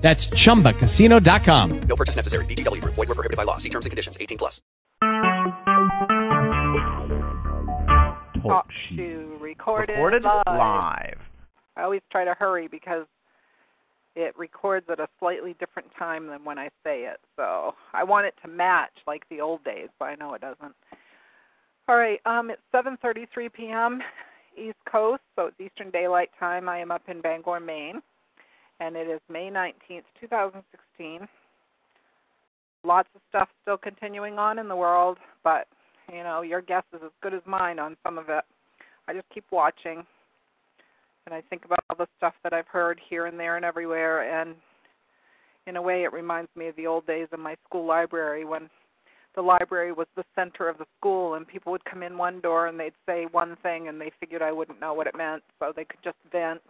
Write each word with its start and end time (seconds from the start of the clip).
That's 0.00 0.28
chumbacasino.com. 0.28 1.80
No 1.82 1.96
purchase 1.96 2.16
necessary. 2.16 2.44
VGW 2.46 2.80
Group. 2.80 2.94
Void 2.94 3.08
were 3.08 3.14
prohibited 3.14 3.36
by 3.36 3.44
law. 3.44 3.58
See 3.58 3.68
terms 3.68 3.84
and 3.86 3.90
conditions. 3.90 4.16
18 4.20 4.38
plus. 4.38 4.62
Talk 8.42 8.68
to 8.96 9.36
recorded, 9.40 9.92
Recorded 9.92 10.22
live. 10.22 10.42
live. 10.46 11.18
I 11.76 11.82
always 11.82 12.00
try 12.10 12.24
to 12.24 12.34
hurry 12.34 12.68
because 12.68 13.06
it 14.16 14.34
records 14.36 14.86
at 14.90 14.98
a 14.98 15.08
slightly 15.18 15.54
different 15.60 15.88
time 15.98 16.26
than 16.26 16.44
when 16.44 16.58
I 16.58 16.68
say 16.82 17.02
it. 17.04 17.20
So 17.36 17.74
I 17.92 18.02
want 18.04 18.26
it 18.26 18.34
to 18.42 18.48
match 18.48 18.90
like 19.06 19.22
the 19.28 19.40
old 19.40 19.62
days, 19.64 19.88
but 19.98 20.06
I 20.06 20.14
know 20.14 20.34
it 20.34 20.40
doesn't. 20.40 20.74
All 21.88 21.96
right, 21.96 22.20
um, 22.24 22.50
it's 22.50 22.62
7:33 22.74 23.52
p.m. 23.52 24.00
East 24.56 24.78
Coast, 24.90 25.22
so 25.36 25.46
it's 25.46 25.60
Eastern 25.60 25.90
Daylight 25.90 26.30
Time. 26.38 26.68
I 26.68 26.78
am 26.78 26.90
up 26.90 27.02
in 27.08 27.20
Bangor, 27.20 27.60
Maine, 27.60 28.00
and 28.80 28.96
it 28.96 29.08
is 29.08 29.20
May 29.28 29.50
19th, 29.50 30.02
2016. 30.20 31.28
Lots 32.82 33.08
of 33.14 33.20
stuff 33.28 33.48
still 33.62 33.76
continuing 33.76 34.38
on 34.38 34.58
in 34.58 34.68
the 34.68 34.76
world, 34.76 35.18
but 35.44 35.66
you 36.12 36.24
know 36.24 36.42
your 36.42 36.62
guess 36.62 36.82
is 36.94 37.00
as 37.04 37.12
good 37.22 37.34
as 37.34 37.42
mine 37.46 37.78
on 37.78 37.96
some 38.02 38.18
of 38.18 38.28
it. 38.28 38.44
I 39.06 39.12
just 39.12 39.28
keep 39.32 39.44
watching 39.50 40.04
and 41.26 41.34
I 41.34 41.42
think 41.48 41.64
about 41.64 41.80
all 41.88 41.96
the 41.96 42.08
stuff 42.16 42.34
that 42.42 42.52
I've 42.52 42.66
heard 42.66 43.00
here 43.08 43.26
and 43.26 43.38
there 43.38 43.56
and 43.56 43.64
everywhere 43.64 44.40
and 44.40 44.54
in 45.66 45.76
a 45.76 45.82
way 45.82 46.02
it 46.02 46.12
reminds 46.12 46.50
me 46.56 46.68
of 46.68 46.76
the 46.76 46.86
old 46.86 47.06
days 47.06 47.28
in 47.32 47.40
my 47.40 47.56
school 47.66 47.86
library 47.86 48.44
when 48.44 48.70
the 49.36 49.42
library 49.42 49.92
was 49.92 50.06
the 50.16 50.24
center 50.34 50.68
of 50.68 50.78
the 50.78 50.86
school 50.98 51.34
and 51.34 51.46
people 51.46 51.70
would 51.70 51.84
come 51.84 52.02
in 52.02 52.18
one 52.18 52.40
door 52.40 52.66
and 52.66 52.80
they'd 52.80 52.92
say 53.06 53.26
one 53.30 53.56
thing 53.62 53.88
and 53.88 54.00
they 54.00 54.10
figured 54.18 54.42
I 54.42 54.52
wouldn't 54.52 54.80
know 54.80 54.94
what 54.94 55.06
it 55.06 55.16
meant 55.16 55.42
so 55.58 55.72
they 55.74 55.84
could 55.84 56.02
just 56.02 56.16
vent. 56.32 56.60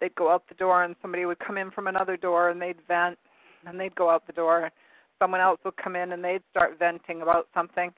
They'd 0.00 0.14
go 0.14 0.30
out 0.30 0.44
the 0.48 0.54
door 0.54 0.84
and 0.84 0.94
somebody 1.02 1.24
would 1.26 1.38
come 1.38 1.58
in 1.58 1.70
from 1.70 1.86
another 1.86 2.16
door 2.16 2.50
and 2.50 2.60
they'd 2.60 2.76
vent 2.86 3.18
and 3.66 3.78
they'd 3.78 3.94
go 3.94 4.10
out 4.10 4.26
the 4.26 4.32
door. 4.32 4.70
Someone 5.18 5.40
else 5.40 5.58
would 5.64 5.76
come 5.76 5.96
in 5.96 6.12
and 6.12 6.22
they'd 6.22 6.42
start 6.50 6.78
venting 6.78 7.22
about 7.22 7.48
something 7.54 7.92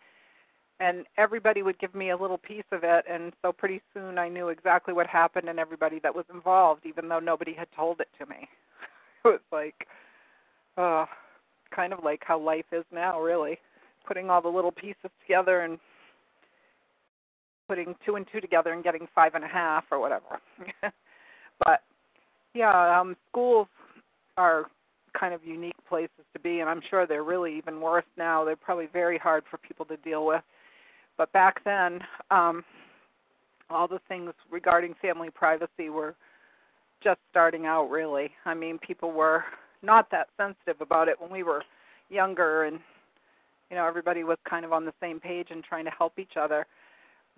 and 0.80 1.04
everybody 1.18 1.62
would 1.62 1.78
give 1.78 1.94
me 1.94 2.10
a 2.10 2.16
little 2.16 2.38
piece 2.38 2.64
of 2.72 2.80
it 2.82 3.04
and 3.08 3.32
so 3.42 3.52
pretty 3.52 3.82
soon 3.92 4.18
I 4.18 4.28
knew 4.28 4.48
exactly 4.48 4.94
what 4.94 5.06
happened 5.06 5.48
and 5.48 5.58
everybody 5.58 6.00
that 6.02 6.14
was 6.14 6.24
involved 6.32 6.86
even 6.86 7.08
though 7.08 7.20
nobody 7.20 7.52
had 7.52 7.68
told 7.76 8.00
it 8.00 8.08
to 8.18 8.26
me. 8.26 8.48
It 9.22 9.28
was 9.28 9.40
like 9.52 9.86
uh 10.78 11.04
kind 11.70 11.92
of 11.92 12.02
like 12.02 12.22
how 12.24 12.38
life 12.40 12.64
is 12.72 12.84
now 12.90 13.20
really 13.20 13.58
putting 14.06 14.30
all 14.30 14.40
the 14.40 14.48
little 14.48 14.72
pieces 14.72 15.10
together 15.20 15.60
and 15.60 15.78
putting 17.68 17.94
two 18.04 18.16
and 18.16 18.26
two 18.32 18.40
together 18.40 18.72
and 18.72 18.82
getting 18.82 19.06
five 19.14 19.34
and 19.34 19.44
a 19.44 19.48
half 19.48 19.84
or 19.90 20.00
whatever. 20.00 20.40
but 21.64 21.82
yeah, 22.54 22.98
um 22.98 23.16
schools 23.30 23.68
are 24.36 24.66
kind 25.18 25.34
of 25.34 25.44
unique 25.44 25.76
places 25.88 26.24
to 26.32 26.40
be 26.40 26.60
and 26.60 26.68
I'm 26.68 26.80
sure 26.88 27.06
they're 27.06 27.24
really 27.24 27.56
even 27.56 27.80
worse 27.80 28.04
now. 28.16 28.44
They're 28.44 28.56
probably 28.56 28.88
very 28.92 29.18
hard 29.18 29.44
for 29.50 29.58
people 29.58 29.84
to 29.86 29.96
deal 29.98 30.24
with 30.24 30.42
but 31.20 31.30
back 31.34 31.62
then, 31.66 32.00
um, 32.30 32.64
all 33.68 33.86
the 33.86 34.00
things 34.08 34.32
regarding 34.50 34.94
family 35.02 35.28
privacy 35.28 35.90
were 35.90 36.14
just 37.04 37.20
starting 37.30 37.66
out, 37.66 37.90
really. 37.90 38.30
I 38.46 38.54
mean, 38.54 38.78
people 38.78 39.12
were 39.12 39.44
not 39.82 40.10
that 40.12 40.28
sensitive 40.38 40.80
about 40.80 41.08
it 41.08 41.20
when 41.20 41.30
we 41.30 41.42
were 41.42 41.62
younger, 42.08 42.64
and 42.64 42.78
you 43.68 43.76
know, 43.76 43.86
everybody 43.86 44.24
was 44.24 44.38
kind 44.48 44.64
of 44.64 44.72
on 44.72 44.86
the 44.86 44.94
same 44.98 45.20
page 45.20 45.48
and 45.50 45.62
trying 45.62 45.84
to 45.84 45.90
help 45.90 46.18
each 46.18 46.38
other. 46.40 46.66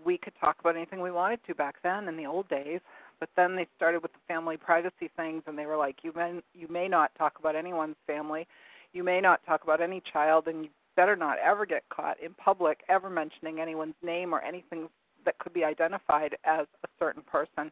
We 0.04 0.16
could 0.16 0.34
talk 0.40 0.58
about 0.60 0.76
anything 0.76 1.00
we 1.00 1.10
wanted 1.10 1.40
to 1.48 1.54
back 1.56 1.74
then 1.82 2.06
in 2.06 2.16
the 2.16 2.26
old 2.26 2.48
days, 2.48 2.78
but 3.22 3.28
then 3.36 3.54
they 3.54 3.68
started 3.76 4.02
with 4.02 4.12
the 4.12 4.18
family 4.26 4.56
privacy 4.56 5.08
things, 5.16 5.44
and 5.46 5.56
they 5.56 5.64
were 5.64 5.76
like, 5.76 6.02
"You 6.02 6.12
may 6.16 6.42
you 6.54 6.66
may 6.66 6.88
not 6.88 7.14
talk 7.14 7.38
about 7.38 7.54
anyone's 7.54 7.94
family, 8.04 8.48
you 8.92 9.04
may 9.04 9.20
not 9.20 9.46
talk 9.46 9.62
about 9.62 9.80
any 9.80 10.02
child, 10.12 10.48
and 10.48 10.64
you 10.64 10.70
better 10.96 11.14
not 11.14 11.38
ever 11.38 11.64
get 11.64 11.88
caught 11.88 12.18
in 12.18 12.34
public 12.34 12.82
ever 12.88 13.08
mentioning 13.08 13.60
anyone's 13.60 13.94
name 14.02 14.34
or 14.34 14.40
anything 14.40 14.88
that 15.24 15.38
could 15.38 15.54
be 15.54 15.62
identified 15.62 16.36
as 16.42 16.66
a 16.82 16.88
certain 16.98 17.22
person. 17.22 17.70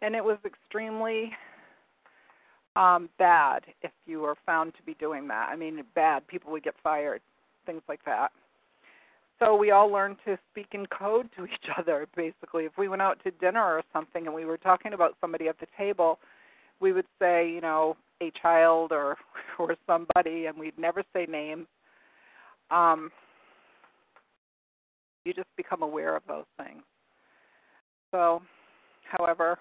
And 0.00 0.14
it 0.14 0.22
was 0.24 0.38
extremely 0.44 1.32
um, 2.76 3.08
bad 3.18 3.64
if 3.82 3.90
you 4.06 4.20
were 4.20 4.36
found 4.46 4.76
to 4.76 4.82
be 4.84 4.94
doing 4.94 5.26
that. 5.26 5.48
I 5.50 5.56
mean, 5.56 5.82
bad. 5.96 6.24
People 6.28 6.52
would 6.52 6.62
get 6.62 6.76
fired, 6.84 7.20
things 7.66 7.82
like 7.88 8.04
that. 8.04 8.30
So 9.38 9.56
we 9.56 9.70
all 9.70 9.90
learned 9.90 10.16
to 10.26 10.38
speak 10.50 10.68
in 10.72 10.86
code 10.86 11.28
to 11.36 11.44
each 11.44 11.52
other, 11.78 12.06
basically. 12.16 12.64
If 12.64 12.76
we 12.76 12.88
went 12.88 13.02
out 13.02 13.22
to 13.24 13.30
dinner 13.32 13.62
or 13.62 13.82
something 13.92 14.26
and 14.26 14.34
we 14.34 14.44
were 14.44 14.58
talking 14.58 14.94
about 14.94 15.16
somebody 15.20 15.48
at 15.48 15.58
the 15.60 15.66
table, 15.76 16.18
we 16.80 16.92
would 16.92 17.06
say, 17.20 17.48
you 17.48 17.60
know, 17.60 17.96
a 18.20 18.32
child 18.42 18.92
or 18.92 19.16
or 19.58 19.76
somebody, 19.86 20.46
and 20.46 20.58
we'd 20.58 20.78
never 20.78 21.02
say 21.12 21.26
names 21.26 21.66
um, 22.70 23.10
you 25.24 25.32
just 25.32 25.48
become 25.56 25.82
aware 25.82 26.16
of 26.16 26.22
those 26.28 26.44
things. 26.56 26.82
So, 28.10 28.42
however, 29.04 29.58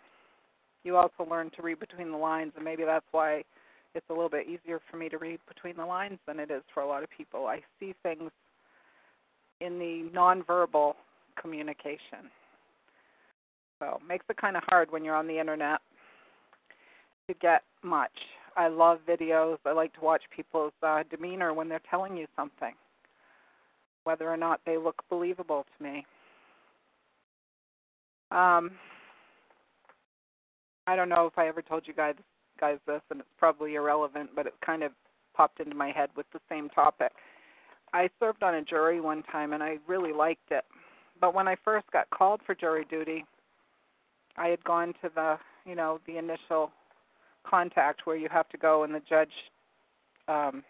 you 0.83 0.95
also 0.95 1.27
learn 1.29 1.51
to 1.55 1.61
read 1.61 1.79
between 1.79 2.11
the 2.11 2.17
lines, 2.17 2.53
and 2.55 2.63
maybe 2.63 2.83
that's 2.85 3.05
why 3.11 3.43
it's 3.95 4.05
a 4.09 4.13
little 4.13 4.29
bit 4.29 4.47
easier 4.47 4.79
for 4.89 4.97
me 4.97 5.09
to 5.09 5.17
read 5.17 5.39
between 5.47 5.75
the 5.75 5.85
lines 5.85 6.19
than 6.27 6.39
it 6.39 6.51
is 6.51 6.63
for 6.73 6.83
a 6.83 6.87
lot 6.87 7.03
of 7.03 7.09
people. 7.09 7.47
I 7.47 7.61
see 7.79 7.93
things 8.03 8.31
in 9.61 9.79
the 9.79 10.09
nonverbal 10.15 10.93
communication. 11.39 12.29
So, 13.79 13.99
makes 14.07 14.25
it 14.29 14.37
kind 14.37 14.57
of 14.57 14.63
hard 14.67 14.91
when 14.91 15.05
you're 15.05 15.15
on 15.15 15.27
the 15.27 15.39
internet 15.39 15.79
to 17.27 17.35
get 17.35 17.63
much. 17.83 18.11
I 18.55 18.69
love 18.69 18.99
videos. 19.07 19.57
I 19.65 19.71
like 19.71 19.93
to 19.93 20.01
watch 20.01 20.23
people's 20.35 20.73
uh, 20.81 21.03
demeanor 21.11 21.53
when 21.53 21.69
they're 21.69 21.81
telling 21.89 22.17
you 22.17 22.25
something 22.35 22.73
whether 24.07 24.31
or 24.31 24.37
not 24.37 24.61
they 24.65 24.77
look 24.77 25.03
believable 25.09 25.65
to 25.77 25.83
me. 25.83 26.05
Um, 28.31 28.71
I 30.87 30.95
don't 30.95 31.09
know 31.09 31.25
if 31.25 31.37
I 31.37 31.49
ever 31.49 31.61
told 31.61 31.83
you 31.85 31.93
guys 31.93 32.15
guys 32.57 32.77
this, 32.87 33.01
and 33.11 33.19
it's 33.19 33.29
probably 33.37 33.75
irrelevant, 33.75 34.29
but 34.33 34.47
it 34.47 34.53
kind 34.65 34.81
of 34.81 34.93
popped 35.35 35.59
into 35.59 35.75
my 35.75 35.91
head 35.91 36.09
with 36.15 36.25
the 36.31 36.39
same 36.49 36.69
topic. 36.69 37.11
I 37.97 38.09
served 38.19 38.43
on 38.43 38.53
a 38.53 38.61
jury 38.61 39.01
one 39.01 39.23
time, 39.23 39.53
and 39.53 39.63
I 39.63 39.77
really 39.87 40.13
liked 40.13 40.51
it. 40.51 40.63
But 41.19 41.33
when 41.33 41.47
I 41.47 41.55
first 41.65 41.87
got 41.91 42.07
called 42.11 42.41
for 42.45 42.53
jury 42.53 42.85
duty, 42.89 43.25
I 44.37 44.49
had 44.49 44.63
gone 44.63 44.93
to 45.01 45.09
the 45.15 45.37
you 45.65 45.75
know 45.75 45.99
the 46.05 46.17
initial 46.17 46.71
contact 47.43 48.05
where 48.05 48.15
you 48.15 48.29
have 48.31 48.47
to 48.49 48.57
go 48.57 48.83
and 48.83 48.93
the 48.93 49.01
judge 49.09 49.31
um, 50.27 50.63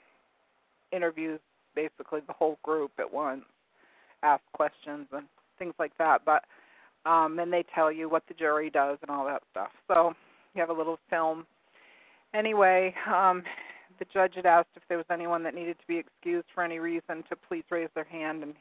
interviews 0.93 1.39
basically 1.75 2.21
the 2.25 2.33
whole 2.33 2.57
group 2.63 2.91
at 2.97 3.11
once, 3.13 3.43
ask 4.23 4.41
questions 4.53 5.07
and 5.11 5.25
things 5.59 5.73
like 5.79 5.91
that. 5.97 6.21
But 6.25 6.45
um, 7.05 7.39
and 7.39 7.51
they 7.51 7.65
tell 7.75 7.91
you 7.91 8.07
what 8.07 8.23
the 8.29 8.35
jury 8.35 8.69
does 8.69 8.99
and 9.01 9.11
all 9.11 9.25
that 9.25 9.43
stuff. 9.51 9.71
So 9.89 10.13
you 10.55 10.61
have 10.61 10.69
a 10.69 10.73
little 10.73 10.97
film. 11.09 11.45
Anyway, 12.33 12.95
um, 13.13 13.43
the 13.99 14.05
judge 14.13 14.33
had 14.35 14.45
asked 14.45 14.69
if 14.75 14.83
there 14.87 14.97
was 14.97 15.05
anyone 15.11 15.43
that 15.43 15.55
needed 15.55 15.77
to 15.79 15.87
be 15.87 15.97
excused 15.97 16.47
for 16.53 16.63
any 16.63 16.79
reason 16.79 17.23
to 17.29 17.35
please 17.35 17.63
raise 17.69 17.89
their 17.95 18.03
hand, 18.03 18.43
and 18.43 18.53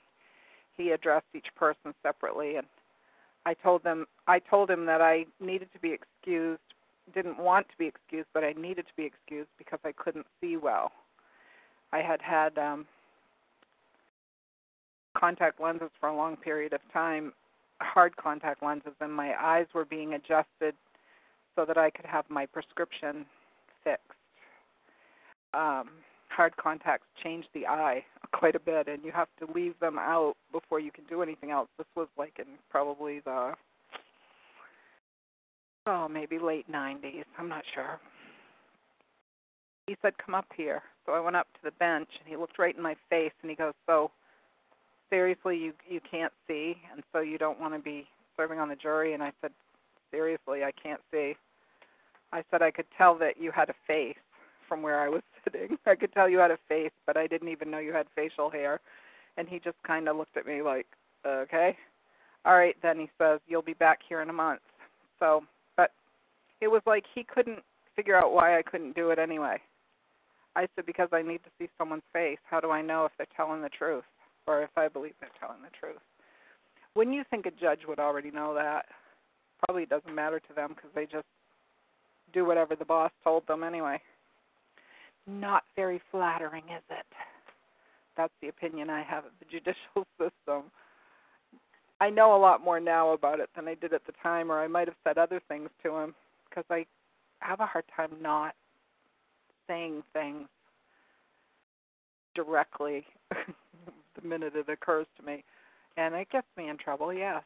he 0.77 0.91
addressed 0.91 1.27
each 1.35 1.49
person 1.57 1.95
separately. 2.03 2.57
And 2.57 2.67
I 3.45 3.55
told 3.55 3.83
them 3.83 4.07
I 4.27 4.39
told 4.39 4.71
him 4.71 4.87
that 4.87 5.01
I 5.01 5.27
needed 5.41 5.69
to 5.73 5.79
be 5.79 5.93
excused, 5.93 6.61
didn't 7.15 7.39
want 7.39 7.69
to 7.69 7.79
be 7.79 7.87
excused, 7.87 8.29
but 8.35 8.45
I 8.45 8.53
needed 8.53 8.87
to 8.87 8.95
be 8.97 9.05
excused 9.05 9.51
because 9.59 9.79
I 9.85 9.93
couldn't 9.93 10.27
see 10.41 10.57
well. 10.57 10.93
I 11.93 11.99
had 11.99 12.21
had 12.21 12.59
um, 12.59 12.87
contact 15.17 15.61
lenses 15.61 15.91
for 16.01 16.09
a 16.09 16.17
long 16.17 16.37
period 16.37 16.73
of 16.73 16.81
time, 16.93 17.33
hard 17.81 18.17
contact 18.17 18.63
lenses, 18.63 18.93
and 19.01 19.13
my 19.13 19.35
eyes 19.41 19.67
were 19.75 19.85
being 19.85 20.15
adjusted 20.15 20.75
so 21.55 21.65
that 21.65 21.79
I 21.79 21.91
could 21.91 22.05
have 22.05 22.25
my 22.29 22.47
prescription 22.47 23.25
fixed. 23.85 24.03
Um, 25.55 25.89
hard 26.29 26.57
contacts 26.57 27.07
change 27.23 27.47
the 27.55 27.67
eye 27.67 28.05
quite 28.33 28.55
a 28.55 28.61
bit, 28.61 28.89
and 28.89 29.05
you 29.05 29.13
have 29.13 29.29
to 29.41 29.53
leave 29.53 29.79
them 29.81 29.99
out 29.99 30.35
before 30.53 30.81
you 30.81 30.91
can 30.91 31.05
do 31.09 31.23
anything 31.23 31.51
else. 31.51 31.69
This 31.79 31.87
was 31.95 32.09
like 32.19 32.39
in 32.39 32.47
probably 32.71 33.21
the 33.21 33.55
oh 35.87 36.09
maybe 36.09 36.39
late 36.39 36.71
90s. 36.71 37.25
I'm 37.39 37.49
not 37.49 37.65
sure. 37.75 37.99
He 39.87 39.97
said, 40.03 40.15
"Come 40.19 40.35
up 40.35 40.47
here." 40.57 40.83
So 41.05 41.13
I 41.13 41.21
went 41.21 41.37
up 41.37 41.47
to 41.55 41.61
the 41.63 41.71
bench, 41.73 42.09
and 42.19 42.29
he 42.29 42.37
looked 42.37 42.59
right 42.59 42.77
in 42.77 42.83
my 42.83 42.97
face, 43.09 43.33
and 43.43 43.51
he 43.51 43.57
goes, 43.57 43.75
"So." 43.87 44.11
seriously, 45.11 45.57
you 45.57 45.73
you 45.89 46.01
can't 46.09 46.33
see, 46.47 46.77
and 46.93 47.03
so 47.13 47.21
you 47.21 47.39
don't 47.39 47.61
want 47.61 47.75
to 47.75 47.81
be 47.81 48.07
serving 48.37 48.59
on 48.59 48.69
the 48.69 48.77
jury." 48.77 49.15
And 49.15 49.23
I 49.23 49.33
said, 49.41 49.53
"Seriously, 50.11 50.65
I 50.65 50.73
can't 50.73 51.01
see." 51.11 51.37
I 52.33 52.43
said 52.51 52.63
I 52.63 52.71
could 52.71 52.87
tell 52.97 53.15
that 53.17 53.41
you 53.41 53.51
had 53.51 53.71
a 53.71 53.75
face 53.87 54.19
from 54.69 54.83
where 54.83 55.01
I 55.01 55.09
was 55.09 55.23
sitting. 55.47 55.77
I 55.87 55.95
could 55.95 56.13
tell 56.13 56.29
you 56.29 56.39
had 56.39 56.51
a 56.51 56.59
face, 56.69 56.93
but 57.07 57.17
I 57.17 57.27
didn't 57.27 57.49
even 57.49 57.71
know 57.71 57.79
you 57.79 57.93
had 57.93 58.07
facial 58.15 58.51
hair. 58.51 58.81
And 59.37 59.49
he 59.49 59.59
just 59.59 59.77
kind 59.87 60.09
of 60.09 60.17
looked 60.17 60.37
at 60.37 60.47
me 60.47 60.63
like, 60.63 60.87
"Okay." 61.27 61.77
All 62.45 62.57
right, 62.57 62.77
then 62.83 62.99
he 62.99 63.11
says, 63.19 63.41
"You'll 63.47 63.63
be 63.63 63.75
back 63.75 64.01
here 64.09 64.23
in 64.23 64.31
a 64.31 64.33
month." 64.33 64.61
So, 65.19 65.45
but 65.77 65.91
it 66.61 66.69
was 66.69 66.83
like 66.87 67.05
he 67.15 67.25
couldn't 67.25 67.61
figure 67.95 68.17
out 68.17 68.33
why 68.33 68.59
I 68.59 68.63
couldn't 68.63 68.95
do 68.95 69.11
it 69.11 69.19
anyway. 69.19 69.61
I 70.55 70.67
said 70.75 70.87
because 70.87 71.09
I 71.13 71.23
need 71.23 71.43
to 71.45 71.51
see 71.59 71.69
someone's 71.77 72.03
face. 72.13 72.39
How 72.49 72.61
do 72.61 72.71
I 72.71 72.81
know 72.81 73.05
if 73.05 73.13
they're 73.19 73.27
telling 73.37 73.61
the 73.61 73.69
truth 73.69 74.05
or 74.47 74.63
if 74.63 74.71
I 74.77 74.89
believe 74.89 75.13
they're 75.21 75.31
telling 75.39 75.63
the 75.63 75.77
truth? 75.79 76.01
Wouldn't 76.95 77.15
you 77.15 77.25
think 77.31 77.45
a 77.45 77.51
judge 77.51 77.81
would 77.87 77.99
already 77.99 78.31
know 78.31 78.55
that? 78.55 78.87
Probably 79.67 79.85
doesn't 79.85 80.15
matter 80.15 80.41
to 80.41 80.55
them 80.55 80.71
because 80.75 80.91
they 80.95 81.05
just 81.05 81.27
do 82.33 82.47
whatever 82.47 82.75
the 82.75 82.87
boss 82.87 83.11
told 83.23 83.47
them 83.47 83.63
anyway. 83.63 84.01
Not 85.27 85.65
very 85.75 86.01
flattering, 86.11 86.65
is 86.65 86.83
it? 86.91 87.07
That's 88.17 88.33
the 88.41 88.49
opinion 88.49 88.91
I 88.91 89.03
have 89.03 89.25
of 89.25 89.33
the 89.39 89.45
judicial 89.45 90.07
system. 90.19 90.71
I 92.01 92.11
know 92.11 92.37
a 92.37 92.39
lot 92.39 92.63
more 92.63 92.79
now 92.79 93.13
about 93.13 93.41
it 93.41 93.49
than 93.57 93.69
I 93.69 93.75
did 93.75 93.93
at 93.93 94.05
the 94.07 94.13
time, 94.23 94.53
or 94.53 94.61
I 94.63 94.67
might 94.67 94.89
have 94.89 94.97
said 95.05 95.19
other 95.19 95.41
things 95.49 95.71
to 95.83 95.97
him 95.97 96.15
because 96.49 96.65
I 96.71 96.87
have 97.41 97.61
a 97.61 97.67
hard 97.67 97.85
time 97.95 98.11
not 98.21 98.55
saying 99.67 100.03
things 100.13 100.47
directly 102.35 103.05
the 103.31 104.29
minute 104.29 104.55
it 104.55 104.69
occurs 104.69 105.07
to 105.19 105.25
me. 105.25 105.43
And 105.97 106.15
it 106.15 106.29
gets 106.31 106.47
me 106.57 106.69
in 106.69 106.77
trouble, 106.77 107.13
yes. 107.13 107.43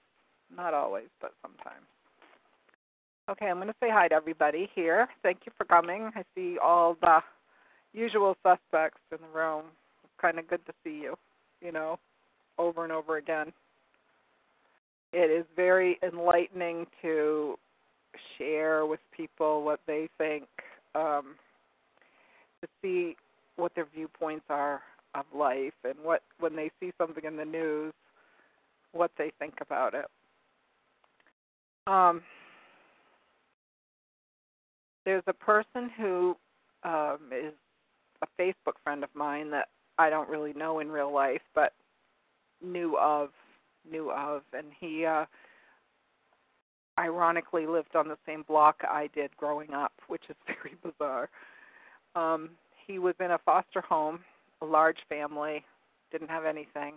Not 0.55 0.75
always, 0.75 1.07
but 1.21 1.33
sometimes. 1.43 1.87
Okay, 3.31 3.47
I'm 3.47 3.57
going 3.57 3.69
to 3.69 3.75
say 3.81 3.89
hi 3.91 4.09
to 4.09 4.15
everybody 4.15 4.69
here. 4.75 5.09
Thank 5.23 5.41
you 5.47 5.53
for 5.57 5.65
coming. 5.65 6.11
I 6.17 6.25
see 6.35 6.59
all 6.59 6.97
the 7.01 7.21
usual 7.93 8.37
suspects 8.43 9.01
in 9.13 9.19
the 9.21 9.39
room. 9.39 9.65
Kind 10.21 10.39
of 10.39 10.49
good 10.49 10.65
to 10.67 10.73
see 10.85 11.01
you, 11.03 11.17
you 11.61 11.73
know, 11.73 11.99
over 12.59 12.85
and 12.85 12.93
over 12.93 13.17
again. 13.17 13.53
It 15.13 15.31
is 15.31 15.45
very 15.57 15.99
enlightening 16.03 16.87
to 17.03 17.57
share 18.39 18.87
with 18.87 19.01
people 19.17 19.63
what 19.65 19.81
they 19.87 20.09
think. 20.19 20.45
Um, 20.95 21.37
to 22.61 22.69
see 22.83 23.17
what 23.57 23.75
their 23.75 23.87
viewpoints 23.95 24.45
are 24.49 24.81
of 25.15 25.25
life 25.35 25.73
and 25.85 25.95
what 26.03 26.23
when 26.39 26.55
they 26.55 26.71
see 26.79 26.93
something 26.99 27.25
in 27.25 27.37
the 27.37 27.45
news 27.45 27.93
what 28.93 29.11
they 29.19 29.33
think 29.39 29.55
about 29.61 29.95
it 29.95 30.07
um, 31.87 32.23
there's 35.05 35.23
a 35.27 35.33
person 35.33 35.91
who 35.97 36.37
um, 36.85 37.19
is 37.33 37.53
a 38.23 38.43
Facebook 38.43 38.75
friend 38.83 39.05
of 39.05 39.11
mine 39.15 39.51
that 39.51 39.69
I 39.99 40.11
don't 40.11 40.29
really 40.29 40.53
know 40.53 40.81
in 40.81 40.91
real 40.91 41.13
life, 41.13 41.43
but 41.55 41.73
knew 42.63 42.97
of, 42.99 43.31
knew 43.91 44.11
of, 44.11 44.43
and 44.53 44.67
he 44.79 45.05
uh, 45.05 45.25
ironically 46.99 47.67
lived 47.67 47.97
on 47.97 48.09
the 48.09 48.19
same 48.27 48.43
block 48.47 48.77
I 48.83 49.09
did 49.15 49.37
growing 49.37 49.73
up, 49.73 49.93
which 50.09 50.25
is 50.29 50.37
very 50.47 50.77
bizarre. 50.83 51.29
Um, 52.15 52.51
he 52.87 52.99
was 52.99 53.15
in 53.21 53.31
a 53.31 53.39
foster 53.39 53.81
home, 53.81 54.21
a 54.63 54.67
large 54.67 54.99
family, 55.09 55.65
didn't 56.11 56.29
have 56.29 56.45
anything, 56.45 56.95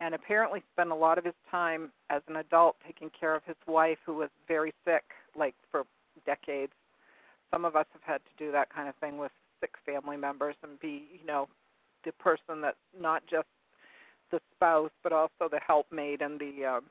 and 0.00 0.14
apparently 0.14 0.62
spent 0.72 0.90
a 0.90 0.94
lot 0.94 1.18
of 1.18 1.24
his 1.24 1.34
time 1.50 1.90
as 2.10 2.22
an 2.28 2.36
adult 2.36 2.76
taking 2.86 3.10
care 3.18 3.34
of 3.34 3.42
his 3.44 3.56
wife 3.66 3.98
who 4.04 4.14
was 4.14 4.30
very 4.46 4.72
sick, 4.84 5.04
like 5.36 5.54
for 5.70 5.84
decades. 6.26 6.72
Some 7.50 7.64
of 7.64 7.76
us 7.76 7.86
have 7.92 8.02
had 8.02 8.18
to 8.18 8.44
do 8.44 8.52
that 8.52 8.72
kind 8.72 8.88
of 8.88 8.94
thing 8.96 9.18
with 9.18 9.32
sick 9.60 9.72
family 9.84 10.16
members 10.16 10.56
and 10.62 10.78
be, 10.80 11.04
you 11.12 11.26
know, 11.26 11.48
the 12.04 12.12
person 12.12 12.60
that's 12.62 12.76
not 12.98 13.22
just 13.30 13.48
the 14.30 14.40
spouse 14.54 14.90
but 15.02 15.12
also 15.12 15.48
the 15.50 15.60
helpmate 15.66 16.22
and 16.22 16.40
the 16.40 16.64
um, 16.64 16.84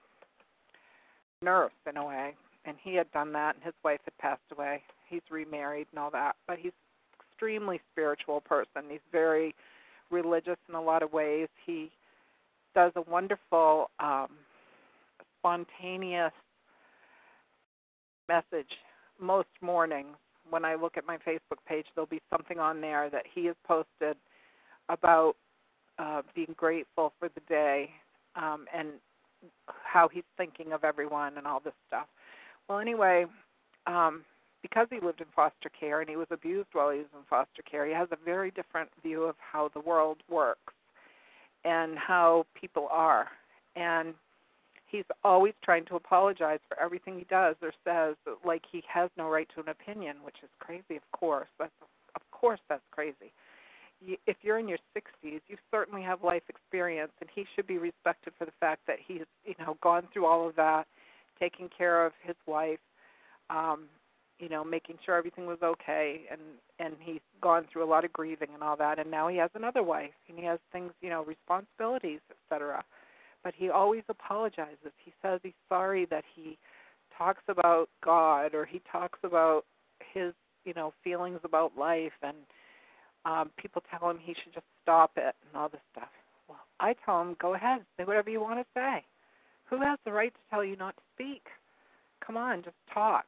nurse 1.42 1.72
in 1.88 1.98
a 1.98 2.06
way. 2.06 2.36
And 2.66 2.76
he 2.84 2.94
had 2.94 3.10
done 3.12 3.32
that, 3.34 3.56
and 3.56 3.64
his 3.64 3.74
wife 3.84 4.02
had 4.04 4.18
passed 4.18 4.42
away. 4.52 4.82
He's 5.08 5.22
remarried 5.32 5.88
and 5.92 6.00
all 6.00 6.12
that, 6.12 6.36
but 6.48 6.58
he's 6.60 6.74
extremely 7.32 7.80
spiritual 7.92 8.42
person. 8.42 8.84
He's 8.90 9.00
very 9.12 9.56
religious 10.12 10.58
in 10.68 10.76
a 10.76 10.82
lot 10.82 11.02
of 11.02 11.14
ways. 11.14 11.48
He 11.66 11.90
does 12.76 12.92
a 12.96 13.02
wonderful, 13.10 13.90
um, 14.00 14.28
spontaneous 15.40 16.34
message 18.28 18.68
most 19.20 19.48
mornings. 19.62 20.16
When 20.50 20.66
I 20.66 20.76
look 20.76 20.98
at 20.98 21.06
my 21.06 21.18
Facebook 21.18 21.60
page, 21.68 21.86
there'll 21.96 22.08
be 22.08 22.22
something 22.30 22.60
on 22.60 22.82
there 22.82 23.10
that 23.10 23.26
he 23.34 23.46
has 23.46 23.56
posted 23.68 24.18
about 24.90 25.36
uh, 25.98 26.22
being 26.34 26.54
grateful 26.58 27.14
for 27.20 27.30
the 27.30 27.42
day 27.48 27.90
um, 28.36 28.66
and 28.76 28.90
how 29.84 30.08
he's 30.08 30.24
thinking 30.38 30.74
of 30.74 30.84
everyone 30.84 31.38
and 31.38 31.46
all 31.46 31.60
this 31.60 31.74
stuff. 31.88 32.08
Well, 32.68 32.80
anyway, 32.80 33.26
um, 33.88 34.24
because 34.62 34.88
he 34.90 35.00
lived 35.00 35.22
in 35.22 35.28
foster 35.36 35.70
care 35.78 36.02
and 36.02 36.10
he 36.10 36.16
was 36.16 36.28
abused 36.32 36.70
while 36.74 36.92
he 36.92 37.00
was 37.00 37.08
in 37.14 37.24
foster 37.30 37.62
care, 37.70 37.86
he 37.86 37.94
has 37.94 38.08
a 38.12 38.18
very 38.24 38.52
different 38.52 38.90
view 39.04 39.24
of 39.24 39.36
how 39.40 39.70
the 39.74 39.80
world 39.80 40.18
works 40.30 40.74
and 41.64 41.98
how 41.98 42.46
people 42.60 42.88
are. 42.92 43.28
And 43.76 44.14
he's 44.90 45.06
always 45.24 45.54
trying 45.64 45.86
to 45.86 45.96
apologize 45.96 46.60
for 46.68 46.80
everything 46.80 47.18
he 47.18 47.26
does 47.26 47.56
or 47.62 47.72
says, 47.84 48.16
like 48.46 48.64
he 48.72 48.84
has 48.92 49.10
no 49.18 49.30
right 49.30 49.48
to 49.56 49.62
an 49.62 49.70
opinion, 49.70 50.18
which 50.24 50.38
is 50.44 50.50
crazy, 50.60 50.96
of 50.96 51.12
course. 51.12 51.48
That's 51.60 51.72
of 52.16 52.22
course 52.32 52.60
that's 52.68 52.84
crazy. 52.92 53.32
if 54.26 54.38
you're 54.42 54.58
in 54.60 54.68
your 54.68 54.80
60s, 54.96 55.42
you 55.48 55.58
certainly 55.70 56.02
have 56.02 56.24
life 56.24 56.44
experience, 56.50 57.12
and 57.22 57.30
he 57.34 57.46
should 57.56 57.68
be 57.68 57.78
respected 57.78 58.34
for 58.38 58.46
the 58.46 58.54
fact 58.60 58.82
that 58.88 58.98
he's, 59.06 59.28
you 59.46 59.56
know, 59.60 59.78
gone 59.82 60.08
through 60.12 60.26
all 60.26 60.48
of 60.48 60.56
that, 60.56 60.88
taking 61.40 61.70
care 61.78 62.06
of 62.06 62.14
his 62.24 62.36
wife, 62.48 62.80
um, 63.50 63.86
you 64.40 64.48
know, 64.48 64.64
making 64.64 64.98
sure 65.06 65.16
everything 65.16 65.46
was 65.46 65.60
okay 65.62 66.22
and 66.32 66.40
and 66.80 66.96
he's 67.02 67.20
gone 67.42 67.66
through 67.72 67.84
a 67.84 67.90
lot 67.90 68.06
of 68.06 68.14
grieving 68.14 68.50
and 68.54 68.64
all 68.64 68.78
that 68.78 69.00
and 69.00 69.12
now 69.12 69.28
he 69.28 69.38
has 69.38 69.50
another 69.54 69.84
wife 69.84 70.14
and 70.30 70.40
he 70.40 70.46
has 70.46 70.60
things, 70.72 70.92
you 71.02 71.10
know, 71.10 71.24
responsibilities, 71.26 72.22
etc. 72.32 72.84
But 73.44 73.54
he 73.56 73.70
always 73.70 74.04
apologizes. 74.10 74.92
He 75.04 75.14
says 75.22 75.40
he's 75.44 75.54
sorry 75.68 76.06
that 76.06 76.24
he 76.36 76.58
talks 77.18 77.44
about 77.48 77.90
God 78.04 78.54
or 78.54 78.66
he 78.66 78.82
talks 78.92 79.20
about 79.24 79.66
his, 80.14 80.34
you 80.66 80.74
know, 80.74 80.94
feelings 81.04 81.40
about 81.44 81.78
life 81.78 82.12
and 82.22 82.38
um 83.26 83.52
people 83.58 83.84
tell 83.92 84.10
him 84.10 84.18
he 84.22 84.34
should 84.34 84.54
just 84.54 84.66
stop 84.82 85.12
it 85.18 85.36
and 85.46 85.56
all 85.56 85.70
this 85.70 85.82
stuff. 85.92 86.10
Well, 86.48 86.60
I 86.80 86.96
tell 87.06 87.22
him, 87.22 87.36
go 87.40 87.54
ahead, 87.54 87.82
say 87.98 88.06
whatever 88.06 88.30
you 88.30 88.42
want 88.42 88.60
to 88.60 88.66
say. 88.74 89.04
Who 89.70 89.82
has 89.82 90.00
the 90.06 90.12
right 90.12 90.34
to 90.34 90.40
tell 90.50 90.64
you 90.64 90.76
not 90.78 90.96
to 90.96 91.04
speak? 91.16 91.44
Come 92.26 92.38
on, 92.38 92.64
just 92.64 92.78
talk 92.94 93.26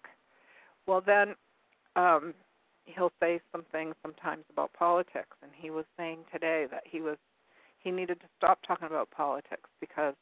well, 0.88 1.02
then 1.06 1.36
um, 1.96 2.34
he'll 2.86 3.12
say 3.22 3.40
some 3.52 3.64
things 3.72 3.96
sometimes 4.02 4.44
about 4.52 4.74
politics, 4.74 5.38
and 5.42 5.52
he 5.56 5.70
was 5.70 5.86
saying 5.98 6.20
today 6.32 6.66
that 6.72 6.84
he 6.86 7.02
was 7.02 7.18
he 7.84 7.92
needed 7.92 8.20
to 8.22 8.28
stop 8.38 8.60
talking 8.66 8.88
about 8.88 9.10
politics 9.12 9.70
because 9.80 10.16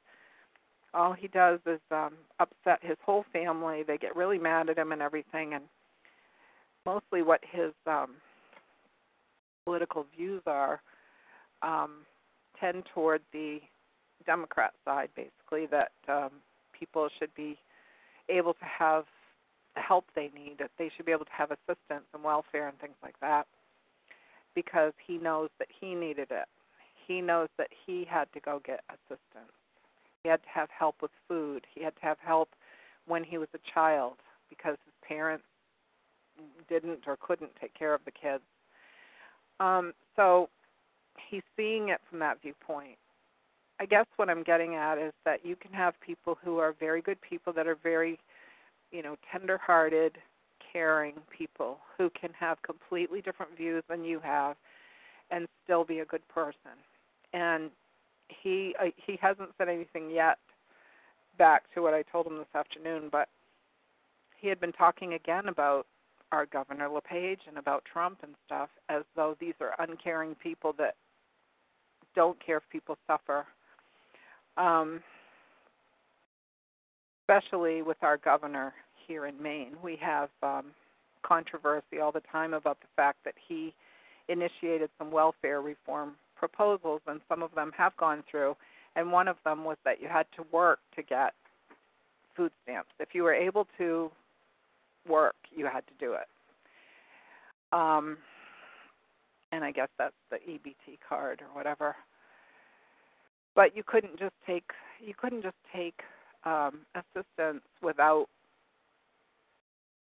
all 0.93 1.13
he 1.13 1.27
does 1.27 1.59
is 1.65 1.79
um 1.91 2.13
upset 2.39 2.79
his 2.81 2.97
whole 3.05 3.25
family. 3.31 3.83
They 3.83 3.97
get 3.97 4.15
really 4.15 4.39
mad 4.39 4.69
at 4.69 4.77
him 4.77 4.91
and 4.91 5.01
everything 5.01 5.53
and 5.53 5.63
mostly 6.85 7.21
what 7.21 7.41
his 7.49 7.73
um 7.85 8.15
political 9.65 10.05
views 10.15 10.41
are 10.47 10.81
um 11.61 12.05
tend 12.59 12.83
toward 12.93 13.21
the 13.31 13.59
Democrat 14.25 14.73
side 14.85 15.09
basically 15.15 15.65
that 15.67 15.91
um 16.07 16.31
people 16.77 17.09
should 17.19 17.33
be 17.35 17.57
able 18.29 18.53
to 18.53 18.65
have 18.65 19.05
the 19.75 19.81
help 19.81 20.05
they 20.15 20.31
need. 20.33 20.55
That 20.59 20.71
they 20.77 20.89
should 20.95 21.05
be 21.05 21.11
able 21.11 21.25
to 21.25 21.31
have 21.31 21.51
assistance 21.51 22.05
and 22.13 22.23
welfare 22.23 22.67
and 22.67 22.79
things 22.79 22.95
like 23.03 23.19
that 23.21 23.45
because 24.55 24.93
he 25.05 25.17
knows 25.17 25.49
that 25.59 25.67
he 25.79 25.93
needed 25.93 26.27
it. 26.31 26.47
He 27.09 27.21
knows 27.21 27.49
that 27.57 27.69
he 27.87 28.05
had 28.07 28.31
to 28.33 28.39
go 28.39 28.61
get 28.63 28.81
assistance. 28.87 29.51
He 30.21 30.29
had 30.29 30.43
to 30.43 30.49
have 30.53 30.69
help 30.69 30.97
with 31.01 31.09
food. 31.27 31.65
He 31.73 31.83
had 31.83 31.95
to 31.95 32.01
have 32.03 32.17
help 32.23 32.49
when 33.07 33.23
he 33.23 33.39
was 33.39 33.47
a 33.55 33.73
child 33.73 34.13
because 34.47 34.77
his 34.85 34.93
parents 35.07 35.43
didn't 36.69 36.99
or 37.07 37.17
couldn't 37.19 37.49
take 37.59 37.73
care 37.73 37.95
of 37.95 38.01
the 38.05 38.11
kids. 38.11 38.43
Um, 39.59 39.93
so 40.15 40.49
he's 41.31 41.41
seeing 41.57 41.89
it 41.89 41.99
from 42.07 42.19
that 42.19 42.43
viewpoint. 42.43 42.99
I 43.79 43.87
guess 43.87 44.05
what 44.17 44.29
I'm 44.29 44.43
getting 44.43 44.75
at 44.75 44.99
is 44.99 45.13
that 45.25 45.43
you 45.43 45.55
can 45.55 45.73
have 45.73 45.99
people 46.01 46.37
who 46.43 46.59
are 46.59 46.75
very 46.79 47.01
good 47.01 47.19
people 47.21 47.51
that 47.53 47.65
are 47.65 47.77
very 47.81 48.19
you 48.91 49.01
know, 49.01 49.15
tender-hearted, 49.31 50.17
caring 50.71 51.13
people 51.35 51.79
who 51.97 52.11
can 52.11 52.31
have 52.39 52.61
completely 52.61 53.21
different 53.21 53.55
views 53.57 53.83
than 53.89 54.03
you 54.03 54.19
have 54.19 54.57
and 55.31 55.47
still 55.63 55.83
be 55.83 55.99
a 55.99 56.05
good 56.05 56.27
person. 56.27 56.77
And 57.33 57.69
he 58.27 58.75
uh, 58.79 58.89
he 58.95 59.17
hasn't 59.21 59.49
said 59.57 59.69
anything 59.69 60.09
yet 60.09 60.37
back 61.37 61.63
to 61.73 61.81
what 61.81 61.93
I 61.93 62.03
told 62.03 62.27
him 62.27 62.37
this 62.37 62.47
afternoon, 62.53 63.09
but 63.11 63.29
he 64.37 64.47
had 64.47 64.59
been 64.59 64.71
talking 64.71 65.13
again 65.13 65.47
about 65.47 65.85
our 66.31 66.45
governor 66.45 66.87
LePage 66.89 67.41
and 67.47 67.57
about 67.57 67.83
Trump 67.91 68.19
and 68.23 68.33
stuff 68.45 68.69
as 68.89 69.03
though 69.15 69.35
these 69.39 69.55
are 69.59 69.73
uncaring 69.79 70.35
people 70.35 70.73
that 70.77 70.95
don't 72.15 72.43
care 72.45 72.57
if 72.57 72.63
people 72.71 72.97
suffer. 73.07 73.45
Um, 74.57 75.01
especially 77.21 77.81
with 77.81 77.97
our 78.01 78.17
governor 78.17 78.73
here 79.07 79.25
in 79.25 79.41
Maine, 79.41 79.73
we 79.83 79.95
have 80.01 80.29
um, 80.43 80.65
controversy 81.23 81.99
all 82.01 82.11
the 82.11 82.23
time 82.31 82.53
about 82.53 82.79
the 82.81 82.87
fact 82.95 83.19
that 83.25 83.35
he 83.47 83.73
initiated 84.27 84.89
some 84.97 85.11
welfare 85.11 85.61
reform 85.61 86.15
proposals, 86.39 87.01
and 87.05 87.21
some 87.29 87.43
of 87.43 87.53
them 87.53 87.71
have 87.77 87.95
gone 87.97 88.23
through. 88.29 88.55
And 88.95 89.11
one 89.11 89.27
of 89.27 89.35
them 89.45 89.63
was 89.63 89.77
that 89.85 90.01
you 90.01 90.07
had 90.07 90.25
to 90.35 90.43
work 90.51 90.79
to 90.95 91.03
get 91.03 91.33
food 92.35 92.51
stamps. 92.63 92.89
If 92.99 93.09
you 93.13 93.23
were 93.23 93.33
able 93.33 93.67
to 93.77 94.09
work, 95.07 95.35
you 95.55 95.65
had 95.65 95.85
to 95.87 95.93
do 95.99 96.13
it. 96.13 96.27
Um, 97.71 98.17
and 99.51 99.63
I 99.63 99.71
guess 99.71 99.89
that's 99.97 100.15
the 100.31 100.37
EBT 100.37 100.99
card 101.07 101.41
or 101.41 101.47
whatever. 101.55 101.95
But 103.55 103.75
you 103.75 103.83
couldn't 103.85 104.17
just 104.17 104.33
take 104.45 104.63
you 105.01 105.13
couldn't 105.17 105.43
just 105.43 105.55
take 105.73 105.99
um, 106.45 106.79
assistance 106.95 107.63
without 107.81 108.27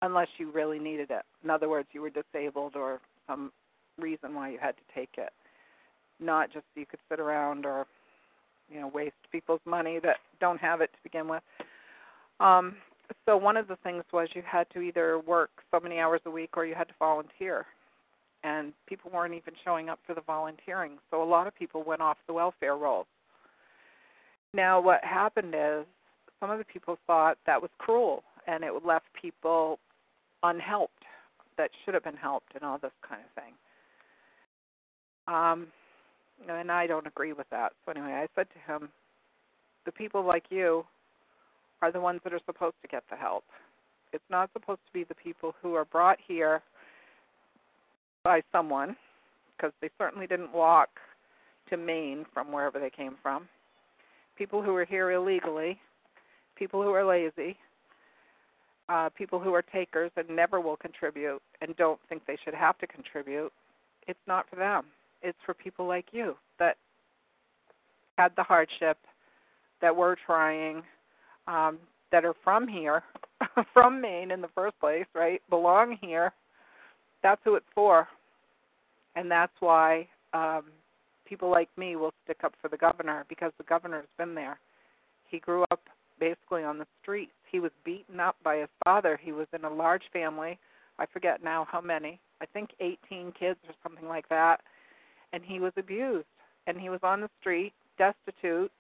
unless 0.02 0.28
you 0.38 0.52
really 0.52 0.80
needed 0.80 1.10
it. 1.10 1.24
In 1.44 1.50
other 1.50 1.70
words, 1.70 1.88
you 1.92 2.02
were 2.02 2.10
disabled 2.10 2.76
or 2.76 3.00
some 3.28 3.52
reason 3.98 4.34
why 4.34 4.50
you 4.50 4.58
had 4.60 4.76
to 4.76 4.84
take 4.94 5.10
it. 5.18 5.32
Not 6.20 6.52
just 6.52 6.66
you 6.76 6.86
could 6.86 7.00
sit 7.10 7.20
around 7.20 7.66
or 7.66 7.86
you 8.70 8.80
know 8.80 8.88
waste 8.88 9.16
people's 9.32 9.62
money 9.66 10.00
that 10.00 10.18
don't 10.40 10.60
have 10.60 10.82
it 10.82 10.92
to 10.92 10.98
begin 11.04 11.28
with. 11.28 11.44
Um, 12.40 12.76
so 13.26 13.38
one 13.38 13.58
of 13.58 13.68
the 13.68 13.78
things 13.78 14.04
was 14.12 14.30
you 14.34 14.44
had 14.46 14.68
to 14.74 14.82
either 14.82 15.20
work 15.20 15.50
so 15.72 15.80
many 15.80 16.00
hours 16.00 16.22
a 16.26 16.32
week 16.32 16.52
or 16.56 16.66
you 16.66 16.76
had 16.76 16.88
to 16.88 16.94
volunteer. 17.00 17.66
And 18.44 18.74
people 18.88 19.12
weren't 19.14 19.34
even 19.34 19.54
showing 19.64 19.90
up 19.90 20.00
for 20.06 20.14
the 20.14 20.22
volunteering. 20.22 20.98
So 21.10 21.24
a 21.24 21.26
lot 21.26 21.48
of 21.48 21.56
people 21.56 21.84
went 21.84 22.02
off 22.02 22.18
the 22.28 22.34
welfare 22.34 22.76
rolls. 22.76 23.08
Now 24.54 24.80
what 24.80 25.04
happened 25.04 25.54
is 25.56 25.86
some 26.40 26.52
of 26.52 26.60
the 26.60 26.66
people 26.66 26.98
thought 27.08 27.38
that 27.46 27.62
was 27.62 27.72
cruel 27.78 28.24
and 28.48 28.64
it 28.64 28.72
left 28.86 29.06
people 29.20 29.80
unhelped 30.44 31.04
that 31.58 31.72
should 31.84 31.94
have 31.94 32.04
been 32.04 32.16
helped 32.16 32.54
and 32.54 32.64
all 32.64 32.78
this 32.78 32.92
kind 33.08 33.22
of 33.22 33.44
thing. 33.44 33.54
Um 35.28 35.68
and 36.50 36.72
i 36.72 36.86
don't 36.86 37.08
agree 37.08 37.34
with 37.34 37.50
that 37.50 37.74
so 37.86 37.92
anyway 37.92 38.14
i 38.14 38.28
said 38.36 38.48
to 38.50 38.72
him 38.72 38.90
the 39.86 39.92
people 39.92 40.26
like 40.26 40.46
you 40.50 40.86
are 41.82 41.92
the 41.92 42.00
ones 42.00 42.20
that 42.24 42.34
are 42.34 42.40
supposed 42.46 42.76
to 42.82 42.88
get 42.88 43.04
the 43.10 43.16
help. 43.16 43.44
It's 44.12 44.24
not 44.30 44.50
supposed 44.54 44.80
to 44.88 44.94
be 44.94 45.04
the 45.04 45.16
people 45.16 45.54
who 45.62 45.76
are 45.76 45.86
brought 45.86 46.18
here 46.26 46.62
by 48.24 48.42
someone, 48.52 48.96
because 49.56 49.72
they 49.82 49.90
certainly 49.98 50.26
didn't 50.26 50.54
walk 50.54 50.90
to 51.70 51.78
Maine 51.78 52.26
from 52.34 52.52
wherever 52.52 52.80
they 52.80 52.90
came 52.90 53.16
from. 53.22 53.48
People 54.38 54.62
who 54.62 54.76
are 54.76 54.86
here 54.86 55.12
illegally, 55.12 55.80
people 56.56 56.82
who 56.82 56.90
are 56.90 57.06
lazy, 57.06 57.58
uh, 58.90 59.10
people 59.10 59.40
who 59.40 59.54
are 59.54 59.62
takers 59.62 60.12
and 60.18 60.30
never 60.30 60.60
will 60.60 60.78
contribute 60.78 61.42
and 61.62 61.76
don't 61.76 62.00
think 62.08 62.24
they 62.26 62.38
should 62.44 62.54
have 62.54 62.78
to 62.80 62.88
contribute. 62.88 63.52
It's 64.08 64.20
not 64.28 64.48
for 64.50 64.56
them. 64.56 64.86
It's 65.26 65.38
for 65.44 65.56
people 65.56 65.88
like 65.88 66.06
you 66.12 66.36
that 66.60 66.78
had 68.18 68.32
the 68.38 68.44
hardship, 68.44 68.98
that 69.82 69.96
were 69.96 70.16
trying, 70.26 70.84
um, 71.48 71.80
that 72.12 72.24
are 72.24 72.36
from 72.44 72.68
here, 72.68 73.04
from 73.74 74.00
Maine 74.00 74.32
in 74.32 74.40
the 74.40 74.48
first 74.54 74.80
place, 74.80 75.06
right? 75.16 75.42
Belong 75.50 75.98
here. 76.00 76.32
That's 77.24 77.42
who 77.44 77.56
it's 77.56 77.66
for, 77.74 78.08
and 79.16 79.30
that's 79.30 79.54
why 79.60 80.08
um, 80.34 80.66
people 81.28 81.50
like 81.50 81.70
me 81.76 81.96
will 81.96 82.14
stick 82.24 82.38
up 82.44 82.54
for 82.62 82.68
the 82.68 82.78
governor 82.78 83.26
because 83.28 83.52
the 83.58 83.64
governor's 83.64 84.08
been 84.18 84.36
there. 84.36 84.60
He 85.28 85.40
grew 85.40 85.64
up 85.72 85.82
basically 86.20 86.64
on 86.64 86.78
the 86.78 86.86
streets. 87.02 87.32
He 87.52 87.60
was 87.60 87.72
beaten 87.84 88.20
up 88.20 88.36
by 88.44 88.58
his 88.58 88.70
father. 88.84 89.20
He 89.22 89.32
was 89.32 89.48
in 89.54 89.66
a 89.66 89.74
large 89.74 90.04
family. 90.14 90.60
I 91.00 91.06
forget 91.08 91.44
now 91.44 91.68
how 91.70 91.82
many. 91.82 92.20
I 92.42 92.46
think 92.46 92.70
18 92.80 93.34
kids 93.38 93.60
or 93.68 93.74
something 93.84 94.08
like 94.08 94.30
that. 94.30 94.62
And 95.36 95.44
he 95.44 95.60
was 95.60 95.74
abused. 95.78 96.26
And 96.66 96.80
he 96.80 96.90
was 96.90 97.02
on 97.04 97.22
the 97.22 97.30
street, 97.40 97.74
destitute. 98.00 98.72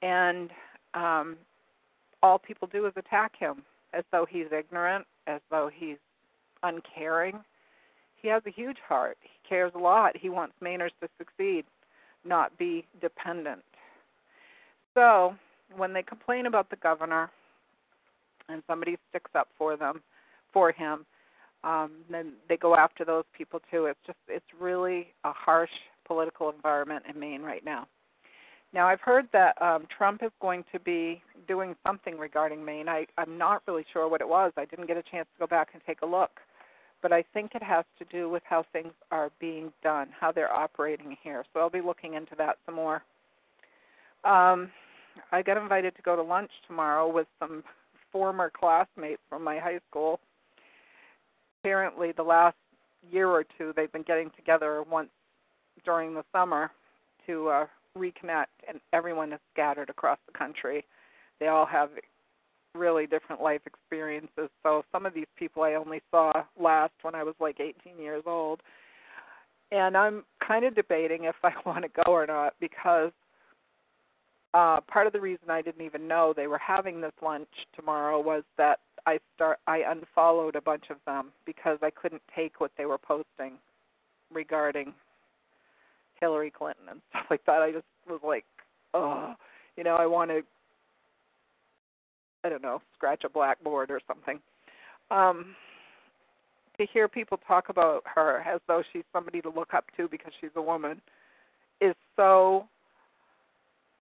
And 0.00 0.50
um, 0.94 1.36
all 2.22 2.38
people 2.38 2.68
do 2.72 2.86
is 2.86 2.92
attack 2.96 3.36
him 3.36 3.62
as 3.92 4.04
though 4.10 4.26
he's 4.28 4.46
ignorant, 4.56 5.04
as 5.26 5.40
though 5.50 5.68
he's 5.72 5.98
uncaring. 6.62 7.40
He 8.20 8.28
has 8.28 8.42
a 8.46 8.50
huge 8.50 8.78
heart. 8.88 9.18
He 9.20 9.48
cares 9.48 9.72
a 9.74 9.78
lot. 9.78 10.16
He 10.16 10.30
wants 10.30 10.54
Mainers 10.62 10.92
to 11.02 11.08
succeed, 11.18 11.64
not 12.24 12.56
be 12.56 12.86
dependent. 13.00 13.62
So, 14.94 15.34
when 15.76 15.92
they 15.92 16.02
complain 16.02 16.46
about 16.46 16.70
the 16.70 16.76
governor 16.76 17.30
and 18.48 18.62
somebody 18.66 18.96
sticks 19.10 19.30
up 19.34 19.48
for 19.58 19.76
them, 19.76 20.02
for 20.52 20.70
him, 20.70 21.04
um, 21.64 21.92
then 22.10 22.32
they 22.48 22.56
go 22.56 22.76
after 22.76 23.04
those 23.04 23.24
people 23.36 23.60
too. 23.70 23.86
It's 23.86 24.00
just 24.06 24.18
it's 24.28 24.44
really 24.58 25.08
a 25.24 25.32
harsh 25.32 25.70
political 26.06 26.50
environment 26.50 27.04
in 27.08 27.18
Maine 27.18 27.42
right 27.42 27.64
now. 27.64 27.86
Now, 28.74 28.88
I've 28.88 29.00
heard 29.00 29.28
that 29.34 29.60
um, 29.60 29.86
Trump 29.96 30.22
is 30.22 30.30
going 30.40 30.64
to 30.72 30.80
be 30.80 31.22
doing 31.46 31.76
something 31.86 32.16
regarding 32.16 32.64
Maine. 32.64 32.88
I, 32.88 33.06
I'm 33.18 33.36
not 33.36 33.62
really 33.66 33.84
sure 33.92 34.08
what 34.08 34.22
it 34.22 34.28
was. 34.28 34.52
I 34.56 34.64
didn't 34.64 34.86
get 34.86 34.96
a 34.96 35.02
chance 35.02 35.28
to 35.34 35.40
go 35.40 35.46
back 35.46 35.68
and 35.74 35.82
take 35.86 36.00
a 36.02 36.06
look. 36.06 36.30
But 37.02 37.12
I 37.12 37.22
think 37.34 37.54
it 37.54 37.62
has 37.62 37.84
to 37.98 38.04
do 38.06 38.30
with 38.30 38.42
how 38.46 38.64
things 38.72 38.92
are 39.10 39.30
being 39.40 39.72
done, 39.82 40.08
how 40.18 40.32
they're 40.32 40.52
operating 40.52 41.16
here. 41.22 41.44
So 41.52 41.60
I'll 41.60 41.68
be 41.68 41.82
looking 41.82 42.14
into 42.14 42.34
that 42.38 42.56
some 42.64 42.76
more. 42.76 43.02
Um, 44.24 44.70
I 45.32 45.42
got 45.42 45.58
invited 45.58 45.94
to 45.96 46.02
go 46.02 46.16
to 46.16 46.22
lunch 46.22 46.50
tomorrow 46.66 47.12
with 47.12 47.26
some 47.40 47.62
former 48.10 48.50
classmates 48.58 49.20
from 49.28 49.44
my 49.44 49.58
high 49.58 49.80
school. 49.90 50.20
Apparently, 51.62 52.12
the 52.12 52.22
last 52.22 52.56
year 53.10 53.28
or 53.28 53.44
two, 53.58 53.72
they've 53.76 53.92
been 53.92 54.02
getting 54.02 54.30
together 54.36 54.82
once 54.90 55.10
during 55.84 56.14
the 56.14 56.24
summer 56.32 56.70
to 57.26 57.48
uh, 57.48 57.66
reconnect, 57.96 58.46
and 58.68 58.80
everyone 58.92 59.32
is 59.32 59.40
scattered 59.52 59.90
across 59.90 60.18
the 60.26 60.36
country. 60.36 60.84
They 61.40 61.48
all 61.48 61.66
have 61.66 61.90
really 62.74 63.06
different 63.06 63.42
life 63.42 63.60
experiences. 63.66 64.48
So 64.62 64.84
some 64.92 65.06
of 65.06 65.14
these 65.14 65.26
people 65.36 65.62
I 65.62 65.74
only 65.74 66.00
saw 66.10 66.32
last 66.58 66.92
when 67.02 67.14
I 67.14 67.22
was 67.22 67.34
like 67.40 67.60
18 67.60 67.98
years 68.02 68.22
old. 68.26 68.60
And 69.70 69.96
I'm 69.96 70.24
kind 70.46 70.64
of 70.64 70.74
debating 70.74 71.24
if 71.24 71.36
I 71.42 71.52
want 71.66 71.84
to 71.84 72.02
go 72.04 72.12
or 72.12 72.26
not 72.26 72.54
because 72.60 73.12
uh 74.54 74.80
part 74.82 75.06
of 75.06 75.12
the 75.12 75.20
reason 75.20 75.50
I 75.50 75.62
didn't 75.62 75.84
even 75.84 76.06
know 76.06 76.32
they 76.34 76.46
were 76.46 76.58
having 76.58 77.00
this 77.00 77.12
lunch 77.22 77.48
tomorrow 77.74 78.20
was 78.20 78.42
that 78.58 78.80
I 79.06 79.18
start 79.34 79.58
I 79.66 79.82
unfollowed 79.88 80.56
a 80.56 80.60
bunch 80.60 80.84
of 80.90 80.96
them 81.06 81.32
because 81.44 81.78
I 81.82 81.90
couldn't 81.90 82.22
take 82.34 82.60
what 82.60 82.72
they 82.76 82.86
were 82.86 82.98
posting 82.98 83.54
regarding 84.32 84.92
Hillary 86.22 86.50
Clinton 86.50 86.84
and 86.90 87.00
stuff 87.10 87.26
like 87.30 87.44
that. 87.46 87.60
I 87.62 87.72
just 87.72 87.84
was 88.08 88.20
like, 88.24 88.44
oh, 88.94 89.34
you 89.76 89.84
know, 89.84 89.96
I 89.96 90.06
want 90.06 90.30
to, 90.30 90.42
I 92.44 92.48
don't 92.48 92.62
know, 92.62 92.80
scratch 92.94 93.24
a 93.24 93.28
blackboard 93.28 93.90
or 93.90 94.00
something. 94.06 94.38
Um, 95.10 95.54
to 96.78 96.86
hear 96.92 97.08
people 97.08 97.38
talk 97.46 97.68
about 97.68 98.02
her 98.14 98.40
as 98.40 98.60
though 98.66 98.82
she's 98.92 99.02
somebody 99.12 99.42
to 99.42 99.50
look 99.50 99.74
up 99.74 99.84
to 99.96 100.08
because 100.08 100.32
she's 100.40 100.50
a 100.56 100.62
woman 100.62 101.00
is 101.80 101.94
so 102.16 102.66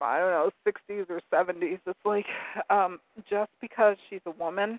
I 0.00 0.19
don't 0.19 0.31
know, 0.31 0.50
60s 0.67 1.07
or 1.09 1.21
70s. 1.33 1.79
It's 1.87 1.99
like 2.05 2.26
um 2.71 3.00
just 3.29 3.50
because 3.61 3.97
she's 4.09 4.21
a 4.26 4.31
woman 4.33 4.79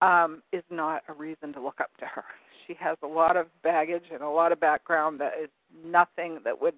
um 0.00 0.42
is 0.52 0.64
not 0.70 1.02
a 1.08 1.12
reason 1.12 1.52
to 1.54 1.60
look 1.60 1.80
up 1.80 1.90
to 1.98 2.06
her. 2.06 2.24
She 2.66 2.74
has 2.74 2.96
a 3.02 3.06
lot 3.06 3.36
of 3.36 3.46
baggage 3.62 4.04
and 4.12 4.22
a 4.22 4.28
lot 4.28 4.52
of 4.52 4.60
background 4.60 5.20
that 5.20 5.32
is 5.42 5.50
nothing 5.84 6.38
that 6.44 6.60
would 6.60 6.74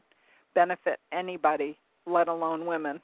benefit 0.55 0.99
anybody, 1.13 1.77
let 2.07 2.29
alone 2.29 2.65
women. 2.67 3.01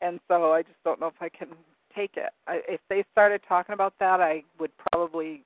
And 0.00 0.18
so 0.28 0.52
I 0.52 0.62
just 0.62 0.82
don't 0.84 1.00
know 1.00 1.08
if 1.08 1.20
I 1.20 1.28
can 1.28 1.48
take 1.94 2.16
it. 2.16 2.30
I, 2.46 2.62
if 2.66 2.80
they 2.88 3.04
started 3.12 3.42
talking 3.46 3.74
about 3.74 3.94
that, 4.00 4.20
I 4.20 4.42
would 4.58 4.70
probably 4.90 5.42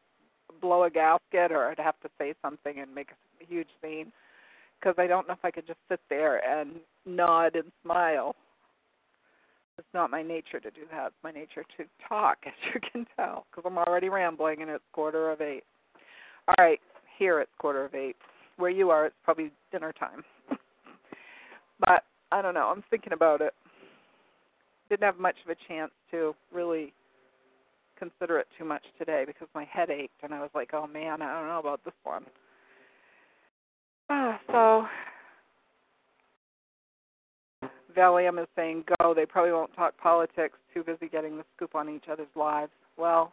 blow 0.61 0.85
a 0.85 0.91
gasket 0.91 1.53
or 1.53 1.69
I'd 1.69 1.79
have 1.79 1.99
to 2.01 2.09
say 2.19 2.35
something 2.41 2.79
and 2.79 2.95
make 2.95 3.09
a 3.11 3.45
huge 3.47 3.69
scene 3.83 4.13
because 4.81 4.95
I 4.99 5.07
don't 5.07 5.27
know 5.27 5.35
if 5.35 5.45
I 5.45 5.51
could 5.51 5.67
just 5.67 5.79
sit 5.89 6.01
there 6.09 6.43
and 6.47 6.73
nod 7.07 7.57
and 7.57 7.71
smile. 7.83 8.35
It's 9.79 9.89
not 9.93 10.11
my 10.11 10.23
nature 10.23 10.61
to 10.61 10.71
do 10.71 10.83
that. 10.93 11.07
It's 11.09 11.25
my 11.25 11.33
nature 11.33 11.65
to 11.77 11.85
talk, 12.09 12.39
as 12.47 12.53
you 12.73 12.81
can 12.93 13.07
tell, 13.17 13.47
because 13.51 13.69
I'm 13.69 13.79
already 13.79 14.09
rambling 14.09 14.63
and 14.63 14.71
it's 14.71 14.85
quarter 14.93 15.31
of 15.31 15.41
eight. 15.41 15.65
All 16.49 16.55
right, 16.59 16.81
here 17.19 17.41
it's 17.41 17.51
quarter 17.59 17.85
of 17.85 17.95
eight. 17.95 18.17
Where 18.57 18.71
you 18.71 18.91
are, 18.91 19.07
it's 19.07 19.17
probably 19.25 19.51
dinner 19.73 19.93
time. 19.93 20.23
But 21.81 22.05
I 22.31 22.41
don't 22.41 22.55
know. 22.55 22.73
I'm 22.75 22.85
thinking 22.91 23.13
about 23.13 23.41
it. 23.41 23.53
Didn't 24.89 25.03
have 25.03 25.19
much 25.19 25.35
of 25.45 25.51
a 25.51 25.57
chance 25.69 25.91
to 26.13 26.35
really 26.53 26.93
consider 27.99 28.39
it 28.39 28.47
too 28.59 28.65
much 28.65 28.83
today 28.99 29.25
because 29.27 29.49
my 29.55 29.65
head 29.65 29.91
ached 29.91 30.23
and 30.23 30.35
I 30.35 30.41
was 30.41 30.51
like, 30.55 30.71
oh 30.73 30.87
man, 30.87 31.23
I 31.23 31.33
don't 31.33 31.49
know 31.49 31.59
about 31.59 31.85
this 31.85 31.95
one. 32.03 32.25
So 34.55 34.87
Valium 37.97 38.41
is 38.41 38.47
saying 38.55 38.85
go. 39.01 39.13
They 39.13 39.27
probably 39.27 39.51
won't 39.51 39.75
talk 39.75 39.99
politics. 39.99 40.57
Too 40.73 40.85
busy 40.85 41.09
getting 41.09 41.37
the 41.37 41.45
scoop 41.57 41.75
on 41.75 41.89
each 41.89 42.05
other's 42.09 42.29
lives. 42.37 42.71
Well, 42.97 43.33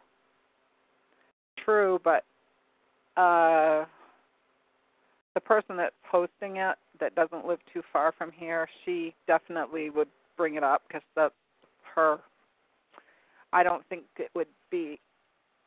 true, 1.64 2.00
but 2.02 2.24
uh, 3.16 3.84
the 5.34 5.40
person 5.40 5.76
that's 5.76 5.94
hosting 6.10 6.56
it 6.56 6.74
that 6.98 7.14
doesn't 7.14 7.46
live 7.46 7.60
too 7.72 7.82
far 7.92 8.10
from 8.10 8.32
here, 8.36 8.68
she 8.84 9.14
definitely 9.28 9.90
would 9.90 10.08
bring 10.36 10.56
it 10.56 10.64
up 10.64 10.82
because 10.88 11.02
that's 11.14 11.34
her. 11.94 12.18
I 13.52 13.62
don't 13.62 13.86
think 13.88 14.02
it 14.18 14.30
would 14.34 14.48
be 14.72 14.98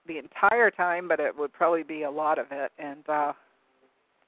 the 0.05 0.17
entire 0.17 0.69
time, 0.69 1.07
but 1.07 1.21
it 1.21 1.33
would 1.37 1.53
probably 1.53 1.83
be 1.83 2.03
a 2.03 2.11
lot 2.11 2.39
of 2.39 2.47
it. 2.51 2.73
And 2.77 3.07
uh, 3.07 3.31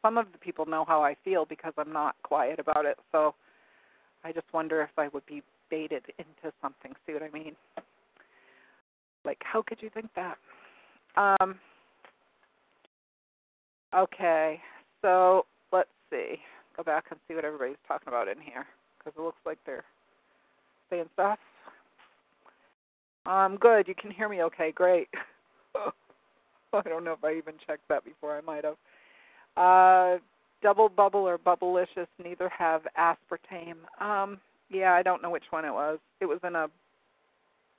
some 0.02 0.18
of 0.18 0.32
the 0.32 0.38
people 0.38 0.66
know 0.66 0.86
how 0.88 1.04
I 1.04 1.16
feel 1.24 1.46
because 1.46 1.74
I'm 1.78 1.92
not 1.92 2.16
quiet 2.24 2.60
about 2.60 2.86
it. 2.86 2.98
So 3.12 3.36
I 4.24 4.32
just 4.32 4.46
wonder 4.54 4.82
if 4.82 4.90
I 4.98 5.08
would 5.10 5.26
be 5.26 5.42
baited 5.70 6.04
into 6.18 6.54
something. 6.62 6.94
See 7.06 7.14
what 7.14 7.24
I 7.24 7.30
mean? 7.30 7.56
Like, 9.26 9.42
how 9.44 9.62
could 9.62 9.82
you 9.82 9.90
think 9.90 10.10
that? 10.16 10.38
Um, 11.18 11.56
okay, 13.96 14.62
so 15.02 15.46
let's 15.74 15.90
see. 16.10 16.36
Go 16.76 16.84
back 16.84 17.06
and 17.10 17.20
see 17.28 17.34
what 17.34 17.44
everybody's 17.44 17.76
talking 17.88 18.08
about 18.08 18.28
in 18.28 18.40
here 18.40 18.66
because 18.98 19.14
it 19.18 19.22
looks 19.22 19.40
like 19.46 19.58
they're 19.66 19.84
saying 20.90 21.10
stuff. 21.14 21.40
Um, 23.26 23.58
good. 23.60 23.88
You 23.88 23.96
can 23.96 24.12
hear 24.12 24.30
me 24.30 24.42
okay. 24.44 24.72
Great. 24.72 25.10
I 26.74 26.82
don't 26.84 27.04
know 27.04 27.14
if 27.14 27.24
I 27.24 27.34
even 27.34 27.56
checked 27.66 27.88
that 27.90 28.06
before. 28.06 28.38
I 28.38 28.42
might 28.42 28.64
have. 28.64 28.78
Uh, 29.58 30.20
double 30.62 30.88
bubble 30.88 31.22
or 31.22 31.38
bubblicious 31.38 32.08
neither 32.24 32.50
have 32.50 32.82
aspartame. 32.98 33.78
Um, 34.00 34.40
yeah, 34.70 34.94
I 34.94 35.02
don't 35.02 35.22
know 35.22 35.32
which 35.32 35.46
one 35.50 35.66
it 35.66 35.74
was. 35.74 36.00
It 36.22 36.26
was 36.26 36.40
in 36.44 36.56
a 36.56 36.68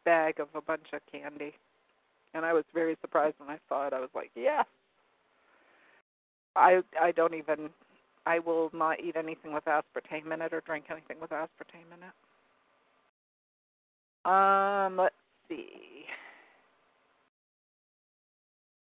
bag 0.05 0.41
of 0.41 0.49
a 0.55 0.61
bunch 0.61 0.87
of 0.93 1.01
candy, 1.11 1.55
and 2.35 2.45
I 2.45 2.53
was 2.53 2.65
very 2.75 2.97
surprised 3.01 3.37
when 3.39 3.51
I 3.51 3.59
saw 3.69 3.87
it. 3.87 3.93
I 3.93 4.01
was 4.01 4.11
like, 4.15 4.31
yeah. 4.35 4.63
I 6.57 6.81
I 7.01 7.13
don't 7.13 7.35
even. 7.35 7.71
I 8.27 8.41
will 8.41 8.71
not 8.75 9.01
eat 9.01 9.17
anything 9.17 9.55
with 9.55 9.65
aspartame 9.65 10.33
in 10.33 10.43
it 10.43 10.53
or 10.53 10.61
drink 10.61 10.87
anything 10.91 11.17
with 11.21 11.31
aspartame 11.31 11.93
in 11.97 12.03
it. 12.03 12.15
Um, 14.31 14.97
let's 14.97 15.15
see. 15.49 16.05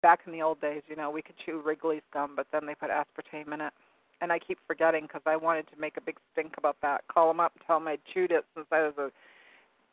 Back 0.02 0.20
in 0.26 0.32
the 0.32 0.42
old 0.42 0.60
days, 0.60 0.82
you 0.88 0.96
know, 0.96 1.10
we 1.10 1.22
could 1.22 1.34
chew 1.44 1.62
Wrigley's 1.64 2.02
gum, 2.12 2.34
but 2.36 2.46
then 2.52 2.66
they 2.66 2.74
put 2.74 2.90
aspartame 2.90 3.52
in 3.52 3.60
it. 3.60 3.72
And 4.20 4.32
I 4.32 4.38
keep 4.38 4.58
forgetting 4.66 5.02
because 5.02 5.22
I 5.26 5.36
wanted 5.36 5.66
to 5.68 5.80
make 5.80 5.96
a 5.96 6.00
big 6.00 6.16
stink 6.32 6.54
about 6.58 6.76
that. 6.82 7.02
Call 7.08 7.28
them 7.28 7.40
up 7.40 7.52
and 7.54 7.66
tell 7.66 7.78
them 7.78 7.88
I 7.88 7.98
chewed 8.12 8.30
it 8.30 8.44
since 8.54 8.66
I 8.72 8.82
was 8.82 8.94
a 8.98 9.10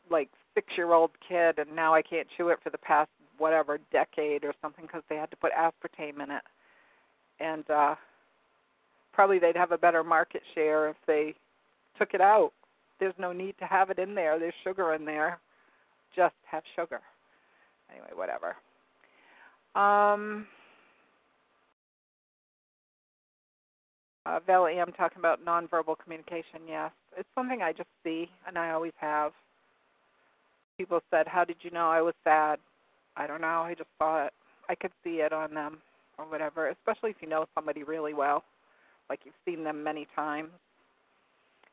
like 0.10 0.29
six-year-old 0.53 1.12
kid, 1.27 1.60
and 1.60 1.75
now 1.75 1.93
I 1.93 2.01
can't 2.01 2.27
chew 2.38 2.50
it 2.50 2.60
for 2.63 2.69
the 2.69 2.77
past 2.77 3.10
whatever 3.38 3.79
decade 3.91 4.43
or 4.43 4.53
something 4.62 4.86
because 4.86 5.01
they 5.10 5.15
had 5.15 5.31
to 5.31 5.38
put 5.38 5.51
aspartame 5.53 6.24
in 6.24 6.31
it. 6.31 6.43
And 7.39 7.69
uh 7.69 7.95
probably 9.12 9.39
they'd 9.39 9.55
have 9.55 9.72
a 9.72 9.77
better 9.77 10.03
market 10.03 10.41
share 10.53 10.89
if 10.89 10.95
they 11.07 11.33
took 11.98 12.13
it 12.13 12.22
out. 12.22 12.51
There's 13.00 13.13
no 13.17 13.31
need 13.31 13.55
to 13.60 13.65
have 13.65 13.89
it 13.89 14.00
in 14.00 14.15
there. 14.15 14.39
There's 14.39 14.53
sugar 14.63 14.93
in 14.93 15.05
there 15.05 15.39
just 16.15 16.36
have 16.45 16.63
sugar. 16.75 17.01
Anyway, 17.91 18.10
whatever. 18.15 18.56
Um, 19.75 20.47
uh, 24.25 24.39
Valley, 24.45 24.79
I'm 24.79 24.91
talking 24.93 25.19
about 25.19 25.43
nonverbal 25.43 25.97
communication. 26.01 26.62
Yes, 26.67 26.91
it's 27.17 27.29
something 27.36 27.62
I 27.62 27.73
just 27.73 27.89
see, 28.03 28.29
and 28.47 28.57
I 28.57 28.71
always 28.71 28.93
have. 28.97 29.31
People 30.77 31.01
said, 31.12 31.27
"How 31.27 31.43
did 31.43 31.57
you 31.62 31.71
know 31.71 31.89
I 31.89 32.01
was 32.01 32.13
sad?" 32.23 32.59
I 33.15 33.27
don't 33.27 33.41
know. 33.41 33.62
I 33.62 33.73
just 33.75 33.89
saw 33.99 34.25
it. 34.25 34.33
I 34.69 34.75
could 34.75 34.91
see 35.03 35.21
it 35.21 35.33
on 35.33 35.53
them, 35.53 35.81
or 36.17 36.25
whatever. 36.25 36.69
Especially 36.69 37.12
if 37.12 37.17
you 37.21 37.27
know 37.29 37.45
somebody 37.55 37.83
really 37.83 38.13
well, 38.13 38.43
like 39.09 39.19
you've 39.25 39.36
seen 39.45 39.63
them 39.63 39.83
many 39.83 40.07
times. 40.15 40.49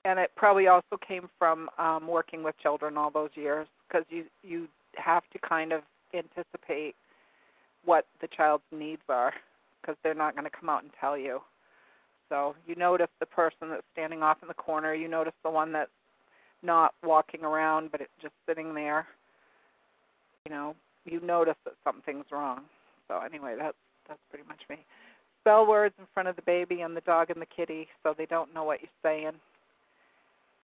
And 0.05 0.19
it 0.19 0.31
probably 0.35 0.67
also 0.67 0.97
came 1.07 1.29
from 1.39 1.69
um, 1.79 2.09
working 2.09 2.43
with 2.43 2.59
children 2.59 2.97
all 2.97 3.11
those 3.11 3.31
years 3.35 3.67
because 3.89 4.07
you 4.09 4.25
you 4.43 4.69
have 4.97 5.23
to 5.33 5.39
kind 5.39 5.73
of 5.73 5.83
anticipate 6.15 6.95
what 7.85 8.07
the 8.21 8.29
child's 8.29 8.65
needs 8.73 9.03
are 9.09 9.33
because 9.81 9.97
they're 10.03 10.15
not 10.15 10.35
going 10.35 10.45
to 10.45 10.57
come 10.57 10.69
out 10.69 10.83
and 10.83 10.93
tell 11.01 11.17
you. 11.17 11.41
So 12.29 12.55
you 12.67 12.75
notice 12.77 13.09
the 13.19 13.27
person 13.27 13.71
that's 13.71 13.83
standing 13.93 14.23
off 14.23 14.39
in 14.43 14.49
the 14.49 14.55
corner. 14.55 14.95
You 14.95 15.09
notice 15.09 15.33
the 15.43 15.51
one 15.51 15.73
that's 15.73 15.91
not 16.63 16.95
walking 17.03 17.43
around 17.43 17.91
but 17.91 18.01
it's 18.01 18.11
just 18.21 18.35
sitting 18.47 18.75
there. 18.75 19.07
You 20.47 20.53
know, 20.55 20.77
you 21.05 21.21
notice 21.21 21.57
that 21.65 21.75
something's 21.85 22.27
wrong. 22.31 22.63
So 23.09 23.21
anyway, 23.21 23.57
that's 23.59 23.77
that's 24.09 24.21
pretty 24.31 24.47
much 24.47 24.61
me. 24.69 24.77
Spell 25.43 25.67
words 25.67 25.95
in 25.99 26.05
front 26.13 26.29
of 26.29 26.37
the 26.37 26.43
baby 26.43 26.83
and 26.83 26.97
the 26.97 27.01
dog 27.03 27.31
and 27.31 27.41
the 27.41 27.47
kitty 27.47 27.89
so 28.03 28.15
they 28.17 28.27
don't 28.27 28.55
know 28.55 28.65
what 28.65 28.81
you're 28.81 28.91
saying. 29.03 29.33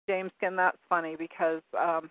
Jameskin, 0.09 0.57
that's 0.57 0.79
funny 0.89 1.17
because 1.17 1.63
um 1.79 2.11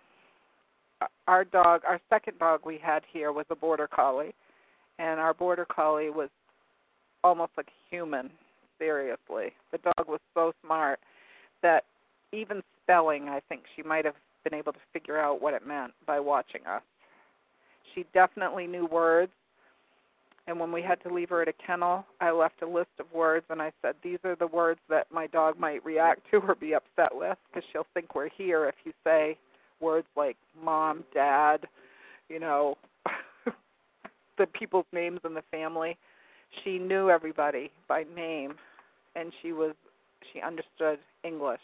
our 1.26 1.44
dog, 1.44 1.82
our 1.86 2.00
second 2.10 2.38
dog 2.38 2.60
we 2.64 2.78
had 2.78 3.02
here 3.12 3.32
was 3.32 3.46
a 3.50 3.56
border 3.56 3.86
collie, 3.86 4.34
and 4.98 5.20
our 5.20 5.34
border 5.34 5.64
collie 5.64 6.10
was 6.10 6.28
almost 7.24 7.52
like 7.56 7.68
a 7.68 7.94
human. 7.94 8.30
Seriously, 8.78 9.52
the 9.72 9.78
dog 9.78 10.06
was 10.06 10.20
so 10.34 10.52
smart 10.64 11.00
that 11.62 11.84
even 12.32 12.62
spelling, 12.82 13.28
I 13.28 13.40
think 13.48 13.62
she 13.74 13.82
might 13.82 14.04
have 14.04 14.14
been 14.44 14.54
able 14.54 14.72
to 14.72 14.78
figure 14.92 15.18
out 15.18 15.42
what 15.42 15.54
it 15.54 15.66
meant 15.66 15.92
by 16.06 16.20
watching 16.20 16.64
us. 16.66 16.82
She 17.94 18.06
definitely 18.14 18.66
knew 18.66 18.86
words. 18.86 19.32
And 20.46 20.58
when 20.58 20.72
we 20.72 20.80
had 20.80 21.02
to 21.02 21.12
leave 21.12 21.28
her 21.28 21.42
at 21.42 21.48
a 21.48 21.52
kennel, 21.52 22.06
I 22.20 22.30
left 22.30 22.62
a 22.62 22.66
list 22.66 22.88
of 22.98 23.12
words 23.12 23.44
and 23.50 23.60
I 23.60 23.72
said, 23.82 23.96
These 24.02 24.18
are 24.24 24.36
the 24.36 24.46
words 24.46 24.80
that 24.88 25.06
my 25.12 25.26
dog 25.26 25.58
might 25.58 25.84
react 25.84 26.22
to 26.30 26.38
or 26.38 26.54
be 26.54 26.74
upset 26.74 27.10
with 27.12 27.36
because 27.48 27.68
she'll 27.70 27.86
think 27.92 28.14
we're 28.14 28.30
here 28.30 28.66
if 28.66 28.74
you 28.84 28.92
say 29.04 29.36
words 29.80 30.06
like 30.16 30.36
mom, 30.62 31.04
dad, 31.12 31.66
you 32.30 32.40
know, 32.40 32.76
the 34.38 34.46
people's 34.46 34.86
names 34.92 35.20
in 35.24 35.34
the 35.34 35.42
family. 35.50 35.96
She 36.64 36.78
knew 36.78 37.10
everybody 37.10 37.70
by 37.88 38.04
name 38.14 38.54
and 39.14 39.32
she 39.42 39.52
was 39.52 39.74
she 40.32 40.40
understood 40.40 40.98
English. 41.24 41.60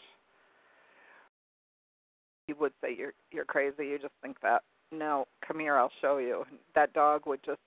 He 2.47 2.53
would 2.53 2.73
say 2.81 2.95
you're 2.97 3.13
you're 3.31 3.45
crazy, 3.45 3.87
you 3.87 3.99
just 3.99 4.13
think 4.21 4.39
that. 4.41 4.63
No, 4.91 5.25
come 5.45 5.59
here, 5.59 5.75
I'll 5.75 5.91
show 6.01 6.17
you. 6.17 6.45
That 6.75 6.93
dog 6.93 7.23
would 7.25 7.43
just 7.43 7.59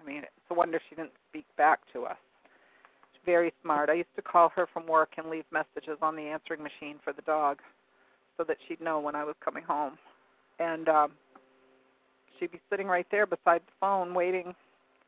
I 0.00 0.06
mean, 0.06 0.18
it's 0.18 0.50
a 0.50 0.54
wonder 0.54 0.80
she 0.88 0.96
didn't 0.96 1.12
speak 1.28 1.44
back 1.58 1.80
to 1.92 2.04
us. 2.04 2.16
She's 3.12 3.20
very 3.26 3.52
smart. 3.62 3.90
I 3.90 3.94
used 3.94 4.14
to 4.16 4.22
call 4.22 4.50
her 4.56 4.66
from 4.72 4.86
work 4.86 5.10
and 5.18 5.28
leave 5.28 5.44
messages 5.52 5.98
on 6.00 6.16
the 6.16 6.22
answering 6.22 6.62
machine 6.62 6.98
for 7.04 7.12
the 7.12 7.22
dog 7.22 7.58
so 8.38 8.44
that 8.44 8.56
she'd 8.66 8.80
know 8.80 8.98
when 9.00 9.14
I 9.14 9.24
was 9.24 9.34
coming 9.44 9.64
home. 9.64 9.98
And 10.58 10.88
um 10.88 11.12
she'd 12.40 12.50
be 12.50 12.60
sitting 12.70 12.86
right 12.86 13.06
there 13.10 13.26
beside 13.26 13.60
the 13.60 13.72
phone 13.78 14.14
waiting 14.14 14.54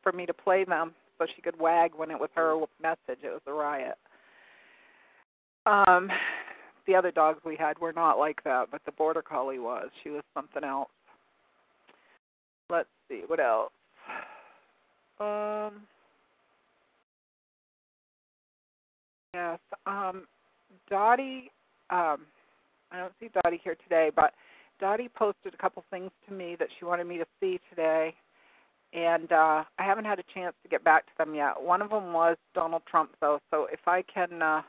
for 0.03 0.11
me 0.11 0.25
to 0.25 0.33
play 0.33 0.63
them 0.63 0.93
so 1.17 1.25
she 1.35 1.41
could 1.41 1.59
wag 1.59 1.91
when 1.95 2.11
it 2.11 2.19
was 2.19 2.29
her 2.35 2.55
message. 2.81 3.23
It 3.23 3.29
was 3.29 3.41
a 3.47 3.53
riot. 3.53 3.97
Um 5.65 6.09
the 6.85 6.95
other 6.95 7.11
dogs 7.11 7.39
we 7.45 7.55
had 7.55 7.79
were 7.79 7.93
not 7.93 8.19
like 8.19 8.43
that, 8.43 8.65
but 8.69 8.81
the 8.85 8.91
border 8.91 9.21
collie 9.21 9.59
was. 9.59 9.87
She 10.03 10.09
was 10.09 10.23
something 10.33 10.63
else. 10.63 10.89
Let's 12.69 12.89
see, 13.09 13.23
what 13.27 13.39
else? 13.39 13.71
Um 15.19 15.81
Yes. 19.33 19.59
Um 19.85 20.27
Dottie 20.89 21.51
um 21.89 22.25
I 22.91 22.99
don't 22.99 23.13
see 23.19 23.29
Dottie 23.41 23.61
here 23.63 23.75
today, 23.75 24.11
but 24.15 24.33
Dottie 24.79 25.09
posted 25.09 25.53
a 25.53 25.57
couple 25.57 25.83
things 25.89 26.11
to 26.27 26.33
me 26.33 26.55
that 26.59 26.67
she 26.77 26.85
wanted 26.85 27.05
me 27.07 27.17
to 27.17 27.25
see 27.39 27.59
today, 27.69 28.13
and 28.93 29.31
uh, 29.31 29.63
I 29.79 29.83
haven't 29.83 30.05
had 30.05 30.19
a 30.19 30.23
chance 30.33 30.55
to 30.63 30.69
get 30.69 30.83
back 30.83 31.05
to 31.05 31.11
them 31.17 31.35
yet. 31.35 31.61
One 31.61 31.81
of 31.81 31.89
them 31.89 32.13
was 32.13 32.37
Donald 32.53 32.83
Trump, 32.89 33.11
though, 33.21 33.39
so 33.49 33.67
if 33.71 33.87
I 33.87 34.03
can 34.03 34.41
uh, 34.41 34.61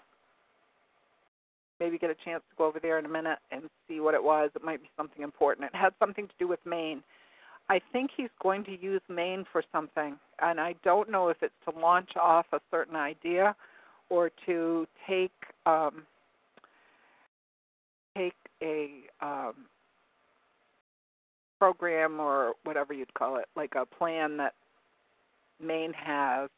maybe 1.81 1.99
get 1.99 2.11
a 2.11 2.17
chance 2.25 2.43
to 2.51 2.57
go 2.57 2.65
over 2.65 2.79
there 2.81 2.99
in 2.99 3.07
a 3.07 3.09
minute 3.09 3.39
and 3.51 3.63
see 3.89 4.01
what 4.01 4.15
it 4.15 4.23
was, 4.23 4.51
it 4.55 4.65
might 4.65 4.81
be 4.81 4.89
something 4.97 5.23
important. 5.23 5.71
It 5.73 5.77
had 5.77 5.93
something 5.99 6.27
to 6.27 6.35
do 6.39 6.49
with 6.49 6.61
Maine. 6.65 7.03
I 7.69 7.81
think 7.93 8.11
he's 8.15 8.31
going 8.43 8.65
to 8.65 8.79
use 8.79 9.01
Maine 9.09 9.45
for 9.51 9.63
something, 9.73 10.17
and 10.41 10.61
I 10.61 10.75
don't 10.85 11.11
know 11.11 11.29
if 11.29 11.39
it's 11.43 11.55
to 11.69 11.79
launch 11.79 12.11
off 12.21 12.47
a 12.53 12.61
certain 12.71 12.97
idea 12.97 13.57
or 14.11 14.31
to 14.47 14.87
take 15.09 15.33
um, 15.65 16.03
take 18.17 18.35
a 18.63 19.03
um, 19.21 19.55
program 21.65 22.21
or 22.21 22.53
whatever 22.65 22.93
you'd 22.93 23.15
call 23.15 23.37
it, 23.37 23.47
like 23.57 23.73
a 23.75 23.87
plan 23.87 24.37
that 24.37 24.53
Maine 25.65 25.95
has, 25.95 26.51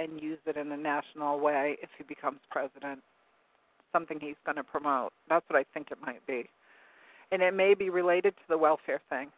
and 0.00 0.20
use 0.20 0.38
it 0.46 0.56
in 0.56 0.72
a 0.72 0.76
national 0.76 1.38
way 1.38 1.76
if 1.80 1.90
he 1.96 2.02
becomes 2.02 2.38
president. 2.50 3.00
Something 3.92 4.18
he's 4.20 4.36
going 4.44 4.56
to 4.56 4.64
promote. 4.64 5.12
That's 5.28 5.44
what 5.48 5.58
I 5.58 5.64
think 5.72 5.92
it 5.92 5.98
might 6.04 6.26
be, 6.26 6.50
and 7.30 7.40
it 7.40 7.54
may 7.54 7.74
be 7.74 7.88
related 7.88 8.34
to 8.34 8.42
the 8.48 8.58
welfare 8.58 9.00
thing. 9.08 9.28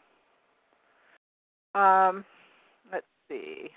Um, 1.74 2.24
let's 2.90 3.06
see. 3.28 3.68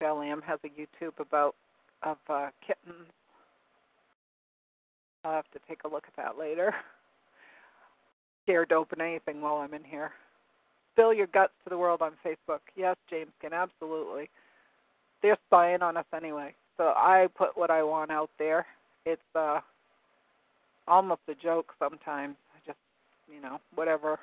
Lam 0.00 0.42
has 0.42 0.58
a 0.64 0.68
YouTube 0.68 1.20
about 1.20 1.54
of 2.02 2.16
uh, 2.28 2.48
kittens. 2.66 3.08
I'll 5.24 5.34
have 5.34 5.50
to 5.52 5.60
take 5.68 5.84
a 5.84 5.88
look 5.88 6.04
at 6.08 6.16
that 6.16 6.38
later. 6.38 6.74
Scared 8.44 8.70
to 8.70 8.74
open 8.76 9.00
anything 9.00 9.40
while 9.40 9.56
I'm 9.56 9.74
in 9.74 9.84
here. 9.84 10.10
Spill 10.92 11.14
your 11.14 11.28
guts 11.28 11.52
to 11.64 11.70
the 11.70 11.78
world 11.78 12.02
on 12.02 12.12
Facebook. 12.24 12.60
Yes, 12.76 12.96
James 13.08 13.30
can 13.40 13.52
absolutely. 13.52 14.28
They're 15.22 15.38
spying 15.46 15.82
on 15.82 15.96
us 15.96 16.04
anyway. 16.14 16.54
So 16.76 16.84
I 16.96 17.28
put 17.36 17.56
what 17.56 17.70
I 17.70 17.82
want 17.82 18.10
out 18.10 18.30
there. 18.38 18.66
It's 19.06 19.20
uh 19.34 19.60
almost 20.88 21.20
a 21.28 21.34
joke 21.34 21.72
sometimes. 21.78 22.36
I 22.54 22.58
just 22.66 22.78
you 23.32 23.40
know, 23.40 23.58
whatever 23.74 24.18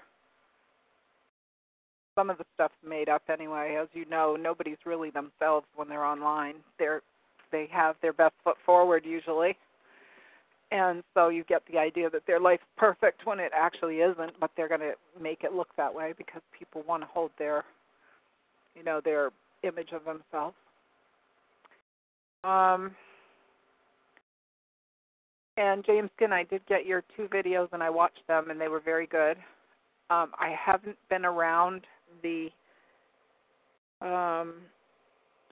some 2.19 2.29
of 2.29 2.37
the 2.37 2.45
stuff's 2.53 2.73
made 2.85 3.07
up 3.07 3.23
anyway. 3.31 3.77
As 3.81 3.87
you 3.93 4.03
know, 4.05 4.35
nobody's 4.35 4.77
really 4.85 5.09
themselves 5.09 5.65
when 5.75 5.87
they're 5.87 6.03
online. 6.03 6.55
They're 6.77 7.01
they 7.51 7.67
have 7.71 7.95
their 8.01 8.13
best 8.13 8.33
foot 8.43 8.57
forward 8.65 9.05
usually. 9.05 9.57
And 10.71 11.03
so 11.15 11.29
you 11.29 11.43
get 11.45 11.63
the 11.71 11.79
idea 11.79 12.09
that 12.11 12.27
their 12.27 12.39
life's 12.39 12.63
perfect 12.77 13.25
when 13.25 13.39
it 13.39 13.51
actually 13.55 13.97
isn't, 13.97 14.39
but 14.39 14.51
they're 14.55 14.67
going 14.67 14.81
to 14.81 14.93
make 15.19 15.43
it 15.43 15.53
look 15.53 15.69
that 15.77 15.93
way 15.93 16.13
because 16.17 16.41
people 16.57 16.83
want 16.87 17.01
to 17.01 17.07
hold 17.07 17.31
their 17.39 17.65
you 18.75 18.83
know, 18.83 19.01
their 19.03 19.31
image 19.63 19.89
of 19.91 20.05
themselves. 20.05 20.55
Um 22.43 22.91
and 25.57 25.83
James 25.85 26.09
Skin, 26.15 26.31
I 26.31 26.43
did 26.43 26.65
get 26.67 26.85
your 26.85 27.03
two 27.17 27.27
videos 27.27 27.67
and 27.73 27.83
I 27.83 27.89
watched 27.89 28.25
them 28.29 28.49
and 28.49 28.61
they 28.61 28.69
were 28.69 28.79
very 28.79 29.05
good. 29.05 29.35
Um, 30.09 30.31
I 30.39 30.55
haven't 30.57 30.95
been 31.09 31.25
around 31.25 31.81
the 32.23 32.47
um, 34.01 34.53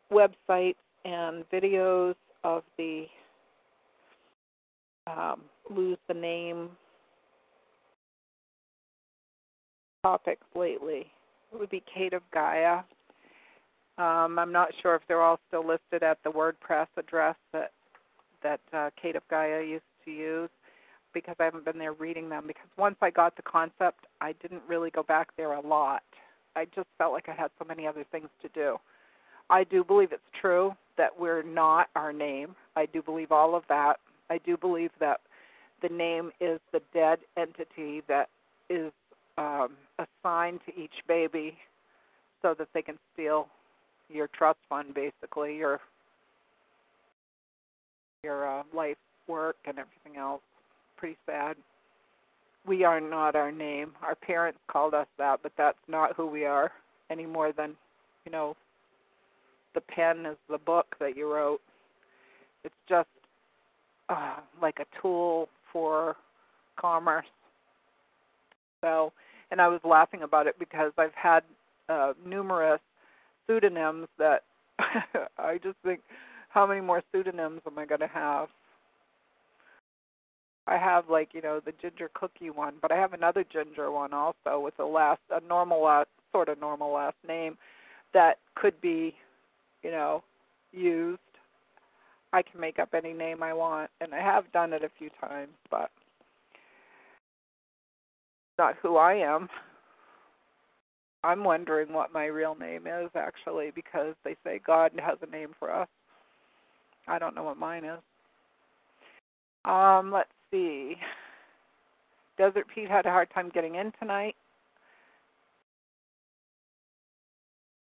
website 0.10 0.76
and 1.04 1.44
videos 1.52 2.16
of 2.46 2.64
the 2.78 3.08
um, 5.08 5.42
lose 5.70 5.98
the 6.08 6.14
name 6.14 6.70
topics 10.04 10.46
lately. 10.56 11.08
It 11.54 11.60
would 11.60 11.70
be 11.70 11.84
Kate 11.94 12.14
of 12.14 12.22
Gaia. 12.34 12.80
Um, 13.98 14.38
I'm 14.38 14.52
not 14.52 14.70
sure 14.82 14.96
if 14.96 15.02
they're 15.08 15.22
all 15.22 15.40
still 15.48 15.66
listed 15.66 16.04
at 16.04 16.20
the 16.24 16.30
WordPress 16.30 16.88
address 16.98 17.36
that 17.52 17.72
that 18.44 18.60
uh, 18.72 18.92
Kate 19.02 19.16
of 19.16 19.24
Gaia 19.30 19.64
used 19.64 19.84
to 20.06 20.12
use 20.12 20.50
because 21.14 21.36
I 21.40 21.46
haven't 21.46 21.66
been 21.66 21.80
there 21.80 21.94
reading 21.94 22.30
them. 22.30 22.44
Because 22.46 22.70
once 22.78 22.96
I 23.02 23.10
got 23.10 23.36
the 23.36 23.42
concept, 23.42 24.06
I 24.22 24.34
didn't 24.42 24.62
really 24.68 24.92
go 24.92 25.02
back 25.02 25.30
there 25.38 25.54
a 25.54 25.62
lot. 25.62 26.04
I 26.56 26.66
just 26.76 26.88
felt 26.98 27.14
like 27.14 27.30
I 27.30 27.34
had 27.34 27.50
so 27.58 27.66
many 27.66 27.88
other 27.88 28.06
things 28.12 28.30
to 28.42 28.50
do. 28.50 28.78
I 29.50 29.64
do 29.64 29.84
believe 29.84 30.12
it's 30.12 30.22
true 30.40 30.74
that 30.98 31.18
we're 31.18 31.44
not 31.44 31.88
our 31.96 32.14
name. 32.14 32.56
I 32.76 32.86
do 32.86 33.02
believe 33.02 33.32
all 33.32 33.56
of 33.56 33.64
that. 33.70 34.00
I 34.30 34.40
do 34.40 34.58
believe 34.58 34.92
that 35.00 35.22
the 35.82 35.90
name 35.90 36.32
is 36.40 36.60
the 36.72 36.82
dead 36.94 37.20
entity 37.38 38.02
that 38.08 38.30
is 38.70 38.92
um, 39.38 39.70
assigned 40.00 40.60
to 40.66 40.80
each 40.80 40.94
baby 41.08 41.58
so 42.42 42.56
that 42.58 42.68
they 42.74 42.82
can 42.82 42.98
steal 43.14 43.48
your 44.10 44.28
trust 44.28 44.60
fund, 44.70 44.94
basically 44.94 45.56
your 45.58 45.80
your 48.24 48.48
uh, 48.60 48.64
life 48.74 48.98
work 49.28 49.58
and 49.66 49.78
everything 49.78 50.20
else. 50.20 50.42
Pretty 50.98 51.18
sad 51.26 51.56
we 52.68 52.84
are 52.84 53.00
not 53.00 53.36
our 53.36 53.52
name. 53.52 53.94
Our 54.04 54.16
parents 54.16 54.60
called 54.68 54.94
us 54.94 55.08
that, 55.18 55.40
but 55.42 55.54
that's 55.58 55.78
not 55.88 56.16
who 56.16 56.28
we 56.28 56.46
are 56.46 56.72
any 57.10 57.26
more 57.26 57.54
than, 57.54 57.76
you 58.26 58.32
know, 58.32 58.56
the 59.74 59.82
pen 59.82 60.26
is 60.26 60.38
the 60.50 60.58
book 60.58 60.96
that 61.00 61.16
you 61.16 61.34
wrote. 61.34 61.62
It's 62.64 62.76
just 62.90 63.08
uh, 64.10 64.38
like 64.62 64.80
a 64.80 65.02
tool 65.02 65.50
for 65.72 66.16
commerce. 66.80 67.26
So, 68.82 69.12
and 69.52 69.62
I 69.62 69.68
was 69.68 69.82
laughing 69.84 70.24
about 70.24 70.48
it 70.48 70.58
because 70.60 70.92
I've 70.98 71.14
had 71.14 71.42
uh, 71.90 72.14
numerous 72.26 72.82
pseudonyms 73.46 74.08
that 74.18 74.44
I 75.38 75.60
just 75.64 75.78
think, 75.84 76.02
how 76.50 76.66
many 76.66 76.82
more 76.82 77.04
pseudonyms 77.12 77.62
am 77.66 77.78
I 77.78 77.86
going 77.86 78.02
to 78.02 78.08
have? 78.08 78.50
I 80.68 80.78
have 80.78 81.10
like 81.10 81.30
you 81.34 81.42
know 81.42 81.62
the 81.64 81.72
ginger 81.82 82.10
cookie 82.14 82.50
one, 82.50 82.74
but 82.82 82.92
I 82.92 82.98
have 82.98 83.14
another 83.14 83.44
ginger 83.44 83.90
one 83.90 84.14
also 84.14 84.60
with 84.60 84.78
a 84.80 84.84
last 84.84 85.22
a 85.32 85.40
normal 85.48 85.82
last 85.84 86.10
sort 86.34 86.50
of 86.50 86.60
normal 86.60 86.92
last 86.92 87.16
name 87.26 87.58
that 88.14 88.40
could 88.56 88.80
be, 88.82 89.16
you 89.84 89.92
know, 89.92 90.24
used. 90.72 91.20
I 92.34 92.42
can 92.42 92.60
make 92.60 92.80
up 92.80 92.90
any 92.94 93.14
name 93.14 93.42
I 93.42 93.54
want, 93.54 93.90
and 94.02 94.14
I 94.14 94.20
have 94.20 94.52
done 94.52 94.74
it 94.74 94.84
a 94.84 94.92
few 94.98 95.10
times, 95.22 95.54
but 95.72 95.90
not 98.58 98.76
who 98.82 98.98
I 98.98 99.14
am. 99.14 99.48
I'm 101.24 101.44
wondering 101.44 101.94
what 101.94 102.14
my 102.14 102.26
real 102.26 102.56
name 102.56 102.88
is 102.88 103.10
actually 103.16 103.72
because 103.74 104.14
they 104.24 104.36
say 104.44 104.60
God 104.66 104.92
has 105.04 105.18
a 105.22 105.32
name 105.32 105.50
for 105.58 105.74
us. 105.74 105.88
I 107.08 107.20
don't 107.20 107.36
know 107.36 107.44
what 107.44 107.58
mine 107.58 107.86
is. 107.86 108.00
Um, 109.66 110.12
let's 110.12 110.30
see. 110.52 110.96
Desert 112.38 112.68
Pete 112.74 112.90
had 112.90 113.06
a 113.06 113.12
hard 113.12 113.30
time 113.34 113.50
getting 113.54 113.76
in 113.76 113.92
tonight. 114.00 114.36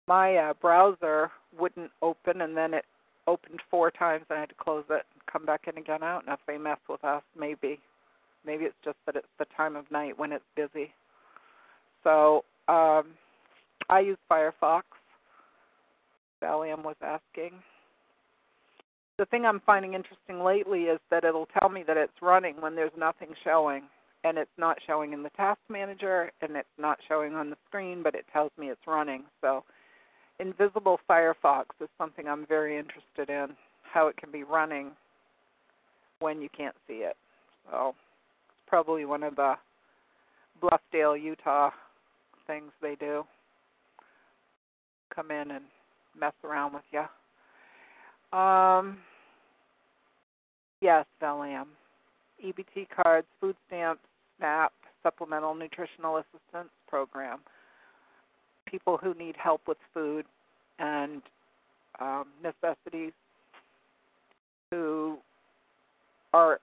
My 0.07 0.37
uh, 0.37 0.55
browser 0.61 1.31
wouldn't 1.59 1.91
open, 2.03 2.43
and 2.43 2.57
then 2.57 2.75
it 2.75 2.85
opened 3.27 3.61
four 3.71 3.91
times, 3.91 4.25
and 4.29 4.37
I 4.37 4.41
had 4.41 4.49
to 4.51 4.55
close 4.57 4.85
it 4.91 5.05
and 5.13 5.27
come 5.31 5.47
back 5.47 5.63
in 5.67 5.79
again. 5.79 6.01
Don't 6.01 6.27
know 6.27 6.33
if 6.35 6.41
they 6.47 6.59
mess 6.59 6.79
with 6.89 7.05
us. 7.05 7.23
Maybe, 7.39 7.81
maybe 8.47 8.65
it's 8.65 8.75
just 8.85 8.99
that 9.07 9.17
it's 9.17 9.27
the 9.39 9.47
time 9.57 9.77
of 9.77 9.91
night 9.91 10.19
when 10.19 10.33
it's 10.33 10.45
busy. 10.57 10.93
So 12.03 12.45
um, 12.69 13.15
I 13.89 14.01
use 14.01 14.19
Firefox. 14.31 14.83
Valium 16.43 16.85
was 16.85 16.97
asking 17.03 17.53
the 19.19 19.27
thing 19.27 19.47
I'm 19.47 19.61
finding 19.65 19.95
interesting 19.95 20.43
lately 20.43 20.83
is 20.83 20.99
that 21.11 21.25
it'll 21.25 21.49
tell 21.59 21.69
me 21.69 21.85
that 21.87 21.97
it's 21.97 22.21
running 22.21 22.61
when 22.61 22.75
there's 22.75 22.93
nothing 22.97 23.29
showing. 23.45 23.83
And 24.25 24.39
it's 24.39 24.51
not 24.57 24.79
showing 24.87 25.13
in 25.13 25.23
the 25.23 25.31
task 25.31 25.61
manager 25.69 26.33
and 26.41 26.57
it's 26.57 26.67
not 26.79 26.99
showing 27.07 27.35
on 27.35 27.51
the 27.51 27.57
screen, 27.69 28.03
but 28.03 28.15
it 28.15 28.25
tells 28.33 28.51
me 28.59 28.71
it's 28.71 28.87
running. 28.87 29.25
So, 29.43 29.65
invisible 30.41 31.01
Firefox 31.09 31.65
is 31.81 31.89
something 31.99 32.29
I'm 32.29 32.47
very 32.47 32.79
interested 32.79 33.31
in 33.31 33.57
how 33.83 34.09
it 34.09 34.17
can 34.17 34.31
be 34.31 34.43
running 34.43 34.91
when 36.21 36.41
you 36.41 36.49
can't 36.57 36.75
see 36.87 36.95
it. 36.95 37.17
So, 37.71 37.95
it's 38.49 38.69
probably 38.69 39.05
one 39.05 39.23
of 39.23 39.37
the 39.37 39.55
Bluffdale, 40.63 41.21
Utah 41.21 41.71
things 42.47 42.73
they 42.83 42.95
do. 42.97 43.25
Come 45.15 45.31
in 45.31 45.51
and 45.51 45.65
mess 46.19 46.33
around 46.45 46.75
with 46.75 46.83
you. 46.93 48.39
Um, 48.39 48.99
yes, 50.81 51.07
Valium. 51.23 51.67
EBT 52.45 52.89
cards, 53.03 53.27
food 53.41 53.57
stamps, 53.67 54.03
SNAP, 54.39 54.73
Supplemental 55.03 55.55
Nutritional 55.55 56.19
Assistance 56.19 56.71
Program. 56.89 57.41
People 58.75 58.99
who 59.01 59.15
need 59.15 59.37
help 59.37 59.61
with 59.69 59.79
food 59.95 60.25
and 60.81 61.23
um, 62.01 62.25
necessities 62.43 63.13
who 64.73 65.17
are 66.33 66.59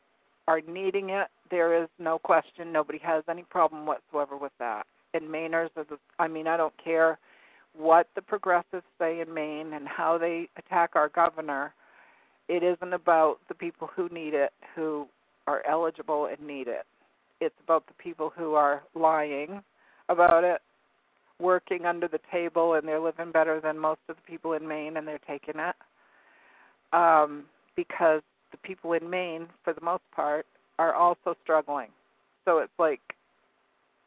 are 0.45 0.59
needing 0.67 1.11
it. 1.11 1.27
There 1.49 1.81
is 1.81 1.87
no 1.99 2.19
question. 2.19 2.73
Nobody 2.73 2.99
has 2.99 3.23
any 3.29 3.43
problem 3.43 3.85
whatsoever 3.85 4.35
with 4.35 4.51
that. 4.59 4.85
And 5.13 5.23
Mainers 5.23 5.69
are 5.77 5.85
the. 5.85 5.97
I 6.19 6.27
mean, 6.27 6.47
I 6.47 6.57
don't 6.57 6.73
care 6.83 7.17
what 7.77 8.07
the 8.15 8.21
progressives 8.21 8.83
say 8.99 9.21
in 9.21 9.33
Maine 9.33 9.71
and 9.71 9.87
how 9.87 10.17
they 10.17 10.49
attack 10.57 10.91
our 10.95 11.07
governor, 11.07 11.73
it 12.49 12.61
isn't 12.61 12.91
about 12.91 13.37
the 13.47 13.55
people 13.55 13.89
who 13.95 14.09
need 14.09 14.33
it, 14.33 14.51
who 14.75 15.07
are 15.47 15.63
eligible 15.65 16.25
and 16.25 16.45
need 16.45 16.67
it. 16.67 16.85
It's 17.39 17.55
about 17.63 17.87
the 17.87 17.93
people 17.93 18.33
who 18.35 18.55
are 18.55 18.83
lying 18.93 19.61
about 20.09 20.43
it, 20.43 20.59
working 21.41 21.85
under 21.85 22.07
the 22.07 22.19
table, 22.31 22.75
and 22.75 22.87
they're 22.87 22.99
living 22.99 23.31
better 23.31 23.59
than 23.59 23.77
most 23.77 23.99
of 24.07 24.15
the 24.15 24.21
people 24.31 24.53
in 24.53 24.67
Maine, 24.67 24.97
and 24.97 25.07
they're 25.07 25.19
taking 25.27 25.55
it. 25.59 25.75
Um, 26.93 27.45
because 27.75 28.21
the 28.51 28.57
people 28.57 28.93
in 28.93 29.09
Maine, 29.09 29.47
for 29.63 29.73
the 29.73 29.81
most 29.81 30.03
part, 30.13 30.45
are 30.77 30.93
also 30.93 31.35
struggling. 31.43 31.87
So 32.45 32.59
it's 32.59 32.71
like, 32.77 33.01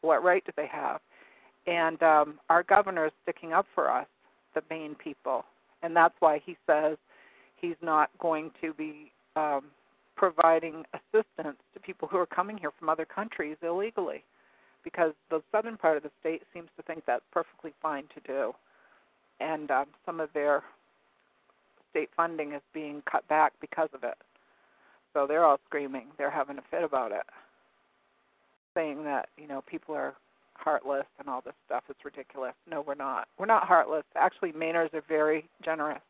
what 0.01 0.23
right 0.23 0.43
do 0.45 0.51
they 0.55 0.67
have? 0.67 1.01
And 1.67 2.01
um, 2.03 2.39
our 2.49 2.63
governor 2.63 3.07
is 3.07 3.11
sticking 3.23 3.53
up 3.53 3.65
for 3.73 3.89
us, 3.89 4.07
the 4.53 4.61
Maine 4.69 4.95
people, 4.95 5.45
and 5.81 5.95
that's 5.95 6.13
why 6.19 6.41
he 6.45 6.55
says 6.67 6.97
he's 7.59 7.75
not 7.81 8.09
going 8.19 8.51
to 8.61 8.73
be 8.73 9.11
um, 9.35 9.63
providing 10.15 10.83
assistance 10.93 11.57
to 11.73 11.79
people 11.79 12.07
who 12.07 12.17
are 12.17 12.25
coming 12.25 12.57
here 12.57 12.71
from 12.77 12.89
other 12.89 13.05
countries 13.05 13.57
illegally, 13.61 14.23
because 14.85 15.11
the 15.29 15.41
southern 15.51 15.75
part 15.75 15.97
of 15.97 16.03
the 16.03 16.11
state 16.21 16.43
seems 16.53 16.69
to 16.77 16.83
think 16.83 17.03
that's 17.05 17.25
perfectly 17.33 17.73
fine 17.81 18.03
to 18.13 18.21
do, 18.25 18.53
and 19.41 19.69
um, 19.71 19.87
some 20.05 20.21
of 20.21 20.29
their 20.33 20.63
state 21.89 22.09
funding 22.15 22.53
is 22.53 22.61
being 22.73 23.03
cut 23.11 23.27
back 23.27 23.51
because 23.59 23.89
of 23.93 24.03
it. 24.03 24.15
So 25.13 25.25
they're 25.27 25.43
all 25.43 25.59
screaming. 25.67 26.07
They're 26.17 26.29
having 26.29 26.57
a 26.57 26.63
fit 26.71 26.83
about 26.83 27.11
it, 27.11 27.25
saying 28.73 29.03
that 29.03 29.27
you 29.37 29.47
know 29.47 29.61
people 29.67 29.95
are 29.95 30.13
heartless 30.53 31.05
and 31.19 31.27
all 31.27 31.41
this 31.41 31.53
stuff. 31.65 31.83
It's 31.89 32.05
ridiculous. 32.05 32.53
No, 32.69 32.81
we're 32.81 32.95
not. 32.95 33.27
We're 33.37 33.45
not 33.45 33.67
heartless. 33.67 34.03
Actually, 34.15 34.53
Mainers 34.53 34.93
are 34.93 35.03
very 35.07 35.49
generous. 35.63 36.01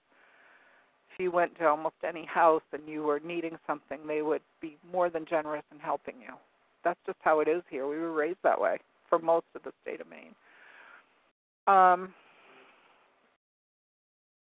If 1.13 1.19
you 1.19 1.31
went 1.31 1.57
to 1.59 1.65
almost 1.65 1.95
any 2.05 2.25
house 2.25 2.61
and 2.73 2.81
you 2.87 3.03
were 3.03 3.21
needing 3.25 3.57
something, 3.65 3.99
they 4.05 4.21
would 4.21 4.41
be 4.61 4.77
more 4.91 5.09
than 5.09 5.25
generous 5.25 5.63
in 5.71 5.79
helping 5.79 6.15
you. 6.19 6.33
That's 6.85 6.99
just 7.05 7.17
how 7.21 7.41
it 7.41 7.49
is 7.49 7.63
here. 7.69 7.87
We 7.87 7.97
were 7.97 8.13
raised 8.13 8.39
that 8.43 8.61
way 8.61 8.77
for 9.09 9.19
most 9.19 9.47
of 9.55 9.63
the 9.63 9.73
state 9.81 9.99
of 9.99 10.07
Maine. 10.09 10.33
Um, 11.67 12.13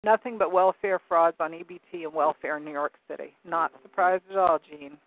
Nothing 0.04 0.38
but 0.38 0.52
welfare 0.52 1.00
frauds 1.08 1.38
on 1.40 1.52
EBT 1.52 2.04
and 2.04 2.14
welfare 2.14 2.58
in 2.58 2.66
New 2.66 2.72
York 2.72 2.94
City. 3.08 3.36
Not 3.46 3.72
surprised 3.84 4.24
at 4.32 4.38
all, 4.38 4.60
Gene. 4.68 4.98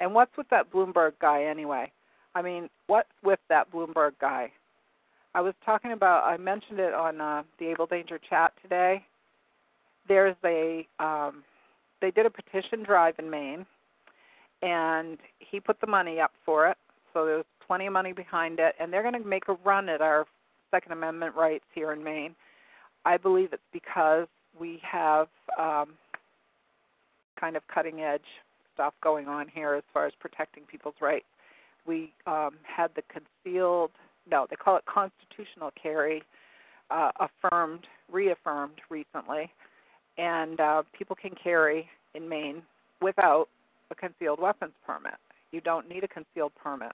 And 0.00 0.12
what's 0.12 0.36
with 0.36 0.48
that 0.50 0.70
Bloomberg 0.70 1.12
guy 1.20 1.44
anyway? 1.44 1.90
I 2.34 2.42
mean, 2.42 2.68
what's 2.86 3.08
with 3.22 3.38
that 3.48 3.72
Bloomberg 3.72 4.12
guy? 4.20 4.52
I 5.34 5.40
was 5.40 5.54
talking 5.64 5.92
about. 5.92 6.24
I 6.24 6.36
mentioned 6.36 6.78
it 6.78 6.92
on 6.92 7.20
uh, 7.20 7.42
the 7.58 7.68
Able 7.68 7.86
Danger 7.86 8.20
chat 8.28 8.52
today. 8.62 9.04
There's 10.08 10.36
a. 10.44 10.86
Um, 10.98 11.42
they 12.02 12.10
did 12.10 12.26
a 12.26 12.30
petition 12.30 12.82
drive 12.84 13.14
in 13.18 13.30
Maine, 13.30 13.64
and 14.64 15.18
he 15.38 15.60
put 15.60 15.80
the 15.80 15.86
money 15.86 16.18
up 16.20 16.32
for 16.44 16.68
it. 16.68 16.76
So 17.12 17.26
there's 17.26 17.44
plenty 17.64 17.86
of 17.86 17.92
money 17.92 18.12
behind 18.12 18.58
it, 18.58 18.74
and 18.80 18.92
they're 18.92 19.02
going 19.02 19.22
to 19.22 19.28
make 19.28 19.48
a 19.48 19.56
run 19.64 19.88
at 19.88 20.00
our 20.00 20.26
Second 20.70 20.92
Amendment 20.92 21.36
rights 21.36 21.64
here 21.74 21.92
in 21.92 22.02
Maine. 22.02 22.34
I 23.04 23.18
believe 23.18 23.52
it's 23.52 23.62
because 23.72 24.26
we 24.58 24.80
have 24.82 25.28
um, 25.58 25.90
kind 27.38 27.56
of 27.56 27.62
cutting 27.72 28.00
edge 28.00 28.22
stuff 28.72 28.94
going 29.02 29.28
on 29.28 29.46
here 29.54 29.74
as 29.74 29.84
far 29.92 30.06
as 30.06 30.12
protecting 30.18 30.64
people's 30.64 30.94
rights. 31.00 31.26
We 31.86 32.12
um, 32.26 32.54
had 32.62 32.90
the 32.96 33.02
concealed, 33.12 33.90
no, 34.28 34.46
they 34.48 34.56
call 34.56 34.76
it 34.76 34.84
constitutional 34.86 35.70
carry, 35.80 36.22
uh, 36.90 37.10
affirmed, 37.20 37.86
reaffirmed 38.10 38.80
recently, 38.88 39.50
and 40.16 40.58
uh, 40.58 40.82
people 40.96 41.14
can 41.14 41.32
carry 41.40 41.88
in 42.14 42.28
Maine 42.28 42.62
without 43.02 43.48
a 43.90 43.94
concealed 43.94 44.40
weapons 44.40 44.72
permit. 44.86 45.14
You 45.52 45.60
don't 45.60 45.88
need 45.88 46.04
a 46.04 46.08
concealed 46.08 46.52
permit. 46.60 46.92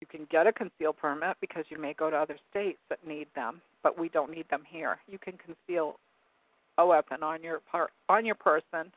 You 0.00 0.06
can 0.06 0.26
get 0.30 0.46
a 0.46 0.52
concealed 0.52 0.96
permit 0.98 1.36
because 1.40 1.64
you 1.68 1.80
may 1.80 1.94
go 1.94 2.10
to 2.10 2.16
other 2.16 2.36
states 2.50 2.78
that 2.88 3.06
need 3.06 3.28
them, 3.34 3.60
but 3.82 3.98
we 3.98 4.08
don't 4.08 4.30
need 4.30 4.48
them 4.50 4.62
here. 4.66 4.98
You 5.08 5.18
can 5.18 5.34
conceal 5.38 5.96
a 6.78 6.86
weapon 6.86 7.22
on 7.22 7.42
your 7.42 7.60
part 7.60 7.90
on 8.08 8.26
your 8.26 8.34
person, 8.34 8.92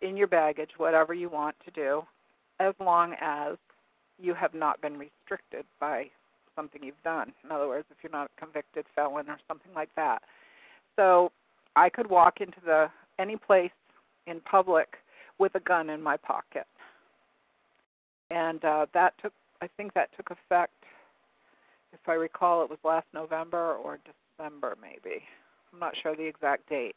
in 0.00 0.16
your 0.16 0.28
baggage, 0.28 0.70
whatever 0.76 1.14
you 1.14 1.28
want 1.28 1.56
to 1.64 1.70
do, 1.72 2.02
as 2.60 2.74
long 2.80 3.14
as 3.20 3.56
you 4.20 4.34
have 4.34 4.54
not 4.54 4.80
been 4.80 4.96
restricted 4.96 5.64
by 5.80 6.06
something 6.54 6.82
you've 6.82 7.02
done. 7.04 7.32
In 7.44 7.50
other 7.50 7.68
words, 7.68 7.86
if 7.90 7.98
you're 8.02 8.12
not 8.12 8.30
a 8.36 8.40
convicted 8.40 8.86
felon 8.94 9.28
or 9.28 9.38
something 9.46 9.72
like 9.74 9.90
that. 9.96 10.22
So 10.94 11.30
I 11.74 11.90
could 11.90 12.08
walk 12.08 12.40
into 12.40 12.58
the 12.64 12.88
any 13.18 13.36
place 13.36 13.70
in 14.26 14.40
public 14.40 14.96
with 15.38 15.54
a 15.54 15.60
gun 15.60 15.90
in 15.90 16.02
my 16.02 16.16
pocket. 16.16 16.66
And 18.30 18.64
uh, 18.64 18.86
that 18.94 19.14
took 19.22 19.32
I 19.62 19.68
think 19.76 19.94
that 19.94 20.10
took 20.16 20.30
effect 20.30 20.72
if 21.92 22.00
I 22.06 22.12
recall 22.12 22.62
it 22.62 22.70
was 22.70 22.78
last 22.84 23.06
November 23.14 23.74
or 23.74 23.98
December 24.38 24.76
maybe. 24.80 25.22
I'm 25.72 25.78
not 25.78 25.94
sure 26.02 26.14
the 26.14 26.26
exact 26.26 26.68
date. 26.68 26.96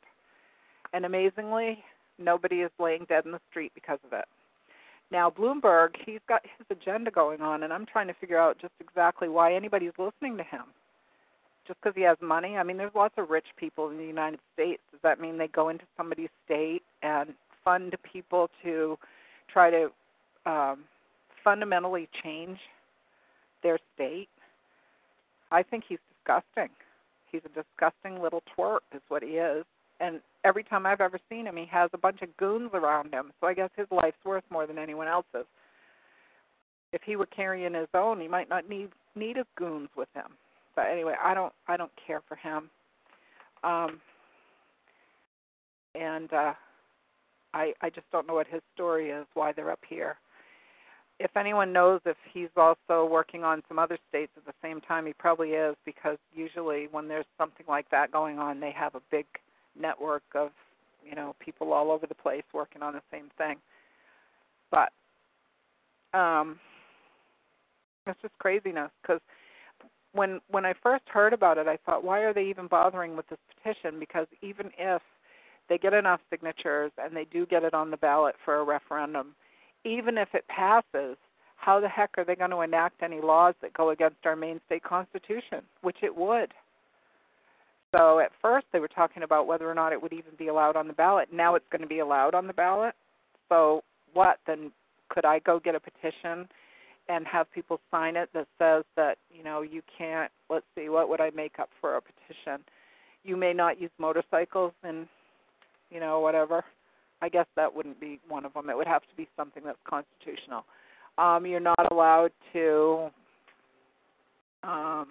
And 0.93 1.05
amazingly, 1.05 1.83
nobody 2.17 2.61
is 2.61 2.71
laying 2.79 3.05
dead 3.05 3.25
in 3.25 3.31
the 3.31 3.39
street 3.49 3.71
because 3.75 3.99
of 4.05 4.13
it. 4.13 4.25
Now, 5.11 5.29
Bloomberg, 5.29 5.95
he's 6.05 6.19
got 6.27 6.41
his 6.43 6.65
agenda 6.69 7.09
going 7.09 7.41
on, 7.41 7.63
and 7.63 7.73
I'm 7.73 7.85
trying 7.85 8.07
to 8.07 8.13
figure 8.13 8.37
out 8.37 8.59
just 8.59 8.73
exactly 8.79 9.27
why 9.27 9.53
anybody's 9.53 9.97
listening 9.97 10.37
to 10.37 10.43
him. 10.43 10.65
Just 11.67 11.79
because 11.81 11.95
he 11.95 12.03
has 12.03 12.17
money? 12.21 12.57
I 12.57 12.63
mean, 12.63 12.77
there's 12.77 12.95
lots 12.95 13.15
of 13.17 13.29
rich 13.29 13.47
people 13.57 13.89
in 13.89 13.97
the 13.97 14.05
United 14.05 14.39
States. 14.53 14.81
Does 14.91 15.01
that 15.03 15.19
mean 15.19 15.37
they 15.37 15.47
go 15.47 15.69
into 15.69 15.85
somebody's 15.97 16.29
state 16.45 16.83
and 17.01 17.33
fund 17.63 17.95
people 18.11 18.49
to 18.63 18.97
try 19.51 19.69
to 19.69 19.89
um, 20.45 20.83
fundamentally 21.43 22.07
change 22.23 22.57
their 23.63 23.79
state? 23.95 24.29
I 25.51 25.63
think 25.63 25.83
he's 25.87 25.99
disgusting. 26.17 26.69
He's 27.31 27.41
a 27.45 27.49
disgusting 27.49 28.21
little 28.21 28.43
twerp, 28.57 28.79
is 28.93 29.01
what 29.07 29.23
he 29.23 29.29
is 29.29 29.65
and 29.99 30.21
every 30.43 30.63
time 30.63 30.85
I've 30.85 31.01
ever 31.01 31.19
seen 31.29 31.45
him, 31.45 31.57
he 31.57 31.65
has 31.65 31.89
a 31.93 31.97
bunch 31.97 32.21
of 32.21 32.35
goons 32.37 32.71
around 32.73 33.13
him. 33.13 33.31
So 33.39 33.47
I 33.47 33.53
guess 33.53 33.69
his 33.75 33.87
life's 33.91 34.23
worth 34.25 34.43
more 34.49 34.65
than 34.65 34.77
anyone 34.77 35.07
else's. 35.07 35.45
If 36.91 37.01
he 37.03 37.15
were 37.15 37.27
carrying 37.27 37.73
his 37.73 37.87
own, 37.93 38.19
he 38.19 38.27
might 38.27 38.49
not 38.49 38.67
need 38.69 38.89
need 39.15 39.37
his 39.37 39.45
goons 39.57 39.89
with 39.95 40.07
him. 40.15 40.25
But 40.75 40.87
anyway, 40.87 41.15
I 41.21 41.33
don't 41.33 41.53
I 41.67 41.77
don't 41.77 41.91
care 42.05 42.21
for 42.27 42.35
him. 42.35 42.69
Um, 43.63 43.99
and 45.93 46.31
uh, 46.33 46.53
I 47.53 47.73
I 47.81 47.89
just 47.89 48.09
don't 48.11 48.27
know 48.27 48.35
what 48.35 48.47
his 48.47 48.61
story 48.73 49.09
is, 49.09 49.25
why 49.33 49.51
they're 49.51 49.71
up 49.71 49.83
here. 49.87 50.17
If 51.19 51.35
anyone 51.35 51.73
knows 51.73 51.99
if 52.05 52.15
he's 52.33 52.49
also 52.55 53.05
working 53.05 53.43
on 53.43 53.61
some 53.67 53.77
other 53.77 53.97
states 54.07 54.31
at 54.37 54.45
the 54.45 54.53
same 54.61 54.79
time, 54.79 55.05
he 55.05 55.13
probably 55.13 55.49
is 55.49 55.75
because 55.85 56.17
usually 56.33 56.87
when 56.91 57.07
there's 57.09 57.25
something 57.37 57.65
like 57.67 57.89
that 57.91 58.11
going 58.11 58.39
on, 58.39 58.59
they 58.59 58.71
have 58.71 58.95
a 58.95 59.01
big 59.11 59.25
network 59.79 60.23
of 60.35 60.51
you 61.07 61.15
know 61.15 61.35
people 61.39 61.73
all 61.73 61.91
over 61.91 62.07
the 62.07 62.15
place 62.15 62.43
working 62.53 62.81
on 62.81 62.93
the 62.93 63.01
same 63.11 63.29
thing. 63.37 63.57
But 64.71 64.91
um, 66.13 66.59
it's 68.07 68.21
just 68.21 68.37
craziness 68.39 68.91
because 69.01 69.21
when 70.13 70.39
when 70.49 70.65
I 70.65 70.73
first 70.81 71.03
heard 71.07 71.33
about 71.33 71.57
it, 71.57 71.67
I 71.67 71.77
thought, 71.85 72.03
why 72.03 72.19
are 72.19 72.33
they 72.33 72.45
even 72.45 72.67
bothering 72.67 73.15
with 73.15 73.27
this 73.27 73.39
petition? 73.55 73.99
Because 73.99 74.27
even 74.41 74.71
if 74.77 75.01
they 75.69 75.77
get 75.77 75.93
enough 75.93 76.19
signatures 76.29 76.91
and 76.97 77.15
they 77.15 77.25
do 77.25 77.45
get 77.45 77.63
it 77.63 77.73
on 77.73 77.91
the 77.91 77.97
ballot 77.97 78.35
for 78.43 78.57
a 78.57 78.63
referendum, 78.63 79.35
even 79.85 80.17
if 80.17 80.29
it 80.33 80.45
passes, 80.47 81.15
how 81.55 81.79
the 81.79 81.87
heck 81.87 82.11
are 82.17 82.25
they 82.25 82.35
going 82.35 82.49
to 82.51 82.61
enact 82.61 83.03
any 83.03 83.21
laws 83.21 83.53
that 83.61 83.73
go 83.73 83.91
against 83.91 84.25
our 84.25 84.35
Maine 84.35 84.59
state 84.65 84.83
constitution? 84.83 85.61
Which 85.81 85.97
it 86.01 86.15
would. 86.15 86.53
So 87.95 88.19
at 88.19 88.31
first 88.41 88.65
they 88.71 88.79
were 88.79 88.87
talking 88.87 89.23
about 89.23 89.47
whether 89.47 89.69
or 89.69 89.73
not 89.73 89.93
it 89.93 90.01
would 90.01 90.13
even 90.13 90.31
be 90.37 90.47
allowed 90.47 90.75
on 90.75 90.87
the 90.87 90.93
ballot. 90.93 91.29
Now 91.33 91.55
it's 91.55 91.65
going 91.71 91.81
to 91.81 91.87
be 91.87 91.99
allowed 91.99 92.35
on 92.35 92.47
the 92.47 92.53
ballot. 92.53 92.95
So 93.49 93.83
what 94.13 94.37
then? 94.47 94.71
Could 95.09 95.25
I 95.25 95.39
go 95.39 95.59
get 95.59 95.73
a 95.73 95.79
petition 95.79 96.47
and 97.07 97.25
have 97.25 97.51
people 97.51 97.79
sign 97.89 98.15
it 98.15 98.29
that 98.35 98.45
says 98.59 98.83
that 98.95 99.17
you 99.35 99.43
know 99.43 99.63
you 99.63 99.81
can't? 99.97 100.31
Let's 100.51 100.65
see, 100.75 100.87
what 100.89 101.09
would 101.09 101.19
I 101.19 101.31
make 101.31 101.57
up 101.57 101.69
for 101.81 101.95
a 101.95 102.01
petition? 102.01 102.63
You 103.23 103.35
may 103.35 103.53
not 103.53 103.81
use 103.81 103.89
motorcycles 103.97 104.71
and 104.83 105.07
you 105.89 105.99
know 105.99 106.19
whatever. 106.19 106.63
I 107.21 107.29
guess 107.29 107.47
that 107.55 107.73
wouldn't 107.73 107.99
be 107.99 108.19
one 108.27 108.45
of 108.45 108.53
them. 108.53 108.69
It 108.69 108.77
would 108.77 108.87
have 108.87 109.01
to 109.01 109.15
be 109.17 109.27
something 109.35 109.63
that's 109.65 109.79
constitutional. 109.87 110.63
Um, 111.17 111.45
you're 111.45 111.59
not 111.59 111.91
allowed 111.91 112.31
to 112.53 113.09
um, 114.63 115.07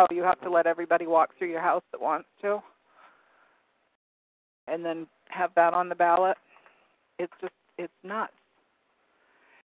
Oh, 0.00 0.06
you 0.10 0.22
have 0.22 0.40
to 0.40 0.50
let 0.50 0.66
everybody 0.66 1.06
walk 1.06 1.36
through 1.36 1.50
your 1.50 1.60
house 1.60 1.82
that 1.92 2.00
wants 2.00 2.26
to, 2.40 2.62
and 4.66 4.82
then 4.82 5.06
have 5.28 5.50
that 5.56 5.74
on 5.74 5.90
the 5.90 5.94
ballot. 5.94 6.38
It's 7.18 7.32
just 7.38 7.52
it's 7.76 7.92
nuts. 8.02 8.32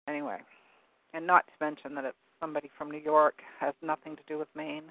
Anyway, 0.07 0.37
and 1.13 1.27
not 1.27 1.45
to 1.47 1.53
mention 1.59 1.93
that 1.95 2.05
it's 2.05 2.17
somebody 2.39 2.69
from 2.77 2.89
New 2.89 2.99
York 2.99 3.41
has 3.59 3.73
nothing 3.81 4.15
to 4.15 4.21
do 4.25 4.37
with 4.37 4.47
Maine. 4.55 4.83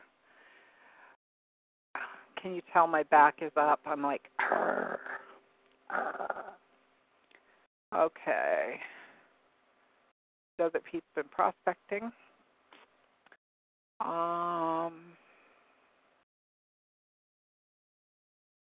Can 2.43 2.55
you 2.55 2.63
tell 2.73 2.87
my 2.89 3.05
back 3.05 3.37
is 3.41 3.53
up? 3.57 3.81
I'm 3.87 4.03
like, 4.03 4.23
Arr. 4.41 4.99
Okay. 7.95 8.81
Desert 10.59 10.83
Pete's 10.91 11.07
been 11.15 11.25
prospecting? 11.31 12.11
Um, 14.01 14.93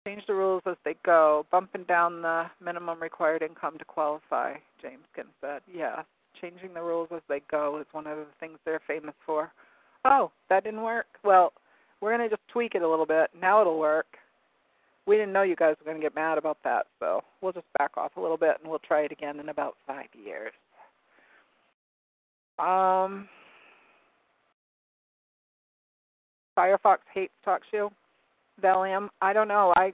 Change 0.08 0.22
the 0.28 0.36
rules 0.36 0.62
as 0.68 0.76
they 0.86 0.96
go, 1.04 1.48
bumping 1.52 1.84
down 1.86 2.22
the 2.22 2.46
minimum 2.64 3.02
required 3.02 3.42
income 3.42 3.76
to 3.80 3.86
qualify, 3.86 4.54
James 4.80 5.04
Kinn 5.16 5.26
said. 5.42 5.62
Yeah, 5.74 6.04
changing 6.40 6.76
the 6.76 6.82
rules 6.82 7.10
as 7.12 7.22
they 7.28 7.42
go 7.50 7.80
is 7.80 7.88
one 7.92 8.06
of 8.06 8.18
the 8.18 8.26
things 8.40 8.60
they're 8.66 8.82
famous 8.86 9.16
for. 9.26 9.52
Oh, 10.04 10.32
that 10.50 10.64
didn't 10.64 10.84
work? 10.84 11.08
Well, 11.24 11.54
we're 12.02 12.16
going 12.16 12.30
to 12.30 12.36
just 12.36 12.48
tweak 12.50 12.76
it 12.76 12.82
a 12.82 12.90
little 12.90 13.06
bit. 13.06 13.30
Now 13.40 13.62
it'll 13.62 13.80
work. 13.80 14.08
We 15.08 15.16
didn't 15.16 15.34
know 15.34 15.44
you 15.44 15.56
guys 15.56 15.76
were 15.80 15.86
going 15.86 16.02
to 16.02 16.06
get 16.06 16.16
mad 16.16 16.38
about 16.38 16.58
that, 16.64 16.88
so 17.00 17.22
we'll 17.42 17.54
just 17.54 17.66
back 17.78 17.92
off 17.96 18.12
a 18.18 18.22
little 18.22 18.38
bit 18.38 18.58
and 18.62 18.70
we'll 18.70 18.80
try 18.80 19.02
it 19.02 19.12
again 19.12 19.40
in 19.40 19.50
about 19.50 19.76
five 19.86 20.08
years. 20.14 20.52
Um, 22.58 23.28
Firefox 26.58 26.98
hates 27.14 27.34
TalkShoe. 27.46 27.92
Valium. 28.62 29.10
I 29.22 29.34
don't 29.34 29.48
know. 29.48 29.74
I 29.76 29.94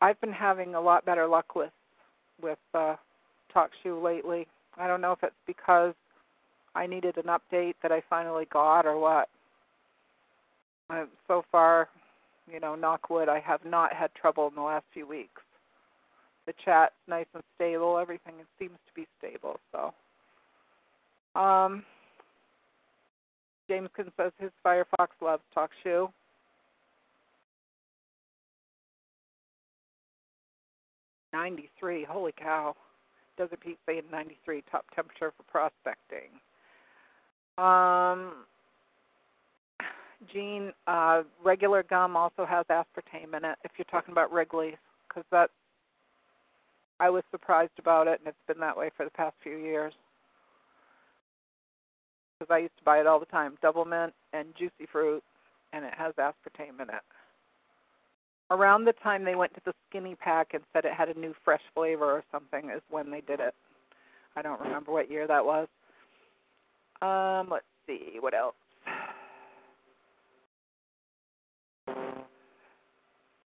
I've 0.00 0.20
been 0.20 0.32
having 0.32 0.74
a 0.74 0.80
lot 0.80 1.06
better 1.06 1.26
luck 1.26 1.54
with 1.54 1.72
with 2.42 2.58
uh, 2.74 2.96
TalkShoe 3.54 4.02
lately. 4.02 4.46
I 4.76 4.86
don't 4.86 5.00
know 5.00 5.12
if 5.12 5.22
it's 5.22 5.34
because 5.46 5.94
I 6.74 6.86
needed 6.86 7.16
an 7.16 7.24
update 7.24 7.74
that 7.82 7.92
I 7.92 8.02
finally 8.08 8.46
got 8.52 8.86
or 8.86 8.98
what. 8.98 9.28
So 11.26 11.44
far, 11.50 11.88
you 12.50 12.60
know, 12.60 12.74
knock 12.74 13.08
wood, 13.08 13.28
I 13.28 13.40
have 13.40 13.64
not 13.64 13.92
had 13.92 14.14
trouble 14.14 14.48
in 14.48 14.54
the 14.54 14.62
last 14.62 14.84
few 14.92 15.06
weeks. 15.06 15.42
The 16.46 16.52
chat's 16.64 16.94
nice 17.08 17.26
and 17.34 17.42
stable. 17.54 17.98
Everything 17.98 18.34
seems 18.58 18.76
to 18.88 18.94
be 18.94 19.06
stable. 19.18 19.58
So, 19.70 19.94
um, 21.40 21.84
Jameson 23.68 24.12
says 24.16 24.32
his 24.38 24.50
Firefox 24.64 25.08
loves 25.20 25.42
TalkShoe. 25.56 26.10
93. 31.32 32.04
Holy 32.04 32.32
cow. 32.32 32.74
Doesn't 33.38 33.60
Pete 33.60 33.78
say 33.86 33.98
in 33.98 34.04
93 34.10 34.62
top 34.70 34.84
temperature 34.94 35.32
for 35.36 35.42
prospecting? 35.44 36.28
Um, 37.56 38.44
Gene, 40.32 40.72
uh, 40.86 41.22
regular 41.42 41.82
gum 41.82 42.16
also 42.16 42.44
has 42.44 42.66
aspartame 42.66 43.36
in 43.36 43.44
it. 43.44 43.58
If 43.64 43.72
you're 43.76 43.84
talking 43.90 44.12
about 44.12 44.32
Wrigley's, 44.32 44.76
because 45.08 45.24
that 45.30 45.50
I 47.00 47.10
was 47.10 47.24
surprised 47.30 47.78
about 47.78 48.06
it, 48.06 48.20
and 48.20 48.28
it's 48.28 48.36
been 48.46 48.60
that 48.60 48.76
way 48.76 48.90
for 48.96 49.04
the 49.04 49.10
past 49.10 49.34
few 49.42 49.56
years. 49.56 49.92
Because 52.38 52.52
I 52.54 52.58
used 52.58 52.76
to 52.78 52.84
buy 52.84 53.00
it 53.00 53.06
all 53.06 53.18
the 53.20 53.26
time, 53.26 53.56
double 53.62 53.84
mint 53.84 54.12
and 54.32 54.48
juicy 54.58 54.86
fruit, 54.90 55.22
and 55.72 55.84
it 55.84 55.94
has 55.96 56.14
aspartame 56.14 56.80
in 56.80 56.88
it 56.88 57.02
around 58.52 58.84
the 58.84 58.92
time 58.92 59.24
they 59.24 59.34
went 59.34 59.54
to 59.54 59.60
the 59.64 59.72
skinny 59.88 60.14
pack 60.14 60.48
and 60.52 60.62
said 60.72 60.84
it 60.84 60.92
had 60.92 61.08
a 61.08 61.18
new 61.18 61.34
fresh 61.44 61.62
flavor 61.74 62.04
or 62.04 62.22
something 62.30 62.70
is 62.70 62.82
when 62.90 63.10
they 63.10 63.22
did 63.22 63.40
it. 63.40 63.54
I 64.36 64.42
don't 64.42 64.60
remember 64.60 64.92
what 64.92 65.10
year 65.10 65.26
that 65.26 65.44
was. 65.44 65.68
Um, 67.00 67.48
let's 67.50 67.64
see, 67.86 68.18
what 68.20 68.34
else? 68.34 68.54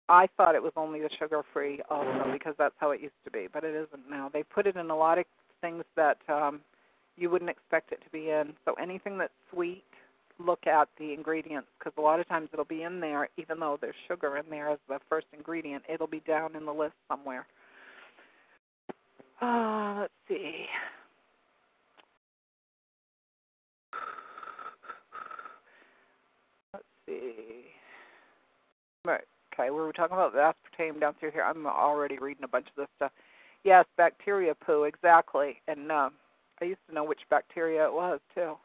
I 0.09 0.27
thought 0.37 0.55
it 0.55 0.61
was 0.61 0.73
only 0.75 0.99
the 0.99 1.09
sugar 1.17 1.41
free 1.53 1.81
also 1.89 2.31
because 2.31 2.55
that's 2.57 2.75
how 2.77 2.91
it 2.91 3.01
used 3.01 3.13
to 3.25 3.31
be, 3.31 3.47
but 3.51 3.63
it 3.63 3.73
isn't 3.73 4.09
now. 4.09 4.29
They 4.31 4.43
put 4.43 4.67
it 4.67 4.75
in 4.75 4.89
a 4.89 4.95
lot 4.95 5.17
of 5.17 5.25
things 5.61 5.83
that 5.95 6.17
um 6.29 6.61
you 7.15 7.29
wouldn't 7.29 7.49
expect 7.49 7.91
it 7.91 8.01
to 8.03 8.09
be 8.11 8.29
in. 8.29 8.53
So 8.65 8.73
anything 8.73 9.17
that's 9.17 9.33
sweet 9.51 9.83
look 10.39 10.65
at 10.67 10.87
the 10.97 11.13
ingredients 11.13 11.67
because 11.77 11.93
a 11.97 12.01
lot 12.01 12.19
of 12.19 12.27
times 12.27 12.49
it'll 12.51 12.65
be 12.65 12.83
in 12.83 12.99
there, 12.99 13.29
even 13.37 13.59
though 13.59 13.77
there's 13.79 13.95
sugar 14.07 14.37
in 14.37 14.45
there 14.49 14.69
as 14.69 14.79
the 14.87 14.99
first 15.09 15.27
ingredient, 15.33 15.83
it'll 15.87 16.07
be 16.07 16.21
down 16.27 16.55
in 16.55 16.65
the 16.65 16.71
list 16.71 16.95
somewhere. 17.07 17.45
Uh, 19.41 20.01
let's 20.01 20.13
see. 20.27 20.65
Let's 26.73 26.85
see. 27.05 27.62
Right. 29.05 29.23
Okay, 29.53 29.69
we 29.69 29.77
were 29.77 29.91
talking 29.91 30.15
about 30.15 30.33
the 30.33 30.39
aspartame 30.39 30.99
down 30.99 31.13
through 31.19 31.31
here. 31.31 31.43
I'm 31.43 31.67
already 31.67 32.17
reading 32.17 32.43
a 32.43 32.47
bunch 32.47 32.67
of 32.67 32.75
this 32.75 32.87
stuff. 32.95 33.11
Yes, 33.63 33.85
bacteria 33.97 34.55
poo, 34.55 34.83
exactly. 34.83 35.57
And 35.67 35.91
uh, 35.91 36.09
I 36.61 36.65
used 36.65 36.79
to 36.87 36.95
know 36.95 37.03
which 37.03 37.19
bacteria 37.29 37.85
it 37.85 37.93
was 37.93 38.19
too. 38.33 38.55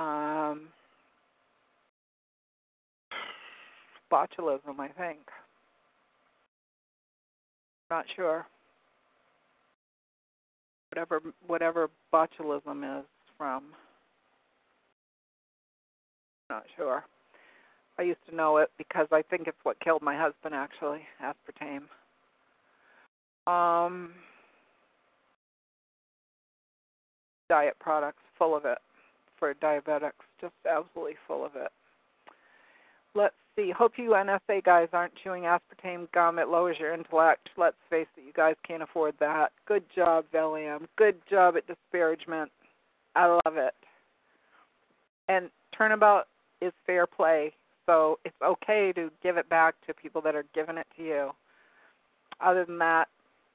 Um, 0.00 0.68
botulism, 4.10 4.78
I 4.78 4.88
think. 4.88 5.18
Not 7.90 8.06
sure. 8.14 8.46
Whatever 10.90 11.20
whatever 11.46 11.90
botulism 12.12 13.00
is 13.00 13.04
from. 13.36 13.64
Not 16.48 16.64
sure. 16.76 17.04
I 17.98 18.02
used 18.02 18.20
to 18.28 18.34
know 18.34 18.56
it 18.58 18.70
because 18.76 19.06
I 19.12 19.22
think 19.22 19.46
it's 19.46 19.56
what 19.62 19.80
killed 19.80 20.02
my 20.02 20.16
husband 20.16 20.54
actually, 20.54 21.02
aspartame. 21.22 21.84
Um 23.46 24.12
diet 27.48 27.76
products 27.78 28.22
full 28.38 28.56
of 28.56 28.64
it 28.64 28.78
for 29.38 29.54
diabetics, 29.54 30.12
just 30.40 30.54
absolutely 30.68 31.16
full 31.26 31.44
of 31.44 31.52
it. 31.56 31.70
Let's 33.14 33.34
see. 33.56 33.70
Hope 33.70 33.92
you 33.96 34.10
NSA 34.10 34.64
guys 34.64 34.88
aren't 34.92 35.12
chewing 35.22 35.44
aspartame 35.44 36.10
gum. 36.12 36.38
It 36.38 36.48
lowers 36.48 36.76
your 36.80 36.92
intellect. 36.92 37.48
Let's 37.56 37.76
face 37.90 38.06
it, 38.16 38.24
you 38.26 38.32
guys 38.32 38.56
can't 38.66 38.82
afford 38.82 39.14
that. 39.20 39.52
Good 39.66 39.84
job, 39.94 40.24
Valium. 40.34 40.86
Good 40.96 41.16
job 41.30 41.56
at 41.56 41.66
disparagement. 41.66 42.50
I 43.14 43.26
love 43.26 43.56
it. 43.56 43.74
And 45.28 45.48
turnabout 45.76 46.26
is 46.60 46.72
fair 46.86 47.06
play, 47.06 47.52
so 47.86 48.18
it's 48.24 48.34
okay 48.42 48.92
to 48.92 49.10
give 49.22 49.36
it 49.36 49.48
back 49.48 49.74
to 49.86 49.94
people 49.94 50.20
that 50.22 50.34
are 50.34 50.44
giving 50.54 50.78
it 50.78 50.86
to 50.96 51.02
you. 51.02 51.30
Other 52.40 52.64
than 52.64 52.78
that, 52.78 53.08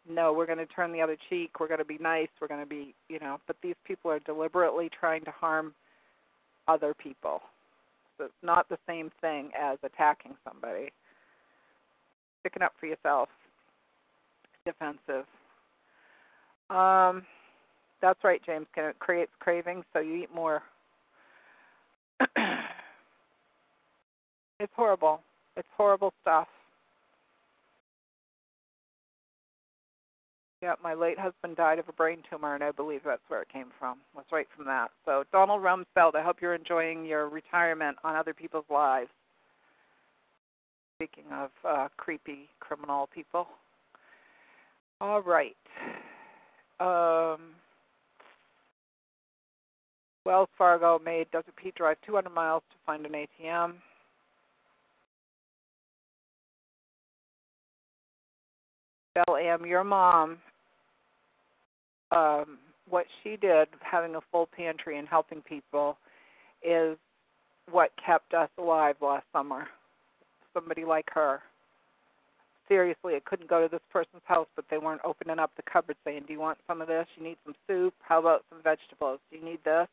no, 0.08 0.34
we're 0.34 0.46
going 0.46 0.60
to 0.60 0.66
turn 0.66 0.92
the 0.92 1.02
other 1.02 1.18
cheek. 1.30 1.60
We're 1.60 1.68
going 1.68 1.80
to 1.80 1.86
be 1.86 1.98
nice. 2.00 2.30
We're 2.42 2.48
going 2.48 2.62
to 2.62 2.66
be, 2.66 2.96
you 3.10 3.20
know, 3.20 3.40
but 3.48 3.56
these 3.62 3.76
people 3.86 4.10
are 4.12 4.20
deliberately 4.20 4.90
trying 4.98 5.24
to 5.26 5.32
harm 5.32 5.74
other 6.68 6.94
people. 6.94 7.42
So 8.18 8.26
it's 8.26 8.34
not 8.44 8.68
the 8.70 8.78
same 8.88 9.12
thing 9.22 9.52
as 9.60 9.78
attacking 9.84 10.36
somebody. 10.48 10.92
Sticking 12.42 12.62
up 12.64 12.74
for 12.80 12.86
yourself. 12.88 13.30
Defensive. 14.66 15.26
Um, 16.70 17.24
that's 18.02 18.24
right, 18.24 18.42
James. 18.46 18.68
It 18.76 19.00
creates 19.00 19.32
cravings, 19.40 19.86
so 19.94 20.00
you 20.00 20.16
eat 20.16 20.34
more. 20.34 20.64
it's 24.60 24.74
horrible. 24.76 25.22
It's 25.56 25.68
horrible 25.76 26.14
stuff. 26.22 26.48
Yeah, 30.62 30.74
my 30.84 30.94
late 30.94 31.18
husband 31.18 31.56
died 31.56 31.80
of 31.80 31.88
a 31.88 31.94
brain 31.94 32.18
tumor, 32.30 32.54
and 32.54 32.64
I 32.64 32.72
believe 32.72 33.02
that's 33.06 33.22
where 33.30 33.42
it 33.42 33.48
came 33.48 33.68
from. 33.80 34.00
Was 34.14 34.26
right 34.32 34.48
from 34.56 34.66
that. 34.66 34.90
So, 35.06 35.24
Donald 35.32 35.62
Rumsfeld, 35.62 36.16
I 36.16 36.22
hope 36.22 36.38
you're 36.42 36.56
enjoying 36.56 37.06
your 37.06 37.30
retirement 37.30 37.98
on 38.04 38.18
other 38.18 38.34
people's 38.34 38.66
lives. 38.70 39.10
Speaking 40.98 41.32
of 41.32 41.50
uh, 41.66 41.88
creepy 41.96 42.50
criminal 42.60 43.08
people. 43.14 43.48
All 45.00 45.22
right. 45.22 45.56
Um, 46.82 47.40
Wells 50.26 50.50
Fargo 50.58 51.00
made 51.04 51.32
Desert 51.32 51.56
Pete 51.56 51.76
drive 51.76 51.98
200 52.06 52.30
miles 52.30 52.64
to 52.70 52.76
find 52.86 53.06
an 53.06 53.14
ATM. 53.14 53.76
Valium, 59.16 59.68
your 59.68 59.84
mom 59.84 60.38
um, 62.12 62.58
what 62.90 63.06
she 63.24 63.38
did, 63.38 63.68
having 63.82 64.16
a 64.16 64.22
full 64.32 64.48
pantry 64.56 64.98
and 64.98 65.08
helping 65.08 65.42
people, 65.42 65.98
is 66.64 66.98
what 67.72 67.92
kept 68.04 68.34
us 68.34 68.50
alive 68.58 68.96
last 69.02 69.26
summer. 69.32 69.68
Somebody 70.54 70.86
like 70.86 71.08
her. 71.14 71.42
Seriously, 72.68 73.16
I 73.16 73.22
couldn't 73.26 73.50
go 73.50 73.62
to 73.62 73.68
this 73.68 73.82
person's 73.92 74.22
house, 74.26 74.48
but 74.56 74.66
they 74.70 74.78
weren't 74.78 75.02
opening 75.04 75.40
up 75.40 75.52
the 75.56 75.64
cupboard 75.64 75.96
saying, 76.04 76.24
"Do 76.28 76.34
you 76.34 76.40
want 76.40 76.60
some 76.68 76.82
of 76.82 76.88
this? 76.88 77.08
You 77.16 77.24
need 77.24 77.38
some 77.44 77.56
soup? 77.68 77.94
How 78.02 78.20
about 78.20 78.46
some 78.50 78.62
vegetables? 78.62 79.20
Do 79.32 79.38
you 79.38 79.46
need 79.46 79.64
this?" 79.64 79.88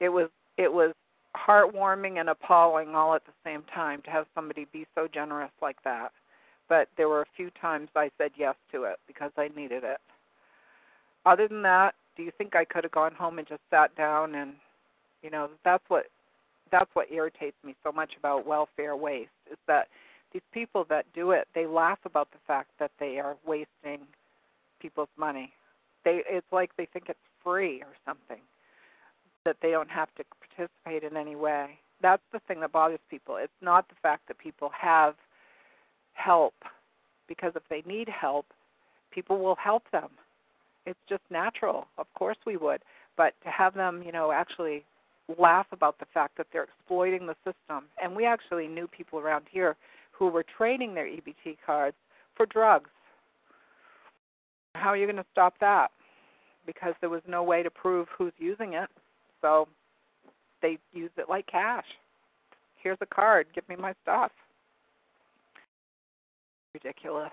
It 0.00 0.08
was 0.08 0.30
it 0.56 0.72
was 0.72 0.94
heartwarming 1.36 2.20
and 2.20 2.28
appalling 2.28 2.94
all 2.94 3.14
at 3.14 3.24
the 3.24 3.32
same 3.44 3.62
time 3.74 4.02
to 4.02 4.10
have 4.10 4.26
somebody 4.34 4.66
be 4.72 4.86
so 4.94 5.08
generous 5.08 5.50
like 5.60 5.82
that. 5.82 6.12
But 6.68 6.88
there 6.96 7.08
were 7.08 7.22
a 7.22 7.36
few 7.36 7.50
times 7.60 7.88
I 7.96 8.10
said 8.18 8.32
yes 8.36 8.54
to 8.72 8.84
it 8.84 8.98
because 9.06 9.32
I 9.36 9.48
needed 9.56 9.84
it 9.84 10.00
other 11.28 11.46
than 11.46 11.62
that, 11.62 11.94
do 12.16 12.22
you 12.22 12.32
think 12.36 12.56
I 12.56 12.64
could 12.64 12.84
have 12.84 12.92
gone 12.92 13.14
home 13.14 13.38
and 13.38 13.46
just 13.46 13.60
sat 13.70 13.94
down 13.96 14.34
and 14.34 14.54
you 15.22 15.30
know, 15.30 15.50
that's 15.64 15.84
what 15.88 16.04
that's 16.70 16.90
what 16.94 17.10
irritates 17.10 17.56
me 17.64 17.74
so 17.82 17.90
much 17.90 18.12
about 18.18 18.46
welfare 18.46 18.96
waste 18.96 19.30
is 19.50 19.58
that 19.66 19.88
these 20.32 20.42
people 20.52 20.84
that 20.90 21.06
do 21.14 21.30
it, 21.30 21.48
they 21.54 21.66
laugh 21.66 21.98
about 22.04 22.30
the 22.30 22.38
fact 22.46 22.70
that 22.78 22.90
they 23.00 23.18
are 23.18 23.36
wasting 23.46 24.06
people's 24.80 25.08
money. 25.16 25.52
They 26.04 26.22
it's 26.28 26.46
like 26.52 26.70
they 26.76 26.86
think 26.86 27.06
it's 27.08 27.18
free 27.42 27.82
or 27.82 27.94
something 28.06 28.42
that 29.44 29.56
they 29.62 29.70
don't 29.70 29.90
have 29.90 30.08
to 30.16 30.24
participate 30.56 31.10
in 31.10 31.16
any 31.16 31.36
way. 31.36 31.78
That's 32.00 32.22
the 32.32 32.40
thing 32.46 32.60
that 32.60 32.72
bothers 32.72 33.00
people. 33.10 33.36
It's 33.36 33.52
not 33.60 33.88
the 33.88 33.96
fact 34.02 34.28
that 34.28 34.38
people 34.38 34.70
have 34.78 35.14
help 36.18 36.54
because 37.28 37.52
if 37.54 37.62
they 37.70 37.82
need 37.86 38.08
help, 38.08 38.46
people 39.10 39.38
will 39.38 39.56
help 39.56 39.82
them. 39.92 40.10
It's 40.86 40.98
just 41.08 41.22
natural. 41.30 41.86
Of 41.98 42.06
course 42.14 42.38
we 42.46 42.56
would. 42.56 42.82
But 43.16 43.34
to 43.44 43.50
have 43.50 43.74
them, 43.74 44.02
you 44.04 44.12
know, 44.12 44.32
actually 44.32 44.84
laugh 45.38 45.66
about 45.72 45.98
the 45.98 46.06
fact 46.14 46.36
that 46.38 46.46
they're 46.52 46.64
exploiting 46.64 47.26
the 47.26 47.34
system. 47.44 47.84
And 48.02 48.16
we 48.16 48.24
actually 48.24 48.66
knew 48.66 48.86
people 48.86 49.18
around 49.18 49.44
here 49.50 49.76
who 50.12 50.28
were 50.28 50.44
trading 50.56 50.94
their 50.94 51.06
EBT 51.06 51.58
cards 51.64 51.96
for 52.36 52.46
drugs. 52.46 52.90
How 54.74 54.88
are 54.88 54.96
you 54.96 55.06
going 55.06 55.16
to 55.16 55.26
stop 55.32 55.54
that? 55.60 55.88
Because 56.66 56.94
there 57.00 57.10
was 57.10 57.22
no 57.26 57.42
way 57.42 57.62
to 57.62 57.70
prove 57.70 58.08
who's 58.16 58.32
using 58.38 58.74
it. 58.74 58.88
So 59.42 59.68
they 60.62 60.78
use 60.92 61.10
it 61.16 61.28
like 61.28 61.46
cash. 61.46 61.86
Here's 62.82 62.98
a 63.00 63.06
card, 63.06 63.46
give 63.54 63.68
me 63.68 63.76
my 63.76 63.92
stuff. 64.02 64.30
Ridiculous. 66.82 67.30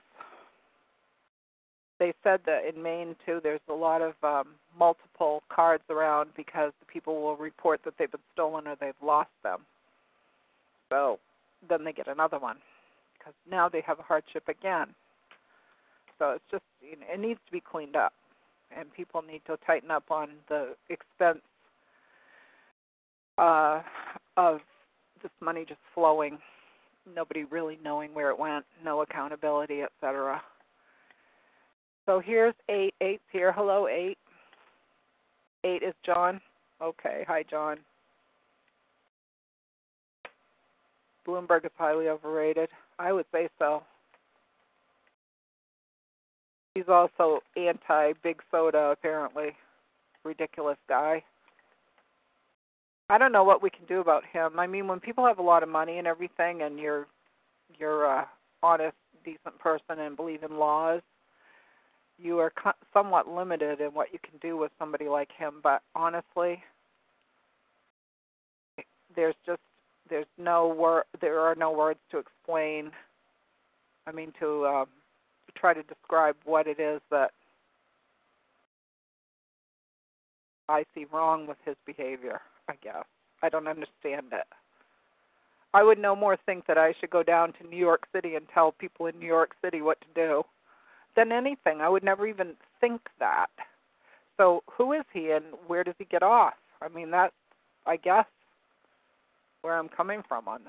They 1.99 2.13
said 2.23 2.41
that 2.45 2.65
in 2.65 2.81
Maine 2.81 3.15
too 3.25 3.39
there's 3.41 3.61
a 3.69 3.73
lot 3.73 4.01
of 4.01 4.13
um 4.23 4.55
multiple 4.77 5.43
cards 5.49 5.83
around 5.89 6.29
because 6.35 6.71
the 6.79 6.85
people 6.85 7.21
will 7.21 7.37
report 7.37 7.81
that 7.85 7.93
they've 7.97 8.11
been 8.11 8.19
stolen 8.33 8.67
or 8.67 8.75
they've 8.79 8.93
lost 9.01 9.29
them. 9.43 9.61
So 10.89 11.19
then 11.67 11.83
they 11.83 11.93
get 11.93 12.07
another 12.07 12.39
one 12.39 12.57
because 13.17 13.33
now 13.49 13.69
they 13.69 13.81
have 13.81 13.99
a 13.99 14.03
hardship 14.03 14.47
again. 14.47 14.87
So 16.19 16.31
it's 16.31 16.43
just 16.51 16.63
you 16.81 16.97
know, 16.99 17.05
it 17.11 17.19
needs 17.19 17.39
to 17.45 17.51
be 17.51 17.61
cleaned 17.61 17.95
up, 17.95 18.13
and 18.75 18.91
people 18.93 19.21
need 19.21 19.41
to 19.47 19.57
tighten 19.65 19.91
up 19.91 20.09
on 20.09 20.29
the 20.49 20.75
expense 20.89 21.41
uh, 23.37 23.81
of 24.37 24.59
this 25.21 25.31
money 25.41 25.65
just 25.67 25.79
flowing, 25.93 26.37
nobody 27.13 27.43
really 27.45 27.77
knowing 27.83 28.13
where 28.13 28.29
it 28.29 28.39
went, 28.39 28.65
no 28.83 29.01
accountability, 29.01 29.81
etc. 29.81 30.41
So 32.05 32.19
here's 32.19 32.53
eight. 32.69 32.93
Eight's 33.01 33.23
here. 33.31 33.51
Hello, 33.51 33.87
eight. 33.87 34.17
Eight 35.63 35.83
is 35.83 35.93
John. 36.05 36.39
Okay. 36.81 37.25
Hi, 37.27 37.43
John. 37.49 37.77
Bloomberg 41.27 41.65
is 41.65 41.71
highly 41.77 42.09
overrated. 42.09 42.69
I 42.99 43.11
would 43.11 43.25
say 43.31 43.49
so. 43.57 43.83
He's 46.75 46.87
also 46.87 47.39
anti 47.55 48.13
big 48.21 48.41
soda, 48.51 48.91
apparently. 48.91 49.55
Ridiculous 50.23 50.77
guy. 50.87 51.23
I 53.09 53.17
don't 53.17 53.31
know 53.31 53.43
what 53.43 53.61
we 53.61 53.69
can 53.69 53.85
do 53.85 53.99
about 53.99 54.23
him. 54.25 54.59
I 54.59 54.65
mean, 54.65 54.87
when 54.87 54.99
people 54.99 55.25
have 55.25 55.37
a 55.37 55.43
lot 55.43 55.63
of 55.63 55.69
money 55.69 55.99
and 55.99 56.07
everything, 56.07 56.63
and 56.63 56.79
you're 56.79 57.07
you're 57.77 58.05
a 58.05 58.27
honest, 58.63 58.95
decent 59.23 59.57
person 59.59 59.99
and 59.99 60.15
believe 60.15 60.43
in 60.43 60.57
laws, 60.57 61.01
you 62.17 62.39
are 62.39 62.51
somewhat 62.93 63.27
limited 63.27 63.79
in 63.81 63.87
what 63.87 64.11
you 64.11 64.19
can 64.19 64.37
do 64.41 64.57
with 64.57 64.71
somebody 64.79 65.07
like 65.07 65.29
him. 65.37 65.55
But 65.61 65.81
honestly, 65.95 66.63
there's 69.15 69.35
just 69.45 69.61
there's 70.09 70.25
no 70.37 70.67
word 70.67 71.03
there 71.21 71.39
are 71.41 71.55
no 71.55 71.71
words 71.71 71.99
to 72.11 72.17
explain. 72.17 72.91
I 74.07 74.11
mean, 74.11 74.33
to 74.39 74.65
um, 74.65 74.87
try 75.55 75.73
to 75.73 75.83
describe 75.83 76.35
what 76.43 76.67
it 76.67 76.79
is 76.79 77.01
that 77.11 77.31
I 80.69 80.85
see 80.93 81.05
wrong 81.11 81.47
with 81.47 81.57
his 81.65 81.75
behavior. 81.85 82.41
I 82.67 82.75
guess. 82.81 83.05
I 83.41 83.49
don't 83.49 83.67
understand 83.67 84.27
it. 84.31 84.47
I 85.75 85.83
would 85.83 85.99
no 85.99 86.15
more 86.15 86.37
think 86.45 86.67
that 86.67 86.77
I 86.77 86.93
should 86.99 87.09
go 87.09 87.21
down 87.21 87.51
to 87.53 87.67
New 87.67 87.77
York 87.77 88.07
City 88.13 88.35
and 88.35 88.47
tell 88.53 88.71
people 88.71 89.07
in 89.07 89.19
New 89.19 89.27
York 89.27 89.51
City 89.63 89.81
what 89.81 89.99
to 89.99 90.07
do 90.15 90.43
than 91.17 91.33
anything. 91.33 91.81
I 91.81 91.89
would 91.89 92.03
never 92.03 92.25
even 92.25 92.53
think 92.79 93.01
that. 93.19 93.47
So 94.37 94.63
who 94.71 94.93
is 94.93 95.03
he 95.13 95.31
and 95.31 95.43
where 95.67 95.83
does 95.83 95.95
he 95.97 96.05
get 96.05 96.23
off? 96.23 96.53
I 96.81 96.87
mean 96.87 97.11
that's 97.11 97.33
I 97.85 97.97
guess 97.97 98.25
where 99.61 99.77
I'm 99.77 99.89
coming 99.89 100.23
from 100.27 100.47
on 100.47 100.61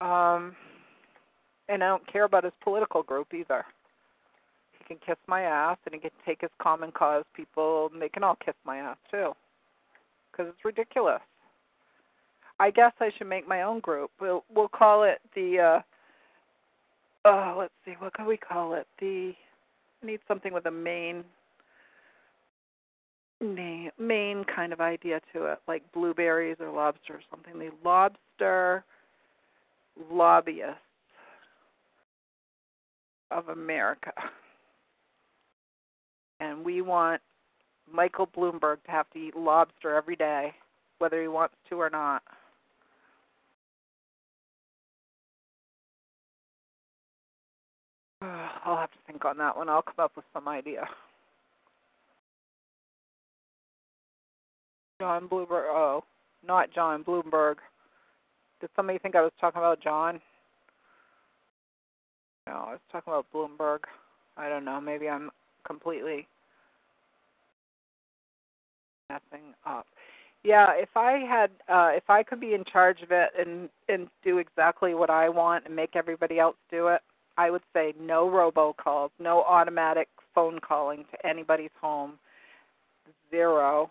that. 0.00 0.06
Um 0.06 0.54
and 1.70 1.82
I 1.82 1.88
don't 1.88 2.06
care 2.10 2.24
about 2.24 2.44
his 2.44 2.52
political 2.62 3.02
group 3.02 3.32
either. 3.32 3.64
He 4.78 4.84
can 4.84 4.98
kiss 5.04 5.18
my 5.26 5.42
ass 5.42 5.78
and 5.86 5.94
he 5.94 6.00
can 6.00 6.10
take 6.26 6.42
his 6.42 6.50
common 6.60 6.92
cause 6.92 7.24
people 7.34 7.88
and 7.92 8.00
they 8.00 8.10
can 8.10 8.24
all 8.24 8.36
kiss 8.44 8.54
my 8.66 8.76
ass 8.76 8.98
too 9.10 9.32
because 10.38 10.52
it's 10.54 10.64
ridiculous. 10.64 11.20
I 12.60 12.70
guess 12.70 12.92
I 13.00 13.10
should 13.16 13.28
make 13.28 13.48
my 13.48 13.62
own 13.62 13.80
group. 13.80 14.10
We'll 14.20 14.44
we'll 14.54 14.68
call 14.68 15.04
it 15.04 15.20
the. 15.34 15.58
uh 15.58 15.82
Oh, 17.24 17.56
let's 17.58 17.72
see. 17.84 17.94
What 17.98 18.14
can 18.14 18.26
we 18.26 18.36
call 18.36 18.74
it? 18.74 18.86
The. 19.00 19.32
I 20.02 20.06
need 20.06 20.20
something 20.28 20.52
with 20.52 20.66
a 20.66 20.70
Maine 20.70 21.24
name, 23.40 23.90
Maine 23.98 24.44
kind 24.44 24.72
of 24.72 24.80
idea 24.80 25.20
to 25.32 25.46
it, 25.46 25.58
like 25.66 25.82
blueberries 25.92 26.56
or 26.60 26.70
lobster 26.70 27.14
or 27.14 27.20
something. 27.30 27.58
The 27.58 27.70
lobster 27.84 28.84
lobbyists 30.10 30.76
of 33.30 33.48
America. 33.48 34.12
And 36.40 36.64
we 36.64 36.82
want 36.82 37.20
Michael 37.92 38.26
Bloomberg 38.26 38.82
to 38.84 38.90
have 38.90 39.08
to 39.10 39.18
eat 39.18 39.36
lobster 39.36 39.94
every 39.94 40.16
day, 40.16 40.52
whether 40.98 41.20
he 41.20 41.28
wants 41.28 41.54
to 41.68 41.76
or 41.76 41.90
not. 41.90 42.22
I'll 48.22 48.76
have 48.76 48.90
to 48.90 48.98
think 49.06 49.24
on 49.24 49.38
that 49.38 49.56
one. 49.56 49.68
I'll 49.68 49.82
come 49.82 49.94
up 49.98 50.12
with 50.16 50.24
some 50.32 50.48
idea. 50.48 50.84
John 55.00 55.28
Bloomberg. 55.28 55.66
Oh, 55.68 56.04
not 56.46 56.72
John 56.74 57.04
Bloomberg. 57.04 57.56
Did 58.60 58.70
somebody 58.74 58.98
think 58.98 59.14
I 59.14 59.22
was 59.22 59.32
talking 59.40 59.60
about 59.60 59.80
John? 59.80 60.20
No, 62.48 62.54
I 62.54 62.70
was 62.72 62.80
talking 62.90 63.12
about 63.12 63.26
Bloomberg. 63.32 63.80
I 64.36 64.48
don't 64.48 64.64
know. 64.64 64.80
Maybe 64.80 65.08
I'm 65.08 65.30
completely 65.64 66.26
messing 69.08 69.54
up. 69.66 69.86
Yeah, 70.44 70.68
if 70.74 70.90
I 70.96 71.18
had 71.28 71.50
uh 71.68 71.90
if 71.94 72.08
I 72.08 72.22
could 72.22 72.40
be 72.40 72.54
in 72.54 72.64
charge 72.64 73.02
of 73.02 73.10
it 73.10 73.30
and 73.38 73.68
and 73.88 74.08
do 74.24 74.38
exactly 74.38 74.94
what 74.94 75.10
I 75.10 75.28
want 75.28 75.66
and 75.66 75.74
make 75.74 75.96
everybody 75.96 76.38
else 76.38 76.56
do 76.70 76.88
it, 76.88 77.00
I 77.36 77.50
would 77.50 77.62
say 77.72 77.94
no 78.00 78.28
robocalls, 78.28 79.10
no 79.18 79.42
automatic 79.42 80.08
phone 80.34 80.60
calling 80.60 81.04
to 81.10 81.26
anybody's 81.26 81.70
home. 81.80 82.18
Zero. 83.30 83.90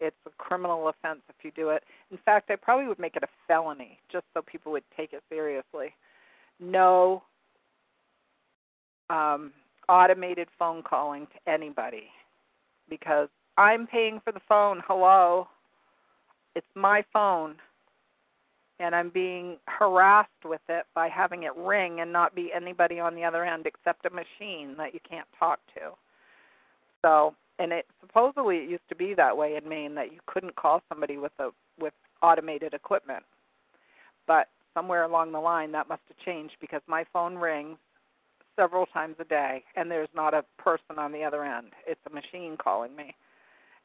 It's 0.00 0.16
a 0.26 0.30
criminal 0.36 0.88
offense 0.88 1.20
if 1.28 1.36
you 1.44 1.52
do 1.52 1.70
it. 1.70 1.84
In 2.10 2.18
fact, 2.24 2.50
I 2.50 2.56
probably 2.56 2.88
would 2.88 2.98
make 2.98 3.16
it 3.16 3.22
a 3.22 3.28
felony 3.46 3.98
just 4.10 4.24
so 4.34 4.42
people 4.42 4.72
would 4.72 4.84
take 4.96 5.12
it 5.12 5.22
seriously. 5.28 5.94
No 6.58 7.22
um 9.10 9.52
automated 9.88 10.48
phone 10.58 10.82
calling 10.82 11.26
to 11.26 11.52
anybody 11.52 12.08
because 12.88 13.28
I'm 13.56 13.86
paying 13.86 14.20
for 14.24 14.32
the 14.32 14.40
phone. 14.48 14.82
Hello. 14.86 15.48
It's 16.54 16.66
my 16.74 17.04
phone. 17.12 17.56
And 18.80 18.94
I'm 18.94 19.10
being 19.10 19.58
harassed 19.66 20.30
with 20.44 20.60
it 20.68 20.84
by 20.94 21.08
having 21.08 21.44
it 21.44 21.54
ring 21.56 22.00
and 22.00 22.12
not 22.12 22.34
be 22.34 22.50
anybody 22.54 22.98
on 22.98 23.14
the 23.14 23.24
other 23.24 23.44
end 23.44 23.66
except 23.66 24.04
a 24.06 24.10
machine 24.10 24.74
that 24.76 24.92
you 24.92 25.00
can't 25.08 25.28
talk 25.38 25.60
to. 25.74 25.92
So, 27.02 27.34
and 27.60 27.72
it 27.72 27.86
supposedly 28.00 28.56
it 28.56 28.68
used 28.68 28.88
to 28.88 28.96
be 28.96 29.14
that 29.14 29.36
way 29.36 29.56
in 29.56 29.68
Maine 29.68 29.94
that 29.94 30.12
you 30.12 30.18
couldn't 30.26 30.56
call 30.56 30.82
somebody 30.88 31.18
with 31.18 31.32
a 31.38 31.50
with 31.78 31.92
automated 32.20 32.74
equipment. 32.74 33.22
But 34.26 34.48
somewhere 34.74 35.04
along 35.04 35.30
the 35.30 35.38
line 35.38 35.70
that 35.72 35.88
must 35.88 36.02
have 36.08 36.18
changed 36.24 36.54
because 36.60 36.82
my 36.88 37.04
phone 37.12 37.36
rings 37.36 37.78
several 38.56 38.86
times 38.86 39.14
a 39.20 39.24
day 39.24 39.62
and 39.76 39.88
there's 39.88 40.08
not 40.16 40.34
a 40.34 40.44
person 40.58 40.98
on 40.98 41.12
the 41.12 41.22
other 41.22 41.44
end. 41.44 41.68
It's 41.86 42.00
a 42.10 42.12
machine 42.12 42.56
calling 42.56 42.94
me 42.96 43.14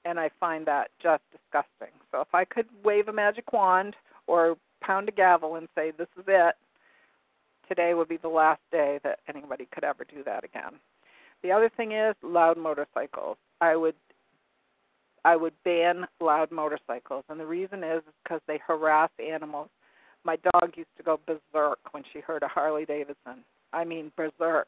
and 0.06 0.20
I 0.20 0.30
find 0.40 0.66
that 0.68 0.90
just 1.02 1.24
disgusting. 1.32 1.94
So 2.12 2.22
if 2.22 2.34
I 2.34 2.46
could 2.46 2.68
wave 2.84 3.08
a 3.08 3.14
magic 3.14 3.52
wand 3.52 3.96
or 4.28 4.56
pound 4.82 5.10
a 5.10 5.12
gavel 5.12 5.56
and 5.56 5.68
say 5.76 5.92
this 5.92 6.08
is 6.18 6.26
it, 6.28 6.56
today 7.68 7.94
would 7.94 8.08
be 8.08 8.18
the 8.18 8.28
last 8.28 8.62
day 8.72 9.00
that 9.04 9.20
anybody 9.28 9.68
could 9.74 9.84
ever 9.84 10.04
do 10.04 10.24
that 10.24 10.44
again. 10.44 10.80
The 11.44 11.52
other 11.52 11.70
thing 11.76 11.94
is 11.94 12.16
loud 12.22 12.58
motorcycles. 12.58 13.38
I 13.62 13.76
would 13.76 13.96
I 15.26 15.36
would 15.36 15.54
ban 15.66 16.08
loud 16.22 16.50
motorcycles, 16.50 17.26
and 17.30 17.40
the 17.40 17.46
reason 17.46 17.84
is 17.84 18.02
because 18.24 18.42
they 18.48 18.58
harass 18.66 19.10
animals. 19.20 19.68
My 20.24 20.38
dog 20.38 20.72
used 20.76 20.96
to 20.98 21.04
go 21.04 21.20
berserk 21.26 21.80
when 21.92 22.04
she 22.12 22.20
heard 22.20 22.44
a 22.44 22.48
Harley 22.48 22.86
Davidson. 22.86 23.44
I 23.74 23.84
mean 23.84 24.12
berserk. 24.16 24.68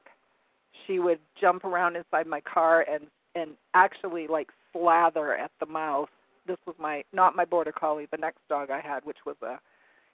She 0.85 0.99
would 0.99 1.19
jump 1.39 1.63
around 1.63 1.95
inside 1.95 2.27
my 2.27 2.41
car 2.41 2.85
and 2.89 3.07
and 3.35 3.51
actually 3.73 4.27
like 4.27 4.49
slather 4.73 5.35
at 5.35 5.51
the 5.59 5.65
mouth. 5.65 6.09
This 6.47 6.57
was 6.65 6.75
my 6.79 7.03
not 7.13 7.35
my 7.35 7.45
border 7.45 7.71
collie, 7.71 8.07
the 8.11 8.17
next 8.17 8.39
dog 8.49 8.69
I 8.71 8.79
had, 8.79 9.05
which 9.05 9.19
was 9.25 9.35
a 9.41 9.59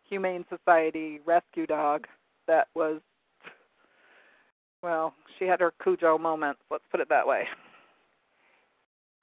humane 0.07 0.45
society 0.49 1.19
rescue 1.25 1.65
dog 1.65 2.07
that 2.47 2.67
was 2.75 3.01
well, 4.83 5.13
she 5.37 5.45
had 5.45 5.59
her 5.59 5.73
Cujo 5.83 6.17
moments, 6.17 6.61
let's 6.69 6.83
put 6.91 6.99
it 6.99 7.09
that 7.09 7.27
way. 7.27 7.47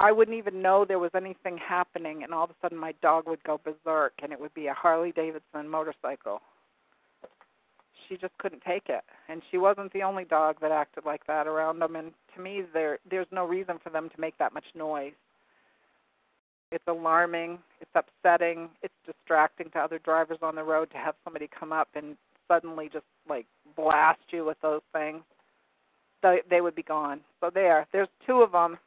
I 0.01 0.11
wouldn't 0.11 0.37
even 0.37 0.61
know 0.61 0.85
there 0.85 0.99
was 0.99 1.13
anything 1.15 1.57
happening, 1.57 2.25
and 2.25 2.35
all 2.35 2.45
of 2.45 2.51
a 2.51 2.55
sudden 2.61 2.77
my 2.77 2.93
dog 3.01 3.29
would 3.29 3.43
go 3.45 3.61
berserk, 3.63 4.13
and 4.23 4.33
it 4.33 4.41
would 4.41 4.53
be 4.53 4.67
a 4.67 4.75
Harley 4.75 5.13
Davidson 5.13 5.69
motorcycle. 5.69 6.43
She 8.09 8.17
just 8.17 8.37
couldn't 8.39 8.63
take 8.67 8.89
it, 8.89 9.03
and 9.29 9.43
she 9.51 9.59
wasn't 9.59 9.93
the 9.93 10.03
only 10.03 10.25
dog 10.25 10.57
that 10.61 10.73
acted 10.73 11.05
like 11.05 11.27
that 11.27 11.47
around 11.47 11.79
them. 11.79 11.97
And 11.97 12.13
to 12.35 12.41
me, 12.41 12.63
there 12.73 12.99
there's 13.11 13.27
no 13.31 13.47
reason 13.47 13.79
for 13.83 13.91
them 13.91 14.09
to 14.15 14.21
make 14.21 14.37
that 14.39 14.53
much 14.53 14.65
noise. 14.75 15.13
It's 16.71 16.85
alarming, 16.89 17.59
it's 17.81 17.91
upsetting, 17.95 18.69
it's 18.83 18.95
distracting 19.07 19.71
to 19.71 19.79
other 19.79 20.01
drivers 20.01 20.39
on 20.43 20.55
the 20.57 20.63
road 20.63 20.91
to 20.91 20.99
have 20.99 21.15
somebody 21.23 21.49
come 21.59 21.73
up 21.73 21.89
and 21.95 22.17
suddenly 22.49 22.91
just 22.93 23.05
like 23.29 23.47
blast 23.77 24.21
you 24.31 24.45
with 24.45 24.61
those 24.61 24.83
things. 24.93 25.23
They 26.23 26.41
they 26.51 26.61
would 26.61 26.75
be 26.75 26.83
gone. 26.83 27.21
So 27.41 27.51
there, 27.53 27.87
there's 27.93 28.09
two 28.27 28.43
of 28.43 28.53
them 28.53 28.79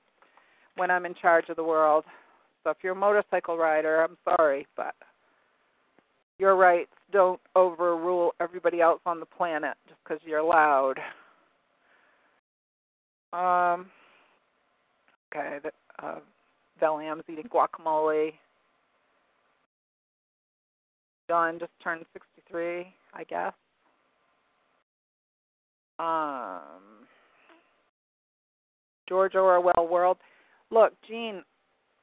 when 0.75 0.91
I'm 0.91 1.05
in 1.05 1.15
charge 1.15 1.49
of 1.49 1.55
the 1.55 1.63
world. 1.63 2.03
So 2.63 2.71
if 2.71 2.77
you're 2.83 2.93
a 2.93 2.95
motorcycle 2.95 3.57
rider, 3.57 4.03
I'm 4.03 4.17
sorry, 4.25 4.67
but 4.75 4.93
your 6.39 6.55
rights 6.55 6.91
don't 7.11 7.39
overrule 7.55 8.33
everybody 8.39 8.81
else 8.81 9.01
on 9.05 9.19
the 9.19 9.25
planet 9.25 9.75
just 9.87 9.99
because 10.03 10.19
you're 10.25 10.43
loud. 10.43 10.99
Um, 13.33 13.87
okay, 15.31 15.57
the, 15.63 15.71
uh, 16.05 16.19
eating 17.29 17.49
guacamole. 17.49 18.33
John 21.27 21.59
just 21.59 21.71
turned 21.83 22.05
63, 22.13 22.93
I 23.13 23.23
guess. 23.23 23.53
Um, 25.99 27.07
George 29.09 29.35
Orwell 29.35 29.87
World 29.89 30.17
look, 30.71 30.93
Jean, 31.07 31.43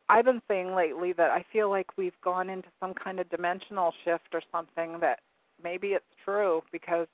I've 0.08 0.24
been 0.24 0.42
saying 0.48 0.74
lately 0.74 1.12
that 1.14 1.30
I 1.30 1.44
feel 1.52 1.70
like 1.70 1.86
we've 1.96 2.20
gone 2.22 2.50
into 2.50 2.68
some 2.78 2.92
kind 2.94 3.18
of 3.20 3.28
dimensional 3.30 3.92
shift 4.04 4.28
or 4.34 4.42
something 4.52 4.98
that 5.00 5.20
maybe 5.62 5.88
it's 5.88 6.04
true 6.24 6.62
because 6.72 7.06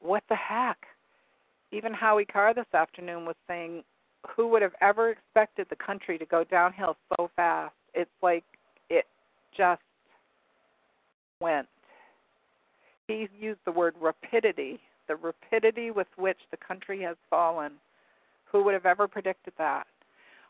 what 0.00 0.22
the 0.28 0.36
heck? 0.36 0.78
Even 1.72 1.92
Howie 1.92 2.24
Carr 2.24 2.54
this 2.54 2.72
afternoon 2.72 3.24
was 3.24 3.34
saying, 3.48 3.82
who 4.36 4.48
would 4.48 4.62
have 4.62 4.74
ever 4.80 5.10
expected 5.10 5.66
the 5.68 5.76
country 5.76 6.18
to 6.18 6.24
go 6.24 6.44
downhill 6.44 6.96
so 7.16 7.30
fast? 7.34 7.74
It's 7.94 8.10
like 8.22 8.44
it 8.88 9.06
just 9.56 9.82
went. 11.40 11.68
He 13.08 13.28
used 13.38 13.60
the 13.64 13.72
word 13.72 13.94
rapidity, 14.00 14.78
the 15.08 15.16
rapidity 15.16 15.90
with 15.90 16.06
which 16.16 16.38
the 16.50 16.56
country 16.56 17.02
has 17.02 17.16
fallen. 17.28 17.72
Who 18.50 18.62
would 18.64 18.74
have 18.74 18.86
ever 18.86 19.08
predicted 19.08 19.52
that? 19.58 19.86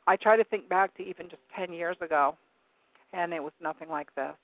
I 0.07 0.17
try 0.17 0.37
to 0.37 0.45
think 0.45 0.69
back 0.69 0.95
to 0.97 1.03
even 1.03 1.29
just 1.29 1.43
10 1.57 1.73
years 1.73 1.97
ago, 2.01 2.37
and 3.13 3.33
it 3.33 3.43
was 3.43 3.53
nothing 3.61 3.89
like 3.89 4.15
this. 4.15 4.35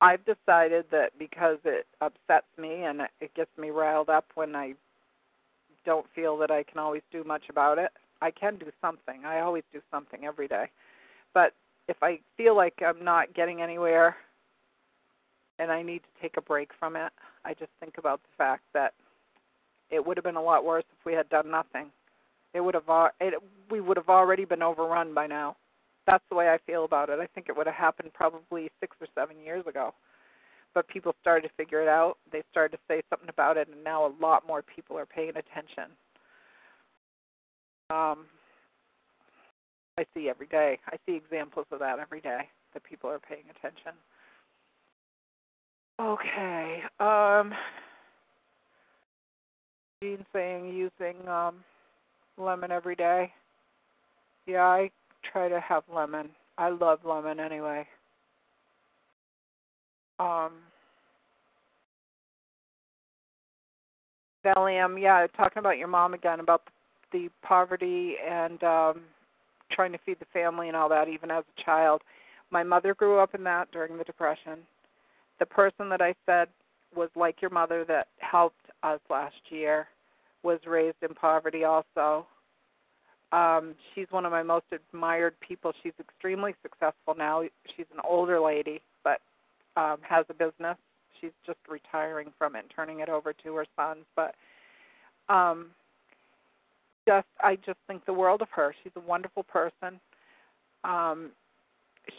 I've 0.00 0.24
decided 0.24 0.84
that 0.92 1.10
because 1.18 1.58
it 1.64 1.86
upsets 2.00 2.46
me 2.56 2.84
and 2.84 3.02
it 3.20 3.34
gets 3.34 3.50
me 3.58 3.70
riled 3.70 4.08
up 4.08 4.26
when 4.34 4.54
I 4.54 4.74
don't 5.84 6.06
feel 6.14 6.36
that 6.38 6.50
I 6.50 6.62
can 6.62 6.78
always 6.78 7.02
do 7.10 7.24
much 7.24 7.44
about 7.50 7.78
it, 7.78 7.90
I 8.20 8.30
can 8.30 8.56
do 8.56 8.70
something. 8.80 9.24
I 9.24 9.40
always 9.40 9.64
do 9.72 9.80
something 9.90 10.24
every 10.24 10.46
day. 10.46 10.66
But 11.34 11.52
if 11.88 11.96
I 12.02 12.20
feel 12.36 12.56
like 12.56 12.74
I'm 12.86 13.04
not 13.04 13.34
getting 13.34 13.60
anywhere 13.60 14.16
and 15.58 15.72
I 15.72 15.82
need 15.82 16.00
to 16.00 16.22
take 16.22 16.36
a 16.36 16.42
break 16.42 16.70
from 16.78 16.94
it, 16.94 17.12
I 17.44 17.54
just 17.54 17.70
think 17.80 17.98
about 17.98 18.20
the 18.22 18.36
fact 18.36 18.62
that 18.74 18.94
it 19.90 20.04
would 20.04 20.16
have 20.16 20.24
been 20.24 20.36
a 20.36 20.42
lot 20.42 20.64
worse 20.64 20.84
if 20.92 21.04
we 21.04 21.14
had 21.14 21.28
done 21.28 21.50
nothing. 21.50 21.86
It 22.54 22.60
would 22.60 22.74
have 22.74 22.84
it, 23.20 23.34
we 23.70 23.80
would 23.80 23.96
have 23.96 24.08
already 24.08 24.44
been 24.44 24.62
overrun 24.62 25.14
by 25.14 25.26
now. 25.26 25.56
That's 26.06 26.24
the 26.30 26.36
way 26.36 26.48
I 26.48 26.58
feel 26.66 26.84
about 26.84 27.10
it. 27.10 27.18
I 27.20 27.26
think 27.26 27.48
it 27.48 27.56
would 27.56 27.66
have 27.66 27.76
happened 27.76 28.12
probably 28.14 28.70
six 28.80 28.96
or 29.00 29.06
seven 29.14 29.36
years 29.44 29.66
ago. 29.66 29.92
But 30.74 30.88
people 30.88 31.14
started 31.20 31.48
to 31.48 31.54
figure 31.54 31.82
it 31.82 31.88
out. 31.88 32.16
They 32.32 32.42
started 32.50 32.76
to 32.76 32.82
say 32.88 33.02
something 33.10 33.28
about 33.28 33.56
it, 33.56 33.68
and 33.68 33.84
now 33.84 34.06
a 34.06 34.12
lot 34.20 34.46
more 34.46 34.62
people 34.62 34.96
are 34.96 35.06
paying 35.06 35.30
attention. 35.30 35.90
Um, 37.90 38.26
I 39.98 40.04
see 40.14 40.28
every 40.28 40.46
day. 40.46 40.78
I 40.86 40.96
see 41.04 41.16
examples 41.16 41.66
of 41.72 41.80
that 41.80 41.98
every 41.98 42.20
day 42.20 42.48
that 42.72 42.84
people 42.84 43.10
are 43.10 43.18
paying 43.18 43.44
attention. 43.50 43.92
Okay. 46.00 46.82
Um, 47.00 47.52
Jean 50.00 50.24
saying 50.32 50.68
using 50.68 51.26
um, 51.26 51.56
lemon 52.38 52.70
every 52.70 52.94
day. 52.94 53.32
Yeah, 54.46 54.64
I 54.64 54.90
try 55.30 55.48
to 55.48 55.60
have 55.60 55.82
lemon. 55.92 56.30
I 56.56 56.70
love 56.70 57.00
lemon 57.04 57.40
anyway. 57.40 57.86
Um 60.18 60.52
Valium, 64.44 65.00
yeah, 65.00 65.26
talking 65.36 65.58
about 65.58 65.78
your 65.78 65.88
mom 65.88 66.14
again 66.14 66.40
about 66.40 66.62
the 67.12 67.28
poverty 67.42 68.14
and 68.28 68.62
um 68.62 69.02
trying 69.70 69.92
to 69.92 69.98
feed 70.06 70.18
the 70.18 70.26
family 70.32 70.68
and 70.68 70.76
all 70.76 70.88
that 70.88 71.08
even 71.08 71.30
as 71.30 71.44
a 71.44 71.62
child. 71.64 72.02
My 72.50 72.62
mother 72.62 72.94
grew 72.94 73.18
up 73.18 73.34
in 73.34 73.44
that 73.44 73.70
during 73.70 73.98
the 73.98 74.04
depression. 74.04 74.60
The 75.38 75.46
person 75.46 75.88
that 75.90 76.00
I 76.00 76.14
said 76.24 76.48
was 76.96 77.10
like 77.14 77.42
your 77.42 77.50
mother 77.50 77.84
that 77.84 78.08
helped 78.18 78.56
us 78.82 79.00
last 79.10 79.36
year 79.50 79.88
was 80.42 80.60
raised 80.66 80.96
in 81.02 81.14
poverty 81.14 81.64
also. 81.64 82.26
Um, 83.32 83.74
she's 83.94 84.06
one 84.10 84.24
of 84.24 84.32
my 84.32 84.42
most 84.42 84.64
admired 84.72 85.34
people. 85.40 85.72
She's 85.82 85.92
extremely 86.00 86.54
successful 86.62 87.14
now. 87.16 87.42
She's 87.76 87.86
an 87.92 88.00
older 88.08 88.40
lady, 88.40 88.80
but 89.04 89.20
um, 89.76 89.98
has 90.02 90.24
a 90.30 90.34
business. 90.34 90.76
She's 91.20 91.32
just 91.44 91.58
retiring 91.68 92.32
from 92.38 92.56
it 92.56 92.60
and 92.60 92.68
turning 92.74 93.00
it 93.00 93.08
over 93.08 93.32
to 93.32 93.54
her 93.56 93.66
sons. 93.76 94.04
But 94.16 94.34
um, 95.28 95.66
just, 97.06 97.26
I 97.40 97.56
just 97.56 97.78
think 97.86 98.06
the 98.06 98.12
world 98.12 98.40
of 98.40 98.48
her. 98.50 98.74
She's 98.82 98.92
a 98.96 99.00
wonderful 99.00 99.42
person. 99.42 100.00
Um, 100.84 101.32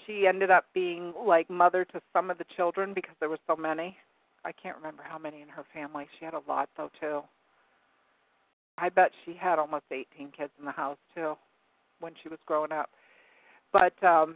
she 0.06 0.28
ended 0.28 0.52
up 0.52 0.66
being 0.74 1.14
like 1.26 1.50
mother 1.50 1.86
to 1.86 2.02
some 2.14 2.30
of 2.30 2.38
the 2.38 2.46
children 2.56 2.94
because 2.94 3.16
there 3.20 3.30
were 3.30 3.40
so 3.48 3.56
many. 3.56 3.98
I 4.46 4.52
can't 4.52 4.78
remember 4.78 5.04
how 5.04 5.18
many 5.18 5.42
in 5.42 5.50
her 5.50 5.66
family. 5.74 6.08
She 6.18 6.26
had 6.26 6.34
a 6.34 6.42
lot 6.48 6.70
though 6.78 6.92
too. 7.00 7.22
I 8.80 8.90
bet 8.90 9.12
she 9.26 9.34
had 9.34 9.60
almost 9.60 9.86
18 9.92 10.32
kids 10.36 10.52
in 10.60 10.66
the 10.66 10.72
house 10.72 10.98
too 11.16 11.36
when 12.00 12.14
she 12.22 12.30
was 12.30 12.40
growing 12.46 12.72
up. 12.72 12.90
But 13.74 14.02
um 14.04 14.36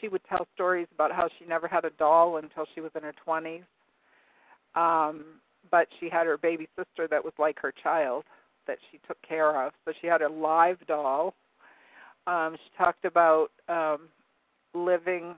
she 0.00 0.08
would 0.08 0.22
tell 0.28 0.46
stories 0.54 0.86
about 0.94 1.12
how 1.12 1.28
she 1.38 1.44
never 1.44 1.68
had 1.68 1.84
a 1.84 1.90
doll 1.90 2.36
until 2.38 2.64
she 2.74 2.80
was 2.80 2.90
in 2.94 3.02
her 3.02 3.14
20s. 3.26 3.64
Um 4.74 5.24
but 5.70 5.88
she 5.98 6.08
had 6.08 6.26
her 6.26 6.38
baby 6.38 6.68
sister 6.76 7.06
that 7.08 7.24
was 7.24 7.34
like 7.38 7.58
her 7.60 7.72
child 7.82 8.24
that 8.66 8.78
she 8.90 8.98
took 9.06 9.20
care 9.26 9.66
of. 9.66 9.72
So 9.84 9.92
she 10.00 10.06
had 10.06 10.22
a 10.22 10.28
live 10.28 10.78
doll. 10.86 11.34
Um 12.26 12.56
she 12.56 12.76
talked 12.76 13.04
about 13.04 13.48
um 13.68 14.08
living 14.74 15.34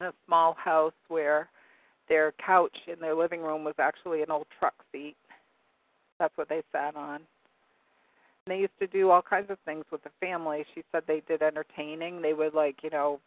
in 0.00 0.06
a 0.06 0.12
small 0.26 0.54
house 0.54 0.92
where 1.08 1.48
their 2.08 2.32
couch 2.44 2.76
in 2.86 3.00
their 3.00 3.14
living 3.14 3.40
room 3.40 3.64
was 3.64 3.74
actually 3.78 4.22
an 4.22 4.30
old 4.30 4.46
truck 4.58 4.74
seat 4.92 5.16
that's 6.18 6.36
what 6.36 6.48
they 6.48 6.62
sat 6.72 6.96
on. 6.96 7.16
And 8.46 8.54
they 8.54 8.58
used 8.58 8.78
to 8.80 8.86
do 8.86 9.10
all 9.10 9.22
kinds 9.22 9.50
of 9.50 9.58
things 9.64 9.84
with 9.90 10.02
the 10.04 10.10
family. 10.20 10.64
She 10.74 10.82
said 10.92 11.02
they 11.06 11.22
did 11.26 11.42
entertaining. 11.42 12.22
They 12.22 12.32
would 12.32 12.54
like, 12.54 12.76
you 12.82 12.90
know, 12.90 13.20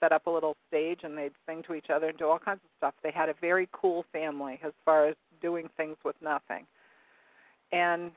set 0.00 0.12
up 0.12 0.26
a 0.26 0.30
little 0.30 0.56
stage 0.68 1.00
and 1.02 1.16
they'd 1.16 1.32
sing 1.46 1.62
to 1.66 1.74
each 1.74 1.90
other 1.94 2.08
and 2.08 2.18
do 2.18 2.28
all 2.28 2.38
kinds 2.38 2.60
of 2.64 2.70
stuff. 2.78 2.94
They 3.02 3.12
had 3.12 3.28
a 3.28 3.34
very 3.40 3.68
cool 3.72 4.04
family 4.12 4.58
as 4.64 4.72
far 4.84 5.06
as 5.06 5.14
doing 5.40 5.68
things 5.76 5.96
with 6.04 6.16
nothing. 6.20 6.66
And, 7.72 8.10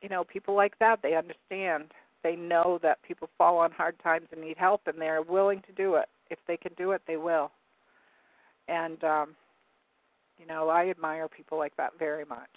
you 0.00 0.08
know, 0.08 0.24
people 0.24 0.54
like 0.54 0.78
that, 0.78 1.00
they 1.02 1.14
understand. 1.14 1.92
They 2.22 2.36
know 2.36 2.78
that 2.82 3.02
people 3.02 3.28
fall 3.36 3.58
on 3.58 3.72
hard 3.72 3.96
times 4.02 4.28
and 4.32 4.40
need 4.40 4.56
help 4.56 4.82
and 4.86 5.00
they're 5.00 5.22
willing 5.22 5.62
to 5.66 5.72
do 5.72 5.96
it. 5.96 6.08
If 6.30 6.38
they 6.46 6.56
can 6.56 6.72
do 6.78 6.92
it, 6.92 7.02
they 7.06 7.16
will. 7.16 7.50
And 8.68 9.02
um 9.04 9.36
you 10.38 10.46
know, 10.46 10.68
I 10.68 10.88
admire 10.88 11.28
people 11.28 11.58
like 11.58 11.76
that 11.76 11.92
very 11.98 12.24
much 12.24 12.48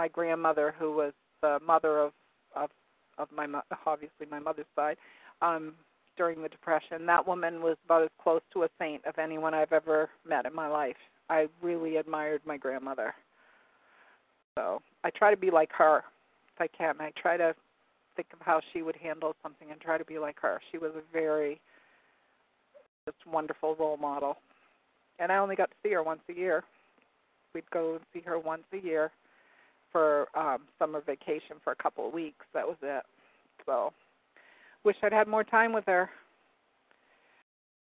my 0.00 0.08
grandmother, 0.08 0.74
who 0.78 0.92
was 0.92 1.12
the 1.42 1.58
mother 1.66 1.98
of 1.98 2.12
of 2.56 2.70
of 3.18 3.28
my 3.30 3.46
obviously 3.86 4.26
my 4.30 4.38
mother's 4.38 4.72
side, 4.74 4.96
um, 5.42 5.74
during 6.16 6.40
the 6.40 6.48
Depression. 6.48 7.04
That 7.04 7.26
woman 7.26 7.60
was 7.60 7.76
about 7.84 8.04
as 8.04 8.08
close 8.22 8.40
to 8.54 8.62
a 8.62 8.68
saint 8.78 9.04
of 9.04 9.18
anyone 9.18 9.52
I've 9.52 9.74
ever 9.74 10.08
met 10.26 10.46
in 10.46 10.54
my 10.54 10.68
life. 10.68 10.96
I 11.28 11.48
really 11.60 11.96
admired 11.96 12.40
my 12.46 12.56
grandmother. 12.56 13.14
So 14.56 14.80
I 15.04 15.10
try 15.10 15.30
to 15.30 15.36
be 15.36 15.50
like 15.50 15.70
her 15.72 15.98
if 16.54 16.60
I 16.60 16.66
can. 16.66 16.94
I 16.98 17.12
try 17.20 17.36
to 17.36 17.54
think 18.16 18.28
of 18.32 18.38
how 18.40 18.62
she 18.72 18.80
would 18.80 18.96
handle 18.96 19.36
something 19.42 19.70
and 19.70 19.78
try 19.82 19.98
to 19.98 20.04
be 20.04 20.18
like 20.18 20.40
her. 20.40 20.62
She 20.72 20.78
was 20.78 20.92
a 20.96 21.02
very 21.12 21.60
just 23.04 23.18
wonderful 23.30 23.76
role 23.78 23.98
model. 23.98 24.38
And 25.18 25.30
I 25.30 25.36
only 25.36 25.56
got 25.56 25.70
to 25.70 25.76
see 25.82 25.92
her 25.92 26.02
once 26.02 26.22
a 26.30 26.32
year. 26.32 26.64
We'd 27.54 27.70
go 27.70 27.96
and 27.96 28.00
see 28.14 28.22
her 28.24 28.38
once 28.38 28.64
a 28.72 28.78
year 28.78 29.12
for 29.92 30.28
um 30.36 30.60
summer 30.78 31.00
vacation 31.00 31.56
for 31.62 31.72
a 31.72 31.82
couple 31.82 32.06
of 32.06 32.12
weeks. 32.14 32.46
That 32.54 32.66
was 32.66 32.76
it. 32.82 33.02
So 33.66 33.92
wish 34.84 34.96
I'd 35.02 35.12
had 35.12 35.28
more 35.28 35.44
time 35.44 35.72
with 35.72 35.84
her. 35.86 36.10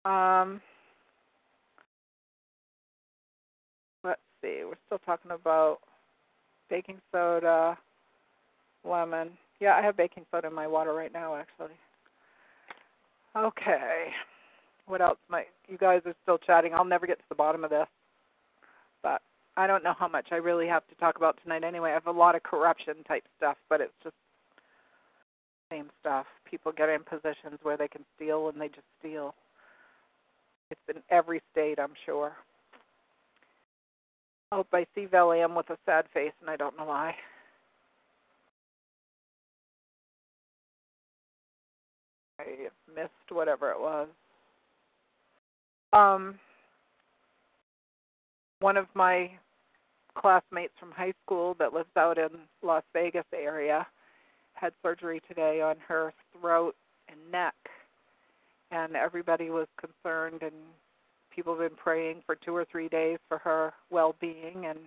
Um 0.04 0.60
let's 4.04 4.20
see, 4.42 4.62
we're 4.64 4.74
still 4.86 5.00
talking 5.04 5.32
about 5.32 5.78
baking 6.70 7.00
soda, 7.12 7.76
lemon. 8.84 9.30
Yeah, 9.60 9.74
I 9.74 9.82
have 9.82 9.96
baking 9.96 10.26
soda 10.30 10.48
in 10.48 10.54
my 10.54 10.66
water 10.66 10.94
right 10.94 11.12
now 11.12 11.36
actually. 11.36 11.74
Okay. 13.36 14.08
What 14.86 15.00
else 15.00 15.18
might 15.28 15.46
you 15.68 15.76
guys 15.76 16.02
are 16.06 16.14
still 16.22 16.38
chatting. 16.38 16.72
I'll 16.74 16.84
never 16.84 17.06
get 17.06 17.18
to 17.18 17.24
the 17.28 17.34
bottom 17.34 17.64
of 17.64 17.70
this. 17.70 17.88
But 19.02 19.20
I 19.56 19.66
don't 19.66 19.82
know 19.82 19.94
how 19.98 20.08
much 20.08 20.28
I 20.32 20.36
really 20.36 20.66
have 20.66 20.86
to 20.88 20.94
talk 20.96 21.16
about 21.16 21.38
tonight 21.42 21.64
anyway. 21.64 21.90
I 21.90 21.94
have 21.94 22.06
a 22.06 22.10
lot 22.10 22.34
of 22.34 22.42
corruption 22.42 22.96
type 23.08 23.24
stuff, 23.38 23.56
but 23.68 23.80
it's 23.80 23.92
just 24.02 24.14
same 25.70 25.90
stuff. 26.00 26.26
People 26.48 26.72
get 26.72 26.88
in 26.88 27.02
positions 27.02 27.58
where 27.62 27.76
they 27.76 27.88
can 27.88 28.04
steal 28.14 28.48
and 28.48 28.60
they 28.60 28.68
just 28.68 28.86
steal. 29.00 29.34
It's 30.70 30.80
in 30.88 31.02
every 31.10 31.40
state, 31.52 31.78
I'm 31.78 31.94
sure. 32.04 32.32
Hope 34.52 34.68
I 34.72 34.86
see 34.94 35.06
Valium 35.06 35.56
with 35.56 35.70
a 35.70 35.78
sad 35.86 36.04
face, 36.12 36.32
and 36.40 36.50
I 36.50 36.56
don't 36.56 36.76
know 36.76 36.84
why. 36.84 37.14
I 42.38 42.44
missed 42.94 43.10
whatever 43.30 43.70
it 43.70 43.80
was. 43.80 44.08
Um, 45.92 46.38
one 48.60 48.76
of 48.76 48.86
my 48.94 49.30
classmates 50.16 50.72
from 50.80 50.90
high 50.90 51.12
school 51.24 51.54
that 51.58 51.72
lives 51.72 51.94
out 51.96 52.18
in 52.18 52.28
Las 52.62 52.82
Vegas 52.92 53.24
area 53.34 53.86
had 54.54 54.72
surgery 54.82 55.20
today 55.28 55.60
on 55.60 55.76
her 55.86 56.12
throat 56.40 56.74
and 57.08 57.18
neck 57.30 57.54
and 58.70 58.96
everybody 58.96 59.50
was 59.50 59.66
concerned 59.78 60.42
and 60.42 60.54
people 61.34 61.54
have 61.54 61.68
been 61.68 61.76
praying 61.76 62.22
for 62.24 62.34
two 62.34 62.56
or 62.56 62.64
three 62.64 62.88
days 62.88 63.18
for 63.28 63.38
her 63.38 63.72
well-being 63.90 64.64
and 64.66 64.78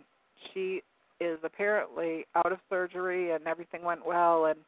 she 0.51 0.81
is 1.19 1.37
apparently 1.43 2.25
out 2.35 2.51
of 2.51 2.57
surgery 2.69 3.31
and 3.31 3.45
everything 3.45 3.83
went 3.83 4.05
well 4.05 4.45
and 4.45 4.59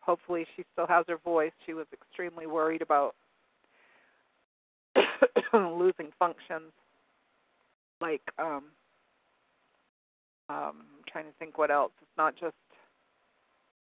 hopefully 0.00 0.46
she 0.56 0.64
still 0.72 0.86
has 0.86 1.04
her 1.08 1.18
voice. 1.18 1.52
She 1.66 1.74
was 1.74 1.86
extremely 1.92 2.46
worried 2.46 2.80
about 2.80 3.14
losing 5.52 6.10
functions 6.18 6.72
like 8.00 8.22
um 8.38 8.64
um 10.48 10.84
I'm 10.96 11.04
trying 11.10 11.26
to 11.26 11.32
think 11.38 11.58
what 11.58 11.70
else. 11.70 11.92
It's 12.00 12.10
not 12.16 12.34
just 12.36 12.54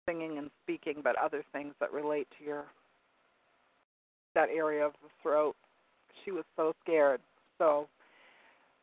singing 0.07 0.39
and 0.39 0.51
speaking 0.63 1.01
but 1.03 1.17
other 1.17 1.45
things 1.53 1.75
that 1.81 1.93
relate 1.93 2.29
to 2.39 2.45
your 2.45 2.65
that 4.35 4.49
area 4.49 4.85
of 4.85 4.93
the 5.03 5.09
throat. 5.23 5.55
She 6.25 6.31
was 6.31 6.45
so 6.57 6.75
scared. 6.83 7.21
So 7.59 7.89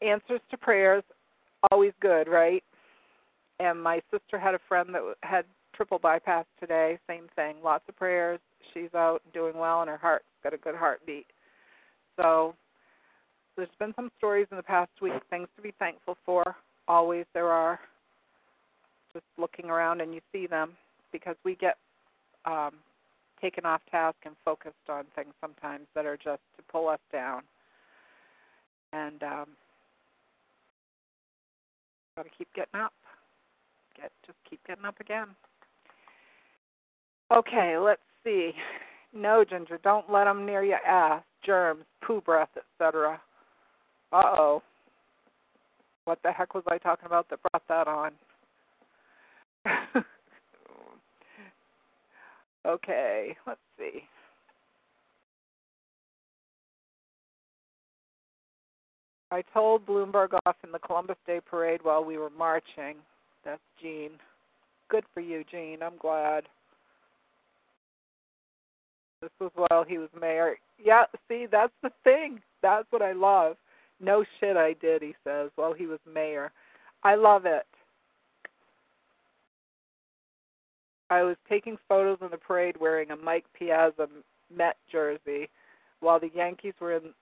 answers 0.01 0.41
to 0.51 0.57
prayers 0.57 1.03
always 1.71 1.93
good 2.01 2.27
right? 2.27 2.63
And 3.59 3.81
my 3.81 4.01
sister 4.11 4.39
had 4.39 4.55
a 4.55 4.59
friend 4.67 4.93
that 4.93 5.01
had 5.23 5.45
triple 5.75 5.99
bypass 5.99 6.45
today 6.59 6.97
same 7.07 7.27
thing 7.35 7.55
lots 7.63 7.83
of 7.89 7.95
prayers. 7.95 8.39
She's 8.73 8.93
out 8.95 9.21
doing 9.33 9.57
well 9.57 9.81
and 9.81 9.89
her 9.89 9.97
heart's 9.97 10.25
got 10.43 10.53
a 10.53 10.57
good 10.57 10.75
heartbeat. 10.75 11.25
So 12.15 12.55
there's 13.55 13.69
been 13.79 13.93
some 13.95 14.11
stories 14.17 14.47
in 14.51 14.57
the 14.57 14.63
past 14.63 14.91
week 15.01 15.13
things 15.29 15.47
to 15.55 15.61
be 15.61 15.73
thankful 15.79 16.17
for 16.25 16.55
always 16.89 17.25
there 17.33 17.49
are 17.49 17.79
just 19.13 19.25
looking 19.37 19.69
around 19.69 20.01
and 20.01 20.13
you 20.13 20.21
see 20.33 20.47
them 20.47 20.71
because 21.11 21.35
we 21.45 21.55
get 21.55 21.77
um 22.45 22.73
taken 23.41 23.65
off 23.65 23.81
task 23.89 24.17
and 24.25 24.35
focused 24.43 24.89
on 24.89 25.05
things 25.15 25.33
sometimes 25.39 25.85
that 25.95 26.05
are 26.05 26.17
just 26.17 26.41
to 26.57 26.63
pull 26.69 26.89
us 26.89 26.99
down. 27.11 27.41
And 28.91 29.23
um 29.23 29.45
got 32.17 32.23
to 32.23 32.29
keep 32.37 32.49
getting 32.53 32.81
up. 32.81 32.91
Get 33.95 34.11
just 34.25 34.37
keep 34.49 34.59
getting 34.67 34.85
up 34.85 34.99
again. 34.99 35.27
Okay 37.33 37.77
let's 37.77 38.01
see. 38.23 38.51
No 39.13 39.43
ginger 39.43 39.79
don't 39.83 40.11
let 40.11 40.25
them 40.25 40.45
near 40.45 40.63
your 40.63 40.83
ass 40.85 41.23
germs 41.45 41.85
poo 42.03 42.21
breath 42.21 42.49
etc 42.57 43.21
uh 44.11 44.21
oh 44.23 44.61
what 46.09 46.19
the 46.23 46.31
heck 46.31 46.55
was 46.55 46.63
i 46.67 46.77
talking 46.79 47.05
about 47.05 47.29
that 47.29 47.37
brought 47.51 47.67
that 47.67 47.87
on 47.87 48.11
okay 52.65 53.37
let's 53.45 53.59
see 53.77 54.01
I 59.31 59.43
told 59.53 59.85
Bloomberg 59.85 60.29
off 60.47 60.55
in 60.63 60.71
the 60.71 60.79
Columbus 60.79 61.17
Day 61.27 61.39
Parade 61.39 61.81
while 61.83 62.03
we 62.03 62.17
were 62.17 62.31
marching. 62.31 62.95
That's 63.45 63.61
Jean. 63.79 64.09
Good 64.89 65.03
for 65.13 65.19
you, 65.19 65.43
Jean. 65.51 65.83
I'm 65.83 65.97
glad. 65.99 66.45
This 69.21 69.29
was 69.39 69.51
while 69.53 69.83
he 69.83 69.99
was 69.99 70.09
mayor. 70.19 70.55
Yeah, 70.83 71.03
see, 71.27 71.45
that's 71.45 71.73
the 71.83 71.91
thing. 72.03 72.41
That's 72.63 72.87
what 72.89 73.03
I 73.03 73.11
love. 73.11 73.55
No 74.01 74.23
shit 74.39 74.55
I 74.55 74.73
did, 74.81 75.01
he 75.01 75.15
says, 75.23 75.49
while 75.55 75.73
he 75.73 75.85
was 75.85 75.99
mayor. 76.11 76.51
I 77.03 77.15
love 77.15 77.45
it. 77.45 77.65
I 81.09 81.23
was 81.23 81.35
taking 81.49 81.77
photos 81.87 82.19
in 82.21 82.29
the 82.29 82.37
parade 82.37 82.75
wearing 82.79 83.11
a 83.11 83.15
Mike 83.15 83.45
Piazza 83.57 84.07
Met 84.55 84.77
jersey 84.91 85.49
while 85.99 86.19
the 86.19 86.31
Yankees 86.35 86.73
were 86.79 86.95
in 86.95 87.13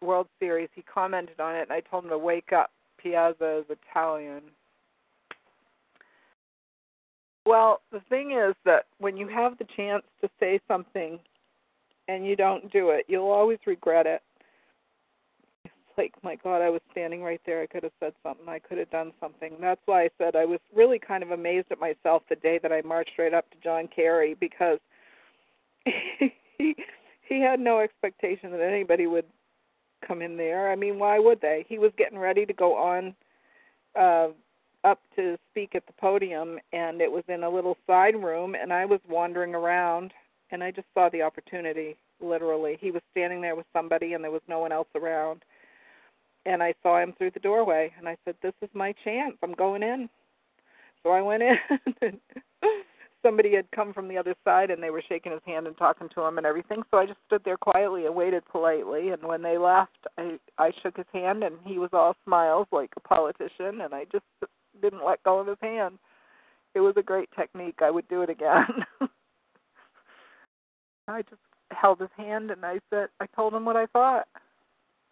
World 0.00 0.28
Series. 0.38 0.68
He 0.74 0.82
commented 0.82 1.40
on 1.40 1.54
it, 1.54 1.62
and 1.62 1.72
I 1.72 1.80
told 1.80 2.04
him 2.04 2.10
to 2.10 2.18
wake 2.18 2.52
up. 2.52 2.70
Piazza 2.98 3.58
is 3.58 3.76
Italian. 3.90 4.42
Well, 7.44 7.80
the 7.92 8.00
thing 8.08 8.32
is 8.32 8.54
that 8.64 8.86
when 8.98 9.16
you 9.16 9.28
have 9.28 9.56
the 9.58 9.66
chance 9.76 10.02
to 10.20 10.28
say 10.40 10.58
something 10.66 11.18
and 12.08 12.26
you 12.26 12.34
don't 12.34 12.70
do 12.72 12.90
it, 12.90 13.04
you'll 13.08 13.30
always 13.30 13.58
regret 13.66 14.06
it. 14.06 14.22
Like, 15.96 16.12
my 16.22 16.36
God, 16.36 16.60
I 16.60 16.68
was 16.68 16.82
standing 16.92 17.22
right 17.22 17.40
there. 17.46 17.62
I 17.62 17.66
could 17.66 17.82
have 17.82 17.92
said 18.00 18.12
something. 18.22 18.48
I 18.48 18.58
could 18.58 18.78
have 18.78 18.90
done 18.90 19.12
something. 19.18 19.54
That's 19.60 19.80
why 19.86 20.04
I 20.04 20.10
said 20.18 20.36
I 20.36 20.44
was 20.44 20.60
really 20.74 20.98
kind 20.98 21.22
of 21.22 21.30
amazed 21.30 21.68
at 21.70 21.80
myself 21.80 22.22
the 22.28 22.36
day 22.36 22.58
that 22.62 22.72
I 22.72 22.82
marched 22.82 23.18
right 23.18 23.32
up 23.32 23.50
to 23.50 23.56
John 23.62 23.88
Kerry 23.94 24.34
because 24.34 24.78
he 25.84 26.76
he 27.28 27.40
had 27.40 27.60
no 27.60 27.80
expectation 27.80 28.50
that 28.50 28.60
anybody 28.60 29.06
would 29.06 29.24
come 30.06 30.22
in 30.22 30.36
there. 30.36 30.70
I 30.70 30.76
mean, 30.76 30.98
why 30.98 31.18
would 31.18 31.40
they? 31.40 31.64
He 31.68 31.78
was 31.78 31.92
getting 31.96 32.18
ready 32.18 32.46
to 32.46 32.52
go 32.52 32.76
on 32.76 33.14
uh 33.98 34.28
up 34.84 35.00
to 35.16 35.36
speak 35.50 35.74
at 35.74 35.86
the 35.86 35.92
podium 35.94 36.58
and 36.72 37.00
it 37.00 37.10
was 37.10 37.24
in 37.28 37.42
a 37.42 37.50
little 37.50 37.76
side 37.86 38.14
room 38.14 38.54
and 38.54 38.72
I 38.72 38.84
was 38.84 39.00
wandering 39.08 39.54
around 39.54 40.12
and 40.50 40.62
I 40.62 40.70
just 40.70 40.86
saw 40.94 41.08
the 41.08 41.22
opportunity 41.22 41.96
literally. 42.20 42.78
He 42.80 42.92
was 42.92 43.02
standing 43.10 43.40
there 43.40 43.56
with 43.56 43.66
somebody 43.72 44.12
and 44.12 44.22
there 44.22 44.30
was 44.30 44.42
no 44.48 44.60
one 44.60 44.70
else 44.70 44.88
around. 44.94 45.42
And 46.46 46.62
I 46.62 46.74
saw 46.82 47.02
him 47.02 47.12
through 47.18 47.32
the 47.32 47.40
doorway 47.40 47.92
and 47.98 48.08
I 48.08 48.16
said, 48.24 48.36
"This 48.40 48.54
is 48.62 48.70
my 48.72 48.94
chance. 49.04 49.36
I'm 49.42 49.54
going 49.54 49.82
in." 49.82 50.08
So 51.02 51.10
I 51.10 51.20
went 51.20 51.42
in 51.42 51.56
somebody 53.26 53.54
had 53.56 53.68
come 53.72 53.92
from 53.92 54.06
the 54.06 54.16
other 54.16 54.36
side 54.44 54.70
and 54.70 54.80
they 54.80 54.90
were 54.90 55.02
shaking 55.08 55.32
his 55.32 55.40
hand 55.44 55.66
and 55.66 55.76
talking 55.76 56.08
to 56.14 56.22
him 56.22 56.38
and 56.38 56.46
everything. 56.46 56.82
So 56.90 56.98
I 56.98 57.06
just 57.06 57.18
stood 57.26 57.42
there 57.44 57.56
quietly 57.56 58.06
and 58.06 58.14
waited 58.14 58.44
politely. 58.46 59.10
And 59.10 59.22
when 59.22 59.42
they 59.42 59.58
left, 59.58 59.98
I 60.16 60.38
I 60.58 60.70
shook 60.82 60.96
his 60.96 61.06
hand 61.12 61.42
and 61.42 61.56
he 61.64 61.78
was 61.78 61.90
all 61.92 62.14
smiles 62.24 62.68
like 62.70 62.90
a 62.96 63.00
politician. 63.00 63.80
And 63.80 63.92
I 63.92 64.04
just 64.12 64.24
didn't 64.80 65.04
let 65.04 65.22
go 65.24 65.40
of 65.40 65.48
his 65.48 65.58
hand. 65.60 65.98
It 66.74 66.80
was 66.80 66.94
a 66.96 67.02
great 67.02 67.28
technique. 67.36 67.80
I 67.82 67.90
would 67.90 68.06
do 68.08 68.22
it 68.22 68.30
again. 68.30 68.84
I 71.08 71.22
just 71.22 71.40
held 71.72 71.98
his 72.00 72.10
hand 72.16 72.52
and 72.52 72.64
I 72.64 72.78
said 72.90 73.08
I 73.20 73.26
told 73.34 73.54
him 73.54 73.64
what 73.64 73.76
I 73.76 73.86
thought. 73.86 74.28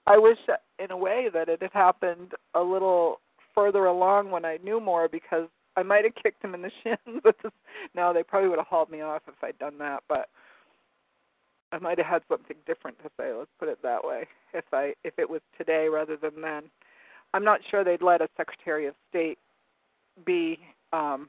I 0.06 0.18
wish 0.18 0.38
in 0.78 0.90
a 0.90 0.96
way 0.96 1.28
that 1.32 1.48
it 1.48 1.62
had 1.62 1.72
happened 1.72 2.32
a 2.54 2.60
little 2.60 3.20
further 3.54 3.86
along 3.86 4.30
when 4.30 4.44
I 4.44 4.58
knew 4.62 4.80
more 4.80 5.08
because 5.08 5.48
I 5.76 5.82
might 5.82 6.04
have 6.04 6.14
kicked 6.14 6.44
him 6.44 6.54
in 6.54 6.62
the 6.62 6.70
shins 6.82 7.22
with. 7.24 7.36
No, 7.94 8.12
they 8.12 8.22
probably 8.22 8.48
would 8.48 8.58
have 8.58 8.66
hauled 8.66 8.90
me 8.90 9.00
off 9.00 9.22
if 9.28 9.34
I'd 9.42 9.58
done 9.58 9.78
that. 9.78 10.02
But 10.08 10.28
I 11.72 11.78
might 11.78 11.98
have 11.98 12.06
had 12.06 12.22
something 12.28 12.56
different 12.66 12.98
to 12.98 13.10
say. 13.18 13.32
Let's 13.32 13.50
put 13.58 13.68
it 13.68 13.78
that 13.82 14.04
way. 14.04 14.26
If 14.52 14.64
I 14.72 14.94
if 15.02 15.18
it 15.18 15.28
was 15.28 15.40
today 15.58 15.88
rather 15.88 16.16
than 16.16 16.40
then, 16.40 16.64
I'm 17.32 17.44
not 17.44 17.60
sure 17.70 17.82
they'd 17.82 18.02
let 18.02 18.20
a 18.20 18.28
Secretary 18.36 18.86
of 18.86 18.94
State 19.10 19.38
be 20.24 20.58
um, 20.92 21.28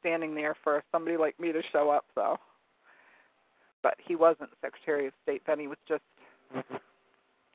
standing 0.00 0.34
there 0.34 0.54
for 0.62 0.84
somebody 0.92 1.16
like 1.16 1.40
me 1.40 1.52
to 1.52 1.62
show 1.72 1.88
up, 1.88 2.04
though. 2.14 2.36
But 3.82 3.94
he 4.06 4.16
wasn't 4.16 4.50
Secretary 4.60 5.06
of 5.06 5.14
State 5.22 5.42
then. 5.46 5.58
He 5.58 5.66
was 5.66 5.78
just 5.88 6.02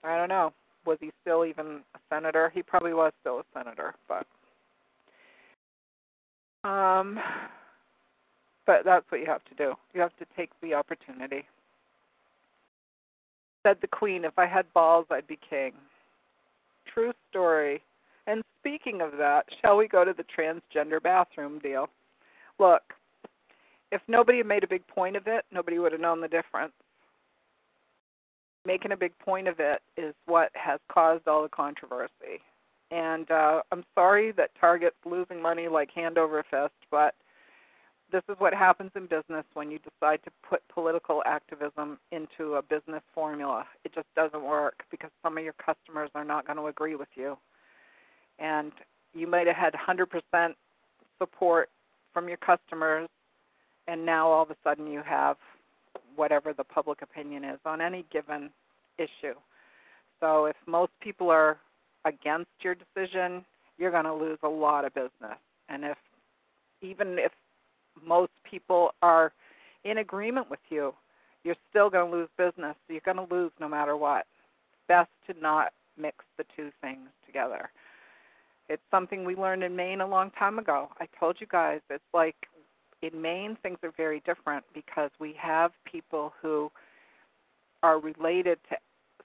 I 0.03 0.17
don't 0.17 0.29
know. 0.29 0.53
Was 0.85 0.97
he 1.01 1.11
still 1.21 1.45
even 1.45 1.81
a 1.95 1.99
senator? 2.09 2.51
He 2.53 2.63
probably 2.63 2.93
was 2.93 3.11
still 3.21 3.39
a 3.39 3.43
senator, 3.53 3.95
but 4.07 4.25
um 6.67 7.19
but 8.65 8.85
that's 8.85 9.05
what 9.09 9.19
you 9.19 9.25
have 9.25 9.43
to 9.45 9.55
do. 9.55 9.73
You 9.93 10.01
have 10.01 10.15
to 10.17 10.25
take 10.37 10.51
the 10.61 10.75
opportunity. 10.75 11.43
Said 13.63 13.77
the 13.81 13.87
queen, 13.87 14.23
if 14.23 14.37
I 14.37 14.45
had 14.45 14.71
balls, 14.73 15.07
I'd 15.09 15.27
be 15.27 15.39
king. 15.49 15.73
True 16.93 17.11
story. 17.29 17.81
And 18.27 18.43
speaking 18.59 19.01
of 19.01 19.13
that, 19.17 19.45
shall 19.61 19.75
we 19.75 19.87
go 19.87 20.05
to 20.05 20.13
the 20.13 20.23
transgender 20.23 21.01
bathroom 21.01 21.59
deal? 21.59 21.89
Look, 22.59 22.83
if 23.91 24.01
nobody 24.07 24.37
had 24.37 24.45
made 24.45 24.63
a 24.63 24.67
big 24.67 24.85
point 24.85 25.15
of 25.15 25.23
it, 25.25 25.45
nobody 25.51 25.79
would 25.79 25.91
have 25.91 26.01
known 26.01 26.21
the 26.21 26.27
difference. 26.27 26.73
Making 28.65 28.91
a 28.91 28.97
big 28.97 29.17
point 29.19 29.47
of 29.47 29.59
it 29.59 29.81
is 29.97 30.13
what 30.25 30.51
has 30.53 30.79
caused 30.91 31.27
all 31.27 31.43
the 31.43 31.49
controversy. 31.49 32.41
And 32.91 33.29
uh, 33.31 33.61
I'm 33.71 33.83
sorry 33.95 34.31
that 34.33 34.51
Target's 34.59 34.97
losing 35.05 35.41
money 35.41 35.67
like 35.67 35.91
hand 35.91 36.17
over 36.17 36.43
fist, 36.49 36.73
but– 36.91 37.15
this 38.11 38.23
is 38.29 38.35
what 38.39 38.53
happens 38.53 38.91
in 38.95 39.03
business 39.03 39.45
when 39.53 39.69
you 39.69 39.79
decide 39.79 40.19
to 40.23 40.31
put 40.47 40.67
political 40.67 41.21
activism 41.25 41.99
into 42.11 42.55
a 42.55 42.61
business 42.61 43.03
formula. 43.13 43.65
It 43.83 43.93
just 43.93 44.07
doesn't 44.15 44.43
work 44.43 44.83
because 44.89 45.11
some 45.21 45.37
of 45.37 45.43
your 45.43 45.53
customers 45.53 46.09
are 46.15 46.23
not 46.23 46.45
going 46.47 46.57
to 46.57 46.67
agree 46.67 46.95
with 46.95 47.09
you. 47.15 47.37
And 48.39 48.71
you 49.13 49.27
might 49.27 49.47
have 49.47 49.55
had 49.55 49.73
100% 49.73 50.53
support 51.17 51.69
from 52.13 52.27
your 52.27 52.37
customers, 52.37 53.09
and 53.87 54.05
now 54.05 54.27
all 54.27 54.43
of 54.43 54.51
a 54.51 54.55
sudden 54.63 54.87
you 54.87 55.01
have 55.05 55.37
whatever 56.19 56.51
the 56.51 56.65
public 56.65 57.01
opinion 57.01 57.45
is 57.45 57.59
on 57.65 57.79
any 57.79 58.05
given 58.11 58.49
issue. 58.97 59.35
So 60.19 60.45
if 60.45 60.55
most 60.67 60.91
people 60.99 61.29
are 61.29 61.57
against 62.03 62.51
your 62.61 62.75
decision, 62.75 63.45
you're 63.77 63.89
going 63.89 64.03
to 64.03 64.13
lose 64.13 64.37
a 64.43 64.49
lot 64.49 64.83
of 64.83 64.93
business. 64.93 65.39
And 65.69 65.85
if 65.85 65.97
even 66.81 67.17
if 67.17 67.31
most 68.05 68.33
people 68.49 68.91
are 69.01 69.31
in 69.85 69.99
agreement 69.99 70.49
with 70.49 70.59
you, 70.69 70.93
you're 71.45 71.55
still 71.69 71.89
going 71.89 72.11
to 72.11 72.17
lose 72.17 72.29
business. 72.37 72.75
You're 72.89 73.01
going 73.05 73.25
to 73.25 73.33
lose 73.33 73.51
no 73.61 73.69
matter 73.69 73.95
what. 73.95 74.25
Best 74.89 75.09
to 75.27 75.39
not 75.41 75.71
mix 75.97 76.17
the 76.37 76.43
two 76.55 76.69
things 76.81 77.07
together. 77.25 77.69
It's 78.67 78.83
something 78.91 79.23
we 79.23 79.35
learned 79.35 79.63
in 79.63 79.73
Maine 79.73 80.01
a 80.01 80.07
long 80.07 80.31
time 80.37 80.59
ago. 80.59 80.89
I 80.99 81.07
told 81.17 81.37
you 81.39 81.47
guys 81.49 81.79
it's 81.89 82.03
like 82.13 82.35
in 83.01 83.21
Maine 83.21 83.57
things 83.61 83.77
are 83.83 83.93
very 83.95 84.21
different 84.25 84.63
because 84.73 85.11
we 85.19 85.33
have 85.39 85.71
people 85.89 86.33
who 86.41 86.71
are 87.83 87.99
related 87.99 88.59
to 88.69 88.75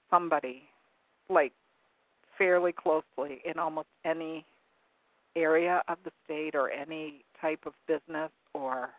somebody 0.09 0.63
like 1.29 1.51
fairly 2.37 2.71
closely 2.71 3.41
in 3.45 3.59
almost 3.59 3.87
any 4.05 4.45
area 5.35 5.81
of 5.87 5.97
the 6.03 6.11
state 6.23 6.55
or 6.55 6.69
any 6.69 7.23
type 7.41 7.65
of 7.65 7.73
business 7.87 8.31
or 8.53 8.89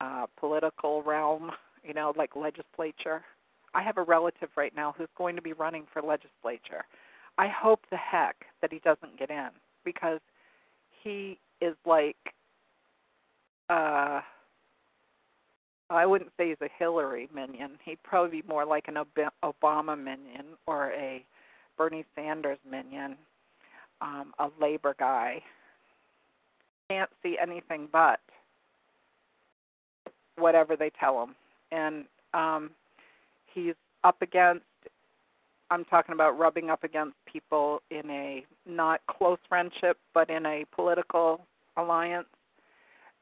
uh, 0.00 0.26
political 0.38 1.02
realm, 1.02 1.50
you 1.84 1.94
know, 1.94 2.12
like 2.16 2.34
legislature. 2.34 3.22
I 3.74 3.82
have 3.82 3.98
a 3.98 4.02
relative 4.02 4.48
right 4.56 4.74
now 4.74 4.94
who's 4.96 5.08
going 5.16 5.36
to 5.36 5.42
be 5.42 5.52
running 5.52 5.84
for 5.92 6.02
legislature. 6.02 6.84
I 7.38 7.48
hope 7.48 7.80
the 7.90 7.96
heck 7.96 8.36
that 8.60 8.72
he 8.72 8.78
doesn't 8.80 9.18
get 9.18 9.30
in 9.30 9.48
because 9.84 10.20
he 11.02 11.38
is 11.60 11.74
like 11.86 12.16
uh 13.68 14.20
I 15.90 16.06
wouldn't 16.06 16.30
say 16.36 16.48
he's 16.48 16.56
a 16.62 16.68
Hillary 16.78 17.28
minion. 17.34 17.72
He'd 17.84 18.02
probably 18.02 18.40
be 18.40 18.48
more 18.48 18.64
like 18.64 18.88
an 18.88 18.96
Obama 19.44 20.02
minion 20.02 20.46
or 20.66 20.90
a 20.92 21.22
Bernie 21.76 22.06
Sanders 22.14 22.58
minion, 22.68 23.16
um, 24.00 24.32
a 24.38 24.48
labor 24.60 24.94
guy 24.98 25.42
can't 26.88 27.10
see 27.22 27.36
anything 27.40 27.88
but 27.92 28.20
whatever 30.36 30.76
they 30.76 30.90
tell 30.98 31.22
him. 31.22 31.34
And 31.72 32.04
um, 32.34 32.70
he's 33.52 33.74
up 34.02 34.20
against, 34.22 34.64
I'm 35.70 35.84
talking 35.86 36.12
about 36.12 36.38
rubbing 36.38 36.70
up 36.70 36.84
against 36.84 37.14
people 37.30 37.82
in 37.90 38.08
a 38.10 38.44
not 38.66 39.00
close 39.06 39.38
friendship, 39.48 39.98
but 40.12 40.28
in 40.30 40.44
a 40.46 40.64
political 40.74 41.40
alliance 41.76 42.26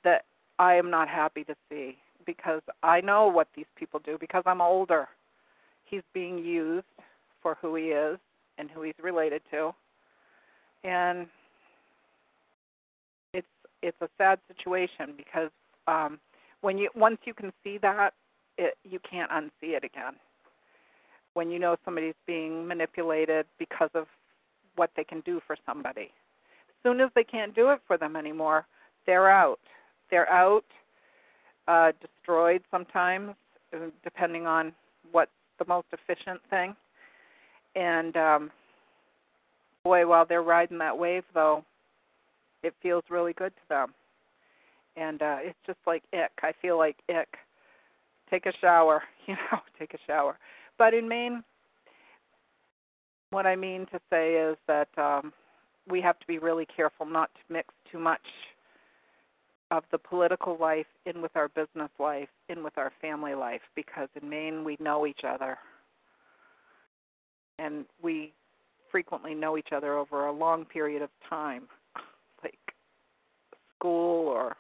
that 0.04 0.24
I 0.58 0.74
am 0.74 0.90
not 0.90 1.08
happy 1.08 1.44
to 1.44 1.54
see 1.68 1.96
because 2.24 2.62
I 2.82 3.00
know 3.00 3.26
what 3.26 3.48
these 3.56 3.66
people 3.76 4.00
do 4.04 4.16
because 4.18 4.42
I'm 4.46 4.60
older. 4.60 5.08
He's 5.84 6.02
being 6.14 6.38
used 6.38 6.86
for 7.42 7.56
who 7.60 7.74
he 7.74 7.86
is 7.86 8.18
and 8.58 8.70
who 8.70 8.82
he's 8.82 8.94
related 9.02 9.42
to. 9.50 9.72
And 10.84 11.26
it's 13.34 13.46
it's 13.82 14.00
a 14.00 14.08
sad 14.18 14.38
situation 14.48 15.14
because 15.16 15.50
um, 15.86 16.18
when 16.60 16.78
you 16.78 16.88
once 16.94 17.18
you 17.24 17.34
can 17.34 17.52
see 17.64 17.78
that, 17.82 18.14
it, 18.58 18.74
you 18.84 18.98
can't 19.08 19.30
unsee 19.30 19.76
it 19.76 19.84
again. 19.84 20.14
When 21.34 21.50
you 21.50 21.58
know 21.58 21.76
somebody's 21.84 22.14
being 22.26 22.66
manipulated 22.66 23.46
because 23.58 23.90
of 23.94 24.06
what 24.76 24.90
they 24.96 25.04
can 25.04 25.20
do 25.20 25.40
for 25.46 25.56
somebody, 25.66 26.10
as 26.68 26.74
soon 26.82 27.00
as 27.00 27.10
they 27.14 27.24
can't 27.24 27.54
do 27.54 27.70
it 27.70 27.80
for 27.86 27.96
them 27.96 28.16
anymore, 28.16 28.66
they're 29.06 29.30
out. 29.30 29.60
They're 30.12 30.30
out, 30.30 30.64
uh, 31.66 31.92
destroyed 32.00 32.62
sometimes, 32.70 33.30
uh, 33.74 33.86
depending 34.04 34.46
on 34.46 34.72
what's 35.10 35.30
the 35.58 35.64
most 35.66 35.86
efficient 35.90 36.38
thing. 36.50 36.76
And 37.74 38.14
um, 38.16 38.50
boy, 39.82 40.06
while 40.06 40.26
they're 40.26 40.42
riding 40.42 40.76
that 40.78 40.96
wave, 40.96 41.24
though, 41.32 41.64
it 42.62 42.74
feels 42.82 43.04
really 43.08 43.32
good 43.32 43.54
to 43.56 43.62
them. 43.68 43.94
And 44.96 45.22
uh 45.22 45.38
it's 45.40 45.58
just 45.66 45.78
like 45.86 46.02
ick. 46.12 46.32
I 46.42 46.52
feel 46.60 46.76
like 46.76 46.96
ick. 47.08 47.38
Take 48.30 48.44
a 48.44 48.52
shower, 48.60 49.02
you 49.26 49.34
know, 49.34 49.58
take 49.78 49.94
a 49.94 49.98
shower. 50.06 50.38
But 50.78 50.94
in 50.94 51.08
Maine 51.08 51.42
what 53.30 53.46
I 53.46 53.56
mean 53.56 53.86
to 53.86 53.98
say 54.10 54.34
is 54.34 54.58
that 54.68 54.88
um 54.98 55.32
we 55.88 56.00
have 56.02 56.18
to 56.20 56.26
be 56.26 56.38
really 56.38 56.66
careful 56.66 57.06
not 57.06 57.30
to 57.34 57.52
mix 57.52 57.68
too 57.90 57.98
much 57.98 58.20
of 59.72 59.84
the 59.90 59.96
political 59.96 60.58
life 60.60 60.86
in 61.06 61.22
with 61.22 61.34
our 61.34 61.48
business 61.48 61.88
life, 61.98 62.28
in 62.50 62.62
with 62.62 62.76
our 62.76 62.92
family 63.00 63.34
life, 63.34 63.62
because 63.74 64.08
in 64.20 64.28
Maine 64.28 64.64
we 64.64 64.76
know 64.78 65.06
each 65.06 65.22
other. 65.26 65.56
And 67.58 67.86
we 68.02 68.34
frequently 68.90 69.34
know 69.34 69.56
each 69.56 69.72
other 69.74 69.96
over 69.96 70.26
a 70.26 70.32
long 70.32 70.66
period 70.66 71.00
of 71.00 71.08
time 71.28 71.62
like 72.42 72.58
school 73.78 74.28
or 74.28 74.56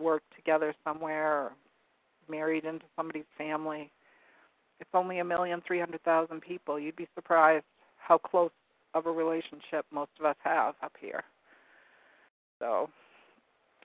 work 0.00 0.24
together 0.34 0.74
somewhere 0.82 1.32
or 1.32 1.52
married 2.28 2.64
into 2.64 2.84
somebody's 2.96 3.24
family. 3.38 3.88
It's 4.80 4.90
only 4.94 5.20
a 5.20 5.24
million 5.24 5.62
three 5.64 5.78
hundred 5.78 6.02
thousand 6.02 6.40
people. 6.40 6.80
You'd 6.80 6.96
be 6.96 7.06
surprised 7.14 7.64
how 7.98 8.18
close 8.18 8.50
of 8.94 9.06
a 9.06 9.12
relationship 9.12 9.86
most 9.92 10.10
of 10.18 10.26
us 10.26 10.36
have 10.42 10.74
up 10.82 10.92
here. 11.00 11.22
So 12.58 12.90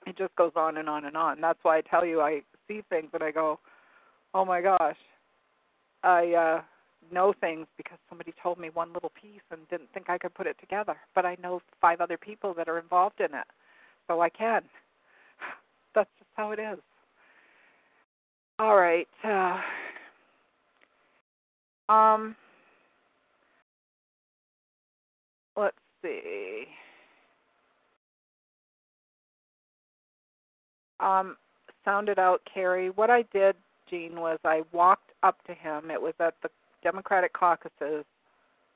it 0.07 0.17
just 0.17 0.35
goes 0.35 0.53
on 0.55 0.77
and 0.77 0.89
on 0.89 1.05
and 1.05 1.17
on. 1.17 1.41
That's 1.41 1.59
why 1.63 1.77
I 1.77 1.81
tell 1.81 2.05
you 2.05 2.21
I 2.21 2.41
see 2.67 2.81
things 2.89 3.09
and 3.13 3.23
I 3.23 3.31
go, 3.31 3.59
Oh 4.33 4.45
my 4.45 4.61
gosh. 4.61 4.97
I 6.03 6.33
uh 6.33 6.61
know 7.11 7.33
things 7.39 7.67
because 7.77 7.97
somebody 8.09 8.33
told 8.41 8.59
me 8.59 8.69
one 8.73 8.91
little 8.93 9.11
piece 9.21 9.41
and 9.51 9.61
didn't 9.69 9.89
think 9.93 10.09
I 10.09 10.17
could 10.17 10.33
put 10.33 10.47
it 10.47 10.57
together. 10.59 10.95
But 11.15 11.25
I 11.25 11.37
know 11.41 11.61
five 11.81 12.01
other 12.01 12.17
people 12.17 12.53
that 12.55 12.67
are 12.67 12.79
involved 12.79 13.19
in 13.19 13.33
it 13.33 13.47
so 14.07 14.21
I 14.21 14.29
can. 14.29 14.61
That's 15.95 16.09
just 16.17 16.29
how 16.35 16.51
it 16.51 16.59
is. 16.59 16.79
All 18.59 18.75
right. 18.77 19.07
Uh, 19.23 19.59
um, 21.91 22.35
let's 25.55 25.77
see. 26.01 26.65
Um, 30.99 31.37
sounded 31.85 32.19
out, 32.19 32.41
Kerry. 32.51 32.89
What 32.89 33.09
I 33.09 33.23
did, 33.33 33.55
Gene, 33.89 34.19
was 34.19 34.39
I 34.43 34.63
walked 34.71 35.11
up 35.23 35.37
to 35.47 35.53
him. 35.53 35.91
It 35.91 36.01
was 36.01 36.13
at 36.19 36.35
the 36.43 36.49
Democratic 36.83 37.33
caucuses. 37.33 38.05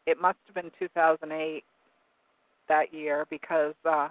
It 0.05 0.19
must 0.19 0.37
have 0.47 0.55
been 0.55 0.71
2008 0.79 1.63
that 2.67 2.93
year 2.93 3.25
because 3.29 3.73
uh, 3.85 4.09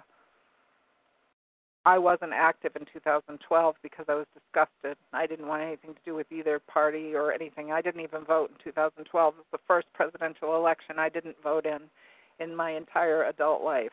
I 1.85 1.97
wasn't 1.97 2.33
active 2.33 2.75
in 2.75 2.85
2012 2.93 3.75
because 3.81 4.05
I 4.07 4.13
was 4.13 4.27
disgusted. 4.33 4.97
I 5.13 5.25
didn't 5.25 5.47
want 5.47 5.63
anything 5.63 5.93
to 5.93 5.99
do 6.05 6.13
with 6.13 6.31
either 6.31 6.59
party 6.59 7.15
or 7.15 7.31
anything. 7.31 7.71
I 7.71 7.81
didn't 7.81 8.01
even 8.01 8.23
vote 8.23 8.51
in 8.51 8.63
2012. 8.63 9.33
It 9.33 9.37
was 9.37 9.45
the 9.51 9.57
first 9.67 9.87
presidential 9.93 10.55
election 10.55 10.99
I 10.99 11.09
didn't 11.09 11.37
vote 11.43 11.65
in 11.65 11.81
in 12.39 12.55
my 12.55 12.71
entire 12.71 13.23
adult 13.25 13.63
life 13.63 13.91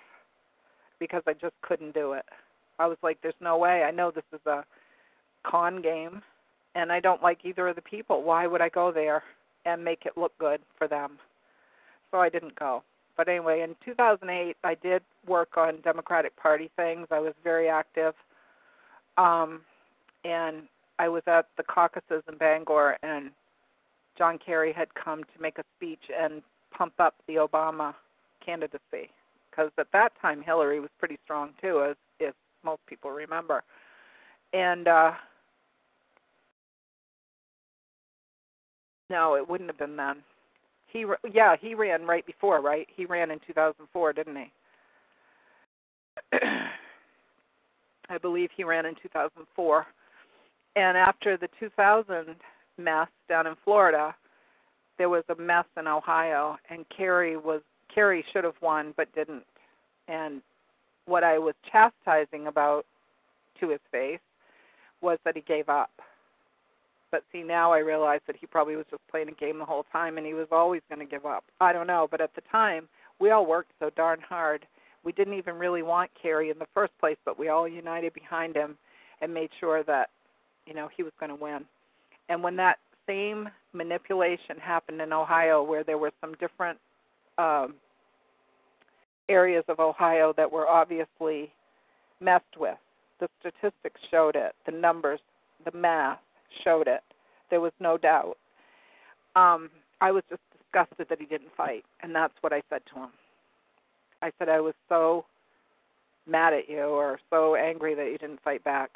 because 0.99 1.23
I 1.27 1.33
just 1.33 1.55
couldn't 1.63 1.95
do 1.95 2.13
it. 2.13 2.25
I 2.79 2.87
was 2.87 2.99
like, 3.03 3.19
there's 3.23 3.35
no 3.41 3.57
way. 3.57 3.83
I 3.83 3.91
know 3.91 4.11
this 4.11 4.25
is 4.33 4.45
a 4.47 4.65
con 5.45 5.83
game 5.83 6.23
and 6.75 6.93
I 6.93 7.01
don't 7.01 7.23
like 7.23 7.45
either 7.45 7.69
of 7.69 7.77
the 7.77 7.83
people. 7.83 8.23
Why 8.23 8.47
would 8.47 8.61
I 8.61 8.69
go 8.69 8.93
there 8.93 9.23
and 9.65 9.85
make 9.85 10.07
it 10.07 10.17
look 10.17 10.37
good 10.39 10.61
for 10.77 10.87
them? 10.87 11.19
So 12.11 12.19
I 12.19 12.29
didn't 12.29 12.57
go. 12.57 12.83
But 13.17 13.29
anyway, 13.29 13.63
in 13.63 13.75
2008, 13.85 14.57
I 14.63 14.75
did 14.77 15.03
work 15.27 15.57
on 15.57 15.81
Democratic 15.83 16.37
Party 16.37 16.71
things. 16.77 17.09
I 17.11 17.19
was 17.19 17.35
very 17.43 17.69
active. 17.69 18.15
Um, 19.17 19.63
and 20.25 20.63
I 21.01 21.09
was 21.09 21.23
at 21.27 21.49
the 21.57 21.65
caucuses 21.65 22.23
in 22.29 22.39
Bangor, 22.39 22.97
and 23.03 23.31
John 24.17 24.39
Kerry 24.39 24.73
had 24.73 24.95
come 24.95 25.25
to 25.25 25.43
make 25.43 25.59
a 25.59 25.65
speech 25.77 26.11
and 26.17 26.43
pump 26.71 26.93
up 27.01 27.17
the 27.27 27.35
Obama 27.35 27.95
candidacy. 28.45 29.11
Because 29.51 29.73
at 29.79 29.91
that 29.93 30.13
time, 30.23 30.43
Hillary 30.43 30.79
was 30.79 30.91
pretty 31.01 31.19
strong, 31.25 31.51
too, 31.61 31.83
as 31.83 31.97
most 32.65 32.81
people 32.87 33.11
remember. 33.11 33.63
And 34.53 34.89
uh, 34.89 35.13
no, 39.11 39.37
it 39.37 39.49
wouldn't 39.49 39.71
have 39.71 39.79
been 39.79 39.97
then. 39.97 40.17
He 40.91 41.05
yeah, 41.33 41.55
he 41.61 41.75
ran 41.75 42.07
right 42.07 42.25
before, 42.27 42.63
right? 42.63 42.87
He 42.95 43.05
ran 43.05 43.31
in 43.31 43.39
2004, 43.47 44.13
didn't 44.15 44.37
he? 44.37 44.53
I 48.11 48.19
believe 48.19 48.51
he 48.57 48.65
ran 48.65 48.87
in 48.87 48.95
2004. 49.03 49.87
And 50.77 50.97
after 50.97 51.37
the 51.37 51.49
2000 51.61 52.37
mess 52.79 53.09
down 53.29 53.47
in 53.47 53.55
Florida, 53.65 54.15
there 54.97 55.09
was 55.09 55.25
a 55.29 55.41
mess 55.41 55.65
in 55.79 55.87
Ohio, 55.87 56.57
and 56.71 56.85
Kerry 56.95 57.37
was 57.37 57.61
Kerry 57.95 58.25
should 58.33 58.45
have 58.45 58.55
won 58.61 58.95
but 58.97 59.13
didn't. 59.15 59.45
And 60.09 60.41
what 61.09 61.25
I 61.25 61.39
was 61.39 61.55
chastising 61.71 62.47
about 62.47 62.85
to 63.61 63.71
his 63.71 63.81
face 63.91 64.21
was 65.01 65.19
that 65.25 65.35
he 65.37 65.43
gave 65.43 65.69
up. 65.69 65.91
But 67.11 67.25
see, 67.33 67.43
now 67.43 67.73
I 67.73 67.79
realize 67.79 68.21
that 68.27 68.37
he 68.37 68.47
probably 68.47 68.77
was 68.77 68.85
just 68.91 69.03
playing 69.11 69.29
a 69.29 69.33
game 69.33 69.59
the 69.59 69.65
whole 69.65 69.87
time 69.91 70.19
and 70.19 70.27
he 70.27 70.35
was 70.35 70.49
always 70.53 70.83
going 70.91 70.99
to 70.99 71.11
give 71.11 71.25
up. 71.25 71.45
I 71.61 71.73
don't 71.73 71.87
know, 71.87 72.07
but 72.11 72.21
at 72.21 72.35
the 72.35 72.43
time, 72.53 72.89
we 73.19 73.31
all 73.31 73.47
worked 73.47 73.73
so 73.81 73.91
darn 73.97 74.21
hard. 74.21 74.67
We 75.05 75.13
didn't 75.13 75.35
even 75.35 75.57
really 75.57 75.83
want 75.83 76.11
Kerry 76.21 76.51
in 76.51 76.59
the 76.59 76.67
first 76.75 76.93
place, 77.01 77.17
but 77.25 77.39
we 77.39 77.49
all 77.49 77.67
united 77.67 78.13
behind 78.13 78.55
him 78.55 78.77
and 79.23 79.33
made 79.33 79.51
sure 79.59 79.83
that, 79.85 80.11
you 80.67 80.75
know, 80.75 80.89
he 80.95 81.03
was 81.03 81.13
going 81.19 81.31
to 81.31 81.43
win. 81.43 81.65
And 82.29 82.43
when 82.43 82.57
that 82.57 82.79
same 83.07 83.49
manipulation 83.73 84.59
happened 84.61 85.01
in 85.01 85.13
Ohio, 85.13 85.63
where 85.63 85.83
there 85.83 85.97
were 85.97 86.13
some 86.21 86.35
different 86.35 86.79
um, 87.39 87.75
areas 89.29 89.65
of 89.69 89.81
Ohio 89.81 90.33
that 90.37 90.51
were 90.51 90.67
obviously 90.67 91.53
messed 92.21 92.57
with, 92.59 92.79
the 93.21 93.29
statistics 93.41 94.01
showed 94.11 94.37
it, 94.37 94.55
the 94.67 94.73
numbers, 94.73 95.21
the 95.65 95.77
math 95.77 96.19
showed 96.65 96.89
it. 96.89 97.03
There 97.51 97.61
was 97.61 97.73
no 97.81 97.97
doubt. 97.97 98.37
Um, 99.37 99.71
I 100.01 100.11
was 100.11 100.23
just 100.29 100.43
disgusted 100.57 101.09
that 101.09 101.19
he 101.19 101.27
didn't 101.27 101.55
fight, 101.57 101.85
and 102.03 102.15
that's 102.15 102.35
what 102.41 102.53
I 102.53 102.63
said 102.71 102.83
to 102.93 103.01
him. 103.01 103.11
I 104.23 104.33
said 104.39 104.49
I 104.49 104.61
was 104.61 104.75
so 104.89 105.25
mad 106.27 106.53
at 106.53 106.69
you 106.69 106.83
or 106.83 107.19
so 107.31 107.55
angry 107.55 107.95
that 107.95 108.07
you 108.07 108.19
didn't 108.19 108.43
fight 108.43 108.63
back 108.65 108.91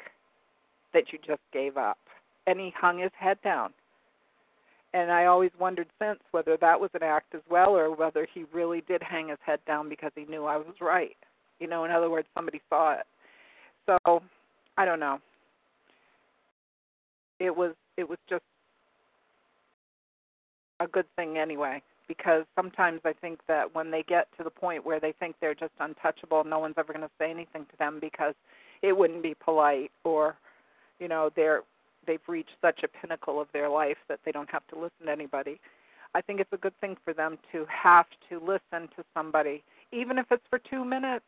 that 0.93 1.11
you 1.11 1.19
just 1.25 1.41
gave 1.51 1.77
up. 1.77 1.97
And 2.45 2.59
he 2.59 2.73
hung 2.79 2.99
his 2.99 3.11
head 3.17 3.37
down. 3.43 3.73
And 4.93 5.11
I 5.11 5.25
always 5.25 5.51
wondered 5.59 5.87
since 5.99 6.19
whether 6.31 6.55
that 6.57 6.79
was 6.79 6.91
an 6.93 7.03
act 7.03 7.33
as 7.33 7.41
well 7.49 7.75
or 7.75 7.95
whether 7.95 8.27
he 8.31 8.45
really 8.53 8.81
did 8.87 9.01
hang 9.01 9.29
his 9.29 9.39
head 9.43 9.59
down 9.65 9.89
because 9.89 10.11
he 10.15 10.25
knew 10.25 10.45
I 10.45 10.57
was 10.57 10.75
right. 10.79 11.17
You 11.59 11.67
know, 11.67 11.85
in 11.85 11.91
other 11.91 12.09
words, 12.09 12.27
somebody 12.35 12.61
saw 12.69 12.93
it. 12.93 13.05
So, 13.85 14.21
I 14.77 14.85
don't 14.85 14.99
know 14.99 15.19
it 17.43 17.55
was 17.55 17.73
it 17.97 18.07
was 18.07 18.17
just 18.29 18.43
a 20.79 20.87
good 20.87 21.05
thing 21.15 21.37
anyway 21.37 21.81
because 22.07 22.45
sometimes 22.55 23.01
I 23.05 23.13
think 23.13 23.39
that 23.47 23.73
when 23.75 23.91
they 23.91 24.03
get 24.03 24.27
to 24.37 24.43
the 24.43 24.49
point 24.49 24.85
where 24.85 24.99
they 24.99 25.13
think 25.13 25.35
they're 25.39 25.55
just 25.55 25.71
untouchable, 25.79 26.43
no 26.43 26.59
one's 26.59 26.75
ever 26.77 26.91
going 26.91 27.05
to 27.05 27.11
say 27.17 27.31
anything 27.31 27.65
to 27.71 27.77
them 27.79 27.99
because 28.01 28.33
it 28.81 28.95
wouldn't 28.97 29.23
be 29.23 29.35
polite 29.35 29.91
or 30.03 30.35
you 30.99 31.07
know 31.07 31.29
they're 31.35 31.61
they've 32.05 32.19
reached 32.27 32.55
such 32.61 32.81
a 32.83 32.87
pinnacle 32.87 33.39
of 33.39 33.47
their 33.53 33.69
life 33.69 33.97
that 34.09 34.19
they 34.25 34.31
don't 34.31 34.49
have 34.49 34.65
to 34.67 34.75
listen 34.75 35.05
to 35.05 35.11
anybody. 35.11 35.59
I 36.15 36.21
think 36.21 36.39
it's 36.39 36.53
a 36.53 36.57
good 36.57 36.79
thing 36.79 36.95
for 37.03 37.13
them 37.13 37.37
to 37.51 37.65
have 37.69 38.05
to 38.29 38.39
listen 38.39 38.87
to 38.95 39.03
somebody 39.13 39.63
even 39.91 40.17
if 40.17 40.25
it's 40.31 40.43
for 40.49 40.59
2 40.59 40.83
minutes. 40.83 41.25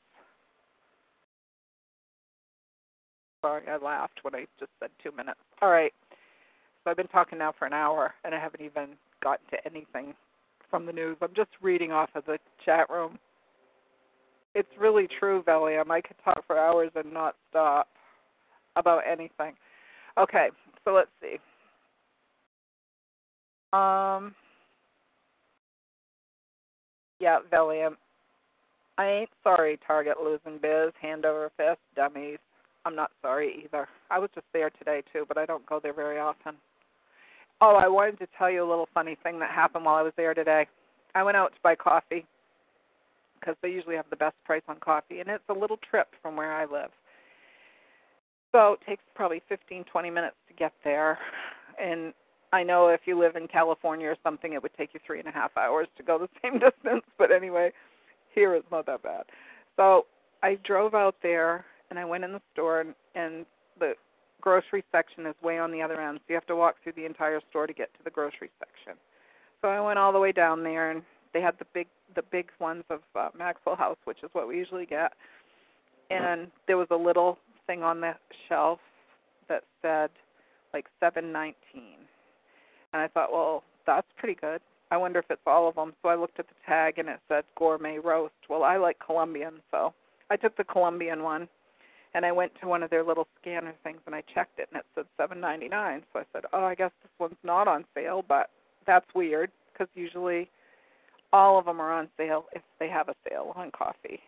Sorry, 3.41 3.63
I 3.67 3.77
laughed 3.77 4.19
when 4.23 4.35
I 4.35 4.45
just 4.59 4.71
said 4.79 4.89
2 5.03 5.11
minutes. 5.11 5.39
All 5.61 5.69
right. 5.69 5.93
So 6.83 6.91
I've 6.91 6.97
been 6.97 7.07
talking 7.07 7.39
now 7.39 7.53
for 7.57 7.65
an 7.65 7.73
hour, 7.73 8.13
and 8.23 8.33
I 8.33 8.39
haven't 8.39 8.61
even 8.61 8.89
gotten 9.23 9.45
to 9.51 9.57
anything 9.65 10.13
from 10.69 10.85
the 10.85 10.93
news. 10.93 11.17
I'm 11.21 11.33
just 11.35 11.51
reading 11.61 11.91
off 11.91 12.09
of 12.15 12.25
the 12.25 12.37
chat 12.63 12.89
room. 12.89 13.19
It's 14.55 14.69
really 14.79 15.07
true, 15.19 15.43
Valium. 15.43 15.91
I 15.91 16.01
could 16.01 16.17
talk 16.23 16.45
for 16.47 16.57
hours 16.57 16.91
and 16.95 17.13
not 17.13 17.35
stop 17.49 17.87
about 18.75 19.01
anything. 19.09 19.53
Okay, 20.17 20.49
so 20.85 20.93
let's 20.93 21.09
see. 21.21 21.37
Um, 23.73 24.33
yeah, 27.19 27.39
Valium. 27.51 27.95
I 28.97 29.07
ain't 29.07 29.29
sorry, 29.43 29.77
Target 29.85 30.15
losing 30.23 30.57
biz, 30.61 30.93
hand 31.01 31.25
over 31.25 31.51
fist, 31.57 31.79
dummies. 31.95 32.37
I'm 32.85 32.95
not 32.95 33.11
sorry 33.21 33.63
either. 33.65 33.87
I 34.09 34.19
was 34.19 34.29
just 34.33 34.45
there 34.53 34.69
today 34.69 35.03
too, 35.11 35.25
but 35.27 35.37
I 35.37 35.45
don't 35.45 35.65
go 35.65 35.79
there 35.81 35.93
very 35.93 36.19
often. 36.19 36.55
Oh, 37.59 37.75
I 37.75 37.87
wanted 37.87 38.19
to 38.19 38.27
tell 38.37 38.49
you 38.49 38.63
a 38.63 38.69
little 38.69 38.87
funny 38.93 39.17
thing 39.23 39.39
that 39.39 39.49
happened 39.49 39.85
while 39.85 39.95
I 39.95 40.01
was 40.01 40.13
there 40.15 40.33
today. 40.33 40.67
I 41.15 41.23
went 41.23 41.35
out 41.35 41.53
to 41.53 41.59
buy 41.63 41.75
coffee 41.75 42.25
because 43.39 43.55
they 43.61 43.69
usually 43.69 43.95
have 43.95 44.09
the 44.09 44.15
best 44.15 44.35
price 44.45 44.61
on 44.67 44.77
coffee, 44.79 45.19
and 45.19 45.29
it's 45.29 45.43
a 45.49 45.53
little 45.53 45.79
trip 45.89 46.07
from 46.21 46.35
where 46.35 46.53
I 46.53 46.65
live. 46.65 46.91
So 48.55 48.77
it 48.79 48.79
takes 48.87 49.03
probably 49.15 49.41
15, 49.49 49.83
20 49.83 50.09
minutes 50.09 50.37
to 50.47 50.53
get 50.53 50.71
there. 50.85 51.19
And 51.77 52.13
I 52.53 52.63
know 52.63 52.87
if 52.87 53.01
you 53.03 53.19
live 53.19 53.35
in 53.35 53.49
California 53.49 54.07
or 54.07 54.15
something, 54.23 54.53
it 54.53 54.63
would 54.63 54.73
take 54.77 54.93
you 54.93 55.01
three 55.05 55.19
and 55.19 55.27
a 55.27 55.31
half 55.31 55.51
hours 55.57 55.89
to 55.97 56.03
go 56.03 56.17
the 56.17 56.29
same 56.41 56.53
distance. 56.53 57.03
But 57.17 57.33
anyway, 57.33 57.73
here 58.33 58.55
it's 58.55 58.71
not 58.71 58.85
that 58.85 59.03
bad. 59.03 59.23
So 59.75 60.05
I 60.41 60.57
drove 60.63 60.95
out 60.95 61.15
there 61.21 61.65
and 61.89 61.99
I 61.99 62.05
went 62.05 62.23
in 62.23 62.31
the 62.31 62.41
store, 62.53 62.79
and, 62.79 62.95
and 63.13 63.45
the 63.77 63.93
grocery 64.39 64.85
section 64.89 65.25
is 65.25 65.35
way 65.43 65.59
on 65.59 65.69
the 65.69 65.81
other 65.81 65.99
end, 65.99 66.19
so 66.19 66.23
you 66.29 66.35
have 66.35 66.47
to 66.47 66.55
walk 66.55 66.77
through 66.81 66.93
the 66.93 67.05
entire 67.05 67.41
store 67.49 67.67
to 67.67 67.73
get 67.73 67.93
to 67.95 68.03
the 68.05 68.09
grocery 68.09 68.49
section. 68.57 68.97
So 69.61 69.67
I 69.67 69.81
went 69.81 69.99
all 69.99 70.13
the 70.13 70.19
way 70.19 70.31
down 70.31 70.63
there, 70.63 70.91
and 70.91 71.03
they 71.33 71.41
had 71.41 71.55
the 71.59 71.65
big 71.73 71.87
the 72.15 72.23
big 72.31 72.49
ones 72.59 72.85
of 72.89 73.01
uh, 73.15 73.29
Maxwell 73.37 73.75
House, 73.75 73.97
which 74.05 74.23
is 74.23 74.29
what 74.31 74.47
we 74.47 74.57
usually 74.57 74.85
get. 74.85 75.11
And 76.09 76.47
there 76.67 76.77
was 76.77 76.87
a 76.91 76.95
little 76.95 77.37
thing 77.67 77.83
on 77.83 78.01
the 78.01 78.13
shelf 78.47 78.79
that 79.49 79.63
said 79.81 80.09
like 80.73 80.85
seven 80.99 81.31
nineteen, 81.31 81.97
and 82.93 83.01
I 83.01 83.07
thought, 83.07 83.31
well, 83.31 83.63
that's 83.85 84.07
pretty 84.17 84.35
good. 84.39 84.61
I 84.91 84.97
wonder 84.97 85.19
if 85.19 85.25
it's 85.29 85.41
all 85.47 85.67
of 85.67 85.75
them. 85.75 85.93
So 86.01 86.09
I 86.09 86.15
looked 86.15 86.39
at 86.39 86.47
the 86.47 86.55
tag, 86.65 86.99
and 86.99 87.09
it 87.09 87.19
said 87.27 87.43
gourmet 87.57 87.97
roast. 87.97 88.33
Well, 88.49 88.63
I 88.63 88.77
like 88.77 88.97
Colombian, 89.03 89.55
so 89.71 89.93
I 90.29 90.35
took 90.35 90.55
the 90.57 90.63
Colombian 90.63 91.23
one 91.23 91.47
and 92.15 92.25
I 92.25 92.31
went 92.31 92.53
to 92.61 92.67
one 92.67 92.81
of 92.81 92.89
their 92.89 93.03
little 93.03 93.27
scanner 93.39 93.73
things 93.83 93.99
and 94.05 94.15
I 94.15 94.23
checked 94.33 94.57
it 94.57 94.69
and 94.71 94.79
it 94.79 94.85
said 94.95 95.05
seven 95.17 95.39
ninety 95.39 95.67
nine. 95.67 96.01
So 96.11 96.19
I 96.19 96.23
said, 96.33 96.43
oh, 96.53 96.63
I 96.63 96.73
guess 96.73 96.91
this 97.03 97.11
one's 97.19 97.35
not 97.43 97.67
on 97.67 97.85
sale, 97.93 98.23
but 98.27 98.49
that's 98.87 99.05
weird 99.13 99.51
because 99.71 99.87
usually 99.95 100.49
all 101.33 101.59
of 101.59 101.65
them 101.65 101.81
are 101.81 101.91
on 101.91 102.07
sale 102.17 102.45
if 102.53 102.61
they 102.79 102.87
have 102.87 103.09
a 103.09 103.15
sale 103.29 103.51
on 103.55 103.69
coffee. 103.71 104.19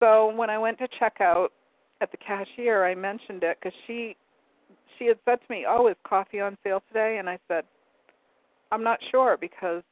So 0.00 0.32
when 0.36 0.50
I 0.50 0.58
went 0.58 0.78
to 0.78 0.88
check 0.98 1.16
out 1.20 1.52
at 2.00 2.10
the 2.10 2.16
cashier, 2.18 2.84
I 2.84 2.94
mentioned 2.94 3.42
it 3.42 3.58
because 3.60 3.76
she 3.86 4.16
she 4.98 5.06
had 5.06 5.18
said 5.24 5.38
to 5.40 5.46
me, 5.50 5.64
"Oh, 5.68 5.88
is 5.88 5.96
coffee 6.06 6.40
on 6.40 6.56
sale 6.64 6.82
today?" 6.88 7.18
And 7.18 7.28
I 7.28 7.38
said, 7.48 7.64
"I'm 8.72 8.82
not 8.82 8.98
sure 9.10 9.36
because 9.38 9.82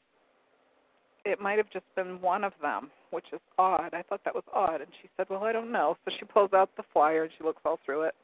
it 1.25 1.41
might 1.41 1.59
have 1.59 1.71
just 1.71 1.87
been 1.95 2.21
one 2.21 2.45
of 2.45 2.53
them." 2.61 2.91
which 3.15 3.27
is 3.33 3.41
odd. 3.59 3.95
I 3.95 4.03
thought 4.03 4.23
that 4.25 4.35
was 4.35 4.43
odd. 4.53 4.81
And 4.81 4.91
she 5.01 5.09
said, 5.17 5.27
Well, 5.31 5.45
I 5.45 5.53
don't 5.53 5.71
know. 5.71 5.97
So 6.05 6.11
she 6.19 6.27
pulls 6.27 6.53
out 6.53 6.69
the 6.77 6.83
flyer 6.93 7.23
and 7.23 7.33
she 7.39 7.45
looks 7.45 7.63
all 7.65 7.79
through 7.87 8.03
it. 8.03 8.15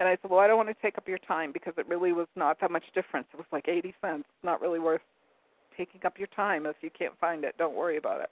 And 0.00 0.08
I 0.08 0.18
said, 0.20 0.30
Well, 0.30 0.40
I 0.40 0.48
don't 0.48 0.56
want 0.56 0.68
to 0.68 0.82
take 0.82 0.98
up 0.98 1.06
your 1.06 1.18
time 1.18 1.52
because 1.52 1.74
it 1.78 1.88
really 1.88 2.12
was 2.12 2.26
not 2.34 2.60
that 2.60 2.72
much 2.72 2.82
difference. 2.94 3.28
It 3.32 3.36
was 3.36 3.46
like 3.52 3.68
80 3.68 3.94
cents. 4.02 4.24
Not 4.42 4.60
really 4.60 4.80
worth 4.80 5.00
taking 5.76 6.00
up 6.04 6.18
your 6.18 6.28
time 6.34 6.66
if 6.66 6.76
you 6.82 6.90
can't 6.98 7.14
find 7.20 7.44
it. 7.44 7.54
Don't 7.56 7.76
worry 7.76 7.96
about 7.96 8.20
it. 8.20 8.30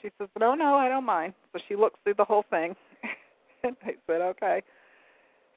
She 0.00 0.10
says, 0.18 0.28
No, 0.38 0.54
no, 0.54 0.76
I 0.76 0.88
don't 0.88 1.04
mind. 1.04 1.34
So 1.52 1.58
she 1.68 1.74
looks 1.74 1.98
through 2.04 2.14
the 2.14 2.24
whole 2.24 2.44
thing. 2.48 2.76
I 3.82 3.94
said, 4.06 4.20
okay. 4.20 4.62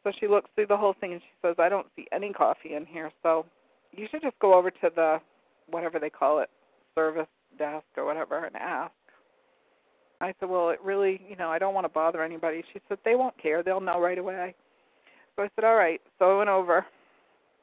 So 0.03 0.11
she 0.19 0.27
looks 0.27 0.49
through 0.55 0.67
the 0.67 0.77
whole 0.77 0.95
thing 0.99 1.13
and 1.13 1.21
she 1.21 1.47
says, 1.47 1.55
I 1.59 1.69
don't 1.69 1.87
see 1.95 2.07
any 2.13 2.31
coffee 2.31 2.75
in 2.75 2.85
here, 2.85 3.11
so 3.21 3.45
you 3.91 4.07
should 4.09 4.21
just 4.21 4.39
go 4.39 4.53
over 4.53 4.71
to 4.71 4.89
the 4.95 5.17
whatever 5.69 5.99
they 5.99 6.09
call 6.09 6.39
it, 6.39 6.49
service 6.95 7.27
desk 7.57 7.85
or 7.97 8.05
whatever, 8.05 8.45
and 8.45 8.55
ask. 8.55 8.93
I 10.21 10.33
said, 10.39 10.49
well, 10.49 10.69
it 10.69 10.79
really, 10.83 11.21
you 11.29 11.35
know, 11.35 11.49
I 11.49 11.59
don't 11.59 11.73
want 11.73 11.85
to 11.85 11.89
bother 11.89 12.23
anybody. 12.23 12.63
She 12.73 12.79
said, 12.89 12.97
they 13.05 13.15
won't 13.15 13.37
care. 13.41 13.63
They'll 13.63 13.79
know 13.79 13.99
right 13.99 14.17
away. 14.17 14.53
So 15.35 15.43
I 15.43 15.49
said, 15.55 15.63
all 15.63 15.75
right. 15.75 16.01
So 16.17 16.35
I 16.35 16.37
went 16.37 16.49
over. 16.49 16.85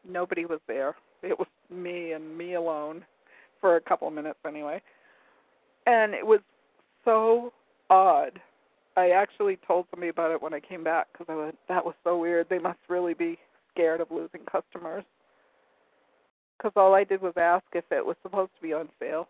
Nobody 0.09 0.47
was 0.47 0.61
there. 0.67 0.95
It 1.23 1.39
was 1.39 1.49
me 1.71 2.13
and 2.13 2.37
me 2.37 2.55
alone 2.55 3.05
for 3.61 3.77
a 3.77 3.81
couple 3.81 4.11
minutes 4.11 4.39
anyway. 4.47 4.81
And 5.87 6.15
it 6.15 6.27
was 6.27 6.41
so 7.05 7.53
odd. 7.91 8.41
I 8.97 9.11
actually 9.11 9.59
told 9.67 9.87
somebody 9.91 10.09
about 10.09 10.33
it 10.33 10.41
when 10.41 10.55
I 10.55 10.61
came 10.61 10.83
back 10.83 11.09
because 11.13 11.27
I 11.29 11.37
went, 11.37 11.59
that 11.69 11.85
was 11.85 11.95
so 12.03 12.19
weird. 12.19 12.49
They 12.49 12.59
must 12.59 12.79
really 12.89 13.15
be 13.15 13.39
scared 13.73 14.01
of 14.01 14.11
losing 14.11 14.41
customers. 14.51 15.05
Because 16.57 16.73
all 16.77 16.95
I 16.95 17.05
did 17.05 17.21
was 17.21 17.35
ask 17.37 17.65
if 17.75 17.85
it 17.91 18.05
was 18.05 18.17
supposed 18.23 18.53
to 18.57 18.63
be 18.63 18.73
on 18.73 18.89
sale, 18.99 19.29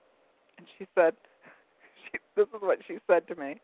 and 0.58 0.66
she 0.78 0.86
said, 0.94 1.14
she, 2.04 2.18
"This 2.36 2.46
is 2.54 2.60
what 2.60 2.78
she 2.86 2.98
said 3.08 3.26
to 3.26 3.34
me. 3.34 3.56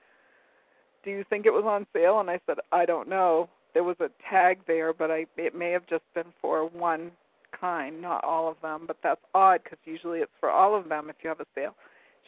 Do 1.05 1.11
you 1.11 1.25
think 1.31 1.47
it 1.47 1.53
was 1.53 1.65
on 1.65 1.87
sale?" 1.93 2.19
And 2.19 2.29
I 2.29 2.41
said, 2.47 2.59
"I 2.73 2.85
don't 2.85 3.09
know. 3.09 3.49
There 3.73 3.85
was 3.85 3.97
a 4.01 4.11
tag 4.29 4.59
there, 4.67 4.93
but 4.93 5.13
I 5.13 5.27
it 5.37 5.55
may 5.55 5.71
have 5.71 5.87
just 5.87 6.03
been 6.13 6.33
for 6.41 6.67
one 6.67 7.13
kind, 7.59 8.03
not 8.03 8.25
all 8.25 8.51
of 8.51 8.57
them. 8.63 8.85
But 8.89 8.97
that's 9.01 9.21
odd 9.33 9.63
because 9.63 9.79
usually 9.85 10.19
it's 10.19 10.33
for 10.41 10.51
all 10.51 10.75
of 10.75 10.89
them 10.89 11.09
if 11.09 11.17
you 11.23 11.29
have 11.29 11.41
a 11.41 11.47
sale." 11.55 11.77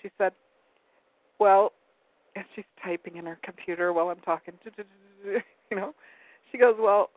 She 0.01 0.11
said, 0.17 0.33
"Well, 1.41 1.73
and 2.37 2.45
she's 2.55 2.65
typing 2.83 3.17
in 3.17 3.27
her 3.27 3.39
computer 3.43 3.93
while 3.93 4.09
I'm 4.09 4.21
talking. 4.21 4.55
You 5.71 5.79
know, 5.79 5.95
she 6.53 6.59
goes, 6.59 6.75
"Well, 6.79 7.09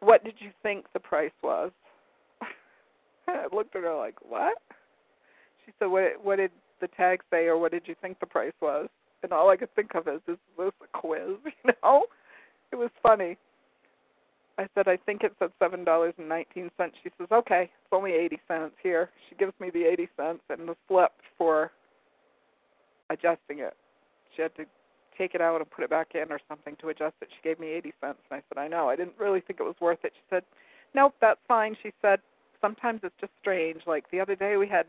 what 0.00 0.24
did 0.24 0.36
you 0.38 0.50
think 0.62 0.86
the 0.94 0.98
price 0.98 1.30
was?" 1.42 1.70
I 3.28 3.44
looked 3.54 3.76
at 3.76 3.82
her 3.82 3.94
like, 3.94 4.14
"What?" 4.26 4.56
She 5.64 5.72
said, 5.78 5.86
"What? 5.88 6.24
What 6.24 6.36
did 6.36 6.50
the 6.80 6.88
tag 6.88 7.20
say, 7.30 7.44
or 7.44 7.58
what 7.58 7.72
did 7.72 7.82
you 7.84 7.94
think 8.00 8.18
the 8.18 8.26
price 8.26 8.54
was?" 8.62 8.88
And 9.22 9.32
all 9.32 9.50
I 9.50 9.56
could 9.56 9.72
think 9.74 9.94
of 9.94 10.08
is, 10.08 10.22
"Is 10.26 10.38
this 10.56 10.72
a 10.82 10.98
quiz?" 10.98 11.36
You 11.64 11.72
know, 11.82 12.06
it 12.72 12.76
was 12.76 12.90
funny. 13.02 13.36
I 14.56 14.66
said, 14.74 14.88
"I 14.88 14.96
think 14.96 15.22
it 15.22 15.34
said 15.38 15.50
seven 15.58 15.84
dollars 15.84 16.14
and 16.16 16.26
nineteen 16.26 16.70
cents." 16.78 16.96
She 17.02 17.10
says, 17.18 17.28
"Okay, 17.30 17.64
it's 17.64 17.92
only 17.92 18.12
eighty 18.12 18.40
cents 18.48 18.74
here." 18.82 19.10
She 19.28 19.36
gives 19.36 19.52
me 19.60 19.68
the 19.68 19.84
eighty 19.84 20.08
cents 20.16 20.42
and 20.48 20.66
the 20.66 20.76
slip 20.88 21.12
for 21.36 21.70
adjusting 23.10 23.58
it. 23.58 23.76
She 24.36 24.42
had 24.42 24.54
to 24.56 24.66
take 25.16 25.34
it 25.34 25.40
out 25.40 25.60
and 25.60 25.70
put 25.70 25.84
it 25.84 25.90
back 25.90 26.14
in 26.14 26.30
or 26.30 26.38
something 26.48 26.76
to 26.80 26.88
adjust 26.88 27.14
it. 27.20 27.28
She 27.30 27.48
gave 27.48 27.58
me 27.58 27.68
80 27.68 27.92
cents. 28.00 28.18
And 28.30 28.38
I 28.38 28.42
said, 28.48 28.60
I 28.60 28.68
know. 28.68 28.88
I 28.88 28.96
didn't 28.96 29.18
really 29.18 29.40
think 29.40 29.60
it 29.60 29.64
was 29.64 29.74
worth 29.80 30.04
it. 30.04 30.12
She 30.14 30.22
said, 30.30 30.42
Nope, 30.94 31.14
that's 31.20 31.40
fine. 31.48 31.76
She 31.82 31.92
said, 32.02 32.20
Sometimes 32.60 33.00
it's 33.02 33.14
just 33.20 33.32
strange. 33.40 33.82
Like 33.86 34.10
the 34.10 34.20
other 34.20 34.36
day 34.36 34.56
we 34.56 34.68
had 34.68 34.86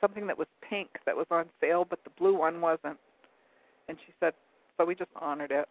something 0.00 0.26
that 0.26 0.38
was 0.38 0.48
pink 0.68 0.88
that 1.06 1.16
was 1.16 1.26
on 1.30 1.46
sale, 1.60 1.86
but 1.88 2.02
the 2.04 2.10
blue 2.18 2.36
one 2.36 2.60
wasn't. 2.60 2.98
And 3.88 3.96
she 4.06 4.12
said, 4.20 4.34
So 4.76 4.84
we 4.84 4.94
just 4.94 5.10
honored 5.20 5.50
it. 5.50 5.68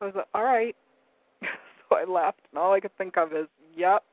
I 0.00 0.04
was 0.04 0.14
like, 0.14 0.28
All 0.34 0.44
right. 0.44 0.76
so 1.42 1.96
I 1.96 2.04
left, 2.04 2.40
and 2.52 2.58
all 2.58 2.72
I 2.72 2.80
could 2.80 2.96
think 2.96 3.16
of 3.16 3.32
is, 3.32 3.46
Yep, 3.76 4.04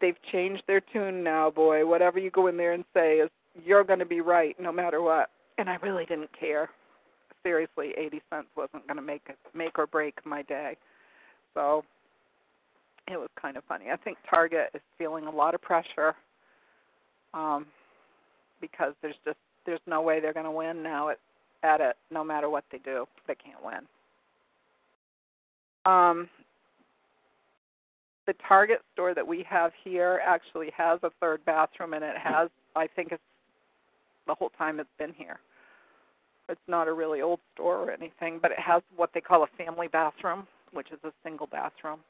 they've 0.00 0.16
changed 0.32 0.62
their 0.66 0.80
tune 0.80 1.22
now, 1.22 1.50
boy. 1.50 1.84
Whatever 1.86 2.18
you 2.18 2.30
go 2.30 2.46
in 2.46 2.56
there 2.56 2.72
and 2.72 2.84
say 2.94 3.16
is, 3.16 3.30
you're 3.64 3.84
going 3.84 3.98
to 3.98 4.06
be 4.06 4.20
right 4.20 4.54
no 4.60 4.70
matter 4.70 5.00
what. 5.00 5.30
And 5.58 5.70
I 5.70 5.76
really 5.76 6.04
didn't 6.04 6.28
care 6.38 6.68
seriously, 7.46 7.92
80 7.96 8.22
cents 8.28 8.48
wasn't 8.56 8.84
going 8.88 8.96
to 8.96 9.02
make 9.02 9.22
make 9.54 9.78
or 9.78 9.86
break 9.86 10.14
my 10.26 10.42
day. 10.42 10.76
So 11.54 11.84
it 13.08 13.16
was 13.16 13.28
kind 13.40 13.56
of 13.56 13.62
funny. 13.64 13.86
I 13.92 13.96
think 13.96 14.18
Target 14.28 14.70
is 14.74 14.80
feeling 14.98 15.26
a 15.26 15.30
lot 15.30 15.54
of 15.54 15.62
pressure 15.62 16.14
um, 17.32 17.66
because 18.60 18.94
there's 19.00 19.14
just 19.24 19.38
there's 19.64 19.80
no 19.86 20.02
way 20.02 20.20
they're 20.20 20.32
going 20.32 20.44
to 20.44 20.50
win 20.50 20.82
now 20.82 21.10
at 21.10 21.18
at 21.62 21.80
it. 21.80 21.96
No 22.10 22.24
matter 22.24 22.50
what 22.50 22.64
they 22.72 22.78
do, 22.78 23.06
they 23.28 23.36
can't 23.36 23.64
win. 23.64 23.86
Um, 25.84 26.28
the 28.26 28.34
Target 28.48 28.80
store 28.92 29.14
that 29.14 29.26
we 29.26 29.46
have 29.48 29.70
here 29.84 30.20
actually 30.26 30.72
has 30.76 30.98
a 31.04 31.10
third 31.20 31.44
bathroom, 31.44 31.94
and 31.94 32.02
it 32.02 32.16
has 32.18 32.48
I 32.74 32.88
think 32.88 33.12
it's 33.12 33.22
the 34.26 34.34
whole 34.34 34.50
time 34.58 34.80
it's 34.80 34.90
been 34.98 35.14
here. 35.16 35.38
It's 36.48 36.60
not 36.68 36.86
a 36.86 36.92
really 36.92 37.22
old 37.22 37.40
store 37.54 37.76
or 37.76 37.90
anything, 37.90 38.38
but 38.40 38.52
it 38.52 38.58
has 38.58 38.82
what 38.96 39.10
they 39.12 39.20
call 39.20 39.42
a 39.42 39.64
family 39.64 39.88
bathroom, 39.88 40.46
which 40.72 40.92
is 40.92 40.98
a 41.04 41.12
single 41.24 41.48
bathroom. 41.48 42.00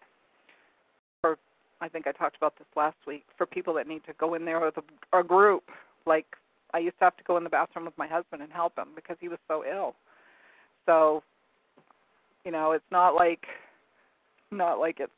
For 1.22 1.38
I 1.80 1.88
think 1.88 2.06
I 2.06 2.12
talked 2.12 2.36
about 2.36 2.56
this 2.58 2.66
last 2.76 2.96
week 3.06 3.24
for 3.36 3.46
people 3.46 3.72
that 3.74 3.88
need 3.88 4.04
to 4.06 4.12
go 4.18 4.34
in 4.34 4.44
there 4.44 4.60
with 4.60 4.76
a, 4.76 5.18
a 5.18 5.24
group. 5.24 5.64
Like 6.04 6.26
I 6.74 6.78
used 6.78 6.98
to 6.98 7.04
have 7.04 7.16
to 7.16 7.24
go 7.24 7.36
in 7.38 7.44
the 7.44 7.50
bathroom 7.50 7.86
with 7.86 7.96
my 7.96 8.06
husband 8.06 8.42
and 8.42 8.52
help 8.52 8.76
him 8.78 8.88
because 8.94 9.16
he 9.20 9.28
was 9.28 9.38
so 9.48 9.64
ill. 9.64 9.94
So, 10.84 11.22
you 12.44 12.52
know, 12.52 12.72
it's 12.72 12.84
not 12.90 13.14
like 13.14 13.46
not 14.50 14.78
like 14.78 15.00
it's 15.00 15.12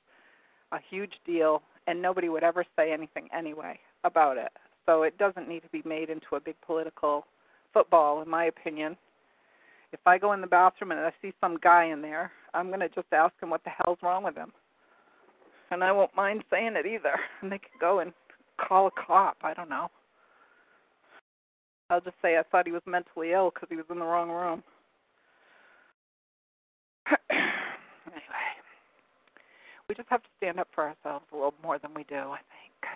a 0.71 0.79
huge 0.91 1.15
deal 1.27 1.63
and 1.87 2.01
nobody 2.01 2.29
would 2.29 2.45
ever 2.45 2.65
say 2.77 2.93
anything 2.93 3.29
anyway 3.37 3.79
about 4.05 4.37
it. 4.37 4.53
So 4.87 5.03
it 5.03 5.19
doesn't 5.19 5.49
need 5.49 5.61
to 5.61 5.69
be 5.69 5.83
made 5.85 6.09
into 6.09 6.37
a 6.37 6.41
big 6.41 6.55
political 6.65 7.27
football 7.73 8.23
in 8.23 8.29
my 8.29 8.45
opinion 8.45 8.97
if 9.93 10.01
I 10.07 10.19
go 10.19 10.33
in 10.33 10.41
the 10.41 10.47
bathroom 10.47 10.93
and 10.93 11.01
I 11.01 11.13
see 11.23 11.33
some 11.41 11.59
guy 11.63 11.87
in 11.87 12.03
there, 12.03 12.31
I'm 12.55 12.69
going 12.69 12.81
to 12.81 12.89
just 12.89 13.07
ask 13.13 13.33
him 13.43 13.51
what 13.51 13.65
the 13.65 13.71
hell's 13.71 13.99
wrong 14.03 14.25
with 14.25 14.37
him. 14.37 14.53
And 15.71 15.85
I 15.85 15.93
won't 15.93 16.15
mind 16.17 16.45
saying 16.51 16.75
it 16.77 16.87
either. 16.87 17.19
And 17.43 17.53
they 17.53 17.59
can 17.59 17.71
go 17.81 18.01
and 18.01 18.13
call 18.59 18.89
a 18.89 18.91
cop. 18.91 19.37
I 19.43 19.55
don't 19.55 19.71
know. 19.71 19.89
I'll 21.91 22.01
just 22.01 22.17
say 22.21 22.37
I 22.37 22.43
thought 22.51 22.67
he 22.67 22.73
was 22.73 22.83
mentally 22.87 23.33
ill 23.33 23.51
because 23.53 23.69
he 23.71 23.77
was 23.77 23.87
in 23.91 23.99
the 23.99 24.05
wrong 24.05 24.29
room. 24.29 24.63
anyway, 27.31 28.21
we 29.89 29.95
just 29.95 30.09
have 30.11 30.23
to 30.23 30.29
stand 30.37 30.61
up 30.61 30.69
for 30.75 30.85
ourselves 30.85 31.25
a 31.33 31.37
little 31.37 31.55
more 31.63 31.79
than 31.79 31.95
we 31.95 32.05
do, 32.05 32.17
I 32.17 32.39
think. 32.39 32.93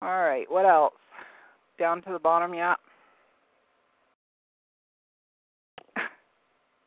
All 0.00 0.24
right, 0.24 0.50
what 0.50 0.64
else? 0.64 0.94
Down 1.78 2.00
to 2.02 2.12
the 2.12 2.18
bottom 2.18 2.54
yet? 2.54 2.76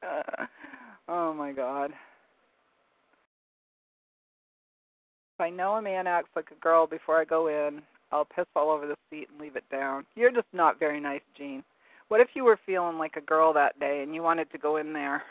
oh 1.08 1.34
my 1.34 1.52
god. 1.52 1.92
If 5.36 5.42
I 5.42 5.50
know 5.50 5.74
a 5.74 5.82
man 5.82 6.08
acts 6.08 6.30
like 6.36 6.50
a 6.52 6.62
girl 6.62 6.88
before 6.88 7.20
I 7.20 7.26
go 7.26 7.48
in, 7.48 7.82
I'll 8.12 8.26
piss 8.26 8.46
all 8.56 8.72
over 8.72 8.88
the 8.88 8.96
seat 9.10 9.28
and 9.32 9.40
leave 9.40 9.56
it 9.56 9.70
down. 9.70 10.06
You're 10.16 10.32
just 10.32 10.48
not 10.54 10.80
very 10.80 11.00
nice, 11.00 11.22
Jean. 11.38 11.64
What 12.08 12.22
if 12.22 12.30
you 12.34 12.44
were 12.44 12.60
feeling 12.66 12.98
like 12.98 13.18
a 13.18 13.22
girl 13.22 13.54
that 13.54 13.80
day 13.80 14.02
and 14.02 14.16
you 14.16 14.24
wanted 14.24 14.50
to 14.52 14.58
go 14.58 14.78
in 14.78 14.94
there? 14.94 15.24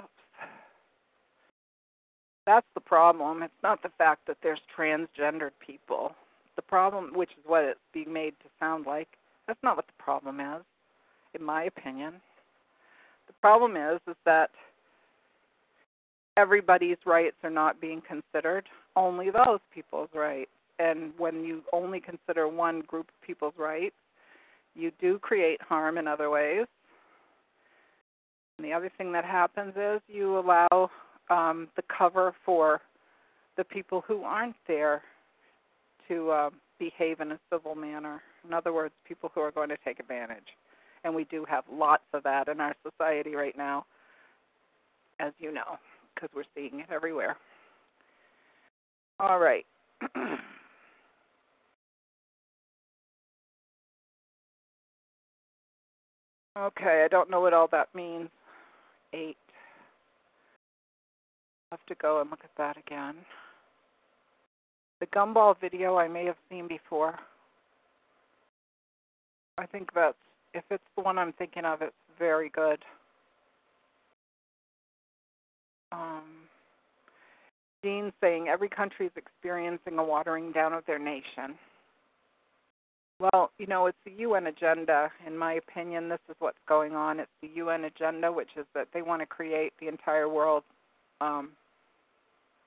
Oops. 0.00 0.10
That's 2.46 2.66
the 2.74 2.80
problem. 2.80 3.42
It's 3.42 3.52
not 3.62 3.82
the 3.82 3.90
fact 3.98 4.26
that 4.28 4.36
there's 4.42 4.60
transgendered 4.76 5.50
people. 5.64 6.14
The 6.56 6.62
problem, 6.62 7.10
which 7.14 7.30
is 7.30 7.44
what 7.44 7.64
it's 7.64 7.80
being 7.92 8.12
made 8.12 8.34
to 8.42 8.48
sound 8.60 8.86
like, 8.86 9.08
that's 9.48 9.62
not 9.62 9.76
what 9.76 9.86
the 9.86 10.02
problem 10.02 10.40
is, 10.40 10.62
in 11.34 11.44
my 11.44 11.64
opinion. 11.64 12.14
The 13.26 13.32
problem 13.40 13.76
is 13.76 14.00
is 14.08 14.16
that 14.24 14.50
everybody's 16.36 16.96
rights 17.06 17.36
are 17.42 17.50
not 17.50 17.80
being 17.80 18.02
considered, 18.06 18.66
only 18.96 19.30
those 19.30 19.60
people's 19.72 20.08
rights. 20.14 20.50
And 20.78 21.12
when 21.18 21.44
you 21.44 21.62
only 21.72 22.00
consider 22.00 22.48
one 22.48 22.80
group 22.80 23.08
of 23.08 23.26
people's 23.26 23.54
rights, 23.56 23.94
you 24.74 24.90
do 25.00 25.18
create 25.18 25.62
harm 25.62 25.98
in 25.98 26.08
other 26.08 26.30
ways. 26.30 26.66
And 28.58 28.64
the 28.64 28.72
other 28.72 28.90
thing 28.98 29.12
that 29.12 29.24
happens 29.24 29.74
is 29.76 30.00
you 30.08 30.38
allow 30.38 30.90
um, 31.30 31.68
the 31.76 31.82
cover 31.96 32.34
for 32.44 32.80
the 33.56 33.64
people 33.64 34.02
who 34.06 34.22
aren't 34.22 34.56
there 34.66 35.02
to 36.08 36.30
uh, 36.30 36.50
behave 36.78 37.20
in 37.20 37.32
a 37.32 37.38
civil 37.52 37.74
manner. 37.74 38.20
In 38.46 38.52
other 38.52 38.72
words, 38.72 38.92
people 39.06 39.30
who 39.34 39.40
are 39.40 39.52
going 39.52 39.68
to 39.68 39.76
take 39.84 40.00
advantage 40.00 40.56
and 41.04 41.14
we 41.14 41.24
do 41.24 41.44
have 41.48 41.64
lots 41.70 42.02
of 42.12 42.22
that 42.24 42.48
in 42.48 42.60
our 42.60 42.74
society 42.82 43.34
right 43.34 43.56
now, 43.56 43.84
as 45.20 45.32
you 45.38 45.52
know, 45.52 45.78
because 46.14 46.30
we're 46.34 46.44
seeing 46.54 46.80
it 46.80 46.86
everywhere. 46.90 47.36
All 49.20 49.38
right. 49.38 49.66
okay, 56.58 57.02
I 57.04 57.08
don't 57.10 57.30
know 57.30 57.40
what 57.40 57.52
all 57.52 57.68
that 57.70 57.94
means. 57.94 58.30
Eight. 59.12 59.36
I 61.70 61.76
have 61.76 61.86
to 61.86 61.94
go 61.96 62.20
and 62.20 62.30
look 62.30 62.40
at 62.42 62.50
that 62.56 62.76
again. 62.76 63.14
The 65.00 65.06
gumball 65.06 65.54
video 65.60 65.96
I 65.98 66.08
may 66.08 66.24
have 66.24 66.36
seen 66.48 66.66
before. 66.66 67.18
I 69.58 69.66
think 69.66 69.90
that's 69.94 70.16
if 70.54 70.64
it's 70.70 70.84
the 70.96 71.02
one 71.02 71.18
I'm 71.18 71.32
thinking 71.32 71.64
of, 71.64 71.82
it's 71.82 71.92
very 72.18 72.48
good. 72.48 72.78
Um, 75.92 76.22
Dean 77.82 78.12
saying 78.20 78.48
every 78.48 78.68
country 78.68 79.06
is 79.06 79.12
experiencing 79.16 79.98
a 79.98 80.04
watering 80.04 80.52
down 80.52 80.72
of 80.72 80.84
their 80.86 80.98
nation. 80.98 81.58
Well, 83.20 83.52
you 83.58 83.66
know, 83.66 83.86
it's 83.86 83.98
the 84.04 84.12
UN 84.22 84.48
agenda. 84.48 85.10
In 85.26 85.36
my 85.36 85.54
opinion, 85.54 86.08
this 86.08 86.18
is 86.28 86.34
what's 86.38 86.58
going 86.66 86.94
on. 86.94 87.20
It's 87.20 87.30
the 87.42 87.48
UN 87.56 87.84
agenda, 87.84 88.32
which 88.32 88.50
is 88.56 88.66
that 88.74 88.88
they 88.92 89.02
want 89.02 89.22
to 89.22 89.26
create 89.26 89.72
the 89.80 89.88
entire 89.88 90.28
world 90.28 90.64
um, 91.20 91.50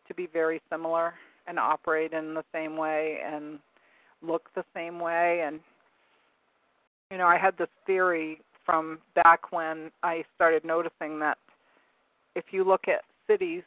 to 0.07 0.13
be 0.13 0.27
very 0.27 0.61
similar 0.69 1.13
and 1.47 1.59
operate 1.59 2.13
in 2.13 2.33
the 2.33 2.43
same 2.53 2.77
way 2.77 3.19
and 3.25 3.59
look 4.21 4.49
the 4.55 4.63
same 4.73 4.99
way. 4.99 5.43
And, 5.45 5.59
you 7.11 7.17
know, 7.17 7.27
I 7.27 7.37
had 7.37 7.57
this 7.57 7.69
theory 7.85 8.41
from 8.65 8.99
back 9.15 9.51
when 9.51 9.91
I 10.03 10.23
started 10.35 10.65
noticing 10.65 11.19
that 11.19 11.37
if 12.35 12.45
you 12.51 12.63
look 12.63 12.87
at 12.87 13.01
cities 13.27 13.63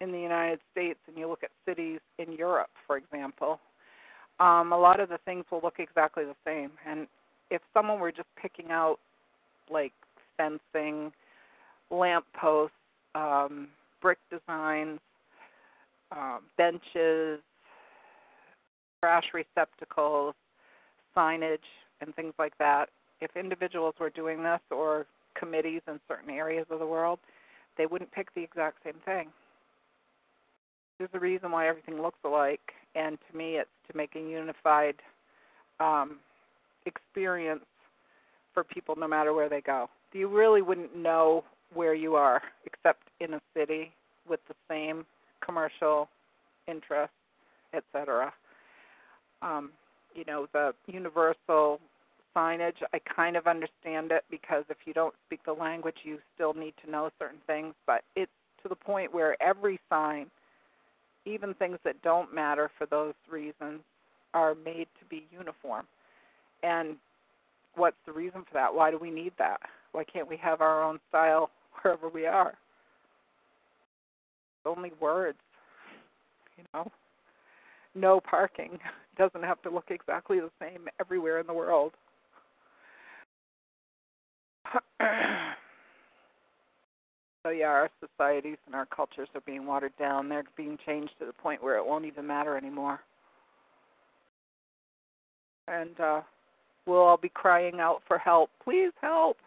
in 0.00 0.10
the 0.10 0.18
United 0.18 0.58
States 0.72 0.98
and 1.06 1.16
you 1.16 1.28
look 1.28 1.42
at 1.42 1.50
cities 1.66 2.00
in 2.18 2.32
Europe, 2.32 2.70
for 2.86 2.96
example, 2.96 3.60
um, 4.40 4.72
a 4.72 4.78
lot 4.78 5.00
of 5.00 5.08
the 5.08 5.18
things 5.24 5.44
will 5.50 5.60
look 5.62 5.78
exactly 5.78 6.24
the 6.24 6.34
same. 6.44 6.70
And 6.86 7.06
if 7.50 7.62
someone 7.72 8.00
were 8.00 8.10
just 8.10 8.28
picking 8.40 8.70
out 8.70 8.96
like 9.70 9.92
fencing, 10.36 11.12
lamp 11.90 12.24
posts, 12.38 12.74
um, 13.14 13.68
brick 14.02 14.18
designs, 14.30 14.98
um, 16.10 16.40
benches, 16.56 17.40
trash 19.00 19.24
receptacles, 19.32 20.34
signage, 21.16 21.58
and 22.04 22.14
things 22.14 22.34
like 22.38 22.56
that, 22.58 22.88
if 23.20 23.36
individuals 23.36 23.94
were 23.98 24.10
doing 24.10 24.42
this 24.42 24.60
or 24.70 25.06
committees 25.38 25.82
in 25.88 25.98
certain 26.08 26.30
areas 26.30 26.66
of 26.70 26.78
the 26.78 26.86
world, 26.86 27.18
they 27.76 27.86
wouldn't 27.86 28.12
pick 28.12 28.32
the 28.34 28.42
exact 28.42 28.78
same 28.84 29.00
thing. 29.04 29.28
There's 30.98 31.10
a 31.14 31.18
reason 31.18 31.50
why 31.50 31.68
everything 31.68 32.00
looks 32.00 32.18
alike, 32.24 32.72
and 32.94 33.18
to 33.30 33.36
me, 33.36 33.56
it's 33.56 33.68
to 33.90 33.96
make 33.96 34.14
a 34.14 34.20
unified 34.20 34.94
um, 35.80 36.16
experience 36.86 37.64
for 38.52 38.62
people 38.62 38.94
no 38.96 39.08
matter 39.08 39.32
where 39.32 39.48
they 39.48 39.60
go. 39.60 39.88
You 40.12 40.28
really 40.28 40.62
wouldn't 40.62 40.96
know 40.96 41.42
where 41.72 41.94
you 41.94 42.14
are 42.14 42.40
except 42.64 43.02
in 43.18 43.34
a 43.34 43.40
city 43.56 43.90
with 44.28 44.38
the 44.46 44.54
same 44.68 45.04
commercial 45.44 46.08
interests, 46.68 47.16
etc. 47.74 48.32
Um, 49.42 49.72
you 50.14 50.24
know, 50.24 50.46
the 50.52 50.72
universal 50.86 51.80
signage, 52.36 52.82
I 52.92 52.98
kind 52.98 53.36
of 53.36 53.46
understand 53.46 54.12
it 54.12 54.24
because 54.30 54.64
if 54.68 54.78
you 54.84 54.92
don't 54.92 55.14
speak 55.26 55.40
the 55.44 55.52
language, 55.52 55.96
you 56.02 56.18
still 56.34 56.54
need 56.54 56.74
to 56.84 56.90
know 56.90 57.10
certain 57.18 57.40
things. 57.46 57.74
But 57.86 58.02
it's 58.16 58.30
to 58.62 58.68
the 58.68 58.74
point 58.74 59.12
where 59.12 59.40
every 59.42 59.78
sign, 59.88 60.26
even 61.26 61.54
things 61.54 61.78
that 61.84 62.02
don't 62.02 62.34
matter 62.34 62.70
for 62.76 62.86
those 62.86 63.14
reasons, 63.30 63.80
are 64.32 64.54
made 64.54 64.88
to 64.98 65.04
be 65.08 65.26
uniform. 65.32 65.86
And 66.62 66.96
what's 67.76 67.96
the 68.06 68.12
reason 68.12 68.42
for 68.42 68.54
that? 68.54 68.74
Why 68.74 68.90
do 68.90 68.98
we 68.98 69.10
need 69.10 69.32
that? 69.38 69.60
Why 69.92 70.04
can't 70.04 70.28
we 70.28 70.36
have 70.38 70.60
our 70.60 70.82
own 70.82 70.98
style 71.08 71.50
wherever 71.82 72.08
we 72.08 72.26
are? 72.26 72.54
Only 74.66 74.92
words, 75.00 75.38
you 76.56 76.64
know. 76.72 76.90
No 77.94 78.20
parking 78.20 78.78
doesn't 79.18 79.44
have 79.44 79.62
to 79.62 79.70
look 79.70 79.90
exactly 79.90 80.40
the 80.40 80.50
same 80.60 80.88
everywhere 80.98 81.38
in 81.38 81.46
the 81.46 81.52
world. 81.52 81.92
so 87.42 87.50
yeah, 87.50 87.66
our 87.66 87.90
societies 88.00 88.58
and 88.66 88.74
our 88.74 88.86
cultures 88.86 89.28
are 89.34 89.40
being 89.42 89.66
watered 89.66 89.92
down. 89.98 90.28
They're 90.28 90.44
being 90.56 90.78
changed 90.84 91.12
to 91.20 91.26
the 91.26 91.32
point 91.32 91.62
where 91.62 91.76
it 91.76 91.86
won't 91.86 92.04
even 92.04 92.26
matter 92.26 92.56
anymore. 92.56 93.00
And 95.68 95.98
uh 96.00 96.20
we'll 96.86 97.00
all 97.00 97.16
be 97.16 97.30
crying 97.30 97.80
out 97.80 98.02
for 98.06 98.18
help. 98.18 98.50
Please 98.62 98.92
help. 99.00 99.38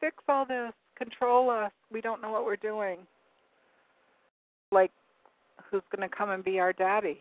Fix 0.00 0.16
all 0.28 0.44
this. 0.46 0.72
Control 0.96 1.50
us. 1.50 1.72
We 1.90 2.00
don't 2.00 2.20
know 2.20 2.30
what 2.30 2.44
we're 2.44 2.56
doing. 2.56 2.98
Like 4.70 4.90
who's 5.70 5.82
going 5.94 6.08
to 6.08 6.14
come 6.14 6.30
and 6.30 6.44
be 6.44 6.60
our 6.60 6.72
daddy? 6.72 7.18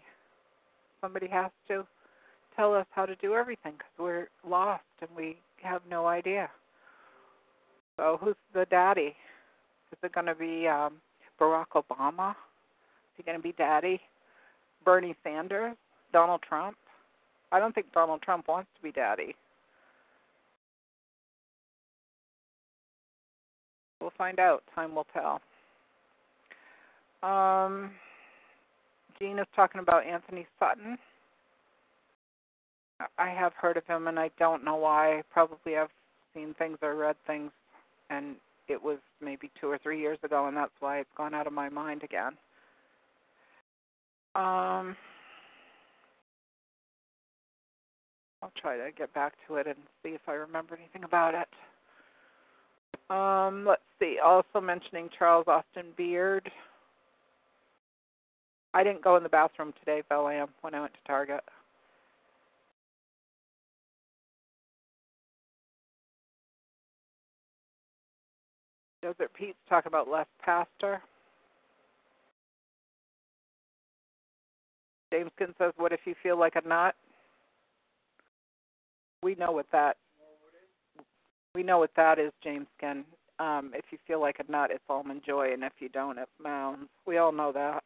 Somebody 1.01 1.27
has 1.27 1.51
to 1.67 1.85
tell 2.55 2.73
us 2.73 2.85
how 2.91 3.05
to 3.05 3.15
do 3.15 3.33
everything 3.33 3.73
because 3.73 3.91
we're 3.97 4.27
lost 4.47 4.83
and 5.01 5.09
we 5.15 5.37
have 5.61 5.81
no 5.89 6.05
idea. 6.07 6.49
So 7.97 8.17
who's 8.21 8.35
the 8.53 8.65
daddy? 8.69 9.15
Is 9.91 9.97
it 10.01 10.13
going 10.13 10.25
to 10.25 10.35
be 10.35 10.67
um, 10.67 10.95
Barack 11.39 11.67
Obama? 11.75 12.31
Is 12.31 13.17
he 13.17 13.23
going 13.23 13.37
to 13.37 13.43
be 13.43 13.53
daddy? 13.53 14.01
Bernie 14.83 15.15
Sanders? 15.23 15.75
Donald 16.11 16.41
Trump? 16.47 16.77
I 17.51 17.59
don't 17.59 17.73
think 17.73 17.91
Donald 17.93 18.21
Trump 18.21 18.47
wants 18.47 18.69
to 18.75 18.83
be 18.83 18.91
daddy. 18.91 19.35
We'll 24.01 24.13
find 24.17 24.39
out. 24.39 24.63
Time 24.75 24.95
will 24.95 25.07
tell. 25.13 25.39
Um, 27.23 27.91
Jean 29.17 29.39
is 29.39 29.47
talking 29.55 29.79
about 29.79 30.05
Antony 30.05 30.45
Sutton. 30.59 30.97
I 33.17 33.29
have 33.29 33.53
heard 33.53 33.77
of 33.77 33.85
him, 33.85 34.07
and 34.07 34.19
I 34.19 34.29
don't 34.37 34.63
know 34.63 34.75
why. 34.75 35.23
Probably 35.31 35.77
I've 35.77 35.89
seen 36.33 36.53
things 36.57 36.77
or 36.81 36.95
read 36.95 37.15
things 37.25 37.51
and 38.13 38.35
it 38.67 38.81
was 38.81 38.99
maybe 39.21 39.51
two 39.59 39.67
or 39.67 39.77
three 39.77 39.99
years 39.99 40.17
ago, 40.23 40.47
and 40.47 40.55
that's 40.55 40.71
why 40.79 40.99
it's 40.99 41.09
gone 41.17 41.33
out 41.33 41.47
of 41.47 41.53
my 41.53 41.69
mind 41.69 42.03
again. 42.03 42.33
Um, 44.35 44.95
I'll 48.41 48.51
try 48.59 48.77
to 48.77 48.89
get 48.97 49.13
back 49.13 49.33
to 49.47 49.55
it 49.55 49.67
and 49.67 49.77
see 50.01 50.09
if 50.09 50.21
I 50.27 50.33
remember 50.33 50.75
anything 50.75 51.03
about 51.03 51.33
it. 51.35 51.47
Um, 53.13 53.65
let's 53.65 53.81
see. 53.99 54.17
Also 54.23 54.59
mentioning 54.61 55.09
Charles 55.17 55.45
Austin 55.47 55.87
Beard. 55.95 56.49
I 58.73 58.83
didn't 58.83 59.03
go 59.03 59.17
in 59.17 59.23
the 59.23 59.29
bathroom 59.29 59.73
today, 59.79 60.01
Valium, 60.09 60.47
when 60.61 60.73
I 60.73 60.81
went 60.81 60.93
to 60.93 60.99
Target. 61.07 61.43
Desert 69.03 69.33
Pete's 69.33 69.57
talk 69.67 69.85
about 69.85 70.09
less 70.09 70.27
pastor. 70.41 71.01
Jameskin 75.13 75.55
says, 75.57 75.73
"What 75.75 75.91
if 75.91 75.99
you 76.07 76.15
feel 76.23 76.37
like 76.37 76.55
a 76.55 76.61
nut?" 76.61 76.95
We 79.21 79.35
know 79.35 79.51
what 79.51 79.69
that. 79.71 79.97
We 81.53 81.63
know 81.63 81.79
what 81.79 81.93
that 81.95 82.17
is, 82.17 82.31
Jameskin. 82.41 83.03
Um, 83.39 83.73
if 83.75 83.91
you 83.91 83.97
feel 84.07 84.21
like 84.21 84.39
a 84.39 84.49
nut, 84.49 84.71
it's 84.71 84.83
almond 84.89 85.23
joy, 85.25 85.51
and 85.51 85.65
if 85.65 85.73
you 85.79 85.89
don't, 85.89 86.17
it's 86.17 86.31
mounds. 86.39 86.89
We 87.05 87.17
all 87.17 87.33
know 87.33 87.51
that. 87.51 87.83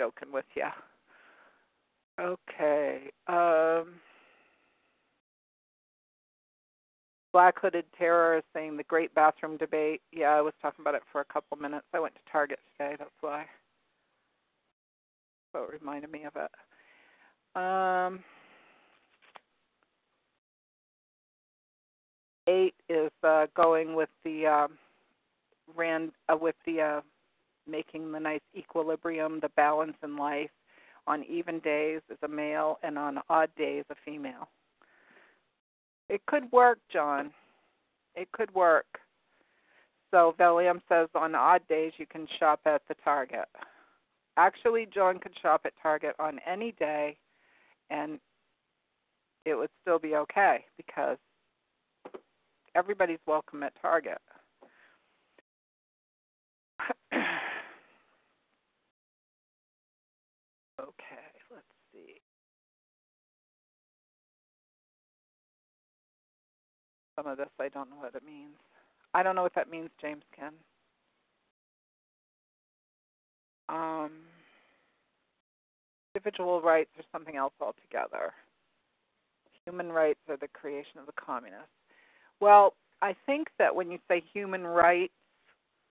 Joking 0.00 0.32
with 0.32 0.46
you. 0.56 0.70
Okay. 2.18 3.10
Um. 3.26 4.00
Black 7.32 7.58
Hooded 7.60 7.86
Terror 7.96 8.36
is 8.36 8.44
saying 8.54 8.76
the 8.76 8.82
great 8.84 9.14
bathroom 9.14 9.56
debate. 9.56 10.02
Yeah, 10.12 10.28
I 10.28 10.42
was 10.42 10.52
talking 10.60 10.82
about 10.82 10.94
it 10.94 11.02
for 11.10 11.22
a 11.22 11.24
couple 11.24 11.56
minutes. 11.56 11.86
I 11.94 12.00
went 12.00 12.14
to 12.14 12.20
Target 12.30 12.58
today, 12.76 12.96
that's 12.98 13.10
why. 13.20 13.46
So 15.52 15.62
it 15.64 15.80
reminded 15.80 16.10
me 16.10 16.24
of 16.24 16.34
it. 16.36 16.50
Um, 17.58 18.20
eight 22.46 22.74
is 22.88 23.10
uh, 23.22 23.46
going 23.54 23.94
with 23.94 24.08
the 24.24 24.46
um, 24.46 24.78
ran 25.74 26.12
uh, 26.30 26.36
with 26.36 26.54
the 26.66 26.80
uh, 26.80 27.00
making 27.66 28.12
the 28.12 28.20
nice 28.20 28.40
equilibrium, 28.56 29.40
the 29.40 29.50
balance 29.50 29.96
in 30.02 30.16
life. 30.16 30.50
On 31.06 31.24
even 31.24 31.58
days 31.60 32.00
is 32.10 32.18
a 32.22 32.28
male, 32.28 32.78
and 32.82 32.96
on 32.96 33.18
odd 33.28 33.50
days 33.56 33.84
a 33.90 33.94
female. 34.04 34.48
It 36.12 36.20
could 36.26 36.52
work, 36.52 36.78
John. 36.92 37.30
It 38.14 38.30
could 38.32 38.54
work. 38.54 38.98
So 40.10 40.34
Valium 40.38 40.82
says 40.86 41.08
on 41.14 41.34
odd 41.34 41.66
days 41.70 41.92
you 41.96 42.04
can 42.04 42.28
shop 42.38 42.60
at 42.66 42.82
the 42.86 42.94
Target. 43.02 43.46
Actually, 44.36 44.86
John 44.92 45.18
could 45.18 45.32
shop 45.40 45.62
at 45.64 45.72
Target 45.82 46.14
on 46.18 46.38
any 46.46 46.72
day 46.72 47.16
and 47.88 48.20
it 49.46 49.54
would 49.54 49.70
still 49.80 49.98
be 49.98 50.14
okay 50.16 50.66
because 50.76 51.16
everybody's 52.74 53.18
welcome 53.26 53.62
at 53.62 53.72
Target. 53.80 54.18
okay. 57.14 57.32
Some 67.22 67.30
of 67.30 67.38
this 67.38 67.48
I 67.60 67.68
don't 67.68 67.90
know 67.90 67.96
what 67.96 68.14
it 68.14 68.22
means. 68.24 68.56
I 69.14 69.22
don't 69.22 69.36
know 69.36 69.42
what 69.42 69.54
that 69.54 69.70
means, 69.70 69.90
James 70.00 70.22
Ken. 70.36 70.52
Um, 73.68 74.10
individual 76.14 76.60
rights 76.60 76.90
are 76.98 77.04
something 77.12 77.36
else 77.36 77.52
altogether. 77.60 78.32
Human 79.66 79.90
rights 79.90 80.18
are 80.28 80.36
the 80.36 80.48
creation 80.48 80.98
of 80.98 81.06
the 81.06 81.12
communists. 81.12 81.68
Well, 82.40 82.74
I 83.00 83.14
think 83.26 83.48
that 83.58 83.74
when 83.74 83.90
you 83.90 83.98
say 84.08 84.22
human 84.32 84.66
rights, 84.66 85.12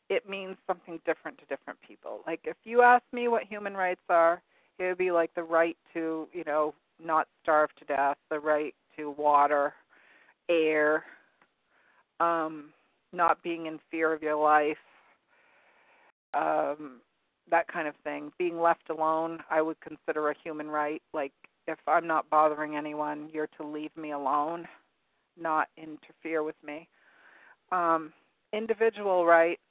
it 0.09 0.27
means 0.27 0.57
something 0.67 0.99
different 1.05 1.37
to 1.37 1.45
different 1.45 1.79
people. 1.87 2.21
Like 2.27 2.41
if 2.43 2.57
you 2.65 2.81
ask 2.81 3.03
me 3.13 3.27
what 3.29 3.43
human 3.43 3.75
rights 3.75 4.01
are, 4.09 4.41
it 4.77 4.83
would 4.83 4.97
be 4.97 5.11
like 5.11 5.33
the 5.35 5.43
right 5.43 5.77
to, 5.93 6.27
you 6.33 6.43
know, 6.45 6.73
not 7.03 7.27
starve 7.41 7.69
to 7.79 7.85
death, 7.85 8.17
the 8.29 8.39
right 8.39 8.75
to 8.97 9.11
water, 9.11 9.73
air, 10.49 11.03
um, 12.21 12.65
not 13.11 13.41
being 13.41 13.65
in 13.65 13.79
fear 13.89 14.13
of 14.13 14.21
your 14.21 14.35
life, 14.35 14.77
um, 16.33 17.01
that 17.49 17.67
kind 17.67 17.87
of 17.87 17.95
thing. 18.03 18.31
Being 18.37 18.59
left 18.59 18.89
alone, 18.89 19.39
I 19.49 19.61
would 19.61 19.77
consider 19.81 20.29
a 20.29 20.35
human 20.43 20.67
right. 20.67 21.01
Like 21.13 21.33
if 21.67 21.79
I'm 21.87 22.07
not 22.07 22.29
bothering 22.29 22.75
anyone, 22.75 23.29
you're 23.33 23.49
to 23.57 23.65
leave 23.65 23.95
me 23.97 24.11
alone, 24.11 24.67
not 25.39 25.67
interfere 25.77 26.43
with 26.43 26.55
me. 26.63 26.87
Um, 27.71 28.13
individual 28.53 29.25
rights. 29.25 29.61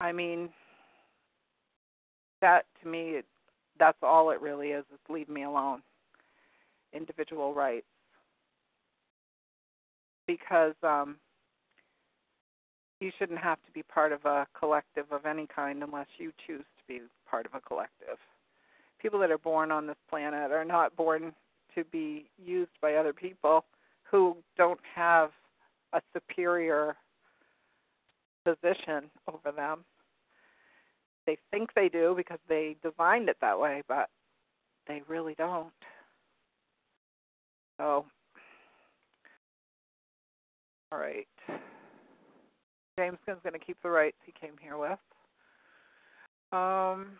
I 0.00 0.12
mean, 0.12 0.48
that 2.40 2.64
to 2.82 2.88
me, 2.88 3.20
that's 3.78 3.98
all 4.02 4.30
it 4.30 4.40
really 4.40 4.68
is: 4.68 4.84
is 4.92 5.00
leave 5.08 5.28
me 5.28 5.42
alone. 5.42 5.82
Individual 6.92 7.52
rights, 7.52 7.86
because 10.30 10.74
um, 10.84 11.16
you 13.00 13.10
shouldn't 13.18 13.40
have 13.40 13.58
to 13.66 13.72
be 13.72 13.82
part 13.82 14.12
of 14.12 14.24
a 14.24 14.46
collective 14.58 15.06
of 15.10 15.26
any 15.26 15.46
kind 15.54 15.82
unless 15.82 16.06
you 16.18 16.32
choose 16.46 16.64
to 16.78 16.84
be 16.86 17.00
part 17.28 17.46
of 17.46 17.54
a 17.54 17.60
collective. 17.60 18.16
People 19.00 19.18
that 19.18 19.30
are 19.30 19.38
born 19.38 19.72
on 19.72 19.86
this 19.86 19.96
planet 20.08 20.52
are 20.52 20.64
not 20.64 20.94
born 20.96 21.32
to 21.74 21.84
be 21.84 22.26
used 22.44 22.70
by 22.80 22.94
other 22.94 23.12
people 23.12 23.64
who 24.08 24.36
don't 24.56 24.80
have 24.94 25.30
a 25.92 26.00
superior 26.12 26.94
position 28.44 29.10
over 29.26 29.50
them. 29.54 29.84
They 31.26 31.38
think 31.50 31.70
they 31.74 31.88
do 31.88 32.14
because 32.16 32.38
they 32.48 32.76
designed 32.82 33.28
it 33.28 33.36
that 33.40 33.58
way, 33.58 33.82
but 33.88 34.08
they 34.86 35.02
really 35.08 35.34
don't. 35.34 35.72
So, 37.78 38.04
all 40.92 40.98
right. 40.98 41.26
James 42.98 43.18
is 43.28 43.36
going 43.42 43.52
to 43.52 43.58
keep 43.58 43.76
the 43.82 43.90
rights 43.90 44.16
he 44.26 44.32
came 44.38 44.54
here 44.60 44.76
with. 44.76 44.98
Um, 46.52 47.12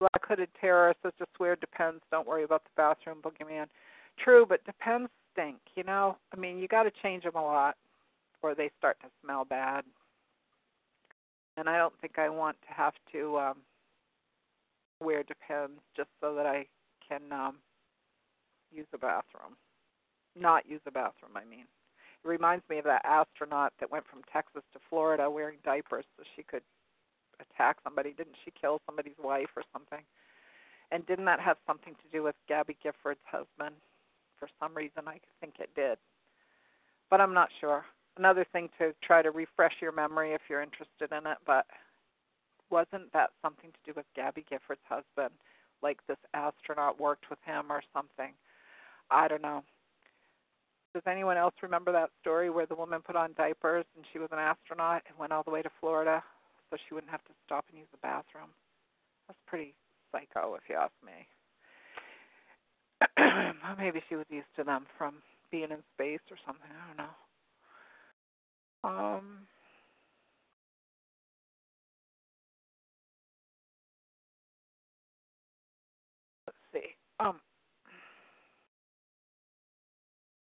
Black 0.00 0.26
Hooded 0.26 0.48
Terrorist 0.60 0.98
is 1.04 1.12
just 1.18 1.30
weird. 1.38 1.60
Depends. 1.60 2.02
Don't 2.10 2.26
worry 2.26 2.44
about 2.44 2.64
the 2.64 2.70
bathroom 2.76 3.18
boogeyman. 3.22 3.66
True, 4.18 4.44
but 4.48 4.64
depends 4.64 5.10
stink. 5.32 5.58
You 5.76 5.84
know, 5.84 6.16
I 6.34 6.38
mean, 6.38 6.58
you 6.58 6.68
got 6.68 6.84
to 6.84 6.90
change 7.02 7.24
them 7.24 7.36
a 7.36 7.42
lot, 7.42 7.76
or 8.42 8.54
they 8.54 8.70
start 8.78 8.98
to 9.02 9.08
smell 9.22 9.44
bad. 9.44 9.84
And 11.56 11.68
I 11.68 11.76
don't 11.76 11.94
think 12.00 12.18
I 12.18 12.28
want 12.28 12.56
to 12.66 12.74
have 12.74 12.94
to 13.12 13.38
um, 13.38 13.56
wear 15.00 15.22
Depends 15.22 15.80
just 15.96 16.08
so 16.20 16.34
that 16.34 16.46
I 16.46 16.66
can 17.06 17.20
um, 17.30 17.56
use 18.72 18.86
a 18.94 18.98
bathroom. 18.98 19.56
Not 20.38 20.68
use 20.68 20.80
a 20.86 20.90
bathroom, 20.90 21.36
I 21.36 21.44
mean. 21.44 21.66
It 22.24 22.28
reminds 22.28 22.68
me 22.70 22.78
of 22.78 22.84
that 22.84 23.04
astronaut 23.04 23.72
that 23.80 23.90
went 23.90 24.06
from 24.06 24.22
Texas 24.32 24.62
to 24.72 24.80
Florida 24.88 25.28
wearing 25.28 25.58
diapers 25.64 26.04
so 26.16 26.22
she 26.36 26.42
could 26.42 26.62
attack 27.40 27.78
somebody. 27.84 28.12
Didn't 28.12 28.36
she 28.44 28.52
kill 28.52 28.80
somebody's 28.86 29.18
wife 29.22 29.50
or 29.56 29.62
something? 29.72 30.02
And 30.90 31.06
didn't 31.06 31.24
that 31.24 31.40
have 31.40 31.56
something 31.66 31.94
to 31.94 32.08
do 32.12 32.22
with 32.22 32.34
Gabby 32.48 32.76
Giffords' 32.84 33.16
husband? 33.24 33.74
For 34.38 34.48
some 34.60 34.74
reason, 34.74 35.06
I 35.06 35.20
think 35.40 35.54
it 35.58 35.70
did. 35.74 35.98
But 37.10 37.20
I'm 37.20 37.34
not 37.34 37.48
sure. 37.60 37.84
Another 38.16 38.46
thing 38.52 38.68
to 38.78 38.94
try 39.02 39.22
to 39.22 39.30
refresh 39.30 39.74
your 39.80 39.92
memory 39.92 40.32
if 40.32 40.42
you're 40.48 40.62
interested 40.62 41.10
in 41.10 41.26
it, 41.30 41.38
but 41.46 41.66
wasn't 42.70 43.12
that 43.12 43.30
something 43.40 43.70
to 43.70 43.92
do 43.92 43.92
with 43.96 44.06
Gabby 44.14 44.44
Giffords' 44.50 44.84
husband? 44.88 45.34
Like 45.82 45.98
this 46.06 46.18
astronaut 46.34 47.00
worked 47.00 47.30
with 47.30 47.38
him 47.44 47.70
or 47.70 47.82
something? 47.92 48.32
I 49.10 49.28
don't 49.28 49.42
know. 49.42 49.62
Does 50.94 51.02
anyone 51.06 51.38
else 51.38 51.54
remember 51.62 51.90
that 51.92 52.10
story 52.20 52.50
where 52.50 52.66
the 52.66 52.74
woman 52.74 53.00
put 53.00 53.16
on 53.16 53.32
diapers 53.36 53.86
and 53.96 54.04
she 54.12 54.18
was 54.18 54.28
an 54.30 54.38
astronaut 54.38 55.02
and 55.08 55.18
went 55.18 55.32
all 55.32 55.42
the 55.42 55.50
way 55.50 55.62
to 55.62 55.70
Florida 55.80 56.22
so 56.70 56.76
she 56.76 56.94
wouldn't 56.94 57.10
have 57.10 57.24
to 57.24 57.32
stop 57.46 57.64
and 57.70 57.78
use 57.78 57.88
the 57.92 57.98
bathroom? 58.02 58.50
That's 59.26 59.38
pretty 59.46 59.74
psycho, 60.12 60.54
if 60.54 60.62
you 60.68 60.76
ask 60.76 60.92
me. 61.04 61.26
Maybe 63.78 64.02
she 64.08 64.16
was 64.16 64.26
used 64.28 64.54
to 64.56 64.64
them 64.64 64.86
from 64.98 65.14
being 65.50 65.70
in 65.70 65.78
space 65.94 66.20
or 66.30 66.36
something. 66.46 66.68
I 66.70 66.86
don't 66.88 66.98
know. 66.98 67.14
Um. 68.84 69.46
Let's 76.46 76.58
see. 76.72 76.90
Um. 77.20 77.40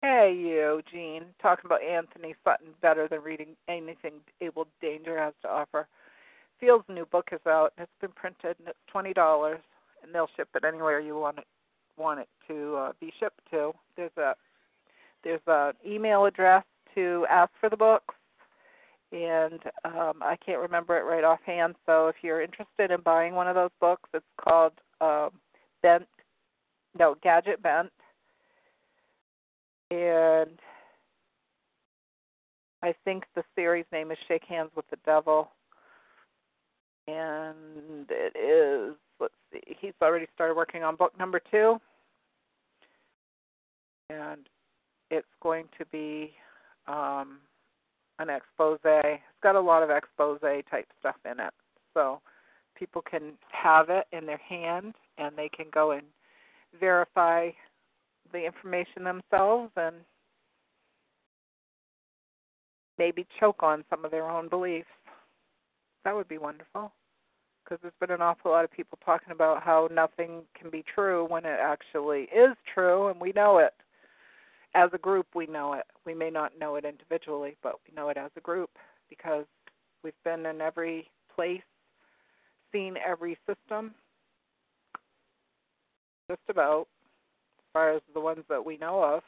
Hey, 0.03 0.35
you, 0.35 0.81
Gene, 0.91 1.25
talking 1.43 1.67
about 1.67 1.83
Antony 1.83 2.35
Sutton 2.43 2.69
better 2.81 3.07
than 3.07 3.21
reading 3.21 3.49
anything 3.69 4.13
Able 4.41 4.67
Danger 4.81 5.19
has 5.19 5.35
to 5.43 5.49
offer. 5.49 5.87
Field's 6.59 6.87
new 6.89 7.05
book 7.05 7.29
is 7.33 7.41
out. 7.47 7.75
It's 7.77 7.91
been 8.01 8.13
printed, 8.13 8.57
and 8.59 8.69
it's 8.69 8.79
twenty 8.91 9.13
dollars, 9.13 9.61
and 10.03 10.15
they'll 10.15 10.31
ship 10.37 10.49
it 10.55 10.65
anywhere 10.65 11.01
you 11.01 11.19
want 11.19 11.39
it 11.39 11.45
want 11.99 12.21
it 12.21 12.29
to 12.49 12.77
uh, 12.77 12.93
be 12.99 13.13
shipped 13.21 13.41
to. 13.51 13.73
There's 13.95 14.17
a 14.17 14.35
there's 15.23 15.41
an 15.47 15.75
email 15.87 16.25
address 16.25 16.65
to 16.95 17.27
ask 17.29 17.51
for 17.61 17.69
the 17.69 17.77
books, 17.77 18.15
and 19.13 19.61
um, 19.85 20.23
I 20.23 20.39
can't 20.45 20.61
remember 20.61 20.99
it 20.99 21.03
right 21.03 21.25
offhand. 21.25 21.75
So 21.85 22.09
if 22.09 22.17
you're 22.23 22.41
interested 22.41 22.91
in 22.91 23.03
buying 23.03 23.35
one 23.35 23.49
of 23.49 23.55
those 23.55 23.71
books, 23.81 24.09
it's 24.15 24.25
called 24.43 24.73
um, 25.03 25.31
Bent, 25.83 26.09
no 26.99 27.17
Gadget 27.23 27.63
Bent 27.63 27.93
and 29.91 30.51
I 32.83 32.95
think 33.05 33.25
the 33.35 33.43
series 33.55 33.85
name 33.93 34.11
is 34.11 34.19
Shake 34.27 34.45
Hands 34.45 34.71
with 34.75 34.89
the 34.91 34.97
Devil. 35.05 35.51
And 37.07 38.09
it 38.09 38.37
is, 38.39 38.97
let's 39.19 39.35
see, 39.53 39.77
he's 39.81 39.93
already 40.01 40.27
started 40.35 40.55
working 40.55 40.83
on 40.85 40.97
book 40.97 41.13
number 41.19 41.41
two. 41.51 41.79
And 44.09 44.49
it's 45.11 45.27
going 45.43 45.67
to 45.79 45.85
be 45.87 46.33
um, 46.87 47.39
an 48.19 48.29
expose. 48.31 48.79
It's 48.85 49.23
got 49.43 49.57
a 49.57 49.61
lot 49.61 49.83
of 49.83 49.91
expose 49.91 50.41
type 50.41 50.87
stuff 51.01 51.17
in 51.25 51.41
it. 51.41 51.53
So 51.95 52.21
people 52.77 53.03
can 53.03 53.33
have 53.51 53.91
it 53.91 54.07
in 54.13 54.25
their 54.27 54.39
hand 54.39 54.95
and 55.19 55.37
they 55.37 55.49
can 55.49 55.67
go 55.73 55.91
and 55.93 56.05
verify 56.79 57.51
the 58.33 58.45
information 58.45 59.05
themselves 59.05 59.71
and 59.77 59.97
maybe 62.99 63.27
choke 63.39 63.63
on 63.63 63.85
some 63.89 64.05
of 64.05 64.11
their 64.11 64.29
own 64.29 64.49
beliefs. 64.49 64.89
That 66.05 66.15
would 66.15 66.29
be 66.29 66.39
wonderful. 66.39 66.93
Because 67.65 67.79
there's 67.83 67.95
been 68.01 68.11
an 68.11 68.23
awful 68.23 68.51
lot 68.51 68.65
of 68.65 68.73
people 68.73 68.99
talking 69.05 69.33
about 69.33 69.63
how 69.63 69.89
nothing 69.93 70.43
can 70.59 70.71
be 70.71 70.85
true 70.95 71.27
when 71.29 71.45
it 71.45 71.59
actually 71.61 72.23
is 72.25 72.57
true, 72.75 73.09
and 73.09 73.21
we 73.21 73.33
know 73.33 73.59
it. 73.59 73.75
As 74.75 74.91
a 74.93 74.99
group, 74.99 75.27
we 75.35 75.47
know 75.47 75.75
it. 75.75 75.85
We 76.05 76.15
may 76.15 76.31
not 76.31 76.59
know 76.59 76.77
it 76.77 76.85
individually, 76.85 77.57
but 77.63 77.75
we 77.87 77.95
know 77.95 78.09
it 78.09 78.17
as 78.17 78.31
a 78.37 78.41
group 78.41 78.71
because 79.09 79.45
we've 80.03 80.13
been 80.25 80.47
in 80.47 80.61
every 80.61 81.11
place, 81.35 81.63
seen 82.73 82.97
every 83.07 83.39
system, 83.47 83.95
just 86.29 86.43
about, 86.49 86.87
far 87.73 87.93
as 87.93 88.03
the 88.15 88.21
ones 88.21 88.45
that 88.49 88.65
we 88.65 88.77
know 88.77 89.03
of. 89.03 89.23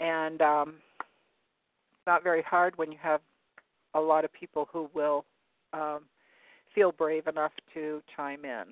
And 0.00 0.40
um, 0.40 0.74
it's 0.98 2.06
not 2.06 2.22
very 2.22 2.42
hard 2.42 2.76
when 2.78 2.90
you 2.90 2.98
have 3.02 3.20
a 3.94 4.00
lot 4.00 4.24
of 4.24 4.32
people 4.32 4.68
who 4.72 4.88
will 4.94 5.24
um, 5.72 6.00
feel 6.74 6.92
brave 6.92 7.26
enough 7.26 7.52
to 7.74 8.02
chime 8.16 8.44
in. 8.44 8.64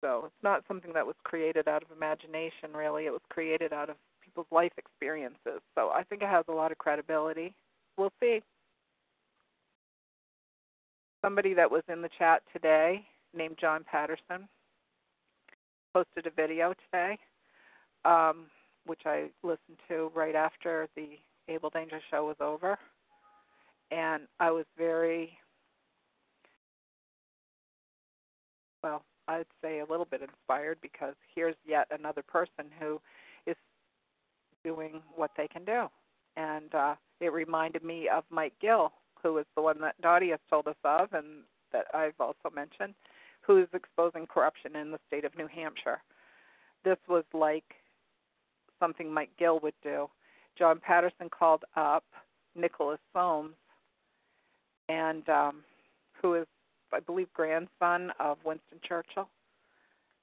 So 0.00 0.24
it's 0.26 0.42
not 0.42 0.62
something 0.68 0.92
that 0.92 1.06
was 1.06 1.16
created 1.24 1.68
out 1.68 1.82
of 1.82 1.90
imagination, 1.96 2.72
really. 2.74 3.06
It 3.06 3.12
was 3.12 3.22
created 3.30 3.72
out 3.72 3.90
of 3.90 3.96
people's 4.22 4.46
life 4.50 4.72
experiences. 4.76 5.62
So 5.74 5.90
I 5.90 6.02
think 6.04 6.22
it 6.22 6.28
has 6.28 6.44
a 6.48 6.52
lot 6.52 6.70
of 6.70 6.78
credibility. 6.78 7.54
We'll 7.96 8.12
see. 8.20 8.42
Somebody 11.22 11.54
that 11.54 11.70
was 11.70 11.82
in 11.88 12.02
the 12.02 12.10
chat 12.18 12.42
today 12.52 13.04
named 13.34 13.56
John 13.60 13.84
Patterson 13.90 14.48
posted 15.96 16.26
a 16.26 16.30
video 16.30 16.74
today 16.90 17.18
um, 18.04 18.48
which 18.84 19.00
I 19.06 19.30
listened 19.42 19.78
to 19.88 20.10
right 20.14 20.34
after 20.34 20.88
the 20.94 21.18
Able 21.48 21.70
Danger 21.70 22.00
show 22.10 22.26
was 22.26 22.36
over, 22.38 22.78
and 23.90 24.24
I 24.38 24.50
was 24.50 24.66
very 24.76 25.38
well, 28.82 29.02
I'd 29.26 29.46
say 29.62 29.80
a 29.80 29.86
little 29.86 30.04
bit 30.04 30.20
inspired 30.20 30.76
because 30.82 31.14
here's 31.34 31.56
yet 31.66 31.86
another 31.90 32.22
person 32.22 32.66
who 32.78 33.00
is 33.46 33.56
doing 34.64 35.00
what 35.14 35.30
they 35.36 35.48
can 35.48 35.64
do. 35.64 35.86
And 36.36 36.74
uh, 36.74 36.96
it 37.20 37.32
reminded 37.32 37.82
me 37.82 38.08
of 38.14 38.24
Mike 38.28 38.52
Gill, 38.60 38.92
who 39.22 39.38
is 39.38 39.46
the 39.56 39.62
one 39.62 39.80
that 39.80 39.98
Dottie 40.02 40.30
has 40.30 40.40
told 40.50 40.68
us 40.68 40.76
of 40.84 41.14
and 41.14 41.44
that 41.72 41.86
I've 41.94 42.20
also 42.20 42.50
mentioned, 42.54 42.94
who 43.46 43.58
is 43.58 43.68
exposing 43.72 44.26
corruption 44.26 44.76
in 44.76 44.90
the 44.90 44.98
state 45.06 45.24
of 45.24 45.36
New 45.36 45.46
Hampshire. 45.46 46.02
This 46.84 46.98
was 47.08 47.24
like 47.32 47.64
something 48.80 49.12
Mike 49.12 49.30
Gill 49.38 49.60
would 49.60 49.74
do. 49.82 50.08
John 50.58 50.80
Patterson 50.80 51.28
called 51.30 51.64
up 51.76 52.04
Nicholas 52.54 52.98
Soames, 53.12 53.54
and 54.88 55.28
um, 55.28 55.62
who 56.20 56.34
is 56.34 56.46
I 56.92 57.00
believe, 57.00 57.32
grandson 57.34 58.12
of 58.20 58.38
Winston 58.44 58.78
Churchill, 58.86 59.28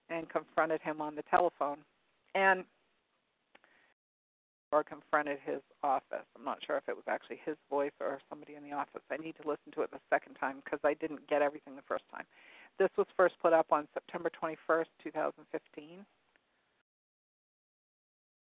and 0.09 0.29
confronted 0.29 0.81
him 0.81 1.01
on 1.01 1.15
the 1.15 1.23
telephone, 1.23 1.77
and 2.35 2.63
or 4.71 4.83
confronted 4.83 5.37
his 5.45 5.61
office. 5.83 6.25
I'm 6.35 6.43
not 6.43 6.57
sure 6.65 6.77
if 6.77 6.89
it 6.89 6.95
was 6.95 7.05
actually 7.07 7.39
his 7.45 7.55
voice 7.69 7.91
or 7.99 8.19
somebody 8.27 8.55
in 8.55 8.63
the 8.63 8.71
office. 8.75 9.03
I 9.11 9.17
need 9.17 9.35
to 9.39 9.47
listen 9.47 9.71
to 9.75 9.81
it 9.81 9.91
the 9.91 9.99
second 10.09 10.33
time 10.33 10.61
because 10.65 10.79
I 10.83 10.95
didn't 10.95 11.27
get 11.27 11.43
everything 11.43 11.75
the 11.75 11.83
first 11.87 12.05
time. 12.11 12.25
This 12.79 12.89
was 12.97 13.07
first 13.15 13.35
put 13.41 13.53
up 13.53 13.67
on 13.71 13.87
September 13.93 14.29
21st, 14.41 14.85
2015. 15.03 16.05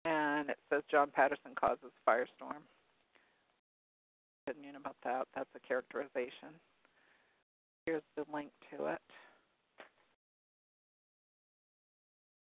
And 0.05 0.51
it 0.51 0.59
says 0.71 0.83
John 0.91 1.11
Patterson 1.13 1.53
causes 1.55 1.91
firestorm. 2.09 2.63
Opinion 4.47 4.77
about 4.77 4.97
that. 5.05 5.27
That's 5.35 5.51
a 5.55 5.67
characterization. 5.67 6.55
Here's 7.85 8.03
the 8.17 8.25
link 8.33 8.51
to 8.71 8.87
it. 8.87 9.01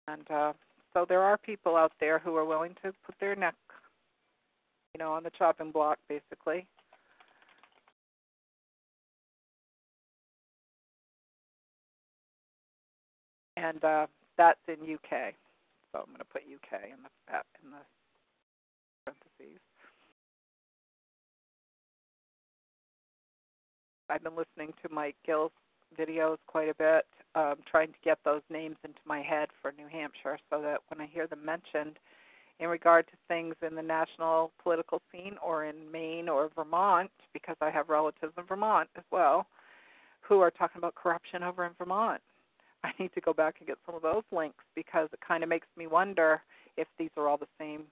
And 0.08 0.30
uh, 0.30 0.54
so 0.94 1.06
there 1.08 1.22
are 1.22 1.38
people 1.38 1.76
out 1.76 1.94
there 2.00 2.20
who 2.20 2.36
are 2.36 2.46
willing 2.46 2.76
to 2.84 2.94
put 3.06 3.16
their 3.20 3.36
neck, 3.36 3.56
you 4.94 5.00
know, 5.00 5.14
on 5.14 5.24
the 5.24 5.32
chopping 5.38 5.72
block, 5.72 5.98
basically. 6.08 6.66
And 13.58 13.84
uh, 13.84 14.06
that's 14.38 14.60
in 14.68 14.94
UK. 14.94 15.34
So 15.92 16.00
I'm 16.00 16.08
going 16.08 16.20
to 16.20 16.26
put 16.26 16.44
UK 16.44 16.84
in 16.86 17.02
the 17.04 17.34
in 17.64 17.72
the 17.72 17.84
parentheses. 19.04 19.60
I've 24.10 24.24
been 24.24 24.38
listening 24.38 24.74
to 24.84 24.94
Mike 24.94 25.16
Gill's 25.26 25.52
videos 26.00 26.38
quite 26.48 26.70
a 26.70 26.76
bit, 26.76 27.06
um, 27.36 27.56
trying 27.70 27.90
to 27.90 28.00
get 28.04 28.20
those 28.24 28.42
names 28.50 28.78
into 28.84 29.00
my 29.06 29.22
head 29.22 29.50
for 29.62 29.74
New 29.78 29.88
Hampshire 29.88 30.38
so 30.50 30.62
that 30.62 30.80
when 30.90 31.02
I 31.02 31.10
hear 31.12 31.28
them 31.28 31.44
mentioned 31.44 31.98
in 32.60 32.70
regard 32.70 33.08
to 33.08 33.14
things 33.28 33.56
in 33.66 33.76
the 33.76 33.82
national 33.82 34.52
political 34.62 35.02
scene 35.12 35.36
or 35.46 35.66
in 35.66 35.92
Maine 35.92 36.30
or 36.30 36.50
Vermont, 36.56 37.12
because 37.34 37.56
I 37.62 37.70
have 37.70 37.90
relatives 37.90 38.34
in 38.38 38.44
Vermont 38.46 38.90
as 38.98 39.04
well, 39.12 39.48
who 40.22 40.40
are 40.42 40.52
talking 40.52 40.80
about 40.80 40.96
corruption 40.96 41.44
over 41.44 41.66
in 41.66 41.72
Vermont. 41.78 42.22
I 42.84 42.92
need 43.00 43.14
to 43.16 43.22
go 43.22 43.34
back 43.34 43.56
and 43.60 43.68
get 43.68 43.78
some 43.86 43.96
of 43.96 44.02
those 44.02 44.24
links 44.32 44.64
because 44.76 45.10
it 45.14 45.20
kind 45.28 45.44
of 45.44 45.50
makes 45.50 45.68
me 45.78 45.88
wonder 45.88 46.42
if 46.78 46.88
these 46.98 47.10
are 47.18 47.28
all 47.28 47.38
the 47.38 47.48
same, 47.60 47.84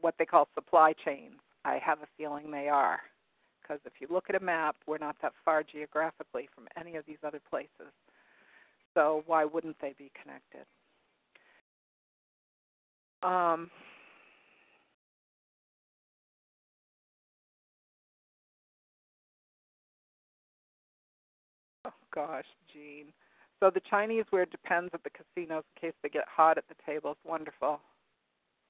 what 0.00 0.14
they 0.18 0.24
call 0.26 0.48
supply 0.54 0.92
chains. 1.04 1.34
I 1.64 1.78
have 1.84 1.98
a 2.02 2.06
feeling 2.16 2.50
they 2.50 2.68
are 2.68 3.00
because 3.62 3.80
if 3.86 3.94
you 4.00 4.06
look 4.10 4.26
at 4.28 4.36
a 4.36 4.44
map, 4.44 4.76
we're 4.86 4.98
not 4.98 5.16
that 5.22 5.32
far 5.44 5.62
geographically 5.62 6.48
from 6.54 6.68
any 6.78 6.96
of 6.96 7.04
these 7.06 7.16
other 7.26 7.40
places. 7.48 7.92
So 8.94 9.22
why 9.26 9.44
wouldn't 9.44 9.76
they 9.80 9.94
be 9.98 10.10
connected? 10.20 10.66
Um, 13.22 13.70
oh 21.86 21.92
gosh, 22.14 22.44
Jean. 22.72 23.06
So 23.64 23.70
the 23.70 23.80
Chinese 23.88 24.26
wear 24.30 24.44
depends 24.44 24.90
at 24.92 25.02
the 25.04 25.10
casinos 25.10 25.64
in 25.74 25.88
case 25.88 25.94
they 26.02 26.10
get 26.10 26.24
hot 26.28 26.58
at 26.58 26.64
the 26.68 26.74
tables. 26.84 27.16
Wonderful. 27.24 27.80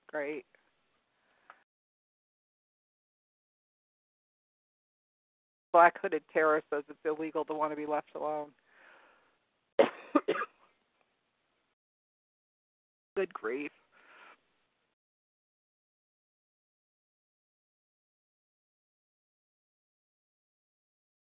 Great. 0.06 0.44
black 5.72 6.00
hooded 6.00 6.22
terror 6.32 6.62
says 6.70 6.84
it's 6.88 7.00
illegal 7.04 7.44
to 7.44 7.52
want 7.52 7.72
to 7.72 7.76
be 7.76 7.84
left 7.84 8.10
alone. 8.14 8.46
Good 13.16 13.34
grief. 13.34 13.72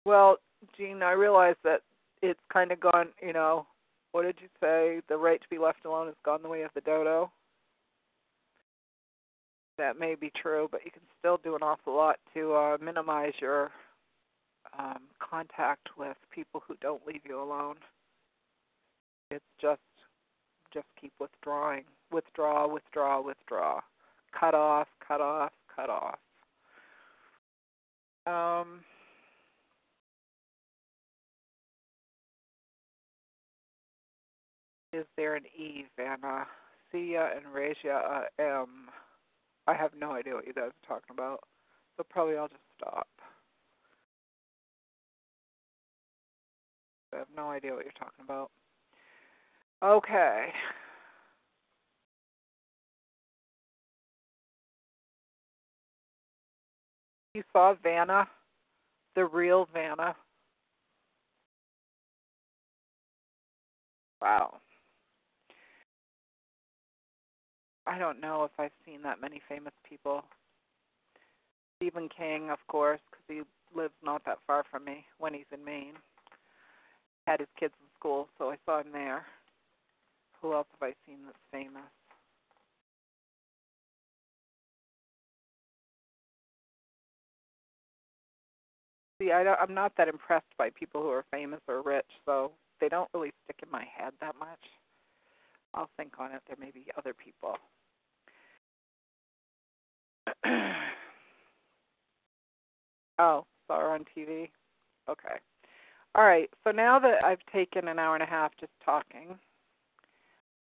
Well, 0.03 0.35
Jean, 0.77 1.01
I 1.01 1.13
realize 1.13 1.55
that 1.63 1.83
it's 2.21 2.39
kind 2.51 2.71
of 2.71 2.79
gone, 2.79 3.09
you 3.21 3.33
know, 3.33 3.65
what 4.11 4.23
did 4.23 4.35
you 4.41 4.47
say? 4.61 5.01
The 5.07 5.17
right 5.17 5.41
to 5.41 5.49
be 5.49 5.57
left 5.57 5.85
alone 5.85 6.07
has 6.07 6.15
gone 6.23 6.41
the 6.41 6.49
way 6.49 6.63
of 6.63 6.71
the 6.75 6.81
dodo. 6.81 7.31
That 9.77 9.99
may 9.99 10.15
be 10.15 10.31
true, 10.39 10.67
but 10.71 10.81
you 10.85 10.91
can 10.91 11.01
still 11.17 11.39
do 11.43 11.55
an 11.55 11.63
awful 11.63 11.95
lot 11.95 12.17
to 12.33 12.53
uh, 12.53 12.77
minimize 12.81 13.33
your 13.39 13.71
um, 14.77 14.99
contact 15.19 15.89
with 15.97 16.17
people 16.29 16.61
who 16.67 16.75
don't 16.81 17.05
leave 17.07 17.21
you 17.27 17.41
alone. 17.41 17.75
It's 19.31 19.43
just 19.61 19.79
just 20.73 20.87
keep 20.99 21.11
withdrawing, 21.19 21.83
withdraw, 22.11 22.67
withdraw, 22.67 23.21
withdraw, 23.21 23.81
cut 24.37 24.53
off, 24.53 24.87
cut 25.05 25.19
off, 25.19 25.51
cut 25.75 25.89
off. 25.89 26.19
Um, 28.25 28.81
is 34.93 35.05
there 35.17 35.35
an 35.35 35.43
E, 35.57 35.85
Vanna? 35.97 36.45
Cia 36.91 37.29
and 37.35 37.45
Rasia 37.55 38.01
uh, 38.09 38.23
M. 38.37 38.89
I 39.67 39.73
have 39.73 39.91
no 39.97 40.11
idea 40.11 40.33
what 40.33 40.45
you 40.45 40.53
guys 40.53 40.71
are 40.71 40.87
talking 40.87 41.11
about, 41.11 41.39
so 41.95 42.03
probably 42.09 42.35
I'll 42.35 42.47
just 42.47 42.59
stop. 42.77 43.07
I 47.13 47.17
have 47.17 47.27
no 47.35 47.49
idea 47.49 47.73
what 47.73 47.83
you're 47.83 47.93
talking 47.93 48.23
about. 48.23 48.51
Okay. 49.83 50.47
You 57.33 57.43
saw 57.53 57.75
Vanna, 57.81 58.27
the 59.15 59.25
real 59.25 59.67
Vanna. 59.73 60.15
Wow. 64.21 64.59
I 67.91 67.99
don't 67.99 68.21
know 68.21 68.45
if 68.45 68.51
I've 68.57 68.71
seen 68.85 69.01
that 69.03 69.19
many 69.19 69.41
famous 69.49 69.73
people. 69.87 70.23
Stephen 71.75 72.07
King, 72.07 72.49
of 72.49 72.59
course, 72.67 73.01
because 73.11 73.25
he 73.27 73.77
lives 73.77 73.93
not 74.01 74.23
that 74.25 74.37
far 74.47 74.63
from 74.71 74.85
me 74.85 75.03
when 75.17 75.33
he's 75.33 75.51
in 75.51 75.65
Maine 75.65 75.95
had 77.27 77.39
his 77.39 77.49
kids 77.59 77.73
in 77.81 77.87
school, 77.97 78.27
so 78.37 78.49
I 78.51 78.57
saw 78.65 78.79
him 78.79 78.91
there. 78.91 79.25
Who 80.41 80.53
else 80.53 80.67
have 80.79 80.89
I 80.89 80.93
seen 81.05 81.19
that's 81.25 81.37
famous? 81.51 81.83
See, 89.21 89.31
I 89.31 89.43
don't, 89.43 89.59
I'm 89.61 89.75
not 89.75 89.93
that 89.97 90.07
impressed 90.07 90.51
by 90.57 90.71
people 90.71 91.01
who 91.01 91.09
are 91.09 91.25
famous 91.29 91.59
or 91.67 91.83
rich, 91.83 92.07
so 92.25 92.53
they 92.79 92.89
don't 92.89 93.09
really 93.13 93.31
stick 93.43 93.57
in 93.61 93.69
my 93.69 93.85
head 93.95 94.13
that 94.19 94.35
much. 94.39 94.59
I'll 95.73 95.89
think 95.95 96.13
on 96.19 96.31
it. 96.31 96.41
There 96.47 96.57
may 96.59 96.71
be 96.71 96.87
other 96.97 97.13
people. 97.13 97.55
Oh, 103.19 103.45
saw 103.67 103.79
her 103.79 103.91
on 103.91 104.05
TV. 104.15 104.49
Okay. 105.09 105.35
All 106.13 106.25
right, 106.25 106.49
so 106.63 106.71
now 106.71 106.99
that 106.99 107.23
I've 107.23 107.39
taken 107.53 107.87
an 107.87 107.97
hour 107.97 108.15
and 108.15 108.23
a 108.23 108.27
half 108.27 108.51
just 108.59 108.73
talking, 108.83 109.39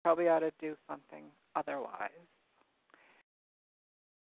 probably 0.01 0.30
ought 0.30 0.39
to 0.39 0.51
do 0.61 0.75
something 0.88 1.23
otherwise 1.55 2.09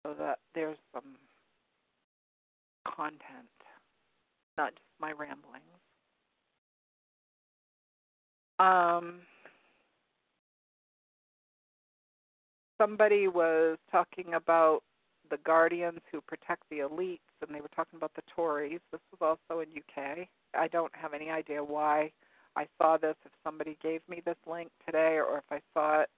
so 0.03 0.13
that 0.19 0.39
there's 0.53 0.77
some 0.93 1.15
content, 2.85 3.23
not 4.57 4.71
just 4.71 4.81
my 4.99 5.11
ramblings. 5.11 5.63
Um, 8.59 9.21
somebody 12.77 13.27
was 13.27 13.77
talking 13.91 14.33
about 14.33 14.81
the 15.29 15.37
guardians 15.37 15.99
who 16.11 16.21
protect 16.21 16.63
the 16.69 16.79
elites, 16.79 17.19
and 17.45 17.55
they 17.55 17.61
were 17.61 17.69
talking 17.75 17.97
about 17.97 18.11
the 18.15 18.21
Tories. 18.35 18.79
This 18.91 19.01
was 19.11 19.37
also 19.49 19.61
in 19.61 19.69
UK. 19.69 20.27
I 20.57 20.67
don't 20.67 20.91
have 20.95 21.13
any 21.13 21.29
idea 21.29 21.63
why 21.63 22.11
I 22.55 22.67
saw 22.77 22.97
this. 22.97 23.15
If 23.25 23.31
somebody 23.43 23.77
gave 23.81 24.01
me 24.09 24.21
this 24.25 24.37
link 24.47 24.69
today, 24.85 25.17
or 25.17 25.37
if 25.37 25.43
I 25.51 25.59
saw 25.73 26.01
it 26.01 26.09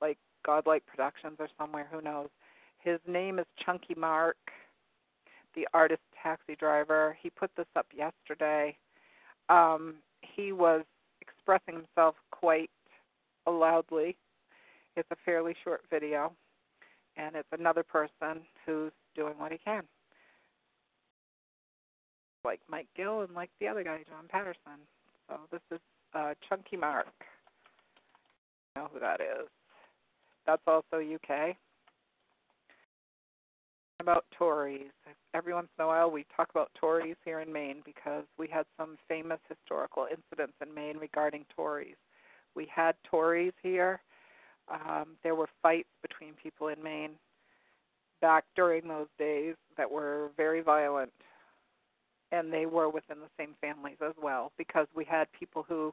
like 0.00 0.18
Godlike 0.44 0.84
Productions 0.86 1.36
or 1.38 1.48
somewhere, 1.58 1.86
who 1.90 2.00
knows? 2.00 2.28
His 2.78 2.98
name 3.06 3.38
is 3.38 3.46
Chunky 3.64 3.94
Mark, 3.96 4.36
the 5.54 5.68
artist 5.72 6.02
taxi 6.20 6.56
driver. 6.56 7.16
He 7.22 7.30
put 7.30 7.50
this 7.56 7.66
up 7.76 7.86
yesterday. 7.96 8.76
Um, 9.48 9.94
he 10.22 10.52
was 10.52 10.82
expressing 11.20 11.74
himself 11.74 12.16
quite 12.30 12.70
loudly. 13.46 14.16
It's 14.96 15.08
a 15.10 15.16
fairly 15.24 15.54
short 15.64 15.82
video 15.90 16.32
and 17.16 17.36
it's 17.36 17.48
another 17.52 17.82
person 17.82 18.42
who's 18.64 18.92
doing 19.14 19.34
what 19.38 19.52
he 19.52 19.58
can. 19.58 19.82
Like 22.44 22.60
Mike 22.68 22.88
Gill 22.96 23.22
and 23.22 23.34
like 23.34 23.50
the 23.60 23.68
other 23.68 23.84
guy, 23.84 23.98
John 24.08 24.26
Patterson. 24.28 24.80
So 25.28 25.36
this 25.50 25.60
is 25.70 25.80
uh, 26.14 26.34
Chunky 26.48 26.76
Mark. 26.76 27.06
You 28.74 28.82
know 28.82 28.88
who 28.92 29.00
that 29.00 29.20
is. 29.20 29.48
That's 30.46 30.62
also 30.66 30.96
UK. 30.96 31.56
About 34.00 34.24
Tories. 34.36 34.90
Every 35.32 35.54
once 35.54 35.68
in 35.78 35.84
a 35.84 35.86
while 35.86 36.10
we 36.10 36.26
talk 36.36 36.48
about 36.50 36.72
Tories 36.78 37.14
here 37.24 37.38
in 37.38 37.52
Maine 37.52 37.82
because 37.84 38.24
we 38.36 38.48
had 38.48 38.66
some 38.76 38.96
famous 39.08 39.38
historical 39.48 40.08
incidents 40.10 40.54
in 40.60 40.74
Maine 40.74 40.98
regarding 40.98 41.44
Tories. 41.54 41.94
We 42.56 42.66
had 42.74 42.96
Tories 43.08 43.52
here 43.62 44.00
um, 44.70 45.16
there 45.22 45.34
were 45.34 45.48
fights 45.62 45.88
between 46.02 46.34
people 46.42 46.68
in 46.68 46.82
Maine 46.82 47.12
back 48.20 48.44
during 48.54 48.86
those 48.86 49.08
days 49.18 49.54
that 49.76 49.90
were 49.90 50.30
very 50.36 50.60
violent, 50.60 51.12
and 52.30 52.52
they 52.52 52.66
were 52.66 52.88
within 52.88 53.18
the 53.20 53.30
same 53.38 53.54
families 53.60 53.96
as 54.04 54.14
well 54.22 54.52
because 54.56 54.86
we 54.94 55.04
had 55.04 55.26
people 55.38 55.64
who 55.68 55.92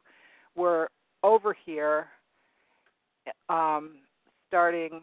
were 0.56 0.90
over 1.24 1.56
here 1.66 2.08
um, 3.50 3.98
starting 4.48 5.02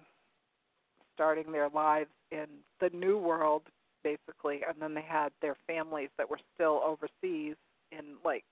starting 1.14 1.50
their 1.50 1.68
lives 1.70 2.10
in 2.30 2.46
the 2.80 2.90
new 2.90 3.18
world 3.18 3.62
basically 4.04 4.60
and 4.68 4.76
then 4.80 4.94
they 4.94 5.02
had 5.02 5.30
their 5.40 5.56
families 5.66 6.10
that 6.18 6.28
were 6.28 6.38
still 6.54 6.80
overseas 6.84 7.56
in 7.90 8.04
like 8.24 8.44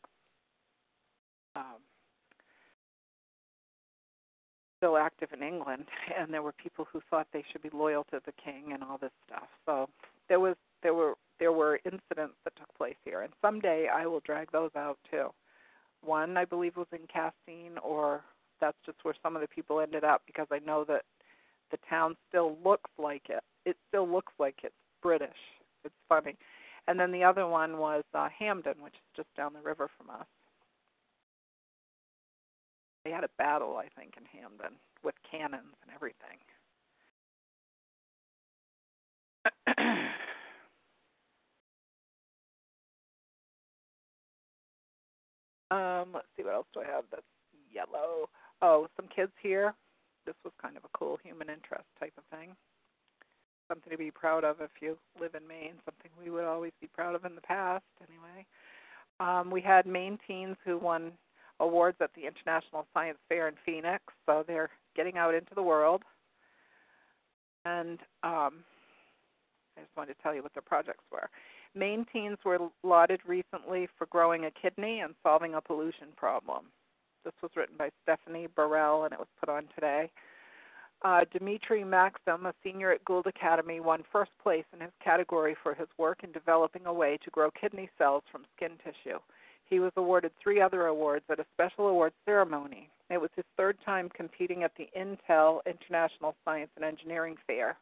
um 1.57 1.77
still 4.85 4.99
active 4.99 5.31
in 5.33 5.43
England, 5.43 5.87
and 6.19 6.33
there 6.33 6.43
were 6.43 6.53
people 6.53 6.87
who 6.93 7.01
thought 7.09 7.27
they 7.33 7.45
should 7.51 7.63
be 7.63 7.71
loyal 7.73 8.05
to 8.05 8.21
the 8.27 8.33
king 8.33 8.73
and 8.73 8.83
all 8.83 8.99
this 8.99 9.13
stuff. 9.27 9.49
So 9.65 9.89
there 10.29 10.41
was 10.41 10.57
there 10.83 10.95
were 10.95 11.15
there 11.41 11.53
were 11.53 11.81
incidents 11.85 12.35
that 12.45 12.55
took 12.57 12.73
place 12.77 12.97
here, 13.05 13.23
and 13.23 13.33
someday 13.41 13.89
I 13.93 14.07
will 14.07 14.21
drag 14.21 14.53
those 14.53 14.71
out 14.77 14.99
too. 15.11 15.29
One 16.05 16.37
I 16.37 16.45
believe 16.45 16.77
was 16.77 16.87
in 16.93 17.07
Castine, 17.13 17.79
or 17.83 18.23
that's 18.61 18.77
just 18.85 18.99
where 19.03 19.15
some 19.23 19.35
of 19.35 19.43
the 19.43 19.49
people 19.49 19.81
ended 19.81 20.05
up 20.05 20.23
because 20.27 20.47
I 20.53 20.59
know 20.59 20.85
that 20.85 21.03
the 21.71 21.79
town 21.89 22.15
still 22.29 22.59
looks 22.63 22.91
like 22.99 23.31
it. 23.31 23.43
It 23.65 23.77
still 23.89 24.07
looks 24.07 24.35
like 24.39 24.57
it's 24.63 24.75
British. 25.03 25.31
It's 25.85 25.95
funny. 26.11 26.37
And 26.87 27.01
then 27.01 27.11
the 27.11 27.25
other 27.25 27.47
one 27.47 27.79
was 27.79 28.05
uh, 28.13 28.29
Hampden, 28.39 28.75
which 28.81 28.93
is 28.93 29.17
just 29.17 29.35
down 29.35 29.55
the 29.55 29.67
river 29.67 29.89
from 29.97 30.11
us 30.11 30.27
they 33.05 33.11
had 33.11 33.25
a 33.25 33.29
battle, 33.39 33.77
I 33.77 33.89
think, 33.99 34.15
in 34.17 34.25
Hampden 34.25 34.77
with 35.03 35.15
cannons 35.31 35.77
and 35.83 35.91
everything. 35.95 36.39
um, 45.71 46.13
let's 46.15 46.27
see 46.37 46.43
what 46.45 46.55
else 46.55 46.67
do 46.73 46.81
I 46.81 46.87
have 46.87 47.05
that's 47.11 47.23
yellow. 47.71 48.31
Oh, 48.63 48.89
some 48.97 49.09
kids 49.15 49.33
here. 49.43 49.75
This 50.25 50.37
was 50.45 50.55
kind 50.63 50.77
of 50.79 50.85
a 50.85 50.99
cool 50.99 51.19
human 51.23 51.51
interest 51.51 51.85
type 52.01 52.15
of 52.17 52.25
thing. 52.37 52.57
Something 53.69 53.91
to 53.91 53.99
be 53.99 54.11
proud 54.11 54.45
of 54.45 54.61
if 54.61 54.71
you 54.81 54.97
live 55.21 55.35
in 55.35 55.47
Maine. 55.47 55.75
Something 55.85 56.11
we 56.23 56.31
would 56.31 56.45
always 56.45 56.73
be 56.81 56.87
proud 56.87 57.15
of 57.15 57.27
in 57.27 57.35
the 57.35 57.43
past, 57.43 57.85
anyway. 58.09 58.47
Um, 59.21 59.51
we 59.51 59.61
had 59.61 59.87
Maine 59.87 60.19
teens 60.27 60.57
who 60.65 60.79
won 60.79 61.13
awards 61.61 61.99
at 62.01 62.11
the 62.15 62.27
International 62.27 62.87
Science 62.93 63.19
Fair 63.29 63.49
in 63.49 63.55
Phoenix, 63.65 64.03
so 64.27 64.45
they're 64.47 64.71
getting 64.97 65.17
out 65.17 65.35
into 65.35 65.55
the 65.55 65.63
world. 65.63 66.03
And 67.65 67.99
um, 68.23 68.65
I 69.77 69.81
just 69.81 69.97
wanted 69.97 70.15
to 70.15 70.23
tell 70.23 70.35
you 70.35 70.43
what 70.43 70.55
their 70.55 70.63
projects 70.63 71.05
were. 71.11 71.29
Maine 71.75 72.07
teens 72.13 72.39
were 72.45 72.59
lauded 72.83 73.21
recently 73.27 73.89
for 73.99 74.07
growing 74.07 74.45
a 74.45 74.51
kidney 74.51 75.01
and 75.01 75.15
solving 75.23 75.55
a 75.55 75.61
pollution 75.61 76.09
problem. 76.17 76.67
This 77.25 77.35
was 77.43 77.51
written 77.57 77.77
by 77.77 77.91
Stephanie 78.03 78.49
Burrell 78.55 79.05
and 79.05 79.13
it 79.13 79.19
was 79.19 79.29
put 79.41 79.49
on 79.49 79.65
today. 79.75 80.11
Uh, 81.03 81.21
Dimitri 81.33 81.85
Maxim, 81.85 82.47
a 82.47 82.55
senior 82.63 82.93
at 82.93 83.05
Gould 83.05 83.27
Academy, 83.27 83.81
won 83.81 84.05
first 84.11 84.31
place 84.43 84.65
in 84.73 84.81
his 84.81 84.93
category 85.03 85.57
for 85.63 85.75
his 85.75 85.89
work 85.99 86.21
in 86.23 86.33
developing 86.33 86.87
a 86.87 86.93
way 86.93 87.19
to 87.25 87.31
grow 87.31 87.51
kidney 87.51 87.91
cells 87.99 88.23
from 88.31 88.45
skin 88.57 88.73
tissue. 88.83 89.19
He 89.69 89.81
was 89.81 89.93
awarded 89.97 90.33
three 90.43 90.61
other 90.61 90.87
awards 90.87 91.25
at 91.31 91.41
a 91.41 91.47
special 91.55 91.89
awards 91.89 92.15
ceremony. 92.25 92.89
It 93.11 93.21
was 93.21 93.31
his 93.35 93.45
third 93.57 93.79
time 93.85 94.09
competing 94.09 94.63
at 94.63 94.73
the 94.77 94.89
Intel 94.97 95.61
International 95.67 96.35
Science 96.45 96.71
and 96.77 96.85
Engineering 96.85 97.37
Fair. 97.47 97.77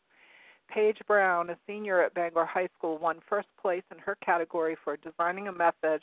Paige 0.69 1.01
Brown, 1.07 1.51
a 1.51 1.57
senior 1.67 2.03
at 2.03 2.15
Bangor 2.15 2.47
High 2.47 2.69
School, 2.79 2.99
won 2.99 3.21
first 3.29 3.49
place 3.61 3.83
in 3.91 3.99
her 3.99 4.17
category 4.25 4.77
for 4.83 4.97
designing 4.97 5.49
a 5.49 5.53
method 5.53 6.03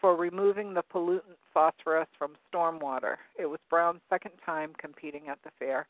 for 0.00 0.16
removing 0.16 0.74
the 0.74 0.82
pollutant 0.82 1.38
phosphorus 1.54 2.08
from 2.18 2.36
stormwater. 2.52 3.16
It 3.38 3.46
was 3.46 3.60
Brown's 3.70 4.00
second 4.10 4.32
time 4.44 4.72
competing 4.76 5.28
at 5.28 5.38
the 5.44 5.50
fair. 5.58 5.86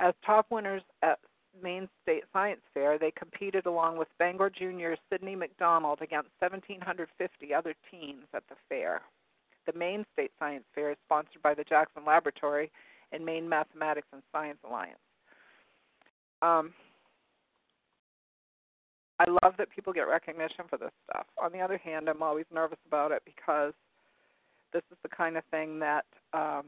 As 0.00 0.14
top 0.24 0.46
winners 0.50 0.82
at 1.02 1.18
Maine 1.62 1.88
State 2.02 2.24
Science 2.32 2.60
Fair, 2.72 2.98
they 2.98 3.10
competed 3.10 3.66
along 3.66 3.98
with 3.98 4.08
Bangor 4.18 4.50
Junior's 4.50 4.98
Sydney 5.10 5.34
McDonald 5.34 6.00
against 6.02 6.30
1,750 6.38 7.54
other 7.54 7.74
teens 7.90 8.24
at 8.34 8.44
the 8.48 8.54
fair. 8.68 9.02
The 9.66 9.78
Maine 9.78 10.04
State 10.12 10.30
Science 10.38 10.64
Fair 10.74 10.92
is 10.92 10.96
sponsored 11.06 11.42
by 11.42 11.54
the 11.54 11.64
Jackson 11.64 12.04
Laboratory 12.06 12.70
and 13.12 13.24
Maine 13.24 13.48
Mathematics 13.48 14.06
and 14.12 14.22
Science 14.32 14.58
Alliance. 14.66 14.98
Um, 16.42 16.72
I 19.18 19.24
love 19.42 19.54
that 19.58 19.70
people 19.70 19.92
get 19.92 20.02
recognition 20.02 20.64
for 20.70 20.78
this 20.78 20.92
stuff. 21.10 21.26
On 21.42 21.50
the 21.52 21.60
other 21.60 21.78
hand, 21.78 22.08
I'm 22.08 22.22
always 22.22 22.46
nervous 22.54 22.78
about 22.86 23.10
it 23.10 23.22
because 23.24 23.72
this 24.72 24.82
is 24.92 24.98
the 25.02 25.08
kind 25.08 25.36
of 25.36 25.44
thing 25.50 25.80
that 25.80 26.04
um, 26.32 26.64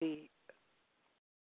the 0.00 0.28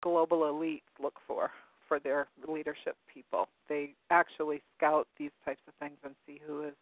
global 0.06 0.42
elites 0.42 0.82
look 1.02 1.16
for 1.26 1.50
for 1.88 2.00
their 2.00 2.28
leadership 2.48 2.96
people. 3.12 3.48
They 3.68 3.94
actually 4.12 4.62
scout 4.78 5.08
these 5.18 5.32
types 5.44 5.62
of 5.68 5.74
things 5.80 5.98
and 6.04 6.14
see 6.28 6.40
who 6.46 6.64
is 6.64 6.76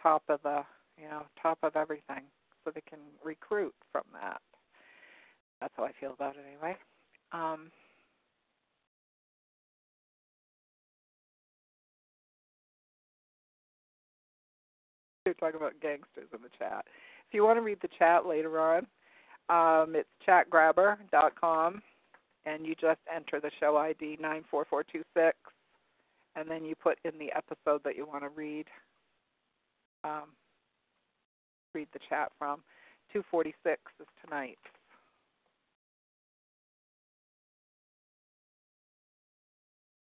top 0.00 0.22
of 0.28 0.40
the 0.44 0.62
you 0.96 1.08
know 1.08 1.22
top 1.42 1.58
of 1.64 1.74
everything, 1.74 2.22
so 2.64 2.70
they 2.72 2.82
can 2.88 3.00
recruit 3.24 3.74
from 3.90 4.04
that. 4.12 4.40
That's 5.60 5.74
how 5.76 5.84
I 5.84 5.92
feel 6.00 6.12
about 6.12 6.36
it 6.36 6.44
anyway. 6.48 6.76
Um, 7.32 7.72
They're 15.24 15.34
talking 15.34 15.56
about 15.56 15.72
gangsters 15.82 16.28
in 16.32 16.40
the 16.40 16.48
chat. 16.56 16.84
If 17.26 17.34
you 17.34 17.42
want 17.42 17.56
to 17.56 17.62
read 17.62 17.78
the 17.82 17.88
chat 17.98 18.26
later 18.26 18.60
on, 18.60 18.86
um, 19.48 19.96
it's 19.96 20.08
chatgrabber.com 20.24 21.82
and 22.46 22.64
you 22.64 22.74
just 22.80 23.00
enter 23.14 23.40
the 23.40 23.50
show 23.60 23.76
ID 23.76 24.18
94426, 24.20 25.36
and 26.36 26.48
then 26.48 26.64
you 26.64 26.74
put 26.76 26.98
in 27.04 27.18
the 27.18 27.32
episode 27.36 27.82
that 27.84 27.96
you 27.96 28.06
want 28.06 28.22
to 28.22 28.30
read. 28.30 28.66
Um, 30.04 30.30
read 31.74 31.88
the 31.92 31.98
chat 32.08 32.30
from. 32.38 32.60
246 33.12 33.80
is 34.00 34.06
tonight. 34.24 34.58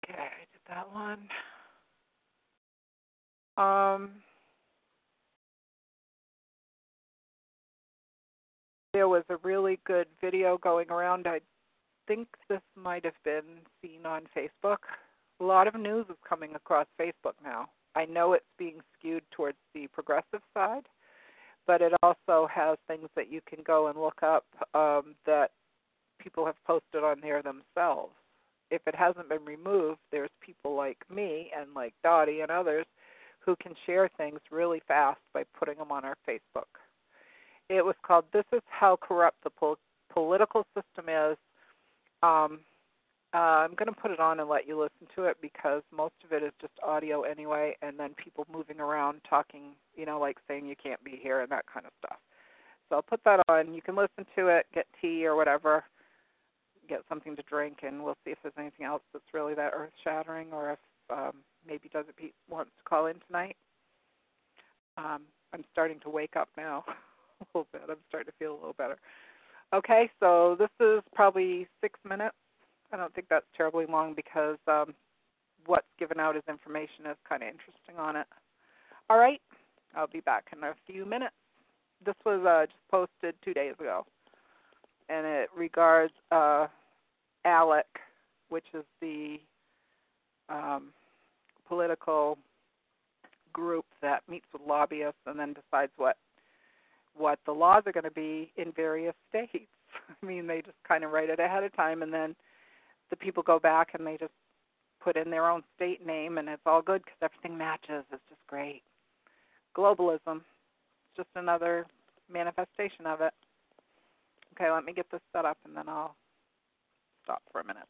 Okay, 0.04 0.20
I 0.20 0.46
did 0.52 0.62
that 0.68 0.94
one. 0.94 1.20
Um, 3.58 4.12
there 8.94 9.08
was 9.08 9.24
a 9.30 9.38
really 9.38 9.80
good 9.86 10.08
video 10.20 10.58
going 10.58 10.90
around. 10.90 11.28
I 11.28 11.40
think 12.12 12.28
this 12.50 12.62
might 12.76 13.06
have 13.06 13.24
been 13.24 13.62
seen 13.82 14.06
on 14.06 14.24
Facebook. 14.36 14.80
A 15.40 15.44
lot 15.44 15.66
of 15.66 15.76
news 15.76 16.06
is 16.10 16.18
coming 16.28 16.54
across 16.56 16.86
Facebook 17.00 17.36
now. 17.42 17.70
I 17.96 18.04
know 18.04 18.34
it's 18.34 18.44
being 18.58 18.82
skewed 18.98 19.24
towards 19.32 19.58
the 19.74 19.88
progressive 19.88 20.42
side, 20.54 20.88
but 21.66 21.82
it 21.82 21.94
also 22.04 22.50
has 22.54 22.78
things 22.86 23.08
that 23.16 23.32
you 23.32 23.40
can 23.48 23.64
go 23.66 23.88
and 23.88 23.98
look 23.98 24.24
up 24.24 24.44
um, 24.74 25.16
that 25.26 25.52
people 26.20 26.46
have 26.46 26.62
posted 26.68 27.02
on 27.02 27.22
there 27.22 27.42
themselves. 27.42 28.12
If 28.72 28.82
it 28.88 28.96
hasn't 28.96 29.30
been 29.30 29.46
removed, 29.46 30.00
there's 30.12 30.30
people 30.42 30.76
like 30.76 30.98
me 31.10 31.50
and 31.58 31.74
like 31.74 31.94
Dottie 32.04 32.42
and 32.42 32.52
others 32.52 32.86
who 33.40 33.56
can 33.56 33.74
share 33.86 34.10
things 34.18 34.40
really 34.52 34.82
fast 34.86 35.22
by 35.34 35.44
putting 35.58 35.78
them 35.78 35.94
on 35.94 36.04
our 36.04 36.18
Facebook. 36.28 36.68
It 37.70 37.86
was 37.86 37.96
called 38.06 38.26
"This 38.34 38.46
Is 38.52 38.62
How 38.66 38.98
Corrupt 38.98 39.42
the 39.46 39.50
Pol- 39.50 39.80
Political 40.14 40.66
System 40.76 41.08
Is." 41.08 41.38
Um, 42.24 42.60
uh, 43.34 43.64
I'm 43.64 43.76
going 43.76 43.88
to 43.88 44.00
put 44.00 44.12
it 44.12 44.20
on 44.20 44.40
and 44.40 44.50
let 44.50 44.68
you 44.68 44.78
listen 44.78 45.08
to 45.16 45.24
it 45.24 45.38
because 45.42 45.84
most 45.96 46.16
of 46.26 46.34
it 46.34 46.44
is 46.44 46.52
just 46.60 46.74
audio 46.86 47.22
anyway, 47.22 47.78
and 47.82 47.98
then 47.98 48.14
people 48.22 48.46
moving 48.52 48.80
around 48.80 49.22
talking, 49.30 49.74
you 49.96 50.06
know, 50.06 50.20
like 50.20 50.38
saying 50.48 50.66
you 50.66 50.76
can't 50.82 51.02
be 51.04 51.18
here 51.22 51.42
and 51.42 51.52
that 51.52 51.66
kind 51.72 51.86
of 51.86 51.94
stuff. 52.06 52.20
So 52.90 52.98
I'll 52.98 53.02
put 53.02 53.24
that 53.24 53.40
on. 53.48 53.74
You 53.74 53.82
can 53.82 53.96
listen 53.96 54.26
to 54.36 54.48
it, 54.50 54.66
get 54.74 54.86
tea 55.02 55.26
or 55.26 55.38
whatever, 55.38 55.86
get 56.90 57.02
something 57.08 57.38
to 57.38 57.42
drink, 57.44 57.80
and 57.84 58.04
we'll 58.04 58.18
see 58.26 58.32
if 58.32 58.38
there's 58.44 58.54
anything 58.58 58.86
else 58.86 59.02
that's 59.14 59.34
really 59.34 59.54
that 59.56 59.72
earth 59.74 59.94
shattering 60.04 60.48
or 60.52 60.72
if 60.72 60.80
um, 61.10 61.38
maybe 61.66 61.88
Desert 61.88 62.16
Pete 62.18 62.36
wants 62.50 62.72
to 62.78 62.84
call 62.84 63.06
in 63.06 63.16
tonight. 63.28 63.56
Um, 64.98 65.22
I'm 65.54 65.64
starting 65.72 66.02
to 66.02 66.10
wake 66.10 66.36
up 66.36 66.50
now 66.58 66.84
a 67.42 67.46
little 67.54 67.68
bit. 67.72 67.84
I'm 67.90 67.96
starting 68.10 68.30
to 68.30 68.38
feel 68.38 68.52
a 68.52 68.60
little 68.60 68.76
better. 68.78 68.98
Okay, 69.74 70.10
so 70.20 70.56
this 70.60 70.70
is 70.80 71.02
probably 71.14 71.68
six 71.82 71.98
minutes 72.08 72.36
I 72.92 72.98
don't 72.98 73.14
think 73.14 73.28
that's 73.30 73.46
terribly 73.56 73.86
long 73.88 74.14
because 74.14 74.58
um, 74.68 74.94
what's 75.66 75.88
given 75.98 76.20
out 76.20 76.36
as 76.36 76.44
information 76.50 77.06
is 77.10 77.18
kind 77.28 77.42
of 77.42 77.50
interesting 77.50 77.98
on 77.98 78.16
it. 78.16 78.28
All 79.10 79.18
right, 79.18 79.42
I'll 79.96 80.08
be 80.08 80.20
back 80.22 80.46
in 80.56 80.64
a 80.64 80.74
few 80.86 81.06
minutes. 81.06 81.36
This 82.06 82.16
was 82.26 82.46
uh, 82.46 82.66
just 82.66 82.90
posted 82.90 83.36
two 83.44 83.54
days 83.54 83.76
ago, 83.80 84.06
and 85.10 85.26
it 85.26 85.50
regards 85.56 86.14
uh, 86.32 86.68
ALEC, 87.46 87.84
which 88.50 88.66
is 88.74 88.84
the 89.00 89.38
um, 90.50 90.90
political 91.68 92.38
group 93.54 93.86
that 94.02 94.24
meets 94.30 94.46
with 94.52 94.62
lobbyists 94.68 95.20
and 95.26 95.40
then 95.40 95.54
decides 95.54 95.92
what 95.98 96.18
what 97.16 97.40
the 97.46 97.52
laws 97.52 97.84
are 97.86 97.92
going 97.92 98.04
to 98.04 98.12
be 98.12 98.52
in 98.58 98.72
various 98.72 99.16
states. 99.30 99.68
I 100.24 100.26
mean, 100.26 100.48
they 100.48 100.62
just 100.62 100.78
kind 100.88 101.04
of 101.04 101.12
write 101.12 101.30
it 101.30 101.40
ahead 101.40 101.64
of 101.64 101.76
time, 101.76 102.02
and 102.02 102.14
then 102.14 102.36
the 103.10 103.16
people 103.16 103.44
go 103.44 103.60
back 103.60 103.90
and 103.94 104.06
they 104.06 104.18
just 104.18 104.32
put 105.04 105.18
in 105.18 105.30
their 105.30 105.50
own 105.50 105.64
state 105.76 106.06
name 106.06 106.38
and 106.38 106.48
it's 106.48 106.62
all 106.66 106.82
good 106.82 107.02
because 107.04 107.18
everything 107.22 107.58
matches. 107.58 108.04
It's 108.12 108.22
just 108.30 108.48
great. 108.48 108.82
Globalism, 109.76 110.38
it's 110.38 111.18
just 111.18 111.30
another 111.36 111.86
manifestation 112.32 113.06
of 113.06 113.22
it. 113.22 113.34
Okay, 114.54 114.70
let 114.72 114.86
me 114.86 114.94
get 114.94 115.10
this 115.12 115.22
set 115.34 115.46
up 115.46 115.58
and 115.66 115.76
then 115.76 115.90
I'll 115.90 116.16
stop 117.24 117.42
for 117.52 117.62
a 117.62 117.66
minute. 117.66 117.88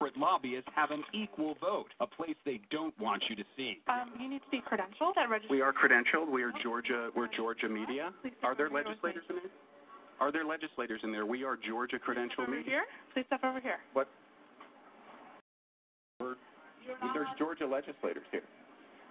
Corporate 0.00 0.20
lobbyists 0.20 0.68
have 0.74 0.90
an 0.90 1.02
equal 1.12 1.56
vote, 1.60 1.88
a 2.00 2.06
place 2.06 2.36
they 2.44 2.60
don't 2.70 2.98
want 2.98 3.22
you 3.28 3.36
to 3.36 3.44
see. 3.56 3.78
Um, 3.88 4.10
you 4.18 4.28
need 4.28 4.40
to 4.40 4.50
be 4.50 4.60
credentialed 4.60 5.16
at 5.16 5.28
register. 5.28 5.52
We 5.52 5.60
are 5.60 5.72
credentialed. 5.72 6.30
We 6.30 6.42
are 6.42 6.52
Georgia. 6.62 7.10
We're 7.14 7.28
Georgia 7.36 7.68
Media. 7.68 8.10
Are 8.42 8.54
there 8.54 8.70
legislators 8.70 9.24
in 9.28 9.36
there? 9.36 9.50
Are 10.20 10.32
there 10.32 10.44
legislators 10.44 11.00
in 11.02 11.12
there? 11.12 11.26
We 11.26 11.44
are 11.44 11.56
Georgia 11.56 11.98
Credential 11.98 12.42
over 12.42 12.50
Media. 12.50 12.64
here. 12.64 12.82
Please 13.14 13.24
step 13.26 13.40
over 13.42 13.60
here. 13.60 13.78
What? 13.94 14.08
We're, 16.20 16.34
there's 17.14 17.28
Georgia 17.38 17.66
legislators 17.66 18.24
here. 18.30 18.42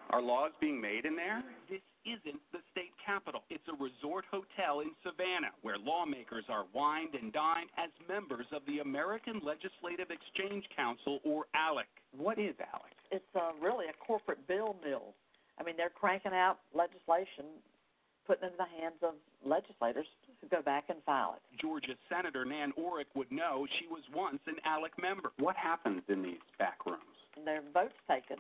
Are 0.10 0.22
laws 0.22 0.52
being 0.60 0.82
made 0.82 1.06
in 1.06 1.16
there? 1.16 1.44
This 1.70 1.86
isn't 2.02 2.42
the 2.52 2.66
state 2.72 2.90
capitol. 3.06 3.44
It's 3.50 3.66
a 3.70 3.78
resort 3.78 4.26
hotel 4.32 4.82
in 4.82 4.90
Savannah 5.06 5.54
where 5.62 5.78
lawmakers 5.78 6.46
are 6.50 6.66
wined 6.74 7.14
and 7.14 7.32
dined 7.32 7.70
as 7.78 7.94
members 8.10 8.48
of 8.52 8.66
the 8.66 8.80
American 8.80 9.40
Legislative 9.46 10.10
Exchange 10.10 10.66
Council, 10.76 11.20
or 11.24 11.46
ALEC. 11.54 11.86
What 12.18 12.40
is 12.40 12.56
ALEC? 12.58 12.98
It's 13.12 13.36
uh, 13.36 13.54
really 13.62 13.86
a 13.86 13.94
corporate 14.02 14.48
bill 14.48 14.76
mill. 14.84 15.14
I 15.60 15.64
mean, 15.64 15.78
they're 15.78 15.94
cranking 15.94 16.34
out 16.34 16.58
legislation, 16.74 17.62
putting 18.26 18.50
it 18.50 18.54
in 18.54 18.58
the 18.58 18.82
hands 18.82 18.98
of 19.04 19.14
legislators 19.46 20.08
who 20.42 20.48
go 20.48 20.64
back 20.64 20.86
and 20.90 20.98
file 21.06 21.38
it. 21.38 21.42
Georgia 21.62 21.94
Senator 22.10 22.46
Nan 22.46 22.74
Orrock 22.80 23.14
would 23.14 23.32
know 23.32 23.68
she 23.78 23.86
was 23.86 24.02
once 24.16 24.40
an 24.48 24.56
ALEC 24.66 24.98
member. 24.98 25.30
What 25.38 25.56
happens 25.56 26.02
in 26.08 26.24
these 26.24 26.42
back 26.58 26.82
rooms? 26.88 27.14
And 27.38 27.46
there 27.46 27.58
are 27.58 27.72
votes 27.74 28.00
taken 28.10 28.38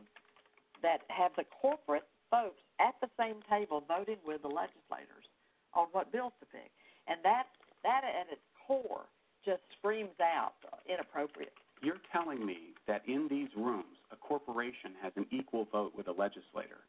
that 0.81 1.01
have 1.09 1.31
the 1.37 1.45
corporate 1.61 2.07
folks 2.31 2.61
at 2.79 2.95
the 3.01 3.09
same 3.19 3.41
table 3.49 3.83
voting 3.87 4.17
with 4.25 4.41
the 4.41 4.47
legislators 4.47 5.27
on 5.73 5.87
what 5.91 6.11
bills 6.11 6.33
to 6.39 6.45
pick. 6.45 6.71
And 7.07 7.19
that 7.23 7.47
that 7.83 8.03
at 8.03 8.31
its 8.31 8.43
core 8.67 9.05
just 9.45 9.61
screams 9.77 10.19
out 10.21 10.53
inappropriate. 10.87 11.53
You're 11.81 12.03
telling 12.11 12.45
me 12.45 12.75
that 12.87 13.03
in 13.07 13.27
these 13.29 13.49
rooms 13.55 13.97
a 14.11 14.17
corporation 14.17 14.91
has 15.01 15.13
an 15.15 15.25
equal 15.31 15.65
vote 15.71 15.93
with 15.95 16.07
a 16.07 16.11
legislator 16.11 16.83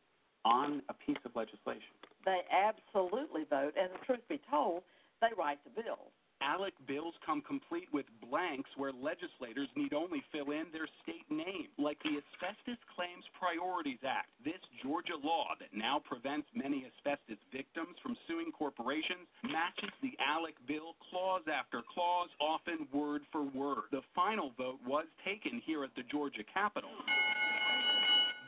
on 0.45 0.83
a 0.89 0.95
piece 0.95 1.21
of 1.25 1.37
legislation. 1.37 1.95
They 2.25 2.41
absolutely 2.51 3.45
vote, 3.49 3.75
and 3.79 3.91
the 3.93 4.05
truth 4.05 4.27
be 4.29 4.41
told, 4.51 4.83
they 5.21 5.29
write 5.39 5.59
the 5.65 5.83
bills. 5.83 6.13
ALEC 6.41 6.73
bills 6.89 7.15
come 7.25 7.43
complete 7.43 7.89
with 7.93 8.07
blanks 8.29 8.71
where 8.77 8.93
legislators 8.93 9.69
need 9.77 9.93
only 9.93 10.23
fill 10.33 10.51
in 10.51 10.67
their 10.73 10.89
state 11.03 11.29
name, 11.31 11.69
like 11.79 12.01
the 12.03 12.17
Asbestos 12.17 12.81
Claims 12.97 13.25
Priorities 13.39 14.01
Act. 14.07 14.29
This 14.45 14.61
Georgia 14.83 15.17
law 15.23 15.53
that 15.61 15.73
now 15.77 16.01
prevents 16.01 16.49
many 16.55 16.89
asbestos 16.89 17.41
victims 17.53 17.97
from 18.03 18.17
suing 18.27 18.53
corporations 18.57 19.29
matches 19.45 19.93
the 20.03 20.17
ALEC 20.21 20.57
bill 20.67 20.97
clause 21.11 21.45
after 21.45 21.83
clause, 21.85 22.31
often 22.41 22.89
word 22.93 23.23
for 23.31 23.43
word. 23.43 23.93
The 23.93 24.03
final 24.15 24.53
vote 24.57 24.81
was 24.87 25.07
taken 25.25 25.61
here 25.65 25.85
at 25.85 25.95
the 25.95 26.03
Georgia 26.11 26.45
Capitol, 26.53 26.91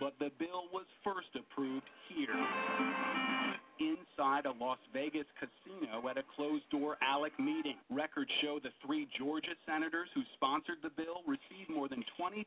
but 0.01 0.15
the 0.19 0.31
bill 0.39 0.73
was 0.73 0.87
first 1.05 1.29
approved 1.37 1.89
here 2.09 3.22
inside 3.83 4.47
a 4.47 4.55
Las 4.55 4.79
Vegas 4.93 5.27
casino 5.35 6.07
at 6.09 6.19
a 6.19 6.23
closed 6.37 6.69
door 6.71 6.97
ALEC 7.03 7.35
meeting. 7.39 7.77
Records 7.91 8.31
show 8.41 8.61
the 8.63 8.71
three 8.85 9.09
Georgia 9.19 9.59
senators 9.67 10.09
who 10.15 10.23
sponsored 10.35 10.79
the 10.83 10.95
bill 10.95 11.27
received 11.27 11.71
more 11.71 11.89
than 11.89 12.05
$22,000 12.15 12.47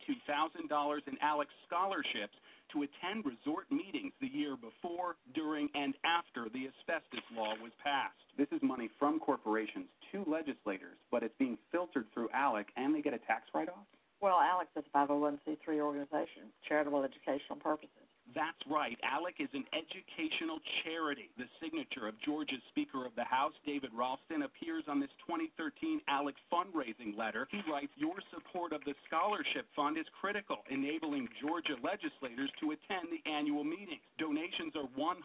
in 1.08 1.18
ALEC 1.20 1.48
scholarships 1.68 2.36
to 2.72 2.88
attend 2.88 3.26
resort 3.26 3.70
meetings 3.70 4.14
the 4.22 4.32
year 4.32 4.56
before, 4.56 5.16
during, 5.34 5.70
and 5.76 5.94
after 6.06 6.50
the 6.50 6.72
asbestos 6.72 7.26
law 7.36 7.54
was 7.62 7.72
passed. 7.84 8.18
This 8.38 8.48
is 8.52 8.60
money 8.64 8.90
from 8.98 9.20
corporations 9.20 9.88
to 10.12 10.24
legislators, 10.30 10.98
but 11.12 11.24
it's 11.24 11.36
being 11.38 11.58
filtered 11.72 12.06
through 12.14 12.30
ALEC 12.34 12.66
and 12.76 12.96
they 12.96 13.02
get 13.02 13.14
a 13.14 13.22
tax 13.28 13.48
write 13.54 13.70
off? 13.70 13.86
Well, 14.22 14.40
ALEC 14.40 14.68
is 14.76 14.84
a 14.88 14.98
501c3 14.98 15.80
organization, 15.80 16.50
charitable 16.68 17.04
educational 17.04 17.60
purposes. 17.60 18.05
That's 18.34 18.58
right. 18.66 18.98
ALEC 19.06 19.38
is 19.38 19.54
an 19.54 19.66
educational 19.70 20.58
charity. 20.84 21.30
The 21.38 21.46
signature 21.62 22.08
of 22.08 22.18
Georgia's 22.26 22.64
Speaker 22.74 23.06
of 23.06 23.14
the 23.16 23.24
House, 23.24 23.54
David 23.66 23.92
Ralston, 23.94 24.44
appears 24.44 24.84
on 24.88 25.00
this 25.00 25.14
2013 25.30 26.02
ALEC 26.10 26.34
fundraising 26.50 27.14
letter. 27.18 27.48
He 27.52 27.62
writes, 27.70 27.94
Your 27.96 28.18
support 28.34 28.74
of 28.74 28.82
the 28.84 28.96
scholarship 29.06 29.70
fund 29.76 29.98
is 29.98 30.10
critical, 30.20 30.66
enabling 30.70 31.30
Georgia 31.40 31.78
legislators 31.86 32.50
to 32.60 32.74
attend 32.74 33.14
the 33.14 33.22
annual 33.30 33.64
meetings. 33.64 34.02
Donations 34.18 34.74
are 34.74 34.90
100% 34.98 35.22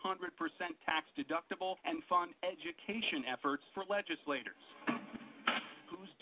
tax 0.85 1.07
deductible 1.17 1.81
and 1.89 2.05
fund 2.05 2.37
education 2.45 3.25
efforts 3.25 3.65
for 3.73 3.85
legislators 3.89 4.59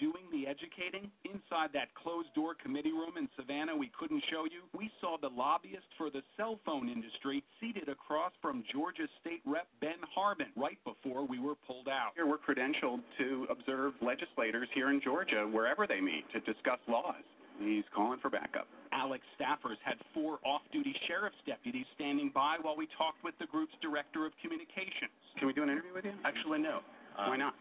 doing 0.01 0.25
the 0.33 0.47
educating? 0.47 1.11
Inside 1.25 1.71
that 1.75 1.95
closed 1.95 2.33
door 2.35 2.55
committee 2.55 2.93
room 2.93 3.19
in 3.19 3.29
Savannah 3.37 3.77
we 3.77 3.91
couldn't 3.99 4.23
show 4.31 4.45
you, 4.45 4.67
we 4.77 4.91
saw 5.01 5.17
the 5.21 5.29
lobbyist 5.29 5.87
for 5.99 6.11
the 6.11 6.23
cell 6.37 6.59
phone 6.65 6.89
industry 6.89 7.43
seated 7.61 7.89
across 7.89 8.33
from 8.41 8.65
Georgia 8.73 9.07
State 9.21 9.43
Rep 9.45 9.67
Ben 9.81 10.01
Harbin 10.15 10.49
right 10.57 10.79
before 10.85 11.27
we 11.27 11.39
were 11.39 11.55
pulled 11.67 11.89
out. 11.89 12.13
Here 12.15 12.27
we're 12.27 12.39
credentialed 12.39 13.03
to 13.19 13.47
observe 13.51 13.95
legislators 14.01 14.69
here 14.75 14.91
in 14.91 15.01
Georgia 15.03 15.47
wherever 15.51 15.87
they 15.87 16.01
meet 16.01 16.25
to 16.33 16.41
discuss 16.41 16.79
laws. 16.89 17.27
He's 17.59 17.85
calling 17.95 18.21
for 18.23 18.31
backup. 18.31 18.69
ALEC's 18.95 19.27
staffers 19.35 19.79
had 19.85 19.99
four 20.15 20.39
off 20.47 20.63
duty 20.73 20.95
sheriff's 21.07 21.43
deputies 21.47 21.87
standing 21.95 22.31
by 22.33 22.57
while 22.63 22.77
we 22.77 22.87
talked 22.97 23.23
with 23.25 23.35
the 23.41 23.47
group's 23.47 23.75
director 23.83 24.25
of 24.27 24.33
communications. 24.41 25.11
Can 25.39 25.47
we 25.47 25.53
do 25.53 25.63
an 25.63 25.71
interview 25.71 25.93
with 25.95 26.05
you? 26.05 26.15
Actually, 26.25 26.61
no. 26.61 26.81
Why 27.17 27.35
um, 27.35 27.39
not? 27.39 27.55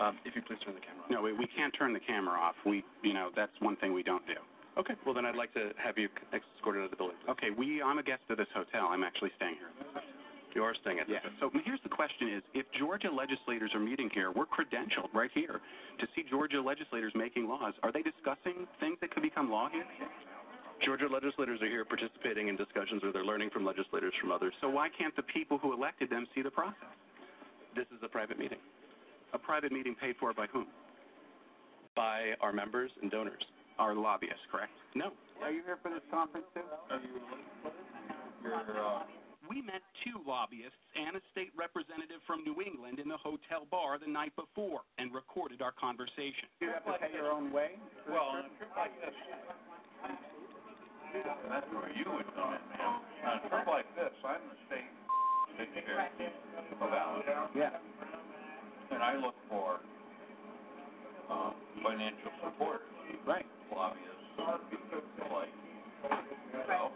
Um, 0.00 0.18
if 0.24 0.34
you 0.34 0.42
please 0.42 0.58
turn 0.64 0.74
the 0.74 0.80
camera 0.80 1.04
off. 1.04 1.10
No, 1.10 1.22
we, 1.22 1.32
we 1.32 1.46
can't 1.46 1.74
turn 1.76 1.92
the 1.92 2.00
camera 2.00 2.38
off. 2.38 2.54
We, 2.64 2.84
you 3.02 3.12
know, 3.12 3.30
that's 3.36 3.52
one 3.60 3.76
thing 3.76 3.92
we 3.92 4.02
don't 4.02 4.26
do. 4.26 4.40
Okay. 4.78 4.94
Well, 5.04 5.14
then 5.14 5.26
I'd 5.26 5.36
like 5.36 5.52
to 5.54 5.70
have 5.76 5.98
you 5.98 6.08
escorted 6.32 6.80
out 6.80 6.86
of 6.86 6.90
the 6.90 6.96
building. 6.96 7.20
Okay, 7.28 7.50
we, 7.52 7.82
I'm 7.82 7.98
a 7.98 8.02
guest 8.02 8.24
of 8.30 8.38
this 8.38 8.48
hotel. 8.54 8.88
I'm 8.88 9.04
actually 9.04 9.30
staying 9.36 9.56
here. 9.60 9.68
You 10.54 10.64
are 10.64 10.74
staying 10.80 11.00
at 11.00 11.06
the 11.06 11.14
Yeah. 11.16 11.32
So 11.40 11.50
here's 11.64 11.80
the 11.82 11.88
question 11.88 12.28
is, 12.28 12.42
if 12.52 12.66
Georgia 12.76 13.08
legislators 13.08 13.72
are 13.74 13.80
meeting 13.80 14.10
here, 14.12 14.32
we're 14.32 14.48
credentialed 14.48 15.12
right 15.14 15.30
here 15.32 15.60
to 16.00 16.06
see 16.14 16.24
Georgia 16.28 16.60
legislators 16.60 17.12
making 17.14 17.48
laws. 17.48 17.72
Are 17.82 17.92
they 17.92 18.02
discussing 18.02 18.68
things 18.80 18.96
that 19.00 19.12
could 19.12 19.22
become 19.22 19.50
law 19.50 19.68
here? 19.72 19.84
Georgia 20.84 21.06
legislators 21.08 21.60
are 21.62 21.68
here 21.68 21.84
participating 21.84 22.48
in 22.48 22.56
discussions 22.56 23.02
where 23.02 23.12
they're 23.12 23.24
learning 23.24 23.48
from 23.50 23.64
legislators 23.64 24.12
from 24.20 24.32
others. 24.32 24.52
So 24.60 24.68
why 24.68 24.88
can't 24.88 25.14
the 25.16 25.22
people 25.22 25.56
who 25.56 25.72
elected 25.72 26.10
them 26.10 26.26
see 26.34 26.42
the 26.42 26.50
process? 26.50 26.92
This 27.74 27.86
is 27.96 28.02
a 28.02 28.08
private 28.08 28.38
meeting 28.38 28.58
A 29.32 29.38
private 29.38 29.72
meeting 29.72 29.94
paid 29.94 30.16
for 30.20 30.32
by 30.32 30.46
whom? 30.52 30.66
by 31.94 32.32
our 32.40 32.52
members 32.56 32.88
and 33.04 33.10
donors. 33.12 33.44
Our 33.78 33.92
lobbyists, 33.92 34.40
correct? 34.48 34.72
No. 34.96 35.12
Are 35.44 35.52
you 35.52 35.60
here 35.60 35.76
for 35.84 35.92
this 35.92 36.00
conference 36.08 36.48
too? 36.56 36.64
You're, 38.40 38.56
uh, 38.56 39.04
We 39.44 39.60
met 39.60 39.84
two 40.00 40.16
lobbyists 40.24 40.80
and 40.96 41.16
a 41.16 41.22
state 41.36 41.52
representative 41.52 42.24
from 42.24 42.48
New 42.48 42.64
England 42.64 42.96
in 42.96 43.12
the 43.12 43.20
hotel 43.20 43.68
bar 43.68 44.00
the 44.00 44.08
night 44.08 44.32
before 44.40 44.80
and 44.96 45.12
recorded 45.12 45.60
our 45.60 45.72
conversation. 45.76 46.48
you 46.64 46.72
have 46.72 46.80
to 46.88 46.96
pay 46.96 47.12
your 47.12 47.28
own 47.28 47.52
way? 47.52 47.76
Well, 48.08 48.40
on 48.40 48.48
a 48.48 48.52
trip 48.56 48.72
like 48.72 48.96
this, 49.04 49.12
that's 51.52 51.68
where 51.76 51.92
you 51.92 52.08
would 52.08 52.28
come 52.32 52.56
in, 52.56 52.62
man. 52.72 53.04
On 53.28 53.36
a 53.36 53.48
trip 53.52 53.66
like 53.68 53.88
this, 54.00 54.16
I'm 54.24 54.40
the 54.48 54.56
state 54.64 54.88
secretary 55.60 56.08
of 56.80 56.88
Allen, 56.88 57.20
Yeah. 57.52 57.76
And 58.92 59.02
I 59.02 59.16
look 59.16 59.34
for, 59.48 59.80
uh, 61.30 61.50
financial 61.82 62.32
support, 62.42 62.82
Right. 63.24 63.46
lobbyists, 63.70 64.38
like, 65.30 65.52
yourself, 66.52 66.92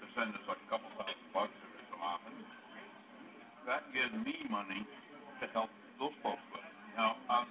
to 0.00 0.04
send 0.14 0.34
us 0.34 0.40
like 0.48 0.58
a 0.58 0.68
couple 0.70 0.88
thousand 0.98 1.32
bucks 1.32 1.52
every 1.64 1.84
so 1.90 1.96
often. 2.02 2.32
That 3.66 3.82
gives 3.92 4.12
me 4.24 4.46
money 4.48 4.86
to 5.40 5.46
help 5.48 5.70
those 5.98 6.14
folks 6.22 6.42
with. 6.52 6.62
Now, 6.96 7.16
on 7.28 7.46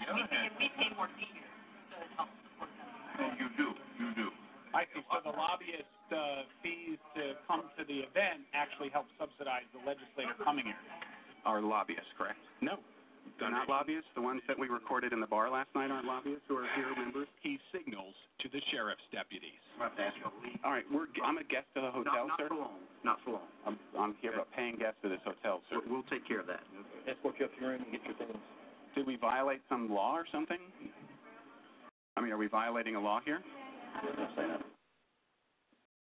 the 0.00 0.10
other 0.10 0.26
hand. 0.26 0.52
We 0.58 0.68
pay 0.70 0.88
more 0.96 1.08
fees 1.18 1.28
to 1.28 2.16
help 2.16 2.30
support 2.44 2.70
them. 3.18 3.36
You 3.38 3.48
do, 3.56 3.68
you 3.98 4.14
do. 4.14 4.28
I 4.72 4.84
see. 4.94 5.02
So 5.12 5.20
the 5.24 5.36
lobbyist 5.36 5.84
uh, 6.12 6.42
fees 6.62 6.98
to 7.14 7.34
come 7.46 7.68
to 7.76 7.84
the 7.84 8.00
event 8.06 8.46
actually 8.54 8.88
help 8.88 9.06
subsidize 9.18 9.66
the 9.72 9.80
legislator 9.84 10.34
coming 10.42 10.66
here. 10.66 10.78
Our 11.44 11.60
lobbyists, 11.60 12.08
correct? 12.16 12.38
No. 12.60 12.78
They're 13.38 13.50
not 13.50 13.68
lobbyists. 13.68 14.08
The 14.14 14.20
ones 14.20 14.42
that 14.48 14.58
we 14.58 14.68
recorded 14.68 15.12
in 15.12 15.20
the 15.20 15.26
bar 15.26 15.48
last 15.48 15.68
night 15.74 15.90
aren't 15.90 16.04
lobbyists 16.04 16.44
who 16.46 16.56
are 16.60 16.68
here 16.76 16.92
members. 16.94 17.26
He 17.40 17.58
signals 17.72 18.12
to 18.44 18.48
the 18.52 18.60
sheriff's 18.70 19.04
deputies. 19.12 19.60
All 20.64 20.72
right, 20.72 20.84
we're, 20.92 21.08
I'm 21.24 21.38
a 21.38 21.44
guest 21.44 21.66
of 21.76 21.88
the 21.88 21.90
hotel, 21.90 22.28
not, 22.28 22.36
sir. 22.36 22.44
not 22.44 22.48
for 22.48 22.54
long. 22.54 22.76
Not 23.02 23.18
for 23.24 23.30
long. 23.40 23.48
I'm, 23.66 23.78
I'm 23.98 24.14
here, 24.20 24.32
but 24.36 24.52
paying 24.52 24.76
guest 24.76 25.00
of 25.04 25.10
this 25.10 25.24
hotel, 25.24 25.62
sir. 25.70 25.80
We'll, 25.80 26.04
we'll 26.04 26.10
take 26.12 26.28
care 26.28 26.40
of 26.40 26.46
that. 26.48 26.60
Escort 27.08 27.36
you 27.40 27.46
up 27.48 27.54
to 27.54 27.60
your 27.60 27.70
room 27.70 27.82
and 27.82 27.92
get 27.92 28.04
your 28.04 28.16
things. 28.20 28.36
Did 28.94 29.06
we 29.06 29.16
violate 29.16 29.62
some 29.68 29.88
law 29.88 30.16
or 30.16 30.26
something? 30.30 30.60
I 32.16 32.20
mean, 32.20 32.32
are 32.32 32.38
we 32.38 32.48
violating 32.48 32.96
a 32.96 33.00
law 33.00 33.20
here? 33.24 33.40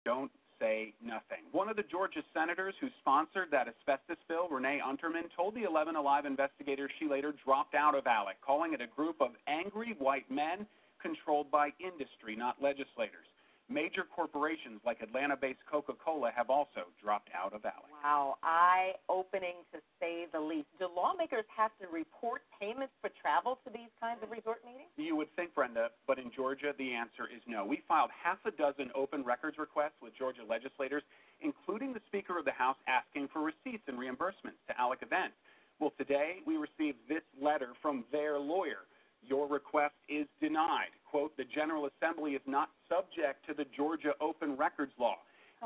Don't 0.06 0.31
say 0.60 0.94
nothing. 1.03 1.45
One 1.52 1.69
of 1.69 1.76
the 1.76 1.84
Georgia 1.84 2.22
senators 2.34 2.76
who 2.80 2.88
sponsored 3.02 3.49
that 3.52 3.68
asbestos 3.68 4.18
bill, 4.27 4.48
Renee 4.49 4.81
Unterman, 4.86 5.30
told 5.36 5.56
the 5.56 5.64
11 5.64 5.95
Alive 5.95 6.26
investigators 6.26 6.91
she 6.99 7.07
later 7.07 7.34
dropped 7.45 7.76
out 7.76 7.95
of 7.95 8.06
ALEC, 8.06 8.36
calling 8.45 8.73
it 8.73 8.81
a 8.81 8.88
group 8.88 9.22
of 9.22 9.31
angry 9.48 9.95
white 9.99 10.30
men 10.30 10.65
controlled 11.02 11.49
by 11.49 11.69
industry, 11.80 12.36
not 12.36 12.61
legislators. 12.61 13.26
Major 13.69 14.01
corporations 14.01 14.81
like 14.83 14.97
Atlanta 14.99 15.37
based 15.37 15.61
Coca 15.69 15.93
Cola 15.93 16.31
have 16.35 16.49
also 16.49 16.89
dropped 16.97 17.29
out 17.37 17.53
of 17.53 17.61
ALEC. 17.61 17.85
Wow, 18.03 18.37
eye 18.41 18.93
opening 19.07 19.61
to 19.71 19.77
say 20.01 20.25
the 20.33 20.39
least. 20.39 20.65
Do 20.79 20.89
lawmakers 20.89 21.45
have 21.55 21.69
to 21.77 21.85
report 21.93 22.41
payments 22.59 22.93
for 22.99 23.11
travel 23.21 23.59
to 23.63 23.69
these 23.69 23.93
kinds 24.01 24.25
of 24.25 24.31
resort 24.31 24.65
meetings? 24.65 24.89
You 24.97 25.15
would 25.15 25.29
think, 25.35 25.53
Brenda, 25.53 25.93
but 26.07 26.17
in 26.17 26.31
Georgia, 26.35 26.73
the 26.81 26.93
answer 26.93 27.29
is 27.29 27.45
no. 27.45 27.63
We 27.63 27.85
filed 27.87 28.09
half 28.09 28.39
a 28.49 28.51
dozen 28.51 28.89
open 28.95 29.23
records 29.23 29.59
requests 29.59 30.01
with 30.01 30.17
Georgia 30.17 30.41
legislators, 30.41 31.03
including 31.39 31.93
the 31.93 32.01
Speaker 32.07 32.39
of 32.39 32.45
the 32.45 32.57
House 32.57 32.77
asking 32.89 33.29
for 33.31 33.45
receipts 33.45 33.85
and 33.85 34.01
reimbursements 34.01 34.57
to 34.65 34.73
ALEC 34.81 35.05
events. 35.05 35.37
Well, 35.77 35.93
today 35.95 36.41
we 36.41 36.57
received 36.57 36.97
this 37.07 37.23
letter 37.39 37.77
from 37.83 38.03
their 38.11 38.39
lawyer. 38.39 38.89
Your 39.25 39.47
request 39.47 39.95
is 40.07 40.25
denied. 40.41 40.93
Quote, 41.09 41.35
the 41.37 41.43
General 41.45 41.89
Assembly 41.89 42.33
is 42.33 42.41
not 42.45 42.69
subject 42.87 43.45
to 43.47 43.53
the 43.53 43.65
Georgia 43.75 44.13
Open 44.21 44.55
Records 44.55 44.93
Law. 44.99 45.17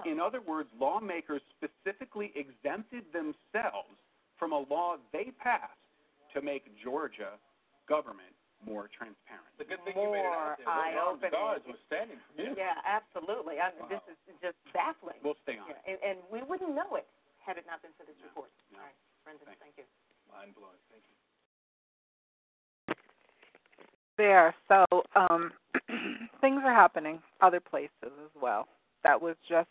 In 0.10 0.18
other 0.20 0.42
words, 0.42 0.70
lawmakers 0.80 1.42
specifically 1.54 2.34
exempted 2.34 3.06
themselves 3.14 3.94
from 4.42 4.50
a 4.52 4.66
law 4.66 4.98
they 5.14 5.30
passed 5.38 5.78
to 6.34 6.42
make 6.42 6.66
Georgia 6.82 7.38
government 7.86 8.34
more 8.66 8.90
transparent. 8.90 9.46
The 9.62 9.68
good 9.70 9.84
thing 9.86 9.94
you 9.94 10.10
made 10.10 10.24
it 10.26 10.34
More 10.34 10.56
out 10.56 10.58
there. 10.58 10.66
Those 10.66 11.22
eye-opening. 11.22 11.32
guards 11.36 11.64
were 11.70 11.82
standing 11.86 12.18
for 12.26 12.34
you. 12.42 12.56
Yeah, 12.58 12.74
absolutely. 12.88 13.60
I 13.62 13.70
mean, 13.78 13.86
This 13.92 14.02
is 14.10 14.18
just 14.42 14.58
baffling. 14.74 15.20
We'll 15.22 15.38
stay 15.46 15.60
on 15.62 15.68
Yeah, 15.70 15.78
it. 15.86 15.86
and, 15.94 15.98
and 16.02 16.18
we 16.34 16.42
wouldn't 16.42 16.74
know 16.74 16.96
it 16.98 17.06
had 17.44 17.60
it 17.62 17.68
not 17.70 17.84
been 17.86 17.94
for 17.94 18.08
this 18.08 18.18
report. 18.24 18.50
No. 18.74 18.80
All 18.82 18.88
right, 18.88 18.98
Brendan, 19.28 19.46
thank 19.62 19.78
you. 19.78 19.86
Mind 20.32 20.56
blowing. 20.58 20.80
Thank 20.90 21.06
you. 21.06 21.16
There. 24.18 24.54
So 24.68 24.86
um, 25.16 25.52
things 26.42 26.62
are 26.66 26.74
happening 26.74 27.20
other 27.42 27.60
places 27.60 27.92
as 28.04 28.42
well. 28.42 28.68
That 29.04 29.22
was 29.22 29.36
just 29.48 29.70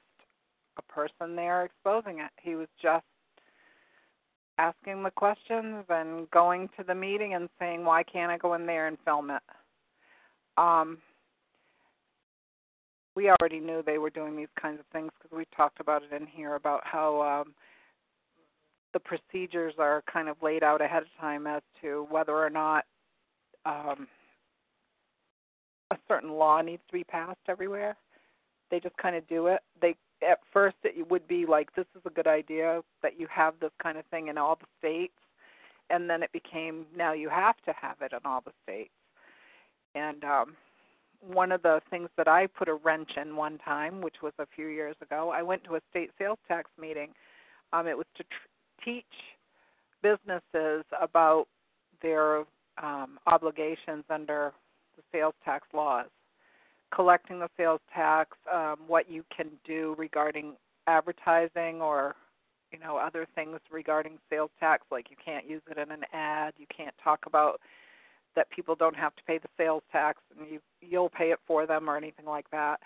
a 0.78 0.82
person 0.92 1.36
there 1.36 1.64
exposing 1.64 2.18
it. 2.20 2.30
He 2.40 2.54
was 2.54 2.68
just 2.80 3.04
asking 4.58 5.02
the 5.02 5.10
questions 5.10 5.84
and 5.88 6.30
going 6.30 6.68
to 6.78 6.84
the 6.84 6.94
meeting 6.94 7.34
and 7.34 7.48
saying, 7.58 7.84
"Why 7.84 8.02
can't 8.02 8.30
I 8.30 8.38
go 8.38 8.54
in 8.54 8.66
there 8.66 8.88
and 8.88 8.98
film 9.04 9.30
it?" 9.30 9.42
Um, 10.56 10.98
we 13.14 13.30
already 13.30 13.60
knew 13.60 13.82
they 13.84 13.98
were 13.98 14.10
doing 14.10 14.36
these 14.36 14.48
kinds 14.60 14.80
of 14.80 14.86
things 14.92 15.10
because 15.18 15.36
we 15.36 15.44
talked 15.56 15.80
about 15.80 16.02
it 16.02 16.12
in 16.12 16.26
here 16.26 16.54
about 16.54 16.80
how 16.84 17.22
um, 17.22 17.54
the 18.92 19.00
procedures 19.00 19.74
are 19.78 20.02
kind 20.10 20.28
of 20.28 20.36
laid 20.42 20.62
out 20.62 20.80
ahead 20.80 21.02
of 21.02 21.08
time 21.20 21.46
as 21.46 21.62
to 21.80 22.06
whether 22.10 22.36
or 22.36 22.50
not 22.50 22.84
um, 23.64 24.06
a 25.92 25.98
certain 26.08 26.32
law 26.32 26.60
needs 26.60 26.82
to 26.88 26.92
be 26.92 27.04
passed 27.04 27.40
everywhere. 27.48 27.96
They 28.70 28.80
just 28.80 28.96
kind 28.96 29.14
of 29.14 29.26
do 29.28 29.46
it. 29.46 29.60
They 29.80 29.94
at 30.28 30.38
first 30.52 30.76
it 30.84 31.10
would 31.10 31.26
be 31.28 31.46
like 31.46 31.74
this 31.74 31.86
is 31.94 32.02
a 32.06 32.10
good 32.10 32.26
idea 32.26 32.80
that 33.02 33.18
you 33.18 33.26
have 33.30 33.54
this 33.60 33.72
kind 33.82 33.98
of 33.98 34.06
thing 34.06 34.28
in 34.28 34.38
all 34.38 34.56
the 34.56 34.66
states, 34.78 35.14
and 35.90 36.08
then 36.08 36.22
it 36.22 36.32
became 36.32 36.86
now 36.96 37.12
you 37.12 37.28
have 37.28 37.56
to 37.66 37.72
have 37.80 37.96
it 38.00 38.12
in 38.12 38.20
all 38.24 38.40
the 38.40 38.52
states. 38.62 38.92
And 39.94 40.24
um, 40.24 40.56
one 41.20 41.52
of 41.52 41.62
the 41.62 41.80
things 41.90 42.08
that 42.16 42.28
I 42.28 42.46
put 42.46 42.68
a 42.68 42.74
wrench 42.74 43.10
in 43.20 43.36
one 43.36 43.58
time, 43.58 44.00
which 44.00 44.16
was 44.22 44.32
a 44.38 44.46
few 44.54 44.68
years 44.68 44.96
ago, 45.02 45.30
I 45.34 45.42
went 45.42 45.64
to 45.64 45.76
a 45.76 45.80
state 45.90 46.10
sales 46.18 46.38
tax 46.48 46.70
meeting. 46.80 47.10
Um, 47.72 47.86
it 47.86 47.96
was 47.96 48.06
to 48.16 48.24
tr- 48.24 48.84
teach 48.84 49.04
businesses 50.02 50.84
about 51.00 51.46
their 52.00 52.44
um, 52.82 53.18
obligations 53.26 54.04
under 54.08 54.52
the 55.10 55.18
sales 55.18 55.34
tax 55.44 55.66
laws, 55.72 56.06
collecting 56.94 57.38
the 57.38 57.48
sales 57.56 57.80
tax, 57.94 58.36
um, 58.52 58.76
what 58.86 59.10
you 59.10 59.24
can 59.34 59.48
do 59.64 59.94
regarding 59.98 60.54
advertising 60.86 61.80
or 61.80 62.14
you 62.72 62.78
know 62.78 62.96
other 62.96 63.26
things 63.34 63.58
regarding 63.70 64.18
sales 64.30 64.50
tax, 64.58 64.84
like 64.90 65.10
you 65.10 65.16
can't 65.22 65.48
use 65.48 65.62
it 65.70 65.78
in 65.78 65.90
an 65.90 66.04
ad, 66.12 66.54
you 66.58 66.66
can't 66.74 66.94
talk 67.02 67.20
about 67.26 67.60
that 68.34 68.50
people 68.50 68.74
don't 68.74 68.96
have 68.96 69.14
to 69.16 69.22
pay 69.24 69.38
the 69.38 69.48
sales 69.56 69.82
tax 69.92 70.20
and 70.38 70.48
you 70.50 70.60
you'll 70.80 71.10
pay 71.10 71.30
it 71.30 71.38
for 71.46 71.66
them 71.66 71.88
or 71.88 71.96
anything 71.96 72.26
like 72.26 72.50
that. 72.50 72.80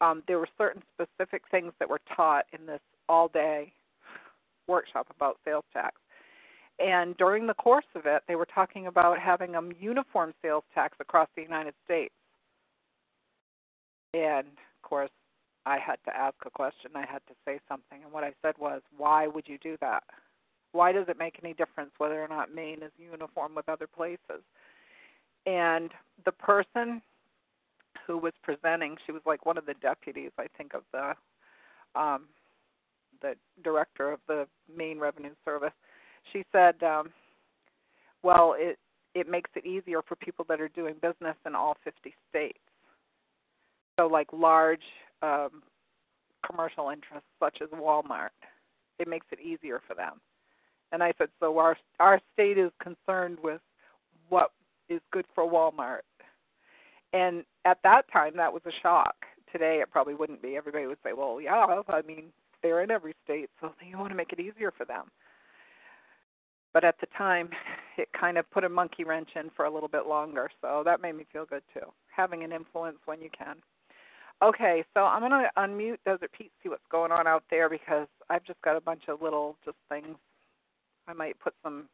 Um, 0.00 0.22
there 0.26 0.38
were 0.38 0.48
certain 0.58 0.82
specific 0.94 1.42
things 1.50 1.72
that 1.78 1.88
were 1.88 2.00
taught 2.16 2.46
in 2.58 2.66
this 2.66 2.80
all 3.08 3.28
day 3.28 3.72
workshop 4.66 5.06
about 5.14 5.38
sales 5.44 5.64
tax. 5.72 5.96
And 6.78 7.16
during 7.16 7.46
the 7.46 7.54
course 7.54 7.84
of 7.94 8.06
it, 8.06 8.22
they 8.26 8.34
were 8.34 8.46
talking 8.46 8.86
about 8.86 9.18
having 9.18 9.54
a 9.54 9.62
uniform 9.78 10.34
sales 10.42 10.64
tax 10.74 10.96
across 11.00 11.28
the 11.36 11.42
United 11.42 11.74
States. 11.84 12.14
And 14.14 14.46
of 14.46 14.82
course, 14.82 15.10
I 15.64 15.78
had 15.78 15.96
to 16.06 16.16
ask 16.16 16.34
a 16.44 16.50
question. 16.50 16.90
I 16.94 17.06
had 17.06 17.22
to 17.28 17.34
say 17.44 17.60
something. 17.68 18.02
And 18.02 18.12
what 18.12 18.24
I 18.24 18.32
said 18.42 18.54
was, 18.58 18.82
why 18.96 19.26
would 19.26 19.46
you 19.46 19.58
do 19.58 19.76
that? 19.80 20.02
Why 20.72 20.90
does 20.90 21.06
it 21.08 21.18
make 21.18 21.38
any 21.42 21.54
difference 21.54 21.90
whether 21.98 22.20
or 22.22 22.28
not 22.28 22.54
Maine 22.54 22.82
is 22.82 22.90
uniform 22.98 23.54
with 23.54 23.68
other 23.68 23.86
places? 23.86 24.42
And 25.46 25.90
the 26.24 26.32
person 26.32 27.02
who 28.06 28.18
was 28.18 28.32
presenting, 28.42 28.96
she 29.04 29.12
was 29.12 29.22
like 29.26 29.46
one 29.46 29.58
of 29.58 29.66
the 29.66 29.74
deputies, 29.74 30.30
I 30.38 30.46
think, 30.56 30.74
of 30.74 30.82
the 30.92 31.14
um, 31.94 32.24
the 33.20 33.34
director 33.62 34.10
of 34.10 34.20
the 34.26 34.46
Maine 34.74 34.98
Revenue 34.98 35.34
Service. 35.44 35.72
She 36.32 36.44
said, 36.52 36.82
um, 36.82 37.10
"Well, 38.22 38.54
it 38.58 38.78
it 39.14 39.28
makes 39.28 39.50
it 39.54 39.66
easier 39.66 40.00
for 40.02 40.16
people 40.16 40.44
that 40.48 40.60
are 40.60 40.68
doing 40.68 40.94
business 40.94 41.36
in 41.46 41.54
all 41.54 41.76
50 41.84 42.14
states. 42.30 42.58
So, 43.98 44.06
like 44.06 44.28
large 44.32 44.82
um, 45.22 45.62
commercial 46.46 46.88
interests 46.88 47.28
such 47.38 47.58
as 47.62 47.68
Walmart, 47.68 48.30
it 48.98 49.06
makes 49.06 49.26
it 49.30 49.40
easier 49.40 49.80
for 49.86 49.94
them. 49.94 50.20
And 50.92 51.02
I 51.02 51.12
said, 51.18 51.28
so 51.40 51.58
our 51.58 51.76
our 52.00 52.20
state 52.32 52.58
is 52.58 52.70
concerned 52.82 53.38
with 53.42 53.60
what 54.28 54.52
is 54.88 55.00
good 55.10 55.26
for 55.34 55.44
Walmart. 55.50 56.00
And 57.12 57.44
at 57.64 57.78
that 57.84 58.10
time, 58.12 58.36
that 58.36 58.52
was 58.52 58.62
a 58.66 58.72
shock. 58.82 59.14
Today, 59.50 59.80
it 59.82 59.90
probably 59.90 60.14
wouldn't 60.14 60.40
be. 60.40 60.56
Everybody 60.56 60.86
would 60.86 60.98
say, 61.04 61.12
well, 61.12 61.38
yeah, 61.40 61.66
I 61.88 62.02
mean, 62.02 62.24
they're 62.62 62.82
in 62.82 62.90
every 62.90 63.14
state, 63.24 63.50
so 63.60 63.72
you 63.86 63.98
want 63.98 64.10
to 64.10 64.16
make 64.16 64.32
it 64.32 64.40
easier 64.40 64.72
for 64.76 64.86
them. 64.86 65.10
But 66.72 66.84
at 66.84 66.96
the 67.00 67.06
time, 67.16 67.50
it 67.98 68.08
kind 68.18 68.38
of 68.38 68.50
put 68.50 68.64
a 68.64 68.68
monkey 68.68 69.04
wrench 69.04 69.30
in 69.36 69.50
for 69.56 69.64
a 69.64 69.70
little 69.72 69.88
bit 69.88 70.06
longer, 70.06 70.50
so 70.60 70.82
that 70.84 71.00
made 71.00 71.16
me 71.16 71.26
feel 71.32 71.44
good 71.44 71.62
too, 71.72 71.92
having 72.14 72.44
an 72.44 72.52
influence 72.52 72.98
when 73.04 73.20
you 73.20 73.30
can. 73.36 73.56
Okay, 74.42 74.82
so 74.92 75.04
I'm 75.04 75.20
going 75.20 75.30
to 75.30 75.50
unmute 75.56 75.98
Desert 76.04 76.32
Pete, 76.36 76.50
see 76.62 76.68
what's 76.68 76.82
going 76.90 77.12
on 77.12 77.28
out 77.28 77.44
there 77.48 77.68
because 77.68 78.08
I've 78.28 78.44
just 78.44 78.60
got 78.62 78.76
a 78.76 78.80
bunch 78.80 79.02
of 79.06 79.22
little 79.22 79.56
just 79.64 79.76
things. 79.88 80.16
I 81.06 81.12
might 81.12 81.38
put 81.38 81.54
some 81.62 81.84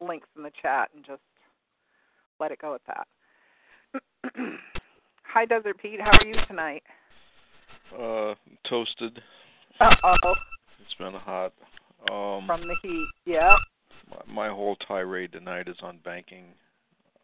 links 0.00 0.26
in 0.36 0.42
the 0.42 0.50
chat 0.60 0.88
and 0.94 1.04
just 1.04 1.20
let 2.40 2.50
it 2.50 2.60
go 2.60 2.74
at 2.74 2.80
that. 2.88 3.06
Hi, 5.24 5.44
Desert 5.44 5.78
Pete. 5.78 6.00
How 6.00 6.10
are 6.10 6.26
you 6.26 6.34
tonight? 6.48 6.82
Uh, 7.96 8.34
toasted. 8.68 9.22
Uh 9.78 9.94
oh. 10.02 10.34
It's 10.84 10.94
been 10.94 11.14
hot. 11.14 11.52
Um, 12.10 12.46
From 12.46 12.66
the 12.66 12.74
heat. 12.82 13.06
Yep. 13.26 13.58
My, 14.10 14.46
my 14.46 14.48
whole 14.48 14.76
tirade 14.76 15.32
tonight 15.32 15.68
is 15.68 15.76
on 15.82 15.98
banking. 16.04 16.54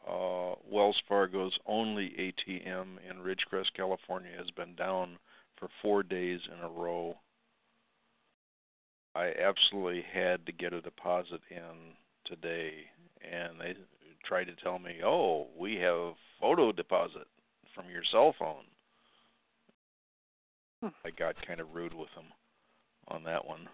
Uh, 0.09 0.55
Wells 0.71 1.01
Fargo's 1.09 1.59
only 1.67 2.11
ATM 2.19 2.99
in 3.09 3.19
Ridgecrest, 3.19 3.73
California, 3.77 4.31
has 4.37 4.51
been 4.51 4.75
down 4.75 5.19
for 5.59 5.69
four 5.83 6.03
days 6.03 6.41
in 6.53 6.65
a 6.65 6.69
row. 6.69 7.17
I 9.15 9.33
absolutely 9.33 10.03
had 10.13 10.47
to 10.47 10.53
get 10.53 10.73
a 10.73 10.81
deposit 10.81 11.41
in 11.51 11.97
today, 12.25 12.73
and 13.21 13.61
they 13.61 13.75
tried 14.25 14.45
to 14.45 14.55
tell 14.55 14.79
me, 14.79 15.03
"Oh, 15.03 15.49
we 15.57 15.77
have 15.77 16.15
photo 16.41 16.73
deposit 16.73 17.27
from 17.75 17.91
your 17.91 18.05
cell 18.05 18.33
phone." 18.39 18.65
Hmm. 20.81 20.89
I 21.05 21.11
got 21.11 21.35
kind 21.47 21.61
of 21.61 21.75
rude 21.75 21.95
with 21.95 22.15
them 22.15 22.33
on 23.09 23.25
that 23.25 23.45
one. 23.45 23.69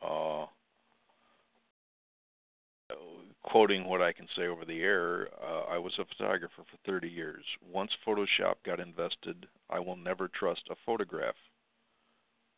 Uh, 0.00 0.46
quoting 3.42 3.84
what 3.88 4.02
I 4.02 4.12
can 4.12 4.26
say 4.36 4.46
over 4.46 4.64
the 4.64 4.80
air, 4.80 5.28
uh, 5.42 5.62
I 5.70 5.78
was 5.78 5.92
a 5.98 6.04
photographer 6.04 6.62
for 6.70 6.90
30 6.90 7.08
years. 7.08 7.44
Once 7.72 7.90
Photoshop 8.06 8.54
got 8.64 8.80
invested, 8.80 9.46
I 9.70 9.78
will 9.78 9.96
never 9.96 10.28
trust 10.28 10.62
a 10.70 10.76
photograph. 10.84 11.34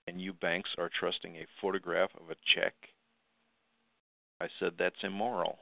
And 0.07 0.21
you 0.21 0.33
banks 0.33 0.71
are 0.79 0.91
trusting 0.99 1.37
a 1.37 1.47
photograph 1.61 2.11
of 2.21 2.31
a 2.31 2.37
check? 2.55 2.75
I 4.41 4.49
said 4.59 4.73
that's 4.79 4.97
immoral. 5.03 5.59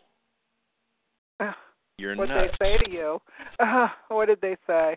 You're 1.99 2.17
what 2.17 2.29
nuts. 2.29 2.53
they 2.61 2.65
say 2.65 2.85
to 2.85 2.91
you? 2.91 3.21
Uh, 3.59 3.89
what 4.09 4.27
did 4.27 4.41
they 4.41 4.57
say? 4.69 4.97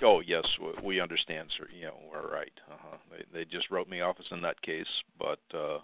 Oh 0.00 0.20
yes, 0.20 0.44
we- 0.60 0.80
we 0.82 1.00
understand, 1.00 1.50
sir. 1.56 1.68
You 1.72 1.86
know, 1.86 1.98
we're 2.10 2.32
right. 2.32 2.52
Uh-huh. 2.70 2.96
They 3.10 3.24
they 3.32 3.44
just 3.44 3.70
wrote 3.70 3.88
me 3.88 4.00
off 4.00 4.16
as 4.20 4.26
a 4.30 4.36
nutcase, 4.36 4.84
but 5.18 5.40
uh, 5.52 5.78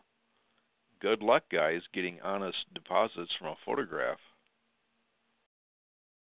good 1.01 1.23
luck, 1.23 1.45
guys, 1.51 1.83
getting 1.93 2.19
honest 2.23 2.59
deposits 2.75 3.31
from 3.39 3.49
a 3.49 3.57
photograph. 3.65 4.19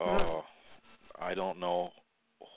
Uh, 0.01 0.41
I 1.19 1.33
don't 1.33 1.59
know 1.59 1.91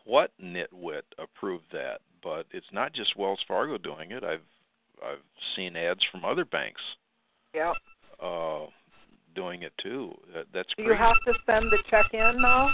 what 0.04 0.30
nitwit 0.42 1.02
approved 1.18 1.64
that, 1.72 2.00
but 2.22 2.46
it's 2.52 2.66
not 2.72 2.92
just 2.92 3.16
Wells 3.16 3.40
Fargo 3.48 3.78
doing 3.78 4.12
it. 4.12 4.22
I've 4.22 4.40
I've 5.04 5.18
seen 5.56 5.76
ads 5.76 6.00
from 6.12 6.24
other 6.24 6.44
banks 6.44 6.80
Yep. 7.54 7.74
uh, 8.22 8.66
doing 9.34 9.62
it 9.62 9.72
too. 9.82 10.16
That, 10.32 10.46
that's 10.54 10.68
Do 10.76 10.84
crazy. 10.84 10.90
you 10.90 10.96
have 10.96 11.16
to 11.26 11.34
send 11.46 11.72
the 11.72 11.78
check 11.90 12.06
in 12.12 12.36
though? 12.40 12.70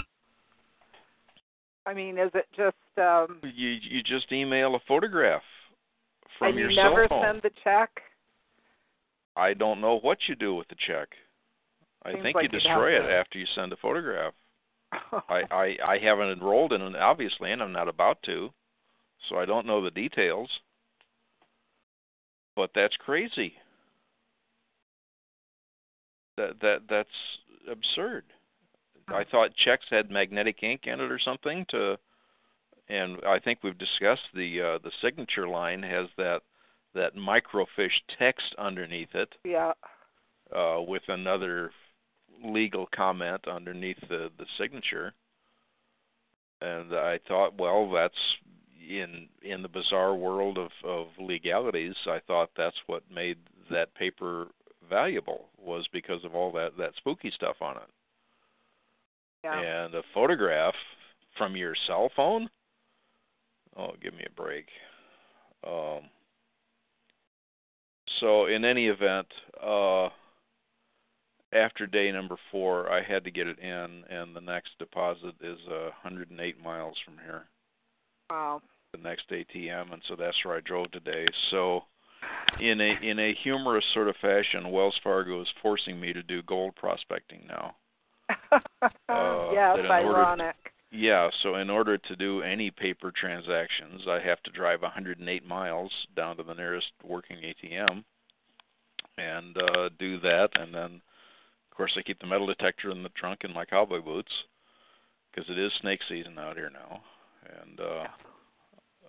I 1.87 1.93
mean, 1.93 2.19
is 2.19 2.29
it 2.35 2.45
just 2.55 2.75
um 2.97 3.39
you 3.41 3.69
you 3.69 4.03
just 4.03 4.31
email 4.31 4.75
a 4.75 4.79
photograph 4.87 5.41
from 6.37 6.49
and 6.49 6.59
your 6.59 6.69
you 6.69 6.75
never 6.75 7.07
send 7.09 7.41
the 7.41 7.51
check? 7.63 7.89
I 9.35 9.53
don't 9.53 9.81
know 9.81 9.99
what 9.99 10.17
you 10.27 10.35
do 10.35 10.55
with 10.55 10.67
the 10.67 10.75
check. 10.75 11.09
I 12.03 12.13
Seems 12.13 12.23
think 12.23 12.35
like 12.35 12.43
you 12.43 12.49
destroy 12.49 12.95
it 12.95 13.09
after 13.09 13.37
you 13.37 13.45
send 13.55 13.73
a 13.73 13.77
photograph. 13.77 14.33
I, 15.29 15.43
I 15.51 15.77
I 15.85 15.97
haven't 16.01 16.31
enrolled 16.31 16.73
in 16.73 16.81
it 16.81 16.95
obviously, 16.95 17.51
and 17.51 17.61
I'm 17.61 17.73
not 17.73 17.87
about 17.87 18.21
to, 18.23 18.49
so 19.27 19.37
I 19.37 19.45
don't 19.45 19.67
know 19.67 19.83
the 19.83 19.91
details. 19.91 20.49
But 22.55 22.71
that's 22.73 22.95
crazy. 22.97 23.53
That 26.37 26.59
that 26.61 26.81
that's 26.89 27.09
absurd. 27.69 28.25
I 29.07 29.23
thought 29.23 29.55
checks 29.55 29.85
had 29.89 30.11
magnetic 30.11 30.61
ink 30.63 30.81
in 30.85 30.99
it 30.99 31.11
or 31.11 31.19
something 31.19 31.65
to, 31.69 31.97
and 32.89 33.17
I 33.25 33.39
think 33.39 33.59
we've 33.63 33.77
discussed 33.77 34.27
the 34.33 34.61
uh, 34.61 34.77
the 34.83 34.91
signature 35.01 35.47
line 35.47 35.83
has 35.83 36.07
that 36.17 36.41
that 36.95 37.15
microfiche 37.15 38.01
text 38.17 38.55
underneath 38.57 39.13
it 39.13 39.33
yeah. 39.43 39.73
uh, 40.55 40.81
with 40.81 41.03
another 41.07 41.71
legal 42.43 42.87
comment 42.95 43.47
underneath 43.47 43.99
the 44.07 44.29
the 44.37 44.45
signature. 44.57 45.13
And 46.61 46.93
I 46.93 47.19
thought, 47.27 47.57
well, 47.57 47.89
that's 47.91 48.13
in 48.89 49.27
in 49.43 49.61
the 49.61 49.67
bizarre 49.67 50.15
world 50.15 50.57
of 50.57 50.71
of 50.83 51.07
legalities. 51.19 51.95
I 52.05 52.19
thought 52.25 52.49
that's 52.57 52.77
what 52.87 53.03
made 53.13 53.37
that 53.69 53.93
paper 53.95 54.47
valuable 54.89 55.45
was 55.57 55.87
because 55.93 56.23
of 56.23 56.35
all 56.35 56.51
that 56.53 56.77
that 56.77 56.93
spooky 56.97 57.31
stuff 57.31 57.57
on 57.61 57.77
it. 57.77 57.89
Yeah. 59.43 59.85
And 59.85 59.95
a 59.95 60.01
photograph 60.13 60.73
from 61.37 61.55
your 61.55 61.75
cell 61.87 62.11
phone? 62.15 62.49
Oh, 63.77 63.93
give 64.01 64.13
me 64.13 64.25
a 64.25 64.41
break. 64.41 64.65
Um, 65.65 66.09
so 68.19 68.45
in 68.45 68.65
any 68.65 68.87
event, 68.87 69.27
uh, 69.63 70.09
after 71.51 71.87
day 71.87 72.11
number 72.11 72.35
four, 72.51 72.91
I 72.91 73.01
had 73.01 73.23
to 73.23 73.31
get 73.31 73.47
it 73.47 73.59
in, 73.59 74.03
and 74.09 74.35
the 74.35 74.41
next 74.41 74.71
deposit 74.77 75.33
is 75.41 75.57
uh, 75.67 75.89
108 76.03 76.61
miles 76.63 76.95
from 77.03 77.15
here, 77.25 77.45
Wow. 78.29 78.61
the 78.93 78.99
next 78.99 79.29
ATM, 79.29 79.91
and 79.93 80.01
so 80.07 80.15
that's 80.15 80.37
where 80.45 80.55
I 80.55 80.61
drove 80.61 80.91
today. 80.91 81.25
So, 81.51 81.81
in 82.59 82.79
a 82.81 82.93
in 83.01 83.17
a 83.19 83.33
humorous 83.43 83.85
sort 83.93 84.07
of 84.09 84.15
fashion, 84.21 84.71
Wells 84.71 84.99
Fargo 85.03 85.41
is 85.41 85.47
forcing 85.61 85.99
me 85.99 86.13
to 86.13 86.21
do 86.21 86.41
gold 86.43 86.75
prospecting 86.75 87.45
now. 87.47 87.75
Uh, 89.09 89.49
yes, 89.51 89.75
that 89.75 90.01
in 90.01 90.05
order- 90.07 90.17
ironic. 90.19 90.55
Yeah, 90.91 91.29
so 91.43 91.55
in 91.55 91.69
order 91.69 91.97
to 91.97 92.15
do 92.15 92.41
any 92.41 92.71
paper 92.71 93.11
transactions, 93.11 94.07
I 94.07 94.19
have 94.19 94.41
to 94.43 94.51
drive 94.51 94.81
108 94.81 95.45
miles 95.45 95.91
down 96.15 96.37
to 96.37 96.43
the 96.43 96.53
nearest 96.55 96.91
working 97.03 97.37
ATM 97.37 98.03
and 99.17 99.57
uh 99.57 99.89
do 99.99 100.19
that 100.21 100.49
and 100.55 100.73
then 100.73 101.01
of 101.71 101.77
course 101.77 101.91
I 101.97 102.01
keep 102.01 102.19
the 102.19 102.27
metal 102.27 102.47
detector 102.47 102.89
in 102.91 103.03
the 103.03 103.09
trunk 103.09 103.41
in 103.43 103.53
my 103.53 103.65
cowboy 103.65 104.01
boots 104.01 104.31
because 105.31 105.49
it 105.49 105.57
is 105.59 105.71
snake 105.81 105.99
season 106.07 106.37
out 106.39 106.55
here 106.55 106.69
now 106.69 107.01
and 107.63 107.79
uh 107.79 108.07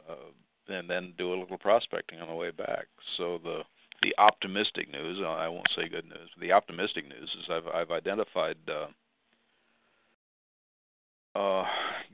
uh 0.09 0.75
and 0.75 0.89
then 0.89 1.15
do 1.19 1.33
a 1.33 1.39
little 1.41 1.59
prospecting 1.59 2.21
on 2.21 2.29
the 2.29 2.35
way 2.35 2.51
back. 2.51 2.87
So 3.17 3.39
the 3.43 3.63
the 4.03 4.15
optimistic 4.19 4.91
news, 4.91 5.19
I 5.25 5.47
won't 5.49 5.69
say 5.77 5.89
good 5.89 6.07
news, 6.07 6.31
but 6.35 6.41
the 6.41 6.53
optimistic 6.53 7.09
news 7.09 7.31
is 7.39 7.51
I've 7.51 7.67
I've 7.67 7.91
identified 7.91 8.57
uh 8.69 8.87
uh 11.35 11.65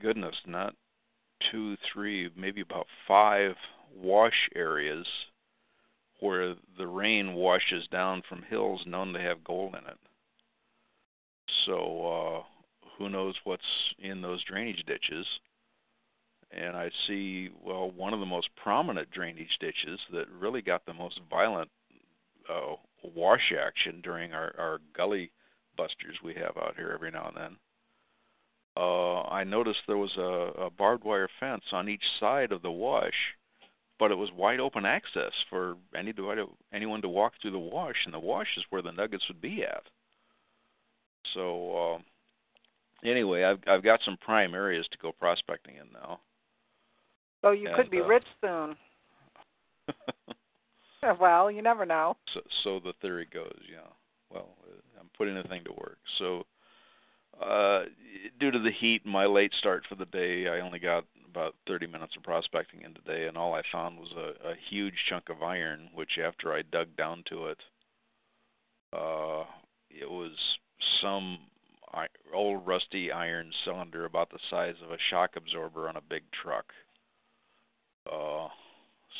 goodness, 0.01 0.35
not 0.45 0.75
two, 1.51 1.75
three, 1.91 2.29
maybe 2.35 2.61
about 2.61 2.87
five 3.07 3.55
wash 3.95 4.49
areas 4.55 5.07
where 6.19 6.55
the 6.77 6.87
rain 6.87 7.33
washes 7.33 7.87
down 7.91 8.23
from 8.27 8.43
hills 8.43 8.81
known 8.85 9.13
to 9.13 9.19
have 9.19 9.43
gold 9.43 9.75
in 9.75 9.87
it. 9.89 9.97
So 11.65 12.43
uh 12.43 12.43
who 12.97 13.09
knows 13.09 13.35
what's 13.43 13.61
in 13.99 14.21
those 14.21 14.43
drainage 14.43 14.83
ditches. 14.87 15.25
And 16.51 16.75
I 16.75 16.89
see 17.07 17.49
well 17.63 17.91
one 17.91 18.13
of 18.13 18.19
the 18.19 18.25
most 18.25 18.49
prominent 18.55 19.11
drainage 19.11 19.57
ditches 19.59 19.99
that 20.11 20.29
really 20.29 20.61
got 20.61 20.85
the 20.85 20.93
most 20.93 21.19
violent 21.29 21.69
uh 22.49 22.75
wash 23.15 23.53
action 23.57 24.01
during 24.01 24.33
our, 24.33 24.53
our 24.57 24.79
gully 24.95 25.31
busters 25.75 26.17
we 26.23 26.33
have 26.33 26.57
out 26.57 26.75
here 26.75 26.91
every 26.93 27.11
now 27.11 27.27
and 27.27 27.37
then 27.37 27.57
uh, 28.77 29.21
I 29.23 29.43
noticed 29.43 29.79
there 29.87 29.97
was 29.97 30.15
a, 30.17 30.65
a 30.65 30.69
barbed 30.69 31.03
wire 31.03 31.29
fence 31.39 31.63
on 31.71 31.89
each 31.89 32.03
side 32.19 32.51
of 32.51 32.61
the 32.61 32.71
wash, 32.71 33.35
but 33.99 34.11
it 34.11 34.17
was 34.17 34.29
wide 34.35 34.59
open 34.59 34.85
access 34.85 35.31
for 35.49 35.75
any 35.95 36.13
to, 36.13 36.47
anyone 36.73 37.01
to 37.01 37.09
walk 37.09 37.33
through 37.41 37.51
the 37.51 37.59
wash, 37.59 37.95
and 38.05 38.13
the 38.13 38.19
wash 38.19 38.47
is 38.57 38.63
where 38.69 38.81
the 38.81 38.91
nuggets 38.91 39.23
would 39.27 39.41
be 39.41 39.63
at. 39.63 39.83
So 41.33 41.97
uh, 43.03 43.07
anyway, 43.09 43.43
I've 43.43 43.59
I've 43.67 43.83
got 43.83 43.99
some 44.05 44.17
prime 44.17 44.53
areas 44.53 44.87
to 44.91 44.97
go 44.97 45.11
prospecting 45.11 45.75
in 45.75 45.91
now. 45.91 46.19
So 47.41 47.51
you 47.51 47.69
could 47.75 47.91
be 47.91 48.01
uh, 48.01 48.05
rich 48.05 48.25
soon. 48.41 48.75
well, 51.19 51.51
you 51.51 51.61
never 51.61 51.85
know. 51.85 52.17
So, 52.33 52.41
so 52.63 52.79
the 52.79 52.93
theory 53.01 53.27
goes, 53.33 53.57
yeah. 53.69 53.89
Well, 54.31 54.49
I'm 54.99 55.09
putting 55.17 55.35
the 55.35 55.43
thing 55.43 55.63
to 55.65 55.71
work. 55.71 55.97
So, 56.17 56.45
uh, 57.41 57.83
due 58.39 58.51
to 58.51 58.59
the 58.59 58.71
heat 58.71 59.03
and 59.03 59.13
my 59.13 59.25
late 59.25 59.53
start 59.57 59.83
for 59.87 59.95
the 59.95 60.05
day, 60.05 60.47
I 60.47 60.59
only 60.59 60.79
got 60.79 61.05
about 61.29 61.55
30 61.67 61.87
minutes 61.87 62.15
of 62.17 62.23
prospecting 62.23 62.81
in 62.81 62.93
today, 62.93 63.27
and 63.27 63.37
all 63.37 63.53
I 63.53 63.61
found 63.71 63.99
was 63.99 64.11
a, 64.17 64.49
a 64.49 64.53
huge 64.69 64.95
chunk 65.09 65.29
of 65.29 65.43
iron, 65.43 65.89
which 65.93 66.17
after 66.23 66.53
I 66.53 66.63
dug 66.63 66.95
down 66.97 67.23
to 67.29 67.47
it, 67.47 67.59
uh, 68.93 69.43
it 69.89 70.09
was 70.09 70.31
some 71.01 71.39
old 72.33 72.65
rusty 72.67 73.11
iron 73.11 73.51
cylinder 73.65 74.05
about 74.05 74.29
the 74.29 74.39
size 74.49 74.75
of 74.83 74.91
a 74.91 74.97
shock 75.09 75.31
absorber 75.35 75.87
on 75.89 75.95
a 75.95 76.01
big 76.01 76.23
truck. 76.31 76.65
Uh, 78.11 78.47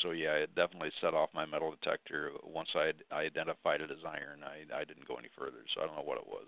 so 0.02 0.12
yeah, 0.12 0.34
it 0.34 0.56
definitely 0.56 0.92
set 1.02 1.14
off 1.14 1.30
my 1.34 1.46
metal 1.46 1.72
detector. 1.72 2.32
Once 2.44 2.70
I, 2.76 2.92
I 3.12 3.22
identified 3.22 3.82
it 3.82 3.92
as 3.92 4.06
iron, 4.06 4.44
I 4.44 4.64
I 4.76 4.84
didn't 4.84 5.08
go 5.08 5.16
any 5.16 5.30
further, 5.38 5.66
so 5.74 5.82
I 5.82 5.88
don't 5.88 5.96
know 5.96 6.04
what 6.04 6.20
it 6.20 6.28
was. 6.28 6.48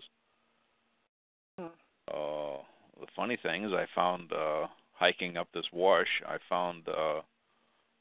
Uh, 2.12 2.62
the 3.00 3.06
funny 3.16 3.38
thing 3.42 3.64
is, 3.64 3.72
I 3.72 3.86
found 3.94 4.32
uh, 4.32 4.66
hiking 4.92 5.36
up 5.36 5.48
this 5.52 5.66
wash, 5.72 6.08
I 6.26 6.36
found 6.48 6.88
uh, 6.88 7.20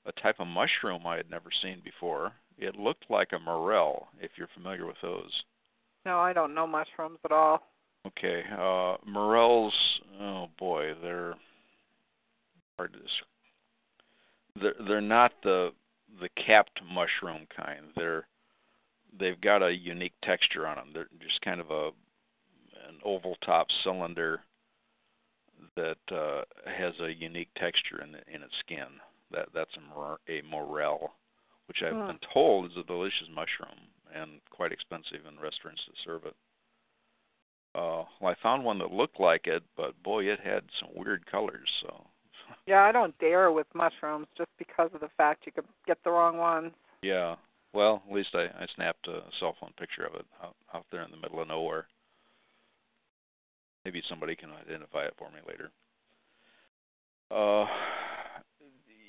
a 0.05 0.11
type 0.21 0.39
of 0.39 0.47
mushroom 0.47 1.05
I 1.05 1.17
had 1.17 1.29
never 1.29 1.49
seen 1.61 1.81
before. 1.83 2.33
It 2.57 2.75
looked 2.75 3.05
like 3.09 3.29
a 3.31 3.39
morel, 3.39 4.07
if 4.19 4.31
you're 4.35 4.49
familiar 4.53 4.85
with 4.85 4.97
those. 5.01 5.31
No, 6.05 6.19
I 6.19 6.33
don't 6.33 6.55
know 6.55 6.67
mushrooms 6.67 7.19
at 7.23 7.31
all. 7.31 7.61
Okay, 8.07 8.43
uh, 8.51 8.97
morels. 9.05 9.73
Oh 10.21 10.47
boy, 10.57 10.93
they're 11.01 11.35
hard 12.77 12.93
to 12.93 12.99
describe 12.99 13.27
they're 14.61 14.75
they're 14.87 15.01
not 15.01 15.33
the 15.43 15.71
the 16.21 16.29
capped 16.45 16.79
mushroom 16.91 17.47
kind. 17.55 17.87
They're 17.95 18.27
they've 19.17 19.39
got 19.39 19.63
a 19.63 19.71
unique 19.71 20.13
texture 20.23 20.67
on 20.67 20.75
them. 20.75 20.89
They're 20.93 21.09
just 21.21 21.41
kind 21.41 21.59
of 21.59 21.69
a 21.71 21.91
an 22.89 22.99
oval 23.05 23.35
top 23.45 23.67
cylinder 23.83 24.41
that 25.75 25.97
uh, 26.11 26.41
has 26.65 26.93
a 27.01 27.13
unique 27.13 27.49
texture 27.57 28.01
in 28.01 28.15
in 28.33 28.41
its 28.41 28.53
skin. 28.59 28.87
That 29.31 29.49
that's 29.53 29.75
a, 29.77 29.95
mor- 29.95 30.19
a 30.27 30.41
morel, 30.41 31.11
which 31.67 31.83
I've 31.83 31.93
Hmm. 31.93 32.07
been 32.07 32.19
told 32.33 32.71
is 32.71 32.77
a 32.77 32.83
delicious 32.83 33.27
mushroom 33.33 33.77
and 34.13 34.41
quite 34.49 34.71
expensive 34.71 35.25
in 35.27 35.39
restaurants 35.39 35.81
that 35.85 35.95
serve 36.03 36.25
it. 36.25 36.35
Uh, 37.75 38.03
well, 38.19 38.31
I 38.31 38.35
found 38.41 38.63
one 38.63 38.79
that 38.79 38.91
looked 38.91 39.19
like 39.19 39.45
it, 39.45 39.61
but 39.77 40.01
boy, 40.01 40.23
it 40.23 40.39
had 40.39 40.63
some 40.79 40.89
weird 40.95 41.25
colors. 41.27 41.69
So 41.81 42.07
Yeah, 42.67 42.81
I 42.81 42.91
don't 42.91 43.17
dare 43.19 43.51
with 43.51 43.67
mushrooms 43.75 44.27
just 44.35 44.49
because 44.57 44.89
of 44.93 45.01
the 45.01 45.09
fact 45.17 45.45
you 45.45 45.51
could 45.51 45.65
get 45.85 46.03
the 46.03 46.09
wrong 46.09 46.37
ones. 46.37 46.71
Yeah. 47.03 47.35
Well, 47.73 48.01
at 48.07 48.13
least 48.15 48.29
I, 48.33 48.45
I 48.45 48.65
snapped 48.75 49.07
a 49.07 49.21
cell 49.39 49.55
phone 49.59 49.73
picture 49.77 50.03
of 50.05 50.15
it 50.15 50.25
out, 50.43 50.55
out 50.73 50.85
there 50.91 51.03
in 51.03 51.11
the 51.11 51.17
middle 51.17 51.39
of 51.39 51.47
nowhere. 51.47 51.85
Maybe 53.85 54.01
somebody 54.09 54.35
can 54.35 54.49
identify 54.51 55.05
it 55.05 55.13
for 55.17 55.29
me 55.31 55.39
later. 55.47 55.71
Uh, 57.31 57.65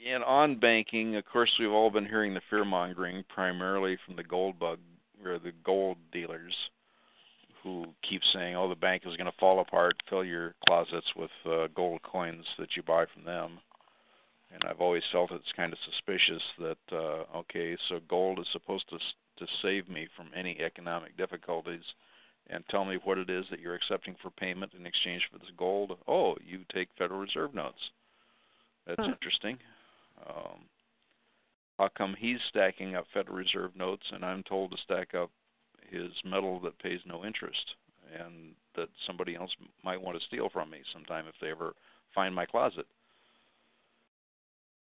and 0.08 0.24
on 0.24 0.58
banking, 0.58 1.16
of 1.16 1.24
course, 1.26 1.50
we've 1.58 1.70
all 1.70 1.90
been 1.90 2.06
hearing 2.06 2.34
the 2.34 2.40
fear 2.48 2.64
mongering 2.64 3.24
primarily 3.28 3.98
from 4.04 4.16
the 4.16 4.22
gold 4.22 4.58
bug 4.58 4.78
or 5.24 5.38
the 5.38 5.52
gold 5.64 5.98
dealers 6.12 6.54
who 7.62 7.86
keep 8.08 8.22
saying, 8.32 8.56
"Oh, 8.56 8.68
the 8.68 8.74
bank 8.74 9.02
is 9.06 9.16
going 9.16 9.30
to 9.30 9.38
fall 9.38 9.60
apart. 9.60 9.96
Fill 10.08 10.24
your 10.24 10.54
closets 10.66 11.14
with 11.14 11.30
uh, 11.44 11.66
gold 11.74 12.02
coins 12.02 12.46
that 12.58 12.76
you 12.76 12.82
buy 12.82 13.06
from 13.12 13.24
them." 13.24 13.60
And 14.52 14.64
I've 14.64 14.80
always 14.80 15.04
felt 15.12 15.30
it's 15.30 15.52
kind 15.56 15.72
of 15.72 15.78
suspicious 15.84 16.42
that 16.58 16.78
uh, 16.92 17.38
okay, 17.38 17.76
so 17.88 18.00
gold 18.08 18.38
is 18.38 18.46
supposed 18.52 18.88
to 18.90 18.98
to 19.38 19.46
save 19.62 19.88
me 19.88 20.08
from 20.16 20.30
any 20.34 20.58
economic 20.60 21.16
difficulties, 21.16 21.84
and 22.48 22.64
tell 22.68 22.84
me 22.84 22.98
what 23.04 23.18
it 23.18 23.30
is 23.30 23.44
that 23.50 23.60
you're 23.60 23.74
accepting 23.74 24.16
for 24.20 24.30
payment 24.30 24.72
in 24.78 24.86
exchange 24.86 25.22
for 25.30 25.38
this 25.38 25.50
gold. 25.56 25.96
Oh, 26.08 26.36
you 26.44 26.60
take 26.72 26.88
Federal 26.98 27.20
Reserve 27.20 27.54
notes. 27.54 27.90
That's 28.86 29.04
Hmm. 29.04 29.12
interesting. 29.12 29.58
Um, 30.26 30.68
how 31.78 31.88
come 31.88 32.14
he's 32.14 32.42
stacking 32.48 32.94
up 32.94 33.06
Federal 33.12 33.36
Reserve 33.36 33.74
notes 33.76 34.10
and 34.12 34.24
I'm 34.24 34.42
told 34.42 34.72
to 34.72 34.76
stack 34.78 35.14
up 35.14 35.30
his 35.88 36.12
metal 36.24 36.60
that 36.60 36.78
pays 36.78 37.00
no 37.06 37.24
interest 37.24 37.74
and 38.18 38.54
that 38.74 38.88
somebody 39.06 39.36
else 39.36 39.54
might 39.82 40.00
want 40.00 40.18
to 40.18 40.26
steal 40.26 40.48
from 40.48 40.70
me 40.70 40.82
sometime 40.92 41.26
if 41.26 41.34
they 41.40 41.50
ever 41.50 41.74
find 42.14 42.34
my 42.34 42.46
closet? 42.46 42.86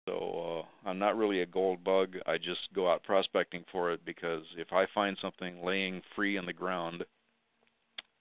So 0.06 0.64
uh, 0.64 0.88
I'm 0.88 0.98
not 0.98 1.18
really 1.18 1.42
a 1.42 1.46
gold 1.46 1.84
bug. 1.84 2.16
I 2.26 2.38
just 2.38 2.72
go 2.74 2.90
out 2.90 3.02
prospecting 3.02 3.64
for 3.70 3.92
it 3.92 4.02
because 4.06 4.44
if 4.56 4.72
I 4.72 4.86
find 4.94 5.18
something 5.20 5.62
laying 5.62 6.00
free 6.16 6.38
in 6.38 6.46
the 6.46 6.52
ground 6.52 7.04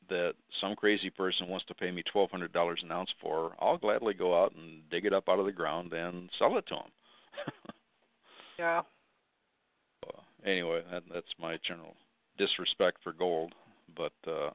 that 0.10 0.34
some 0.62 0.76
crazy 0.76 1.10
person 1.10 1.48
wants 1.48 1.66
to 1.68 1.74
pay 1.76 1.92
me 1.92 2.04
twelve 2.12 2.32
hundred 2.32 2.54
dollars 2.54 2.80
an 2.84 2.92
ounce 2.92 3.10
for, 3.22 3.54
I'll 3.60 3.78
gladly 3.78 4.14
go 4.14 4.42
out 4.42 4.54
and 4.56 4.82
dig 4.90 5.06
it 5.06 5.14
up 5.14 5.30
out 5.30 5.40
of 5.40 5.46
the 5.46 5.52
ground 5.52 5.94
and 5.94 6.30
sell 6.38 6.58
it 6.58 6.66
to 6.68 6.76
him. 6.76 6.92
Yeah. 8.60 8.82
Uh, 10.08 10.22
anyway, 10.46 10.82
that, 10.92 11.04
that's 11.14 11.28
my 11.40 11.58
general 11.68 11.96
disrespect 12.38 12.98
for 13.04 13.14
gold, 13.14 13.54
but 13.96 14.14
uh, 14.28 14.50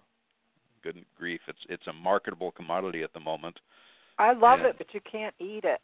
good 0.82 1.04
grief, 1.16 1.40
it's 1.48 1.58
it's 1.68 1.86
a 1.86 1.92
marketable 1.92 2.50
commodity 2.50 3.02
at 3.02 3.12
the 3.12 3.20
moment. 3.20 3.58
I 4.18 4.32
love 4.32 4.60
Yeah. 4.60 4.68
it, 4.68 4.78
but 4.78 4.92
you 4.92 5.00
can't 5.10 5.34
eat 5.38 5.64
it. 5.64 5.80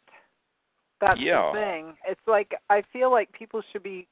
That's 1.01 1.19
Yeah. 1.19 1.51
the 1.53 1.59
thing. 1.59 1.97
It's 2.05 2.27
like 2.27 2.53
I 2.69 2.81
feel 2.93 3.11
like 3.11 3.31
people 3.31 3.61
should 3.71 3.83
be 3.83 4.07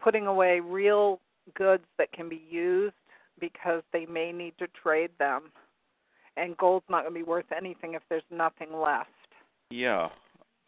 putting 0.00 0.26
away 0.26 0.60
real 0.60 1.20
goods 1.54 1.84
that 1.98 2.12
can 2.12 2.28
be 2.28 2.42
used 2.50 2.94
because 3.40 3.82
they 3.92 4.06
may 4.06 4.32
need 4.32 4.54
to 4.58 4.66
trade 4.82 5.10
them. 5.18 5.50
And 6.36 6.56
gold's 6.56 6.86
not 6.88 7.02
going 7.02 7.14
to 7.14 7.20
be 7.20 7.24
worth 7.24 7.50
anything 7.56 7.94
if 7.94 8.02
there's 8.08 8.22
nothing 8.30 8.68
left. 8.72 9.08
Yeah, 9.70 10.08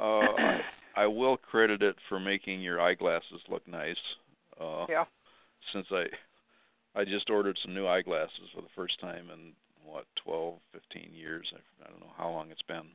uh, 0.00 0.04
I, 0.38 0.60
I 0.96 1.06
will 1.06 1.36
credit 1.36 1.82
it 1.82 1.96
for 2.08 2.18
making 2.20 2.60
your 2.60 2.80
eyeglasses 2.80 3.40
look 3.48 3.66
nice. 3.68 3.96
Uh, 4.60 4.86
Yeah. 4.88 5.04
Since 5.72 5.86
I 5.92 6.06
I 6.94 7.04
just 7.04 7.30
ordered 7.30 7.58
some 7.62 7.74
new 7.74 7.86
eyeglasses 7.86 8.50
for 8.54 8.60
the 8.60 8.74
first 8.74 9.00
time 9.00 9.30
in 9.32 9.52
what 9.84 10.06
twelve, 10.16 10.58
fifteen 10.72 11.10
years. 11.14 11.52
I, 11.54 11.86
I 11.86 11.90
don't 11.90 12.00
know 12.00 12.12
how 12.16 12.30
long 12.30 12.50
it's 12.50 12.62
been. 12.62 12.90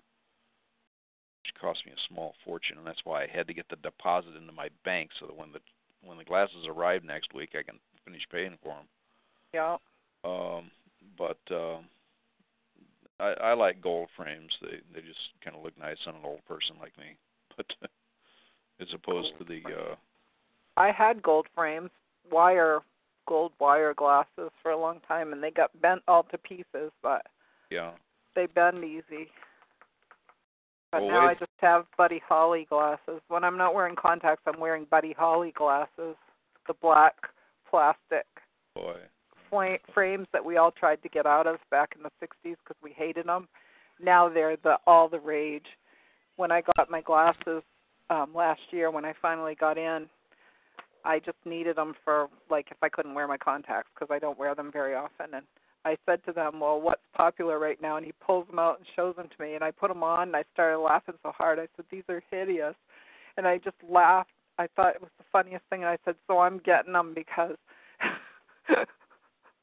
Which 1.42 1.56
cost 1.60 1.86
me 1.86 1.94
a 1.94 2.08
small 2.14 2.36
fortune, 2.44 2.78
and 2.78 2.86
that's 2.86 3.06
why 3.06 3.24
I 3.24 3.28
had 3.28 3.48
to 3.48 3.54
get 3.54 3.70
the 3.70 3.78
deposit 3.78 4.36
into 4.36 4.52
my 4.52 4.70
bank 4.84 5.12
so 5.20 5.28
that 5.28 5.38
when 5.38 5.52
the 5.54 5.60
when 6.04 6.18
the 6.18 6.26
glasses 6.26 6.68
arrive 6.68 7.04
next 7.04 7.34
week, 7.34 7.52
I 7.58 7.64
can 7.64 7.80
finish 8.06 8.24
paying 8.32 8.58
for 8.62 8.76
them. 8.76 8.88
Yeah. 9.54 9.78
Um, 10.24 10.72
but 11.18 11.40
uh, 11.52 11.78
I, 13.20 13.34
I 13.42 13.54
like 13.54 13.82
gold 13.82 14.10
frames. 14.16 14.52
They 14.62 14.80
they 14.94 15.06
just 15.06 15.20
kind 15.44 15.56
of 15.56 15.64
look 15.64 15.78
nice 15.80 15.98
on 16.06 16.16
an 16.16 16.26
old 16.26 16.46
person 16.46 16.76
like 16.80 16.98
me. 16.98 17.16
But 17.58 17.90
as 18.80 18.88
opposed 18.94 19.30
to 19.40 19.44
the 19.44 19.62
uh, 19.66 19.96
I 20.76 20.92
had 20.92 21.24
gold 21.24 21.48
frames, 21.56 21.90
wire 22.32 22.82
gold 23.28 23.52
wire 23.60 23.96
glasses 23.96 24.52
for 24.62 24.72
a 24.72 24.80
long 24.80 25.00
time 25.08 25.34
and 25.34 25.44
they 25.44 25.50
got 25.50 25.82
bent 25.82 26.04
all 26.08 26.24
to 26.24 26.38
pieces, 26.38 26.92
but 27.02 27.26
yeah 27.72 27.94
they 28.38 28.46
bend 28.46 28.84
easy. 28.84 29.28
But 30.92 31.02
Well, 31.02 31.12
now 31.12 31.28
I 31.28 31.34
just 31.34 31.52
have 31.58 31.86
Buddy 31.98 32.22
Holly 32.26 32.66
glasses. 32.70 33.20
When 33.28 33.44
I'm 33.44 33.58
not 33.58 33.74
wearing 33.74 33.96
contacts, 33.96 34.44
I'm 34.48 34.60
wearing 34.60 34.86
Buddy 34.90 35.14
Holly 35.18 35.52
glasses, 35.58 36.16
the 36.68 36.74
black 36.82 37.16
plastic 37.70 38.26
boy. 38.74 38.96
Fla- 39.50 39.78
frames 39.94 40.28
that 40.34 40.44
we 40.44 40.58
all 40.58 40.72
tried 40.72 41.02
to 41.04 41.10
get 41.10 41.26
out 41.26 41.48
of 41.48 41.58
back 41.72 41.96
in 41.96 42.04
the 42.04 42.12
60s 42.22 42.56
because 42.64 42.78
we 42.82 42.92
hated 42.92 43.28
them. 43.28 43.48
Now 44.00 44.30
they're 44.30 44.58
the 44.58 44.78
all 44.86 45.10
the 45.10 45.20
rage. 45.20 45.66
When 46.36 46.52
I 46.52 46.62
got 46.62 46.90
my 46.90 47.02
glasses 47.02 47.64
um 48.10 48.34
last 48.34 48.62
year, 48.72 48.92
when 48.92 49.06
I 49.06 49.14
finally 49.22 49.56
got 49.56 49.78
in, 49.78 50.08
I 51.04 51.20
just 51.20 51.38
needed 51.46 51.78
them 51.78 51.94
for 52.04 52.28
like 52.50 52.68
if 52.70 52.78
I 52.82 52.90
couldn't 52.90 53.14
wear 53.14 53.28
my 53.28 53.38
contacts 53.38 53.90
because 53.94 54.14
I 54.14 54.20
don't 54.20 54.38
wear 54.38 54.54
them 54.54 54.72
very 54.72 54.94
often. 54.94 55.34
And 55.34 55.46
I 55.86 55.98
said 56.06 56.24
to 56.26 56.34
them, 56.34 56.60
"Well, 56.60 56.82
what's 56.82 57.02
popular 57.16 57.60
right 57.60 57.82
now?" 57.82 57.98
And 57.98 58.06
he 58.06 58.12
pulls 58.26 58.46
them 58.48 58.60
out 58.60 58.78
and 58.78 58.88
shows 58.96 59.16
them 59.16 59.30
to 59.30 59.42
me, 59.44 59.56
and 59.56 59.64
I 59.64 59.72
put 59.72 59.88
them 59.88 60.04
on, 60.04 60.30
and 60.30 60.36
I 60.36 60.44
started 60.54 60.80
laughing 60.80 61.16
so 61.24 61.32
hard. 61.32 61.60
I 61.60 61.68
said, 61.76 61.86
"These 61.90 62.04
are 62.10 62.22
hideous," 62.30 62.76
and 63.38 63.48
I 63.48 63.58
just 63.58 63.78
laughed. 63.88 64.32
I 64.60 64.68
thought 64.76 64.96
it 64.96 65.02
was 65.02 65.12
the 65.18 65.24
funniest 65.32 65.64
thing, 65.70 65.84
and 65.84 65.90
I 65.90 65.98
said, 66.04 66.16
"So 66.28 66.40
I'm 66.40 66.60
getting 66.60 66.94
them 66.94 67.14
because." 67.14 67.58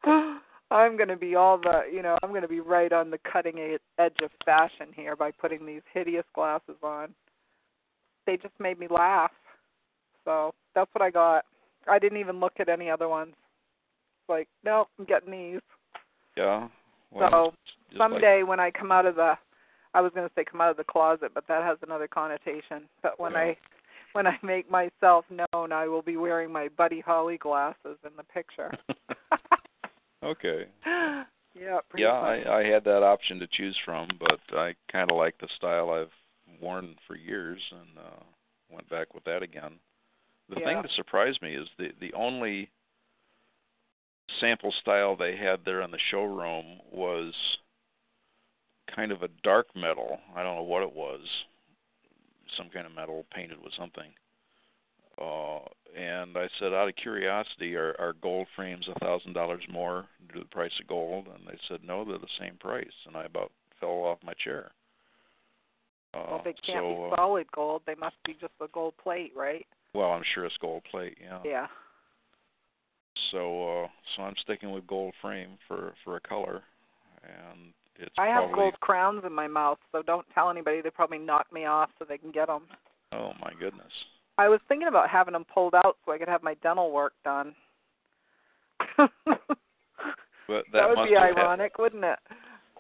I'm 0.71 0.97
going 0.97 1.09
to 1.09 1.17
be 1.17 1.35
all 1.35 1.59
the, 1.59 1.83
you 1.93 2.03
know, 2.03 2.17
I'm 2.23 2.31
going 2.31 2.43
to 2.43 2.49
be 2.49 2.61
right 2.61 2.93
on 2.93 3.11
the 3.11 3.19
cutting 3.31 3.59
edge 3.99 4.13
of 4.23 4.31
fashion 4.45 4.89
here 4.95 5.15
by 5.15 5.31
putting 5.31 5.65
these 5.67 5.83
hideous 5.93 6.25
glasses 6.35 6.77
on. 6.83 7.15
They 8.27 8.37
just 8.37 8.59
made 8.59 8.79
me 8.79 8.87
laugh. 8.91 9.31
So 10.25 10.53
that's 10.75 10.91
what 10.95 11.03
I 11.03 11.11
got. 11.11 11.45
I 11.89 11.99
didn't 11.99 12.19
even 12.19 12.41
look 12.41 12.55
at 12.59 12.69
any 12.69 12.89
other 12.91 13.09
ones. 13.09 13.35
It's 13.37 14.29
Like, 14.29 14.49
no, 14.65 14.87
I'm 14.99 15.05
getting 15.05 15.31
these. 15.31 15.61
Yeah. 16.37 16.69
Well, 17.11 17.31
so 17.31 17.55
just 17.91 18.01
like- 18.01 18.11
someday 18.11 18.43
when 18.43 18.59
I 18.59 18.71
come 18.71 18.91
out 18.91 19.07
of 19.07 19.17
the, 19.17 19.35
I 19.93 20.01
was 20.01 20.11
going 20.15 20.27
to 20.27 20.35
say 20.35 20.45
come 20.45 20.61
out 20.61 20.71
of 20.71 20.77
the 20.77 20.85
closet, 20.85 21.31
but 21.35 21.47
that 21.47 21.63
has 21.63 21.79
another 21.83 22.09
connotation. 22.09 22.89
But 23.03 23.21
when 23.21 23.33
Yeah. 23.33 23.39
I, 23.39 23.57
when 24.13 24.27
I 24.27 24.39
make 24.43 24.71
myself 24.71 25.25
known, 25.31 25.73
I 25.73 25.87
will 25.89 26.03
be 26.03 26.17
wearing 26.17 26.51
my 26.51 26.69
Buddy 26.69 27.01
Holly 27.01 27.37
glasses 27.37 27.99
in 28.05 28.11
the 28.17 28.23
picture. 28.25 28.73
okay. 30.25 30.67
Yeah. 31.57 31.79
Pretty 31.89 32.03
Yeah. 32.03 32.15
I, 32.15 32.63
I 32.63 32.65
had 32.65 32.83
that 32.83 33.05
option 33.05 33.39
to 33.39 33.47
choose 33.47 33.79
from, 33.85 34.09
but 34.19 34.41
I 34.59 34.75
kind 34.91 35.09
of 35.09 35.17
like 35.17 35.39
the 35.39 35.47
style 35.57 35.91
I've 35.91 36.11
worn 36.61 36.97
for 37.07 37.15
years, 37.15 37.61
and 37.71 37.97
uh, 37.97 38.23
went 38.71 38.91
back 38.91 39.15
with 39.15 39.23
that 39.25 39.43
again. 39.45 39.75
The 40.49 40.59
Yeah. 40.59 40.67
thing 40.67 40.83
that 40.83 40.91
surprised 40.97 41.41
me 41.43 41.55
is 41.55 41.69
the 41.79 41.93
the 42.01 42.13
only 42.13 42.71
sample 44.41 44.73
style 44.81 45.15
they 45.15 45.37
had 45.37 45.61
there 45.65 45.83
in 45.83 45.93
the 45.93 45.99
showroom 46.11 46.81
was 46.91 47.33
kind 48.95 49.13
of 49.13 49.23
a 49.23 49.29
dark 49.45 49.69
metal. 49.77 50.19
I 50.35 50.43
don't 50.43 50.57
know 50.57 50.63
what 50.63 50.83
it 50.83 50.93
was, 50.93 51.21
some 52.57 52.69
kind 52.71 52.85
of 52.87 52.93
metal 52.93 53.25
painted 53.33 53.63
with 53.63 53.73
something. 53.79 54.13
Uh, 55.21 55.61
and 55.97 56.37
I 56.37 56.49
said, 56.59 56.73
out 56.73 56.89
of 56.89 56.97
curiosity, 56.97 57.77
are, 57.77 57.95
are 57.99 58.15
gold 58.21 58.49
frames 58.57 58.89
a 58.89 58.99
thousand 58.99 59.33
dollars 59.33 59.63
more 59.71 60.07
due 60.29 60.35
to 60.35 60.41
the 60.41 60.47
price 60.47 60.73
of 60.81 60.89
gold? 60.89 61.27
And 61.27 61.47
they 61.47 61.59
said, 61.69 61.81
no, 61.87 62.05
they're 62.05 62.19
the 62.19 62.27
same 62.41 62.57
price. 62.59 62.87
And 63.07 63.17
I 63.17 63.25
about 63.25 63.53
fell 63.79 63.91
off 63.91 64.19
my 64.25 64.33
chair. 64.43 64.73
Uh, 66.15 66.25
well, 66.31 66.43
they 66.45 66.55
can't 66.67 66.85
so, 66.85 67.09
be 67.09 67.13
uh, 67.13 67.17
solid 67.17 67.47
gold. 67.53 67.83
They 67.87 67.95
must 67.95 68.17
be 68.25 68.37
just 68.41 68.53
a 68.61 68.67
gold 68.73 68.95
plate, 69.03 69.33
right? 69.37 69.67
well, 69.95 70.11
I'm 70.11 70.25
sure 70.35 70.45
it's 70.45 70.57
gold 70.61 70.83
plate, 70.91 71.17
yeah. 71.23 71.39
Yeah. 71.45 71.67
So, 73.31 73.85
uh, 73.85 73.89
so 74.17 74.23
I'm 74.23 74.35
sticking 74.43 74.73
with 74.73 74.87
gold 74.87 75.15
frame 75.23 75.57
for 75.69 75.95
for 76.05 76.17
a 76.17 76.21
color, 76.21 76.63
and 77.23 77.73
it's 77.97 78.15
I 78.19 78.27
have 78.27 78.53
gold 78.53 78.79
crowns 78.81 79.23
in 79.25 79.33
my 79.33 79.47
mouth, 79.47 79.79
so 79.93 80.03
don't 80.03 80.27
tell 80.35 80.51
anybody. 80.51 80.81
They 80.83 80.91
probably 80.91 81.19
knock 81.19 81.53
me 81.53 81.65
off 81.65 81.91
so 81.99 82.05
they 82.09 82.19
can 82.19 82.33
get 82.33 82.49
them. 82.49 82.63
oh 83.13 83.33
my 83.41 83.53
goodness. 83.59 83.93
I 84.37 84.49
was 84.49 84.61
thinking 84.69 84.89
about 84.89 85.11
having 85.11 85.33
them 85.33 85.45
pulled 85.53 85.75
out 85.75 85.97
so 86.05 86.13
I 86.13 86.19
could 86.19 86.29
have 86.29 86.43
my 86.43 86.55
dental 86.55 86.91
work 86.91 87.15
done. 87.25 87.55
But 90.47 90.67
that, 90.73 90.81
that 90.81 90.89
would 90.89 90.97
must 90.97 91.11
be 91.11 91.17
ironic, 91.17 91.79
wouldn't 91.79 92.05
it? 92.05 92.19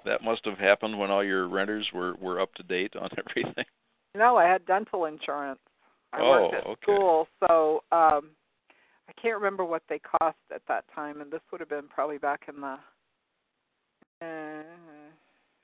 that 0.05 0.23
must 0.23 0.45
have 0.45 0.59
happened 0.59 0.99
when 0.99 1.11
all 1.11 1.25
your 1.25 1.49
renters 1.49 1.89
were 1.95 2.15
were 2.17 2.41
up 2.41 2.53
to 2.55 2.63
date 2.63 2.95
on 2.97 3.09
everything. 3.19 3.65
No, 4.15 4.37
I 4.37 4.45
had 4.45 4.67
dental 4.67 5.07
insurance. 5.07 5.61
I 6.13 6.21
worked 6.21 6.55
Oh, 6.55 6.59
at 6.59 6.67
okay. 6.67 6.83
school, 6.83 7.29
so 7.41 7.83
um 7.91 8.31
I 9.09 9.13
can't 9.21 9.37
remember 9.37 9.65
what 9.65 9.83
they 9.89 9.99
cost 9.99 10.37
at 10.55 10.63
that 10.69 10.85
time, 10.95 11.21
and 11.21 11.31
this 11.31 11.41
would 11.51 11.61
have 11.61 11.69
been 11.69 11.89
probably 11.89 12.19
back 12.19 12.49
in 12.49 12.61
the 12.61 12.79
uh, 14.23 14.63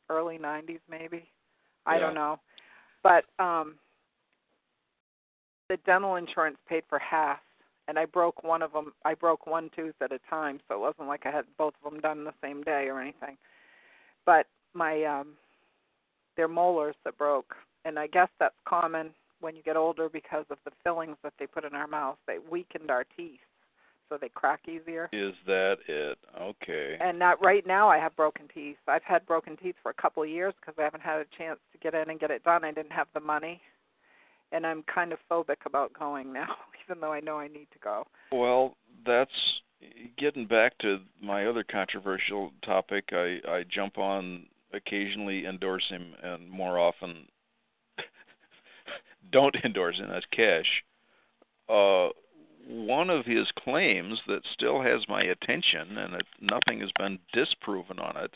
early 0.08 0.38
'90s, 0.38 0.80
maybe. 0.90 1.24
I 1.86 1.98
don't 1.98 2.14
know, 2.14 2.38
but 3.02 3.24
um 3.38 3.74
the 5.70 5.78
dental 5.86 6.16
insurance 6.16 6.58
paid 6.68 6.82
for 6.88 6.98
half, 6.98 7.38
and 7.86 7.96
I 7.96 8.04
broke 8.04 8.42
one 8.42 8.60
of 8.60 8.72
them. 8.72 8.92
I 9.04 9.14
broke 9.14 9.46
one 9.46 9.70
tooth 9.74 9.94
at 10.02 10.12
a 10.12 10.18
time, 10.28 10.58
so 10.66 10.74
it 10.74 10.80
wasn't 10.80 11.06
like 11.06 11.24
I 11.24 11.30
had 11.30 11.44
both 11.56 11.74
of 11.82 11.92
them 11.92 12.00
done 12.00 12.24
the 12.24 12.34
same 12.42 12.62
day 12.62 12.88
or 12.88 13.00
anything. 13.00 13.38
But 14.26 14.46
my 14.74 15.04
um 15.04 15.28
they're 16.36 16.48
molars 16.48 16.96
that 17.04 17.16
broke, 17.16 17.54
and 17.84 17.98
I 17.98 18.08
guess 18.08 18.28
that's 18.40 18.54
common 18.66 19.10
when 19.40 19.54
you 19.54 19.62
get 19.62 19.76
older 19.76 20.08
because 20.08 20.44
of 20.50 20.58
the 20.64 20.72
fillings 20.82 21.16
that 21.22 21.34
they 21.38 21.46
put 21.46 21.64
in 21.64 21.74
our 21.74 21.86
mouth. 21.86 22.16
They 22.26 22.38
weakened 22.50 22.90
our 22.90 23.04
teeth, 23.16 23.38
so 24.08 24.18
they 24.20 24.28
crack 24.28 24.62
easier. 24.68 25.08
Is 25.12 25.34
that 25.46 25.76
it? 25.86 26.18
Okay. 26.40 26.96
And 27.00 27.16
not 27.16 27.40
right 27.40 27.64
now. 27.64 27.88
I 27.88 27.98
have 27.98 28.16
broken 28.16 28.48
teeth. 28.52 28.76
I've 28.88 29.04
had 29.04 29.24
broken 29.24 29.56
teeth 29.56 29.76
for 29.84 29.90
a 29.90 30.02
couple 30.02 30.24
of 30.24 30.28
years 30.28 30.52
because 30.60 30.74
I 30.78 30.82
haven't 30.82 31.02
had 31.02 31.20
a 31.20 31.26
chance 31.38 31.60
to 31.72 31.78
get 31.78 31.94
in 31.94 32.10
and 32.10 32.18
get 32.18 32.32
it 32.32 32.42
done. 32.42 32.64
I 32.64 32.72
didn't 32.72 32.92
have 32.92 33.06
the 33.14 33.20
money, 33.20 33.60
and 34.52 34.66
I'm 34.66 34.82
kind 34.92 35.12
of 35.12 35.18
phobic 35.30 35.66
about 35.66 35.92
going 35.92 36.32
now, 36.32 36.56
even 36.84 37.00
though 37.00 37.12
I 37.12 37.20
know 37.20 37.38
I 37.38 37.48
need 37.48 37.68
to 37.72 37.78
go. 37.82 38.04
Well, 38.32 38.76
that's 39.06 39.30
getting 40.18 40.46
back 40.46 40.76
to 40.78 40.98
my 41.22 41.46
other 41.46 41.64
controversial 41.64 42.52
topic. 42.64 43.10
I 43.12 43.38
I 43.48 43.64
jump 43.70 43.98
on 43.98 44.46
occasionally 44.72 45.46
endorse 45.46 45.88
him 45.88 46.14
and 46.22 46.48
more 46.48 46.78
often 46.78 47.26
don't 49.32 49.56
endorse 49.64 49.96
him. 49.96 50.08
That's 50.08 50.26
Keshe. 50.36 50.64
Uh, 51.68 52.12
one 52.68 53.10
of 53.10 53.26
his 53.26 53.48
claims 53.58 54.20
that 54.26 54.42
still 54.52 54.82
has 54.82 55.00
my 55.08 55.22
attention, 55.22 55.98
and 55.98 56.14
it, 56.14 56.26
nothing 56.40 56.80
has 56.80 56.90
been 56.98 57.18
disproven 57.32 57.98
on 57.98 58.16
it, 58.16 58.32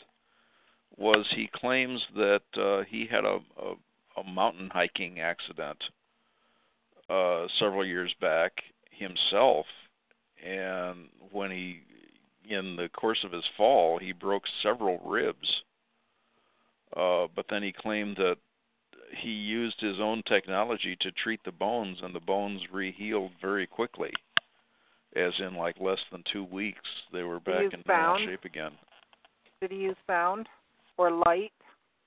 was 0.97 1.25
he 1.35 1.49
claims 1.53 2.01
that 2.15 2.41
uh, 2.57 2.83
he 2.89 3.07
had 3.09 3.23
a, 3.23 3.39
a, 3.61 4.21
a 4.21 4.23
mountain 4.23 4.69
hiking 4.73 5.19
accident 5.19 5.83
uh, 7.09 7.47
several 7.59 7.85
years 7.85 8.13
back 8.19 8.51
himself, 8.89 9.65
and 10.45 11.07
when 11.31 11.51
he, 11.51 11.81
in 12.49 12.75
the 12.75 12.89
course 12.89 13.23
of 13.23 13.31
his 13.31 13.43
fall, 13.57 13.99
he 13.99 14.11
broke 14.11 14.43
several 14.63 14.99
ribs. 15.05 15.63
Uh, 16.95 17.27
but 17.35 17.45
then 17.49 17.61
he 17.63 17.73
claimed 17.73 18.15
that 18.17 18.37
he 19.17 19.29
used 19.29 19.79
his 19.79 19.99
own 19.99 20.23
technology 20.27 20.95
to 21.01 21.11
treat 21.11 21.41
the 21.43 21.51
bones, 21.51 21.97
and 22.01 22.13
the 22.13 22.19
bones 22.19 22.61
rehealed 22.73 23.31
very 23.41 23.67
quickly. 23.67 24.11
As 25.15 25.33
in, 25.39 25.55
like 25.55 25.79
less 25.79 25.99
than 26.11 26.23
two 26.31 26.43
weeks, 26.43 26.89
they 27.13 27.23
were 27.23 27.39
back 27.39 27.73
in 27.73 27.83
normal 27.87 28.17
sound? 28.17 28.29
shape 28.29 28.43
again. 28.43 28.71
Did 29.61 29.71
he 29.71 29.77
use 29.77 29.95
sound 30.07 30.47
or 30.97 31.11
light? 31.11 31.53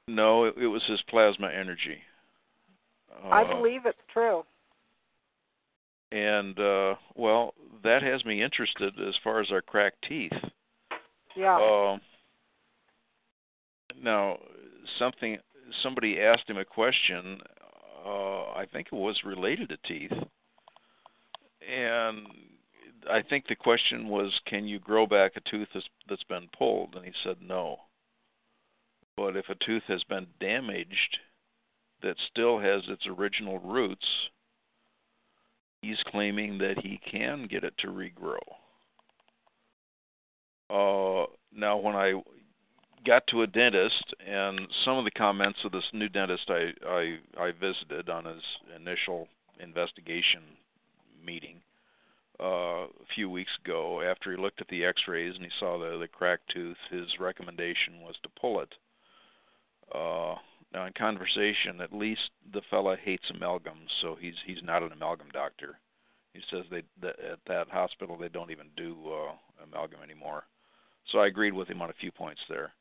No, 0.09 0.45
it, 0.45 0.55
it 0.59 0.67
was 0.67 0.83
his 0.87 1.01
plasma 1.09 1.49
energy. 1.49 1.99
I 3.25 3.43
Uh, 3.43 3.57
believe 3.57 3.87
it's 3.87 3.99
true. 4.13 4.45
And 6.11 6.59
uh, 6.59 6.95
well, 7.15 7.55
that 7.85 8.03
has 8.03 8.25
me 8.25 8.43
interested 8.43 8.95
as 9.07 9.15
far 9.23 9.41
as 9.41 9.51
our 9.51 9.61
cracked 9.61 10.05
teeth. 10.09 10.33
Yeah. 11.37 11.57
Um, 11.57 12.01
now, 14.03 14.39
something 14.99 15.39
somebody 15.83 16.21
asked 16.21 16.49
him 16.49 16.59
a 16.59 16.65
question. 16.65 17.41
Uh, 18.05 18.53
I 18.53 18.67
think 18.73 18.89
it 18.91 18.97
was 18.97 19.21
related 19.25 19.69
to 19.69 19.77
teeth, 19.87 20.13
and 21.69 22.27
I 23.11 23.23
think 23.23 23.47
the 23.47 23.57
question 23.57 24.09
was, 24.09 24.33
"Can 24.47 24.67
you 24.67 24.79
grow 24.79 25.07
back 25.07 25.33
a 25.37 25.41
tooth 25.41 25.69
that's, 25.75 25.89
that's 26.09 26.25
been 26.25 26.49
pulled?" 26.57 26.95
And 26.95 27.05
he 27.05 27.13
said 27.23 27.37
no. 27.43 27.81
But 29.17 29.37
if 29.37 29.49
a 29.49 29.57
tooth 29.57 29.83
has 29.89 30.05
been 30.05 30.29
damaged, 30.41 31.19
that 32.03 32.17
still 32.31 32.61
has 32.61 32.83
its 32.89 33.07
original 33.07 33.59
roots, 33.59 34.07
he's 35.89 36.03
claiming 36.09 36.59
that 36.59 36.79
he 36.83 37.01
can 37.11 37.47
get 37.51 37.65
it 37.65 37.75
to 37.79 37.89
regrow. 37.89 38.39
Uh, 40.71 41.27
now, 41.55 41.79
when 41.79 41.97
I 41.97 42.23
got 43.07 43.27
to 43.29 43.43
a 43.43 43.47
dentist, 43.47 44.15
and 44.27 44.61
some 44.85 44.99
of 44.99 45.05
the 45.05 45.11
comments 45.11 45.61
of 45.65 45.73
this 45.73 45.85
new 45.93 46.09
dentist 46.09 46.51
I 46.51 46.73
I, 46.87 47.17
I 47.41 47.53
visited 47.53 48.11
on 48.11 48.27
his 48.27 48.43
initial 48.77 49.29
investigation 49.61 50.43
meeting 51.25 51.61
uh, 52.41 52.85
a 52.85 53.07
few 53.15 53.31
weeks 53.31 53.53
ago, 53.65 54.03
after 54.03 54.31
he 54.31 54.41
looked 54.41 54.61
at 54.61 54.69
the 54.69 54.85
X-rays 54.85 55.35
and 55.35 55.45
he 55.45 55.51
saw 55.59 55.79
the 55.79 55.99
the 55.99 56.09
cracked 56.09 56.51
tooth, 56.53 56.77
his 56.91 57.19
recommendation 57.19 58.01
was 58.03 58.15
to 58.23 58.29
pull 58.41 58.61
it. 58.61 58.75
Uh, 59.95 60.35
now, 60.73 60.85
in 60.87 60.93
conversation, 60.93 61.81
at 61.81 61.93
least 61.93 62.31
the 62.53 62.61
fella 62.71 62.97
hates 63.03 63.31
amalgams, 63.33 63.89
so 64.03 64.17
he's 64.21 64.35
he's 64.45 64.63
not 64.63 64.83
an 64.83 64.93
amalgam 64.93 65.29
doctor. 65.33 65.79
He 66.35 66.41
says 66.51 66.65
they 66.71 66.83
that 67.01 67.19
at 67.21 67.39
that 67.47 67.69
hospital 67.69 68.19
they 68.19 68.29
don't 68.29 68.51
even 68.51 68.69
do 68.77 68.97
uh, 69.11 69.65
amalgam 69.65 70.03
anymore. 70.03 70.45
So 71.11 71.19
I 71.19 71.27
agreed 71.27 71.55
with 71.55 71.69
him 71.69 71.81
on 71.81 71.89
a 71.89 71.95
few 72.01 72.13
points 72.13 72.43
there. 72.51 72.73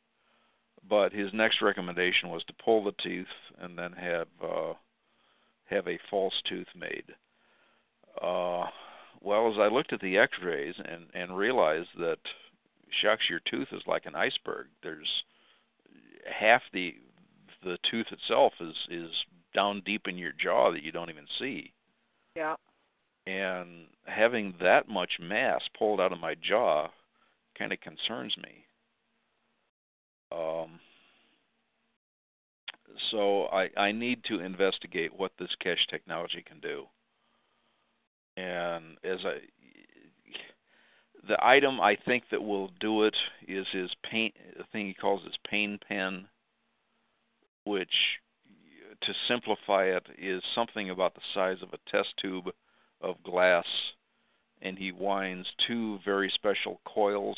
But 0.89 1.13
his 1.13 1.33
next 1.33 1.61
recommendation 1.61 2.29
was 2.29 2.43
to 2.45 2.63
pull 2.63 2.83
the 2.83 2.93
tooth 3.01 3.25
and 3.59 3.77
then 3.77 3.93
have 3.93 4.27
uh, 4.43 4.73
have 5.69 5.87
a 5.87 5.99
false 6.09 6.35
tooth 6.47 6.67
made. 6.75 7.05
Uh, 8.21 8.65
well, 9.21 9.51
as 9.51 9.57
I 9.59 9.67
looked 9.67 9.93
at 9.93 10.01
the 10.01 10.17
X-rays 10.17 10.75
and 10.77 11.05
and 11.13 11.37
realized 11.37 11.89
that 11.99 12.19
shucks, 13.01 13.29
your 13.29 13.41
tooth 13.49 13.69
is 13.71 13.81
like 13.87 14.05
an 14.05 14.15
iceberg. 14.15 14.67
There's 14.83 15.23
half 16.29 16.61
the 16.73 16.95
the 17.63 17.77
tooth 17.89 18.07
itself 18.11 18.53
is 18.59 18.75
is 18.89 19.11
down 19.53 19.81
deep 19.85 20.07
in 20.07 20.17
your 20.17 20.33
jaw 20.33 20.71
that 20.71 20.83
you 20.83 20.91
don't 20.91 21.09
even 21.09 21.27
see. 21.39 21.73
Yeah. 22.35 22.55
And 23.25 23.87
having 24.05 24.53
that 24.61 24.87
much 24.87 25.13
mass 25.19 25.61
pulled 25.77 25.99
out 25.99 26.13
of 26.13 26.19
my 26.19 26.35
jaw 26.35 26.89
kind 27.57 27.73
of 27.73 27.79
concerns 27.81 28.35
me. 28.37 28.65
Um, 30.31 30.79
so 33.11 33.45
I, 33.45 33.69
I 33.77 33.91
need 33.91 34.23
to 34.25 34.39
investigate 34.39 35.17
what 35.17 35.31
this 35.39 35.49
Keshe 35.63 35.87
technology 35.89 36.43
can 36.45 36.59
do. 36.59 36.85
And 38.37 38.97
as 39.03 39.19
I, 39.25 39.39
the 41.27 41.37
item 41.45 41.81
I 41.81 41.97
think 42.05 42.23
that 42.31 42.41
will 42.41 42.69
do 42.79 43.03
it 43.03 43.15
is 43.47 43.65
his 43.71 43.89
paint, 44.09 44.35
the 44.57 44.63
thing 44.71 44.87
he 44.87 44.93
calls 44.93 45.23
his 45.23 45.37
pain 45.49 45.79
pen, 45.87 46.27
which 47.67 48.19
to 49.01 49.13
simplify 49.27 49.85
it, 49.85 50.07
is 50.17 50.41
something 50.55 50.89
about 50.89 51.13
the 51.13 51.21
size 51.33 51.57
of 51.61 51.69
a 51.73 51.91
test 51.91 52.09
tube 52.17 52.49
of 53.01 53.21
glass, 53.23 53.65
and 54.61 54.77
he 54.77 54.91
winds 54.91 55.47
two 55.67 55.99
very 56.03 56.31
special 56.33 56.81
coils 56.85 57.37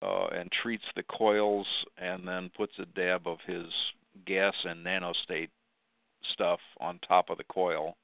uh, 0.00 0.26
and 0.26 0.50
treats 0.50 0.84
the 0.94 1.02
coils, 1.04 1.66
and 1.98 2.26
then 2.26 2.50
puts 2.56 2.72
a 2.78 2.86
dab 2.86 3.26
of 3.26 3.38
his 3.46 3.66
gas 4.26 4.54
and 4.64 4.84
nanostate 4.84 5.50
stuff 6.32 6.60
on 6.80 6.98
top 7.06 7.30
of 7.30 7.38
the 7.38 7.44
coil, 7.44 7.96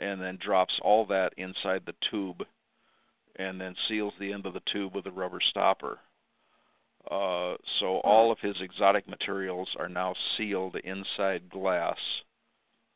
and 0.00 0.20
then 0.20 0.38
drops 0.40 0.74
all 0.82 1.04
that 1.06 1.32
inside 1.36 1.82
the 1.86 1.94
tube, 2.10 2.44
and 3.36 3.60
then 3.60 3.74
seals 3.88 4.14
the 4.18 4.32
end 4.32 4.46
of 4.46 4.54
the 4.54 4.62
tube 4.72 4.94
with 4.94 5.06
a 5.06 5.10
rubber 5.10 5.40
stopper. 5.40 5.98
Uh, 7.10 7.56
so 7.78 7.98
all 7.98 8.32
of 8.32 8.38
his 8.40 8.56
exotic 8.60 9.08
materials 9.08 9.68
are 9.78 9.88
now 9.88 10.14
sealed 10.36 10.76
inside 10.76 11.48
glass. 11.50 11.98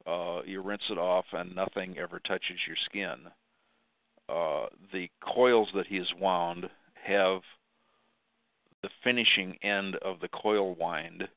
Uh, 0.07 0.41
you 0.45 0.61
rinse 0.61 0.83
it 0.91 0.99
off, 0.99 1.27
and 1.33 1.55
nothing 1.55 1.97
ever 1.99 2.19
touches 2.21 2.59
your 2.67 2.77
skin. 2.87 3.31
Uh, 4.29 4.67
the 4.93 5.09
coils 5.21 5.69
that 5.75 5.87
he 5.87 5.97
has 5.97 6.13
wound 6.19 6.69
have 6.95 7.43
the 8.83 8.91
finishing 9.05 9.57
end 9.63 9.97
of 9.97 10.21
the 10.21 10.29
coil 10.29 10.75
wind 10.75 11.29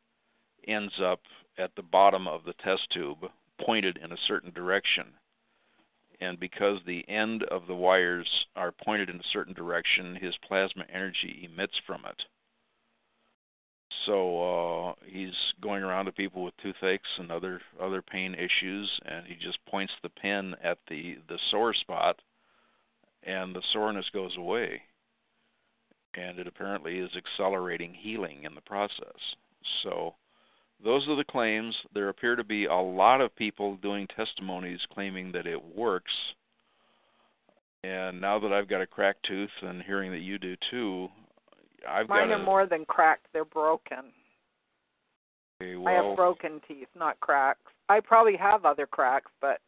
ends 0.67 0.93
up 1.01 1.19
at 1.57 1.75
the 1.75 1.81
bottom 1.81 2.27
of 2.27 2.43
the 2.45 2.53
test 2.53 2.89
tube, 2.89 3.29
pointed 3.59 3.97
in 3.97 4.11
a 4.11 4.17
certain 4.27 4.51
direction. 4.51 5.05
And 6.19 6.39
because 6.39 6.79
the 6.85 7.07
end 7.09 7.43
of 7.43 7.67
the 7.67 7.75
wires 7.75 8.45
are 8.55 8.71
pointed 8.71 9.09
in 9.09 9.17
a 9.17 9.31
certain 9.31 9.53
direction, 9.53 10.15
his 10.15 10.35
plasma 10.47 10.85
energy 10.91 11.47
emits 11.51 11.77
from 11.85 12.05
it. 12.05 12.23
So 14.05 14.89
uh, 14.89 14.93
he's 15.05 15.33
going 15.61 15.83
around 15.83 16.05
to 16.05 16.11
people 16.11 16.43
with 16.43 16.53
toothaches 16.61 17.05
and 17.17 17.31
other 17.31 17.61
other 17.81 18.01
pain 18.01 18.35
issues, 18.35 18.89
and 19.05 19.25
he 19.25 19.35
just 19.35 19.63
points 19.65 19.93
the 20.01 20.09
pen 20.09 20.55
at 20.63 20.77
the 20.89 21.17
the 21.29 21.39
sore 21.51 21.73
spot, 21.73 22.19
and 23.23 23.55
the 23.55 23.63
soreness 23.71 24.05
goes 24.13 24.35
away. 24.37 24.81
And 26.15 26.37
it 26.37 26.47
apparently 26.47 26.99
is 26.99 27.11
accelerating 27.15 27.93
healing 27.93 28.43
in 28.43 28.53
the 28.53 28.61
process. 28.61 29.35
So 29.81 30.13
those 30.83 31.07
are 31.07 31.15
the 31.15 31.23
claims. 31.23 31.75
There 31.93 32.09
appear 32.09 32.35
to 32.35 32.43
be 32.43 32.65
a 32.65 32.75
lot 32.75 33.21
of 33.21 33.35
people 33.35 33.77
doing 33.77 34.07
testimonies 34.15 34.81
claiming 34.93 35.31
that 35.31 35.47
it 35.47 35.75
works. 35.75 36.11
And 37.83 38.21
now 38.21 38.39
that 38.39 38.53
I've 38.53 38.69
got 38.69 38.81
a 38.81 38.87
cracked 38.87 39.25
tooth 39.25 39.49
and 39.61 39.81
hearing 39.81 40.11
that 40.11 40.19
you 40.19 40.37
do 40.37 40.55
too, 40.69 41.09
I've 41.87 42.09
Mine 42.09 42.29
got 42.29 42.39
are 42.39 42.41
a, 42.41 42.45
more 42.45 42.65
than 42.65 42.85
cracked; 42.85 43.27
they're 43.33 43.45
broken. 43.45 44.11
okay, 45.61 45.75
I 45.85 45.91
have 45.91 46.15
broken 46.15 46.61
teeth, 46.67 46.87
not 46.95 47.19
cracks. 47.19 47.59
I 47.89 47.99
probably 47.99 48.37
have 48.37 48.65
other 48.65 48.85
cracks, 48.87 49.31
but 49.41 49.59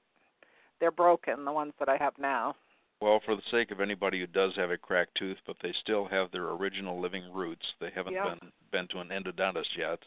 they're 0.79 0.91
broken. 0.91 1.45
The 1.45 1.51
ones 1.51 1.73
that 1.79 1.89
I 1.89 1.97
have 1.97 2.13
now. 2.17 2.55
Well, 3.01 3.21
for 3.25 3.35
the 3.35 3.41
sake 3.51 3.71
of 3.71 3.81
anybody 3.81 4.19
who 4.19 4.27
does 4.27 4.53
have 4.55 4.71
a 4.71 4.77
cracked 4.77 5.15
tooth, 5.15 5.37
but 5.45 5.57
they 5.61 5.73
still 5.81 6.05
have 6.05 6.31
their 6.31 6.49
original 6.51 6.99
living 6.99 7.31
roots, 7.33 7.65
they 7.79 7.91
haven't 7.93 8.13
Yeah. 8.13 8.35
been 8.35 8.51
been 8.71 8.87
to 8.89 8.99
an 8.99 9.09
endodontist 9.09 9.75
yet. 9.77 9.99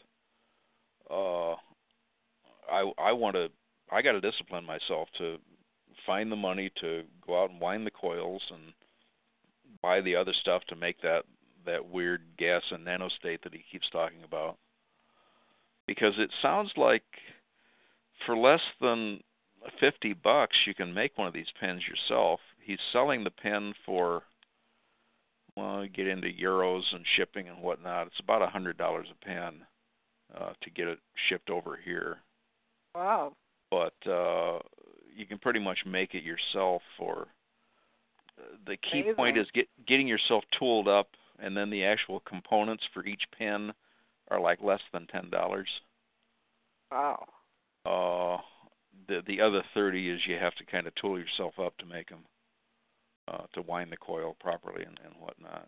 Uh, 1.09 1.53
I 2.71 2.91
I 2.97 3.11
want 3.11 3.35
to. 3.35 3.49
I 3.91 4.01
got 4.01 4.11
to 4.13 4.21
discipline 4.21 4.65
myself 4.65 5.09
to 5.17 5.39
find 6.05 6.31
the 6.31 6.35
money 6.35 6.69
to 6.81 7.03
go 7.25 7.41
out 7.43 7.49
and 7.49 7.59
wind 7.59 7.85
the 7.85 7.91
coils 7.91 8.41
and 8.51 8.73
buy 9.81 10.01
the 10.01 10.15
other 10.15 10.33
stuff 10.33 10.63
to 10.65 10.75
make 10.75 11.01
that 11.01 11.25
that 11.69 11.89
weird 11.89 12.21
gas 12.37 12.63
and 12.71 12.85
nanostate 12.85 13.41
that 13.43 13.53
he 13.53 13.63
keeps 13.71 13.89
talking 13.91 14.23
about. 14.23 14.57
Because 15.87 16.13
it 16.17 16.29
sounds 16.41 16.71
like 16.77 17.03
for 18.25 18.37
less 18.37 18.61
than 18.81 19.21
50 19.79 20.13
bucks 20.13 20.55
you 20.65 20.73
can 20.73 20.93
make 20.93 21.17
one 21.17 21.27
of 21.27 21.33
these 21.33 21.51
pens 21.59 21.81
yourself. 21.87 22.39
He's 22.63 22.79
selling 22.91 23.23
the 23.23 23.31
pen 23.31 23.73
for 23.85 24.23
well, 25.55 25.83
you 25.83 25.89
get 25.89 26.07
into 26.07 26.27
euros 26.27 26.83
and 26.93 27.03
shipping 27.17 27.49
and 27.49 27.61
whatnot. 27.61 28.07
It's 28.07 28.19
about 28.19 28.41
a 28.41 28.47
hundred 28.47 28.77
dollars 28.77 29.07
a 29.11 29.25
pen 29.25 29.55
uh, 30.39 30.51
to 30.61 30.69
get 30.69 30.87
it 30.87 30.99
shipped 31.27 31.49
over 31.49 31.77
here. 31.83 32.17
Wow. 32.95 33.33
But 33.69 33.93
uh, 34.09 34.59
you 35.15 35.25
can 35.25 35.37
pretty 35.37 35.59
much 35.59 35.79
make 35.85 36.13
it 36.13 36.23
yourself. 36.23 36.81
For 36.97 37.27
the 38.65 38.77
key 38.77 39.11
point 39.15 39.37
is 39.37 39.47
get 39.53 39.67
getting 39.87 40.07
yourself 40.07 40.43
tooled 40.57 40.87
up, 40.87 41.09
and 41.41 41.55
then 41.55 41.69
the 41.69 41.83
actual 41.83 42.21
components 42.21 42.83
for 42.93 43.05
each 43.05 43.23
pen 43.37 43.73
are 44.29 44.39
like 44.39 44.61
less 44.61 44.81
than 44.93 45.07
ten 45.07 45.29
dollars. 45.29 45.67
Wow. 46.91 47.25
Uh, 47.85 48.41
the 49.07 49.21
the 49.27 49.41
other 49.41 49.63
thirty 49.73 50.09
is 50.09 50.21
you 50.27 50.35
have 50.35 50.55
to 50.55 50.65
kind 50.65 50.87
of 50.87 50.95
tool 50.95 51.17
yourself 51.19 51.53
up 51.59 51.77
to 51.77 51.85
make 51.85 52.09
them, 52.09 52.25
uh, 53.27 53.45
to 53.53 53.61
wind 53.61 53.91
the 53.91 53.97
coil 53.97 54.35
properly 54.39 54.83
and, 54.83 54.99
and 55.03 55.13
whatnot. 55.19 55.67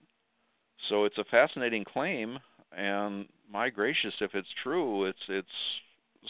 So 0.90 1.06
it's 1.06 1.18
a 1.18 1.24
fascinating 1.26 1.86
claim, 1.86 2.40
and 2.76 3.28
my 3.52 3.70
gracious, 3.70 4.14
if 4.20 4.34
it's 4.34 4.54
true, 4.64 5.06
it's 5.06 5.20
it's 5.30 5.48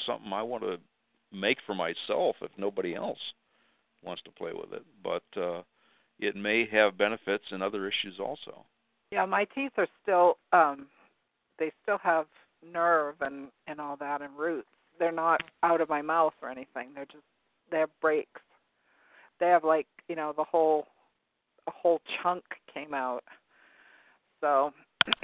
something 0.05 0.31
I 0.34 0.41
want 0.41 0.63
to 0.63 0.77
make 1.31 1.57
for 1.65 1.76
myself 1.76 2.35
if 2.41 2.51
nobody 2.57 2.95
else 2.95 3.19
wants 4.03 4.22
to 4.23 4.31
play 4.31 4.51
with 4.53 4.73
it. 4.73 4.84
But 5.03 5.23
uh, 5.41 5.61
it 6.19 6.35
may 6.35 6.68
have 6.72 6.97
benefits 6.97 7.45
in 7.51 7.61
other 7.61 7.88
issues 7.88 8.19
also. 8.19 8.65
Yeah, 9.12 9.26
my 9.26 9.46
teeth 9.46 9.74
are 9.78 9.88
still 10.02 10.38
um 10.54 10.88
they 11.60 11.72
still 11.84 12.00
have 12.00 12.26
nerve 12.66 13.16
and 13.22 13.48
and 13.68 13.80
all 13.80 13.96
that 13.98 14.22
and 14.22 14.38
roots. 14.38 14.68
They're 15.00 15.12
not 15.12 15.42
out 15.64 15.82
of 15.82 15.90
my 15.90 16.02
mouth 16.02 16.34
or 16.42 16.50
anything. 16.50 16.90
They're 16.96 17.06
just 17.06 17.24
they 17.72 17.80
have 17.80 17.90
breaks. 18.02 18.42
They 19.40 19.48
have 19.48 19.64
like, 19.64 19.88
you 20.08 20.16
know, 20.16 20.34
the 20.36 20.44
whole 20.44 20.88
a 21.68 21.72
whole 21.72 22.02
chunk 22.22 22.44
came 22.74 22.94
out. 22.94 23.24
So 24.40 24.74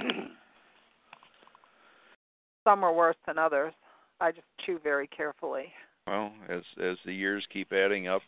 some 2.64 2.84
are 2.84 2.92
worse 2.92 3.16
than 3.26 3.38
others. 3.38 3.72
I 4.20 4.32
just 4.32 4.46
chew 4.64 4.78
very 4.82 5.06
carefully. 5.06 5.66
Well, 6.06 6.32
as 6.48 6.62
as 6.82 6.96
the 7.04 7.14
years 7.14 7.46
keep 7.52 7.72
adding 7.72 8.08
up, 8.08 8.22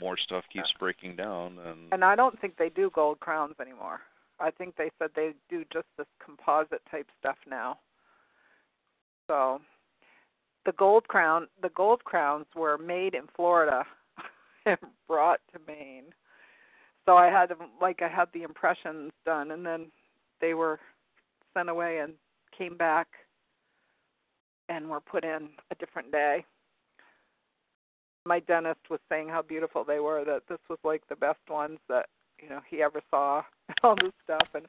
more 0.00 0.16
stuff 0.16 0.44
keeps 0.52 0.72
breaking 0.78 1.16
down, 1.16 1.58
and 1.64 1.92
And 1.92 2.04
I 2.04 2.16
don't 2.16 2.40
think 2.40 2.56
they 2.56 2.70
do 2.70 2.90
gold 2.94 3.20
crowns 3.20 3.54
anymore. 3.60 4.00
I 4.40 4.50
think 4.50 4.76
they 4.76 4.90
said 4.98 5.10
they 5.14 5.32
do 5.48 5.64
just 5.72 5.86
this 5.98 6.06
composite 6.24 6.82
type 6.90 7.06
stuff 7.18 7.36
now. 7.48 7.78
So 9.26 9.60
the 10.66 10.72
gold 10.72 11.06
crown 11.08 11.46
the 11.62 11.70
gold 11.70 12.04
crowns 12.04 12.46
were 12.56 12.78
made 12.78 13.14
in 13.14 13.24
Florida 13.36 13.84
and 14.66 14.78
brought 15.06 15.40
to 15.52 15.60
Maine. 15.66 16.04
So 17.06 17.16
I 17.16 17.26
had 17.26 17.50
them 17.50 17.70
like 17.80 18.02
I 18.02 18.08
had 18.08 18.28
the 18.32 18.42
impressions 18.42 19.12
done 19.24 19.50
and 19.50 19.64
then 19.64 19.86
they 20.40 20.54
were 20.54 20.80
sent 21.54 21.68
away 21.68 21.98
and 21.98 22.14
came 22.56 22.76
back 22.76 23.08
and 24.68 24.88
were 24.88 25.00
put 25.00 25.24
in 25.24 25.48
a 25.70 25.74
different 25.76 26.12
day. 26.12 26.44
My 28.26 28.40
dentist 28.40 28.80
was 28.90 29.00
saying 29.08 29.28
how 29.28 29.42
beautiful 29.42 29.84
they 29.84 29.98
were 29.98 30.24
that 30.24 30.42
this 30.48 30.58
was 30.68 30.78
like 30.84 31.02
the 31.08 31.16
best 31.16 31.40
ones 31.48 31.78
that 31.88 32.06
you 32.42 32.48
know 32.48 32.60
he 32.68 32.82
ever 32.82 33.00
saw 33.10 33.42
all 33.82 33.96
this 33.96 34.12
stuff 34.24 34.48
and 34.54 34.66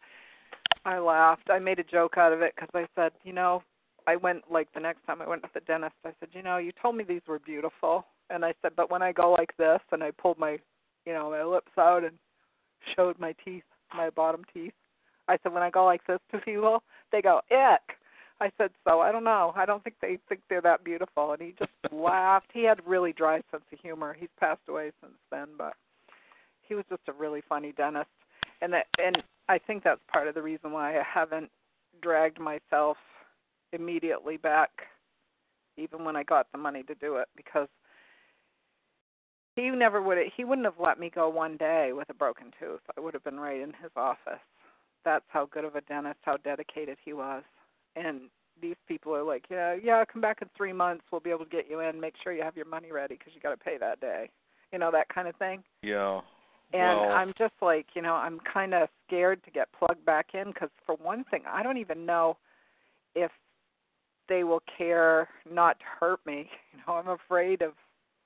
I 0.85 0.97
laughed. 0.97 1.49
I 1.49 1.59
made 1.59 1.79
a 1.79 1.83
joke 1.83 2.17
out 2.17 2.33
of 2.33 2.41
it 2.41 2.53
because 2.55 2.69
I 2.73 2.87
said, 2.95 3.11
you 3.23 3.33
know, 3.33 3.61
I 4.07 4.15
went 4.15 4.43
like 4.49 4.67
the 4.73 4.79
next 4.79 5.05
time 5.05 5.21
I 5.21 5.27
went 5.27 5.43
to 5.43 5.49
the 5.53 5.59
dentist, 5.61 5.93
I 6.05 6.11
said, 6.19 6.29
you 6.33 6.41
know, 6.41 6.57
you 6.57 6.71
told 6.81 6.95
me 6.95 7.03
these 7.03 7.21
were 7.27 7.39
beautiful, 7.39 8.05
and 8.29 8.43
I 8.43 8.53
said, 8.61 8.71
but 8.75 8.89
when 8.89 9.01
I 9.01 9.11
go 9.11 9.31
like 9.31 9.55
this 9.57 9.79
and 9.91 10.03
I 10.03 10.11
pulled 10.11 10.39
my, 10.39 10.57
you 11.05 11.13
know, 11.13 11.29
my 11.29 11.43
lips 11.43 11.71
out 11.77 12.03
and 12.03 12.17
showed 12.95 13.19
my 13.19 13.35
teeth, 13.45 13.63
my 13.93 14.09
bottom 14.09 14.43
teeth, 14.53 14.73
I 15.27 15.37
said, 15.43 15.53
when 15.53 15.63
I 15.63 15.69
go 15.69 15.85
like 15.85 16.05
this 16.07 16.19
to 16.31 16.39
people, 16.39 16.81
they 17.11 17.21
go 17.21 17.41
ick. 17.51 17.97
I 18.39 18.49
said, 18.57 18.71
so 18.87 19.01
I 19.01 19.11
don't 19.11 19.23
know. 19.23 19.53
I 19.55 19.67
don't 19.67 19.83
think 19.83 19.97
they 20.01 20.17
think 20.27 20.41
they're 20.49 20.61
that 20.61 20.83
beautiful, 20.83 21.33
and 21.33 21.41
he 21.41 21.53
just 21.59 21.71
laughed. 21.93 22.49
He 22.53 22.63
had 22.63 22.79
really 22.87 23.13
dry 23.13 23.41
sense 23.51 23.63
of 23.71 23.79
humor. 23.79 24.15
He's 24.19 24.29
passed 24.39 24.61
away 24.67 24.91
since 24.99 25.13
then, 25.31 25.49
but 25.59 25.73
he 26.67 26.75
was 26.75 26.85
just 26.89 27.01
a 27.07 27.13
really 27.13 27.41
funny 27.47 27.73
dentist, 27.73 28.09
and 28.61 28.73
that, 28.73 28.87
and 28.97 29.21
I 29.49 29.57
think 29.57 29.83
that's 29.83 30.01
part 30.11 30.27
of 30.27 30.35
the 30.35 30.41
reason 30.41 30.71
why 30.71 30.97
I 30.97 31.03
haven't 31.03 31.49
dragged 32.01 32.39
myself 32.39 32.97
immediately 33.73 34.37
back 34.37 34.69
even 35.77 36.03
when 36.03 36.15
I 36.15 36.23
got 36.23 36.47
the 36.51 36.57
money 36.57 36.83
to 36.83 36.95
do 36.95 37.17
it 37.17 37.27
because 37.35 37.67
he 39.55 39.69
never 39.69 40.01
would 40.01 40.17
he 40.35 40.43
wouldn't 40.43 40.65
have 40.65 40.79
let 40.79 40.99
me 40.99 41.11
go 41.13 41.29
one 41.29 41.57
day 41.57 41.91
with 41.93 42.09
a 42.09 42.13
broken 42.13 42.51
tooth. 42.59 42.81
I 42.97 43.01
would 43.01 43.13
have 43.13 43.23
been 43.23 43.39
right 43.39 43.59
in 43.59 43.73
his 43.81 43.91
office. 43.95 44.39
That's 45.03 45.25
how 45.27 45.47
good 45.47 45.65
of 45.65 45.75
a 45.75 45.81
dentist, 45.81 46.19
how 46.21 46.37
dedicated 46.37 46.97
he 47.03 47.13
was. 47.13 47.43
And 47.95 48.21
these 48.61 48.75
people 48.87 49.15
are 49.15 49.23
like, 49.23 49.45
yeah, 49.49 49.75
yeah, 49.81 50.05
come 50.05 50.21
back 50.21 50.41
in 50.41 50.49
3 50.55 50.71
months, 50.73 51.03
we'll 51.11 51.21
be 51.21 51.31
able 51.31 51.45
to 51.45 51.49
get 51.49 51.69
you 51.69 51.79
in. 51.79 51.99
Make 51.99 52.13
sure 52.23 52.31
you 52.31 52.43
have 52.43 52.55
your 52.55 52.67
money 52.67 52.91
ready 52.91 53.17
cuz 53.17 53.33
you 53.33 53.41
got 53.41 53.51
to 53.51 53.57
pay 53.57 53.77
that 53.77 53.99
day. 53.99 54.29
You 54.71 54.79
know 54.79 54.91
that 54.91 55.09
kind 55.09 55.27
of 55.27 55.35
thing. 55.35 55.63
yeah. 55.81 56.21
And 56.73 56.99
well, 56.99 57.11
I'm 57.11 57.33
just 57.37 57.53
like, 57.61 57.87
you 57.95 58.01
know, 58.01 58.13
I'm 58.13 58.39
kind 58.39 58.73
of 58.73 58.87
scared 59.07 59.43
to 59.43 59.51
get 59.51 59.67
plugged 59.77 60.05
back 60.05 60.27
in 60.33 60.47
because, 60.47 60.69
for 60.85 60.95
one 60.95 61.23
thing, 61.25 61.43
I 61.49 61.63
don't 61.63 61.77
even 61.77 62.05
know 62.05 62.37
if 63.15 63.31
they 64.29 64.43
will 64.43 64.63
care 64.77 65.27
not 65.51 65.79
to 65.79 65.85
hurt 65.99 66.19
me. 66.25 66.49
You 66.73 66.79
know, 66.87 66.93
I'm 66.93 67.09
afraid 67.09 67.61
of 67.61 67.73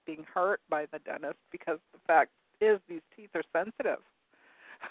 being 0.06 0.26
hurt 0.34 0.62
by 0.70 0.86
the 0.92 1.00
dentist 1.00 1.40
because 1.52 1.80
the 1.92 2.00
fact 2.08 2.30
is 2.62 2.80
these 2.88 3.02
teeth 3.16 3.32
are 3.36 3.44
sensitive. 3.54 4.00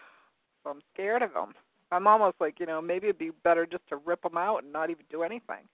So 0.62 0.70
I'm 0.70 0.81
scared 0.94 1.20
of 1.20 1.35
them. 1.35 1.52
I'm 1.93 2.06
almost 2.06 2.36
like, 2.40 2.59
you 2.59 2.64
know, 2.64 2.81
maybe 2.81 3.09
it'd 3.09 3.18
be 3.18 3.32
better 3.44 3.66
just 3.66 3.86
to 3.90 3.97
rip 3.97 4.22
them 4.22 4.39
out 4.39 4.64
and 4.64 4.72
not 4.72 4.89
even 4.89 5.05
do 5.10 5.22
anything. 5.22 5.68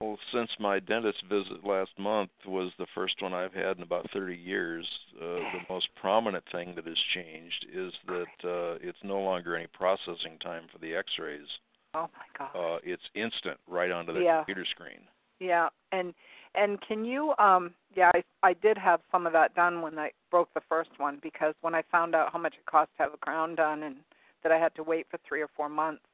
Well, 0.00 0.18
since 0.32 0.50
my 0.60 0.78
dentist 0.78 1.24
visit 1.28 1.64
last 1.64 1.90
month 1.98 2.30
was 2.46 2.70
the 2.78 2.86
first 2.94 3.20
one 3.20 3.34
I've 3.34 3.52
had 3.52 3.78
in 3.78 3.82
about 3.82 4.08
30 4.12 4.36
years, 4.36 4.86
uh, 5.20 5.24
the 5.24 5.60
most 5.68 5.88
prominent 6.00 6.44
thing 6.52 6.76
that 6.76 6.86
has 6.86 6.96
changed 7.14 7.66
is 7.74 7.92
that 8.06 8.48
uh, 8.48 8.78
it's 8.80 8.98
no 9.02 9.18
longer 9.18 9.56
any 9.56 9.66
processing 9.66 10.38
time 10.40 10.66
for 10.72 10.78
the 10.78 10.94
X-rays. 10.94 11.48
Oh 11.94 12.08
my 12.16 12.26
god. 12.38 12.50
Uh, 12.54 12.78
it's 12.84 13.02
instant, 13.16 13.58
right 13.66 13.90
onto 13.90 14.12
the 14.12 14.22
Yeah. 14.22 14.36
computer 14.38 14.64
screen. 14.66 15.00
Yeah, 15.40 15.68
and 15.92 16.14
and 16.54 16.80
can 16.80 17.04
you 17.04 17.34
um 17.38 17.74
yeah, 17.96 18.10
I 18.14 18.22
I 18.42 18.52
did 18.54 18.78
have 18.78 19.00
some 19.10 19.26
of 19.26 19.32
that 19.32 19.54
done 19.54 19.82
when 19.82 19.98
I 19.98 20.12
broke 20.30 20.52
the 20.54 20.60
first 20.68 20.90
one 20.98 21.18
because 21.22 21.54
when 21.60 21.74
I 21.74 21.82
found 21.90 22.14
out 22.14 22.32
how 22.32 22.38
much 22.38 22.54
it 22.54 22.66
cost 22.66 22.90
to 22.96 23.02
have 23.04 23.14
a 23.14 23.16
crown 23.16 23.54
done 23.56 23.82
and 23.84 23.96
that 24.42 24.52
I 24.52 24.58
had 24.58 24.74
to 24.76 24.82
wait 24.84 25.06
for 25.10 25.18
3 25.28 25.40
or 25.42 25.48
4 25.56 25.68
months, 25.68 26.04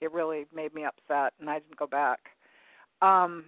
it 0.00 0.12
really 0.12 0.46
made 0.52 0.74
me 0.74 0.84
upset 0.84 1.34
and 1.38 1.48
I 1.48 1.60
didn't 1.60 1.76
go 1.76 1.86
back. 1.86 2.30
Um 3.02 3.44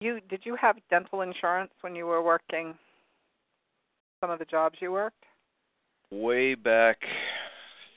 you 0.00 0.20
did 0.28 0.42
you 0.44 0.56
have 0.56 0.76
dental 0.90 1.22
insurance 1.22 1.72
when 1.80 1.94
you 1.94 2.06
were 2.06 2.22
working 2.22 2.74
some 4.20 4.30
of 4.30 4.38
the 4.38 4.44
jobs 4.44 4.76
you 4.80 4.92
worked? 4.92 5.24
Way 6.10 6.54
back 6.54 6.98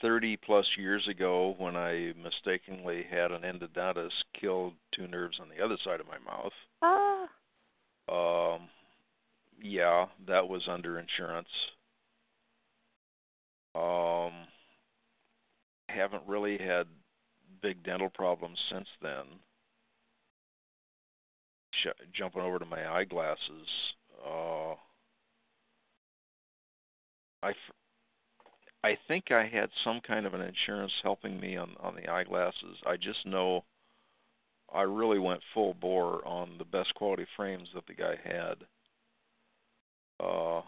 30 0.01 0.37
plus 0.37 0.65
years 0.77 1.07
ago, 1.07 1.55
when 1.57 1.75
I 1.75 2.13
mistakenly 2.21 3.05
had 3.09 3.31
an 3.31 3.41
endodontist 3.41 4.23
kill 4.39 4.73
two 4.93 5.07
nerves 5.07 5.39
on 5.39 5.47
the 5.49 5.63
other 5.63 5.77
side 5.83 5.99
of 5.99 6.07
my 6.07 6.17
mouth. 6.19 6.51
Ah. 6.81 7.27
Um, 8.09 8.67
yeah, 9.61 10.07
that 10.27 10.47
was 10.47 10.63
under 10.67 10.99
insurance. 10.99 11.47
Um, 13.75 14.33
haven't 15.87 16.23
really 16.27 16.57
had 16.57 16.87
big 17.61 17.83
dental 17.83 18.09
problems 18.09 18.57
since 18.71 18.87
then. 19.01 19.25
Sh- 21.73 22.05
jumping 22.13 22.41
over 22.41 22.59
to 22.59 22.65
my 22.65 22.87
eyeglasses, 22.91 23.67
uh, 24.25 24.73
I, 27.43 27.49
f- 27.49 27.75
I 28.83 28.97
think 29.07 29.31
I 29.31 29.47
had 29.47 29.69
some 29.83 30.01
kind 30.05 30.25
of 30.25 30.33
an 30.33 30.41
insurance 30.41 30.91
helping 31.01 31.39
me 31.39 31.57
on 31.57 31.75
on 31.79 31.95
the 31.95 32.11
eyeglasses. 32.11 32.77
I 32.85 32.97
just 32.97 33.25
know 33.25 33.63
I 34.73 34.81
really 34.81 35.19
went 35.19 35.41
full 35.53 35.73
bore 35.73 36.25
on 36.27 36.57
the 36.57 36.65
best 36.65 36.93
quality 36.95 37.25
frames 37.35 37.69
that 37.73 37.87
the 37.87 37.93
guy 37.93 38.15
had. 38.23 38.55
Uh, 40.19 40.61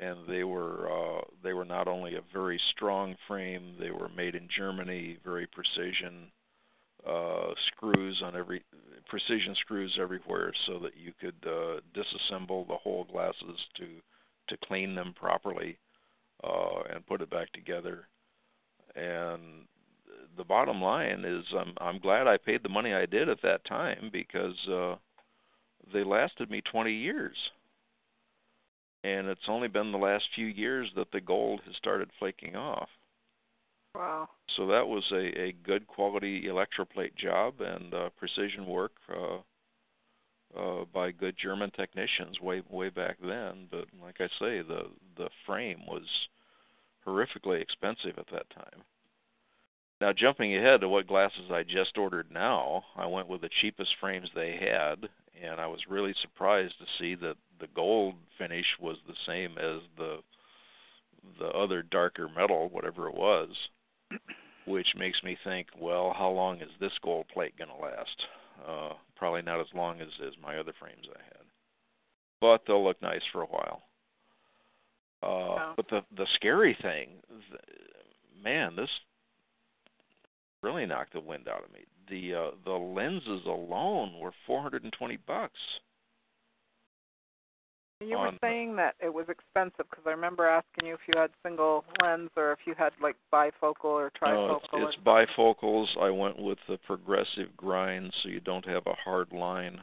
and 0.00 0.18
they 0.28 0.44
were 0.44 0.88
uh, 0.90 1.22
they 1.42 1.52
were 1.52 1.64
not 1.64 1.88
only 1.88 2.14
a 2.14 2.22
very 2.32 2.60
strong 2.70 3.16
frame, 3.26 3.74
they 3.78 3.90
were 3.90 4.08
made 4.08 4.34
in 4.34 4.48
Germany, 4.56 5.18
very 5.24 5.46
precision 5.46 6.30
uh, 7.08 7.52
screws 7.68 8.22
on 8.24 8.36
every 8.36 8.62
precision 9.08 9.54
screws 9.60 9.98
everywhere, 10.00 10.52
so 10.66 10.78
that 10.78 10.96
you 10.96 11.12
could 11.20 11.34
uh, 11.46 11.80
disassemble 11.94 12.66
the 12.66 12.76
whole 12.76 13.04
glasses 13.04 13.58
to 13.76 13.86
to 14.48 14.66
clean 14.66 14.94
them 14.94 15.14
properly 15.18 15.78
uh, 16.42 16.82
and 16.92 17.06
put 17.06 17.22
it 17.22 17.30
back 17.30 17.52
together. 17.52 18.08
And 18.96 19.66
the 20.36 20.44
bottom 20.44 20.82
line 20.82 21.24
is, 21.24 21.44
I'm 21.56 21.74
I'm 21.80 21.98
glad 21.98 22.26
I 22.26 22.36
paid 22.36 22.62
the 22.62 22.68
money 22.68 22.94
I 22.94 23.06
did 23.06 23.28
at 23.28 23.42
that 23.42 23.64
time 23.64 24.10
because 24.12 24.56
uh, 24.68 24.96
they 25.92 26.04
lasted 26.04 26.50
me 26.50 26.62
20 26.70 26.92
years 26.92 27.36
and 29.04 29.28
it's 29.28 29.48
only 29.48 29.68
been 29.68 29.92
the 29.92 29.98
last 29.98 30.24
few 30.34 30.46
years 30.46 30.90
that 30.96 31.10
the 31.12 31.20
gold 31.20 31.60
has 31.66 31.76
started 31.76 32.10
flaking 32.18 32.56
off. 32.56 32.88
Wow. 33.94 34.28
So 34.56 34.66
that 34.66 34.86
was 34.86 35.04
a, 35.12 35.40
a 35.40 35.52
good 35.64 35.86
quality 35.86 36.44
electroplate 36.44 37.14
job 37.16 37.60
and 37.60 37.92
uh, 37.92 38.10
precision 38.18 38.66
work 38.66 38.92
uh, 39.08 39.38
uh, 40.58 40.84
by 40.92 41.10
good 41.10 41.36
German 41.40 41.70
technicians 41.72 42.40
way 42.40 42.62
way 42.70 42.88
back 42.88 43.16
then. 43.22 43.68
But 43.70 43.86
like 44.02 44.20
I 44.20 44.28
say, 44.38 44.62
the 44.62 44.84
the 45.16 45.28
frame 45.46 45.80
was 45.86 46.04
horrifically 47.06 47.60
expensive 47.60 48.18
at 48.18 48.26
that 48.32 48.50
time. 48.50 48.82
Now 50.00 50.12
jumping 50.12 50.56
ahead 50.56 50.80
to 50.80 50.88
what 50.88 51.06
glasses 51.06 51.50
I 51.50 51.62
just 51.62 51.98
ordered 51.98 52.30
now, 52.30 52.84
I 52.96 53.06
went 53.06 53.28
with 53.28 53.42
the 53.42 53.50
cheapest 53.60 53.90
frames 54.00 54.28
they 54.34 54.52
had, 54.56 55.08
and 55.42 55.60
I 55.60 55.66
was 55.66 55.80
really 55.88 56.14
surprised 56.22 56.74
to 56.78 56.86
see 56.98 57.14
that 57.16 57.36
the 57.60 57.68
gold 57.74 58.14
finish 58.38 58.66
was 58.80 58.96
the 59.06 59.14
same 59.26 59.58
as 59.58 59.80
the 59.96 60.20
the 61.38 61.48
other 61.48 61.82
darker 61.82 62.28
metal, 62.28 62.68
whatever 62.70 63.08
it 63.08 63.14
was, 63.14 63.50
which 64.66 64.88
makes 64.96 65.22
me 65.22 65.36
think, 65.44 65.66
well, 65.78 66.14
how 66.16 66.30
long 66.30 66.60
is 66.60 66.70
this 66.80 66.92
gold 67.02 67.26
plate 67.32 67.56
going 67.58 67.70
to 67.70 67.76
last? 67.76 68.24
Uh, 68.66 68.92
probably 69.16 69.42
not 69.42 69.60
as 69.60 69.66
long 69.74 70.00
as 70.00 70.08
as 70.26 70.34
my 70.42 70.56
other 70.58 70.72
frames 70.78 71.06
I 71.14 71.22
had, 71.24 71.44
but 72.40 72.62
they'll 72.66 72.84
look 72.84 73.00
nice 73.02 73.22
for 73.32 73.42
a 73.42 73.46
while. 73.46 73.82
Uh, 75.22 75.54
Yeah. 75.54 75.72
But 75.76 75.88
the 75.88 76.04
the 76.16 76.26
scary 76.34 76.76
thing, 76.82 77.08
th- 77.50 77.60
man, 78.42 78.76
this 78.76 78.90
really 80.62 80.86
knocked 80.86 81.12
the 81.14 81.20
wind 81.20 81.48
out 81.48 81.64
of 81.64 81.72
me. 81.72 81.80
The 82.08 82.34
uh, 82.34 82.50
the 82.64 82.72
lenses 82.72 83.46
alone 83.46 84.18
were 84.18 84.32
420 84.46 85.16
bucks. 85.26 85.58
You 88.00 88.18
were 88.18 88.32
saying 88.40 88.76
that 88.76 88.94
it 88.98 89.12
was 89.12 89.26
expensive 89.28 89.84
because 89.90 90.04
I 90.06 90.10
remember 90.10 90.46
asking 90.46 90.86
you 90.86 90.94
if 90.94 91.00
you 91.06 91.20
had 91.20 91.30
single 91.44 91.84
lens 92.02 92.30
or 92.34 92.52
if 92.52 92.60
you 92.64 92.74
had 92.76 92.92
like 93.00 93.16
bifocal 93.32 93.84
or 93.84 94.10
trifocal. 94.10 94.58
No, 94.72 94.88
it's, 94.88 94.96
it's 94.96 95.04
bifocals. 95.04 95.86
I 96.00 96.08
went 96.08 96.40
with 96.40 96.58
the 96.66 96.78
progressive 96.78 97.54
grind, 97.58 98.12
so 98.22 98.30
you 98.30 98.40
don't 98.40 98.66
have 98.66 98.86
a 98.86 98.94
hard 98.94 99.32
line. 99.32 99.82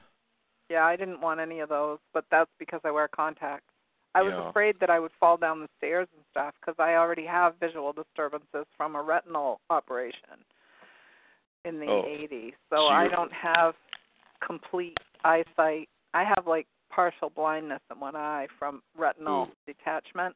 Yeah, 0.69 0.83
I 0.83 0.95
didn't 0.95 1.21
want 1.21 1.39
any 1.39 1.59
of 1.59 1.69
those, 1.69 1.99
but 2.11 2.25
that's 2.31 2.49
because 2.57 2.81
I 2.83 2.91
wear 2.91 3.07
contacts. 3.07 3.71
I 4.15 4.23
was 4.23 4.33
Yeah. 4.33 4.49
afraid 4.49 4.79
that 4.79 4.89
I 4.89 4.99
would 4.99 5.11
fall 5.19 5.37
down 5.37 5.61
the 5.61 5.69
stairs 5.77 6.07
and 6.15 6.25
stuff 6.31 6.55
because 6.59 6.75
I 6.79 6.95
already 6.95 7.25
have 7.25 7.53
visual 7.59 7.93
disturbances 7.93 8.65
from 8.75 8.95
a 8.95 9.01
retinal 9.01 9.61
operation 9.69 10.43
in 11.65 11.79
the 11.79 11.85
Oh, 11.85 12.03
80s. 12.03 12.53
So, 12.71 12.77
so 12.77 12.87
I 12.87 13.07
don't 13.09 13.31
have 13.31 13.75
complete 14.39 14.97
eyesight. 15.23 15.87
I 16.15 16.23
have 16.23 16.47
like 16.47 16.65
partial 16.97 17.29
blindness 17.29 17.79
in 17.93 17.99
one 17.99 18.15
eye 18.15 18.47
from 18.57 18.81
retinal 18.97 19.43
Ooh. 19.43 19.51
detachment. 19.67 20.35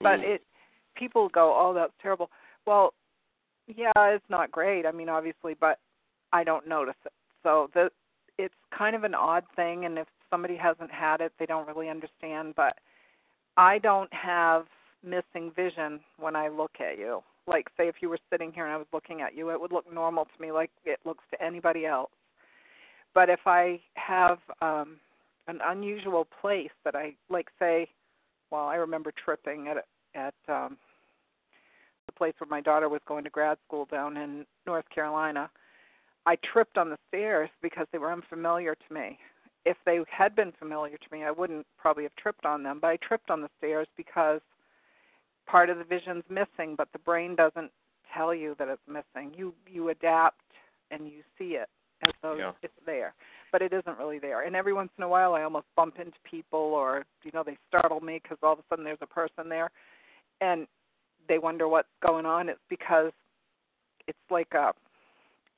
But 0.00 0.20
Ooh. 0.20 0.34
it 0.34 0.42
people 0.96 1.28
go, 1.28 1.54
"Oh, 1.54 1.74
that's 1.74 1.92
terrible." 2.00 2.30
Well, 2.66 2.94
yeah, 3.68 3.92
it's 3.98 4.30
not 4.30 4.50
great. 4.50 4.86
I 4.86 4.90
mean, 4.90 5.10
obviously, 5.10 5.54
but 5.60 5.78
I 6.32 6.44
don't 6.44 6.66
notice 6.66 6.96
it. 7.04 7.12
So 7.42 7.68
the 7.74 7.90
it's 8.38 8.54
kind 8.76 8.96
of 8.96 9.04
an 9.04 9.14
odd 9.14 9.44
thing 9.54 9.84
and 9.84 9.98
if 9.98 10.08
somebody 10.30 10.56
hasn't 10.56 10.90
had 10.90 11.20
it, 11.20 11.32
they 11.38 11.44
don't 11.44 11.68
really 11.68 11.90
understand, 11.90 12.54
but 12.56 12.78
I 13.58 13.78
don't 13.78 14.12
have 14.14 14.64
missing 15.04 15.52
vision 15.54 16.00
when 16.18 16.34
I 16.34 16.48
look 16.48 16.72
at 16.80 16.98
you. 16.98 17.22
Like 17.46 17.66
say 17.76 17.86
if 17.86 17.96
you 18.00 18.08
were 18.08 18.18
sitting 18.30 18.50
here 18.50 18.64
and 18.64 18.72
I 18.72 18.78
was 18.78 18.86
looking 18.94 19.20
at 19.20 19.36
you, 19.36 19.50
it 19.50 19.60
would 19.60 19.72
look 19.72 19.92
normal 19.92 20.24
to 20.24 20.42
me 20.42 20.52
like 20.52 20.70
it 20.86 21.00
looks 21.04 21.24
to 21.32 21.44
anybody 21.44 21.84
else. 21.84 22.10
But 23.12 23.28
if 23.28 23.40
I 23.44 23.80
have 23.96 24.38
um 24.62 24.96
an 25.48 25.60
unusual 25.64 26.26
place 26.40 26.70
that 26.84 26.94
I 26.94 27.14
like 27.28 27.48
say 27.58 27.88
well, 28.50 28.66
I 28.66 28.76
remember 28.76 29.12
tripping 29.12 29.68
at 29.68 29.84
at 30.14 30.34
um 30.48 30.76
the 32.06 32.12
place 32.12 32.34
where 32.38 32.48
my 32.48 32.60
daughter 32.60 32.88
was 32.88 33.00
going 33.06 33.24
to 33.24 33.30
grad 33.30 33.58
school 33.66 33.86
down 33.90 34.16
in 34.16 34.44
North 34.66 34.88
Carolina. 34.94 35.50
I 36.26 36.36
tripped 36.36 36.76
on 36.76 36.90
the 36.90 36.98
stairs 37.08 37.50
because 37.62 37.86
they 37.92 37.98
were 37.98 38.12
unfamiliar 38.12 38.74
to 38.74 38.94
me. 38.94 39.18
If 39.64 39.76
they 39.86 40.00
had 40.08 40.34
been 40.34 40.52
familiar 40.58 40.96
to 40.96 41.06
me, 41.16 41.24
I 41.24 41.30
wouldn't 41.30 41.66
probably 41.78 42.02
have 42.02 42.14
tripped 42.16 42.44
on 42.44 42.62
them, 42.62 42.78
but 42.80 42.88
I 42.88 42.96
tripped 42.96 43.30
on 43.30 43.40
the 43.40 43.50
stairs 43.58 43.86
because 43.96 44.40
part 45.46 45.70
of 45.70 45.78
the 45.78 45.84
vision's 45.84 46.24
missing, 46.28 46.74
but 46.76 46.88
the 46.92 46.98
brain 46.98 47.36
doesn't 47.36 47.70
tell 48.12 48.34
you 48.34 48.54
that 48.58 48.68
it's 48.68 48.82
missing. 48.88 49.32
You 49.36 49.54
you 49.66 49.88
adapt 49.88 50.40
and 50.90 51.06
you 51.06 51.22
see 51.38 51.54
it 51.54 51.68
as 52.06 52.12
though 52.22 52.36
Yeah. 52.36 52.52
it's 52.62 52.74
there, 52.84 53.14
but 53.52 53.62
it 53.62 53.72
isn't 53.72 53.98
really 53.98 54.18
there. 54.18 54.42
And 54.42 54.56
every 54.56 54.72
once 54.72 54.90
in 54.98 55.04
a 55.04 55.08
while, 55.08 55.34
I 55.34 55.42
almost 55.42 55.66
bump 55.76 55.96
into 56.00 56.18
people, 56.28 56.58
or 56.58 57.04
you 57.22 57.30
know, 57.32 57.44
they 57.44 57.58
startle 57.68 58.00
me 58.00 58.18
because 58.22 58.38
all 58.42 58.54
of 58.54 58.58
a 58.58 58.62
sudden 58.68 58.84
there's 58.84 58.98
a 59.02 59.06
person 59.06 59.48
there, 59.48 59.70
and 60.40 60.66
they 61.28 61.38
wonder 61.38 61.68
what's 61.68 61.88
going 62.04 62.26
on. 62.26 62.48
It's 62.48 62.58
because 62.68 63.12
it's 64.08 64.18
like 64.30 64.52
a 64.54 64.72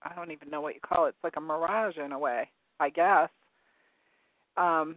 I 0.02 0.14
don't 0.14 0.30
even 0.32 0.50
know 0.50 0.60
what 0.60 0.74
you 0.74 0.80
call 0.80 1.06
it. 1.06 1.10
It's 1.10 1.24
like 1.24 1.36
a 1.36 1.40
mirage 1.40 1.96
in 1.96 2.12
a 2.12 2.18
way, 2.18 2.48
I 2.78 2.90
guess. 2.90 3.30
Um, 4.56 4.96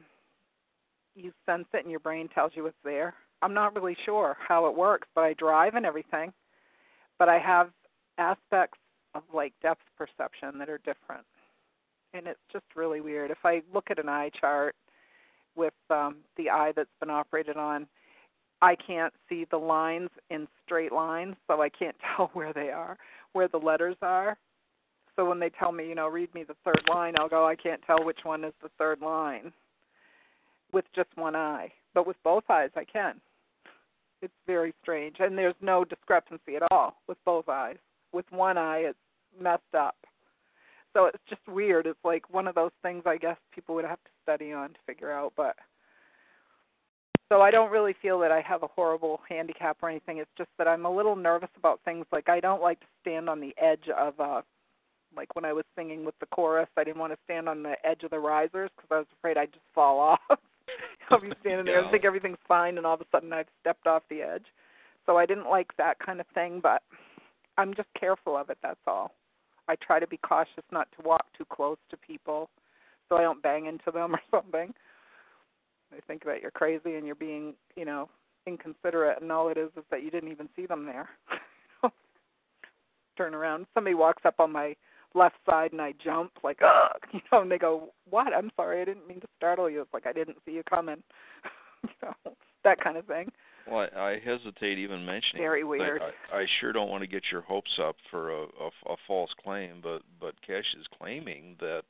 you 1.15 1.31
sense 1.45 1.65
it 1.73 1.81
and 1.81 1.89
your 1.89 1.99
brain 1.99 2.27
tells 2.27 2.51
you 2.55 2.65
it's 2.67 2.75
there. 2.83 3.13
I'm 3.41 3.53
not 3.53 3.75
really 3.75 3.95
sure 4.05 4.35
how 4.45 4.67
it 4.67 4.75
works, 4.75 5.07
but 5.15 5.21
I 5.21 5.33
drive 5.33 5.75
and 5.75 5.85
everything. 5.85 6.33
But 7.17 7.29
I 7.29 7.39
have 7.39 7.69
aspects 8.17 8.79
of 9.15 9.23
like 9.33 9.53
depth 9.61 9.81
perception 9.97 10.59
that 10.59 10.69
are 10.69 10.79
different. 10.79 11.25
And 12.17 12.27
it's 12.27 12.39
just 12.51 12.65
really 12.75 13.01
weird. 13.01 13.31
If 13.31 13.39
I 13.43 13.61
look 13.73 13.91
at 13.91 13.99
an 13.99 14.09
eye 14.09 14.31
chart 14.39 14.75
with 15.55 15.73
um 15.89 16.17
the 16.35 16.49
eye 16.49 16.73
that's 16.75 16.89
been 16.99 17.09
operated 17.09 17.57
on, 17.57 17.87
I 18.61 18.75
can't 18.75 19.13
see 19.29 19.45
the 19.49 19.57
lines 19.57 20.09
in 20.29 20.47
straight 20.65 20.91
lines, 20.91 21.35
so 21.47 21.61
I 21.61 21.69
can't 21.69 21.95
tell 22.15 22.31
where 22.33 22.53
they 22.53 22.69
are, 22.69 22.97
where 23.33 23.47
the 23.47 23.57
letters 23.57 23.97
are. 24.01 24.37
So 25.15 25.27
when 25.27 25.39
they 25.39 25.49
tell 25.49 25.71
me, 25.71 25.87
you 25.87 25.95
know, 25.95 26.07
read 26.07 26.33
me 26.33 26.43
the 26.43 26.55
third 26.63 26.81
line, 26.89 27.15
I'll 27.17 27.29
go, 27.29 27.47
I 27.47 27.55
can't 27.55 27.81
tell 27.85 28.03
which 28.03 28.19
one 28.23 28.43
is 28.43 28.53
the 28.61 28.69
third 28.77 29.01
line 29.01 29.51
with 30.71 30.85
just 30.95 31.09
one 31.15 31.35
eye. 31.35 31.71
But 31.93 32.05
with 32.05 32.17
both 32.23 32.43
eyes, 32.49 32.69
I 32.75 32.83
can. 32.83 33.15
It's 34.21 34.33
very 34.45 34.73
strange. 34.81 35.15
And 35.19 35.37
there's 35.37 35.55
no 35.61 35.83
discrepancy 35.83 36.55
at 36.55 36.63
all 36.71 36.95
with 37.07 37.17
both 37.25 37.49
eyes. 37.49 37.77
With 38.13 38.25
one 38.31 38.57
eye, 38.57 38.79
it's 38.89 38.97
messed 39.41 39.73
up. 39.75 39.95
So 40.93 41.05
it's 41.05 41.23
just 41.29 41.41
weird. 41.47 41.85
It's 41.85 41.99
like 42.03 42.29
one 42.33 42.47
of 42.47 42.55
those 42.55 42.71
things 42.81 43.03
I 43.05 43.17
guess 43.17 43.37
people 43.53 43.75
would 43.75 43.85
have 43.85 44.03
to 44.03 44.09
study 44.23 44.51
on 44.51 44.69
to 44.69 44.79
figure 44.85 45.11
out. 45.11 45.33
But 45.35 45.55
so 47.29 47.41
I 47.41 47.51
don't 47.51 47.71
really 47.71 47.95
feel 48.01 48.19
that 48.19 48.31
I 48.31 48.41
have 48.41 48.63
a 48.63 48.67
horrible 48.67 49.19
handicap 49.29 49.77
or 49.81 49.89
anything. 49.89 50.17
It's 50.17 50.31
just 50.37 50.49
that 50.57 50.67
I'm 50.67 50.85
a 50.85 50.93
little 50.93 51.15
nervous 51.15 51.49
about 51.57 51.81
things 51.83 52.05
like 52.11 52.29
I 52.29 52.39
don't 52.39 52.61
like 52.61 52.79
to 52.79 52.85
stand 53.01 53.29
on 53.29 53.39
the 53.39 53.53
edge 53.61 53.89
of 53.97 54.19
a 54.19 54.43
like 55.15 55.33
when 55.35 55.45
I 55.45 55.53
was 55.53 55.65
singing 55.75 56.05
with 56.05 56.15
the 56.19 56.25
chorus, 56.27 56.67
I 56.77 56.83
didn't 56.83 56.99
want 56.99 57.13
to 57.13 57.19
stand 57.23 57.49
on 57.49 57.63
the 57.63 57.75
edge 57.83 58.03
of 58.03 58.11
the 58.11 58.19
risers 58.19 58.69
because 58.75 58.89
I 58.91 58.97
was 58.99 59.07
afraid 59.17 59.37
I'd 59.37 59.53
just 59.53 59.65
fall 59.73 59.99
off. 60.29 60.39
I'll 61.09 61.21
be 61.21 61.31
standing 61.41 61.65
there 61.65 61.81
and 61.81 61.89
think 61.89 62.03
everything's 62.03 62.37
fine, 62.47 62.77
and 62.77 62.85
all 62.85 62.95
of 62.95 63.01
a 63.01 63.05
sudden 63.11 63.31
I've 63.31 63.47
stepped 63.61 63.87
off 63.87 64.03
the 64.09 64.21
edge. 64.21 64.45
So 65.05 65.17
I 65.17 65.25
didn't 65.25 65.49
like 65.49 65.75
that 65.77 65.97
kind 65.99 66.19
of 66.19 66.27
thing, 66.33 66.59
but 66.61 66.83
I'm 67.57 67.73
just 67.73 67.87
careful 67.97 68.35
of 68.35 68.49
it. 68.49 68.57
That's 68.61 68.79
all. 68.85 69.13
I 69.67 69.75
try 69.75 69.99
to 69.99 70.07
be 70.07 70.17
cautious 70.17 70.63
not 70.71 70.87
to 70.97 71.07
walk 71.07 71.25
too 71.37 71.45
close 71.45 71.77
to 71.89 71.97
people, 71.97 72.49
so 73.09 73.17
I 73.17 73.21
don't 73.21 73.41
bang 73.41 73.65
into 73.65 73.91
them 73.91 74.15
or 74.15 74.21
something. 74.31 74.73
They 75.91 75.99
think 76.07 76.25
that 76.25 76.41
you're 76.41 76.51
crazy 76.51 76.95
and 76.95 77.05
you're 77.05 77.15
being, 77.15 77.53
you 77.75 77.85
know, 77.85 78.09
inconsiderate, 78.45 79.21
and 79.21 79.31
all 79.31 79.49
it 79.49 79.57
is 79.57 79.69
is 79.77 79.83
that 79.91 80.03
you 80.03 80.11
didn't 80.11 80.31
even 80.31 80.49
see 80.55 80.65
them 80.65 80.85
there. 80.85 81.09
Turn 83.17 83.33
around. 83.33 83.65
Somebody 83.73 83.95
walks 83.95 84.23
up 84.25 84.39
on 84.39 84.51
my 84.51 84.75
left 85.15 85.35
side 85.45 85.71
and 85.71 85.81
I 85.81 85.93
jump 86.03 86.31
like 86.43 86.59
ugh 86.61 87.01
you 87.13 87.21
know 87.31 87.41
and 87.41 87.51
they 87.51 87.57
go 87.57 87.89
what 88.09 88.33
I'm 88.33 88.51
sorry 88.55 88.81
I 88.81 88.85
didn't 88.85 89.07
mean 89.07 89.19
to 89.21 89.27
startle 89.37 89.69
you 89.69 89.81
it's 89.81 89.93
like 89.93 90.05
I 90.05 90.13
didn't 90.13 90.37
see 90.45 90.51
you 90.51 90.63
coming 90.69 91.01
you 91.83 91.89
know 92.03 92.33
that 92.63 92.79
kind 92.83 92.97
of 92.97 93.05
thing 93.05 93.31
well 93.69 93.87
I, 93.95 93.99
I 93.99 94.19
hesitate 94.19 94.77
even 94.77 95.05
mentioning 95.05 95.41
very 95.41 95.63
weird 95.63 96.01
I, 96.01 96.37
I 96.37 96.45
sure 96.59 96.71
don't 96.71 96.89
want 96.89 97.01
to 97.01 97.07
get 97.07 97.23
your 97.31 97.41
hopes 97.41 97.79
up 97.81 97.95
for 98.09 98.31
a, 98.31 98.41
a, 98.43 98.93
a 98.93 98.95
false 99.07 99.31
claim 99.43 99.79
but 99.81 100.01
but 100.19 100.33
Keshe 100.47 100.79
is 100.79 100.87
claiming 100.97 101.55
that 101.59 101.83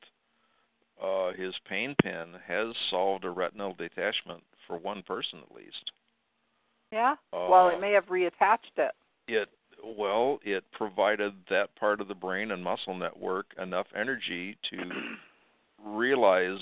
uh 1.02 1.32
his 1.32 1.54
pain 1.68 1.94
pen 2.02 2.28
has 2.46 2.74
solved 2.90 3.24
a 3.24 3.30
retinal 3.30 3.74
detachment 3.74 4.42
for 4.66 4.78
one 4.78 5.02
person 5.02 5.40
at 5.48 5.56
least 5.56 5.92
yeah 6.92 7.14
uh, 7.32 7.46
well 7.50 7.68
it 7.68 7.80
may 7.80 7.92
have 7.92 8.06
reattached 8.06 8.76
it 8.76 8.92
it 9.26 9.48
well, 9.84 10.40
it 10.42 10.64
provided 10.72 11.32
that 11.50 11.74
part 11.76 12.00
of 12.00 12.08
the 12.08 12.14
brain 12.14 12.50
and 12.50 12.62
muscle 12.62 12.96
network 12.96 13.46
enough 13.60 13.86
energy 13.96 14.56
to 14.70 14.76
realize, 15.84 16.58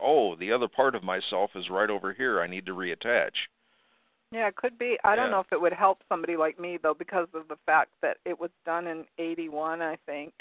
oh, 0.00 0.36
the 0.36 0.52
other 0.52 0.68
part 0.68 0.94
of 0.94 1.02
myself 1.02 1.50
is 1.54 1.70
right 1.70 1.90
over 1.90 2.12
here. 2.12 2.40
I 2.40 2.46
need 2.46 2.66
to 2.66 2.72
reattach. 2.72 3.30
Yeah, 4.34 4.48
it 4.48 4.56
could 4.56 4.76
be. 4.76 4.98
I 5.04 5.14
don't 5.14 5.30
know 5.30 5.38
if 5.38 5.52
it 5.52 5.60
would 5.60 5.72
help 5.72 6.00
somebody 6.08 6.36
like 6.36 6.58
me 6.58 6.76
though, 6.82 6.92
because 6.92 7.28
of 7.34 7.46
the 7.46 7.56
fact 7.66 7.90
that 8.02 8.16
it 8.24 8.40
was 8.40 8.50
done 8.66 8.88
in 8.88 9.04
'81, 9.16 9.80
I 9.80 9.96
think. 10.06 10.32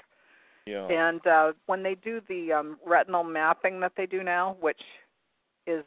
Yeah. 0.65 0.87
And 0.87 1.25
uh, 1.27 1.51
when 1.67 1.83
they 1.83 1.93
do 1.93 2.19
the 2.27 2.53
um, 2.53 2.77
retinal 2.83 3.23
mapping 3.23 3.79
that 3.81 3.91
they 3.95 4.07
do 4.07 4.23
now, 4.23 4.57
which 4.59 4.81
is 5.67 5.83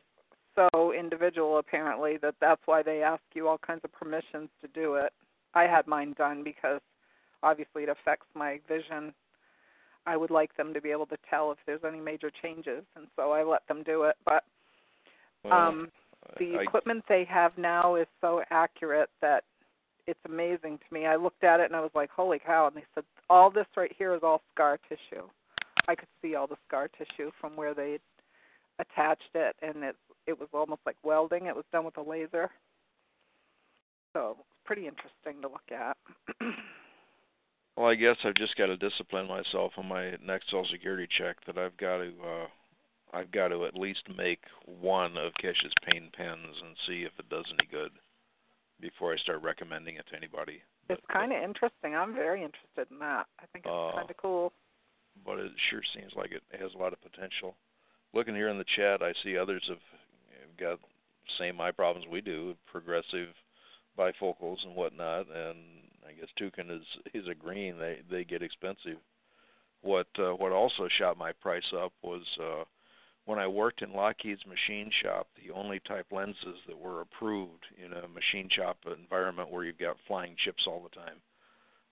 so 0.55 0.93
individual 0.93 1.59
apparently 1.59 2.17
that 2.23 2.37
that's 2.41 2.63
why 2.67 2.81
they 2.81 3.03
ask 3.03 3.23
you 3.35 3.49
all 3.49 3.59
kinds 3.59 3.81
of 3.83 3.93
permissions 3.93 4.51
to 4.63 4.69
do 4.73 4.95
it. 4.95 5.13
I 5.55 5.65
had 5.65 5.89
mine 5.89 6.15
done 6.17 6.45
because 6.45 6.81
obviously 7.43 7.83
it 7.83 7.89
affects 7.89 8.27
my 8.35 8.61
vision. 8.69 9.13
I 10.07 10.17
would 10.17 10.31
like 10.31 10.57
them 10.57 10.73
to 10.75 10.81
be 10.81 10.93
able 10.93 11.07
to 11.07 11.17
tell 11.29 11.51
if 11.51 11.59
there's 11.67 11.81
any 11.85 11.99
major 11.99 12.31
changes, 12.43 12.85
and 12.95 13.09
so 13.17 13.33
I 13.33 13.43
let 13.43 13.67
them 13.67 13.83
do 13.83 14.05
it. 14.05 14.15
But 14.25 14.45
Well, 15.43 15.53
um, 15.53 15.89
the 16.39 16.59
I- 16.59 16.63
equipment 16.63 17.05
they 17.09 17.25
have 17.25 17.57
now 17.59 17.95
is 17.97 18.07
so 18.21 18.43
accurate 18.51 19.11
that 19.21 19.45
it's 20.07 20.21
amazing 20.25 20.79
to 20.79 20.95
me. 20.95 21.07
I 21.07 21.17
looked 21.17 21.43
at 21.45 21.61
it 21.61 21.67
and 21.67 21.75
I 21.77 21.81
was 21.81 21.91
like, 21.95 22.11
"Holy 22.11 22.39
cow!" 22.39 22.67
And 22.67 22.77
they 22.77 22.85
said, 22.95 23.05
"All 23.29 23.51
this 23.51 23.67
right 23.77 23.93
here 23.97 24.15
is 24.15 24.23
all 24.23 24.43
scar 24.55 24.79
tissue." 24.89 25.29
I 25.89 25.95
could 25.95 26.09
see 26.23 26.35
all 26.35 26.47
the 26.47 26.57
scar 26.67 26.89
tissue 26.89 27.31
from 27.41 27.57
where 27.57 27.75
they 27.75 27.99
attached 28.79 29.35
it, 29.35 29.57
and 29.63 29.83
it 29.83 29.97
it 30.27 30.39
was 30.39 30.49
almost 30.53 30.81
like 30.87 30.97
welding. 31.03 31.47
It 31.47 31.57
was 31.57 31.65
done 31.73 31.85
with 31.85 31.97
a 31.97 32.03
laser, 32.03 32.51
so 34.13 34.37
it's 34.39 34.49
pretty 34.65 34.87
interesting 34.87 35.41
to 35.43 35.49
look 35.49 35.71
at. 35.71 35.97
Well, 37.77 37.89
I 37.89 37.95
guess 37.95 38.17
I've 38.25 38.35
just 38.35 38.57
got 38.57 38.67
to 38.67 38.77
discipline 38.77 39.29
myself 39.29 39.73
on 39.77 39.87
my 39.87 40.17
next 40.25 40.47
Social 40.47 40.67
Security 40.71 41.07
check 41.19 41.37
that 41.47 41.59
I've 41.59 41.77
got 41.77 41.99
to 41.99 42.09
uh 42.25 42.47
I've 43.13 43.31
got 43.31 43.49
to 43.49 43.65
at 43.67 43.75
least 43.75 44.03
make 44.17 44.41
one 44.65 45.17
of 45.17 45.33
Keshe's 45.35 45.73
pain 45.91 46.11
pens 46.17 46.57
and 46.65 46.77
see 46.87 47.03
if 47.03 47.13
it 47.19 47.29
does 47.29 47.47
any 47.59 47.69
good 47.71 47.93
before 48.81 49.13
I 49.13 49.17
start 49.19 49.43
recommending 49.43 49.97
it 49.97 50.07
to 50.11 50.17
anybody. 50.17 50.63
it's 50.89 51.01
kind 51.13 51.33
of 51.33 51.43
interesting. 51.43 51.95
I'm 51.97 52.15
very 52.15 52.43
interested 52.45 52.91
in 52.91 52.99
that. 53.01 53.27
I 53.41 53.47
think 53.53 53.65
it's 53.65 53.73
Uh, 53.73 53.93
kind 53.97 54.11
of 54.11 54.17
cool. 54.19 54.53
But 55.25 55.39
it 55.39 55.51
sure 55.71 55.83
seems 55.95 56.13
like 56.15 56.31
it 56.33 56.43
has 56.61 56.75
a 56.75 56.79
lot 56.79 56.93
of 56.93 57.01
potential. 57.01 57.57
Looking 58.13 58.35
here 58.35 58.49
in 58.49 58.59
the 58.59 58.65
chat, 58.77 59.03
I 59.03 59.13
see 59.23 59.37
others 59.39 59.65
have, 59.69 59.81
have 60.41 60.57
got 60.59 60.79
same 61.39 61.61
eye 61.61 61.73
problems 61.73 62.07
we 62.07 62.21
do, 62.21 62.55
progressive 62.67 63.29
bifocals 63.99 64.63
and 64.65 64.77
whatnot, 64.77 65.27
and 65.29 65.59
I 66.07 66.13
guess 66.13 66.29
Tukin 66.39 66.71
is 66.71 66.87
is 67.15 67.27
agreeing 67.29 67.79
they 67.79 68.01
they 68.11 68.25
get 68.25 68.43
expensive. 68.43 68.99
What 69.81 70.07
uh, 70.19 70.33
what 70.35 70.53
also 70.53 70.87
shot 70.99 71.17
my 71.17 71.33
price 71.33 71.73
up 71.75 71.93
was 72.03 72.23
uh, 72.41 72.65
when 73.27 73.39
I 73.41 73.47
worked 73.47 73.83
in 73.83 73.93
Lockheed's 73.93 74.47
machine 74.47 74.91
shop. 75.03 75.27
The 75.45 75.53
only 75.53 75.81
type 75.81 76.07
lenses 76.11 76.59
that 76.67 76.79
were 76.79 77.03
approved 77.03 77.67
in 77.85 77.93
a 77.93 78.09
machine 78.09 78.49
shop 78.51 78.79
environment 78.87 79.51
where 79.51 79.65
you've 79.65 79.79
got 79.79 79.97
flying 80.07 80.35
chips 80.43 80.65
all 80.67 80.83
the 80.83 80.97
time 80.97 81.21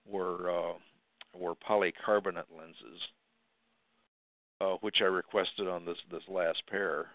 were 0.09 0.49
uh, 0.49 0.73
were 1.37 1.55
polycarbonate 1.55 2.51
lenses, 2.57 3.01
uh, 4.61 4.77
which 4.81 4.97
I 5.01 5.05
requested 5.05 5.67
on 5.67 5.85
this 5.85 5.97
this 6.09 6.23
last 6.29 6.63
pair, 6.67 7.07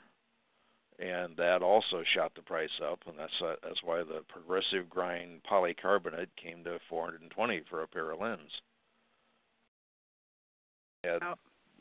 and 0.98 1.34
that 1.38 1.62
also 1.62 2.05
shot 2.14 2.32
the 2.34 2.42
price 2.42 2.68
up, 2.84 3.01
and 3.06 3.18
that's 3.18 3.40
uh, 3.42 3.55
that's 3.62 3.82
why 3.82 3.98
the 3.98 4.22
progressive 4.28 4.90
grind 4.90 5.40
polycarbonate 5.51 6.28
came 6.36 6.62
to 6.64 6.78
420 6.90 7.62
for 7.70 7.82
a 7.82 7.88
pair 7.88 8.10
of 8.10 8.20
lens. 8.20 8.51
Add 11.05 11.22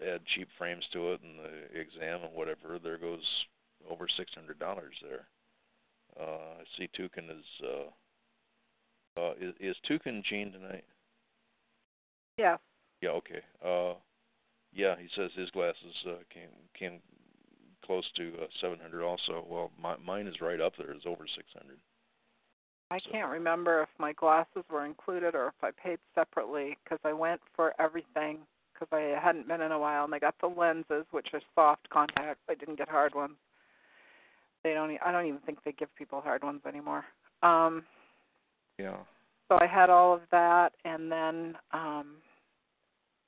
add 0.05 0.21
cheap 0.35 0.47
frames 0.57 0.85
to 0.93 1.13
it 1.13 1.21
and 1.21 1.39
the 1.39 1.79
exam 1.79 2.23
and 2.23 2.33
whatever, 2.33 2.79
there 2.81 2.97
goes 2.97 3.23
over 3.89 4.07
six 4.17 4.31
hundred 4.33 4.59
dollars 4.59 4.95
there. 5.01 5.27
Uh, 6.19 6.59
I 6.59 6.63
see 6.77 6.89
Tukin 6.97 7.29
is 7.29 7.45
uh, 7.63 9.19
uh, 9.19 9.33
is, 9.39 9.53
is 9.59 9.75
Tukin 9.89 10.23
Gene 10.23 10.51
tonight? 10.51 10.85
Yeah. 12.37 12.57
Yeah, 13.01 13.09
okay. 13.09 13.41
Uh, 13.63 13.95
yeah, 14.73 14.95
he 14.99 15.07
says 15.15 15.31
his 15.35 15.49
glasses 15.51 15.93
uh, 16.07 16.15
came 16.33 16.49
came 16.77 16.99
close 17.85 18.05
to 18.17 18.33
uh, 18.41 18.47
700 18.61 19.03
also. 19.03 19.43
Well, 19.49 19.71
my, 19.81 19.95
mine 19.97 20.27
is 20.27 20.41
right 20.41 20.61
up 20.61 20.73
there. 20.77 20.91
It's 20.91 21.05
over 21.05 21.25
600. 21.25 21.77
I 22.91 22.99
can't 22.99 23.31
remember 23.31 23.83
if 23.83 23.89
my 23.99 24.13
glasses 24.13 24.63
were 24.69 24.85
included 24.85 25.35
or 25.35 25.47
if 25.47 25.63
I 25.63 25.71
paid 25.71 25.99
separately 26.15 26.77
because 26.83 26.99
I 27.03 27.13
went 27.13 27.39
for 27.55 27.73
everything 27.79 28.39
because 28.79 28.95
I 28.95 29.19
hadn't 29.19 29.47
been 29.47 29.61
in 29.61 29.71
a 29.71 29.79
while 29.79 30.05
and 30.05 30.13
I 30.13 30.19
got 30.19 30.35
the 30.39 30.47
lenses 30.47 31.05
which 31.11 31.27
are 31.33 31.41
soft 31.55 31.89
contacts. 31.89 32.41
I 32.49 32.55
didn't 32.55 32.77
get 32.77 32.89
hard 32.89 33.15
ones. 33.15 33.35
They 34.63 34.73
don't. 34.73 34.97
I 35.05 35.11
don't 35.11 35.25
even 35.25 35.39
think 35.45 35.59
they 35.63 35.71
give 35.71 35.93
people 35.95 36.21
hard 36.21 36.43
ones 36.43 36.61
anymore. 36.67 37.05
Um, 37.43 37.83
Yeah. 38.77 38.97
so 39.47 39.57
I 39.61 39.65
had 39.67 39.89
all 39.89 40.13
of 40.13 40.21
that 40.31 40.73
and 40.83 41.11
then 41.11 41.55
um, 41.71 42.15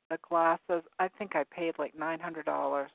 the 0.09 0.17
glasses. 0.27 0.83
I 0.99 1.07
think 1.17 1.35
I 1.35 1.43
paid 1.45 1.75
like 1.79 1.97
nine 1.97 2.19
hundred 2.19 2.45
dollars, 2.45 2.91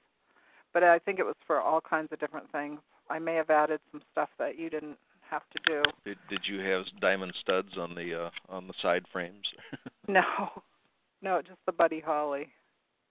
but 0.74 0.82
I 0.82 0.98
think 0.98 1.18
it 1.18 1.24
was 1.24 1.36
for 1.46 1.60
all 1.60 1.80
kinds 1.80 2.12
of 2.12 2.20
different 2.20 2.50
things. 2.52 2.80
I 3.08 3.18
may 3.18 3.34
have 3.36 3.50
added 3.50 3.80
some 3.90 4.02
stuff 4.12 4.28
that 4.38 4.58
you 4.58 4.68
didn't 4.68 4.98
have 5.30 5.42
to 5.52 5.58
do. 5.66 5.82
Did 6.04 6.18
did 6.28 6.40
you 6.46 6.60
have 6.60 6.84
diamond 7.00 7.32
studs 7.40 7.78
on 7.78 7.94
the 7.94 8.26
uh, 8.26 8.30
on 8.48 8.66
the 8.66 8.74
side 8.82 9.04
frames? 9.12 9.46
No, 10.08 10.22
no, 11.22 11.42
just 11.42 11.58
the 11.66 11.72
Buddy 11.72 12.00
Holly, 12.00 12.48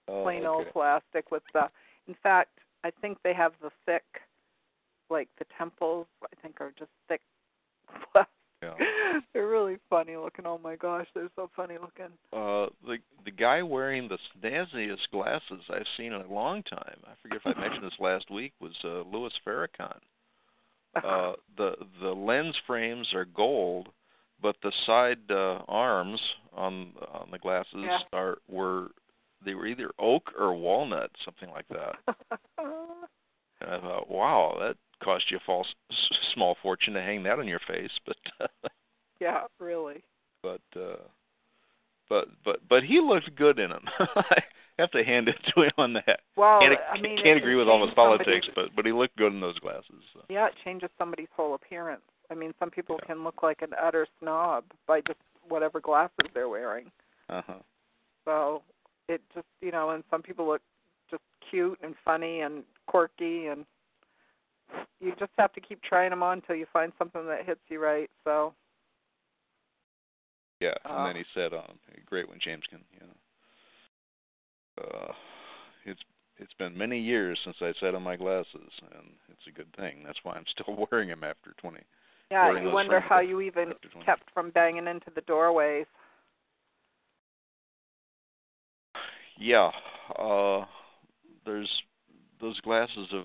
oh, 0.08 0.22
plain 0.22 0.38
okay. 0.38 0.46
old 0.46 0.66
plastic 0.72 1.30
with 1.30 1.42
the. 1.52 1.68
In 2.08 2.14
fact, 2.22 2.58
I 2.84 2.90
think 3.00 3.18
they 3.24 3.34
have 3.34 3.52
the 3.60 3.70
thick, 3.84 4.04
like 5.10 5.28
the 5.38 5.46
temples. 5.58 6.06
I 6.22 6.40
think 6.40 6.60
are 6.60 6.72
just 6.78 6.90
thick 7.08 7.20
plastic 8.12 8.30
Yeah. 8.62 8.74
they're 9.32 9.48
really 9.48 9.76
funny 9.90 10.16
looking. 10.16 10.46
Oh 10.46 10.58
my 10.62 10.76
gosh, 10.76 11.06
they're 11.14 11.30
so 11.36 11.50
funny 11.54 11.76
looking. 11.80 12.12
Uh, 12.32 12.70
the 12.86 12.98
the 13.24 13.30
guy 13.30 13.62
wearing 13.62 14.08
the 14.08 14.18
snazziest 14.38 15.10
glasses 15.12 15.62
I've 15.70 15.86
seen 15.96 16.12
in 16.12 16.22
a 16.22 16.32
long 16.32 16.62
time. 16.62 16.98
I 17.04 17.12
forget 17.22 17.40
if 17.44 17.56
I 17.56 17.60
mentioned 17.60 17.84
this 17.84 17.92
last 18.00 18.30
week. 18.30 18.52
Was 18.60 18.72
uh, 18.84 19.02
Louis 19.02 19.32
Farrakhan. 19.46 19.98
Uh, 20.96 21.32
the 21.58 21.74
the 22.00 22.08
lens 22.08 22.56
frames 22.66 23.08
are 23.12 23.26
gold, 23.26 23.88
but 24.46 24.54
the 24.62 24.70
side 24.86 25.18
uh, 25.28 25.58
arms 25.66 26.20
on 26.54 26.92
on 27.12 27.28
the 27.32 27.38
glasses 27.38 27.82
Yeah. 27.82 27.98
are 28.12 28.38
were 28.46 28.90
they 29.44 29.54
were 29.54 29.66
either 29.66 29.90
oak 29.98 30.32
or 30.38 30.54
walnut, 30.54 31.10
something 31.24 31.50
like 31.50 31.66
that. 31.68 31.96
And 33.58 33.70
I 33.70 33.80
thought, 33.80 34.10
wow, 34.10 34.54
that 34.60 34.76
cost 35.02 35.30
you 35.30 35.38
a 35.38 35.46
false, 35.46 35.66
small 36.34 36.58
fortune 36.62 36.92
to 36.92 37.00
hang 37.00 37.22
that 37.22 37.38
on 37.38 37.48
your 37.48 37.60
face, 37.66 37.90
but 38.06 38.16
yeah, 39.18 39.44
really. 39.58 40.04
but 40.42 40.60
uh 40.78 41.00
but 42.10 42.28
but 42.44 42.60
but 42.68 42.84
he 42.84 43.00
looked 43.00 43.34
good 43.34 43.58
in 43.58 43.70
them. 43.70 43.84
I 44.14 44.42
have 44.78 44.90
to 44.90 45.02
hand 45.02 45.28
it 45.28 45.36
to 45.54 45.62
him 45.62 45.72
on 45.78 45.94
that. 45.94 46.20
Well, 46.36 46.60
can't, 46.60 46.78
I 46.92 47.00
mean, 47.00 47.18
can't 47.22 47.38
agree 47.38 47.56
with 47.56 47.66
all 47.66 47.84
his 47.84 47.94
politics, 47.94 48.46
but 48.54 48.66
but 48.76 48.84
he 48.84 48.92
looked 48.92 49.16
good 49.16 49.32
in 49.32 49.40
those 49.40 49.58
glasses. 49.58 50.02
So. 50.12 50.20
Yeah, 50.28 50.48
it 50.48 50.54
changes 50.62 50.90
somebody's 50.98 51.32
whole 51.34 51.54
appearance. 51.54 52.02
I 52.30 52.34
mean, 52.34 52.52
some 52.58 52.70
people 52.70 52.98
can 53.06 53.24
look 53.24 53.42
like 53.42 53.62
an 53.62 53.70
utter 53.80 54.06
snob 54.20 54.64
by 54.86 55.00
just 55.00 55.18
whatever 55.48 55.80
glasses 55.80 56.28
they're 56.34 56.48
wearing. 56.48 56.90
Uh 57.28 57.42
huh. 57.46 57.58
So 58.24 58.62
it 59.08 59.20
just, 59.34 59.46
you 59.60 59.70
know, 59.70 59.90
and 59.90 60.02
some 60.10 60.22
people 60.22 60.46
look 60.46 60.62
just 61.10 61.22
cute 61.50 61.78
and 61.82 61.94
funny 62.04 62.40
and 62.40 62.64
quirky, 62.86 63.46
and 63.46 63.64
you 65.00 65.12
just 65.18 65.32
have 65.38 65.52
to 65.52 65.60
keep 65.60 65.82
trying 65.82 66.10
them 66.10 66.22
on 66.22 66.38
until 66.38 66.56
you 66.56 66.66
find 66.72 66.92
something 66.98 67.26
that 67.26 67.46
hits 67.46 67.60
you 67.68 67.80
right. 67.80 68.10
So 68.24 68.52
Yeah, 70.60 70.74
and 70.84 70.94
Uh, 70.94 71.06
then 71.06 71.16
he 71.16 71.24
said, 71.34 71.52
um, 71.52 71.78
"Great 72.06 72.26
James 72.40 72.64
can." 72.66 72.84
You 72.92 73.06
know, 73.06 74.84
uh, 74.84 75.14
it's 75.84 76.02
it's 76.38 76.54
been 76.54 76.76
many 76.76 76.98
years 76.98 77.38
since 77.44 77.56
I 77.60 77.72
sat 77.80 77.94
on 77.94 78.02
my 78.02 78.16
glasses, 78.16 78.72
and 78.92 79.16
it's 79.28 79.46
a 79.46 79.52
good 79.52 79.72
thing. 79.76 80.02
That's 80.04 80.22
why 80.22 80.34
I'm 80.34 80.46
still 80.46 80.74
wearing 80.90 81.08
them 81.08 81.24
after 81.24 81.52
20. 81.58 81.80
Yeah, 82.30 82.60
you 82.60 82.70
wonder 82.70 83.00
how 83.00 83.20
you 83.20 83.40
even 83.40 83.72
kept 84.04 84.24
from 84.34 84.50
banging 84.50 84.86
into 84.86 85.10
the 85.14 85.20
doorways. 85.22 85.86
Yeah, 89.38 89.70
uh, 90.18 90.64
there's 91.44 91.70
those 92.40 92.58
glasses 92.60 93.08
have 93.12 93.24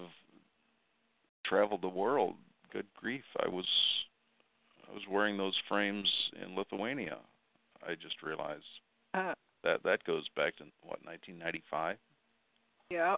traveled 1.45 1.82
the 1.82 1.88
world. 1.88 2.36
Good 2.72 2.88
grief! 2.95 3.23
I 3.44 3.48
was 3.48 3.65
I 4.90 4.94
was 4.94 5.03
wearing 5.10 5.38
those 5.38 5.56
frames 5.68 6.10
in 6.41 6.56
Lithuania. 6.56 7.18
I 7.88 7.95
just 7.95 8.22
realized 8.22 8.64
Uh, 9.14 9.34
that 9.64 9.84
that 9.84 10.03
goes 10.03 10.28
back 10.36 10.57
to 10.57 10.65
what 10.84 11.03
1995. 11.06 11.98
yeah. 12.90 13.15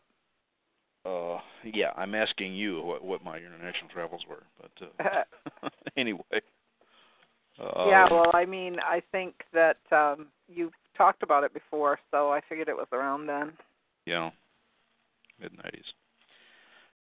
Uh, 1.06 1.38
yeah, 1.66 1.92
I'm 1.98 2.16
asking 2.16 2.54
you 2.54 2.82
what 2.82 3.04
what 3.04 3.24
my 3.24 3.38
international 3.38 3.90
travels 3.94 4.22
were, 4.30 4.44
but 4.62 5.06
uh, 5.06 5.70
anyway. 5.98 6.42
Uh, 7.60 7.86
yeah, 7.88 8.08
well, 8.10 8.32
I 8.34 8.46
mean, 8.46 8.78
I 8.80 9.02
think 9.12 9.36
that 9.54 9.78
um 9.92 10.28
you've 10.48 10.74
talked 10.98 11.24
about 11.24 11.44
it 11.44 11.54
before, 11.54 12.00
so 12.12 12.32
I 12.32 12.42
figured 12.48 12.70
it 12.70 12.76
was 12.76 12.88
around 12.92 13.28
then. 13.28 13.54
Yeah, 14.06 14.30
mid 15.40 15.52
nineties. 15.58 15.94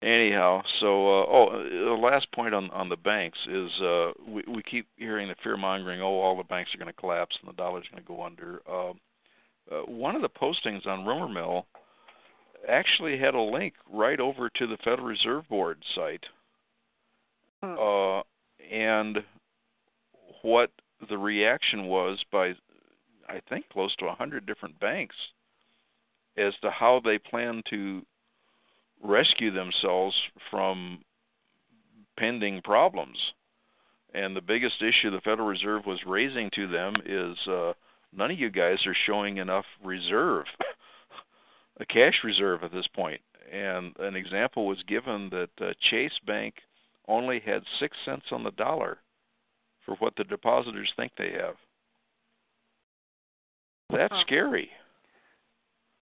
Anyhow, 0.02 0.62
so 0.80 0.86
uh, 0.86 1.26
oh, 1.28 1.62
the 1.62 2.00
last 2.00 2.32
point 2.32 2.54
on 2.54 2.70
on 2.70 2.88
the 2.88 2.96
banks 2.96 3.38
is 3.46 3.70
uh, 3.82 4.12
we 4.26 4.42
we 4.48 4.62
keep 4.62 4.86
hearing 4.96 5.28
the 5.28 5.34
fear 5.42 5.58
mongering. 5.58 6.00
Oh, 6.00 6.20
all 6.20 6.38
the 6.38 6.42
banks 6.44 6.74
are 6.74 6.78
going 6.78 6.92
to 6.92 6.98
collapse 6.98 7.36
and 7.40 7.50
the 7.50 7.56
dollar's 7.56 7.84
going 7.90 8.02
to 8.02 8.08
go 8.08 8.22
under. 8.22 8.62
Uh, 8.66 8.92
uh, 9.70 9.82
one 9.82 10.16
of 10.16 10.22
the 10.22 10.28
postings 10.28 10.86
on 10.86 11.04
Rumor 11.04 11.28
Mill 11.28 11.66
actually 12.68 13.18
had 13.18 13.34
a 13.34 13.40
link 13.40 13.74
right 13.90 14.20
over 14.20 14.50
to 14.50 14.66
the 14.66 14.76
Federal 14.78 15.08
Reserve 15.08 15.48
Board 15.48 15.82
site, 15.94 16.24
Hmm. 17.62 17.76
uh, 17.78 18.22
and 18.70 19.18
what 20.42 20.70
the 21.08 21.18
reaction 21.18 21.84
was 21.86 22.22
by 22.30 22.54
I 23.28 23.40
think 23.48 23.68
close 23.68 23.94
to 23.96 24.06
a 24.06 24.14
hundred 24.14 24.46
different 24.46 24.78
banks 24.80 25.14
as 26.36 26.54
to 26.62 26.70
how 26.70 27.00
they 27.04 27.18
plan 27.18 27.62
to 27.70 28.04
rescue 29.02 29.52
themselves 29.52 30.16
from 30.50 31.04
pending 32.18 32.62
problems. 32.62 33.16
And 34.14 34.34
the 34.34 34.40
biggest 34.40 34.82
issue 34.82 35.10
the 35.10 35.20
Federal 35.20 35.46
Reserve 35.46 35.86
was 35.86 36.00
raising 36.06 36.50
to 36.56 36.66
them 36.66 36.94
is 37.06 37.36
uh, 37.46 37.72
none 38.12 38.32
of 38.32 38.38
you 38.38 38.50
guys 38.50 38.84
are 38.86 38.96
showing 39.06 39.36
enough 39.36 39.66
reserve, 39.84 40.46
a 41.78 41.86
cash 41.86 42.20
reserve 42.24 42.62
at 42.64 42.72
this 42.72 42.86
point. 42.94 43.20
And 43.52 43.96
an 43.98 44.14
example 44.16 44.66
was 44.66 44.82
given 44.86 45.28
that 45.30 45.50
uh, 45.60 45.72
Chase 45.90 46.18
Bank 46.26 46.54
only 47.08 47.40
had 47.40 47.62
six 47.78 47.96
cents 48.04 48.26
on 48.30 48.44
the 48.44 48.52
dollar 48.52 48.98
for 49.84 49.96
what 49.96 50.14
the 50.16 50.24
depositors 50.24 50.92
think 50.96 51.12
they 51.16 51.32
have. 51.32 51.56
That's 53.90 54.14
Huh. 54.14 54.22
scary. 54.22 54.70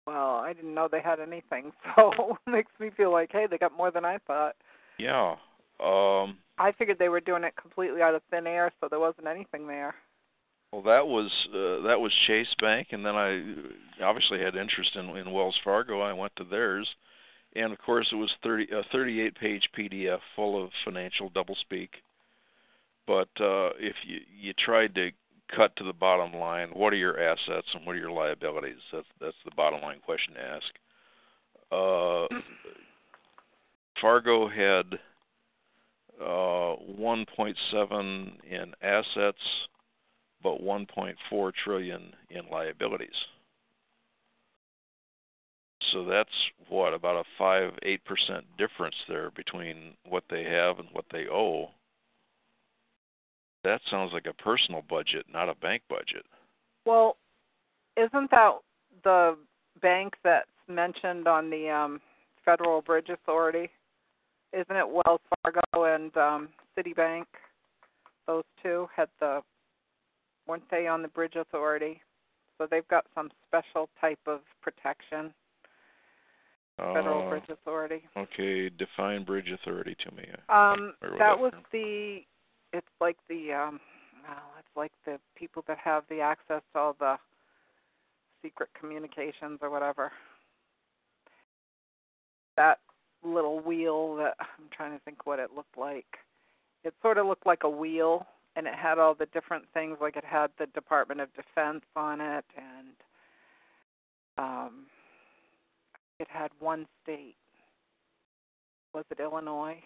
Well, 0.06 0.36
I 0.36 0.52
didn't 0.52 0.74
know 0.74 0.88
they 0.90 1.02
had 1.02 1.20
anything, 1.20 1.72
so 1.96 2.12
it 2.46 2.50
makes 2.50 2.72
me 2.78 2.90
feel 2.96 3.12
like, 3.12 3.30
hey, 3.32 3.46
they 3.46 3.58
got 3.58 3.76
more 3.76 3.90
than 3.90 4.04
I 4.04 4.18
thought. 4.26 4.56
Yeah. 4.98 5.36
Um 5.80 6.38
I 6.60 6.72
figured 6.76 6.98
they 6.98 7.08
were 7.08 7.20
doing 7.20 7.44
it 7.44 7.54
completely 7.60 8.02
out 8.02 8.14
of 8.14 8.22
thin 8.30 8.46
air, 8.46 8.72
so 8.80 8.88
there 8.88 8.98
wasn't 8.98 9.28
anything 9.28 9.66
there. 9.68 9.94
Well, 10.72 10.82
that 10.82 11.06
was 11.06 11.30
uh, 11.48 11.86
that 11.86 11.98
was 11.98 12.12
Chase 12.26 12.54
Bank, 12.60 12.88
and 12.90 13.04
then 13.04 13.14
I 13.14 13.38
uh, 13.38 14.04
obviously 14.04 14.38
had 14.40 14.54
interest 14.54 14.96
in, 14.96 15.08
in 15.16 15.32
Wells 15.32 15.58
Fargo. 15.64 16.00
I 16.00 16.12
went 16.12 16.32
to 16.36 16.44
theirs, 16.44 16.86
and 17.56 17.72
of 17.72 17.78
course 17.78 18.08
it 18.12 18.16
was 18.16 18.30
30 18.42 18.68
a 18.72 18.82
38 18.92 19.34
page 19.34 19.68
PDF 19.76 20.18
full 20.36 20.62
of 20.62 20.70
financial 20.84 21.30
doublespeak. 21.30 21.88
But 23.06 23.28
uh, 23.40 23.70
if 23.78 23.96
you 24.06 24.20
you 24.38 24.52
tried 24.52 24.94
to 24.96 25.10
cut 25.56 25.74
to 25.76 25.84
the 25.84 25.94
bottom 25.94 26.38
line, 26.38 26.68
what 26.74 26.92
are 26.92 26.96
your 26.96 27.18
assets 27.18 27.68
and 27.72 27.86
what 27.86 27.96
are 27.96 27.98
your 27.98 28.12
liabilities? 28.12 28.76
That's 28.92 29.06
that's 29.20 29.36
the 29.46 29.54
bottom 29.56 29.80
line 29.80 30.00
question 30.04 30.34
to 30.34 30.40
ask. 30.40 30.66
Uh, 31.72 32.26
Fargo 34.00 34.48
had 34.48 34.98
uh, 36.20 36.76
1.7 37.00 38.32
in 38.50 38.74
assets 38.82 39.38
but 40.42 40.62
1.4 40.62 41.52
trillion 41.64 42.12
in 42.30 42.42
liabilities. 42.50 43.08
So 45.92 46.04
that's 46.04 46.30
what 46.68 46.92
about 46.92 47.16
a 47.16 47.24
five 47.38 47.72
eight 47.82 48.04
percent 48.04 48.44
difference 48.58 48.96
there 49.08 49.30
between 49.30 49.94
what 50.06 50.24
they 50.28 50.44
have 50.44 50.78
and 50.78 50.88
what 50.92 51.06
they 51.10 51.26
owe. 51.28 51.70
That 53.64 53.80
sounds 53.90 54.12
like 54.12 54.26
a 54.26 54.42
personal 54.42 54.82
budget, 54.88 55.26
not 55.32 55.48
a 55.48 55.54
bank 55.54 55.82
budget. 55.88 56.24
Well, 56.84 57.16
isn't 57.96 58.30
that 58.30 58.58
the 59.04 59.36
bank 59.80 60.14
that's 60.24 60.48
mentioned 60.68 61.26
on 61.26 61.48
the 61.50 61.70
um 61.70 62.00
Federal 62.44 62.82
Bridge 62.82 63.08
Authority? 63.08 63.70
Isn't 64.52 64.76
it 64.76 64.88
Wells 64.88 65.20
Fargo 65.42 65.94
and 65.94 66.16
um 66.16 66.48
Citibank? 66.76 67.24
Those 68.26 68.44
two 68.62 68.88
had 68.94 69.08
the 69.20 69.42
weren't 70.48 70.68
they 70.70 70.86
on 70.86 71.02
the 71.02 71.08
Bridge 71.08 71.36
Authority? 71.36 72.00
So 72.56 72.66
they've 72.68 72.88
got 72.88 73.04
some 73.14 73.30
special 73.46 73.88
type 74.00 74.18
of 74.26 74.40
protection. 74.62 75.32
Federal 76.76 77.26
Uh, 77.26 77.30
Bridge 77.30 77.48
Authority. 77.48 78.02
Okay, 78.16 78.68
define 78.68 79.24
bridge 79.24 79.50
authority 79.50 79.96
to 80.04 80.14
me. 80.14 80.24
Um, 80.48 80.94
that 81.18 81.38
was 81.38 81.52
the. 81.72 82.20
It's 82.72 82.86
like 83.00 83.16
the. 83.28 83.52
um 83.52 83.80
well, 84.28 84.36
it's 84.58 84.76
like 84.76 84.92
the 85.06 85.18
people 85.36 85.64
that 85.68 85.78
have 85.78 86.04
the 86.10 86.20
access 86.20 86.62
to 86.72 86.78
all 86.78 86.96
the 86.98 87.16
secret 88.42 88.68
communications 88.78 89.58
or 89.62 89.70
whatever. 89.70 90.12
That 92.56 92.78
little 93.24 93.60
wheel 93.60 94.16
that 94.16 94.34
I'm 94.40 94.68
trying 94.70 94.92
to 94.92 95.02
think 95.04 95.26
what 95.26 95.38
it 95.38 95.50
looked 95.56 95.78
like. 95.78 96.06
It 96.84 96.94
sort 97.02 97.18
of 97.18 97.26
looked 97.26 97.46
like 97.46 97.64
a 97.64 97.70
wheel, 97.70 98.26
and 98.56 98.66
it 98.66 98.74
had 98.74 98.98
all 98.98 99.14
the 99.14 99.26
different 99.26 99.64
things. 99.72 99.98
Like 100.00 100.16
it 100.16 100.24
had 100.24 100.50
the 100.58 100.66
Department 100.66 101.20
of 101.20 101.28
Defense 101.34 101.84
on 101.96 102.20
it, 102.20 102.44
and 102.56 102.94
um, 104.36 104.86
it 106.18 106.28
had 106.30 106.50
one 106.58 106.86
state. 107.02 107.36
Was 108.94 109.04
it 109.10 109.20
Illinois? 109.20 109.78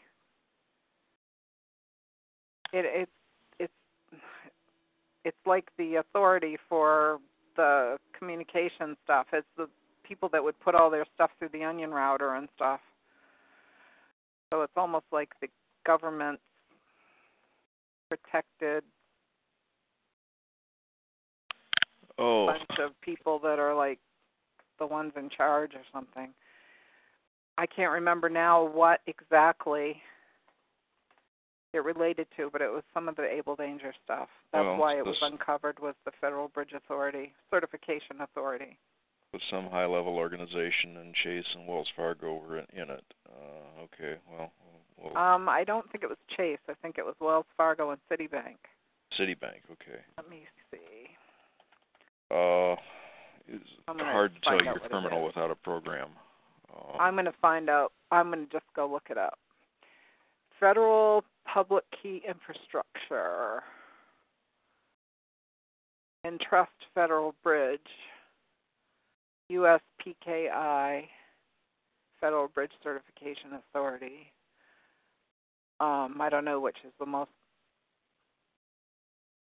It 2.72 2.84
it's 2.86 3.10
it's 3.58 4.20
it's 5.24 5.46
like 5.46 5.68
the 5.76 5.96
authority 5.96 6.56
for 6.68 7.18
the 7.56 7.98
communication 8.18 8.96
stuff. 9.04 9.26
It's 9.32 9.46
the 9.56 9.68
people 10.02 10.28
that 10.30 10.42
would 10.42 10.58
put 10.60 10.74
all 10.74 10.90
their 10.90 11.06
stuff 11.14 11.30
through 11.38 11.50
the 11.52 11.64
onion 11.64 11.90
router 11.90 12.34
and 12.34 12.48
stuff. 12.56 12.80
So 14.52 14.62
it's 14.62 14.72
almost 14.76 15.06
like 15.12 15.30
the 15.40 15.48
government 15.86 16.40
protected 18.12 18.84
oh. 22.18 22.46
bunch 22.46 22.78
of 22.78 23.00
people 23.00 23.38
that 23.38 23.58
are 23.58 23.74
like 23.74 23.98
the 24.78 24.86
ones 24.86 25.12
in 25.16 25.30
charge 25.30 25.72
or 25.74 25.82
something. 25.92 26.28
I 27.58 27.66
can't 27.66 27.92
remember 27.92 28.28
now 28.28 28.64
what 28.64 29.00
exactly 29.06 30.02
it 31.72 31.84
related 31.84 32.26
to, 32.36 32.50
but 32.52 32.60
it 32.60 32.70
was 32.70 32.82
some 32.92 33.08
of 33.08 33.16
the 33.16 33.24
Able 33.24 33.56
Danger 33.56 33.94
stuff. 34.04 34.28
That's 34.52 34.64
well, 34.64 34.76
why 34.76 34.98
it 34.98 35.06
was 35.06 35.16
uncovered 35.22 35.78
was 35.80 35.94
the 36.04 36.12
Federal 36.20 36.48
Bridge 36.48 36.72
Authority 36.76 37.32
certification 37.50 38.20
authority. 38.20 38.78
With 39.32 39.42
some 39.50 39.70
high 39.70 39.86
level 39.86 40.16
organization 40.16 40.98
and 40.98 41.14
Chase 41.14 41.46
and 41.54 41.66
Wells 41.66 41.88
Fargo 41.96 42.34
were 42.34 42.58
in, 42.58 42.66
in 42.74 42.90
it. 42.90 43.04
Uh, 43.26 43.82
okay, 43.84 44.18
well, 44.30 44.52
well 45.02 45.16
Um, 45.16 45.48
I 45.48 45.64
don't 45.64 45.90
think 45.90 46.04
it 46.04 46.08
was 46.08 46.18
Chase. 46.36 46.58
I 46.68 46.74
think 46.82 46.98
it 46.98 47.04
was 47.04 47.14
Wells 47.18 47.46
Fargo 47.56 47.90
and 47.90 48.00
Citibank. 48.10 48.56
Citibank, 49.18 49.60
okay. 49.70 50.00
Let 50.18 50.28
me 50.28 50.42
see. 50.70 51.08
Uh, 52.30 52.76
it's 53.48 53.64
hard 53.86 54.34
to 54.34 54.40
tell 54.40 54.68
out 54.68 54.82
criminal 54.90 55.24
without 55.24 55.50
a 55.50 55.54
program. 55.54 56.10
Uh, 56.70 56.98
I'm 56.98 57.14
going 57.14 57.24
to 57.24 57.34
find 57.40 57.70
out. 57.70 57.92
I'm 58.10 58.30
going 58.30 58.46
to 58.46 58.52
just 58.52 58.66
go 58.76 58.86
look 58.90 59.08
it 59.10 59.18
up. 59.18 59.38
Federal 60.60 61.24
Public 61.52 61.84
Key 62.02 62.22
Infrastructure. 62.28 63.62
and 66.24 66.38
Trust 66.40 66.70
Federal 66.94 67.34
Bridge. 67.42 67.80
USPKI. 69.50 71.04
Federal 72.20 72.48
Bridge 72.48 72.70
Certification 72.84 73.50
Authority. 73.54 74.30
Um, 75.80 76.18
I 76.20 76.28
don't 76.30 76.44
know 76.44 76.60
which 76.60 76.76
is 76.84 76.92
the 77.00 77.06
most 77.06 77.30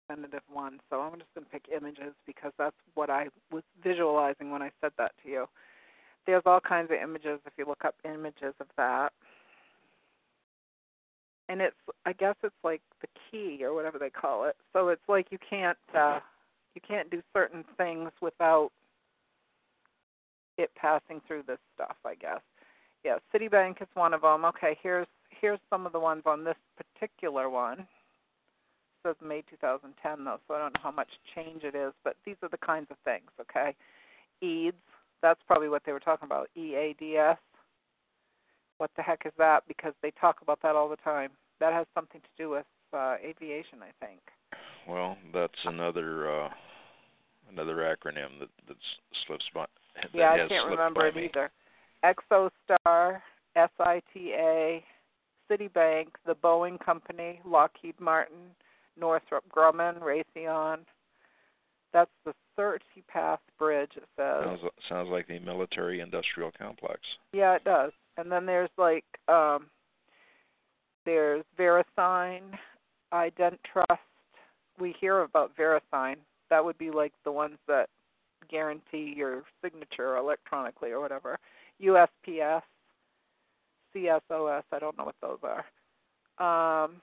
definitive 0.07 0.43
one, 0.49 0.79
so 0.89 1.01
I'm 1.01 1.19
just 1.19 1.33
going 1.35 1.43
to 1.43 1.51
pick 1.51 1.65
images 1.75 2.13
because 2.25 2.53
that's 2.57 2.75
what 2.93 3.09
I 3.09 3.27
was 3.51 3.63
visualizing 3.83 4.51
when 4.51 4.61
I 4.61 4.71
said 4.81 4.93
that 4.97 5.11
to 5.23 5.29
you 5.29 5.47
there's 6.25 6.43
all 6.45 6.59
kinds 6.59 6.91
of 6.91 6.97
images 7.01 7.39
if 7.45 7.53
you 7.57 7.65
look 7.65 7.83
up 7.85 7.95
images 8.05 8.53
of 8.59 8.67
that. 8.77 9.11
And 11.49 11.61
it's 11.61 11.75
I 12.05 12.13
guess 12.13 12.35
it's 12.43 12.55
like 12.63 12.81
the 13.01 13.07
key 13.29 13.63
or 13.63 13.73
whatever 13.73 13.99
they 13.99 14.09
call 14.09 14.45
it. 14.45 14.55
So 14.73 14.89
it's 14.89 15.01
like 15.07 15.27
you 15.31 15.37
can't 15.47 15.77
uh 15.95 16.19
you 16.75 16.81
can't 16.87 17.09
do 17.09 17.21
certain 17.33 17.65
things 17.77 18.11
without 18.21 18.71
it 20.57 20.69
passing 20.75 21.21
through 21.27 21.43
this 21.47 21.59
stuff, 21.75 21.95
I 22.05 22.15
guess. 22.15 22.41
Yeah, 23.03 23.17
Citibank 23.33 23.81
is 23.81 23.87
one 23.93 24.13
of 24.13 24.21
them. 24.21 24.45
Okay, 24.45 24.77
here's 24.81 25.07
here's 25.29 25.59
some 25.69 25.85
of 25.85 25.91
the 25.93 25.99
ones 25.99 26.23
on 26.25 26.43
this 26.43 26.57
particular 26.77 27.49
one. 27.49 27.79
It 27.79 27.87
says 29.03 29.15
May 29.25 29.43
2010 29.49 30.25
though, 30.25 30.39
so 30.47 30.53
I 30.53 30.59
don't 30.59 30.73
know 30.75 30.81
how 30.83 30.91
much 30.91 31.09
change 31.33 31.63
it 31.63 31.75
is, 31.75 31.93
but 32.03 32.15
these 32.25 32.35
are 32.43 32.49
the 32.49 32.57
kinds 32.57 32.87
of 32.91 32.97
things, 33.03 33.31
okay? 33.39 33.75
EADS, 34.41 34.75
that's 35.21 35.39
probably 35.47 35.69
what 35.69 35.83
they 35.85 35.91
were 35.91 35.99
talking 35.99 36.25
about. 36.25 36.49
E 36.55 36.75
A 36.75 36.95
D 36.99 37.17
S. 37.17 37.37
What 38.77 38.91
the 38.95 39.03
heck 39.03 39.23
is 39.25 39.33
that? 39.37 39.63
Because 39.67 39.93
they 40.01 40.11
talk 40.19 40.37
about 40.41 40.59
that 40.63 40.75
all 40.75 40.89
the 40.89 40.95
time. 40.97 41.31
That 41.59 41.73
has 41.73 41.85
something 41.93 42.21
to 42.21 42.43
do 42.43 42.49
with 42.49 42.65
uh, 42.93 43.15
aviation, 43.23 43.79
I 43.81 44.05
think. 44.05 44.19
well, 44.87 45.17
that's 45.33 45.53
another 45.65 46.29
uh, 46.45 46.49
another 47.51 47.77
acronym 47.77 48.39
that 48.39 48.49
that 48.67 48.77
slips 49.25 49.45
by. 49.53 49.65
Yeah, 50.13 50.31
I 50.31 50.47
can't 50.47 50.69
remember 50.69 51.07
it 51.07 51.15
me. 51.15 51.25
either. 51.25 51.51
ExoStar, 52.03 53.21
SITA, 53.55 54.81
Citibank, 55.49 56.07
the 56.25 56.35
Boeing 56.35 56.79
Company, 56.83 57.41
Lockheed 57.45 57.99
Martin, 57.99 58.55
Northrop 58.99 59.43
Grumman, 59.49 59.99
Raytheon. 59.99 60.79
That's 61.93 62.11
the 62.25 62.33
CertiPath 62.57 63.39
Bridge. 63.59 63.91
It 63.95 64.07
says. 64.15 64.43
Sounds 64.45 64.61
sounds 64.87 65.09
like 65.09 65.27
the 65.27 65.39
military 65.39 65.99
industrial 65.99 66.51
complex. 66.57 67.01
Yeah, 67.33 67.55
it 67.55 67.63
does. 67.63 67.91
And 68.17 68.31
then 68.31 68.45
there's 68.45 68.69
like 68.77 69.05
um 69.27 69.65
there's 71.05 71.43
VeriSign, 71.59 72.41
IdenTrust. 73.13 73.97
We 74.79 74.95
hear 74.99 75.21
about 75.21 75.51
VeriSign. 75.57 76.15
That 76.49 76.63
would 76.63 76.77
be 76.77 76.91
like 76.91 77.13
the 77.23 77.31
ones 77.31 77.57
that 77.67 77.89
guarantee 78.51 79.13
your 79.15 79.43
signature 79.63 80.17
electronically 80.17 80.91
or 80.91 80.99
whatever. 80.99 81.39
USPS, 81.81 82.61
CSOS, 83.95 84.63
I 84.71 84.79
don't 84.79 84.97
know 84.97 85.05
what 85.05 85.15
those 85.21 85.39
are. 85.43 85.65
Um 86.83 87.01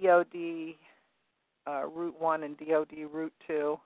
DOD 0.00 0.76
uh, 1.66 1.86
Route 1.86 2.20
1 2.20 2.42
and 2.42 2.56
DOD 2.58 2.92
Route 3.12 3.32
2 3.46 3.78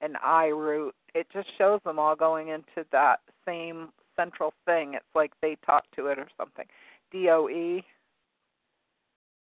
and 0.00 0.16
iRoute. 0.16 0.92
It 1.14 1.26
just 1.32 1.48
shows 1.58 1.80
them 1.84 1.98
all 1.98 2.16
going 2.16 2.48
into 2.48 2.86
that 2.92 3.20
same 3.46 3.88
central 4.16 4.52
thing. 4.64 4.94
It's 4.94 5.04
like 5.14 5.32
they 5.42 5.56
talk 5.64 5.84
to 5.96 6.06
it 6.06 6.18
or 6.18 6.28
something. 6.36 6.66
DOE, 7.12 7.82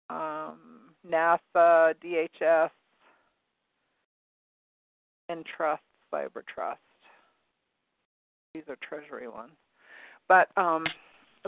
um, 0.09 0.57
NASA, 1.09 1.93
DHS, 2.03 2.69
Entrust, 5.31 5.83
Cyber 6.13 6.43
Trust. 6.53 6.79
These 8.53 8.63
are 8.67 8.77
Treasury 8.87 9.27
ones. 9.27 9.53
But 10.27 10.49
um, 10.57 10.85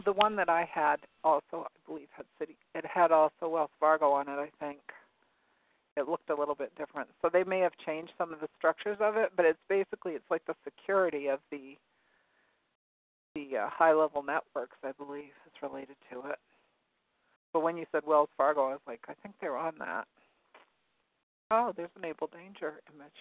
the 0.06 0.14
one 0.14 0.36
that 0.38 0.50
I 0.50 0.68
had 0.72 0.98
also, 1.24 1.66
I 1.66 1.68
believe, 1.88 2.08
had 2.16 2.26
Citi. 2.42 2.56
It 2.76 2.86
had 2.86 3.12
also 3.12 3.50
Wells 3.50 3.70
Fargo 3.80 4.12
on 4.12 4.30
it, 4.30 4.40
I 4.40 4.50
think 4.60 4.80
it 5.96 6.08
looked 6.08 6.30
a 6.30 6.36
little 6.36 6.56
bit 6.56 6.72
different. 6.78 7.10
So 7.22 7.30
they 7.32 7.44
may 7.44 7.60
have 7.60 7.74
changed 7.86 8.14
some 8.18 8.34
of 8.34 8.40
the 8.40 8.48
structures 8.58 8.98
of 9.00 9.16
it, 9.18 9.32
but 9.36 9.46
it's 9.46 9.60
basically 9.70 10.14
it's 10.14 10.30
like 10.30 10.46
the 10.46 10.56
security 10.64 11.28
of 11.28 11.40
the 11.52 11.78
the 13.36 13.58
uh, 13.58 13.70
high 13.70 13.94
level 13.94 14.22
networks, 14.22 14.78
I 14.84 14.92
believe, 14.92 15.34
is 15.48 15.62
related 15.62 15.96
to 16.12 16.30
it. 16.30 16.38
But 17.52 17.62
when 17.62 17.78
you 17.78 17.86
said 17.92 18.04
Wells 18.06 18.30
Fargo, 18.38 18.66
I 18.66 18.72
was 18.74 18.80
like, 18.86 19.02
I 19.08 19.14
think 19.22 19.34
they're 19.42 19.58
on 19.58 19.74
that. 19.80 20.06
Oh, 21.50 21.74
there's 21.76 21.90
an 21.96 22.06
Able 22.06 22.28
Danger 22.28 22.80
image. 22.94 23.12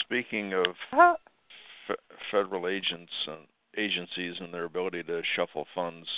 Speaking 0.00 0.52
of 0.52 0.66
f- 0.92 1.96
federal 2.30 2.68
agents 2.68 3.12
and 3.26 3.46
agencies 3.76 4.34
and 4.40 4.52
their 4.52 4.64
ability 4.64 5.02
to 5.04 5.22
shuffle 5.34 5.66
funds 5.74 6.08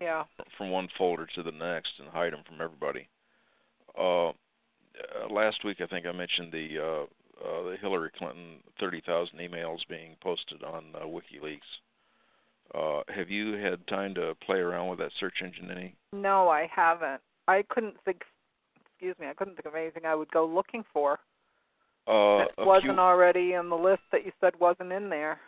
Yeah. 0.00 0.24
from 0.56 0.70
one 0.70 0.88
folder 0.88 1.26
to 1.26 1.42
the 1.42 1.52
next 1.52 1.98
and 1.98 2.08
hide 2.08 2.32
them 2.32 2.42
from 2.44 2.60
everybody. 2.60 3.08
Uh, 3.96 4.28
uh, 4.28 4.32
last 5.30 5.64
week, 5.64 5.80
I 5.80 5.86
think 5.86 6.06
I 6.06 6.12
mentioned 6.12 6.52
the 6.52 6.78
uh, 6.78 7.06
uh, 7.44 7.62
the 7.70 7.76
Hillary 7.80 8.10
Clinton 8.16 8.62
30,000 8.80 9.38
emails 9.38 9.86
being 9.88 10.16
posted 10.22 10.62
on 10.64 10.94
uh, 10.94 11.00
WikiLeaks. 11.00 11.60
Uh, 12.74 13.02
have 13.12 13.28
you 13.30 13.52
had 13.52 13.86
time 13.86 14.14
to 14.14 14.34
play 14.36 14.58
around 14.58 14.88
with 14.88 14.98
that 14.98 15.12
search 15.20 15.42
engine 15.42 15.70
any? 15.70 15.94
No, 16.14 16.48
I 16.48 16.66
haven't. 16.74 17.20
I 17.46 17.62
couldn't 17.68 17.96
think. 18.04 18.22
Excuse 18.86 19.14
me. 19.20 19.26
I 19.28 19.34
couldn't 19.34 19.54
think 19.56 19.66
of 19.66 19.74
anything 19.74 20.06
I 20.06 20.14
would 20.14 20.30
go 20.30 20.46
looking 20.46 20.82
for 20.92 21.18
Uh, 22.06 22.38
that 22.56 22.66
wasn't 22.66 22.94
few- 22.94 23.00
already 23.00 23.54
in 23.54 23.68
the 23.68 23.76
list 23.76 24.02
that 24.12 24.24
you 24.24 24.32
said 24.40 24.54
wasn't 24.60 24.92
in 24.92 25.08
there. 25.08 25.40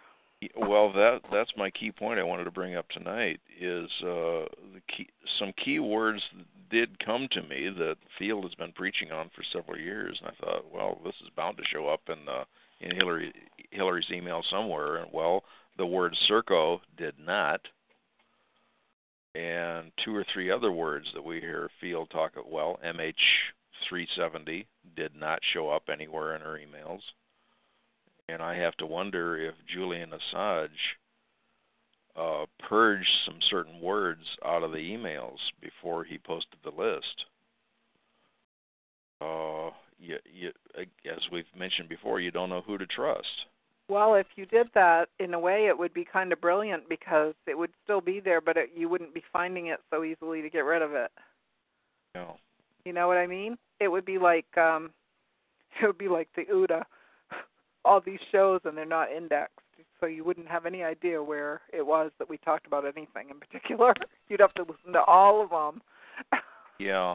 Well, 0.56 0.93
that 0.93 1.20
that's 1.32 1.52
my 1.56 1.68
key 1.70 1.90
point 1.90 2.20
I 2.20 2.22
wanted 2.22 2.44
to 2.44 2.52
bring 2.52 2.76
up 2.76 2.89
tonight 2.90 3.40
is 3.60 3.90
uh, 4.02 4.47
the 4.72 4.80
key, 4.86 5.09
some 5.39 5.52
key 5.64 5.80
words 5.80 6.22
did 6.70 7.05
come 7.05 7.26
to 7.32 7.43
me 7.43 7.68
that 7.76 7.97
Field 8.18 8.44
has 8.44 8.55
been 8.55 8.72
preaching 8.72 9.10
on 9.10 9.30
for 9.35 9.43
several 9.52 9.78
years, 9.78 10.20
and 10.20 10.30
I 10.30 10.44
thought, 10.44 10.72
well, 10.72 11.01
this 11.05 11.14
is 11.22 11.30
bound 11.36 11.56
to 11.56 11.64
show 11.64 11.89
up 11.89 12.02
in 12.06 12.28
uh, 12.28 12.44
in 12.80 12.94
Hillary 12.94 13.32
Hillary's 13.70 14.10
email 14.12 14.43
somewhere. 14.48 14.97
And 14.97 15.09
well, 15.12 15.43
the 15.76 15.86
word 15.86 16.16
Serco 16.30 16.80
did 16.97 17.14
not, 17.18 17.60
and 19.35 19.90
two 20.05 20.14
or 20.14 20.24
three 20.32 20.51
other 20.52 20.70
words 20.70 21.06
that 21.14 21.24
we 21.24 21.40
hear 21.40 21.68
Field 21.80 22.10
talk 22.10 22.35
about. 22.35 22.51
Well, 22.51 22.78
MH370 23.93 24.67
did 24.97 25.15
not 25.15 25.41
show 25.53 25.71
up 25.71 25.85
anywhere 25.89 26.35
in 26.35 26.43
her 26.43 26.59
emails 26.59 27.01
and 28.29 28.43
I 28.43 28.57
have 28.57 28.77
to 28.77 28.87
wonder 28.87 29.37
if 29.37 29.55
Julian 29.67 30.11
Assange 30.11 30.69
uh, 32.17 32.45
purged 32.69 33.09
some 33.25 33.39
certain 33.49 33.81
words 33.81 34.23
out 34.45 34.63
of 34.63 34.73
the 34.73 34.79
emails 34.79 35.39
before 35.61 36.05
he 36.05 36.19
posted 36.19 36.59
the 36.63 36.71
list. 36.71 37.25
Uh, 39.21 39.71
you, 39.99 40.19
you, 40.33 40.53
as 40.77 41.23
we've 41.33 41.45
mentioned 41.57 41.89
before, 41.89 42.21
you 42.21 42.31
don't 42.31 42.51
know 42.51 42.63
who 42.67 42.79
to 42.79 42.87
trust. 42.87 43.47
Well, 43.89 44.15
if 44.15 44.27
you 44.37 44.45
did 44.45 44.69
that, 44.75 45.09
in 45.19 45.33
a 45.33 45.41
way, 45.41 45.67
it 45.67 45.79
would 45.79 45.95
be 45.95 46.05
kind 46.05 46.33
of 46.33 46.41
brilliant 46.41 46.89
because 46.89 47.35
it 47.47 47.57
would 47.57 47.71
still 47.83 48.03
be 48.03 48.21
there, 48.21 48.41
but 48.43 48.59
it, 48.59 48.71
you 48.77 48.89
wouldn't 48.89 49.15
be 49.15 49.23
finding 49.33 49.69
it 49.69 49.81
so 49.91 50.05
easily 50.05 50.43
to 50.43 50.51
get 50.51 50.61
rid 50.61 50.83
of 50.83 50.93
it. 50.93 51.11
Know, 52.15 52.37
You 52.85 52.93
know 52.93 53.09
what 53.09 53.17
I 53.17 53.27
mean? 53.27 53.57
It 53.81 53.89
would 53.89 54.05
be 54.05 54.19
like 54.19 54.47
um 54.57 54.91
it 55.83 55.87
would 55.87 55.99
be 55.99 56.09
like 56.09 56.29
the 56.37 56.45
OODA, 56.53 56.83
all 57.85 58.01
these 58.01 58.21
shows 58.33 58.61
and 58.65 58.77
they're 58.77 58.85
not 58.85 59.13
indexed, 59.13 59.59
so 60.01 60.07
you 60.07 60.25
wouldn't 60.25 60.49
have 60.49 60.67
any 60.67 60.83
idea 60.83 61.23
where 61.23 61.61
it 61.73 61.85
was 61.85 62.11
that 62.19 62.29
we 62.29 62.39
talked 62.39 62.67
about 62.67 62.85
anything 62.85 63.31
in 63.31 63.39
particular. 63.39 63.95
You'd 64.29 64.41
have 64.41 64.55
to 64.55 64.63
listen 64.63 64.93
to 64.93 65.03
all 65.03 65.43
of 65.43 65.51
them. 65.51 65.83
yeah. 66.79 67.15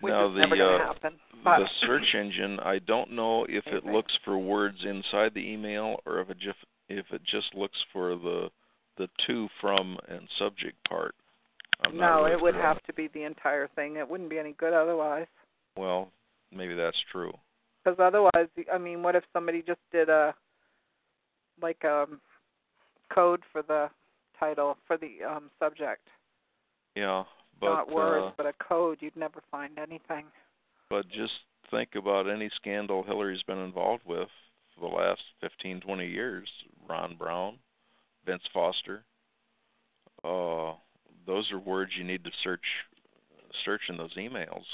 which 0.00 0.12
now 0.12 0.32
the 0.32 0.42
uh, 0.42 0.78
happen. 0.78 1.14
The 1.44 1.66
search 1.86 2.14
engine, 2.14 2.58
I 2.60 2.78
don't 2.80 3.12
know 3.12 3.46
if 3.48 3.66
it 3.66 3.84
looks 3.84 4.12
for 4.24 4.38
words 4.38 4.78
inside 4.84 5.32
the 5.34 5.40
email 5.40 5.96
or 6.04 6.20
if 6.20 6.30
it 6.30 6.38
just 6.38 6.58
if 6.88 7.06
it 7.12 7.22
just 7.24 7.54
looks 7.54 7.78
for 7.92 8.16
the 8.16 8.50
the 8.98 9.08
to 9.26 9.48
from 9.60 9.96
and 10.08 10.28
subject 10.38 10.76
part. 10.88 11.14
I'm 11.84 11.96
no, 11.96 12.24
really 12.24 12.32
it 12.32 12.42
would 12.42 12.54
have 12.54 12.82
to 12.82 12.92
be 12.92 13.08
the 13.14 13.24
entire 13.24 13.68
thing. 13.68 13.96
It 13.96 14.08
wouldn't 14.08 14.28
be 14.28 14.38
any 14.38 14.52
good 14.52 14.74
otherwise. 14.74 15.26
Well, 15.80 16.12
maybe 16.52 16.74
that's 16.74 16.98
true. 17.10 17.32
Because 17.82 17.98
otherwise, 17.98 18.48
I 18.70 18.76
mean, 18.76 19.02
what 19.02 19.16
if 19.16 19.24
somebody 19.32 19.62
just 19.66 19.80
did 19.90 20.10
a 20.10 20.34
like 21.62 21.82
a 21.84 22.04
code 23.12 23.40
for 23.50 23.62
the 23.62 23.88
title 24.38 24.76
for 24.86 24.98
the 24.98 25.24
um 25.26 25.50
subject, 25.58 26.06
Yeah, 26.94 27.24
but 27.58 27.66
not 27.72 27.90
words, 27.90 28.26
uh, 28.26 28.32
but 28.36 28.44
a 28.46 28.52
code? 28.62 28.98
You'd 29.00 29.16
never 29.16 29.40
find 29.50 29.78
anything. 29.78 30.26
but 30.90 31.08
just 31.08 31.32
think 31.70 31.94
about 31.94 32.28
any 32.28 32.50
scandal 32.56 33.02
Hillary's 33.02 33.42
been 33.44 33.58
involved 33.58 34.02
with 34.04 34.28
for 34.74 34.80
the 34.80 34.94
last 34.94 35.22
15, 35.40 35.80
20 35.80 36.06
years. 36.06 36.48
Ron 36.88 37.16
Brown, 37.16 37.58
Vince 38.26 38.42
Foster. 38.52 39.02
Uh, 40.22 40.74
those 41.26 41.50
are 41.52 41.58
words 41.58 41.92
you 41.96 42.04
need 42.04 42.24
to 42.24 42.30
search 42.44 42.64
search 43.64 43.82
in 43.88 43.96
those 43.96 44.14
emails. 44.16 44.64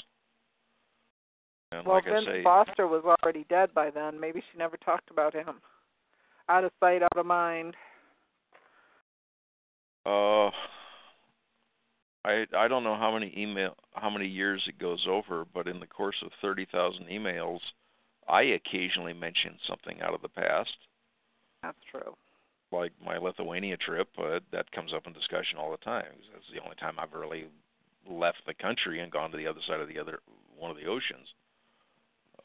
And 1.71 1.85
well, 1.85 1.95
like 1.95 2.05
Vince 2.05 2.25
say, 2.25 2.43
Foster 2.43 2.87
was 2.87 3.03
already 3.03 3.45
dead 3.49 3.73
by 3.73 3.89
then. 3.89 4.19
Maybe 4.19 4.41
she 4.51 4.57
never 4.57 4.77
talked 4.77 5.11
about 5.11 5.33
him. 5.33 5.55
Out 6.49 6.63
of 6.63 6.71
sight, 6.79 7.03
out 7.03 7.17
of 7.17 7.25
mind. 7.25 7.75
Uh, 10.05 10.49
I 12.23 12.45
I 12.55 12.67
don't 12.69 12.83
know 12.83 12.95
how 12.95 13.11
many 13.11 13.33
email 13.37 13.75
how 13.93 14.09
many 14.09 14.27
years 14.27 14.63
it 14.67 14.79
goes 14.79 15.05
over, 15.09 15.45
but 15.53 15.67
in 15.67 15.79
the 15.81 15.87
course 15.87 16.15
of 16.23 16.31
thirty 16.41 16.65
thousand 16.71 17.07
emails, 17.07 17.59
I 18.29 18.43
occasionally 18.43 19.13
mention 19.13 19.57
something 19.67 20.01
out 20.01 20.13
of 20.13 20.21
the 20.21 20.29
past, 20.29 20.75
That's 21.63 21.77
true. 21.91 22.15
like 22.71 22.93
my 23.03 23.17
Lithuania 23.17 23.75
trip. 23.75 24.07
Uh, 24.17 24.39
that 24.53 24.71
comes 24.71 24.93
up 24.93 25.05
in 25.07 25.11
discussion 25.13 25.57
all 25.57 25.71
the 25.71 25.77
time. 25.77 26.05
That's 26.31 26.45
the 26.53 26.63
only 26.63 26.77
time 26.77 26.95
I've 26.97 27.13
really 27.13 27.45
left 28.09 28.39
the 28.45 28.53
country 28.53 29.01
and 29.01 29.11
gone 29.11 29.31
to 29.31 29.37
the 29.37 29.47
other 29.47 29.61
side 29.67 29.81
of 29.81 29.89
the 29.89 29.99
other 29.99 30.19
one 30.57 30.71
of 30.71 30.77
the 30.77 30.85
oceans. 30.85 31.27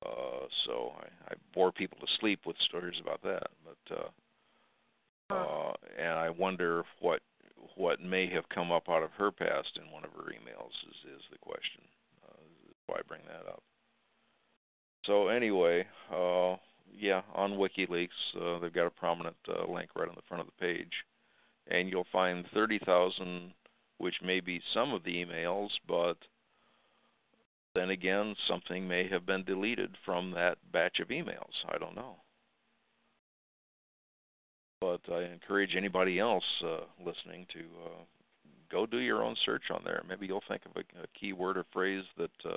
Uh, 0.05 0.47
so 0.67 0.93
I, 0.99 1.33
I 1.33 1.35
bore 1.55 1.73
people 1.73 1.99
to 2.01 2.07
sleep 2.21 2.41
with 2.47 2.57
stories 2.69 3.01
about 3.01 3.23
that, 3.23 3.49
but 3.65 3.97
uh, 3.97 5.35
uh, 5.35 5.73
and 5.99 6.19
I 6.19 6.31
wonder 6.31 6.85
what 7.01 7.21
what 7.77 8.01
may 8.01 8.29
have 8.31 8.49
come 8.49 8.73
up 8.73 8.89
out 8.89 9.03
of 9.03 9.13
her 9.13 9.31
past 9.31 9.79
in 9.83 9.91
one 9.93 10.05
of 10.05 10.11
her 10.13 10.33
emails 10.33 10.73
is 10.89 11.17
is 11.17 11.23
the 11.31 11.39
question. 11.39 11.83
Uh, 12.29 12.37
why 12.87 12.97
I 12.99 13.03
bring 13.07 13.23
that 13.27 13.49
up. 13.49 13.63
So 15.07 15.29
anyway, 15.29 15.87
uh, 16.13 16.57
yeah, 16.93 17.23
on 17.35 17.53
WikiLeaks 17.53 18.09
uh, 18.41 18.59
they've 18.59 18.73
got 18.73 18.87
a 18.87 18.91
prominent 18.91 19.37
uh, 19.49 19.71
link 19.73 19.91
right 19.97 20.09
on 20.09 20.15
the 20.15 20.23
front 20.29 20.41
of 20.41 20.47
the 20.47 20.67
page, 20.67 20.93
and 21.69 21.89
you'll 21.89 22.07
find 22.13 22.45
thirty 22.53 22.79
thousand, 22.81 23.53
which 23.99 24.17
may 24.25 24.41
be 24.41 24.61
some 24.75 24.93
of 24.93 25.05
the 25.05 25.25
emails, 25.25 25.71
but 25.87 26.17
then 27.75 27.91
again, 27.91 28.35
something 28.49 28.87
may 28.87 29.09
have 29.09 29.27
been 29.27 29.45
deleted 29.45 29.97
from 30.05 30.33
that 30.33 30.59
batch 30.73 31.01
of 31.01 31.09
emails. 31.09 31.55
I 31.69 31.79
don't 31.79 31.97
know 31.97 32.17
but 34.83 35.01
I 35.13 35.23
encourage 35.23 35.77
anybody 35.77 36.19
else 36.19 36.45
uh, 36.65 36.81
listening 36.99 37.47
to 37.53 37.61
uh, 37.61 38.03
go 38.71 38.85
do 38.85 38.99
your 38.99 39.23
own 39.23 39.37
search 39.45 39.63
on 39.73 39.83
there. 39.85 40.03
Maybe 40.09 40.27
you'll 40.27 40.43
think 40.49 40.63
of 40.67 40.73
a, 40.75 41.05
a 41.05 41.07
key 41.19 41.33
word 41.33 41.57
or 41.57 41.65
phrase 41.73 42.03
that 42.19 42.31
uh, 42.45 42.57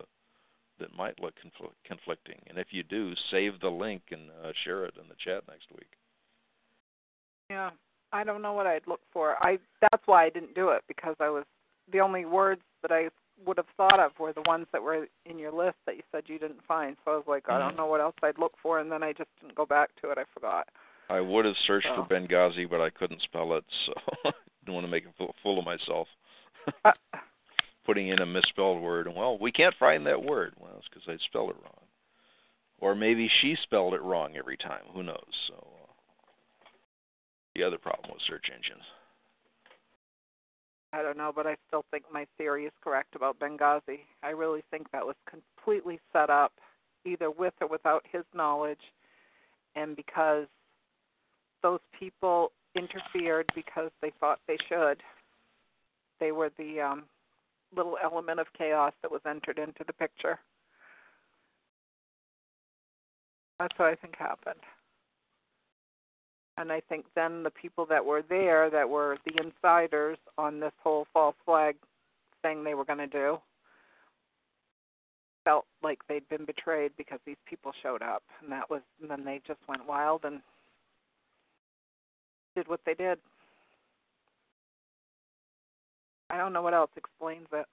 that 0.79 0.89
might 0.97 1.21
look 1.21 1.35
confl- 1.35 1.71
conflicting, 1.85 2.39
and 2.47 2.57
if 2.57 2.67
you 2.71 2.81
do, 2.81 3.13
save 3.29 3.59
the 3.61 3.69
link 3.69 4.01
and 4.11 4.23
uh, 4.43 4.51
share 4.63 4.85
it 4.85 4.95
in 4.99 5.07
the 5.07 5.15
chat 5.23 5.43
next 5.47 5.71
week. 5.71 5.87
Yeah, 7.51 7.69
I 8.11 8.23
don't 8.23 8.41
know 8.41 8.53
what 8.53 8.65
I'd 8.65 8.87
look 8.87 9.01
for. 9.13 9.35
I 9.45 9.59
that's 9.79 10.03
why 10.07 10.25
I 10.25 10.29
didn't 10.29 10.55
do 10.55 10.69
it 10.69 10.81
because 10.87 11.15
I 11.19 11.29
was 11.29 11.43
the 11.93 11.99
only 11.99 12.25
words 12.25 12.61
that 12.81 12.91
I 12.91 13.09
would 13.45 13.57
have 13.57 13.65
thought 13.75 13.99
of 13.99 14.11
were 14.19 14.33
the 14.33 14.41
ones 14.43 14.67
that 14.71 14.81
were 14.81 15.07
in 15.25 15.37
your 15.39 15.51
list 15.51 15.77
that 15.85 15.97
you 15.97 16.03
said 16.11 16.23
you 16.27 16.39
didn't 16.39 16.63
find. 16.67 16.95
So 17.03 17.11
I 17.11 17.15
was 17.15 17.27
like, 17.27 17.49
I 17.49 17.57
don't 17.59 17.73
Mhm. 17.73 17.77
know 17.77 17.85
what 17.87 18.01
else 18.01 18.15
I'd 18.23 18.37
look 18.39 18.55
for, 18.57 18.79
and 18.79 18.91
then 18.91 19.03
I 19.03 19.11
just 19.13 19.29
didn't 19.41 19.55
go 19.55 19.65
back 19.65 19.93
to 20.01 20.11
it. 20.11 20.17
I 20.17 20.23
forgot. 20.25 20.69
I 21.09 21.19
would 21.19 21.45
have 21.45 21.57
searched 21.57 21.87
Oh. 21.87 22.03
for 22.03 22.09
Benghazi, 22.09 22.65
but 22.69 22.81
I 22.81 22.89
couldn't 22.89 23.21
spell 23.21 23.53
it, 23.55 23.65
so 23.85 23.93
I 24.25 24.31
didn't 24.63 24.73
want 24.75 24.85
to 24.85 24.91
make 24.91 25.05
a 25.05 25.11
fool- 25.13 25.35
fool 25.43 25.59
of 25.59 25.65
myself. 25.65 26.07
Uh, 26.83 26.93
Putting 27.85 28.07
in 28.07 28.19
a 28.19 28.25
misspelled 28.25 28.81
word, 28.81 29.05
and 29.05 29.15
well, 29.15 29.37
we 29.37 29.51
can't 29.51 29.75
find 29.75 30.07
that 30.07 30.23
word. 30.23 30.55
Well, 30.57 30.73
it's 30.79 30.87
because 30.87 31.07
I 31.07 31.17
spelled 31.17 31.51
it 31.51 31.57
wrong, 31.61 31.85
or 32.79 32.95
maybe 32.95 33.27
she 33.27 33.55
spelled 33.55 33.93
it 33.93 34.01
wrong 34.01 34.35
every 34.35 34.57
time. 34.57 34.81
Who 34.93 35.03
knows? 35.03 35.29
So, 35.47 35.53
uh, 35.53 36.67
the 37.53 37.61
other 37.61 37.77
problem 37.77 38.09
with 38.11 38.23
search 38.23 38.49
engines. 38.49 38.83
I 40.95 41.01
don't 41.01 41.17
know, 41.17 41.33
but 41.35 41.45
I 41.45 41.57
still 41.67 41.83
think 41.91 42.05
my 42.11 42.25
theory 42.37 42.65
is 42.65 42.71
correct 42.81 43.15
about 43.15 43.37
Benghazi. 43.37 43.99
I 44.23 44.29
really 44.29 44.63
think 44.71 44.89
that 44.91 45.05
was 45.05 45.15
completely 45.29 45.99
set 46.13 46.29
up, 46.29 46.53
either 47.03 47.29
with 47.29 47.53
or 47.59 47.67
without 47.67 48.05
his 48.09 48.23
knowledge, 48.33 48.79
and 49.75 49.97
because 49.97 50.47
those 51.61 51.81
people 51.99 52.53
interfered 52.75 53.45
because 53.53 53.91
they 54.01 54.13
thought 54.21 54.39
they 54.47 54.57
should. 54.69 55.01
They 56.21 56.31
were 56.31 56.51
the 56.57 56.79
um, 56.79 57.03
little 57.75 57.97
element 58.01 58.39
of 58.39 58.47
chaos 58.57 58.93
that 59.01 59.11
was 59.11 59.21
entered 59.27 59.59
into 59.59 59.83
the 59.85 59.93
picture. 59.93 60.39
That's 63.59 63.77
what 63.77 63.89
I 63.89 63.95
think 63.95 64.15
happened. 64.17 64.59
And 66.57 66.71
I 66.71 66.81
think 66.87 67.05
then 67.15 67.43
the 67.43 67.49
people 67.49 67.85
that 67.87 68.05
were 68.05 68.21
there, 68.21 68.69
that 68.69 68.89
were 68.89 69.17
the 69.25 69.43
insiders 69.43 70.17
on 70.37 70.59
this 70.59 70.71
whole 70.81 71.05
false 71.13 71.35
flag 71.45 71.75
thing 72.41 72.63
they 72.63 72.73
were 72.73 72.85
going 72.85 72.99
to 72.99 73.07
do, 73.07 73.37
felt 75.43 75.65
like 75.83 75.99
they'd 76.07 76.27
been 76.29 76.45
betrayed 76.45 76.91
because 76.97 77.19
these 77.25 77.35
people 77.45 77.71
showed 77.83 78.01
up, 78.01 78.23
and 78.41 78.51
that 78.51 78.69
was, 78.69 78.81
and 79.01 79.09
then 79.09 79.25
they 79.25 79.41
just 79.45 79.59
went 79.67 79.85
wild 79.85 80.23
and 80.23 80.41
did 82.55 82.67
what 82.67 82.79
they 82.85 82.93
did. 82.93 83.19
I 86.29 86.37
don't 86.37 86.53
know 86.53 86.61
what 86.61 86.73
else 86.73 86.89
explains 86.95 87.47
it. 87.51 87.65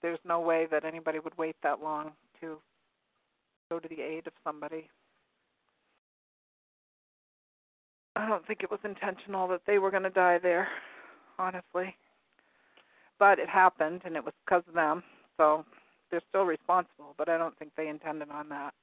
There's 0.00 0.18
no 0.24 0.40
way 0.40 0.66
that 0.70 0.84
anybody 0.84 1.18
would 1.18 1.36
wait 1.36 1.56
that 1.62 1.82
long 1.82 2.12
to 2.40 2.58
go 3.68 3.78
to 3.78 3.88
the 3.88 4.00
aid 4.00 4.26
of 4.26 4.32
somebody. 4.44 4.88
I 8.18 8.26
don't 8.26 8.44
think 8.48 8.64
it 8.64 8.70
was 8.70 8.80
intentional 8.82 9.46
that 9.48 9.60
they 9.64 9.78
were 9.78 9.92
going 9.92 10.02
to 10.02 10.10
die 10.10 10.38
there, 10.38 10.66
honestly. 11.38 11.94
But 13.20 13.38
it 13.38 13.48
happened, 13.48 14.02
and 14.04 14.16
it 14.16 14.24
was 14.24 14.34
because 14.44 14.64
of 14.66 14.74
them. 14.74 15.04
So 15.36 15.64
they're 16.10 16.20
still 16.28 16.42
responsible, 16.42 17.14
but 17.16 17.28
I 17.28 17.38
don't 17.38 17.56
think 17.58 17.70
they 17.76 17.86
intended 17.86 18.28
on 18.30 18.48
that 18.48 18.74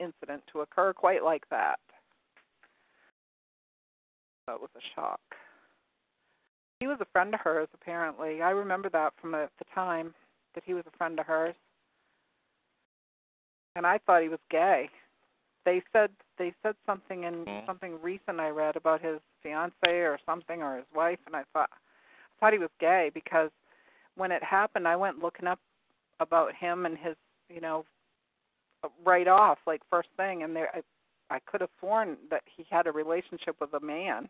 incident 0.00 0.42
to 0.52 0.62
occur 0.62 0.94
quite 0.94 1.22
like 1.22 1.46
that. 1.50 1.78
It 4.48 4.60
was 4.60 4.70
a 4.74 4.80
shock. 4.94 5.20
He 6.80 6.86
was 6.86 6.98
a 7.00 7.06
friend 7.12 7.34
of 7.34 7.40
hers, 7.40 7.68
apparently. 7.74 8.40
I 8.40 8.50
remember 8.50 8.88
that 8.88 9.12
from 9.20 9.32
the 9.32 9.48
time 9.74 10.14
that 10.54 10.64
he 10.64 10.72
was 10.72 10.84
a 10.86 10.96
friend 10.96 11.20
of 11.20 11.26
hers. 11.26 11.54
And 13.76 13.86
I 13.86 13.98
thought 13.98 14.22
he 14.22 14.28
was 14.28 14.40
gay. 14.50 14.88
They 15.64 15.82
said 15.92 16.10
they 16.42 16.52
said 16.60 16.74
something 16.84 17.22
in 17.22 17.46
Mm. 17.46 17.66
something 17.66 18.02
recent 18.02 18.40
I 18.40 18.48
read 18.48 18.74
about 18.74 19.00
his 19.00 19.20
fiance 19.42 19.72
or 19.88 20.18
something 20.26 20.60
or 20.60 20.76
his 20.76 20.92
wife, 20.92 21.20
and 21.26 21.36
I 21.36 21.44
thought 21.52 21.70
I 21.72 22.40
thought 22.40 22.52
he 22.52 22.58
was 22.58 22.70
gay 22.80 23.12
because 23.14 23.52
when 24.16 24.32
it 24.32 24.42
happened, 24.42 24.88
I 24.88 24.96
went 24.96 25.20
looking 25.20 25.46
up 25.46 25.60
about 26.18 26.52
him 26.52 26.84
and 26.84 26.98
his, 26.98 27.14
you 27.48 27.60
know, 27.60 27.84
right 29.04 29.28
off 29.28 29.58
like 29.68 29.82
first 29.88 30.08
thing, 30.16 30.42
and 30.42 30.56
there 30.56 30.74
I, 30.74 30.82
I 31.36 31.38
could 31.46 31.60
have 31.60 31.70
sworn 31.78 32.16
that 32.30 32.42
he 32.56 32.66
had 32.68 32.88
a 32.88 32.92
relationship 32.92 33.60
with 33.60 33.72
a 33.74 33.80
man, 33.80 34.28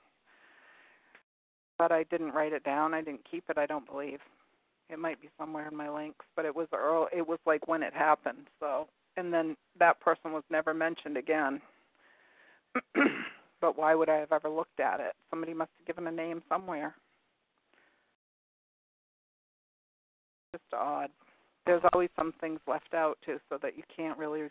but 1.78 1.90
I 1.90 2.02
didn't 2.04 2.32
write 2.32 2.52
it 2.52 2.62
down. 2.62 2.92
I 2.92 3.00
didn't 3.00 3.24
keep 3.24 3.48
it. 3.48 3.56
I 3.56 3.64
don't 3.64 3.86
believe. 3.86 4.20
It 4.90 4.98
might 4.98 5.20
be 5.22 5.30
somewhere 5.38 5.66
in 5.66 5.74
my 5.74 5.88
links, 5.88 6.26
but 6.36 6.44
it 6.44 6.54
was 6.54 6.68
early, 6.74 7.08
it 7.16 7.26
was 7.26 7.38
like 7.46 7.66
when 7.66 7.82
it 7.82 7.94
happened. 7.94 8.48
So, 8.60 8.86
and 9.16 9.32
then 9.32 9.56
that 9.78 9.98
person 10.00 10.32
was 10.32 10.44
never 10.50 10.74
mentioned 10.74 11.16
again. 11.16 11.62
but 13.60 13.78
why 13.78 13.94
would 13.94 14.08
I 14.08 14.16
have 14.16 14.32
ever 14.32 14.48
looked 14.48 14.80
at 14.80 15.00
it? 15.00 15.12
Somebody 15.30 15.54
must 15.54 15.70
have 15.78 15.86
given 15.86 16.06
a 16.06 16.12
name 16.14 16.42
somewhere. 16.48 16.94
Just 20.54 20.64
odd. 20.74 21.10
There's 21.66 21.82
always 21.92 22.10
some 22.16 22.32
things 22.40 22.60
left 22.66 22.94
out 22.94 23.18
too, 23.24 23.38
so 23.48 23.58
that 23.62 23.76
you 23.76 23.82
can't 23.94 24.18
really 24.18 24.48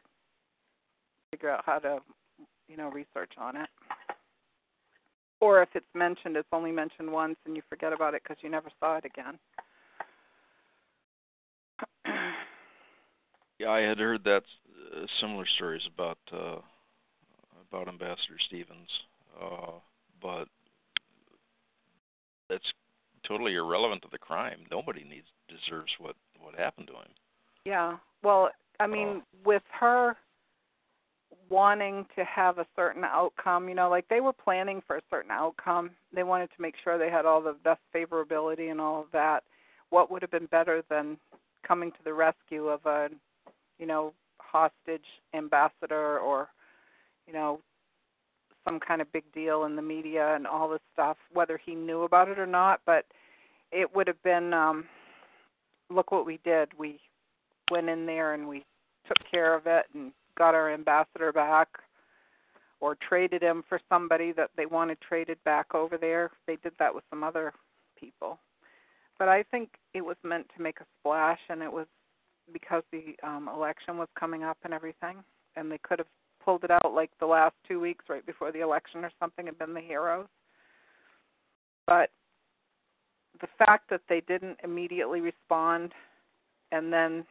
figure 1.32 1.50
out 1.50 1.64
how 1.66 1.80
to, 1.80 2.00
you 2.68 2.78
know, 2.78 2.90
research 2.90 3.34
on 3.38 3.56
it. 3.58 3.70
Or 5.40 5.62
if 5.62 5.70
it's 5.74 5.86
mentioned, 5.94 6.38
it's 6.38 6.48
only 6.52 6.72
mentioned 6.72 7.12
once, 7.12 7.36
and 7.46 7.56
you 7.56 7.64
forget 7.68 7.94
about 7.94 8.14
it 8.14 8.22
because 8.24 8.38
you 8.42 8.50
never 8.50 8.70
saw 8.80 8.98
it 8.98 9.06
again. 9.06 9.40
Yeah, 13.62 13.70
I 13.70 13.82
had 13.82 14.00
heard 14.00 14.24
that 14.24 14.42
uh, 14.96 15.06
similar 15.20 15.46
stories 15.56 15.84
about 15.94 16.18
uh, 16.32 16.62
about 17.72 17.88
Ambassador 17.88 18.38
Stevens, 18.48 18.90
uh, 19.42 19.72
but 20.22 20.46
that's 22.50 22.74
totally 23.28 23.56
irrelevant 23.56 24.02
to 24.02 24.10
the 24.12 24.18
crime. 24.18 24.60
Nobody 24.70 25.04
needs 25.04 25.28
deserves 25.48 25.92
what 26.00 26.16
what 26.42 26.56
happened 26.56 26.88
to 26.88 26.94
him. 26.94 27.12
Yeah. 27.66 27.98
Well, 28.24 28.50
I 28.80 28.88
mean, 28.88 29.22
with 29.46 29.64
her 29.80 30.18
wanting 31.50 32.06
to 32.16 32.24
have 32.24 32.58
a 32.58 32.66
certain 32.76 33.04
outcome, 33.04 33.70
you 33.70 33.76
know, 33.76 33.90
like 33.90 34.08
they 34.10 34.22
were 34.22 34.34
planning 34.34 34.82
for 34.88 34.98
a 34.98 35.02
certain 35.10 35.32
outcome. 35.32 35.92
They 36.14 36.24
wanted 36.24 36.50
to 36.56 36.62
make 36.62 36.76
sure 36.84 36.98
they 36.98 37.12
had 37.12 37.26
all 37.26 37.42
the 37.42 37.56
best 37.64 37.82
favorability 37.94 38.72
and 38.72 38.82
all 38.82 39.02
of 39.02 39.08
that. 39.12 39.44
What 39.90 40.10
would 40.10 40.22
have 40.22 40.32
been 40.32 40.48
better 40.48 40.84
than 40.90 41.18
coming 41.68 41.92
to 41.92 42.04
the 42.04 42.14
rescue 42.14 42.68
of 42.68 42.86
a, 42.86 43.10
you 43.78 43.86
know, 43.86 44.14
hostage 44.40 45.06
ambassador 45.34 46.20
or, 46.20 46.48
you 47.32 47.40
know, 47.40 47.60
some 48.66 48.80
kind 48.80 49.02
of 49.02 49.12
big 49.12 49.24
deal 49.34 49.64
in 49.64 49.76
the 49.76 49.82
media 49.82 50.36
and 50.36 50.46
all 50.46 50.70
this 50.70 50.82
stuff, 50.94 51.18
whether 51.34 51.58
he 51.58 51.74
knew 51.74 52.04
about 52.04 52.28
it 52.28 52.38
or 52.38 52.46
not, 52.46 52.82
but 52.86 53.06
it 53.72 53.96
would 53.96 54.08
have 54.08 54.22
been 54.24 54.54
um 54.54 54.86
look 55.90 56.12
what 56.12 56.26
we 56.26 56.40
did. 56.44 56.70
We 56.78 57.00
went 57.72 57.90
in 57.90 58.06
there 58.06 58.34
and 58.34 58.48
we 58.48 58.66
took 59.08 59.18
care 59.30 59.56
of 59.56 59.64
it 59.66 59.86
and 59.94 60.12
got 60.38 60.54
our 60.54 60.74
ambassador 60.74 61.32
back 61.32 61.70
or 62.80 62.96
traded 62.96 63.42
him 63.42 63.64
for 63.68 63.80
somebody 63.90 64.32
that 64.34 64.50
they 64.58 64.66
wanted 64.66 65.00
traded 65.02 65.38
back 65.44 65.74
over 65.74 65.98
there. 65.98 66.32
They 66.48 66.58
did 66.58 66.74
that 66.80 66.94
with 66.94 67.04
some 67.10 67.24
other 67.24 67.54
people. 68.00 68.40
But 69.18 69.28
I 69.28 69.44
think 69.44 69.70
it 69.94 70.02
was 70.02 70.18
meant 70.24 70.48
to 70.56 70.64
make 70.64 70.80
a 70.82 70.86
splash 71.00 71.40
and 71.50 71.62
it 71.62 71.72
was 71.72 71.88
because 72.52 72.84
the 72.92 73.16
um 73.24 73.50
election 73.54 73.98
was 73.98 74.10
coming 74.20 74.44
up 74.44 74.58
and 74.64 74.74
everything 74.74 75.18
and 75.56 75.72
they 75.72 75.78
could 75.78 76.00
have 76.00 76.08
pulled 76.44 76.64
it 76.64 76.72
out 76.72 76.94
like 76.94 77.12
the 77.20 77.26
last 77.26 77.56
2 77.68 77.80
weeks 77.80 78.06
right 78.10 78.26
before 78.26 78.52
the 78.52 78.62
election 78.62 79.04
or 79.04 79.12
something 79.20 79.48
and 79.48 79.58
been 79.58 79.74
the 79.74 79.82
heroes. 79.82 80.28
But 81.88 82.10
the 83.40 83.48
fact 83.58 83.90
that 83.90 84.02
they 84.08 84.22
didn't 84.22 84.58
immediately 84.64 85.22
respond 85.22 85.94
and 86.72 86.92
then 86.92 87.26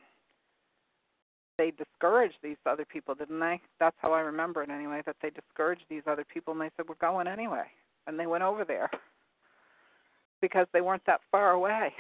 they 1.57 1.73
discouraged 1.73 2.37
these 2.43 2.57
other 2.67 2.85
people, 2.85 3.15
didn't 3.15 3.39
they? 3.39 3.61
That's 3.79 3.97
how 4.01 4.13
I 4.13 4.21
remember 4.21 4.63
it 4.63 4.71
anyway, 4.71 5.03
that 5.07 5.17
they 5.23 5.31
discouraged 5.31 5.85
these 5.91 6.03
other 6.07 6.25
people 6.25 6.53
and 6.53 6.61
they 6.61 6.71
said, 6.77 6.87
We're 6.89 6.95
going 7.01 7.27
anyway. 7.27 7.67
And 8.07 8.19
they 8.19 8.27
went 8.27 8.43
over 8.43 8.65
there 8.65 8.91
because 10.41 10.67
they 10.73 10.81
weren't 10.81 11.05
that 11.07 11.21
far 11.31 11.51
away. 11.53 11.93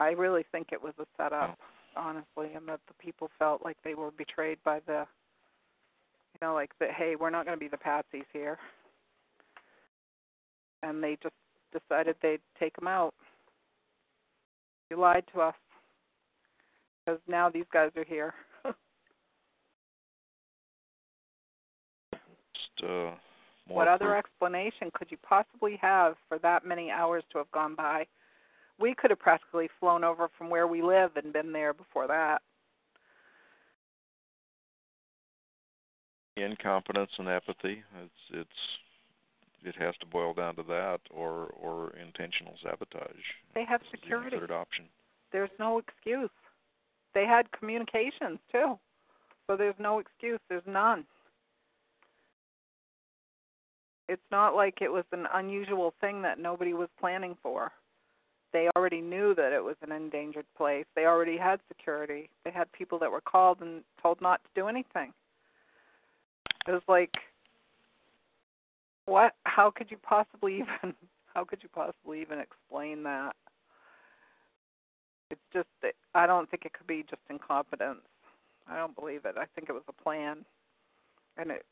I 0.00 0.10
really 0.12 0.44
think 0.50 0.68
it 0.72 0.82
was 0.82 0.94
a 0.98 1.04
setup, 1.16 1.58
honestly, 1.96 2.54
and 2.54 2.68
that 2.68 2.80
the 2.88 2.94
people 2.98 3.30
felt 3.38 3.64
like 3.64 3.76
they 3.84 3.94
were 3.94 4.10
betrayed 4.10 4.58
by 4.64 4.80
the, 4.86 5.06
you 6.34 6.46
know, 6.46 6.54
like 6.54 6.70
that, 6.80 6.90
hey, 6.92 7.14
we're 7.18 7.30
not 7.30 7.46
going 7.46 7.56
to 7.56 7.60
be 7.60 7.68
the 7.68 7.76
patsies 7.76 8.26
here. 8.32 8.58
And 10.82 11.02
they 11.02 11.16
just 11.22 11.34
decided 11.72 12.16
they'd 12.22 12.40
take 12.58 12.76
them 12.76 12.88
out. 12.88 13.14
You 14.90 14.98
lied 14.98 15.24
to 15.32 15.40
us 15.40 15.54
because 17.04 17.20
now 17.28 17.48
these 17.48 17.64
guys 17.72 17.90
are 17.96 18.04
here. 18.04 18.34
Just 22.12 22.84
uh, 22.88 23.12
what 23.68 23.88
other 23.88 24.06
proof. 24.06 24.18
explanation 24.18 24.90
could 24.94 25.10
you 25.10 25.16
possibly 25.26 25.78
have 25.80 26.16
for 26.28 26.38
that 26.40 26.66
many 26.66 26.90
hours 26.90 27.24
to 27.32 27.38
have 27.38 27.50
gone 27.52 27.74
by? 27.74 28.06
We 28.78 28.94
could 28.94 29.10
have 29.10 29.20
practically 29.20 29.68
flown 29.78 30.02
over 30.04 30.28
from 30.36 30.50
where 30.50 30.66
we 30.66 30.82
live 30.82 31.12
and 31.16 31.32
been 31.32 31.52
there 31.52 31.72
before 31.72 32.06
that. 32.08 32.42
incompetence 36.36 37.10
and 37.18 37.28
apathy. 37.28 37.82
It's 38.02 38.22
it's 38.32 38.50
it 39.64 39.76
has 39.80 39.94
to 40.00 40.06
boil 40.06 40.34
down 40.34 40.56
to 40.56 40.62
that, 40.64 41.00
or 41.10 41.50
or 41.60 41.94
intentional 41.96 42.54
sabotage. 42.62 43.24
They 43.54 43.64
have 43.64 43.82
is 43.82 44.00
the 44.02 44.30
third 44.30 44.50
option. 44.50 44.86
There's 45.30 45.50
no 45.58 45.78
excuse. 45.78 46.30
They 47.14 47.26
had 47.26 47.50
communications 47.52 48.38
too. 48.50 48.78
So 49.46 49.56
there's 49.56 49.74
no 49.78 49.98
excuse. 49.98 50.40
There's 50.48 50.62
none. 50.66 51.04
It's 54.08 54.22
not 54.30 54.54
like 54.54 54.78
it 54.82 54.92
was 54.92 55.04
an 55.12 55.26
unusual 55.32 55.94
thing 56.00 56.22
that 56.22 56.38
nobody 56.38 56.74
was 56.74 56.88
planning 57.00 57.36
for. 57.42 57.72
Already 58.82 59.00
knew 59.00 59.32
that 59.36 59.52
it 59.52 59.62
was 59.62 59.76
an 59.82 59.92
endangered 59.92 60.44
place. 60.56 60.86
They 60.96 61.04
already 61.04 61.36
had 61.36 61.60
security. 61.68 62.28
They 62.44 62.50
had 62.50 62.66
people 62.72 62.98
that 62.98 63.12
were 63.12 63.20
called 63.20 63.60
and 63.60 63.84
told 64.02 64.20
not 64.20 64.42
to 64.42 64.50
do 64.60 64.66
anything. 64.66 65.12
It 66.66 66.72
was 66.72 66.82
like 66.88 67.12
what 69.04 69.34
how 69.44 69.70
could 69.70 69.88
you 69.88 69.98
possibly 70.02 70.54
even 70.82 70.96
how 71.32 71.44
could 71.44 71.60
you 71.62 71.68
possibly 71.68 72.20
even 72.22 72.40
explain 72.40 73.04
that? 73.04 73.36
It's 75.30 75.40
just 75.52 75.68
I 76.12 76.26
don't 76.26 76.50
think 76.50 76.64
it 76.64 76.72
could 76.72 76.88
be 76.88 77.04
just 77.08 77.22
incompetence. 77.30 78.00
I 78.68 78.76
don't 78.76 78.96
believe 78.96 79.26
it. 79.26 79.36
I 79.38 79.44
think 79.54 79.68
it 79.68 79.74
was 79.74 79.84
a 79.88 80.02
plan 80.02 80.38
and 81.38 81.52
it 81.52 81.64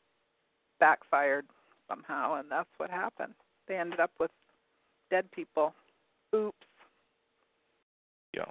backfired 0.79 1.45
somehow 1.89 2.35
and 2.35 2.49
that's 2.49 2.69
what 2.77 2.89
happened. 2.89 3.33
They 3.67 3.75
ended 3.75 3.99
up 3.99 4.11
with 4.17 4.31
dead 5.09 5.29
people. 5.33 5.73
Oops. 6.33 6.55
Yeah. 8.33 8.45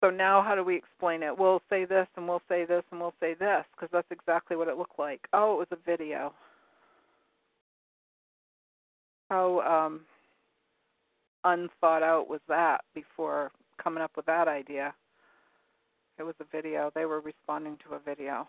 So 0.00 0.10
now 0.10 0.42
how 0.42 0.54
do 0.54 0.62
we 0.62 0.76
explain 0.76 1.22
it? 1.22 1.36
We'll 1.36 1.62
say 1.68 1.84
this 1.84 2.06
and 2.16 2.28
we'll 2.28 2.42
say 2.48 2.64
this 2.64 2.84
and 2.90 3.00
we'll 3.00 3.14
say 3.20 3.34
this 3.34 3.64
because 3.74 3.88
that's 3.92 4.10
exactly 4.10 4.56
what 4.56 4.68
it 4.68 4.76
looked 4.76 4.98
like. 4.98 5.20
Oh, 5.32 5.54
it 5.54 5.58
was 5.58 5.68
a 5.72 5.90
video. 5.90 6.32
How 9.28 9.60
um 9.60 10.00
unthought 11.44 12.02
out 12.02 12.28
was 12.28 12.40
that 12.48 12.82
before 12.94 13.50
coming 13.82 14.02
up 14.02 14.12
with 14.16 14.26
that 14.26 14.46
idea? 14.46 14.94
It 16.18 16.22
was 16.22 16.34
a 16.40 16.44
video. 16.50 16.90
They 16.94 17.04
were 17.04 17.20
responding 17.20 17.78
to 17.88 17.94
a 17.94 17.98
video. 17.98 18.46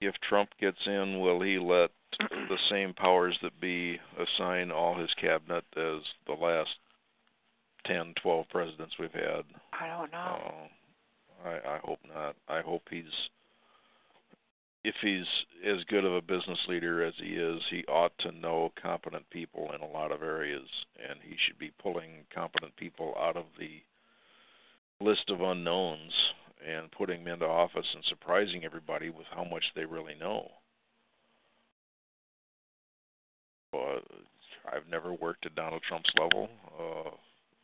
If 0.00 0.14
Trump 0.28 0.50
gets 0.60 0.78
in, 0.86 1.20
will 1.20 1.40
he 1.40 1.58
let 1.58 1.90
the 2.20 2.58
same 2.68 2.92
powers 2.94 3.38
that 3.42 3.60
be 3.60 4.00
assign 4.18 4.70
all 4.70 4.98
his 4.98 5.10
cabinet 5.20 5.64
as 5.76 6.02
the 6.26 6.32
last 6.32 6.70
ten, 7.86 8.14
twelve 8.22 8.48
presidents 8.48 8.94
we've 8.98 9.12
had? 9.12 9.44
I 9.72 9.86
don't 9.86 10.12
know. 10.12 10.52
Uh, 11.44 11.48
I 11.48 11.74
I 11.74 11.78
hope 11.82 11.98
not. 12.08 12.36
I 12.48 12.60
hope 12.60 12.82
he's 12.90 13.04
if 14.84 14.94
he's 15.00 15.26
as 15.64 15.84
good 15.84 16.04
of 16.04 16.12
a 16.12 16.20
business 16.20 16.58
leader 16.68 17.04
as 17.04 17.14
he 17.16 17.34
is, 17.34 17.62
he 17.70 17.84
ought 17.84 18.16
to 18.18 18.32
know 18.32 18.72
competent 18.80 19.28
people 19.30 19.70
in 19.74 19.80
a 19.80 19.92
lot 19.92 20.10
of 20.10 20.22
areas, 20.22 20.66
and 21.08 21.18
he 21.22 21.36
should 21.46 21.58
be 21.58 21.72
pulling 21.80 22.24
competent 22.34 22.74
people 22.76 23.14
out 23.18 23.36
of 23.36 23.44
the 23.58 23.80
list 25.04 25.30
of 25.30 25.40
unknowns 25.40 26.12
and 26.66 26.90
putting 26.92 27.24
them 27.24 27.34
into 27.34 27.46
office 27.46 27.86
and 27.94 28.04
surprising 28.08 28.64
everybody 28.64 29.10
with 29.10 29.26
how 29.34 29.44
much 29.44 29.64
they 29.74 29.84
really 29.84 30.14
know. 30.18 30.48
But 33.72 34.04
I've 34.72 34.88
never 34.90 35.12
worked 35.12 35.46
at 35.46 35.54
Donald 35.54 35.82
Trump's 35.88 36.10
level 36.18 36.48
uh, 36.78 37.10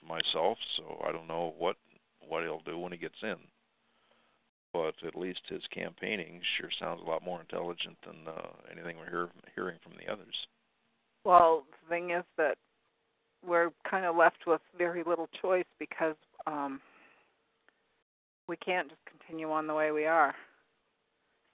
myself, 0.06 0.58
so 0.76 1.02
I 1.06 1.12
don't 1.12 1.28
know 1.28 1.54
what 1.58 1.76
what 2.26 2.42
he'll 2.42 2.60
do 2.60 2.78
when 2.78 2.92
he 2.92 2.98
gets 2.98 3.16
in 3.22 3.36
but 4.72 4.94
at 5.06 5.16
least 5.16 5.40
his 5.48 5.62
campaigning 5.72 6.40
sure 6.56 6.70
sounds 6.78 7.00
a 7.04 7.08
lot 7.08 7.24
more 7.24 7.40
intelligent 7.40 7.96
than 8.06 8.16
uh, 8.26 8.48
anything 8.70 8.96
we're 8.96 9.08
hear, 9.08 9.28
hearing 9.54 9.78
from 9.82 9.92
the 9.98 10.12
others. 10.12 10.34
Well, 11.24 11.64
the 11.70 11.88
thing 11.88 12.10
is 12.10 12.24
that 12.36 12.56
we're 13.46 13.70
kind 13.88 14.04
of 14.04 14.16
left 14.16 14.46
with 14.46 14.60
very 14.76 15.02
little 15.06 15.28
choice 15.40 15.66
because 15.78 16.16
um 16.46 16.80
we 18.48 18.56
can't 18.56 18.88
just 18.88 19.00
continue 19.04 19.50
on 19.50 19.66
the 19.66 19.74
way 19.74 19.90
we 19.90 20.06
are. 20.06 20.34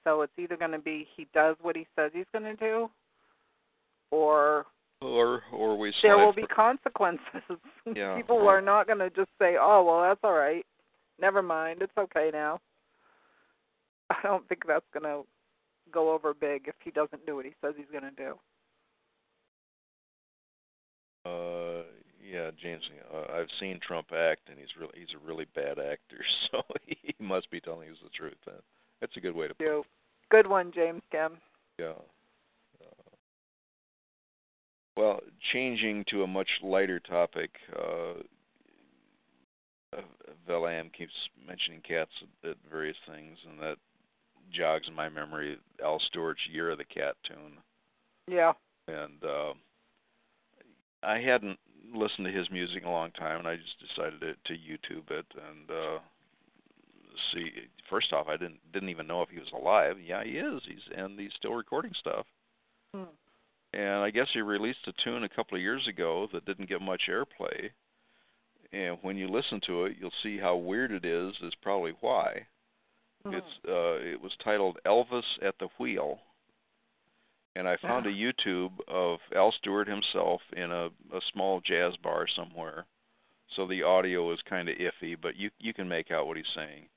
So 0.04 0.22
it's 0.22 0.32
either 0.38 0.56
going 0.56 0.70
to 0.70 0.78
be 0.78 1.06
he 1.16 1.26
does 1.34 1.56
what 1.60 1.76
he 1.76 1.86
says 1.96 2.12
he's 2.14 2.24
going 2.32 2.44
to 2.44 2.56
do 2.56 2.88
or 4.10 4.66
Or 5.04 5.42
or 5.52 5.76
we 5.76 5.92
there 6.02 6.16
will 6.16 6.32
be 6.32 6.42
for- 6.42 6.54
consequences. 6.54 7.20
Yeah. 7.94 8.16
People 8.16 8.48
are 8.48 8.62
not 8.62 8.86
going 8.86 9.00
to 9.00 9.10
just 9.10 9.28
say, 9.38 9.56
"Oh, 9.60 9.84
well, 9.84 10.00
that's 10.02 10.20
all 10.24 10.32
right. 10.32 10.64
Never 11.20 11.42
mind. 11.42 11.82
It's 11.82 11.92
okay 11.98 12.30
now." 12.32 12.60
I 14.10 14.16
don't 14.22 14.46
think 14.48 14.62
that's 14.66 14.86
going 14.92 15.02
to 15.04 15.26
go 15.92 16.12
over 16.12 16.32
big 16.32 16.62
if 16.66 16.74
he 16.82 16.90
doesn't 16.90 17.26
do 17.26 17.36
what 17.36 17.44
he 17.44 17.52
says 17.60 17.74
he's 17.76 17.86
going 17.92 18.04
to 18.04 18.10
do. 18.10 18.34
Uh, 21.26 21.82
yeah, 22.22 22.50
James. 22.60 22.82
Uh, 23.12 23.34
I've 23.34 23.48
seen 23.60 23.80
Trump 23.86 24.08
act, 24.16 24.48
and 24.48 24.58
he's 24.58 24.74
really 24.78 24.92
he's 24.96 25.14
a 25.14 25.26
really 25.26 25.46
bad 25.54 25.78
actor. 25.78 26.24
So 26.50 26.62
he 26.86 27.14
must 27.18 27.50
be 27.50 27.60
telling 27.60 27.90
us 27.90 27.96
the 28.02 28.10
truth. 28.10 28.36
Then 28.46 28.54
that's 29.00 29.16
a 29.16 29.20
good 29.20 29.34
way 29.34 29.48
to 29.48 29.54
put 29.54 29.66
it. 29.66 29.84
Good 30.30 30.46
one, 30.46 30.72
James 30.74 31.02
Kim. 31.10 31.32
Yeah. 31.78 31.92
Well, 34.96 35.20
changing 35.52 36.04
to 36.10 36.22
a 36.22 36.26
much 36.26 36.48
lighter 36.62 37.00
topic. 37.00 37.50
Uh, 37.76 38.20
uh, 39.96 40.00
Valium 40.48 40.92
keeps 40.92 41.12
mentioning 41.46 41.80
cats 41.86 42.10
at 42.44 42.56
various 42.70 42.96
things, 43.08 43.38
and 43.48 43.60
that 43.60 43.76
jogs 44.52 44.86
in 44.88 44.94
my 44.94 45.08
memory 45.08 45.58
Al 45.82 46.00
Stewart's 46.00 46.40
"Year 46.50 46.70
of 46.70 46.78
the 46.78 46.84
Cat" 46.84 47.16
tune. 47.26 47.58
Yeah. 48.28 48.52
And 48.86 49.24
uh, 49.24 49.54
I 51.02 51.18
hadn't 51.18 51.58
listened 51.94 52.26
to 52.26 52.32
his 52.32 52.50
music 52.50 52.82
in 52.82 52.88
a 52.88 52.92
long 52.92 53.10
time, 53.12 53.40
and 53.40 53.48
I 53.48 53.56
just 53.56 53.80
decided 53.80 54.20
to, 54.20 54.34
to 54.34 54.52
YouTube 54.54 55.10
it 55.10 55.26
and 55.34 55.70
uh, 55.70 55.98
see. 57.32 57.50
First 57.90 58.12
off, 58.12 58.28
I 58.28 58.36
didn't 58.36 58.60
didn't 58.72 58.88
even 58.88 59.06
know 59.06 59.22
if 59.22 59.28
he 59.28 59.38
was 59.38 59.52
alive. 59.52 59.96
Yeah, 60.04 60.24
he 60.24 60.32
is. 60.32 60.62
He's 60.66 60.96
and 60.96 61.18
he's 61.18 61.32
still 61.36 61.54
recording 61.54 61.92
stuff. 61.98 62.26
Hmm. 62.94 63.04
And 63.74 64.04
I 64.04 64.10
guess 64.10 64.28
he 64.32 64.40
released 64.40 64.86
a 64.86 64.92
tune 65.02 65.24
a 65.24 65.28
couple 65.28 65.56
of 65.56 65.62
years 65.62 65.88
ago 65.88 66.28
that 66.32 66.44
didn't 66.44 66.68
get 66.68 66.80
much 66.80 67.02
airplay. 67.08 67.70
And 68.72 68.98
when 69.02 69.16
you 69.16 69.28
listen 69.28 69.60
to 69.66 69.84
it, 69.84 69.96
you'll 69.98 70.12
see 70.22 70.38
how 70.38 70.56
weird 70.56 70.92
it 70.92 71.04
is. 71.04 71.32
Is 71.42 71.54
probably 71.60 71.92
why. 72.00 72.46
Hmm. 73.24 73.34
It's 73.34 73.58
uh, 73.68 73.98
it 74.00 74.20
was 74.20 74.32
titled 74.44 74.78
Elvis 74.86 75.24
at 75.42 75.54
the 75.58 75.68
Wheel, 75.78 76.20
and 77.56 77.68
I 77.68 77.76
found 77.76 78.06
a 78.06 78.12
YouTube 78.12 78.72
of 78.86 79.18
Al 79.34 79.52
Stewart 79.52 79.88
himself 79.88 80.40
in 80.56 80.70
a, 80.70 80.86
a 81.12 81.20
small 81.32 81.60
jazz 81.60 81.94
bar 82.02 82.26
somewhere. 82.28 82.86
So 83.56 83.66
the 83.66 83.82
audio 83.82 84.32
is 84.32 84.40
kind 84.48 84.68
of 84.68 84.76
iffy, 84.76 85.16
but 85.20 85.36
you 85.36 85.50
you 85.58 85.74
can 85.74 85.88
make 85.88 86.10
out 86.10 86.26
what 86.26 86.36
he's 86.36 86.46
saying. 86.54 86.88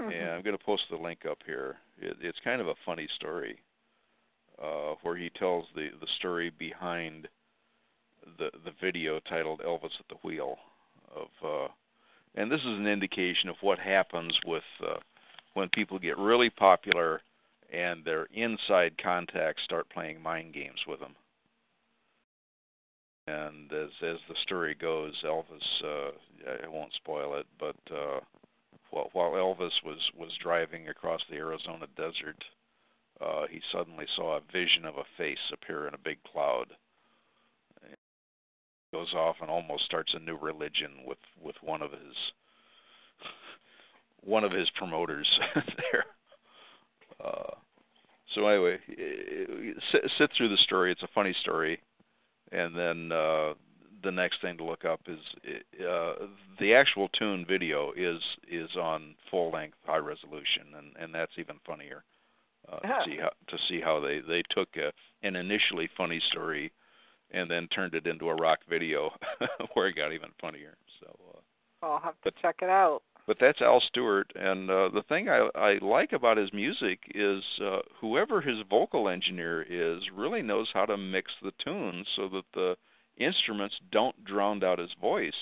Mhm. 0.00 0.12
And 0.12 0.30
I'm 0.30 0.42
going 0.42 0.56
to 0.56 0.64
post 0.64 0.84
the 0.90 0.96
link 0.96 1.24
up 1.24 1.38
here. 1.46 1.76
It, 1.98 2.16
it's 2.20 2.40
kind 2.40 2.60
of 2.60 2.68
a 2.68 2.74
funny 2.84 3.08
story, 3.14 3.58
uh, 4.62 4.94
where 5.02 5.16
he 5.16 5.30
tells 5.30 5.66
the 5.74 5.88
the 6.00 6.06
story 6.18 6.50
behind 6.50 7.28
the 8.38 8.50
the 8.64 8.72
video 8.80 9.20
titled 9.20 9.60
Elvis 9.60 9.98
at 10.00 10.08
the 10.08 10.16
Wheel 10.22 10.56
of 11.14 11.28
uh, 11.44 11.68
and 12.34 12.50
this 12.50 12.60
is 12.60 12.66
an 12.66 12.86
indication 12.86 13.48
of 13.48 13.56
what 13.60 13.78
happens 13.78 14.36
with 14.46 14.64
uh, 14.86 14.96
when 15.54 15.68
people 15.70 15.98
get 15.98 16.18
really 16.18 16.50
popular 16.50 17.20
and 17.72 18.04
their 18.04 18.26
inside 18.34 18.94
contacts 19.02 19.62
start 19.64 19.88
playing 19.90 20.20
mind 20.20 20.52
games 20.54 20.80
with 20.86 21.00
them. 21.00 21.14
And 23.26 23.72
as 23.72 23.90
as 24.02 24.18
the 24.28 24.34
story 24.42 24.74
goes, 24.74 25.14
Elvis 25.24 25.82
uh, 25.82 26.10
I 26.64 26.68
won't 26.68 26.92
spoil 26.94 27.36
it, 27.36 27.46
but 27.58 27.76
uh, 27.90 28.20
while 28.90 29.08
while 29.12 29.32
Elvis 29.32 29.72
was 29.84 29.98
was 30.16 30.30
driving 30.42 30.88
across 30.88 31.22
the 31.30 31.36
Arizona 31.36 31.86
desert, 31.96 32.44
uh, 33.20 33.46
he 33.50 33.60
suddenly 33.72 34.06
saw 34.16 34.36
a 34.36 34.52
vision 34.52 34.84
of 34.84 34.96
a 34.96 35.04
face 35.16 35.38
appear 35.52 35.86
in 35.86 35.94
a 35.94 35.98
big 35.98 36.18
cloud. 36.24 36.66
Goes 38.92 39.12
off 39.14 39.36
and 39.40 39.50
almost 39.50 39.84
starts 39.84 40.14
a 40.14 40.20
new 40.20 40.36
religion 40.36 41.02
with 41.04 41.18
with 41.42 41.56
one 41.62 41.82
of 41.82 41.90
his 41.90 42.16
one 44.20 44.44
of 44.44 44.52
his 44.52 44.70
promoters 44.70 45.26
there. 45.54 46.04
Uh, 47.24 47.54
so 48.34 48.46
anyway, 48.46 48.78
sit, 49.90 50.10
sit 50.16 50.30
through 50.36 50.48
the 50.48 50.56
story. 50.58 50.92
It's 50.92 51.02
a 51.02 51.08
funny 51.14 51.34
story, 51.40 51.80
and 52.52 52.76
then 52.76 53.10
uh, 53.10 53.54
the 54.04 54.12
next 54.12 54.40
thing 54.40 54.56
to 54.58 54.64
look 54.64 54.84
up 54.84 55.00
is 55.08 55.18
uh, 55.80 56.26
the 56.60 56.74
actual 56.74 57.08
tune 57.08 57.44
video 57.48 57.92
is 57.96 58.20
is 58.48 58.76
on 58.76 59.14
full 59.30 59.50
length, 59.50 59.76
high 59.84 59.96
resolution, 59.96 60.74
and 60.76 60.92
and 60.98 61.14
that's 61.14 61.32
even 61.38 61.56
funnier. 61.66 62.04
Uh, 62.70 62.78
to 62.80 63.04
see 63.04 63.16
how 63.20 63.30
to 63.48 63.58
see 63.68 63.80
how 63.80 64.00
they 64.00 64.20
they 64.20 64.42
took 64.50 64.68
a, 64.76 64.92
an 65.26 65.36
initially 65.36 65.88
funny 65.96 66.20
story 66.30 66.72
and 67.30 67.50
then 67.50 67.68
turned 67.68 67.94
it 67.94 68.06
into 68.06 68.28
a 68.28 68.34
rock 68.34 68.60
video 68.68 69.10
where 69.74 69.88
it 69.88 69.96
got 69.96 70.12
even 70.12 70.30
funnier. 70.40 70.76
So. 71.00 71.16
Uh, 71.34 71.40
I'll 71.84 72.00
have 72.00 72.20
to 72.22 72.30
check 72.40 72.56
it 72.62 72.70
out. 72.70 73.02
but 73.26 73.38
that's 73.40 73.60
Al 73.60 73.80
Stewart, 73.88 74.30
and 74.34 74.70
uh, 74.70 74.88
the 74.88 75.02
thing 75.08 75.28
I, 75.28 75.48
I 75.54 75.78
like 75.82 76.12
about 76.12 76.36
his 76.36 76.52
music 76.52 77.00
is 77.14 77.42
uh, 77.62 77.78
whoever 78.00 78.40
his 78.40 78.58
vocal 78.68 79.08
engineer 79.08 79.62
is 79.62 80.02
really 80.14 80.42
knows 80.42 80.68
how 80.72 80.86
to 80.86 80.96
mix 80.96 81.32
the 81.42 81.52
tunes 81.62 82.06
so 82.16 82.28
that 82.28 82.44
the 82.54 82.76
instruments 83.16 83.76
don't 83.92 84.24
drown 84.24 84.62
out 84.64 84.78
his 84.78 84.94
voice. 85.00 85.32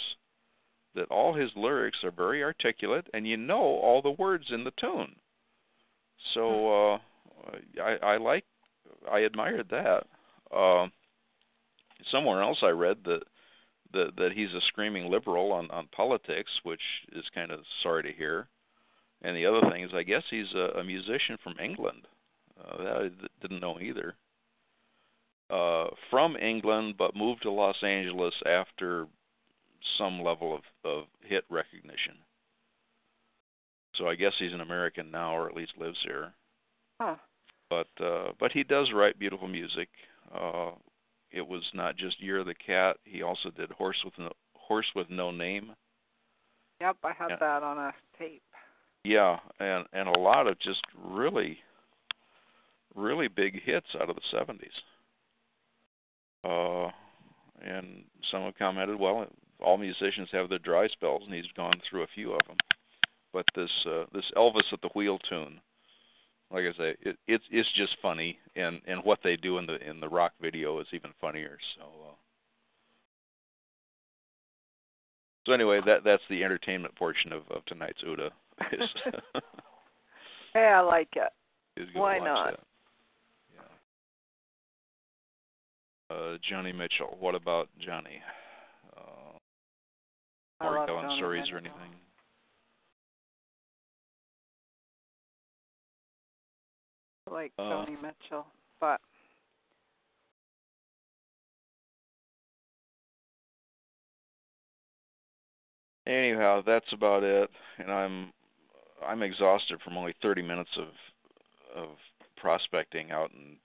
That 0.95 1.11
all 1.11 1.35
his 1.35 1.51
lyrics 1.57 1.99
are 2.05 2.11
very 2.11 2.45
articulate, 2.45 3.07
and 3.15 3.27
you 3.27 3.37
know 3.37 3.63
all 3.63 4.03
the 4.03 4.11
words 4.11 4.47
in 4.51 4.65
the 4.65 4.73
tune. 4.73 5.17
So 6.35 6.95
uh, 6.95 6.99
I, 7.83 7.97
I 8.03 8.17
like, 8.17 8.45
I 9.11 9.21
admired 9.21 9.69
that. 9.71 10.05
Uh, 10.55 10.89
somewhere 12.11 12.43
else 12.43 12.59
I 12.63 12.71
read 12.71 12.99
that 13.05 13.23
that 13.93 14.17
that 14.17 14.33
he's 14.33 14.53
a 14.55 14.61
screaming 14.69 15.11
liberal 15.11 15.53
on 15.53 15.71
on 15.71 15.89
politics, 15.95 16.51
which 16.63 16.81
is 17.13 17.25
kind 17.35 17.51
of 17.51 17.61
sorry 17.83 18.03
to 18.05 18.13
hear. 18.13 18.49
And 19.23 19.37
the 19.37 19.47
other 19.47 19.61
thing 19.71 19.85
is, 19.85 19.91
I 19.95 20.03
guess 20.03 20.25
he's 20.31 20.53
a, 20.55 20.81
a 20.81 20.85
musician 20.85 21.39
from 21.43 21.55
England. 21.63 22.07
Uh, 22.61 22.79
that 22.79 23.13
didn't 23.41 23.61
know 23.61 23.79
either. 23.81 24.15
Uh, 25.49 25.89
from 26.11 26.37
England, 26.37 26.95
but 26.99 27.15
moved 27.15 27.43
to 27.43 27.51
Los 27.51 27.77
Angeles 27.83 28.35
after 28.47 29.07
some 29.99 30.23
level 30.23 30.55
of, 30.55 30.63
of 30.85 31.05
hit 31.21 31.45
recognition. 31.51 32.15
So 33.97 34.09
I 34.09 34.15
guess 34.15 34.33
he's 34.39 34.55
an 34.55 34.61
American 34.61 35.11
now, 35.11 35.37
or 35.37 35.49
at 35.49 35.57
least 35.57 35.73
lives 35.79 35.99
here. 36.05 36.33
Huh. 37.01 37.17
But 37.73 38.05
uh, 38.05 38.33
but 38.39 38.53
he 38.53 38.65
does 38.65 38.93
write 38.95 39.19
beautiful 39.19 39.49
music. 39.49 39.89
Uh, 40.35 40.73
it 41.31 41.47
was 41.47 41.63
not 41.73 41.97
just 41.97 42.21
Year 42.21 42.41
of 42.41 42.47
the 42.47 42.55
Cat. 42.55 42.99
He 43.05 43.23
also 43.23 43.51
did 43.51 43.71
Horse 43.71 43.97
with 44.05 44.13
No, 44.19 44.31
Horse 44.55 44.89
with 44.95 45.09
No 45.09 45.31
Name. 45.31 45.73
Yep, 46.83 46.97
I 47.03 47.13
had 47.13 47.31
Yeah. 47.31 47.37
that 47.37 47.63
on 47.63 47.79
a 47.79 47.95
tape. 48.19 48.43
Yeah, 49.05 49.39
and 49.59 49.87
and 49.95 50.07
a 50.07 50.19
lot 50.19 50.47
of 50.47 50.59
just 50.59 50.83
really, 51.03 51.61
really 52.95 53.29
big 53.29 53.63
hits 53.63 53.87
out 53.99 54.11
of 54.11 54.17
the 54.17 54.23
seventies. 54.31 54.83
Uh, 56.45 56.91
and 57.63 58.05
some 58.31 58.43
have 58.43 58.59
commented, 58.59 58.99
well, 58.99 59.27
all 59.61 59.79
musicians 59.79 60.29
have 60.33 60.51
their 60.51 60.59
dry 60.59 60.89
spells, 60.89 61.23
and 61.25 61.33
he's 61.33 61.51
gone 61.57 61.81
through 61.89 62.03
a 62.03 62.15
few 62.15 62.33
of 62.33 62.47
them. 62.47 62.57
But 63.33 63.47
this 63.55 63.71
uh, 63.87 64.05
this 64.13 64.31
Elvis 64.37 64.73
at 64.73 64.83
the 64.83 64.91
Wheel 64.95 65.19
tune, 65.21 65.61
like 66.53 66.65
I 66.65 66.77
say, 66.77 66.95
it, 67.01 67.17
it's 67.27 67.45
it's 67.51 67.73
just 67.75 67.97
funny, 68.03 68.39
and 68.55 68.81
and 68.87 69.03
what 69.05 69.21
they 69.25 69.37
do 69.37 69.59
in 69.59 69.67
the 69.67 69.77
in 69.89 70.01
the 70.01 70.09
rock 70.09 70.33
video 70.41 70.79
is 70.81 70.87
even 70.93 71.11
funnier. 71.21 71.59
So. 71.77 71.83
Uh, 71.83 72.15
so 75.47 75.53
anyway, 75.53 75.81
that 75.87 76.05
that's 76.05 76.23
the 76.31 76.45
entertainment 76.45 76.95
portion 76.95 77.33
of, 77.33 77.43
of 77.51 77.65
tonight's 77.65 78.03
OODA. 78.03 78.31
Hey, 80.53 80.61
I 80.61 80.81
like 80.81 81.09
it. 81.17 81.89
Why 81.95 82.19
not? 82.19 82.61
Yeah. 86.11 86.17
Uh, 86.17 86.37
Johnny 86.49 86.73
Mitchell. 86.73 87.17
What 87.19 87.35
about 87.35 87.71
Johnny? 87.85 88.23
Uh, 88.97 89.39
I 90.61 90.67
are 90.67 90.81
we 90.81 90.87
telling 90.87 91.17
stories 91.17 91.51
or 91.51 91.57
anything? 91.57 92.02
Like 97.31 97.53
Uh, 97.59 97.63
Joni 97.63 98.01
Mitchell, 98.03 98.47
but 98.81 99.01
Anyhow, 106.07 106.63
that's 106.67 106.93
about 106.93 107.23
it. 107.23 107.51
And 107.79 107.91
I'm 107.91 108.33
I'm 109.07 109.23
exhausted 109.23 109.81
from 109.83 109.97
only 109.97 110.15
30 110.23 110.43
minutes 110.43 110.71
of 110.77 110.89
of 111.75 111.89
prospecting 112.37 113.11
out 113.11 113.31
in 113.33 113.57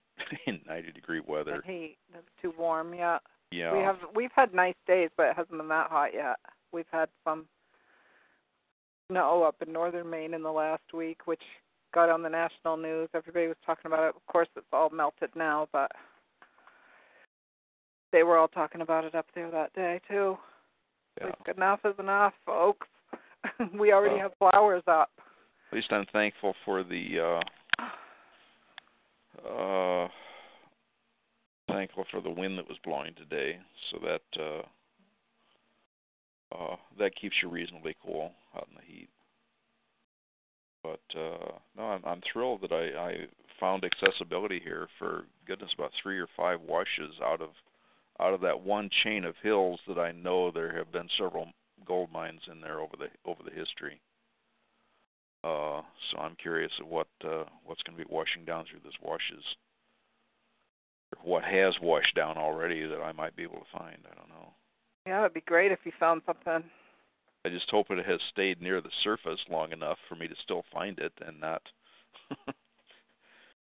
in 0.53 0.60
90 0.68 0.92
degree 0.92 1.22
weather. 1.26 1.61
the 1.66 1.72
heat 1.72 1.98
it's 2.14 2.27
too 2.42 2.53
warm 2.58 2.94
yet. 2.94 3.22
Yeah. 3.52 3.74
We 3.74 3.80
have 3.80 3.98
we've 4.16 4.32
had 4.36 4.53
nice 4.53 4.76
days, 4.86 5.10
but 5.18 5.27
it 5.27 5.36
hasn't 5.36 5.58
been 5.58 5.68
that 5.69 5.90
hot 5.90 6.14
yet. 6.14 6.38
We've 6.72 6.86
had 6.92 7.10
some 7.24 7.48
snow 9.10 9.44
up 9.44 9.56
in 9.66 9.74
northern 9.74 10.10
Maine 10.10 10.34
in 10.34 10.44
the 10.44 10.52
last 10.52 10.94
week, 10.94 11.26
which 11.26 11.42
got 11.93 12.09
on 12.09 12.22
the 12.22 12.30
national 12.30 12.77
news. 12.77 13.09
Everybody 13.14 13.48
was 13.48 13.57
talking 13.66 13.85
about 13.91 14.03
it. 14.09 14.16
Of 14.16 14.25
course, 14.27 14.48
it's 14.56 14.66
all 14.74 14.90
melted 14.90 15.30
now, 15.35 15.67
but 15.72 15.91
they 18.11 18.24
were 18.24 18.38
all 18.38 18.48
talking 18.48 18.82
about 18.82 19.03
it 19.06 19.16
up 19.16 19.25
there 19.35 19.51
that 19.51 19.74
day 19.74 19.99
too. 20.07 20.38
yeah. 21.19 21.27
Like, 21.27 21.56
enough 21.56 21.80
is 21.85 21.95
enough, 21.99 22.33
folks. 22.45 22.88
we 23.80 23.91
already 23.93 24.16
Well. 24.16 24.24
have 24.24 24.51
flowers 24.51 24.83
up. 24.88 25.09
At 25.72 25.75
least 25.75 25.91
I'm 25.91 26.06
thankful 26.14 26.56
for 26.64 26.83
the 26.83 27.19
uh 27.19 27.41
uh 29.48 30.07
thankful 31.67 32.06
for 32.09 32.22
the 32.22 32.30
wind 32.30 32.57
that 32.57 32.67
was 32.67 32.77
blowing 32.83 33.14
today 33.16 33.59
so 33.91 33.99
that 34.03 34.22
uh 34.41 34.64
uh 36.56 36.75
that 36.98 37.16
keeps 37.16 37.35
you 37.43 37.49
reasonably 37.49 37.95
cool 38.03 38.32
out 38.56 38.67
in 38.72 38.75
the 38.77 38.82
heat. 38.85 39.09
But 40.88 41.19
uh 41.19 41.51
no, 41.75 41.83
I'm 41.83 42.01
I'm 42.06 42.22
thrilled 42.32 42.61
that 42.61 42.72
I 42.72 43.09
I 43.09 43.27
found 43.59 43.83
accessibility 43.83 44.61
here 44.64 44.88
for 44.99 45.25
goodness 45.48 45.72
about 45.77 45.91
3 46.01 46.19
or 46.19 46.27
5 46.38 46.61
washes 46.61 47.16
out 47.24 47.41
of 47.41 47.49
out 48.19 48.33
of 48.33 48.41
that 48.41 48.61
one 48.61 48.90
chain 49.03 49.25
of 49.25 49.35
hills 49.41 49.80
that 49.88 49.98
I 49.98 50.11
know 50.11 50.51
there 50.51 50.75
have 50.77 50.91
been 50.91 51.09
several 51.17 51.48
gold 51.85 52.11
mines 52.11 52.41
in 52.51 52.61
there 52.61 52.80
over 52.80 52.95
the 52.98 53.07
over 53.25 53.41
the 53.43 53.51
history. 53.51 53.99
Uh, 55.43 55.82
so 56.09 56.17
I'm 56.19 56.35
curious 56.35 56.72
of 56.80 56.88
what 56.88 57.07
uh, 57.24 57.43
what's 57.66 57.83
going 57.83 57.98
to 57.98 58.03
be 58.03 58.14
washing 58.14 58.45
down 58.45 58.66
through 58.66 58.80
this 58.83 58.99
washes, 59.01 59.43
what 61.24 61.43
has 61.43 61.75
washed 61.82 62.16
down 62.16 62.38
already 62.38 62.85
that 62.85 63.01
I 63.01 63.11
might 63.11 63.35
be 63.35 63.43
able 63.43 63.59
to 63.59 63.77
find. 63.77 63.98
I 64.09 64.16
don't 64.16 64.30
know. 64.30 64.53
Yeah, 65.06 65.22
it'd 65.22 65.33
be 65.33 65.41
great 65.41 65.72
if 65.72 65.80
you 65.85 65.91
found 65.99 66.22
something. 66.25 66.64
I 67.48 67.50
just 67.50 67.72
hope 67.72 67.88
it 67.92 68.06
has 68.06 68.19
stayed 68.30 68.61
near 68.61 68.82
the 68.82 68.90
surface 69.06 69.40
long 69.50 69.72
enough 69.72 69.98
for 70.09 70.16
me 70.16 70.27
to 70.27 70.35
still 70.43 70.66
find 70.74 71.00
it 71.00 71.14
and 71.26 71.40
not 71.40 71.61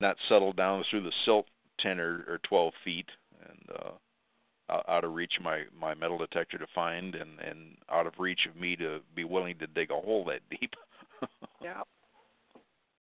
not 0.00 0.16
settle 0.28 0.52
down 0.52 0.84
through 0.88 1.02
the 1.02 1.12
silt 1.24 1.46
ten 1.80 1.98
or, 1.98 2.24
or 2.28 2.38
twelve 2.48 2.72
feet 2.84 3.08
and 3.48 3.76
uh, 3.76 4.80
out 4.86 5.02
of 5.02 5.12
reach 5.12 5.32
of 5.38 5.44
my 5.44 5.64
my 5.76 5.92
metal 5.92 6.18
detector 6.18 6.56
to 6.56 6.68
find 6.72 7.16
and 7.16 7.40
and 7.40 7.76
out 7.90 8.06
of 8.06 8.12
reach 8.16 8.46
of 8.48 8.54
me 8.54 8.76
to 8.76 9.00
be 9.16 9.24
willing 9.24 9.58
to 9.58 9.66
dig 9.66 9.90
a 9.90 9.94
hole 9.94 10.24
that 10.24 10.40
deep. 10.50 10.74
yeah. 11.60 11.82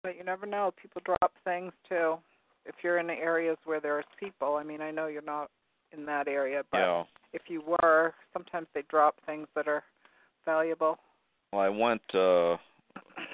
But 0.02 0.18
you 0.18 0.24
never 0.24 0.48
know. 0.48 0.74
People 0.82 1.04
drop 1.06 1.34
things 1.44 1.72
too. 1.88 2.16
If 2.66 2.76
you're 2.84 2.98
in 2.98 3.06
the 3.06 3.14
areas 3.14 3.58
where 3.66 3.80
there's 3.80 4.06
people, 4.20 4.56
I 4.56 4.64
mean, 4.64 4.82
I 4.82 4.90
know 4.90 5.06
you're 5.06 5.22
not 5.22 5.52
in 5.96 6.04
that 6.08 6.28
area, 6.28 6.64
but 6.72 6.80
yeah. 6.80 7.04
if 7.32 7.44
you 7.48 7.62
were, 7.62 8.16
sometimes 8.34 8.66
they 8.74 8.82
drop 8.90 9.18
things 9.28 9.48
that 9.56 9.68
are 9.68 9.84
valuable. 10.46 10.98
Well, 11.52 11.62
I 11.62 11.70
went 11.70 12.02
uh 12.14 12.58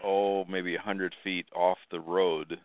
oh 0.04 0.46
maybe 0.50 0.76
a 0.76 0.82
hundred 0.82 1.16
feet 1.24 1.46
off 1.56 1.78
the 1.92 2.00
road, 2.00 2.60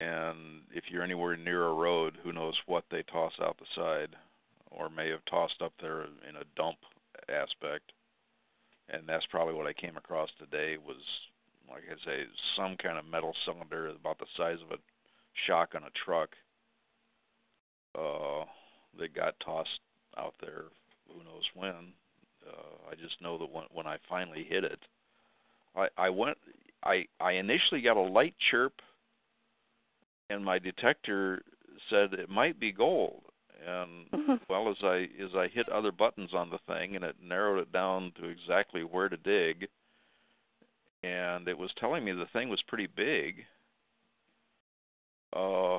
and 0.00 0.62
if 0.72 0.84
you're 0.90 1.02
anywhere 1.02 1.36
near 1.36 1.66
a 1.66 1.74
road, 1.74 2.18
who 2.22 2.32
knows 2.32 2.54
what 2.66 2.84
they 2.90 3.02
toss 3.04 3.32
out 3.40 3.58
the 3.58 3.66
side, 3.74 4.16
or 4.70 4.88
may 4.88 5.08
have 5.10 5.24
tossed 5.26 5.60
up 5.62 5.72
there 5.80 6.02
in 6.02 6.36
a 6.36 6.44
dump 6.56 6.78
aspect. 7.28 7.92
And 8.88 9.02
that's 9.06 9.26
probably 9.26 9.54
what 9.54 9.66
I 9.66 9.72
came 9.72 9.96
across 9.96 10.28
today 10.38 10.76
was, 10.76 10.96
like 11.70 11.84
I 11.88 11.94
say, 12.04 12.24
some 12.56 12.76
kind 12.76 12.98
of 12.98 13.06
metal 13.06 13.34
cylinder 13.44 13.88
about 13.88 14.18
the 14.18 14.26
size 14.36 14.58
of 14.62 14.72
a 14.72 14.80
shock 15.46 15.74
on 15.74 15.84
a 15.84 16.04
truck. 16.04 16.30
Uh, 17.94 18.44
that 18.98 19.14
got 19.14 19.34
tossed 19.44 19.80
out 20.18 20.34
there, 20.40 20.64
who 21.08 21.24
knows 21.24 21.44
when. 21.54 21.92
Uh, 22.46 22.90
I 22.90 22.94
just 22.94 23.20
know 23.20 23.38
that 23.38 23.52
when 23.52 23.64
when 23.72 23.86
I 23.86 23.98
finally 24.08 24.44
hit 24.48 24.64
it, 24.64 24.78
I 25.76 25.88
I 25.96 26.10
went 26.10 26.38
I 26.84 27.06
I 27.20 27.32
initially 27.32 27.80
got 27.80 27.96
a 27.96 28.00
light 28.00 28.34
chirp, 28.50 28.74
and 30.30 30.44
my 30.44 30.58
detector 30.58 31.42
said 31.90 32.14
it 32.14 32.28
might 32.28 32.58
be 32.58 32.72
gold. 32.72 33.22
And 33.66 34.40
well, 34.48 34.68
as 34.70 34.76
I 34.82 35.08
as 35.22 35.34
I 35.36 35.48
hit 35.48 35.68
other 35.68 35.92
buttons 35.92 36.30
on 36.34 36.50
the 36.50 36.58
thing, 36.66 36.96
and 36.96 37.04
it 37.04 37.16
narrowed 37.22 37.60
it 37.60 37.72
down 37.72 38.12
to 38.20 38.26
exactly 38.26 38.82
where 38.82 39.08
to 39.08 39.16
dig, 39.16 39.68
and 41.02 41.46
it 41.48 41.56
was 41.56 41.70
telling 41.78 42.04
me 42.04 42.12
the 42.12 42.26
thing 42.32 42.48
was 42.48 42.62
pretty 42.66 42.88
big. 42.88 43.44
Uh, 45.34 45.78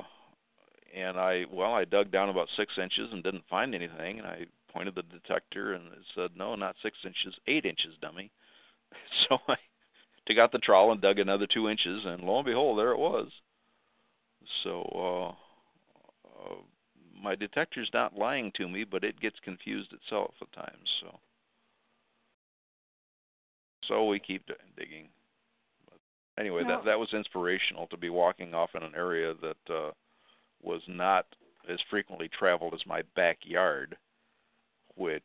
and 0.94 1.18
I 1.18 1.44
well, 1.52 1.74
I 1.74 1.84
dug 1.84 2.10
down 2.10 2.28
about 2.28 2.48
six 2.56 2.72
inches 2.78 3.10
and 3.12 3.22
didn't 3.22 3.44
find 3.50 3.74
anything, 3.74 4.18
and 4.18 4.26
I 4.26 4.46
pointed 4.74 4.94
the 4.94 5.02
detector 5.02 5.74
and 5.74 5.86
it 5.92 6.04
said, 6.14 6.30
"No, 6.36 6.54
not 6.54 6.76
six 6.82 6.98
inches, 7.04 7.38
eight 7.46 7.64
inches, 7.64 7.94
dummy." 8.00 8.30
So 9.28 9.38
I 9.48 9.56
took 10.26 10.38
out 10.38 10.52
the 10.52 10.58
trowel 10.58 10.92
and 10.92 11.00
dug 11.00 11.18
another 11.18 11.46
two 11.46 11.68
inches, 11.68 12.04
and 12.04 12.22
lo 12.22 12.38
and 12.38 12.46
behold, 12.46 12.78
there 12.78 12.92
it 12.92 12.98
was. 12.98 13.28
So 14.62 14.82
uh, 14.94 15.28
uh, 16.28 16.56
my 17.20 17.34
detector's 17.34 17.90
not 17.92 18.16
lying 18.16 18.52
to 18.56 18.68
me, 18.68 18.84
but 18.84 19.02
it 19.02 19.20
gets 19.20 19.36
confused 19.40 19.92
itself 19.92 20.34
at 20.40 20.52
times. 20.52 20.88
So 21.00 21.18
so 23.88 24.06
we 24.06 24.18
keep 24.18 24.46
digging. 24.76 25.08
But 25.88 25.98
anyway, 26.38 26.62
No. 26.62 26.76
that 26.76 26.84
that 26.84 26.98
was 26.98 27.12
inspirational 27.12 27.86
to 27.88 27.96
be 27.96 28.10
walking 28.10 28.54
off 28.54 28.74
in 28.74 28.82
an 28.82 28.94
area 28.94 29.34
that 29.34 29.74
uh, 29.74 29.90
was 30.62 30.82
not 30.88 31.26
as 31.68 31.80
frequently 31.90 32.28
traveled 32.28 32.74
as 32.74 32.86
my 32.86 33.02
backyard, 33.16 33.96
which 34.96 35.22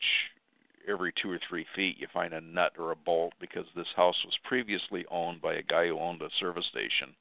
every 0.87 1.13
two 1.21 1.29
or 1.31 1.39
three 1.47 1.65
feet 1.75 1.97
you 1.99 2.07
find 2.11 2.33
a 2.33 2.41
nut 2.41 2.73
or 2.77 2.91
a 2.91 2.95
bolt 2.95 3.33
because 3.39 3.65
this 3.75 3.87
house 3.95 4.15
was 4.25 4.37
previously 4.43 5.05
owned 5.11 5.41
by 5.41 5.55
a 5.55 5.61
guy 5.63 5.87
who 5.87 5.99
owned 5.99 6.21
a 6.21 6.29
service 6.39 6.65
station. 6.69 7.15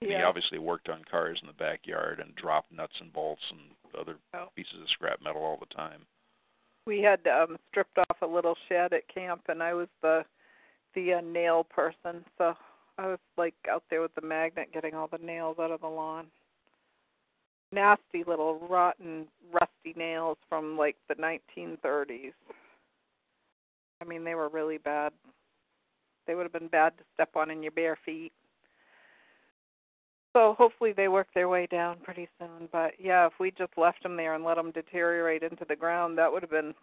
And 0.00 0.10
he 0.10 0.16
obviously 0.16 0.58
worked 0.58 0.88
on 0.90 1.02
cars 1.10 1.38
in 1.40 1.46
the 1.46 1.54
backyard 1.54 2.20
and 2.20 2.34
dropped 2.36 2.70
nuts 2.72 2.92
and 3.00 3.12
bolts 3.12 3.42
and 3.50 3.60
other 3.98 4.16
Oh. 4.34 4.48
pieces 4.54 4.80
of 4.82 4.88
scrap 4.90 5.22
metal 5.22 5.42
all 5.42 5.56
the 5.56 5.74
time. 5.74 6.04
We 6.86 7.00
had 7.00 7.26
um 7.26 7.56
stripped 7.70 7.96
off 7.96 8.20
a 8.20 8.26
little 8.26 8.56
shed 8.68 8.92
at 8.92 9.08
camp, 9.08 9.42
and 9.48 9.62
I 9.62 9.72
was 9.72 9.88
the 10.02 10.24
the 10.94 11.14
uh, 11.14 11.20
nail 11.22 11.64
person. 11.64 12.24
So 12.36 12.54
I 12.98 13.06
was 13.06 13.18
like 13.38 13.54
out 13.70 13.84
there 13.88 14.02
with 14.02 14.14
the 14.14 14.20
magnet, 14.26 14.72
getting 14.74 14.94
all 14.94 15.08
the 15.08 15.18
nails 15.18 15.56
out 15.58 15.70
of 15.70 15.80
the 15.80 15.86
lawn. 15.88 16.26
Nasty 17.74 18.22
little 18.24 18.60
rotten, 18.68 19.26
rusty 19.52 19.98
nails 19.98 20.38
from 20.48 20.78
like 20.78 20.96
the 21.08 21.16
1930s. 21.16 22.32
I 24.00 24.04
mean, 24.04 24.22
they 24.22 24.36
were 24.36 24.48
really 24.48 24.78
bad. 24.78 25.12
They 26.26 26.34
would 26.34 26.44
have 26.44 26.52
been 26.52 26.68
bad 26.68 26.96
to 26.98 27.04
step 27.14 27.30
on 27.34 27.50
in 27.50 27.62
your 27.62 27.72
bare 27.72 27.98
feet. 28.04 28.32
So 30.32 30.54
hopefully 30.58 30.92
they 30.92 31.08
work 31.08 31.28
their 31.34 31.48
way 31.48 31.66
down 31.66 31.98
pretty 32.02 32.28
soon. 32.38 32.68
But 32.72 32.92
yeah, 32.98 33.26
if 33.26 33.32
we 33.40 33.50
just 33.50 33.76
left 33.76 34.02
them 34.02 34.16
there 34.16 34.34
and 34.34 34.44
let 34.44 34.56
them 34.56 34.70
deteriorate 34.72 35.42
into 35.42 35.64
the 35.68 35.76
ground, 35.76 36.16
that 36.18 36.32
would 36.32 36.42
have 36.42 36.50
been 36.50 36.74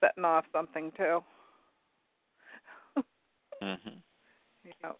setting 0.00 0.24
off 0.24 0.44
something 0.52 0.92
too. 0.96 1.22
Mhm. 3.62 4.02
Yeah. 4.64 4.92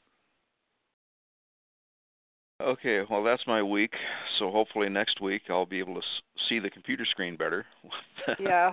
Okay, 2.65 3.02
well 3.10 3.23
that's 3.23 3.47
my 3.47 3.62
week. 3.62 3.93
So 4.39 4.51
hopefully 4.51 4.89
next 4.89 5.20
week 5.20 5.43
I'll 5.51 5.67
be 5.67 5.78
able 5.81 5.94
to 5.97 6.02
see 6.49 6.59
the 6.59 6.70
computer 6.70 7.05
screen 7.05 7.36
better. 7.36 7.65
Yeah. 8.41 8.73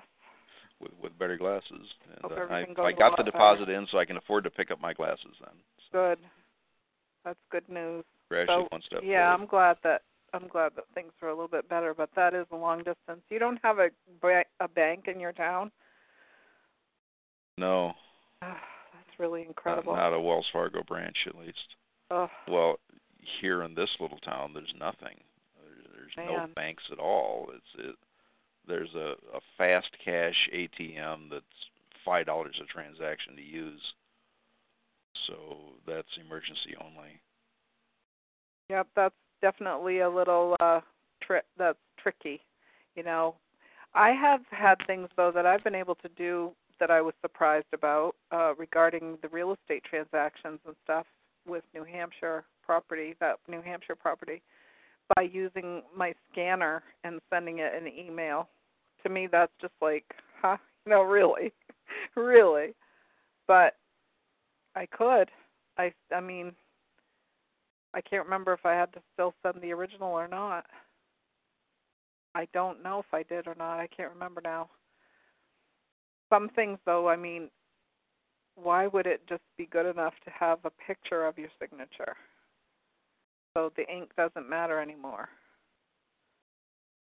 with 0.79 0.91
with 1.03 1.19
better 1.19 1.37
glasses. 1.37 1.65
And 2.09 2.19
Hope 2.21 2.31
uh, 2.31 2.35
everything 2.35 2.71
I 2.71 2.73
goes 2.73 2.85
I 2.87 2.91
got 2.93 3.11
the 3.17 3.23
better. 3.23 3.31
deposit 3.31 3.69
in, 3.69 3.85
so 3.91 3.97
I 3.99 4.05
can 4.05 4.17
afford 4.17 4.43
to 4.45 4.49
pick 4.49 4.71
up 4.71 4.79
my 4.81 4.93
glasses 4.93 5.35
then. 5.41 5.53
Good. 5.91 6.19
That's 7.25 7.39
good 7.51 7.67
news. 7.69 8.05
We're 8.29 8.45
So, 8.47 8.67
one 8.69 8.81
step 8.85 9.01
yeah, 9.03 9.29
forward. 9.29 9.41
I'm 9.41 9.47
glad 9.47 9.77
that 9.83 10.01
I'm 10.33 10.47
glad 10.47 10.71
that 10.77 10.85
things 10.95 11.11
are 11.21 11.27
a 11.27 11.33
little 11.33 11.49
bit 11.49 11.67
better, 11.67 11.93
but 11.93 12.09
that 12.15 12.33
is 12.33 12.45
a 12.51 12.55
long 12.55 12.77
distance. 12.79 13.21
You 13.29 13.39
don't 13.39 13.59
have 13.61 13.79
a 13.79 13.89
a 14.61 14.67
bank 14.69 15.07
in 15.07 15.19
your 15.19 15.33
town? 15.33 15.69
No, 17.57 17.93
That's 18.41 19.19
really 19.19 19.41
not, 19.41 19.47
incredible. 19.49 19.95
not 19.95 20.13
a 20.13 20.19
Wells 20.19 20.47
Fargo 20.53 20.81
branch 20.83 21.17
at 21.27 21.35
least. 21.35 21.75
Oh, 22.09 22.29
Well, 22.47 22.77
here 23.41 23.63
in 23.63 23.75
this 23.75 23.89
little 23.99 24.19
town, 24.19 24.53
there's 24.53 24.73
nothing. 24.77 25.17
There's, 25.63 26.13
there's 26.15 26.27
no 26.27 26.47
banks 26.55 26.83
at 26.91 26.99
all. 26.99 27.49
It's 27.53 27.89
it. 27.89 27.95
There's 28.67 28.93
a 28.95 29.15
a 29.35 29.39
fast 29.57 29.89
cash 30.03 30.49
ATM 30.53 31.29
that's 31.31 31.45
five 32.05 32.25
dollars 32.25 32.59
a 32.61 32.65
transaction 32.65 33.35
to 33.35 33.41
use. 33.41 33.81
So 35.27 35.35
that's 35.87 36.07
emergency 36.23 36.75
only. 36.79 37.19
Yep, 38.69 38.87
that's 38.95 39.15
definitely 39.41 39.99
a 39.99 40.09
little 40.09 40.55
uh 40.59 40.81
tri- 41.21 41.41
that's 41.57 41.79
tricky. 41.97 42.41
You 42.95 43.03
know, 43.03 43.35
I 43.93 44.11
have 44.11 44.41
had 44.51 44.75
things 44.87 45.09
though 45.17 45.31
that 45.31 45.45
I've 45.45 45.63
been 45.63 45.75
able 45.75 45.95
to 45.95 46.09
do 46.09 46.51
that 46.79 46.89
I 46.89 47.01
was 47.01 47.13
surprised 47.21 47.73
about 47.73 48.15
uh 48.31 48.53
regarding 48.55 49.17
the 49.21 49.29
real 49.29 49.53
estate 49.53 49.83
transactions 49.83 50.59
and 50.65 50.75
stuff 50.83 51.05
with 51.47 51.63
New 51.73 51.83
Hampshire 51.83 52.45
property, 52.63 53.15
that 53.19 53.37
New 53.47 53.61
Hampshire 53.61 53.95
property 53.95 54.41
by 55.15 55.23
using 55.23 55.81
my 55.95 56.13
scanner 56.31 56.83
and 57.03 57.19
sending 57.29 57.59
it 57.59 57.73
an 57.73 57.87
email. 57.87 58.47
To 59.03 59.09
me 59.09 59.27
that's 59.31 59.51
just 59.61 59.73
like, 59.81 60.05
huh? 60.41 60.57
No, 60.87 61.03
really. 61.03 61.53
really. 62.15 62.73
But 63.47 63.75
I 64.75 64.87
could. 64.87 65.29
I 65.77 65.93
I 66.11 66.19
mean, 66.19 66.53
I 67.93 68.01
can't 68.01 68.23
remember 68.23 68.51
if 68.53 68.65
I 68.65 68.73
had 68.73 68.91
to 68.93 69.01
still 69.13 69.35
send 69.43 69.61
the 69.61 69.73
original 69.73 70.09
or 70.09 70.27
not. 70.27 70.65
I 72.33 72.47
don't 72.51 72.81
know 72.81 72.97
if 72.99 73.13
I 73.13 73.21
did 73.23 73.47
or 73.47 73.55
not. 73.55 73.79
I 73.79 73.87
can't 73.95 74.11
remember 74.11 74.41
now. 74.43 74.69
Some 76.33 76.49
things 76.49 76.79
though, 76.85 77.07
I 77.09 77.15
mean, 77.15 77.49
why 78.61 78.87
would 78.87 79.05
it 79.05 79.21
just 79.27 79.43
be 79.57 79.65
good 79.65 79.85
enough 79.85 80.13
to 80.25 80.31
have 80.31 80.59
a 80.65 80.71
picture 80.85 81.25
of 81.25 81.37
your 81.37 81.49
signature? 81.59 82.15
So 83.53 83.71
the 83.75 83.87
ink 83.87 84.11
doesn't 84.15 84.49
matter 84.49 84.79
anymore. 84.79 85.29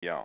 Yeah. 0.03 0.25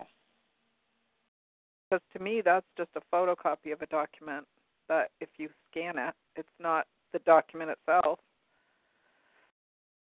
Because 1.90 2.02
to 2.14 2.20
me, 2.24 2.42
that's 2.44 2.66
just 2.78 2.90
a 2.96 3.16
photocopy 3.16 3.72
of 3.74 3.82
a 3.82 3.88
document 3.88 4.46
that 4.90 5.12
if 5.22 5.30
you 5.38 5.50
scan 5.70 5.98
it, 5.98 6.14
it's 6.36 6.48
not 6.60 6.88
the 7.14 7.20
document 7.20 7.72
itself. 7.72 8.20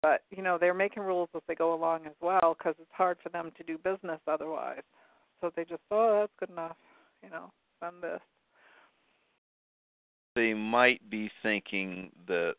But, 0.01 0.23
you 0.31 0.43
know, 0.43 0.59
they're 0.59 0.75
making 0.75 1.05
rules 1.05 1.29
as 1.35 1.43
they 1.47 1.55
go 1.55 1.75
along 1.75 2.07
as 2.07 2.15
well 2.21 2.57
because 2.59 2.75
it's 2.81 2.91
hard 2.93 3.19
for 3.23 3.29
them 3.29 3.53
to 3.57 3.63
do 3.65 3.79
business 3.79 4.21
otherwise. 4.27 4.83
So 5.41 5.53
they 5.55 5.65
just, 5.65 5.83
oh, 5.91 6.21
that's 6.21 6.33
good 6.41 6.51
enough, 6.51 6.77
you 7.23 7.31
know, 7.31 7.53
send 7.81 8.03
this. 8.03 8.21
They 10.35 10.55
might 10.55 11.09
be 11.11 11.31
thinking 11.43 12.11
that 12.27 12.55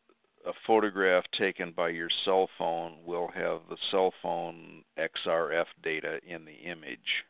a 0.45 0.51
photograph 0.67 1.23
taken 1.37 1.71
by 1.71 1.89
your 1.89 2.09
cell 2.25 2.49
phone 2.57 2.97
will 3.05 3.29
have 3.29 3.61
the 3.69 3.77
cell 3.91 4.13
phone 4.21 4.83
EXIF 4.97 5.65
data 5.83 6.19
in 6.27 6.45
the 6.45 6.51
image. 6.51 7.23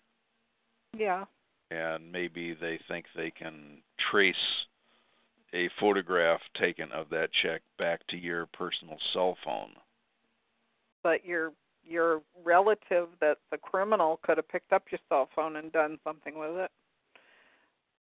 Yeah. 0.97 1.25
And 1.71 2.11
maybe 2.11 2.53
they 2.53 2.79
think 2.87 3.05
they 3.15 3.31
can 3.31 3.81
trace 4.11 4.35
a 5.53 5.69
photograph 5.79 6.41
taken 6.59 6.91
of 6.91 7.09
that 7.09 7.29
check 7.41 7.61
back 7.77 8.05
to 8.07 8.17
your 8.17 8.47
personal 8.47 8.97
cell 9.13 9.37
phone. 9.43 9.71
But 11.03 11.25
your 11.25 11.51
your 11.85 12.21
relative 12.43 13.09
that's 13.19 13.39
a 13.51 13.57
criminal 13.57 14.19
could 14.23 14.37
have 14.37 14.47
picked 14.47 14.71
up 14.71 14.83
your 14.89 14.99
cell 15.09 15.29
phone 15.35 15.57
and 15.57 15.71
done 15.71 15.99
something 16.03 16.37
with 16.39 16.55
it. 16.55 16.71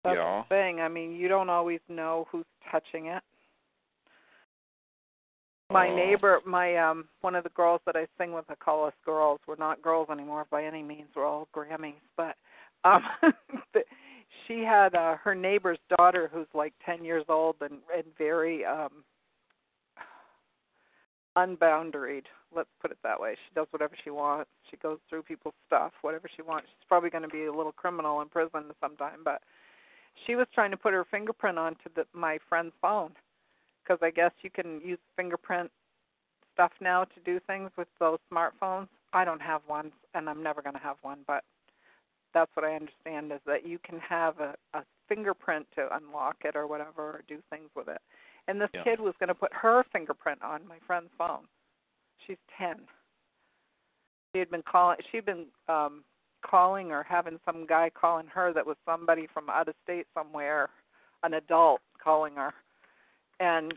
That's 0.07 0.17
yeah. 0.19 0.43
the 0.49 0.55
thing. 0.55 0.81
I 0.81 0.89
mean, 0.89 1.13
you 1.17 1.27
don't 1.29 1.51
always 1.51 1.81
know 1.89 2.29
who's 2.31 2.45
touching 2.71 3.07
it. 3.07 3.23
My 5.69 5.89
Oh. 5.89 5.97
neighbor, 5.97 6.41
my 6.47 6.77
um, 6.77 7.09
one 7.23 7.35
of 7.35 7.43
the 7.43 7.51
girls 7.51 7.81
that 7.87 7.97
I 7.97 8.07
sing 8.19 8.33
with, 8.33 8.45
I 8.49 8.55
call 8.55 8.85
us 8.85 8.95
girls. 9.05 9.41
We're 9.49 9.57
not 9.57 9.83
girls 9.83 10.09
anymore 10.11 10.47
by 10.49 10.65
any 10.65 10.83
means. 10.83 11.09
We're 11.17 11.27
all 11.27 11.49
Grammys, 11.53 11.95
but 12.17 12.37
um, 12.85 13.03
she 14.47 14.61
had 14.61 14.95
uh, 14.95 15.17
her 15.17 15.35
neighbor's 15.35 15.79
daughter, 15.99 16.31
who's 16.33 16.47
like 16.55 16.73
ten 16.85 17.05
years 17.05 17.25
old 17.29 17.57
and 17.61 17.79
and 17.93 18.05
very 18.17 18.65
um, 18.65 19.03
unboundaried. 21.37 22.27
Let's 22.55 22.71
put 22.81 22.93
it 22.93 22.99
that 23.03 23.21
way. 23.21 23.35
She 23.35 23.55
does 23.55 23.67
whatever 23.71 23.97
she 24.05 24.11
wants. 24.11 24.51
She 24.71 24.77
goes 24.77 24.99
through 25.09 25.23
people's 25.25 25.55
stuff, 25.67 25.93
whatever 26.03 26.29
she 26.35 26.43
wants. 26.43 26.69
She's 26.69 26.87
probably 26.89 27.11
going 27.11 27.23
to 27.25 27.29
be 27.29 27.47
a 27.47 27.53
little 27.53 27.73
criminal 27.73 28.21
in 28.21 28.29
prison 28.29 28.71
sometime, 28.81 29.21
but 29.25 29.43
she 30.25 30.35
was 30.35 30.47
trying 30.55 30.71
to 30.71 30.77
put 30.77 30.93
her 30.93 31.05
fingerprint 31.11 31.59
onto 31.59 31.89
the, 31.95 32.05
my 32.13 32.39
friend's 32.49 32.75
phone 32.81 33.13
because 33.83 33.99
I 34.03 34.11
guess 34.11 34.33
you 34.43 34.51
can 34.51 34.81
use 34.85 34.99
fingerprint 35.17 35.71
stuff 36.55 36.73
now 36.81 37.05
to 37.05 37.21
do 37.25 37.39
things 37.47 37.71
with 37.77 37.89
those 38.01 38.19
smartphones. 38.33 38.89
I 39.13 39.25
don't 39.25 39.43
have 39.43 39.63
one, 39.67 39.93
and 40.15 40.29
I'm 40.29 40.43
never 40.43 40.63
going 40.63 40.75
to 40.75 40.81
have 40.81 40.97
one, 41.03 41.19
but 41.27 41.45
that's 42.35 42.51
what 42.55 42.65
I 42.65 42.75
understand 42.75 43.33
is 43.33 43.41
that 43.47 43.67
you 43.67 43.79
can 43.79 43.99
have 44.01 44.41
a, 44.41 44.55
a 44.75 44.83
fingerprint 45.09 45.67
to 45.77 45.89
unlock 45.97 46.37
it 46.45 46.57
or 46.57 46.67
whatever, 46.67 47.03
or 47.03 47.23
do 47.29 47.39
things 47.51 47.69
with 47.75 47.89
it. 47.89 48.01
And 48.49 48.61
this 48.61 48.71
Yeah. 48.75 48.85
kid 48.85 49.01
was 49.01 49.15
going 49.19 49.29
to 49.29 49.35
put 49.35 49.53
her 49.53 49.85
fingerprint 49.93 50.43
on 50.43 50.67
my 50.67 50.79
friend's 50.87 51.11
phone. 51.17 51.45
She's 52.27 52.37
ten. 52.59 52.77
She 54.33 54.41
had 54.41 54.51
been 54.51 54.63
calling. 54.63 54.99
She'd 55.11 55.25
been 55.25 55.47
um 55.69 56.05
calling 56.43 56.91
or 56.93 57.03
having 57.03 57.39
some 57.45 57.67
guy 57.67 57.91
calling 57.91 58.27
her 58.27 58.53
that 58.53 58.67
was 58.67 58.77
somebody 58.85 59.27
from 59.33 59.51
out 59.51 59.69
of 59.69 59.75
state 59.85 60.07
somewhere, 60.15 60.69
an 61.23 61.35
adult 61.35 61.81
calling 62.03 62.35
her, 62.35 62.53
and 63.41 63.75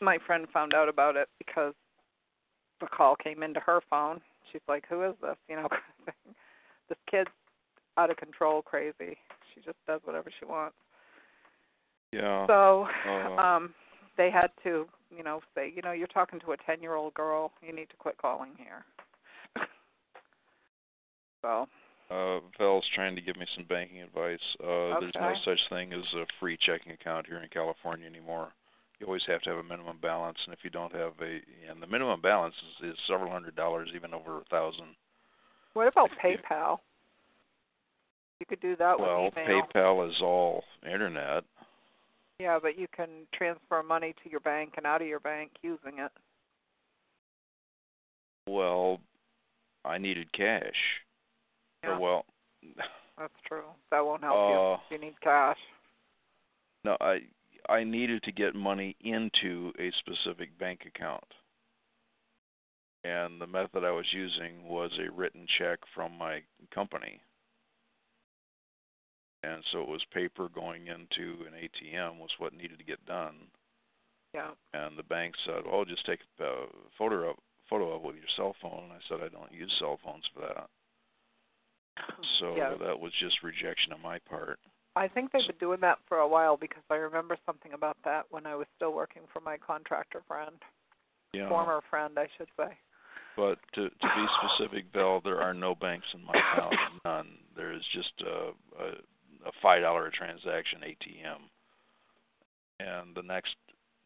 my 0.00 0.18
friend 0.26 0.46
found 0.52 0.74
out 0.74 0.88
about 0.88 1.16
it 1.16 1.28
because 1.38 1.74
the 2.80 2.86
call 2.86 3.16
came 3.16 3.42
into 3.42 3.60
her 3.60 3.80
phone. 3.88 4.20
She's 4.52 4.60
like, 4.68 4.84
"Who 4.88 5.02
is 5.04 5.14
this?" 5.22 5.36
You 5.48 5.56
know, 5.56 5.68
kind 5.68 5.82
of 6.00 6.04
thing. 6.04 6.34
This 6.88 6.98
kid's 7.10 7.30
out 7.96 8.10
of 8.10 8.16
control, 8.16 8.62
crazy. 8.62 9.16
She 9.54 9.60
just 9.64 9.78
does 9.86 10.00
whatever 10.04 10.30
she 10.38 10.44
wants. 10.44 10.76
Yeah. 12.12 12.46
So, 12.46 12.88
Uh, 13.06 13.36
um, 13.36 13.74
they 14.16 14.30
had 14.30 14.50
to, 14.62 14.86
you 15.10 15.24
know, 15.24 15.40
say, 15.54 15.72
you 15.74 15.82
know, 15.82 15.92
you're 15.92 16.06
talking 16.06 16.38
to 16.40 16.52
a 16.52 16.56
ten-year-old 16.58 17.14
girl. 17.14 17.52
You 17.62 17.72
need 17.72 17.90
to 17.90 17.96
quit 17.96 18.16
calling 18.18 18.52
here. 18.56 18.84
so, 21.44 21.68
Uh, 22.10 22.40
Val's 22.58 22.84
trying 22.94 23.14
to 23.16 23.22
give 23.22 23.36
me 23.36 23.46
some 23.54 23.64
banking 23.64 24.02
advice. 24.02 24.38
Uh, 24.60 25.00
There's 25.00 25.14
no 25.14 25.34
such 25.44 25.60
thing 25.70 25.92
as 25.92 26.04
a 26.14 26.26
free 26.38 26.56
checking 26.60 26.92
account 26.92 27.26
here 27.26 27.38
in 27.38 27.48
California 27.48 28.06
anymore. 28.06 28.52
You 29.00 29.06
always 29.06 29.24
have 29.26 29.42
to 29.42 29.50
have 29.50 29.58
a 29.58 29.62
minimum 29.62 29.98
balance, 30.00 30.38
and 30.44 30.54
if 30.54 30.60
you 30.62 30.70
don't 30.70 30.92
have 30.92 31.12
a, 31.20 31.40
and 31.68 31.82
the 31.82 31.86
minimum 31.86 32.20
balance 32.20 32.54
is, 32.80 32.92
is 32.92 32.98
several 33.08 33.30
hundred 33.30 33.56
dollars, 33.56 33.90
even 33.94 34.14
over 34.14 34.38
a 34.38 34.44
thousand. 34.44 34.94
what 35.72 35.88
about 35.88 36.10
PayPal? 36.22 36.78
You 38.40 38.46
could 38.46 38.60
do 38.60 38.76
that 38.76 38.98
Well, 39.00 39.24
with 39.24 39.34
email. 39.38 39.62
Well, 39.62 39.68
PayPal 39.74 40.10
is 40.10 40.16
all 40.20 40.64
internet. 40.84 41.44
Yeah, 42.38 42.58
but 42.60 42.78
you 42.78 42.86
can 42.94 43.08
transfer 43.32 43.82
money 43.82 44.14
to 44.22 44.30
your 44.30 44.40
bank 44.40 44.74
and 44.76 44.86
out 44.86 45.00
of 45.00 45.08
your 45.08 45.20
bank 45.20 45.52
using 45.62 45.98
it. 45.98 46.12
Well, 48.46 49.00
I 49.84 49.98
needed 49.98 50.32
cash. 50.32 51.03
Yeah. 51.88 51.98
Well, 51.98 52.24
That's 53.18 53.32
true. 53.46 53.64
That 53.90 54.04
won't 54.04 54.22
help 54.22 54.36
Uh, 54.36 54.48
you. 54.90 54.96
You 54.96 55.04
need 55.04 55.20
cash. 55.20 55.58
no, 56.84 56.96
I 57.00 57.20
I 57.68 57.82
needed 57.84 58.22
to 58.24 58.32
get 58.32 58.54
money 58.54 58.96
into 59.00 59.72
a 59.78 59.90
specific 59.92 60.56
bank 60.58 60.84
account. 60.86 61.24
And 63.04 63.40
the 63.40 63.46
method 63.46 63.84
I 63.84 63.90
was 63.90 64.06
using 64.12 64.64
was 64.64 64.90
a 64.98 65.10
written 65.10 65.46
check 65.58 65.78
from 65.94 66.16
my 66.16 66.42
company. 66.74 67.20
And 69.42 69.62
so 69.72 69.82
it 69.82 69.88
was 69.88 70.02
paper 70.12 70.48
going 70.48 70.86
into 70.88 71.44
an 71.46 71.52
ATM 71.54 72.18
was 72.18 72.30
what 72.38 72.54
needed 72.54 72.78
to 72.78 72.84
get 72.84 73.04
done. 73.04 73.34
Yeah. 74.32 74.50
And 74.72 74.96
the 74.98 75.02
bank 75.02 75.34
said, 75.44 75.64
"Oh, 75.66 75.84
just 75.84 76.06
take 76.06 76.20
a 76.40 76.66
photo 76.98 77.30
of 77.30 77.36
photo 77.68 77.92
of 77.92 78.02
it 78.02 78.06
with 78.06 78.16
your 78.16 78.28
cell 78.36 78.54
phone." 78.60 78.84
And 78.84 78.92
I 78.92 79.00
said, 79.08 79.22
"I 79.22 79.28
don't 79.28 79.52
use 79.52 79.72
cell 79.78 79.98
phones 80.02 80.26
for 80.28 80.40
that." 80.40 80.68
So 82.40 82.56
Yeah. 82.56 82.74
that 82.80 82.98
was 82.98 83.12
just 83.20 83.42
rejection 83.42 83.92
on 83.92 84.02
my 84.02 84.18
part. 84.20 84.58
I 84.96 85.08
think 85.08 85.32
they've 85.32 85.46
been 85.46 85.56
doing 85.58 85.80
that 85.80 85.98
for 86.08 86.18
a 86.18 86.28
while 86.28 86.56
because 86.56 86.82
I 86.90 86.94
remember 86.96 87.36
something 87.46 87.72
about 87.72 87.96
that 88.04 88.26
when 88.30 88.46
I 88.46 88.54
was 88.54 88.66
still 88.76 88.92
working 88.92 89.22
for 89.32 89.40
my 89.40 89.56
contractor 89.56 90.22
friend, 90.26 90.56
Yeah. 91.32 91.48
former 91.48 91.80
friend, 91.90 92.18
I 92.18 92.28
should 92.36 92.48
say. 92.56 92.76
But 93.36 93.58
to 93.72 93.88
to 93.88 94.08
be 94.14 94.26
specific, 94.38 94.92
Bill, 94.92 95.20
there 95.20 95.40
are 95.40 95.54
no 95.54 95.74
banks 95.74 96.06
in 96.14 96.24
my 96.24 96.34
town. 96.56 96.72
None. 97.04 97.38
There 97.56 97.72
is 97.72 97.82
just 97.92 98.20
a 98.22 98.52
a, 98.80 98.86
a 99.46 99.52
five 99.60 99.82
dollar 99.82 100.10
transaction 100.10 100.80
ATM. 100.82 101.40
And 102.80 103.14
the 103.14 103.22
next 103.22 103.56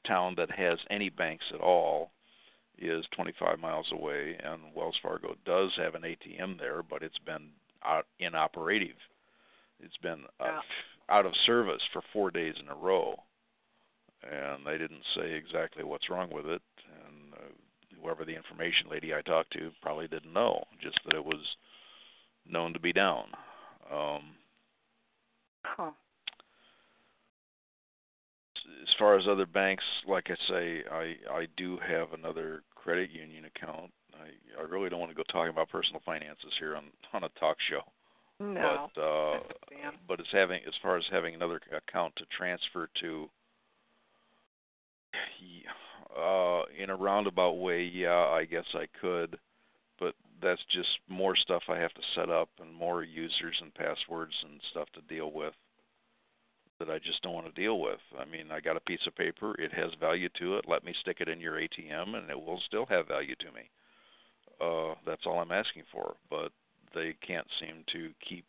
town 0.06 0.34
that 0.36 0.50
has 0.50 0.78
any 0.90 1.10
banks 1.10 1.44
at 1.52 1.60
all 1.60 2.10
is 2.78 3.04
25 3.16 3.58
miles 3.58 3.90
away, 3.92 4.38
and 4.42 4.72
Wells 4.74 4.96
Fargo 5.02 5.34
does 5.44 5.72
have 5.76 5.94
an 5.94 6.02
ATM 6.02 6.58
there, 6.58 6.82
but 6.82 7.02
it's 7.02 7.18
been 7.18 7.50
out 7.84 8.06
inoperative. 8.18 8.96
It's 9.80 9.96
been 9.98 10.24
uh, 10.40 10.60
out 11.08 11.26
of 11.26 11.32
service 11.46 11.82
for 11.92 12.02
four 12.12 12.30
days 12.30 12.54
in 12.60 12.68
a 12.68 12.74
row, 12.74 13.14
and 14.22 14.66
they 14.66 14.78
didn't 14.78 15.04
say 15.14 15.32
exactly 15.32 15.84
what's 15.84 16.10
wrong 16.10 16.30
with 16.32 16.46
it. 16.46 16.62
And 17.06 17.34
uh, 17.34 18.00
whoever 18.02 18.24
the 18.24 18.34
information 18.36 18.88
lady 18.90 19.14
I 19.14 19.22
talked 19.22 19.52
to 19.52 19.70
probably 19.80 20.08
didn't 20.08 20.32
know, 20.32 20.64
just 20.82 20.98
that 21.04 21.14
it 21.14 21.24
was 21.24 21.56
known 22.46 22.72
to 22.72 22.80
be 22.80 22.92
down. 22.92 23.26
Um, 23.92 24.22
Huh. 25.64 25.90
as 28.82 28.94
far 28.98 29.18
as 29.18 29.26
other 29.28 29.46
banks, 29.46 29.84
like 30.06 30.30
I 30.30 30.36
say, 30.48 30.82
I 30.90 31.16
I 31.30 31.46
do 31.56 31.78
have 31.78 32.12
another 32.12 32.62
credit 32.74 33.10
union 33.10 33.44
account. 33.44 33.92
I 34.20 34.60
I 34.60 34.64
really 34.64 34.88
don't 34.88 35.00
want 35.00 35.10
to 35.10 35.16
go 35.16 35.24
talking 35.30 35.50
about 35.50 35.68
personal 35.68 36.00
finances 36.04 36.52
here 36.58 36.76
on 36.76 36.84
on 37.12 37.24
a 37.24 37.28
talk 37.40 37.56
show. 37.70 37.82
No. 38.40 38.88
But 38.94 39.00
uh 39.00 39.40
but 40.06 40.20
as 40.20 40.26
having 40.32 40.60
as 40.66 40.74
far 40.82 40.96
as 40.96 41.04
having 41.10 41.34
another 41.34 41.60
account 41.72 42.14
to 42.16 42.24
transfer 42.36 42.88
to 43.00 43.28
uh 46.16 46.62
in 46.80 46.90
a 46.90 46.96
roundabout 46.96 47.58
way, 47.58 47.82
yeah, 47.82 48.26
I 48.26 48.44
guess 48.44 48.66
I 48.74 48.86
could, 49.00 49.38
but 49.98 50.14
that's 50.40 50.62
just 50.70 50.88
more 51.08 51.36
stuff 51.36 51.62
I 51.68 51.78
have 51.78 51.94
to 51.94 52.02
set 52.14 52.30
up 52.30 52.48
and 52.60 52.72
more 52.72 53.02
users 53.02 53.56
and 53.60 53.74
passwords 53.74 54.34
and 54.42 54.60
stuff 54.70 54.88
to 54.94 55.00
deal 55.02 55.32
with 55.32 55.54
that 56.78 56.90
I 56.90 56.98
just 56.98 57.22
don't 57.22 57.32
want 57.32 57.52
to 57.52 57.60
deal 57.60 57.80
with. 57.80 57.98
I 58.18 58.24
mean, 58.24 58.52
I 58.52 58.60
got 58.60 58.76
a 58.76 58.80
piece 58.80 59.04
of 59.06 59.16
paper, 59.16 59.54
it 59.60 59.72
has 59.72 59.90
value 59.98 60.28
to 60.38 60.56
it. 60.56 60.64
Let 60.68 60.84
me 60.84 60.94
stick 61.00 61.16
it 61.20 61.28
in 61.28 61.40
your 61.40 61.54
ATM 61.54 62.14
and 62.14 62.30
it 62.30 62.40
will 62.40 62.60
still 62.66 62.86
have 62.86 63.08
value 63.08 63.34
to 63.40 63.46
me. 63.46 63.68
Uh 64.60 64.94
that's 65.06 65.26
all 65.26 65.40
I'm 65.40 65.52
asking 65.52 65.84
for, 65.92 66.14
but 66.30 66.52
they 66.94 67.14
can't 67.26 67.46
seem 67.60 67.84
to 67.92 68.10
keep 68.26 68.46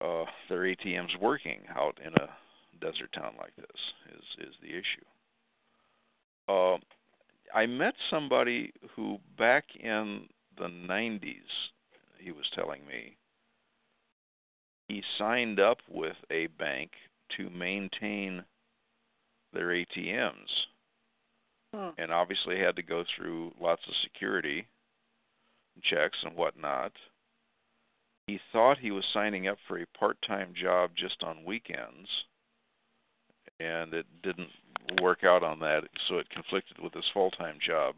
uh 0.00 0.24
their 0.48 0.60
ATMs 0.60 1.18
working 1.20 1.60
out 1.76 1.98
in 2.04 2.12
a 2.14 2.28
desert 2.80 3.12
town 3.12 3.34
like 3.38 3.54
this 3.56 3.66
is 4.16 4.48
is 4.48 4.54
the 4.62 4.68
issue. 4.68 5.04
Uh, 6.48 6.78
I 7.54 7.66
met 7.66 7.94
somebody 8.10 8.72
who 8.94 9.18
back 9.36 9.64
in 9.78 10.26
the 10.56 10.68
90s 10.68 11.20
he 12.18 12.32
was 12.32 12.44
telling 12.54 12.80
me 12.86 13.16
he 14.88 15.02
signed 15.18 15.60
up 15.60 15.78
with 15.88 16.16
a 16.30 16.46
bank 16.58 16.90
to 17.36 17.50
maintain 17.50 18.42
their 19.52 19.68
ATMs 19.68 20.32
Hmm. 21.74 21.90
and 21.98 22.10
obviously 22.10 22.58
had 22.58 22.76
to 22.76 22.82
go 22.82 23.04
through 23.14 23.52
lots 23.60 23.82
of 23.86 23.94
security 24.02 24.66
checks 25.82 26.16
and 26.22 26.34
whatnot. 26.34 26.92
He 28.26 28.40
thought 28.52 28.78
he 28.78 28.90
was 28.90 29.04
signing 29.12 29.48
up 29.48 29.58
for 29.66 29.78
a 29.78 29.86
part 29.98 30.16
time 30.26 30.54
job 30.54 30.90
just 30.96 31.22
on 31.22 31.44
weekends, 31.44 32.08
and 33.60 33.92
it 33.92 34.06
didn't 34.22 34.50
work 35.02 35.24
out 35.24 35.42
on 35.42 35.58
that, 35.60 35.84
so 36.06 36.18
it 36.18 36.30
conflicted 36.30 36.78
with 36.78 36.94
his 36.94 37.04
full-time 37.12 37.58
job. 37.64 37.96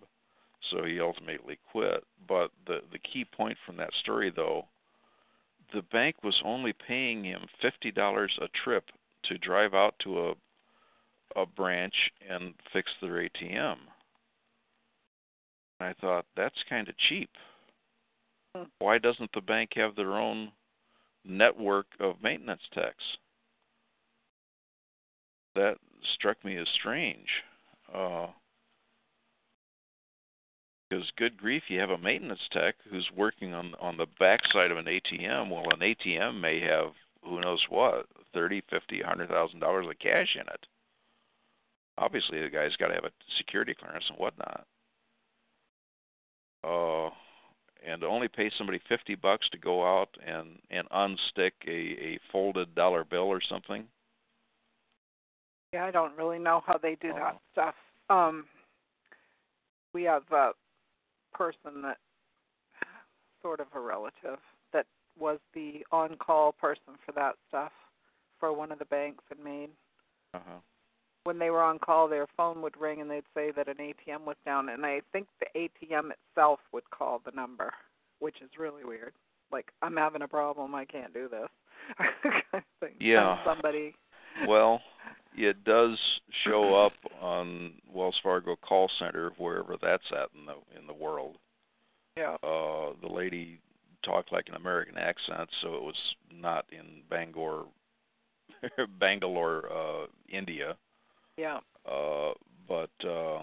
So 0.70 0.84
he 0.84 1.00
ultimately 1.00 1.58
quit. 1.70 2.04
But 2.28 2.50
the 2.66 2.80
the 2.92 2.98
key 2.98 3.24
point 3.24 3.56
from 3.64 3.76
that 3.76 3.94
story, 4.02 4.30
though, 4.34 4.66
the 5.72 5.82
bank 5.82 6.16
was 6.22 6.42
only 6.44 6.72
paying 6.72 7.24
him 7.24 7.46
fifty 7.62 7.90
dollars 7.90 8.36
a 8.40 8.48
trip 8.64 8.84
to 9.24 9.38
drive 9.38 9.74
out 9.74 9.94
to 10.00 10.28
a 10.28 10.34
a 11.36 11.46
branch 11.46 11.94
and 12.28 12.54
fix 12.72 12.90
their 13.00 13.28
ATM. 13.28 13.76
And 15.80 15.88
I 15.88 15.94
thought 16.00 16.26
that's 16.36 16.62
kind 16.68 16.88
of 16.88 16.94
cheap. 17.08 17.30
Hmm. 18.54 18.64
Why 18.78 18.98
doesn't 18.98 19.30
the 19.32 19.40
bank 19.40 19.70
have 19.76 19.96
their 19.96 20.14
own 20.14 20.52
network 21.24 21.86
of 21.98 22.22
maintenance 22.22 22.62
techs? 22.72 23.04
That 25.54 25.76
struck 26.14 26.44
me 26.44 26.56
as 26.56 26.68
strange. 26.74 27.26
Because 27.86 28.32
uh, 30.92 31.16
good 31.16 31.36
grief, 31.36 31.64
you 31.68 31.80
have 31.80 31.90
a 31.90 31.98
maintenance 31.98 32.40
tech 32.52 32.76
who's 32.88 33.08
working 33.16 33.52
on 33.52 33.74
on 33.80 33.96
the 33.96 34.06
backside 34.18 34.70
of 34.70 34.78
an 34.78 34.86
ATM. 34.86 35.50
Well, 35.50 35.64
an 35.72 35.80
ATM 35.80 36.40
may 36.40 36.60
have 36.60 36.92
who 37.24 37.40
knows 37.40 37.64
what 37.68 38.06
thirty, 38.32 38.62
fifty, 38.70 39.00
hundred 39.00 39.28
thousand 39.28 39.60
dollars 39.60 39.86
of 39.88 39.98
cash 39.98 40.36
in 40.36 40.42
it. 40.42 40.66
Obviously, 42.00 42.40
the 42.40 42.48
guy's 42.48 42.74
got 42.76 42.88
to 42.88 42.94
have 42.94 43.04
a 43.04 43.10
security 43.36 43.74
clearance 43.78 44.04
and 44.08 44.18
whatnot. 44.18 44.66
Uh, 46.64 47.10
and 47.86 48.00
to 48.00 48.06
only 48.06 48.28
pay 48.28 48.50
somebody 48.56 48.80
fifty 48.88 49.14
bucks 49.14 49.48
to 49.50 49.58
go 49.58 49.86
out 49.86 50.08
and 50.26 50.58
and 50.70 50.88
unstick 50.90 51.52
a 51.66 51.70
a 51.70 52.18
folded 52.32 52.74
dollar 52.74 53.04
bill 53.04 53.24
or 53.24 53.40
something. 53.46 53.84
Yeah, 55.72 55.84
I 55.84 55.90
don't 55.90 56.16
really 56.16 56.38
know 56.38 56.62
how 56.66 56.78
they 56.78 56.96
do 56.96 57.12
that 57.12 57.36
Oh. 57.36 57.40
stuff. 57.52 57.74
Um, 58.08 58.48
we 59.92 60.02
have 60.04 60.24
a 60.32 60.52
person 61.32 61.82
that 61.82 61.98
sort 63.40 63.60
of 63.60 63.68
a 63.74 63.80
relative 63.80 64.38
that 64.72 64.86
was 65.18 65.38
the 65.54 65.84
on-call 65.92 66.52
person 66.52 66.98
for 67.06 67.12
that 67.12 67.36
stuff 67.48 67.72
for 68.38 68.52
one 68.52 68.72
of 68.72 68.78
the 68.78 68.84
banks 68.86 69.24
in 69.30 69.42
Maine. 69.42 69.70
Uh-huh. 70.34 70.58
When 71.30 71.38
they 71.38 71.50
were 71.50 71.62
on 71.62 71.78
call, 71.78 72.08
their 72.08 72.26
phone 72.36 72.60
would 72.60 72.76
ring 72.76 73.00
and 73.00 73.08
they'd 73.08 73.22
say 73.36 73.52
that 73.52 73.68
an 73.68 73.76
ATM 73.76 74.26
was 74.26 74.34
down, 74.44 74.68
and 74.68 74.84
I 74.84 75.00
think 75.12 75.28
the 75.38 75.46
ATM 75.56 76.10
itself 76.10 76.58
would 76.72 76.90
call 76.90 77.22
the 77.24 77.30
number, 77.30 77.72
which 78.18 78.42
is 78.42 78.50
really 78.58 78.82
weird. 78.84 79.12
Like, 79.52 79.70
I'm 79.80 79.96
having 79.96 80.22
a 80.22 80.26
problem, 80.26 80.74
I 80.74 80.84
can't 80.84 81.14
do 81.14 81.28
this. 81.28 81.48
kind 82.50 82.64
of. 82.82 82.88
Yeah. 82.98 83.36
Somebody. 83.44 83.94
Well, 84.48 84.80
it 85.36 85.62
does 85.62 85.96
show 86.44 86.74
up 86.84 87.12
on 87.22 87.74
Wells 87.88 88.18
Fargo 88.24 88.56
call 88.56 88.90
center 88.98 89.30
wherever 89.38 89.76
that's 89.80 90.02
at 90.10 90.30
in 90.36 90.46
the 90.46 90.54
in 90.76 90.88
the 90.88 90.92
world. 90.92 91.36
Yeah. 92.16 92.38
Uh, 92.42 92.94
the 93.00 93.08
lady 93.08 93.60
talked 94.04 94.32
like 94.32 94.48
an 94.48 94.56
American 94.56 94.98
accent, 94.98 95.48
so 95.62 95.76
it 95.76 95.82
was 95.82 95.94
not 96.34 96.64
in 96.72 97.02
Bangor, 97.08 97.66
Bangalore, 98.98 99.70
uh, 99.72 100.06
India. 100.28 100.76
Yeah. 101.40 101.60
Uh, 101.90 102.32
but 102.68 102.90
uh, 103.02 103.38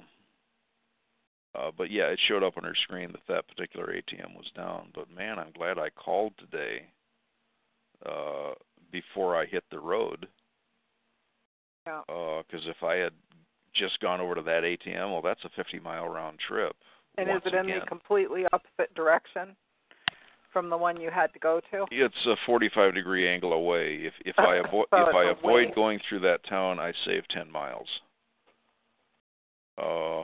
uh, 1.56 1.72
but 1.76 1.90
yeah, 1.90 2.06
it 2.06 2.20
showed 2.28 2.44
up 2.44 2.56
on 2.58 2.64
her 2.64 2.76
screen 2.84 3.12
that 3.12 3.26
that 3.28 3.48
particular 3.48 3.88
ATM 3.88 4.36
was 4.36 4.52
down. 4.56 4.90
But 4.94 5.10
man, 5.10 5.40
I'm 5.40 5.52
glad 5.58 5.80
I 5.80 5.90
called 5.90 6.34
today 6.38 6.84
uh, 8.06 8.54
before 8.92 9.36
I 9.36 9.48
hit 9.48 9.64
the 9.72 9.80
road. 9.80 10.28
Yeah. 11.88 12.02
Because 12.08 12.68
if 12.68 12.84
I 12.84 12.96
had 12.96 13.14
just 13.74 14.00
gone 14.00 14.22
over 14.22 14.36
to 14.36 14.44
that 14.44 14.64
ATM, 14.64 15.12
well, 15.12 15.24
that's 15.24 15.44
a 15.46 15.50
50 15.56 15.80
mile 15.80 16.08
round 16.08 16.38
trip. 16.48 16.76
And 17.18 17.30
is 17.32 17.42
it 17.46 17.56
in 17.56 17.66
again. 17.66 17.80
the 17.80 17.86
completely 17.88 18.44
opposite 18.54 18.94
direction 18.94 19.56
from 20.58 20.72
the 20.72 20.78
one 20.78 21.00
you 21.00 21.12
had 21.12 21.32
to 21.34 21.40
go 21.40 21.62
to? 21.72 21.86
It's 21.92 22.26
a 22.26 22.36
45 22.48 22.96
degree 22.96 23.30
angle 23.30 23.54
away. 23.54 24.00
If 24.02 24.14
if 24.26 24.40
I 24.40 24.56
avoid 24.66 24.88
So 24.90 25.08
if 25.08 25.16
I 25.16 25.30
avoid 25.30 25.66
away. 25.66 25.72
going 25.76 26.00
through 26.10 26.22
that 26.22 26.44
town, 26.50 26.80
I 26.80 26.94
save 27.06 27.28
10 27.28 27.52
miles. 27.52 27.88
Uh, 29.78 30.24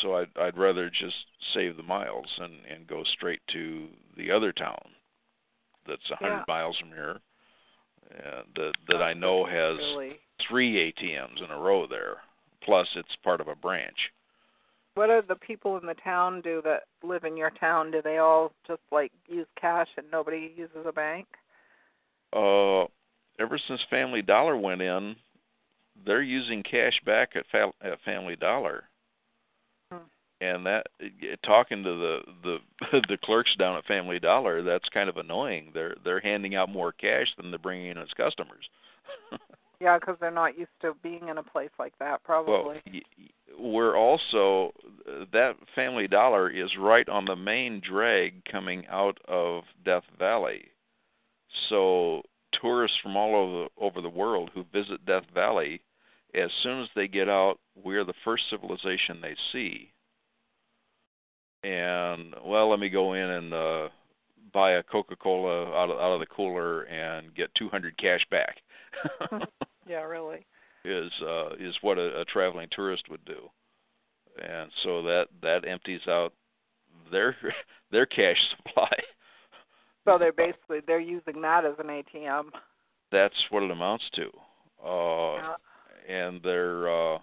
so 0.00 0.14
I'd 0.14 0.28
I'd 0.40 0.56
rather 0.56 0.88
just 0.88 1.16
save 1.54 1.76
the 1.76 1.82
miles 1.82 2.28
and 2.38 2.52
and 2.72 2.86
go 2.86 3.02
straight 3.16 3.40
to 3.52 3.88
the 4.16 4.30
other 4.30 4.52
town 4.52 4.78
that's 5.88 6.08
100 6.10 6.36
Yeah. 6.36 6.44
miles 6.46 6.78
from 6.78 6.90
here, 6.90 7.18
and 8.12 8.44
that 8.54 8.74
that 8.86 9.02
I 9.02 9.12
know 9.12 9.44
has 9.44 9.76
Really. 9.78 10.20
three 10.48 10.92
ATMs 10.92 11.42
in 11.42 11.50
a 11.50 11.58
row 11.58 11.88
there. 11.88 12.18
Plus, 12.60 12.86
it's 12.94 13.16
part 13.24 13.40
of 13.40 13.48
a 13.48 13.56
branch. 13.56 14.12
What 14.94 15.06
do 15.06 15.22
the 15.26 15.36
people 15.36 15.78
in 15.78 15.86
the 15.86 15.94
town 15.94 16.40
do 16.40 16.60
that 16.64 16.84
live 17.02 17.24
in 17.24 17.36
your 17.36 17.50
town? 17.50 17.90
Do 17.90 18.02
they 18.02 18.18
all 18.18 18.52
just 18.66 18.82
like 18.90 19.12
use 19.28 19.46
cash 19.60 19.88
and 19.96 20.06
nobody 20.10 20.52
uses 20.56 20.84
a 20.86 20.92
bank? 20.92 21.26
Uh, 22.32 22.84
ever 23.40 23.58
since 23.68 23.80
Family 23.88 24.22
Dollar 24.22 24.56
went 24.56 24.82
in, 24.82 25.16
they're 26.04 26.22
using 26.22 26.62
cash 26.62 27.00
back 27.04 27.30
at, 27.34 27.44
fa- 27.50 27.72
at 27.82 28.00
Family 28.04 28.36
Dollar. 28.36 28.84
Hmm. 29.92 29.98
And 30.40 30.66
that 30.66 30.86
eh, 31.00 31.36
talking 31.44 31.82
to 31.82 31.90
the 31.90 32.18
the 32.42 33.00
the 33.08 33.18
clerks 33.22 33.54
down 33.58 33.76
at 33.76 33.84
Family 33.84 34.18
Dollar, 34.18 34.62
that's 34.62 34.88
kind 34.88 35.08
of 35.08 35.18
annoying. 35.18 35.70
They're 35.74 35.96
they're 36.04 36.20
handing 36.20 36.56
out 36.56 36.68
more 36.68 36.92
cash 36.92 37.28
than 37.36 37.50
they're 37.50 37.58
bringing 37.58 37.90
in 37.90 37.98
as 37.98 38.08
customers. 38.16 38.68
Yeah, 39.80 39.98
because 39.98 40.16
they're 40.20 40.30
not 40.30 40.58
used 40.58 40.70
to 40.82 40.94
being 41.02 41.28
in 41.28 41.38
a 41.38 41.42
place 41.42 41.70
like 41.78 41.94
that, 41.98 42.22
probably. 42.22 42.82
y- 42.86 43.00
we're 43.58 43.96
also 43.96 44.72
that 45.32 45.54
Family 45.74 46.06
Dollar 46.06 46.48
is 46.50 46.70
right 46.78 47.08
on 47.08 47.24
the 47.24 47.36
main 47.36 47.80
drag 47.80 48.44
coming 48.44 48.86
out 48.88 49.18
of 49.26 49.64
Death 49.84 50.04
Valley. 50.18 50.66
So 51.68 52.22
tourists 52.60 52.96
from 53.02 53.16
all 53.16 53.34
over 53.34 53.68
over 53.78 54.00
the 54.00 54.08
world 54.08 54.50
who 54.54 54.64
visit 54.72 55.04
Death 55.04 55.24
Valley, 55.34 55.82
as 56.34 56.50
soon 56.62 56.82
as 56.82 56.88
they 56.94 57.08
get 57.08 57.28
out, 57.28 57.58
we're 57.74 58.04
the 58.04 58.14
first 58.24 58.44
civilization 58.50 59.20
they 59.20 59.36
see. 59.52 59.92
And 61.62 62.34
well, 62.44 62.70
let 62.70 62.80
me 62.80 62.88
go 62.88 63.14
in 63.14 63.28
and 63.30 63.54
uh 63.54 63.88
buy 64.52 64.72
a 64.72 64.82
Coca-Cola 64.82 65.66
out 65.76 65.90
of 65.90 65.98
out 65.98 66.12
of 66.14 66.20
the 66.20 66.26
cooler 66.26 66.82
and 66.82 67.34
get 67.34 67.54
200 67.56 67.96
cash 67.98 68.24
back. 68.30 68.56
yeah, 69.90 70.02
really. 70.02 70.46
is 70.84 71.10
uh 71.22 71.50
is 71.58 71.74
what 71.82 71.98
a, 71.98 72.20
a 72.20 72.24
traveling 72.26 72.68
tourist 72.70 73.04
would 73.10 73.24
do 73.24 73.50
and 74.42 74.70
so 74.84 75.02
that 75.02 75.26
that 75.42 75.66
empties 75.68 76.00
out 76.08 76.32
their 77.10 77.36
their 77.90 78.06
cash 78.06 78.38
supply 78.56 78.90
So 80.06 80.16
they're 80.18 80.32
basically 80.32 80.78
they're 80.86 81.00
using 81.00 81.42
that 81.42 81.64
as 81.64 81.74
an 81.78 81.86
ATM. 81.88 82.44
that's 83.10 83.34
what 83.50 83.62
it 83.64 83.70
amounts 83.70 84.04
to 84.14 84.26
uh 84.84 85.36
Yeah. 85.36 85.54
and 86.08 86.42
their 86.42 86.88
uh 86.88 87.18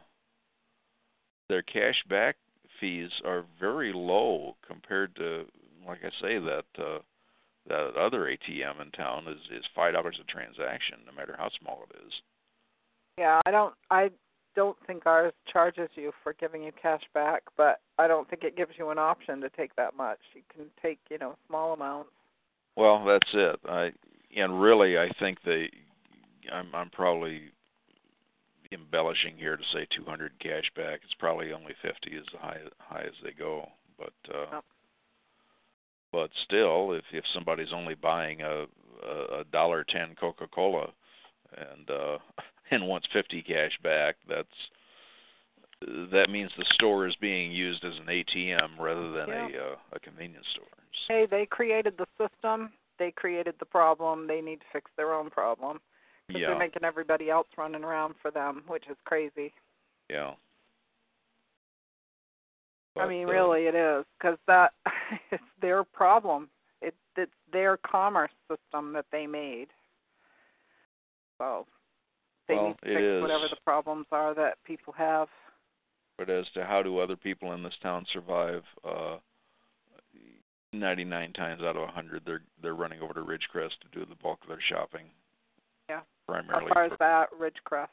their 1.49 1.61
cash 1.63 2.03
back 2.09 2.35
fees 2.79 3.09
are 3.25 3.45
very 3.59 3.91
low 3.93 4.55
compared 4.67 5.15
to 5.15 5.45
like 5.87 5.99
I 6.03 6.11
say 6.21 6.37
that 6.39 6.65
uh 6.77 6.99
that 7.67 7.95
other 7.97 8.25
ATM 8.31 8.81
in 8.81 8.91
town 8.91 9.27
is 9.27 9.39
is 9.57 9.65
five 9.73 9.93
dollars 9.93 10.17
a 10.21 10.31
transaction 10.31 10.99
no 11.05 11.11
matter 11.13 11.35
how 11.37 11.49
small 11.59 11.83
it 11.89 11.95
is 12.05 12.13
Yeah, 13.17 13.41
I 13.45 13.51
don't 13.51 13.73
I 13.89 14.09
don't 14.55 14.77
think 14.85 15.05
ours 15.05 15.33
charges 15.51 15.89
you 15.95 16.11
for 16.23 16.33
giving 16.33 16.63
you 16.63 16.71
cash 16.81 17.03
back, 17.13 17.43
but 17.55 17.79
I 17.97 18.07
don't 18.07 18.29
think 18.29 18.43
it 18.43 18.57
gives 18.57 18.71
you 18.77 18.89
an 18.89 18.97
option 18.97 19.39
to 19.41 19.49
take 19.49 19.75
that 19.75 19.95
much. 19.95 20.19
You 20.33 20.41
can 20.53 20.65
take, 20.81 20.99
you 21.09 21.17
know, 21.17 21.35
small 21.47 21.73
amounts. 21.73 22.09
Well, 22.75 23.05
that's 23.05 23.29
it. 23.33 23.59
I 23.67 23.91
and 24.35 24.61
really, 24.61 24.97
I 24.97 25.09
think 25.19 25.39
they. 25.45 25.69
I'm 26.51 26.73
I'm 26.73 26.89
probably 26.89 27.51
embellishing 28.71 29.37
here 29.37 29.57
to 29.57 29.63
say 29.73 29.87
200 29.95 30.33
cash 30.39 30.69
back. 30.75 30.99
It's 31.03 31.13
probably 31.17 31.53
only 31.53 31.73
50 31.81 32.09
is 32.15 32.25
the 32.31 32.39
high 32.39 32.59
high 32.79 33.03
as 33.03 33.13
they 33.23 33.31
go. 33.31 33.67
But 33.97 34.13
uh, 34.33 34.45
Yep. 34.53 34.63
but 36.11 36.29
still, 36.43 36.93
if 36.93 37.03
if 37.11 37.23
somebody's 37.33 37.73
only 37.73 37.95
buying 37.95 38.41
a 38.41 38.65
a, 39.03 39.39
a 39.39 39.43
dollar 39.51 39.83
ten 39.83 40.15
Coca-Cola 40.19 40.89
and 41.55 41.89
uh, 41.89 42.17
and 42.71 42.87
wants 42.87 43.07
50 43.13 43.41
cash 43.43 43.77
back, 43.83 44.15
that's 44.27 44.47
that 46.11 46.29
means 46.29 46.51
the 46.57 46.65
store 46.73 47.07
is 47.07 47.15
being 47.21 47.51
used 47.51 47.83
as 47.83 47.93
an 47.99 48.07
ATM 48.07 48.79
rather 48.79 49.11
than 49.11 49.29
Yeah. 49.29 49.47
a 49.47 49.71
uh, 49.73 49.75
a 49.93 49.99
convenience 49.99 50.47
store. 50.51 50.65
Hey, 51.07 51.27
they 51.27 51.45
created 51.45 51.97
the 51.97 52.07
system. 52.17 52.73
They 52.97 53.11
created 53.11 53.55
the 53.59 53.65
problem. 53.65 54.25
They 54.25 54.41
need 54.41 54.59
to 54.61 54.65
fix 54.73 54.89
their 54.97 55.13
own 55.13 55.29
problem. 55.29 55.79
Because 56.27 56.41
Yeah. 56.41 56.47
they're 56.47 56.57
making 56.57 56.83
everybody 56.83 57.29
else 57.29 57.47
running 57.57 57.83
around 57.83 58.15
for 58.21 58.31
them, 58.31 58.63
which 58.67 58.87
is 58.87 58.97
crazy. 59.05 59.53
Yeah. 60.09 60.35
I 62.97 63.07
mean, 63.07 63.27
uh, 63.27 63.31
really, 63.31 63.67
it 63.67 63.75
is 63.75 64.05
because 64.17 64.39
that 64.47 64.73
it's 65.31 65.43
their 65.61 65.83
problem. 65.83 66.49
It 66.81 66.95
it's 67.15 67.31
their 67.51 67.77
commerce 67.77 68.31
system 68.49 68.93
that 68.93 69.05
they 69.11 69.27
made. 69.27 69.67
So 71.37 71.67
they 72.47 72.55
Well, 72.55 72.67
need 72.69 72.77
to 72.83 72.91
it 72.91 72.95
fix 72.95 73.01
is. 73.03 73.21
whatever 73.21 73.47
the 73.49 73.57
problems 73.63 74.05
are 74.11 74.33
that 74.35 74.61
people 74.63 74.93
have. 74.93 75.27
But 76.17 76.29
as 76.29 76.49
to 76.53 76.65
how 76.65 76.81
do 76.81 76.97
other 76.99 77.15
people 77.15 77.53
in 77.53 77.61
this 77.63 77.77
town 77.81 78.05
survive, 78.11 78.63
uh, 78.83 79.17
99 80.73 81.33
times 81.33 81.61
out 81.61 81.75
of 81.75 81.83
100, 81.83 82.23
they're 82.25 82.41
they're 82.61 82.75
running 82.75 83.01
over 83.01 83.13
to 83.13 83.21
Ridgecrest 83.21 83.79
to 83.81 83.87
do 83.99 84.05
the 84.05 84.15
bulk 84.15 84.39
of 84.43 84.49
their 84.49 84.61
shopping. 84.61 85.05
Yeah. 85.89 86.01
Primarily 86.27 86.67
How 86.69 86.73
far 86.73 86.85
is 86.85 86.91
that, 86.99 87.29
Ridgecrest? 87.31 87.87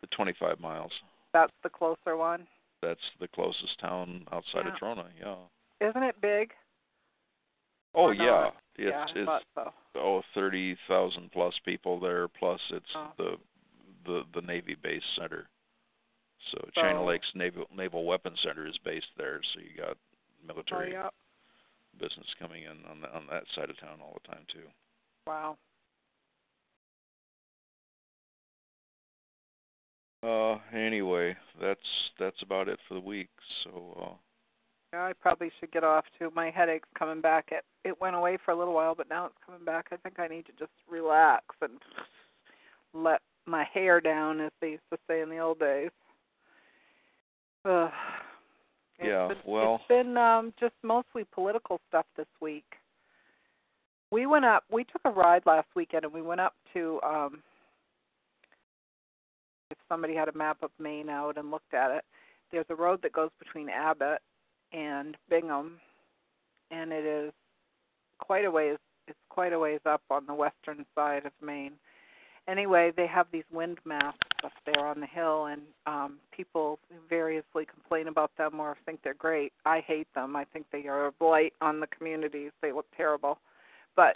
the 0.00 0.06
25 0.08 0.60
miles. 0.60 0.92
That's 1.32 1.52
the 1.62 1.68
closer 1.68 2.16
one. 2.16 2.46
That's 2.82 3.00
the 3.20 3.28
closest 3.28 3.78
town 3.80 4.26
outside 4.32 4.64
Yeah. 4.66 4.72
of 4.72 4.78
Trona. 4.78 5.06
Yeah. 5.20 5.88
Isn't 5.88 6.02
it 6.02 6.20
big? 6.20 6.54
Oh 7.94 8.10
yeah, 8.10 8.50
it's 8.76 8.90
yeah, 8.90 9.06
it's 9.14 9.44
so. 9.54 9.72
oh 9.96 10.22
thirty 10.34 10.76
thousand 10.86 11.32
plus 11.32 11.54
people 11.64 11.98
there. 11.98 12.28
Plus 12.28 12.60
it's 12.70 12.94
Oh. 12.94 13.12
the 13.16 13.38
the 14.06 14.22
the 14.34 14.40
Navy 14.46 14.74
base 14.82 15.02
center. 15.18 15.48
So 16.52 16.58
China 16.74 17.00
So- 17.00 17.04
Lakes 17.04 17.26
Naval 17.34 17.66
Naval 17.74 18.04
Weapons 18.04 18.38
Center 18.42 18.66
is 18.66 18.78
based 18.84 19.10
there. 19.16 19.40
So 19.54 19.60
you 19.60 19.76
got 19.76 19.96
Oh, 20.48 20.54
military 20.54 20.92
yeah. 20.92 21.08
business 21.98 22.26
coming 22.38 22.62
in 22.62 22.84
on 22.88 23.00
the, 23.00 23.08
on 23.14 23.26
that 23.30 23.42
side 23.54 23.68
of 23.68 23.76
town 23.80 23.98
all 24.00 24.16
the 24.22 24.28
time 24.32 24.44
too. 24.52 24.68
Wow. 25.26 25.56
Uh, 30.22 30.58
anyway, 30.76 31.36
that's 31.60 31.80
that's 32.18 32.40
about 32.42 32.68
it 32.68 32.78
for 32.88 32.94
the 32.94 33.00
week. 33.00 33.28
So 33.64 33.96
uh, 34.00 34.14
Yeah, 34.92 35.04
I 35.06 35.12
probably 35.12 35.50
should 35.58 35.70
get 35.72 35.84
off 35.84 36.04
too. 36.18 36.30
My 36.34 36.50
headache's 36.50 36.88
coming 36.98 37.20
back. 37.20 37.46
It 37.50 37.64
it 37.84 38.00
went 38.00 38.16
away 38.16 38.38
for 38.44 38.50
a 38.52 38.56
little 38.56 38.74
while, 38.74 38.94
but 38.94 39.08
now 39.08 39.26
it's 39.26 39.36
coming 39.44 39.64
back. 39.64 39.86
I 39.92 39.96
think 39.96 40.18
I 40.18 40.26
need 40.28 40.46
to 40.46 40.52
just 40.58 40.72
relax 40.88 41.44
and 41.60 41.78
let 42.94 43.20
my 43.46 43.64
hair 43.72 44.00
down, 44.00 44.40
as 44.40 44.52
they 44.60 44.70
used 44.70 44.82
to 44.92 44.98
say 45.08 45.20
in 45.20 45.30
the 45.30 45.38
old 45.38 45.58
days. 45.58 45.90
Ugh. 47.64 47.90
It's 48.98 49.08
Yeah, 49.08 49.28
been, 49.28 49.38
well- 49.44 49.74
it's 49.76 49.88
been 49.88 50.16
um 50.16 50.52
just 50.58 50.74
mostly 50.82 51.24
political 51.32 51.80
stuff 51.88 52.06
this 52.16 52.26
week. 52.40 52.64
We 54.10 54.26
went 54.26 54.44
up. 54.44 54.64
We 54.70 54.84
took 54.84 55.02
a 55.04 55.10
ride 55.10 55.44
last 55.46 55.68
weekend, 55.74 56.04
and 56.04 56.12
we 56.14 56.22
went 56.22 56.40
up 56.40 56.54
to 56.74 57.00
um 57.02 57.42
if 59.70 59.78
somebody 59.88 60.14
had 60.14 60.28
a 60.28 60.38
map 60.38 60.58
of 60.62 60.70
Maine 60.78 61.08
out 61.08 61.36
and 61.38 61.50
looked 61.50 61.74
at 61.74 61.90
it, 61.90 62.04
there's 62.52 62.66
a 62.70 62.74
road 62.74 63.00
that 63.02 63.12
goes 63.12 63.30
between 63.38 63.68
Abbott 63.68 64.22
and 64.72 65.16
Bingham, 65.28 65.80
and 66.70 66.92
it 66.92 67.04
is 67.04 67.32
quite 68.18 68.44
a 68.44 68.50
ways. 68.50 68.78
It's 69.08 69.18
quite 69.28 69.52
a 69.52 69.58
ways 69.58 69.80
up 69.86 70.02
on 70.10 70.26
the 70.26 70.34
western 70.34 70.86
side 70.94 71.26
of 71.26 71.32
Maine. 71.42 71.72
Anyway, 72.48 72.92
they 72.96 73.08
have 73.08 73.26
these 73.32 73.44
wind 73.52 73.78
masts 73.84 74.20
up 74.44 74.52
there 74.64 74.86
on 74.86 75.00
the 75.00 75.06
hill, 75.06 75.46
and 75.46 75.62
um, 75.86 76.18
people 76.30 76.78
variously 77.08 77.66
complain 77.66 78.06
about 78.06 78.30
them 78.38 78.60
or 78.60 78.76
think 78.86 79.00
they're 79.02 79.14
great. 79.14 79.52
I 79.64 79.80
hate 79.80 80.06
them. 80.14 80.36
I 80.36 80.44
think 80.44 80.66
they 80.70 80.86
are 80.86 81.06
a 81.06 81.12
blight 81.12 81.54
on 81.60 81.80
the 81.80 81.88
communities. 81.88 82.52
They 82.62 82.70
look 82.70 82.86
terrible, 82.96 83.38
but 83.96 84.14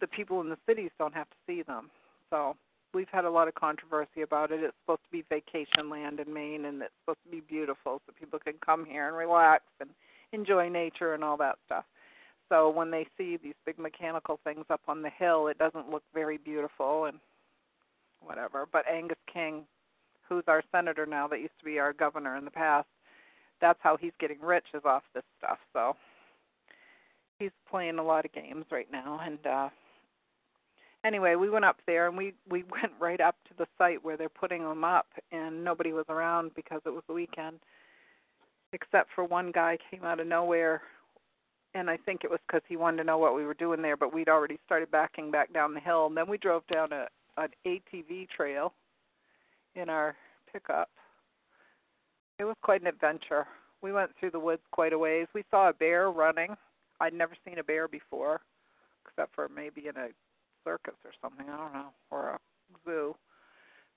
the 0.00 0.06
people 0.06 0.42
in 0.42 0.50
the 0.50 0.58
cities 0.66 0.90
don't 0.98 1.14
have 1.14 1.30
to 1.30 1.36
see 1.46 1.62
them. 1.62 1.90
So 2.28 2.54
we've 2.92 3.08
had 3.10 3.24
a 3.24 3.30
lot 3.30 3.48
of 3.48 3.54
controversy 3.54 4.20
about 4.22 4.50
it. 4.52 4.62
It's 4.62 4.76
supposed 4.82 5.04
to 5.04 5.10
be 5.10 5.24
vacation 5.30 5.88
land 5.88 6.20
in 6.20 6.32
Maine, 6.34 6.66
and 6.66 6.82
it's 6.82 6.92
supposed 7.02 7.24
to 7.24 7.30
be 7.30 7.40
beautiful, 7.40 8.02
so 8.04 8.12
people 8.18 8.38
can 8.38 8.54
come 8.64 8.84
here 8.84 9.08
and 9.08 9.16
relax 9.16 9.64
and 9.80 9.88
enjoy 10.32 10.68
nature 10.68 11.14
and 11.14 11.24
all 11.24 11.38
that 11.38 11.56
stuff. 11.64 11.84
So 12.50 12.68
when 12.68 12.90
they 12.90 13.06
see 13.16 13.38
these 13.42 13.54
big 13.64 13.78
mechanical 13.78 14.38
things 14.44 14.66
up 14.68 14.82
on 14.86 15.00
the 15.00 15.10
hill, 15.10 15.46
it 15.46 15.56
doesn't 15.56 15.90
look 15.90 16.02
very 16.12 16.36
beautiful 16.36 17.06
and 17.06 17.18
whatever. 18.24 18.66
But 18.70 18.88
Angus 18.90 19.18
King, 19.32 19.64
who's 20.28 20.44
our 20.48 20.62
senator 20.72 21.06
now, 21.06 21.28
that 21.28 21.40
used 21.40 21.58
to 21.58 21.64
be 21.64 21.78
our 21.78 21.92
governor 21.92 22.36
in 22.36 22.44
the 22.44 22.50
past, 22.50 22.88
that's 23.60 23.78
how 23.82 23.96
he's 23.96 24.12
getting 24.18 24.40
rich 24.40 24.66
is 24.74 24.82
off 24.84 25.02
this 25.14 25.24
stuff. 25.38 25.58
So 25.72 25.96
he's 27.38 27.50
playing 27.70 27.98
a 27.98 28.02
lot 28.02 28.24
of 28.24 28.32
games 28.32 28.64
right 28.70 28.88
now, 28.90 29.20
and 29.24 29.46
uh 29.46 29.68
anyway, 31.04 31.34
we 31.36 31.50
went 31.50 31.64
up 31.64 31.78
there 31.86 32.08
and 32.08 32.16
we 32.16 32.34
we 32.48 32.62
went 32.70 32.92
right 32.98 33.20
up 33.20 33.36
to 33.48 33.54
the 33.58 33.66
site 33.78 34.04
where 34.04 34.16
they're 34.16 34.28
putting 34.28 34.62
them 34.62 34.84
up, 34.84 35.06
and 35.32 35.62
nobody 35.62 35.92
was 35.92 36.06
around 36.08 36.52
because 36.54 36.80
it 36.86 36.90
was 36.90 37.04
the 37.06 37.14
weekend, 37.14 37.60
except 38.72 39.10
for 39.14 39.24
one 39.24 39.52
guy 39.52 39.78
came 39.90 40.04
out 40.04 40.20
of 40.20 40.26
nowhere, 40.26 40.82
and 41.74 41.90
I 41.90 41.96
think 41.96 42.24
it 42.24 42.30
was 42.30 42.40
because 42.46 42.62
he 42.68 42.76
wanted 42.76 42.98
to 42.98 43.04
know 43.04 43.18
what 43.18 43.36
we 43.36 43.44
were 43.44 43.54
doing 43.54 43.82
there, 43.82 43.96
but 43.96 44.14
we'd 44.14 44.28
already 44.28 44.58
started 44.64 44.90
backing 44.90 45.30
back 45.30 45.52
down 45.52 45.74
the 45.74 45.80
hill, 45.80 46.06
and 46.06 46.16
then 46.16 46.28
we 46.28 46.38
drove 46.38 46.66
down 46.72 46.92
a 46.92 47.08
an 47.36 47.48
ATV 47.66 48.28
trail 48.28 48.72
in 49.74 49.88
our 49.88 50.16
pickup. 50.52 50.90
It 52.38 52.44
was 52.44 52.56
quite 52.62 52.80
an 52.80 52.86
adventure. 52.86 53.46
We 53.82 53.92
went 53.92 54.10
through 54.18 54.30
the 54.30 54.40
woods 54.40 54.62
quite 54.72 54.92
a 54.92 54.98
ways. 54.98 55.26
We 55.34 55.44
saw 55.50 55.68
a 55.68 55.72
bear 55.72 56.10
running. 56.10 56.56
I'd 57.00 57.12
never 57.12 57.34
seen 57.46 57.58
a 57.58 57.64
bear 57.64 57.88
before, 57.88 58.40
except 59.06 59.34
for 59.34 59.48
maybe 59.48 59.88
in 59.88 59.96
a 59.96 60.08
circus 60.64 60.94
or 61.04 61.10
something, 61.20 61.46
I 61.48 61.56
don't 61.56 61.72
know, 61.72 61.90
or 62.10 62.30
a 62.30 62.38
zoo. 62.84 63.14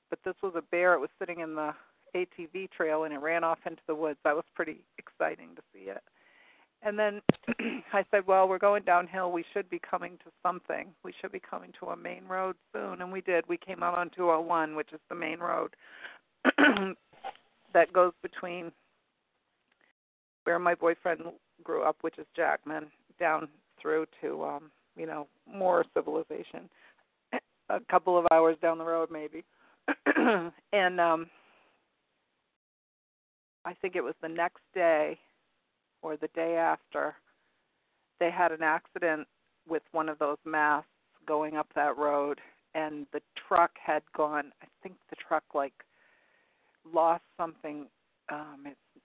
But 0.09 0.19
this 0.25 0.35
was 0.41 0.53
a 0.55 0.61
bear. 0.61 0.93
It 0.93 0.99
was 0.99 1.09
sitting 1.19 1.39
in 1.39 1.55
the 1.55 1.73
ATV 2.15 2.71
trail 2.71 3.03
and 3.03 3.13
it 3.13 3.21
ran 3.21 3.43
off 3.43 3.59
into 3.65 3.81
the 3.87 3.95
woods. 3.95 4.19
That 4.23 4.35
was 4.35 4.45
pretty 4.55 4.81
exciting 4.97 5.55
to 5.55 5.61
see 5.73 5.89
it. 5.89 6.03
And 6.83 6.97
then 6.97 7.21
I 7.93 8.05
said, 8.11 8.27
"Well, 8.27 8.47
we're 8.47 8.59
going 8.59 8.83
downhill. 8.83 9.31
We 9.31 9.43
should 9.53 9.69
be 9.69 9.79
coming 9.79 10.17
to 10.23 10.31
something. 10.43 10.87
We 11.03 11.13
should 11.19 11.31
be 11.31 11.39
coming 11.39 11.71
to 11.79 11.87
a 11.87 11.97
main 11.97 12.25
road 12.27 12.55
soon." 12.73 13.01
And 13.01 13.11
we 13.11 13.21
did. 13.21 13.47
We 13.47 13.57
came 13.57 13.83
out 13.83 13.97
on 13.97 14.09
201, 14.15 14.75
which 14.75 14.93
is 14.93 14.99
the 15.09 15.15
main 15.15 15.39
road 15.39 15.75
that 17.73 17.91
goes 17.93 18.13
between 18.21 18.71
where 20.43 20.59
my 20.59 20.75
boyfriend 20.75 21.21
grew 21.63 21.83
up, 21.83 21.97
which 22.01 22.17
is 22.17 22.25
Jackman, 22.35 22.87
down 23.19 23.49
through 23.81 24.05
to 24.21 24.43
um, 24.45 24.71
you 24.97 25.05
know, 25.05 25.27
more 25.51 25.85
civilization. 25.93 26.69
A 27.69 27.79
couple 27.89 28.17
of 28.17 28.25
hours 28.31 28.57
down 28.61 28.77
the 28.77 28.85
road 28.85 29.09
maybe. 29.11 29.43
and 30.73 30.99
um 30.99 31.29
I 33.63 33.73
think 33.73 33.95
it 33.95 34.03
was 34.03 34.15
the 34.21 34.29
next 34.29 34.61
day 34.73 35.17
or 36.01 36.17
the 36.17 36.29
day 36.29 36.55
after 36.55 37.15
they 38.19 38.31
had 38.31 38.51
an 38.51 38.63
accident 38.63 39.27
with 39.67 39.83
one 39.91 40.09
of 40.09 40.19
those 40.19 40.37
masts 40.45 40.89
going 41.27 41.55
up 41.55 41.67
that 41.75 41.97
road 41.97 42.39
and 42.73 43.05
the 43.11 43.21
truck 43.47 43.71
had 43.83 44.01
gone 44.15 44.51
I 44.61 44.65
think 44.81 44.95
the 45.09 45.15
truck 45.15 45.43
like 45.53 45.73
lost 46.91 47.23
something 47.37 47.87
um 48.29 48.63
it's 48.65 49.03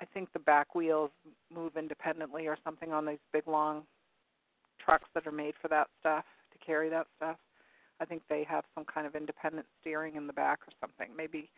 I 0.00 0.04
think 0.04 0.32
the 0.32 0.38
back 0.38 0.74
wheels 0.74 1.10
move 1.52 1.76
independently 1.76 2.46
or 2.46 2.56
something 2.64 2.92
on 2.92 3.04
these 3.04 3.18
big 3.32 3.48
long 3.48 3.82
trucks 4.84 5.08
that 5.14 5.26
are 5.26 5.32
made 5.32 5.54
for 5.60 5.68
that 5.68 5.88
stuff 6.00 6.24
to 6.52 6.64
carry 6.64 6.88
that 6.90 7.06
stuff. 7.16 7.36
I 8.00 8.04
think 8.04 8.22
they 8.28 8.44
have 8.44 8.64
some 8.74 8.84
kind 8.84 9.06
of 9.06 9.16
independent 9.16 9.66
steering 9.80 10.14
in 10.14 10.26
the 10.26 10.32
back 10.32 10.60
or 10.60 10.72
something. 10.80 11.14
Maybe 11.16 11.50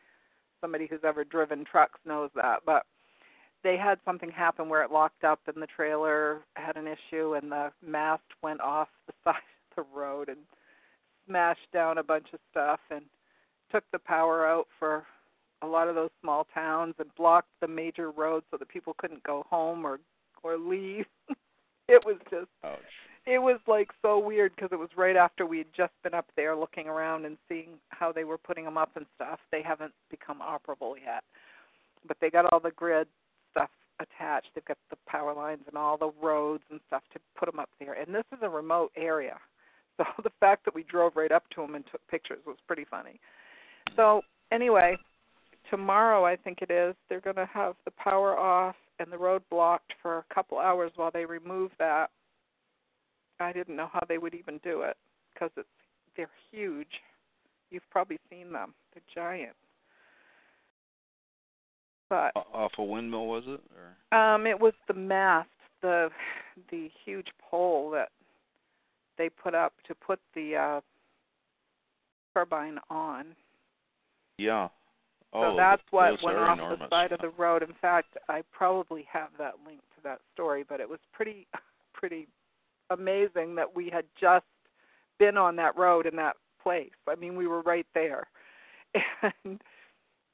somebody 0.61 0.87
who's 0.87 1.05
ever 1.05 1.23
driven 1.23 1.65
trucks 1.65 2.01
knows 2.07 2.31
that, 2.35 2.61
but 2.65 2.85
they 3.63 3.77
had 3.77 3.99
something 4.05 4.31
happen 4.31 4.69
where 4.69 4.83
it 4.83 4.91
locked 4.91 5.25
up 5.25 5.41
and 5.47 5.63
the 5.63 5.67
trailer 5.67 6.41
had 6.55 6.77
an 6.77 6.87
issue 6.87 7.35
and 7.35 7.53
the 7.53 7.71
mast 7.87 8.23
went 8.43 8.61
off 8.61 8.89
the 9.07 9.13
side 9.25 9.37
of 9.77 9.85
the 9.85 9.99
road 9.99 10.29
and 10.29 10.39
smashed 11.27 11.71
down 11.73 11.99
a 11.99 12.03
bunch 12.03 12.27
of 12.33 12.41
stuff 12.51 12.81
and 12.91 13.03
took 13.71 13.85
the 13.93 13.99
power 13.99 14.47
out 14.47 14.67
for 14.79 15.05
a 15.63 15.67
lot 15.67 15.89
of 15.89 15.95
those 15.95 16.11
small 16.21 16.47
towns 16.55 16.95
and 16.99 17.15
blocked 17.17 17.51
the 17.61 17.69
major 17.69 18.11
roads 18.11 18.47
so 18.51 18.57
that 18.57 18.69
people 18.69 18.95
couldn't 18.99 19.23
go 19.23 19.45
home 19.49 19.85
or 19.85 19.99
or 20.43 20.57
leave. 20.57 21.05
it 21.89 22.03
was 22.07 22.17
just 22.31 22.49
ouch. 22.65 22.79
it 23.27 23.39
was 23.39 23.61
like 23.67 23.91
so 24.01 24.19
weird 24.19 24.53
because 24.57 24.71
it 24.73 24.79
was 24.79 24.89
right 24.97 25.17
after 25.17 25.45
we 25.45 25.59
had 25.59 25.67
just 25.77 25.93
been 26.03 26.15
up 26.15 26.27
there 26.35 26.57
looking 26.57 26.89
around 26.89 27.27
and 27.27 27.37
seeing 27.47 27.69
how 27.91 28.11
they 28.11 28.25
were 28.25 28.39
putting 28.39 28.65
them 28.65 28.79
up 28.79 28.91
and 28.97 29.05
stuff. 29.17 29.39
They 29.53 29.63
haven't 29.63 29.93
become 30.11 30.41
operable 30.41 30.95
yet, 31.05 31.23
but 32.09 32.17
they 32.23 32.31
got 32.31 32.47
all 32.51 32.61
the 32.61 32.71
grid 32.71 33.07
stuff 33.51 33.71
attached. 34.01 34.49
They've 34.55 34.65
got 34.65 34.79
the 34.91 34.97
power 35.07 35.35
lines 35.35 35.63
and 35.67 35.77
all 35.77 35.97
the 35.97 36.13
roads 36.23 36.65
and 36.71 36.81
stuff 36.87 37.03
to 37.13 37.21
put 37.37 37.47
them 37.47 37.59
up 37.59 37.71
there. 37.79 37.95
And 37.95 38.15
this 38.15 38.25
is 38.33 38.39
a 38.43 38.49
remote 38.49 38.93
area, 38.97 39.39
so 39.97 40.05
the 40.23 40.33
fact 40.41 40.65
that 40.65 40.75
we 40.75 40.83
drove 40.85 41.17
right 41.17 41.33
up 41.33 41.49
to 41.51 41.61
them 41.61 41.75
and 41.75 41.85
took 41.91 42.07
pictures 42.09 42.41
was 42.47 42.57
pretty 42.67 42.87
funny. 42.91 43.21
So 43.97 44.23
anyway, 44.53 44.97
tomorrow 45.69 46.25
I 46.25 46.37
think 46.37 46.59
it 46.63 46.71
is 46.71 46.95
they're 47.09 47.21
going 47.21 47.37
to 47.37 47.49
have 47.53 47.75
the 47.85 47.93
power 47.93 48.39
off 48.39 48.77
and 48.99 49.13
the 49.13 49.19
road 49.19 49.43
blocked 49.51 49.93
for 50.03 50.19
a 50.19 50.35
couple 50.35 50.59
hours 50.59 50.93
while 50.97 51.11
they 51.13 51.25
remove 51.25 51.71
that 51.79 52.11
I 53.41 53.53
didn't 53.53 53.77
know 53.77 53.89
how 53.91 54.01
they 54.09 54.19
would 54.19 54.35
even 54.35 54.61
do 54.63 54.83
it 54.83 54.97
because 55.33 55.51
it's 55.57 55.69
they're 56.17 56.29
huge. 56.51 57.01
You've 57.71 57.89
probably 57.91 58.19
seen 58.29 58.53
them. 58.53 58.75
They're 58.93 59.03
giant. 59.15 59.57
But 62.11 62.33
Off 62.35 62.73
a 62.77 62.83
windmill 62.85 63.27
was 63.27 63.45
it? 63.47 63.61
Or 64.13 64.19
um 64.19 64.47
it 64.47 64.59
was 64.61 64.75
the 64.89 64.95
mast, 64.95 65.49
the 65.81 66.11
the 66.71 66.91
huge 67.05 67.29
pole 67.41 67.89
that 67.91 68.11
they 69.17 69.29
put 69.31 69.55
up 69.55 69.73
to 69.87 69.95
put 69.95 70.19
the 70.35 70.57
uh 70.57 70.81
turbine 72.35 72.79
on. 72.91 73.27
Yeah. 74.39 74.69
So 75.33 75.39
Oh, 75.39 75.57
that's 75.57 75.83
th- 75.83 75.93
what 75.93 76.23
went 76.25 76.39
off 76.39 76.59
enormous. 76.59 76.81
the 76.81 76.89
side 76.89 77.13
of 77.13 77.21
the 77.21 77.29
road. 77.31 77.63
In 77.63 77.73
fact, 77.81 78.17
I 78.29 78.43
probably 78.53 79.07
have 79.13 79.29
that 79.39 79.55
link 79.65 79.81
to 79.97 80.03
that 80.03 80.19
story, 80.35 80.65
but 80.69 80.81
it 80.81 80.89
was 80.89 80.99
pretty 81.13 81.47
pretty 81.95 82.27
amazing 82.91 83.55
that 83.55 83.75
we 83.77 83.89
had 83.89 84.05
just 84.21 84.47
been 85.21 85.37
on 85.37 85.55
that 85.57 85.77
road 85.77 86.07
in 86.07 86.17
that 86.17 86.37
place. 86.61 86.91
I 87.09 87.15
mean, 87.15 87.37
we 87.37 87.47
were 87.47 87.63
right 87.63 87.87
there. 87.95 88.27
And 89.45 89.61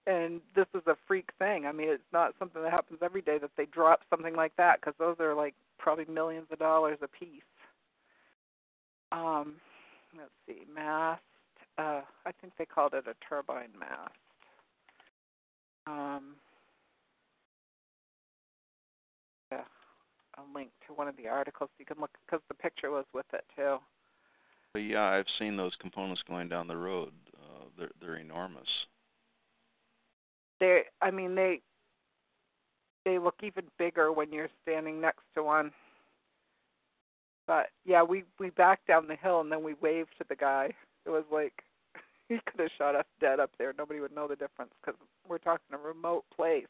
and 0.06 0.40
this 0.54 0.66
is 0.74 0.82
a 0.86 0.96
freak 1.06 1.30
thing. 1.38 1.66
I 1.66 1.72
mean, 1.72 1.88
it's 1.88 2.02
not 2.12 2.34
something 2.38 2.62
that 2.62 2.70
happens 2.70 3.00
every 3.02 3.22
day 3.22 3.38
that 3.38 3.50
they 3.56 3.66
drop 3.66 4.00
something 4.08 4.36
like 4.36 4.54
that 4.56 4.80
because 4.80 4.94
those 4.98 5.16
are 5.20 5.34
like 5.34 5.54
probably 5.78 6.06
millions 6.06 6.46
of 6.50 6.58
dollars 6.58 6.98
a 7.02 7.08
piece. 7.08 7.42
Um, 9.12 9.54
let's 10.16 10.30
see, 10.46 10.64
mast. 10.72 11.22
Uh, 11.78 12.02
I 12.24 12.32
think 12.40 12.54
they 12.58 12.64
called 12.64 12.94
it 12.94 13.04
a 13.06 13.14
turbine 13.28 13.70
mast. 13.78 14.12
Um, 15.86 16.34
yeah, 19.52 19.62
a 20.38 20.42
link 20.56 20.70
to 20.86 20.94
one 20.94 21.08
of 21.08 21.16
the 21.16 21.28
articles 21.28 21.70
you 21.78 21.84
can 21.84 21.98
look 22.00 22.10
because 22.26 22.42
the 22.48 22.54
picture 22.54 22.90
was 22.90 23.04
with 23.12 23.26
it 23.32 23.44
too. 23.54 23.76
But 24.72 24.80
yeah, 24.80 25.04
I've 25.04 25.26
seen 25.38 25.56
those 25.56 25.72
components 25.80 26.22
going 26.28 26.48
down 26.48 26.66
the 26.66 26.76
road. 26.76 27.12
Uh, 27.34 27.64
they're 27.78 27.90
they're 28.00 28.16
enormous. 28.16 28.68
They, 30.60 30.82
I 31.02 31.10
mean, 31.10 31.34
they 31.34 31.60
they 33.04 33.18
look 33.18 33.36
even 33.42 33.64
bigger 33.78 34.12
when 34.12 34.32
you're 34.32 34.48
standing 34.62 35.00
next 35.00 35.22
to 35.34 35.42
one. 35.42 35.70
But 37.46 37.68
yeah, 37.84 38.02
we 38.02 38.24
we 38.38 38.50
backed 38.50 38.88
down 38.88 39.06
the 39.06 39.14
hill 39.16 39.40
and 39.40 39.50
then 39.50 39.62
we 39.62 39.74
waved 39.80 40.10
to 40.18 40.24
the 40.28 40.36
guy. 40.36 40.70
It 41.06 41.10
was 41.10 41.24
like 41.32 41.62
he 42.28 42.38
could 42.46 42.60
have 42.60 42.70
shot 42.76 42.96
us 42.96 43.04
dead 43.20 43.38
up 43.38 43.50
there. 43.58 43.72
Nobody 43.78 44.00
would 44.00 44.14
know 44.14 44.26
the 44.26 44.36
difference 44.36 44.72
because 44.80 45.00
we're 45.28 45.38
talking 45.38 45.72
a 45.72 45.78
remote 45.78 46.24
place. 46.34 46.66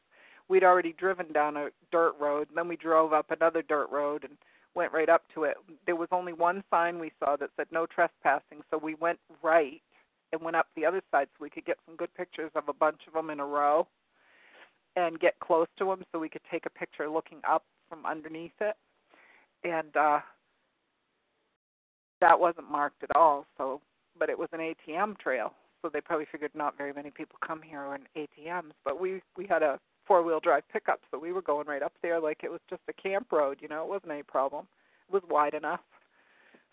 We'd 0.49 0.63
already 0.63 0.93
driven 0.93 1.33
down 1.33 1.57
a 1.57 1.71
dirt 1.91 2.15
road, 2.21 2.49
and 2.49 2.59
then 2.59 2.69
we 2.69 2.77
drove 2.77 3.13
up 3.13 3.31
another 3.31 3.63
dirt 3.63 3.89
road 3.91 4.23
and 4.23 4.35
went 4.75 4.93
right 4.93 5.09
up 5.09 5.23
to 5.35 5.45
it. 5.45 5.57
There 5.87 5.97
was 5.97 6.09
only 6.13 6.35
one 6.35 6.63
sign 6.71 7.01
we 7.01 7.11
saw 7.19 7.35
that 7.37 7.51
said 7.57 7.67
no 7.73 7.87
trespassing, 7.87 8.61
so 8.71 8.79
we 8.79 8.95
went 8.95 9.19
right 9.43 9.81
and 10.33 10.43
went 10.43 10.57
up 10.57 10.69
the 10.77 10.87
other 10.87 11.03
side 11.11 11.29
so 11.33 11.43
we 11.43 11.51
could 11.51 11.65
get 11.65 11.79
some 11.87 11.97
good 11.97 12.13
pictures 12.15 12.51
of 12.55 12.65
a 12.69 12.73
bunch 12.73 13.01
of 13.07 13.15
them 13.15 13.31
in 13.31 13.41
a 13.41 13.47
row 13.47 13.87
and 14.97 15.21
get 15.21 15.39
close 15.41 15.69
to 15.79 15.85
them 15.85 16.03
so 16.11 16.19
we 16.19 16.29
could 16.29 16.43
take 16.51 16.67
a 16.67 16.71
picture 16.71 17.09
looking 17.09 17.39
up 17.49 17.65
from 17.89 18.05
underneath 18.07 18.59
it. 18.61 18.77
And 19.65 19.97
uh 19.97 20.21
that 22.21 22.39
wasn't 22.39 22.71
marked 22.71 23.03
at 23.03 23.15
all, 23.15 23.47
so 23.59 23.81
but 24.19 24.31
it 24.31 24.39
was 24.39 24.49
an 24.53 24.61
ATM 24.61 25.19
trail, 25.19 25.53
so 25.83 25.91
they 25.93 26.01
probably 26.01 26.27
figured 26.31 26.53
not 26.55 26.79
very 26.79 26.93
many 26.93 27.11
people 27.11 27.37
come 27.47 27.61
here 27.63 27.81
on 27.81 28.01
ATMs. 28.17 28.73
But 28.85 29.01
we 29.01 29.21
we 29.37 29.47
had 29.47 29.63
a 29.63 29.79
four 30.07 30.23
wheel 30.23 30.41
drive 30.41 30.63
pickup, 30.73 31.01
so 31.11 31.19
we 31.19 31.33
were 31.33 31.43
going 31.43 31.67
right 31.67 31.83
up 31.83 31.93
there 32.03 32.21
like 32.21 32.41
it 32.43 32.51
was 32.51 32.61
just 32.71 32.83
a 32.89 32.93
camp 32.93 33.33
road. 33.33 33.59
You 33.61 33.69
know, 33.69 33.83
it 33.83 33.89
wasn't 33.89 34.13
any 34.13 34.23
problem. 34.23 34.67
It 35.09 35.13
was 35.13 35.23
wide 35.29 35.55
enough. 35.55 35.81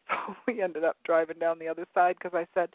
So 0.10 0.36
we 0.48 0.62
ended 0.62 0.84
up 0.84 0.98
driving 1.06 1.40
down 1.40 1.60
the 1.60 1.70
other 1.70 1.86
side 1.94 2.18
because 2.22 2.38
I 2.38 2.46
said 2.54 2.68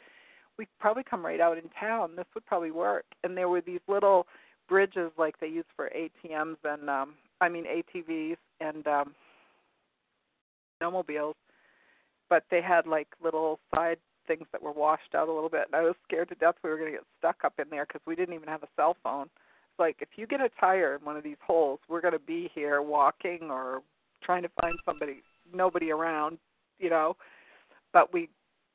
we'd 0.58 0.68
probably 0.80 1.04
come 1.04 1.24
right 1.24 1.40
out 1.40 1.56
in 1.56 1.64
town. 1.78 2.16
This 2.16 2.26
would 2.34 2.44
probably 2.46 2.70
work. 2.70 3.04
And 3.24 3.36
there 3.36 3.48
were 3.48 3.60
these 3.60 3.80
little 3.88 4.26
bridges 4.68 5.10
like 5.16 5.38
they 5.40 5.46
use 5.46 5.64
for 5.74 5.90
ATMs 5.96 6.56
and 6.64 6.90
um 6.90 7.14
I 7.40 7.48
mean 7.48 7.64
ATVs 7.64 8.36
and 8.60 8.86
um 8.86 9.14
snowmobiles, 10.82 11.34
but 12.28 12.44
they 12.50 12.60
had 12.60 12.86
like 12.86 13.08
little 13.22 13.58
side 13.74 13.98
things 14.26 14.46
that 14.52 14.62
were 14.62 14.72
washed 14.72 15.14
out 15.14 15.28
a 15.28 15.32
little 15.32 15.48
bit. 15.48 15.64
And 15.66 15.74
I 15.74 15.82
was 15.82 15.94
scared 16.06 16.28
to 16.28 16.34
death 16.34 16.56
we 16.62 16.70
were 16.70 16.76
going 16.76 16.92
to 16.92 16.98
get 16.98 17.06
stuck 17.18 17.44
up 17.44 17.54
in 17.58 17.70
there 17.70 17.86
because 17.86 18.02
we 18.06 18.14
didn't 18.14 18.34
even 18.34 18.48
have 18.48 18.62
a 18.62 18.68
cell 18.76 18.96
phone. 19.02 19.24
It's 19.24 19.78
like 19.78 19.96
if 20.00 20.08
you 20.16 20.26
get 20.26 20.40
a 20.40 20.50
tire 20.60 20.96
in 20.96 21.04
one 21.04 21.16
of 21.16 21.24
these 21.24 21.38
holes, 21.44 21.80
we're 21.88 22.02
going 22.02 22.12
to 22.12 22.20
be 22.20 22.50
here 22.54 22.82
walking 22.82 23.50
or 23.50 23.80
trying 24.22 24.42
to 24.42 24.50
find 24.60 24.74
somebody, 24.84 25.22
nobody 25.54 25.90
around, 25.90 26.38
you 26.78 26.90
know. 26.90 27.16
But 27.92 28.12
we 28.12 28.28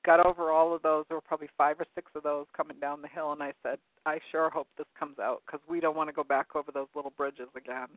got 0.05 0.25
over 0.25 0.51
all 0.51 0.73
of 0.75 0.81
those. 0.81 1.05
There 1.07 1.17
were 1.17 1.21
probably 1.21 1.49
five 1.57 1.79
or 1.79 1.85
six 1.95 2.11
of 2.15 2.23
those 2.23 2.45
coming 2.55 2.79
down 2.79 3.01
the 3.01 3.07
hill, 3.07 3.31
and 3.31 3.41
I 3.41 3.53
said, 3.63 3.79
I 4.05 4.19
sure 4.31 4.49
hope 4.49 4.67
this 4.77 4.87
comes 4.99 5.19
out 5.19 5.41
because 5.45 5.61
we 5.67 5.79
don't 5.79 5.95
want 5.95 6.09
to 6.09 6.13
go 6.13 6.23
back 6.23 6.55
over 6.55 6.71
those 6.71 6.87
little 6.95 7.13
bridges 7.15 7.49
again. 7.55 7.87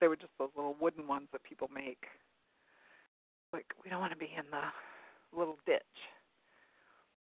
They 0.00 0.08
were 0.08 0.16
just 0.16 0.32
those 0.38 0.50
little 0.56 0.76
wooden 0.80 1.06
ones 1.06 1.28
that 1.32 1.42
people 1.42 1.68
make. 1.74 2.04
Like 3.52 3.66
we 3.82 3.90
don't 3.90 4.00
want 4.00 4.12
to 4.12 4.18
be 4.18 4.30
in 4.36 4.44
the 4.50 5.38
little 5.38 5.58
ditch. 5.66 5.82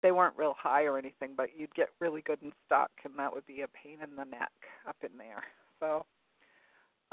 They 0.02 0.12
weren't 0.12 0.36
real 0.36 0.54
high 0.58 0.82
or 0.82 0.98
anything, 0.98 1.30
but 1.36 1.50
you'd 1.56 1.74
get 1.74 1.88
really 2.00 2.22
good 2.22 2.42
and 2.42 2.52
stuck, 2.66 2.90
and 3.04 3.14
that 3.18 3.32
would 3.32 3.46
be 3.46 3.62
a 3.62 3.68
pain 3.68 3.98
in 4.02 4.16
the 4.16 4.24
neck 4.24 4.50
up 4.88 4.96
in 5.02 5.16
there. 5.16 5.44
So, 5.78 6.04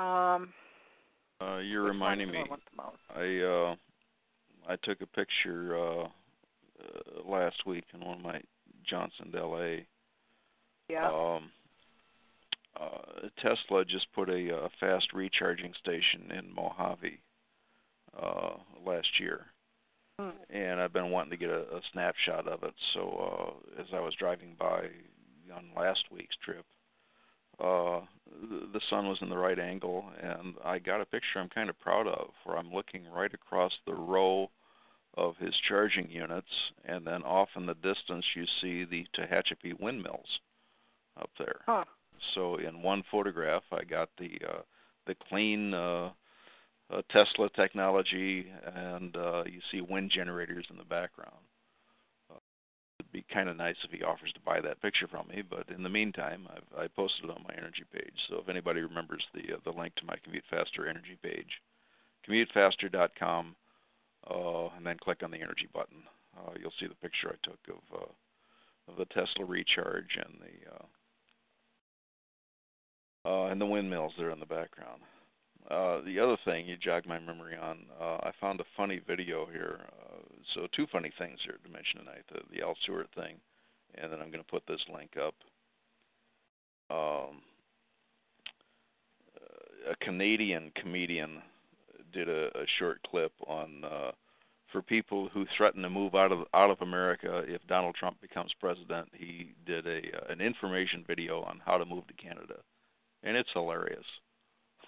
um, 0.03 0.53
Uh, 1.39 1.57
you're 1.57 1.83
reminding 1.83 2.29
I 2.29 2.31
me. 2.31 2.45
most? 2.75 2.97
I 3.15 3.39
uh, 3.39 3.75
I 4.67 4.75
took 4.83 5.01
a 5.01 5.07
picture 5.07 5.77
uh, 5.77 6.07
uh, 6.79 7.29
last 7.29 7.65
week 7.65 7.85
in 7.93 8.01
one 8.01 8.17
of 8.17 8.23
my 8.23 8.41
Johnson 8.87 9.31
LA. 9.33 9.83
Yeah. 10.89 11.07
Um, 11.07 11.51
uh, 12.79 13.27
Tesla 13.41 13.83
just 13.85 14.07
put 14.13 14.29
a, 14.29 14.55
uh 14.55 14.69
fast 14.79 15.13
recharging 15.13 15.73
station 15.79 16.31
in 16.31 16.53
Mojave 16.53 17.19
uh, 18.21 18.51
last 18.85 19.07
year, 19.19 19.45
Hmm. 20.19 20.29
and 20.49 20.79
I've 20.79 20.93
been 20.93 21.11
wanting 21.11 21.31
to 21.31 21.37
get 21.37 21.49
a, 21.49 21.61
a 21.61 21.81
snapshot 21.91 22.47
of 22.47 22.63
it. 22.63 22.73
So 22.93 23.55
uh, 23.77 23.81
as 23.81 23.87
I 23.93 23.99
was 23.99 24.13
driving 24.15 24.55
by 24.59 24.87
on 25.55 25.69
last 25.75 26.03
week's 26.11 26.35
trip, 26.43 26.65
uh, 27.59 28.01
the, 28.49 28.67
the 28.73 28.81
sun 28.89 29.07
was 29.07 29.17
in 29.21 29.29
the 29.29 29.37
right 29.37 29.59
angle, 29.59 30.05
and 30.21 30.55
I 30.63 30.79
got 30.79 31.01
a 31.01 31.05
picture 31.05 31.39
I'm 31.39 31.49
kind 31.49 31.69
of 31.69 31.79
proud 31.79 32.07
of, 32.07 32.29
where 32.43 32.57
I'm 32.57 32.73
looking 32.73 33.03
right 33.11 33.33
across 33.33 33.73
the 33.85 33.93
row 33.93 34.49
of 35.15 35.35
his 35.37 35.53
charging 35.67 36.09
units, 36.09 36.47
and 36.85 37.05
then 37.05 37.23
off 37.23 37.49
in 37.55 37.65
the 37.65 37.73
distance 37.75 38.25
you 38.35 38.45
see 38.61 38.85
the 38.85 39.05
Tehachapi 39.17 39.79
windmills 39.79 40.39
up 41.19 41.29
there. 41.37 41.61
Huh. 41.65 41.85
So 42.33 42.57
in 42.57 42.81
one 42.81 43.03
photograph, 43.11 43.63
I 43.71 43.83
got 43.83 44.09
the 44.17 44.31
uh, 44.47 44.61
the 45.07 45.15
clean 45.29 45.73
uh, 45.73 46.11
uh, 46.91 47.01
Tesla 47.09 47.49
technology, 47.55 48.47
and 48.75 49.15
uh, 49.15 49.43
you 49.45 49.59
see 49.71 49.81
wind 49.81 50.11
generators 50.13 50.65
in 50.69 50.77
the 50.77 50.83
background. 50.83 51.43
Uh, 52.31 52.39
it'd 52.99 53.11
be 53.11 53.25
kind 53.33 53.49
of 53.49 53.57
nice 53.57 53.75
if 53.83 53.91
he 53.91 54.03
offers 54.03 54.31
to 54.33 54.39
buy 54.41 54.59
that 54.61 54.81
picture 54.81 55.07
from 55.07 55.27
me, 55.27 55.41
but 55.47 55.69
in 55.69 55.83
the 55.83 55.89
meantime, 55.89 56.47
I've 56.51 56.83
I 56.83 56.87
posted 56.87 57.25
it 57.25 57.31
on 57.31 57.43
my 57.47 57.53
energy 57.55 57.83
page. 57.91 58.13
So 58.29 58.37
if 58.37 58.49
anybody 58.49 58.81
remembers 58.81 59.23
the 59.33 59.55
uh, 59.55 59.57
the 59.63 59.77
link 59.77 59.95
to 59.95 60.05
my 60.05 60.15
Commute 60.23 60.43
Faster 60.49 60.87
energy 60.87 61.17
page, 61.21 61.61
commutefaster.com, 62.27 63.55
uh, 64.29 64.67
and 64.75 64.85
then 64.85 64.97
click 64.97 65.23
on 65.23 65.31
the 65.31 65.37
energy 65.41 65.67
button. 65.73 66.03
Uh, 66.37 66.51
you'll 66.59 66.73
see 66.79 66.87
the 66.87 66.95
picture 66.95 67.29
I 67.29 67.47
took 67.47 67.59
of 67.69 68.01
uh, 68.01 68.11
of 68.91 68.97
the 68.97 69.05
Tesla 69.05 69.45
Recharge 69.45 70.17
and 70.17 70.39
the 70.39 70.71
uh, 70.71 70.85
uh, 73.25 73.47
and 73.51 73.59
the 73.59 73.65
windmills 73.65 74.13
there 74.17 74.31
in 74.31 74.39
the 74.39 74.45
background. 74.45 75.01
Uh, 75.69 76.01
the 76.05 76.19
other 76.19 76.37
thing 76.45 76.65
you 76.65 76.77
jogged 76.77 77.05
my 77.05 77.19
memory 77.19 77.55
on, 77.55 77.79
uh, 77.99 78.17
I 78.23 78.31
found 78.39 78.59
a 78.59 78.65
funny 78.75 79.01
video 79.05 79.45
here. 79.45 79.81
So 80.53 80.67
two 80.75 80.87
funny 80.91 81.11
things 81.19 81.37
here 81.43 81.57
to 81.63 81.69
mention 81.69 81.99
tonight: 81.99 82.23
the, 82.31 82.39
the 82.51 82.63
Al 82.63 82.75
Stewart 82.81 83.09
thing, 83.15 83.35
and 83.95 84.11
then 84.11 84.19
I'm 84.21 84.31
going 84.31 84.43
to 84.43 84.51
put 84.51 84.63
this 84.67 84.81
link 84.93 85.11
up. 85.17 85.35
Um, 86.89 87.41
a 89.89 89.95
Canadian 90.03 90.71
comedian 90.75 91.41
did 92.11 92.29
a, 92.29 92.47
a 92.47 92.65
short 92.77 92.99
clip 93.09 93.31
on 93.47 93.83
uh, 93.83 94.11
for 94.71 94.81
people 94.81 95.29
who 95.33 95.45
threaten 95.57 95.81
to 95.81 95.89
move 95.89 96.15
out 96.15 96.31
of 96.31 96.39
out 96.53 96.69
of 96.69 96.81
America 96.81 97.43
if 97.47 97.65
Donald 97.67 97.95
Trump 97.95 98.19
becomes 98.21 98.51
president. 98.59 99.09
He 99.13 99.53
did 99.65 99.87
a 99.87 99.97
uh, 99.97 100.31
an 100.31 100.41
information 100.41 101.03
video 101.07 101.41
on 101.41 101.61
how 101.65 101.77
to 101.77 101.85
move 101.85 102.07
to 102.07 102.13
Canada, 102.13 102.55
and 103.23 103.35
it's 103.35 103.49
hilarious. 103.53 104.05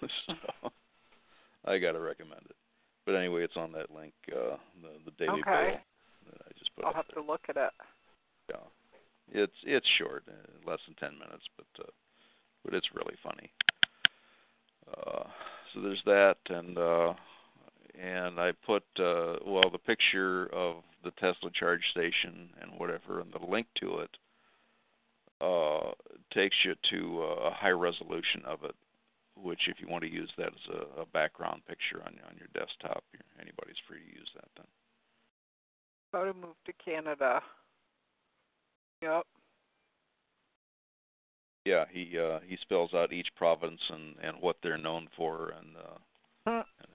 so 0.00 0.34
I 1.64 1.78
gotta 1.78 2.00
recommend 2.00 2.42
it. 2.48 2.56
But 3.04 3.16
anyway, 3.16 3.42
it's 3.42 3.56
on 3.56 3.72
that 3.72 3.90
link, 3.90 4.14
uh, 4.30 4.56
the 4.80 4.90
the 5.04 5.10
Daily 5.18 5.40
Okay. 5.40 5.72
Bill 5.72 6.32
that 6.32 6.42
I 6.46 6.58
just 6.58 6.74
put 6.76 6.84
I'll 6.84 6.94
have 6.94 7.06
there. 7.12 7.22
to 7.22 7.28
look 7.28 7.42
at 7.48 7.56
it. 7.56 7.72
Yeah, 8.48 9.42
it's 9.42 9.56
it's 9.64 9.86
short, 9.98 10.24
uh, 10.28 10.70
less 10.70 10.80
than 10.86 10.94
ten 10.96 11.18
minutes, 11.18 11.44
but 11.56 11.66
uh, 11.84 11.90
but 12.64 12.74
it's 12.74 12.88
really 12.94 13.16
funny. 13.22 13.50
Uh, 14.88 15.24
so 15.72 15.80
there's 15.80 16.02
that, 16.06 16.36
and 16.48 16.78
uh, 16.78 17.14
and 18.00 18.38
I 18.38 18.52
put 18.66 18.84
uh, 18.98 19.36
well 19.46 19.70
the 19.70 19.78
picture 19.78 20.46
of 20.52 20.76
the 21.04 21.10
Tesla 21.12 21.50
charge 21.52 21.82
station 21.90 22.50
and 22.60 22.78
whatever, 22.78 23.20
and 23.20 23.32
the 23.32 23.44
link 23.50 23.66
to 23.80 24.00
it 24.00 24.16
uh, 25.40 25.92
takes 26.32 26.56
you 26.64 26.74
to 26.90 27.22
a 27.22 27.50
high 27.50 27.70
resolution 27.70 28.42
of 28.46 28.64
it. 28.64 28.74
Which, 29.34 29.60
if 29.66 29.76
you 29.80 29.88
want 29.88 30.04
to 30.04 30.10
use 30.10 30.30
that 30.36 30.48
as 30.48 30.74
a, 30.74 31.02
a 31.02 31.06
background 31.06 31.62
picture 31.66 32.02
on 32.04 32.14
on 32.28 32.36
your 32.38 32.48
desktop, 32.52 33.02
anybody's 33.40 33.80
free 33.88 33.98
to 33.98 34.18
use 34.18 34.28
that 34.34 34.48
then. 34.56 34.66
How 36.12 36.24
to 36.24 36.34
move 36.34 36.56
to 36.66 36.72
Canada. 36.84 37.40
Yep. 39.02 39.26
Yeah, 41.64 41.84
he 41.90 42.18
uh, 42.18 42.40
he 42.46 42.56
spells 42.60 42.92
out 42.94 43.12
each 43.12 43.28
province 43.36 43.80
and 43.90 44.16
and 44.22 44.36
what 44.40 44.56
they're 44.62 44.78
known 44.78 45.08
for 45.16 45.50
and, 45.58 45.76
uh, 45.76 45.98
Huh. 46.46 46.64
and 46.80 46.88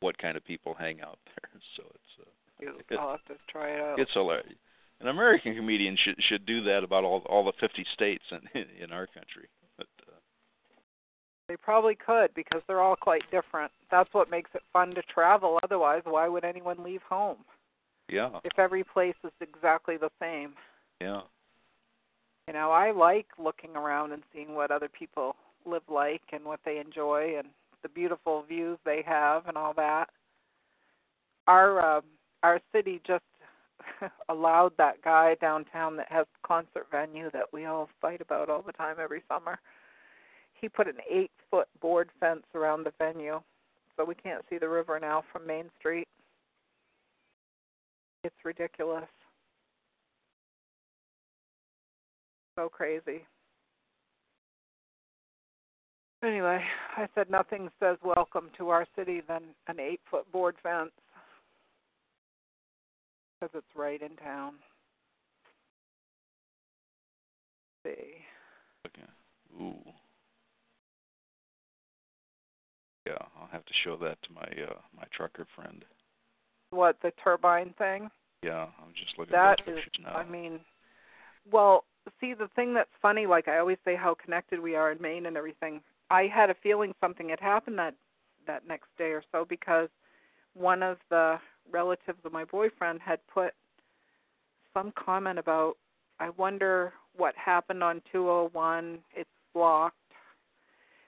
what 0.00 0.18
kind 0.18 0.36
of 0.36 0.44
people 0.44 0.74
hang 0.74 1.00
out 1.00 1.18
there. 1.26 1.60
So 1.76 1.84
it's 1.94 2.20
uh, 2.20 2.30
You- 2.60 2.98
I'll 2.98 3.12
have 3.12 3.24
to 3.26 3.36
try 3.48 3.70
it 3.70 3.80
out. 3.80 3.98
it's 3.98 4.12
hilarious. 4.12 4.58
An 5.00 5.08
American 5.08 5.54
comedian 5.54 5.96
should 5.96 6.16
should 6.28 6.44
do 6.44 6.62
that 6.64 6.84
about 6.84 7.04
all 7.04 7.20
all 7.26 7.44
the 7.44 7.52
50 7.58 7.84
states 7.94 8.24
in 8.30 8.62
in 8.82 8.92
our 8.92 9.06
country. 9.06 9.48
But 9.78 9.86
uh, 10.06 10.12
They 11.48 11.56
probably 11.56 11.94
could 11.94 12.34
because 12.34 12.60
they're 12.68 12.82
all 12.82 12.96
quite 12.96 13.22
different. 13.30 13.72
That's 13.90 14.12
what 14.12 14.30
makes 14.30 14.50
it 14.54 14.62
fun 14.74 14.94
to 14.94 15.02
travel. 15.02 15.58
Otherwise, 15.62 16.02
why 16.04 16.28
would 16.28 16.44
anyone 16.44 16.84
leave 16.84 17.02
home 17.08 17.38
yeah, 18.10 18.28
if 18.44 18.58
every 18.58 18.84
place 18.84 19.14
is 19.24 19.32
exactly 19.40 19.96
the 19.96 20.10
same? 20.20 20.52
yeah. 21.00 21.22
You 22.50 22.54
know, 22.54 22.72
I 22.72 22.90
like 22.90 23.28
looking 23.38 23.76
around 23.76 24.10
and 24.10 24.24
seeing 24.34 24.56
what 24.56 24.72
other 24.72 24.88
people 24.88 25.36
live 25.64 25.84
like 25.88 26.22
and 26.32 26.44
what 26.44 26.58
they 26.64 26.80
enjoy 26.80 27.36
and 27.38 27.46
the 27.84 27.88
beautiful 27.88 28.42
views 28.42 28.76
they 28.84 29.04
have 29.06 29.46
and 29.46 29.56
all 29.56 29.72
that. 29.74 30.06
Our 31.46 31.98
um 31.98 32.02
our 32.42 32.60
city 32.74 33.00
just 33.06 33.22
allowed 34.28 34.72
that 34.78 35.00
guy 35.00 35.36
downtown 35.40 35.96
that 35.98 36.10
has 36.10 36.26
concert 36.44 36.88
venue 36.90 37.30
that 37.30 37.44
we 37.52 37.66
all 37.66 37.88
fight 38.02 38.20
about 38.20 38.50
all 38.50 38.62
the 38.62 38.72
time 38.72 38.96
every 39.00 39.22
summer. 39.28 39.60
He 40.60 40.68
put 40.68 40.88
an 40.88 40.98
eight 41.08 41.30
foot 41.52 41.68
board 41.80 42.10
fence 42.18 42.46
around 42.56 42.82
the 42.82 42.92
venue 42.98 43.40
so 43.96 44.04
we 44.04 44.16
can't 44.16 44.44
see 44.50 44.58
the 44.58 44.68
river 44.68 44.98
now 44.98 45.22
from 45.32 45.46
Main 45.46 45.70
Street. 45.78 46.08
It's 48.24 48.44
ridiculous. 48.44 49.06
So 52.60 52.68
crazy. 52.68 53.24
Anyway, 56.22 56.60
I 56.94 57.08
said 57.14 57.30
nothing 57.30 57.70
says 57.80 57.96
welcome 58.04 58.50
to 58.58 58.68
our 58.68 58.86
city 58.94 59.22
than 59.26 59.44
an 59.68 59.80
eight 59.80 60.00
foot 60.10 60.30
board 60.30 60.56
fence 60.62 60.90
because 63.40 63.54
it's 63.56 63.74
right 63.74 64.02
in 64.02 64.14
town. 64.16 64.56
Let's 67.86 67.96
see. 67.96 68.12
Okay. 68.88 69.08
Ooh. 69.58 69.90
Yeah, 73.06 73.24
I'll 73.40 73.48
have 73.50 73.64
to 73.64 73.72
show 73.84 73.96
that 74.02 74.18
to 74.24 74.32
my 74.34 74.64
uh 74.70 74.74
my 74.94 75.04
trucker 75.16 75.46
friend. 75.56 75.82
What, 76.72 76.98
the 77.02 77.12
turbine 77.24 77.72
thing? 77.78 78.10
Yeah, 78.42 78.66
I'm 78.82 78.92
just 78.92 79.18
looking 79.18 79.32
That 79.32 79.60
at 79.60 79.64
the 79.64 79.72
is, 79.72 79.78
pictures 79.78 80.04
now. 80.04 80.12
I 80.12 80.28
mean, 80.28 80.60
well, 81.50 81.84
see, 82.20 82.34
the 82.34 82.48
thing 82.56 82.74
that's 82.74 82.90
funny, 83.00 83.26
like 83.26 83.48
I 83.48 83.58
always 83.58 83.78
say 83.84 83.96
how 83.96 84.14
connected 84.14 84.60
we 84.60 84.74
are 84.76 84.92
in 84.92 85.00
Maine 85.00 85.26
and 85.26 85.36
everything. 85.36 85.80
I 86.10 86.24
had 86.26 86.50
a 86.50 86.54
feeling 86.62 86.94
something 87.00 87.28
had 87.28 87.40
happened 87.40 87.78
that 87.78 87.94
that 88.46 88.66
next 88.66 88.88
day 88.98 89.10
or 89.10 89.22
so 89.30 89.44
because 89.48 89.88
one 90.54 90.82
of 90.82 90.98
the 91.10 91.38
relatives 91.70 92.18
of 92.24 92.32
my 92.32 92.44
boyfriend 92.44 93.00
had 93.00 93.20
put 93.32 93.54
some 94.74 94.92
comment 94.92 95.38
about 95.38 95.76
I 96.18 96.30
wonder 96.30 96.92
what 97.16 97.34
happened 97.36 97.82
on 97.82 98.02
201 98.12 98.98
it's 99.14 99.28
blocked 99.54 99.96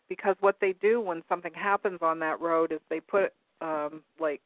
because 0.08 0.36
what 0.40 0.56
they 0.60 0.74
do 0.74 1.00
when 1.00 1.22
something 1.28 1.54
happens 1.54 1.98
on 2.02 2.18
that 2.20 2.40
road 2.40 2.70
is 2.72 2.80
they 2.88 3.00
put 3.00 3.32
um 3.60 4.02
like 4.20 4.42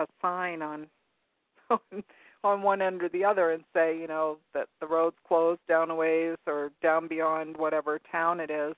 a 0.00 0.06
sign 0.22 0.62
on 0.62 0.86
on 1.70 2.02
on 2.44 2.62
one 2.62 2.80
end 2.80 3.02
or 3.02 3.08
the 3.08 3.24
other 3.24 3.52
and 3.52 3.64
say, 3.74 3.98
you 3.98 4.06
know, 4.06 4.38
that 4.54 4.68
the 4.80 4.86
road's 4.86 5.16
closed 5.26 5.60
down 5.68 5.90
a 5.90 5.94
ways 5.94 6.36
or 6.46 6.70
down 6.82 7.08
beyond 7.08 7.56
whatever 7.56 8.00
town 8.10 8.40
it 8.40 8.50
is 8.50 8.74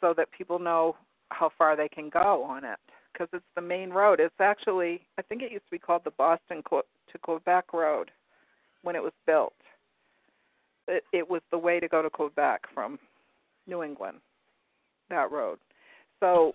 so 0.00 0.14
that 0.16 0.30
people 0.32 0.58
know 0.58 0.96
how 1.30 1.50
far 1.56 1.76
they 1.76 1.88
can 1.88 2.08
go 2.08 2.44
on 2.44 2.64
it 2.64 2.78
because 3.12 3.28
it's 3.32 3.44
the 3.54 3.62
main 3.62 3.90
road. 3.90 4.20
It's 4.20 4.34
actually, 4.40 5.00
I 5.18 5.22
think 5.22 5.42
it 5.42 5.52
used 5.52 5.64
to 5.66 5.70
be 5.70 5.78
called 5.78 6.02
the 6.04 6.10
Boston 6.12 6.62
to 6.70 7.18
Quebec 7.22 7.72
Road 7.72 8.10
when 8.82 8.96
it 8.96 9.02
was 9.02 9.12
built. 9.26 9.54
It, 10.86 11.04
it 11.12 11.28
was 11.28 11.40
the 11.50 11.58
way 11.58 11.80
to 11.80 11.88
go 11.88 12.02
to 12.02 12.10
Quebec 12.10 12.62
from 12.74 12.98
New 13.66 13.82
England, 13.82 14.18
that 15.08 15.30
road. 15.30 15.58
So 16.20 16.54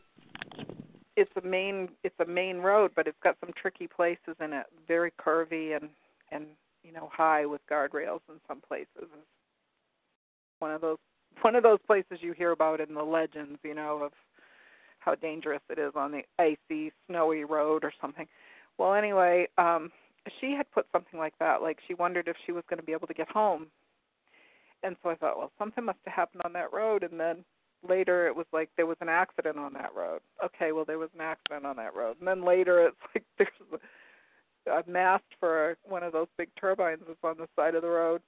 it's 1.16 1.32
a 1.42 1.46
main 1.46 1.90
it's 2.04 2.20
a 2.20 2.26
main 2.26 2.58
road, 2.58 2.92
but 2.96 3.08
it's 3.08 3.18
got 3.24 3.36
some 3.40 3.54
tricky 3.60 3.88
places 3.88 4.36
in 4.40 4.54
it, 4.54 4.66
very 4.88 5.12
curvy 5.20 5.76
and 5.76 5.90
and 6.32 6.46
you 6.84 6.92
know 6.92 7.10
high 7.12 7.46
with 7.46 7.62
guardrails 7.70 8.22
in 8.30 8.36
some 8.48 8.62
places. 8.68 8.88
It's 8.98 9.12
one 10.60 10.72
of 10.72 10.82
those 10.82 10.98
one 11.42 11.56
of 11.56 11.64
those 11.64 11.80
places 11.86 12.20
you 12.22 12.34
hear 12.34 12.52
about 12.52 12.82
in 12.82 12.94
the 12.94 13.04
legends, 13.04 13.60
you 13.64 13.74
know, 13.74 14.04
of 14.04 14.12
how 15.00 15.16
dangerous 15.16 15.62
it 15.70 15.80
is 15.80 15.94
on 15.96 16.12
the 16.12 16.24
icy, 16.38 16.92
snowy 17.08 17.46
road 17.46 17.84
or 17.84 17.94
something. 18.02 18.28
Well, 18.78 18.94
anyway, 18.94 19.48
um 19.58 19.92
she 20.40 20.52
had 20.52 20.70
put 20.72 20.86
something 20.92 21.20
like 21.20 21.34
that, 21.40 21.62
like 21.62 21.80
she 21.88 21.94
wondered 21.94 22.28
if 22.28 22.36
she 22.46 22.52
was 22.52 22.64
going 22.70 22.80
to 22.80 22.86
be 22.86 22.92
able 22.92 23.08
to 23.08 23.14
get 23.14 23.30
home. 23.30 23.68
And 24.84 24.96
so 25.02 25.10
I 25.10 25.16
thought, 25.16 25.38
well, 25.38 25.52
something 25.58 25.84
must 25.84 26.00
have 26.06 26.14
happened 26.14 26.42
on 26.46 26.54
that 26.54 26.72
road 26.74 27.04
and 27.04 27.20
then 27.20 27.44
later 27.88 28.28
it 28.28 28.36
was 28.36 28.46
like 28.52 28.70
there 28.76 28.86
was 28.86 28.98
an 29.02 29.10
accident 29.10 29.58
on 29.58 29.74
that 29.74 29.96
road. 29.96 30.20
Okay, 30.44 30.72
well 30.72 30.86
there 30.86 31.00
was 31.00 31.10
an 31.16 31.22
accident 31.22 31.66
on 31.66 31.78
that 31.78 31.96
road. 31.96 32.18
And 32.20 32.28
then 32.28 32.44
later 32.46 32.86
it's 32.88 32.98
like 33.16 33.26
there's 33.38 33.82
a, 34.68 34.84
mast 34.90 35.24
for 35.40 35.78
one 35.84 36.04
of 36.04 36.14
those 36.14 36.28
big 36.38 36.50
turbines 36.60 37.02
that's 37.08 37.20
on 37.24 37.38
the 37.38 37.48
side 37.56 37.76
of 37.76 37.82
the 37.82 37.90
road. 37.90 38.22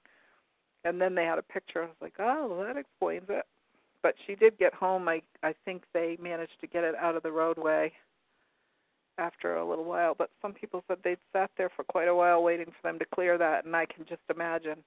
And 0.84 1.00
then 1.00 1.14
they 1.14 1.24
had 1.24 1.38
a 1.38 1.42
picture. 1.42 1.82
I 1.82 1.86
was 1.86 1.96
like, 2.00 2.14
oh, 2.18 2.48
well, 2.48 2.66
that 2.66 2.76
explains 2.76 3.26
it. 3.28 3.44
But 4.02 4.14
she 4.26 4.34
did 4.34 4.58
get 4.58 4.74
home. 4.74 5.08
I 5.08 5.22
I 5.44 5.54
think 5.64 5.84
they 5.94 6.18
managed 6.20 6.60
to 6.60 6.66
get 6.66 6.82
it 6.82 6.96
out 6.96 7.14
of 7.14 7.22
the 7.22 7.30
roadway 7.30 7.92
after 9.18 9.56
a 9.56 9.68
little 9.68 9.84
while. 9.84 10.14
But 10.16 10.30
some 10.40 10.52
people 10.52 10.82
said 10.88 10.98
they'd 11.04 11.18
sat 11.32 11.50
there 11.56 11.70
for 11.76 11.84
quite 11.84 12.08
a 12.08 12.14
while 12.14 12.42
waiting 12.42 12.66
for 12.66 12.82
them 12.82 12.98
to 12.98 13.04
clear 13.14 13.38
that, 13.38 13.64
and 13.64 13.76
I 13.76 13.86
can 13.86 14.04
just 14.08 14.22
imagine. 14.34 14.78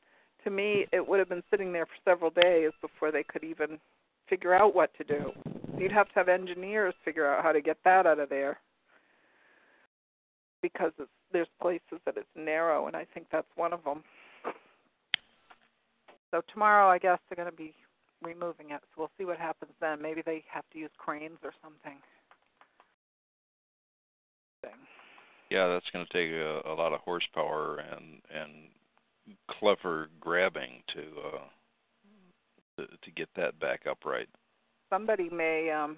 To 0.43 0.49
me, 0.49 0.85
it 0.91 1.07
would 1.07 1.19
have 1.19 1.29
been 1.29 1.43
sitting 1.49 1.71
there 1.71 1.85
for 1.85 1.95
several 2.03 2.29
days 2.29 2.71
before 2.81 3.11
they 3.11 3.23
could 3.23 3.43
even 3.43 3.79
figure 4.29 4.53
out 4.53 4.75
what 4.75 4.91
to 4.97 5.03
do. 5.03 5.31
You'd 5.77 5.91
have 5.91 6.07
to 6.09 6.15
have 6.15 6.29
engineers 6.29 6.93
figure 7.03 7.25
out 7.25 7.43
how 7.43 7.51
to 7.51 7.61
get 7.61 7.77
that 7.85 8.05
out 8.05 8.19
of 8.19 8.29
there 8.29 8.59
because 10.61 10.91
it's, 10.97 11.09
there's 11.35 11.47
places 11.61 11.99
that 12.05 12.15
it's 12.15 12.25
narrow, 12.33 12.87
and 12.87 12.95
I 12.95 13.05
think 13.13 13.27
that's 13.29 13.47
one 13.57 13.73
of 13.73 13.83
them. 13.83 14.05
So 16.31 16.41
tomorrow, 16.53 16.87
I 16.87 16.97
guess 16.97 17.19
they're 17.27 17.35
going 17.35 17.51
to 17.51 17.55
be 17.55 17.73
removing 18.21 18.67
it. 18.69 18.79
So 18.81 19.01
we'll 19.01 19.11
see 19.17 19.25
what 19.25 19.37
happens 19.37 19.73
then. 19.81 20.01
Maybe 20.01 20.21
they 20.25 20.45
have 20.49 20.63
to 20.71 20.79
use 20.79 20.91
cranes 20.97 21.37
or 21.43 21.51
something. 21.61 21.99
Yeah, 25.51 25.67
that's 25.67 25.85
going 25.91 26.05
to 26.09 26.13
take 26.13 26.31
a, 26.31 26.61
a 26.69 26.73
lot 26.73 26.93
of 26.93 27.01
horsepower 27.01 27.79
and 27.79 28.21
and 28.33 28.51
clever 29.59 30.07
grabbing 30.19 30.83
to 30.93 31.01
uh 31.01 31.39
to, 32.77 32.87
to 32.87 33.11
get 33.15 33.29
that 33.35 33.59
back 33.59 33.81
upright. 33.89 34.29
Somebody 34.89 35.29
may 35.29 35.69
um 35.69 35.97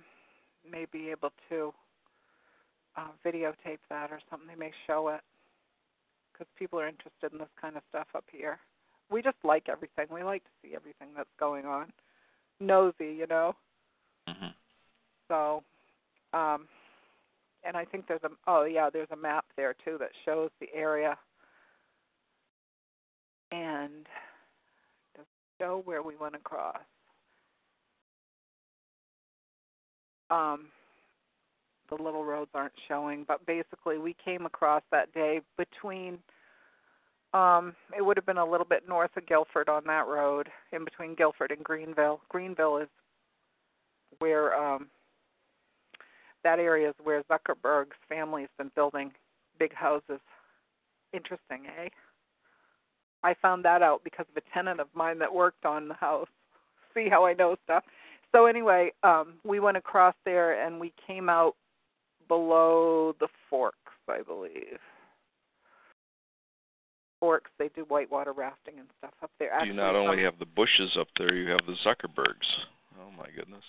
may 0.69 0.85
be 0.91 1.09
able 1.11 1.31
to 1.49 1.73
uh, 2.97 3.07
videotape 3.25 3.79
that 3.89 4.11
or 4.11 4.19
something. 4.29 4.47
They 4.47 4.55
may 4.55 4.71
show 4.85 5.09
it 5.09 5.21
because 6.33 6.47
people 6.57 6.79
are 6.79 6.87
interested 6.87 7.31
in 7.31 7.39
this 7.39 7.47
kind 7.59 7.77
of 7.77 7.83
stuff 7.89 8.07
up 8.15 8.25
here. 8.31 8.59
We 9.09 9.21
just 9.21 9.37
like 9.43 9.69
everything. 9.69 10.07
We 10.11 10.23
like 10.23 10.43
to 10.43 10.49
see 10.61 10.75
everything 10.75 11.09
that's 11.15 11.29
going 11.39 11.65
on. 11.65 11.91
Nosy, 12.59 13.15
you 13.17 13.27
know. 13.27 13.55
hmm 14.27 14.47
So, 15.27 15.63
um, 16.33 16.67
and 17.63 17.77
I 17.77 17.85
think 17.85 18.07
there's 18.07 18.23
a 18.23 18.29
oh 18.47 18.63
yeah, 18.65 18.89
there's 18.91 19.11
a 19.11 19.15
map 19.15 19.45
there 19.55 19.75
too 19.85 19.97
that 19.99 20.09
shows 20.25 20.49
the 20.59 20.67
area 20.73 21.17
and 23.51 24.05
does 25.15 25.25
show 25.59 25.81
where 25.85 26.03
we 26.03 26.15
went 26.17 26.35
across. 26.35 26.77
Um, 30.29 30.65
the 31.89 32.01
little 32.01 32.23
roads 32.25 32.51
aren't 32.53 32.73
showing, 32.87 33.25
but 33.27 33.45
basically 33.45 33.97
we 33.97 34.15
came 34.23 34.45
across 34.45 34.83
that 34.91 35.13
day 35.13 35.41
between 35.57 36.19
um 37.33 37.75
it 37.95 38.03
would 38.03 38.17
have 38.17 38.25
been 38.25 38.37
a 38.37 38.45
little 38.45 38.65
bit 38.65 38.87
north 38.87 39.11
of 39.17 39.25
Guilford 39.27 39.69
on 39.69 39.83
that 39.85 40.07
road, 40.07 40.47
in 40.71 40.85
between 40.85 41.15
Guilford 41.15 41.51
and 41.51 41.63
Greenville. 41.63 42.21
Greenville 42.29 42.77
is 42.77 42.87
where 44.19 44.55
um 44.55 44.87
that 46.43 46.59
area 46.59 46.89
is 46.89 46.95
where 47.03 47.23
Zuckerberg's 47.23 47.97
family's 48.07 48.47
been 48.57 48.71
building 48.75 49.11
big 49.59 49.73
houses. 49.73 50.19
Interesting, 51.13 51.63
eh? 51.81 51.89
I 53.23 53.33
found 53.41 53.65
that 53.65 53.81
out 53.81 54.03
because 54.03 54.25
of 54.29 54.37
a 54.41 54.53
tenant 54.53 54.79
of 54.79 54.87
mine 54.93 55.19
that 55.19 55.33
worked 55.33 55.65
on 55.65 55.87
the 55.87 55.93
house. 55.95 56.29
See 56.93 57.09
how 57.09 57.25
I 57.25 57.33
know 57.33 57.57
stuff. 57.65 57.83
So 58.31 58.45
anyway, 58.45 58.91
um 59.03 59.33
we 59.43 59.59
went 59.59 59.77
across 59.77 60.15
there 60.25 60.65
and 60.65 60.79
we 60.79 60.93
came 61.05 61.29
out 61.29 61.55
below 62.27 63.13
the 63.19 63.27
forks, 63.49 63.77
I 64.07 64.21
believe. 64.21 64.79
Forks, 67.19 67.49
they 67.57 67.69
do 67.75 67.81
whitewater 67.87 68.33
rafting 68.33 68.75
and 68.77 68.87
stuff 68.99 69.13
up 69.23 69.31
there. 69.39 69.51
Actually, 69.51 69.69
you 69.69 69.73
not 69.73 69.95
only 69.95 70.23
have 70.23 70.37
the 70.39 70.45
bushes 70.45 70.95
up 70.99 71.07
there, 71.17 71.33
you 71.33 71.49
have 71.49 71.65
the 71.65 71.75
Zuckerbergs. 71.85 72.45
Oh 72.99 73.11
my 73.17 73.27
goodness. 73.35 73.63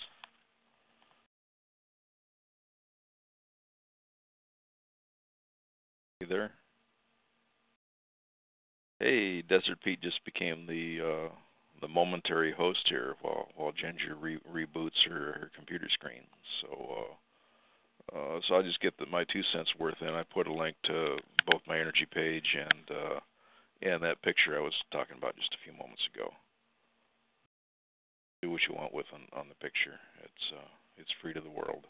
You 6.20 6.26
there? 6.26 6.50
Hey, 9.00 9.42
Desert 9.42 9.78
Pete 9.84 10.00
just 10.02 10.24
became 10.24 10.66
the 10.66 11.00
uh 11.00 11.34
the 11.80 11.86
momentary 11.86 12.52
host 12.52 12.84
here 12.88 13.14
while 13.22 13.48
while 13.54 13.70
Ginger 13.70 14.16
re- 14.16 14.40
reboots 14.52 15.06
her 15.08 15.32
her 15.40 15.50
computer 15.54 15.88
screen. 15.92 16.22
So 16.60 16.68
uh 16.68 17.14
uh 18.14 18.40
so 18.46 18.54
I'll 18.54 18.62
just 18.62 18.80
get 18.80 18.96
the, 18.98 19.06
my 19.06 19.24
two 19.24 19.42
cents 19.52 19.70
worth 19.78 20.00
in. 20.00 20.08
I 20.08 20.22
put 20.22 20.46
a 20.46 20.52
link 20.52 20.76
to 20.84 21.16
both 21.46 21.62
my 21.66 21.78
energy 21.78 22.06
page 22.12 22.56
and 22.58 22.90
uh 22.90 23.20
and 23.82 24.02
that 24.02 24.22
picture 24.22 24.56
I 24.56 24.62
was 24.62 24.74
talking 24.90 25.16
about 25.16 25.36
just 25.36 25.54
a 25.54 25.62
few 25.64 25.72
moments 25.72 26.02
ago. 26.14 26.32
Do 28.42 28.50
what 28.50 28.62
you 28.68 28.74
want 28.74 28.94
with 28.94 29.06
on 29.12 29.22
on 29.38 29.48
the 29.48 29.54
picture. 29.56 29.98
It's 30.24 30.52
uh 30.52 30.68
it's 30.96 31.10
free 31.22 31.32
to 31.32 31.40
the 31.40 31.50
world. 31.50 31.86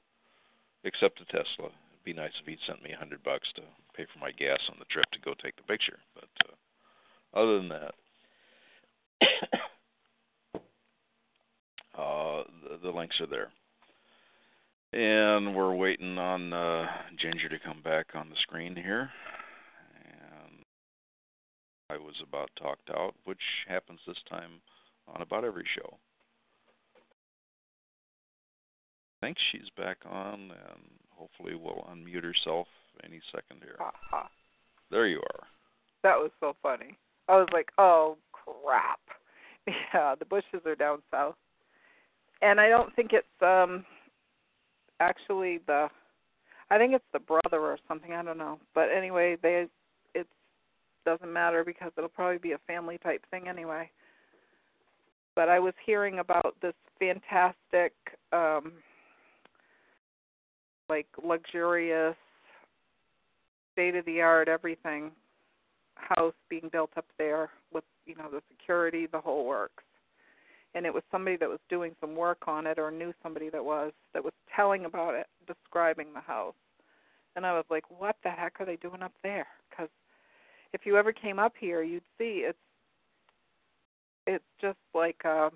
Except 0.85 1.19
to 1.19 1.25
Tesla. 1.25 1.73
It'd 1.93 2.05
be 2.05 2.13
nice 2.13 2.33
if 2.41 2.47
he'd 2.47 2.59
sent 2.67 2.83
me 2.83 2.93
a 2.93 2.99
hundred 2.99 3.23
bucks 3.23 3.49
to 3.57 3.63
pay 3.97 4.07
for 4.13 4.19
my 4.21 4.31
gas 4.31 4.61
on 4.71 4.77
the 4.79 4.85
trip 4.87 5.11
to 5.13 5.21
go 5.21 5.35
take 5.43 5.57
the 5.57 5.63
picture. 5.63 5.99
But 6.15 6.29
uh, 6.47 7.39
other 7.39 7.59
than 7.59 7.69
that, 7.69 7.95
uh, 11.99 12.45
the, 12.63 12.79
the 12.83 12.91
links 12.91 13.21
are 13.21 13.27
there. 13.27 13.51
And 14.93 15.55
we're 15.55 15.75
waiting 15.75 16.17
on 16.17 16.53
uh, 16.53 16.87
Ginger 17.19 17.49
to 17.51 17.59
come 17.59 17.83
back 17.83 18.07
on 18.15 18.31
the 18.31 18.37
screen 18.43 18.75
here. 18.75 19.11
And 20.03 20.65
I 21.91 21.99
was 21.99 22.15
about 22.27 22.51
talked 22.59 22.89
out, 22.91 23.15
which 23.25 23.43
happens 23.69 24.01
this 24.07 24.17
time 24.31 24.63
on 25.07 25.21
about 25.21 25.45
every 25.45 25.67
show. 25.77 25.99
I 29.21 29.27
think 29.27 29.37
she's 29.53 29.69
back 29.77 29.99
on, 30.09 30.53
and 30.53 30.81
hopefully 31.11 31.55
will 31.55 31.87
unmute 31.93 32.23
herself 32.23 32.69
any 33.05 33.21
second 33.31 33.61
here. 33.63 33.77
Ha. 33.79 34.29
There 34.91 35.07
you 35.07 35.19
are. 35.19 35.47
That 36.03 36.17
was 36.17 36.31
so 36.41 36.55
funny. 36.63 36.97
I 37.29 37.33
was 37.33 37.49
like, 37.53 37.69
oh 37.79 38.17
crap. 38.33 39.01
Yeah, 39.93 40.15
the 40.19 40.25
bushes 40.25 40.65
are 40.65 40.75
down 40.75 41.03
south. 41.11 41.35
And 42.41 42.59
I 42.59 42.71
don't 42.71 42.95
think 42.97 43.13
it's 43.13 43.27
um 43.43 43.85
actually 45.01 45.61
the 45.67 45.89
I 46.71 46.77
think 46.77 46.93
it's 46.93 47.05
the 47.13 47.19
brother 47.19 47.61
or 47.61 47.79
something, 47.89 48.13
I 48.13 48.23
don't 48.23 48.37
know. 48.37 48.59
But 48.75 48.89
anyway, 48.95 49.37
they 49.43 49.67
it 50.15 50.27
doesn't 51.05 51.33
matter 51.33 51.65
because 51.65 51.93
it'll 51.97 52.09
probably 52.09 52.39
be 52.39 52.53
a 52.53 52.59
family 52.67 52.99
type 52.99 53.25
thing 53.31 53.49
anyway. 53.49 53.91
But 55.35 55.49
I 55.49 55.59
was 55.61 55.75
hearing 55.85 56.19
about 56.19 56.57
this 56.61 56.75
fantastic 56.99 57.93
um 58.33 58.73
like 60.89 61.07
luxurious 61.23 62.17
state 63.73 63.95
of 63.95 64.05
the 64.07 64.21
art 64.21 64.49
everything 64.49 65.13
house 65.95 66.35
being 66.49 66.69
built 66.73 66.91
up 66.97 67.05
there 67.19 67.51
with 67.73 67.85
you 68.07 68.15
know 68.17 68.31
the 68.31 68.41
security 68.51 69.07
the 69.07 69.21
whole 69.21 69.45
works 69.47 69.85
and 70.79 70.87
it 70.87 70.95
was 70.95 71.03
somebody 71.11 71.37
that 71.37 71.49
was 71.49 71.59
doing 71.69 71.97
some 72.01 72.15
work 72.15 72.47
on 72.47 72.65
it 72.65 72.79
or 72.79 72.93
knew 72.93 73.13
somebody 73.21 73.51
that 73.51 73.65
was 73.65 73.93
that 74.15 74.23
was 74.23 74.33
telling 74.55 74.85
about 74.85 75.15
it 75.15 75.27
describing 75.47 76.07
the 76.15 76.21
house 76.21 76.55
and 77.35 77.45
i 77.45 77.53
was 77.53 77.65
like 77.69 77.85
what 77.91 78.17
the 78.23 78.31
heck 78.31 78.61
are 78.61 78.65
they 78.65 78.77
doing 78.77 79.03
up 79.03 79.13
there 79.25 79.49
because 79.69 79.89
if 80.73 80.87
you 80.87 80.97
ever 80.97 81.13
came 81.13 81.41
up 81.41 81.55
here 81.59 81.83
you'd 81.83 82.03
see 82.17 82.45
it's 82.47 82.59
it's 84.29 84.45
just 84.61 84.79
like 84.95 85.21
uh 85.25 85.51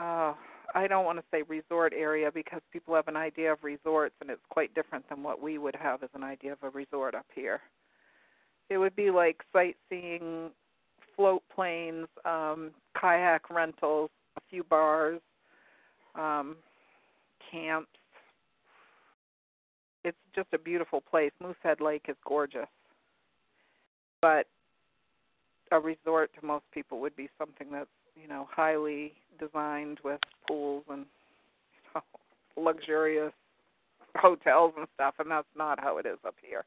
uh 0.00 0.34
I 0.74 0.86
don't 0.86 1.06
want 1.06 1.18
to 1.18 1.24
say 1.30 1.42
resort 1.48 1.94
area 1.96 2.30
because 2.30 2.60
people 2.72 2.94
have 2.94 3.08
an 3.08 3.16
idea 3.16 3.52
of 3.52 3.64
resorts 3.64 4.14
and 4.20 4.28
it's 4.28 4.42
quite 4.50 4.74
different 4.74 5.08
than 5.08 5.22
what 5.22 5.40
we 5.40 5.56
would 5.56 5.74
have 5.74 6.02
as 6.02 6.10
an 6.14 6.22
idea 6.22 6.52
of 6.52 6.58
a 6.62 6.68
resort 6.68 7.14
up 7.14 7.24
here. 7.34 7.60
It 8.68 8.76
would 8.76 8.94
be 8.94 9.10
like 9.10 9.40
sightseeing, 9.50 10.50
float 11.18 11.42
planes, 11.52 12.06
um, 12.24 12.70
kayak 12.98 13.50
rentals, 13.50 14.08
a 14.36 14.40
few 14.48 14.62
bars, 14.62 15.20
um, 16.14 16.56
camps. 17.50 17.88
It's 20.04 20.16
just 20.34 20.46
a 20.54 20.58
beautiful 20.58 21.00
place. 21.00 21.32
Moosehead 21.42 21.80
Lake 21.80 22.06
is 22.08 22.16
gorgeous. 22.24 22.68
But 24.22 24.46
a 25.72 25.80
resort 25.80 26.30
to 26.38 26.46
most 26.46 26.64
people 26.72 27.00
would 27.00 27.16
be 27.16 27.28
something 27.36 27.66
that's, 27.72 27.90
you 28.20 28.28
know, 28.28 28.48
highly 28.50 29.12
designed 29.40 29.98
with 30.04 30.20
pools 30.46 30.84
and 30.88 31.04
you 31.74 31.80
know, 31.94 32.02
luxurious 32.62 33.32
hotels 34.16 34.72
and 34.76 34.86
stuff 34.94 35.14
and 35.18 35.30
that's 35.30 35.46
not 35.56 35.80
how 35.80 35.98
it 35.98 36.06
is 36.06 36.18
up 36.26 36.34
here. 36.42 36.64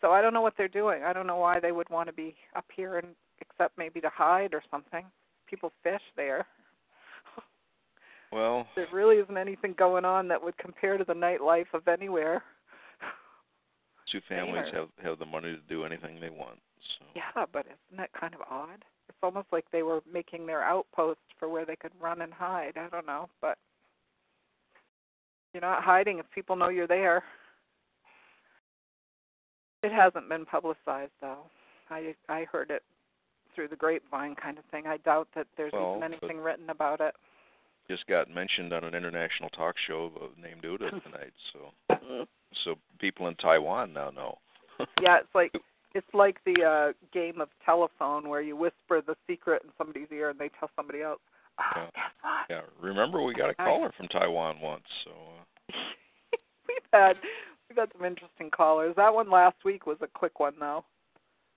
So 0.00 0.12
I 0.12 0.22
don't 0.22 0.32
know 0.32 0.40
what 0.42 0.54
they're 0.56 0.68
doing. 0.68 1.02
I 1.02 1.12
don't 1.12 1.26
know 1.26 1.36
why 1.36 1.60
they 1.60 1.72
would 1.72 1.90
want 1.90 2.08
to 2.08 2.12
be 2.12 2.34
up 2.54 2.64
here 2.74 2.98
and 2.98 3.08
except 3.40 3.76
maybe 3.78 4.00
to 4.00 4.08
hide 4.10 4.54
or 4.54 4.62
something. 4.70 5.04
People 5.48 5.72
fish 5.82 6.02
there. 6.16 6.46
Well, 8.32 8.68
There 8.76 8.86
really 8.92 9.16
isn't 9.16 9.36
anything 9.36 9.74
going 9.76 10.04
on 10.04 10.28
that 10.28 10.42
would 10.42 10.56
compare 10.56 10.96
to 10.96 11.04
the 11.04 11.14
nightlife 11.14 11.66
of 11.74 11.88
anywhere. 11.88 12.42
two 14.10 14.20
families 14.28 14.66
have 14.72 14.88
have 15.02 15.18
the 15.18 15.26
money 15.26 15.52
to 15.56 15.60
do 15.68 15.84
anything 15.84 16.20
they 16.20 16.30
want. 16.30 16.58
So 16.98 17.06
Yeah, 17.16 17.44
but 17.52 17.66
isn't 17.66 17.96
that 17.98 18.12
kind 18.12 18.34
of 18.34 18.40
odd? 18.48 18.84
It's 19.08 19.18
almost 19.22 19.48
like 19.50 19.64
they 19.72 19.82
were 19.82 20.00
making 20.10 20.46
their 20.46 20.62
outpost 20.62 21.18
for 21.38 21.48
where 21.48 21.64
they 21.66 21.74
could 21.76 21.90
run 22.00 22.20
and 22.22 22.32
hide. 22.32 22.74
I 22.76 22.88
don't 22.88 23.06
know, 23.06 23.28
but 23.40 23.58
you're 25.52 25.60
not 25.60 25.82
hiding 25.82 26.18
if 26.20 26.30
people 26.32 26.54
know 26.54 26.68
you're 26.68 26.86
there. 26.86 27.24
It 29.82 29.90
hasn't 29.92 30.28
been 30.28 30.44
publicized 30.46 31.10
though. 31.20 31.38
I 31.90 32.14
I 32.28 32.44
heard 32.44 32.70
it 32.70 32.82
through 33.60 33.68
the 33.68 33.76
grapevine 33.76 34.34
kind 34.34 34.56
of 34.56 34.64
thing. 34.70 34.86
I 34.86 34.96
doubt 34.98 35.28
that 35.34 35.46
there's 35.58 35.72
Well, 35.74 35.96
even 35.98 36.02
anything 36.14 36.38
written 36.40 36.70
about 36.70 37.02
it. 37.02 37.14
just 37.90 38.06
got 38.06 38.30
mentioned 38.30 38.72
on 38.72 38.84
an 38.84 38.94
international 38.94 39.50
talk 39.50 39.74
show 39.86 40.10
named 40.42 40.62
OODA 40.62 40.88
tonight. 41.04 41.32
So 41.52 42.24
so 42.64 42.76
people 42.98 43.28
in 43.28 43.34
Taiwan 43.34 43.92
now 43.92 44.08
know. 44.10 44.38
yeah, 45.02 45.18
it's 45.18 45.34
like 45.34 45.52
it's 45.94 46.06
like 46.14 46.38
the 46.46 46.64
uh 46.64 46.92
game 47.12 47.38
of 47.42 47.48
telephone 47.66 48.30
where 48.30 48.40
you 48.40 48.56
whisper 48.56 49.02
the 49.06 49.14
secret 49.28 49.60
in 49.62 49.70
somebody's 49.76 50.08
ear 50.10 50.30
and 50.30 50.38
they 50.38 50.48
tell 50.58 50.70
somebody 50.74 51.02
else. 51.02 51.20
Oh, 51.58 51.64
Yeah. 51.76 51.84
guess 51.94 52.12
what? 52.22 52.32
Yeah, 52.48 52.60
remember 52.80 53.22
we 53.22 53.34
got 53.34 53.50
a 53.50 53.54
caller 53.54 53.92
from 53.94 54.08
Taiwan 54.08 54.58
once. 54.62 54.84
So 55.04 55.10
uh, 55.10 55.76
we've 56.66 56.78
had 56.94 57.16
we've 57.68 57.76
had 57.76 57.90
some 57.92 58.06
interesting 58.06 58.48
callers. 58.50 58.94
That 58.96 59.12
one 59.12 59.28
last 59.30 59.56
week 59.66 59.86
was 59.86 59.98
a 60.00 60.06
quick 60.06 60.40
one 60.40 60.54
though. 60.58 60.82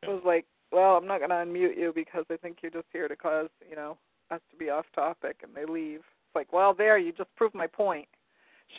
It 0.01 0.09
was 0.09 0.21
like, 0.25 0.45
well, 0.73 0.97
I'm 0.97 1.07
not 1.07 1.19
going 1.19 1.29
to 1.29 1.35
unmute 1.35 1.77
you 1.77 1.91
because 1.93 2.25
I 2.31 2.37
think 2.37 2.57
you're 2.61 2.71
just 2.71 2.87
here 2.91 3.07
to 3.07 3.15
cause 3.15 3.49
you 3.69 3.75
know 3.75 3.97
us 4.31 4.41
to 4.51 4.57
be 4.57 4.69
off 4.69 4.85
topic, 4.95 5.37
and 5.43 5.53
they 5.55 5.71
leave. 5.71 5.99
It's 5.99 6.35
like, 6.35 6.51
well, 6.51 6.73
there 6.73 6.97
you 6.97 7.11
just 7.11 7.33
proved 7.35 7.53
my 7.53 7.67
point. 7.67 8.07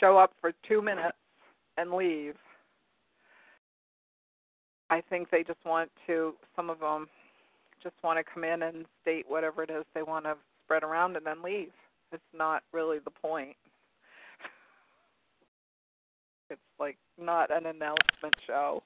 Show 0.01 0.19
up 0.19 0.33
for 0.41 0.53
two 0.67 0.83
minutes 0.83 1.17
and 1.79 1.93
leave. 1.93 2.35
I 4.91 5.01
think 5.01 5.31
they 5.31 5.45
just 5.45 5.65
want 5.65 5.91
to. 6.07 6.35
Some 6.57 6.69
of 6.69 6.81
them 6.81 7.09
just 7.83 7.95
want 8.03 8.19
to 8.19 8.25
come 8.25 8.45
in 8.45 8.63
and 8.63 8.87
state 9.03 9.25
whatever 9.29 9.63
it 9.63 9.71
is 9.71 9.85
they 9.95 10.03
want 10.03 10.25
to 10.25 10.37
spread 10.65 10.83
around 10.83 11.17
and 11.17 11.25
then 11.25 11.43
leave. 11.43 11.71
It's 12.13 12.23
not 12.37 12.63
really 12.73 12.99
the 12.99 13.11
point. 13.11 13.57
It's 16.51 16.61
like 16.79 16.97
not 17.19 17.51
an 17.51 17.67
announcement 17.67 18.35
show. 18.47 18.83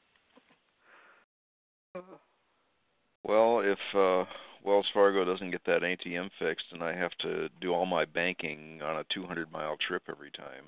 Well, 3.29 3.61
if 3.61 3.79
uh 3.95 4.25
Wells 4.65 4.87
Fargo 4.93 5.25
doesn't 5.25 5.53
get 5.53 5.65
that 5.67 5.83
ATM 5.83 6.31
fixed 6.39 6.67
and 6.73 6.83
I 6.83 6.95
have 6.95 7.13
to 7.21 7.49
do 7.61 7.73
all 7.73 7.87
my 7.87 8.05
banking 8.05 8.81
on 8.83 8.99
a 8.99 9.05
200 9.15 9.53
mile 9.53 9.77
trip 9.87 10.03
every 10.09 10.31
time, 10.33 10.65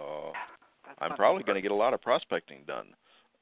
uh 0.00 0.30
That's 0.86 0.98
I'm 1.00 1.16
probably 1.16 1.42
going 1.42 1.56
to 1.56 1.62
get 1.62 1.70
a 1.70 1.74
lot 1.74 1.94
of 1.94 2.02
prospecting 2.02 2.60
done. 2.66 2.88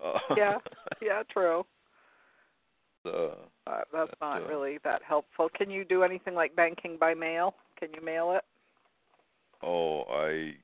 Uh, 0.02 0.18
Yeah, 0.36 0.58
yeah, 1.00 1.23
true. 1.31 1.65
uh, 3.07 3.10
Uh, 3.10 3.81
that's 3.92 4.10
That, 4.10 4.20
not 4.20 4.42
uh, 4.42 4.47
really 4.47 4.78
that 4.84 5.02
helpful. 5.07 5.49
Can 5.55 5.70
you 5.70 5.84
do 5.84 6.02
anything 6.02 6.34
like 6.34 6.55
banking 6.57 6.97
by 6.99 7.15
mail? 7.15 7.55
Can 7.78 7.89
you 7.94 8.05
mail 8.05 8.32
it? 8.32 8.44
Oh, 9.62 10.02
I 10.02 10.55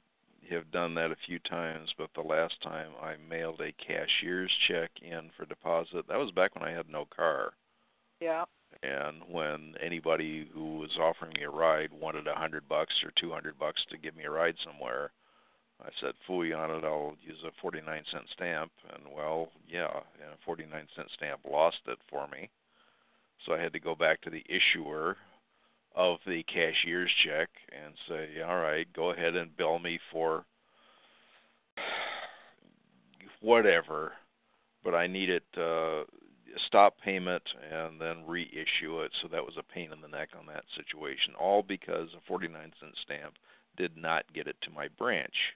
have 0.50 0.70
done 0.70 0.94
that 0.94 1.10
a 1.10 1.16
few 1.26 1.38
times, 1.40 1.92
but 1.98 2.10
the 2.14 2.22
last 2.22 2.60
time 2.62 2.90
I 3.02 3.16
mailed 3.28 3.60
a 3.60 3.72
cashier's 3.72 4.50
check 4.66 4.90
in 5.02 5.30
for 5.36 5.46
deposit, 5.46 6.08
that 6.08 6.18
was 6.18 6.30
back 6.32 6.54
when 6.54 6.64
I 6.64 6.72
had 6.72 6.88
no 6.88 7.06
car. 7.14 7.52
Yeah. 8.20 8.44
And 8.82 9.22
when 9.28 9.74
anybody 9.80 10.48
who 10.52 10.78
was 10.78 10.96
offering 11.00 11.32
me 11.36 11.42
a 11.44 11.50
ride 11.50 11.90
wanted 11.92 12.26
a 12.26 12.34
hundred 12.34 12.68
bucks 12.68 12.94
or 13.02 13.12
two 13.16 13.32
hundred 13.32 13.58
bucks 13.58 13.84
to 13.90 13.98
give 13.98 14.16
me 14.16 14.24
a 14.24 14.30
ride 14.30 14.56
somewhere, 14.64 15.10
I 15.80 15.88
said, 16.00 16.14
"Fooey 16.28 16.56
on 16.56 16.70
it, 16.70 16.84
I'll 16.84 17.16
use 17.22 17.42
a 17.44 17.52
49 17.60 18.04
cent 18.10 18.28
stamp." 18.32 18.72
And 18.92 19.12
well, 19.14 19.50
yeah, 19.68 20.00
and 20.22 20.32
a 20.32 20.44
49 20.44 20.88
cent 20.94 21.08
stamp 21.16 21.40
lost 21.48 21.80
it 21.86 21.98
for 22.08 22.28
me. 22.28 22.50
So 23.46 23.54
I 23.54 23.60
had 23.60 23.72
to 23.72 23.80
go 23.80 23.94
back 23.94 24.20
to 24.22 24.30
the 24.30 24.44
issuer 24.48 25.16
of 25.94 26.18
the 26.26 26.42
cashier's 26.44 27.10
check 27.24 27.48
and 27.72 27.94
say, 28.08 28.42
"All 28.42 28.58
right, 28.58 28.92
go 28.92 29.10
ahead 29.10 29.34
and 29.34 29.56
bill 29.56 29.78
me 29.78 29.98
for 30.12 30.44
whatever, 33.40 34.12
but 34.84 34.94
I 34.94 35.06
need 35.06 35.30
it 35.30 35.44
uh 35.56 36.04
stop 36.66 37.00
payment 37.00 37.42
and 37.70 38.00
then 38.00 38.26
reissue 38.26 39.02
it." 39.02 39.12
So 39.20 39.28
that 39.28 39.44
was 39.44 39.56
a 39.56 39.62
pain 39.62 39.92
in 39.92 40.00
the 40.00 40.08
neck 40.08 40.30
on 40.38 40.46
that 40.46 40.64
situation, 40.76 41.34
all 41.34 41.62
because 41.62 42.14
a 42.14 42.20
49 42.26 42.72
cent 42.80 42.96
stamp 43.02 43.34
did 43.76 43.96
not 43.96 44.32
get 44.32 44.46
it 44.46 44.60
to 44.62 44.70
my 44.70 44.88
branch. 44.88 45.54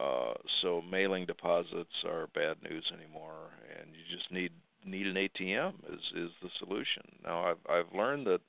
Uh, 0.00 0.34
so 0.60 0.82
mailing 0.82 1.26
deposits 1.26 2.04
are 2.04 2.26
bad 2.34 2.60
news 2.62 2.90
anymore, 2.92 3.50
and 3.78 3.94
you 3.94 4.02
just 4.16 4.30
need 4.32 4.52
need 4.84 5.06
an 5.06 5.14
ATM 5.14 5.74
is 5.92 6.00
is 6.14 6.30
the 6.42 6.50
solution. 6.58 7.02
Now 7.24 7.44
I've 7.44 7.66
I've 7.68 7.94
learned 7.94 8.26
that 8.26 8.40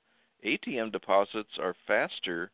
ATM 0.44 0.90
deposits 0.92 1.58
are 1.58 1.76
faster 1.86 2.50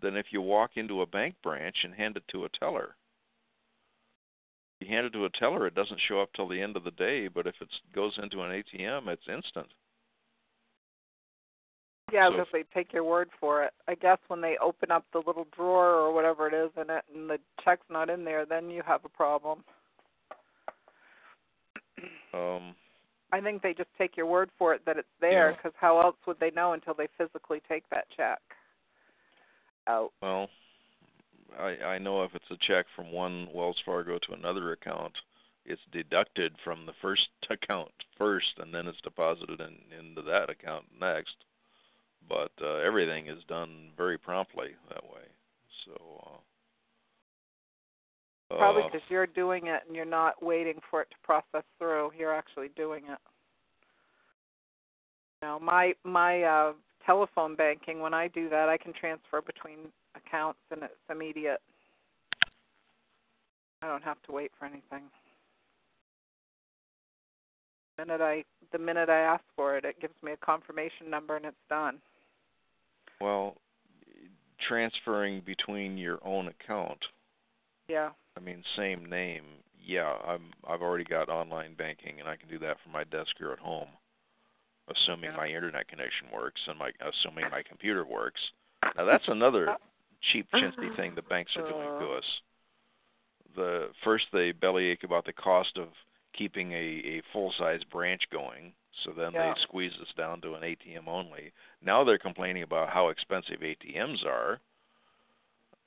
than 0.00 0.16
if 0.16 0.26
you 0.30 0.42
walk 0.42 0.72
into 0.76 1.00
a 1.00 1.06
bank 1.06 1.36
branch 1.42 1.76
and 1.84 1.94
hand 1.94 2.16
it 2.16 2.24
to 2.28 2.44
a 2.44 2.48
teller. 2.50 2.96
You 4.80 4.88
hand 4.88 5.06
it 5.06 5.12
to 5.14 5.24
a 5.24 5.30
teller, 5.30 5.66
it 5.66 5.74
doesn't 5.74 6.00
show 6.06 6.20
up 6.20 6.30
till 6.34 6.48
the 6.48 6.60
end 6.60 6.76
of 6.76 6.84
the 6.84 6.90
day, 6.92 7.28
but 7.28 7.46
if 7.46 7.54
it 7.60 7.68
goes 7.94 8.18
into 8.22 8.42
an 8.42 8.50
ATM, 8.50 9.08
it's 9.08 9.26
instant. 9.28 9.68
Yeah, 12.12 12.28
So 12.28 12.32
because 12.32 12.46
they 12.52 12.64
take 12.74 12.92
your 12.92 13.02
word 13.04 13.30
for 13.40 13.64
it. 13.64 13.72
I 13.88 13.94
guess 13.94 14.18
when 14.28 14.40
they 14.40 14.56
open 14.62 14.90
up 14.90 15.04
the 15.12 15.22
little 15.26 15.46
drawer 15.56 15.90
or 15.90 16.12
whatever 16.12 16.46
it 16.46 16.54
is 16.54 16.70
in 16.76 16.90
it, 16.90 17.04
and 17.12 17.28
the 17.28 17.38
check's 17.64 17.86
not 17.90 18.10
in 18.10 18.24
there, 18.24 18.44
then 18.46 18.70
you 18.70 18.82
have 18.86 19.04
a 19.04 19.08
problem. 19.08 19.64
Um, 22.32 22.74
I 23.32 23.40
think 23.40 23.62
they 23.62 23.72
just 23.74 23.88
take 23.98 24.16
your 24.16 24.26
word 24.26 24.50
for 24.58 24.74
it 24.74 24.84
that 24.84 24.98
it's 24.98 25.08
there, 25.20 25.50
Yeah. 25.50 25.56
because 25.56 25.72
how 25.80 26.00
else 26.00 26.16
would 26.26 26.38
they 26.38 26.50
know 26.50 26.74
until 26.74 26.94
they 26.94 27.08
physically 27.18 27.60
take 27.68 27.88
that 27.88 28.08
check 28.16 28.40
out? 29.88 30.12
Well, 30.22 30.48
I 31.58 31.76
I 31.84 31.98
know 31.98 32.22
if 32.22 32.34
it's 32.34 32.50
a 32.50 32.66
check 32.66 32.86
from 32.94 33.12
one 33.12 33.48
Wells 33.52 33.80
Fargo 33.84 34.18
to 34.18 34.32
another 34.32 34.72
account, 34.72 35.12
it's 35.64 35.82
deducted 35.92 36.54
from 36.64 36.86
the 36.86 36.92
first 37.02 37.28
account 37.50 37.90
first, 38.18 38.58
and 38.58 38.72
then 38.74 38.86
it's 38.86 39.00
deposited 39.02 39.60
in 39.60 39.76
into 39.98 40.22
that 40.22 40.50
account 40.50 40.84
next. 41.00 41.36
But 42.28 42.52
uh, 42.60 42.76
everything 42.76 43.28
is 43.28 43.42
done 43.48 43.90
very 43.96 44.18
promptly 44.18 44.70
that 44.88 45.04
way. 45.04 45.22
So. 45.84 46.22
Uh, 46.26 46.36
Probably 48.48 48.82
uh, 48.82 48.86
because 48.86 49.06
you're 49.08 49.26
doing 49.26 49.66
it 49.66 49.82
and 49.86 49.96
you're 49.96 50.04
not 50.04 50.40
waiting 50.40 50.78
for 50.88 51.02
it 51.02 51.08
to 51.10 51.16
process 51.24 51.64
through. 51.78 52.12
You're 52.16 52.34
actually 52.34 52.68
doing 52.76 53.02
it. 53.08 53.18
Now, 55.42 55.58
my 55.58 55.94
my 56.04 56.42
uh, 56.42 56.72
telephone 57.04 57.56
banking, 57.56 58.00
when 58.00 58.14
I 58.14 58.28
do 58.28 58.48
that, 58.48 58.68
I 58.68 58.76
can 58.76 58.92
transfer 58.92 59.40
between 59.40 59.78
accounts 60.16 60.58
and 60.70 60.82
it's 60.82 60.94
immediate. 61.10 61.60
I 63.82 63.88
don't 63.88 64.04
have 64.04 64.22
to 64.26 64.32
wait 64.32 64.50
for 64.58 64.64
anything. 64.64 65.02
The 67.96 68.04
minute 68.04 68.20
I 68.20 68.44
the 68.72 68.78
minute 68.78 69.08
I 69.08 69.20
ask 69.20 69.44
for 69.54 69.76
it, 69.76 69.84
it 69.84 70.00
gives 70.00 70.14
me 70.22 70.32
a 70.32 70.36
confirmation 70.36 71.08
number 71.08 71.36
and 71.36 71.44
it's 71.44 71.56
done. 71.68 71.98
Well, 73.20 73.56
transferring 74.66 75.42
between 75.44 75.96
your 75.96 76.18
own 76.24 76.48
account. 76.48 76.98
Yeah. 77.88 78.10
I 78.36 78.40
mean, 78.40 78.62
same 78.76 79.06
name. 79.08 79.44
Yeah, 79.84 80.16
I'm. 80.26 80.50
I've 80.68 80.82
already 80.82 81.04
got 81.04 81.28
online 81.28 81.74
banking, 81.74 82.18
and 82.18 82.28
I 82.28 82.36
can 82.36 82.48
do 82.48 82.58
that 82.58 82.76
from 82.82 82.92
my 82.92 83.04
desk 83.04 83.30
here 83.38 83.52
at 83.52 83.58
home, 83.60 83.88
assuming 84.90 85.30
Yeah. 85.30 85.36
my 85.36 85.46
internet 85.46 85.86
connection 85.88 86.26
works 86.34 86.60
and 86.66 86.78
my 86.78 86.90
assuming 87.00 87.48
my 87.50 87.62
computer 87.62 88.04
works. 88.04 88.40
Now 88.96 89.04
that's 89.04 89.28
another 89.28 89.70
uh, 89.70 89.76
cheap, 90.32 90.46
uh-huh. 90.52 90.70
chintzy 90.70 90.94
thing 90.96 91.14
the 91.14 91.22
banks 91.22 91.52
are 91.56 91.62
doing 91.62 92.00
to 92.00 92.14
uh. 92.14 92.18
us. 92.18 92.24
The 93.54 93.88
first 94.04 94.26
they 94.32 94.52
bellyache 94.52 95.04
about 95.04 95.24
the 95.24 95.32
cost 95.32 95.76
of 95.76 95.88
keeping 96.36 96.72
a 96.72 96.76
a 96.76 97.22
full 97.32 97.52
size 97.58 97.80
branch 97.90 98.22
going, 98.30 98.72
so 99.04 99.12
then 99.12 99.32
Yeah. 99.32 99.54
they 99.54 99.60
squeeze 99.62 99.94
us 100.00 100.12
down 100.16 100.40
to 100.42 100.54
an 100.54 100.62
ATM 100.62 101.08
only. 101.08 101.52
Now 101.82 102.04
they're 102.04 102.18
complaining 102.18 102.62
about 102.62 102.90
how 102.90 103.08
expensive 103.08 103.60
ATMs 103.60 104.24
are, 104.24 104.60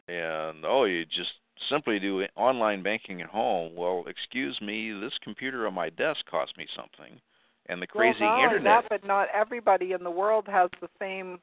and 0.08 0.66
oh, 0.66 0.86
you 0.86 1.06
just 1.06 1.34
simply 1.70 2.00
do 2.00 2.26
online 2.36 2.82
banking 2.82 3.22
at 3.22 3.30
home. 3.30 3.76
Well, 3.76 4.06
excuse 4.08 4.60
me, 4.62 4.92
this 4.92 5.14
computer 5.24 5.68
on 5.68 5.74
my 5.74 5.90
desk 5.90 6.26
cost 6.26 6.58
me 6.58 6.68
something, 6.76 7.20
and 7.68 7.82
the 7.82 7.88
crazy 7.88 8.22
well, 8.22 8.38
not 8.38 8.44
internet. 8.44 8.84
That, 8.84 8.90
but 9.02 9.08
not 9.08 9.28
everybody 9.34 9.92
in 9.92 10.04
the 10.04 10.12
world 10.12 10.48
has 10.48 10.70
the 10.82 10.90
same, 11.00 11.40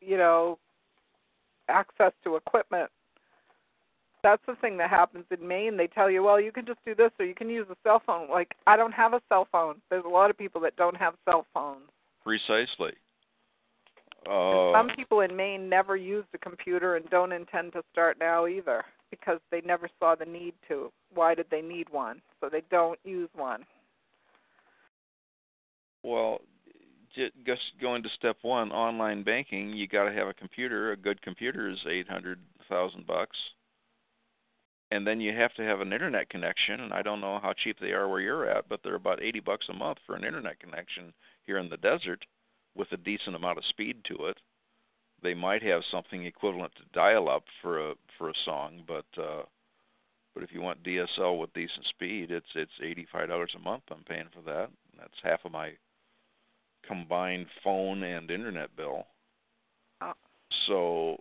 you 0.00 0.16
know, 0.16 0.58
access 1.70 2.12
to 2.24 2.36
equipment. 2.36 2.90
That's 4.22 4.42
the 4.46 4.54
thing 4.56 4.76
that 4.76 4.90
happens 4.90 5.24
in 5.30 5.46
Maine. 5.46 5.76
They 5.76 5.86
tell 5.86 6.10
you, 6.10 6.22
well, 6.22 6.38
you 6.38 6.52
can 6.52 6.66
just 6.66 6.80
do 6.84 6.94
this, 6.94 7.10
or 7.18 7.24
you 7.24 7.34
can 7.34 7.48
use 7.48 7.66
a 7.70 7.76
cell 7.82 8.02
phone. 8.04 8.28
Like, 8.28 8.54
I 8.66 8.76
don't 8.76 8.92
have 8.92 9.14
a 9.14 9.22
cell 9.30 9.48
phone. 9.50 9.76
There's 9.88 10.04
a 10.04 10.08
lot 10.08 10.28
of 10.28 10.36
people 10.36 10.60
that 10.62 10.76
don't 10.76 10.96
have 10.96 11.14
cell 11.24 11.46
phones. 11.54 11.88
Precisely. 12.22 12.92
Uh, 14.30 14.72
Some 14.72 14.90
people 14.94 15.20
in 15.20 15.34
Maine 15.34 15.70
never 15.70 15.96
used 15.96 16.28
a 16.34 16.38
computer 16.38 16.96
and 16.96 17.08
don't 17.08 17.32
intend 17.32 17.72
to 17.72 17.82
start 17.90 18.18
now 18.20 18.46
either 18.46 18.84
because 19.10 19.40
they 19.50 19.62
never 19.62 19.88
saw 19.98 20.14
the 20.14 20.26
need 20.26 20.52
to. 20.68 20.92
Why 21.14 21.34
did 21.34 21.46
they 21.50 21.62
need 21.62 21.88
one? 21.90 22.20
So 22.40 22.50
they 22.50 22.62
don't 22.70 22.98
use 23.04 23.30
one. 23.34 23.64
Well, 26.02 26.42
just 27.14 27.62
going 27.80 28.02
to 28.02 28.08
step 28.10 28.36
one, 28.42 28.70
online 28.72 29.22
banking. 29.22 29.70
You 29.70 29.88
got 29.88 30.04
to 30.04 30.12
have 30.12 30.28
a 30.28 30.34
computer. 30.34 30.92
A 30.92 30.96
good 30.96 31.20
computer 31.22 31.68
is 31.68 31.78
eight 31.88 32.08
hundred 32.08 32.38
thousand 32.68 33.06
bucks, 33.06 33.36
and 34.90 35.06
then 35.06 35.20
you 35.20 35.36
have 35.36 35.54
to 35.54 35.62
have 35.62 35.80
an 35.80 35.92
internet 35.92 36.30
connection. 36.30 36.80
And 36.80 36.92
I 36.92 37.02
don't 37.02 37.20
know 37.20 37.40
how 37.42 37.52
cheap 37.52 37.78
they 37.80 37.92
are 37.92 38.08
where 38.08 38.20
you're 38.20 38.48
at, 38.48 38.68
but 38.68 38.80
they're 38.82 38.94
about 38.94 39.22
eighty 39.22 39.40
bucks 39.40 39.66
a 39.68 39.74
month 39.74 39.98
for 40.06 40.14
an 40.14 40.24
internet 40.24 40.60
connection 40.60 41.12
here 41.46 41.58
in 41.58 41.68
the 41.68 41.76
desert, 41.76 42.24
with 42.76 42.92
a 42.92 42.96
decent 42.96 43.36
amount 43.36 43.58
of 43.58 43.64
speed 43.64 43.98
to 44.04 44.26
it. 44.26 44.38
They 45.22 45.34
might 45.34 45.62
have 45.62 45.82
something 45.90 46.24
equivalent 46.24 46.72
to 46.76 46.82
dial-up 46.94 47.44
for 47.60 47.90
a 47.90 47.94
for 48.16 48.30
a 48.30 48.34
song, 48.44 48.84
but 48.86 49.06
uh, 49.20 49.42
but 50.34 50.44
if 50.44 50.52
you 50.52 50.60
want 50.60 50.84
DSL 50.84 51.38
with 51.40 51.52
decent 51.54 51.86
speed, 51.86 52.30
it's 52.30 52.46
it's 52.54 52.70
eighty 52.82 53.06
five 53.12 53.28
dollars 53.28 53.52
a 53.56 53.58
month. 53.58 53.82
I'm 53.90 54.04
paying 54.04 54.28
for 54.32 54.42
that. 54.42 54.70
That's 54.96 55.12
half 55.22 55.44
of 55.44 55.52
my 55.52 55.72
combined 56.90 57.46
phone 57.62 58.02
and 58.02 58.30
internet 58.30 58.74
bill. 58.76 59.06
Oh. 60.00 60.12
So 60.66 61.16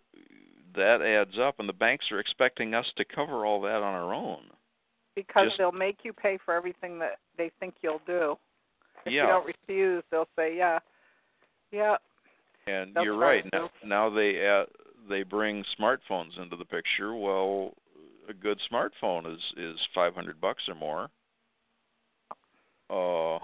that 0.75 1.01
adds 1.01 1.38
up, 1.39 1.59
and 1.59 1.69
the 1.69 1.73
banks 1.73 2.06
are 2.11 2.19
expecting 2.19 2.73
us 2.73 2.88
to 2.98 3.06
cover 3.06 3.45
all 3.45 3.61
that 3.61 3.77
on 3.77 3.93
our 3.93 4.14
own. 4.14 4.41
Because 5.15 5.48
Just- 5.48 5.57
they'll 5.59 5.72
make 5.72 5.99
you 6.03 6.14
pay 6.14 6.38
for 6.43 6.53
everything 6.53 6.98
that 6.99 7.19
they 7.38 7.51
think 7.59 7.75
you'll 7.81 8.01
do. 8.07 8.38
If 9.06 9.14
yeah, 9.14 9.23
you 9.23 9.27
don't 9.27 9.45
refuse, 9.45 10.03
they'll 10.11 10.27
say, 10.35 10.57
"Yeah, 10.57 10.80
yeah, 11.72 11.98
and 12.67 12.93
that's 12.93 13.03
you're 13.06 13.17
right. 13.17 13.45
Now, 13.53 13.69
now 13.83 14.09
they 14.09 14.45
uh, 14.45 14.65
they 15.07 15.23
bring 15.23 15.64
smartphones 15.80 16.38
into 16.38 16.56
the 16.57 16.65
picture. 16.65 17.15
Well, 17.15 17.73
a 18.27 18.33
good 18.33 18.59
smartphone 18.72 19.31
is 19.33 19.39
is 19.57 19.80
500 19.95 20.41
bucks 20.41 20.64
or 20.67 20.75
more. 20.75 21.09
Uh, 22.89 23.39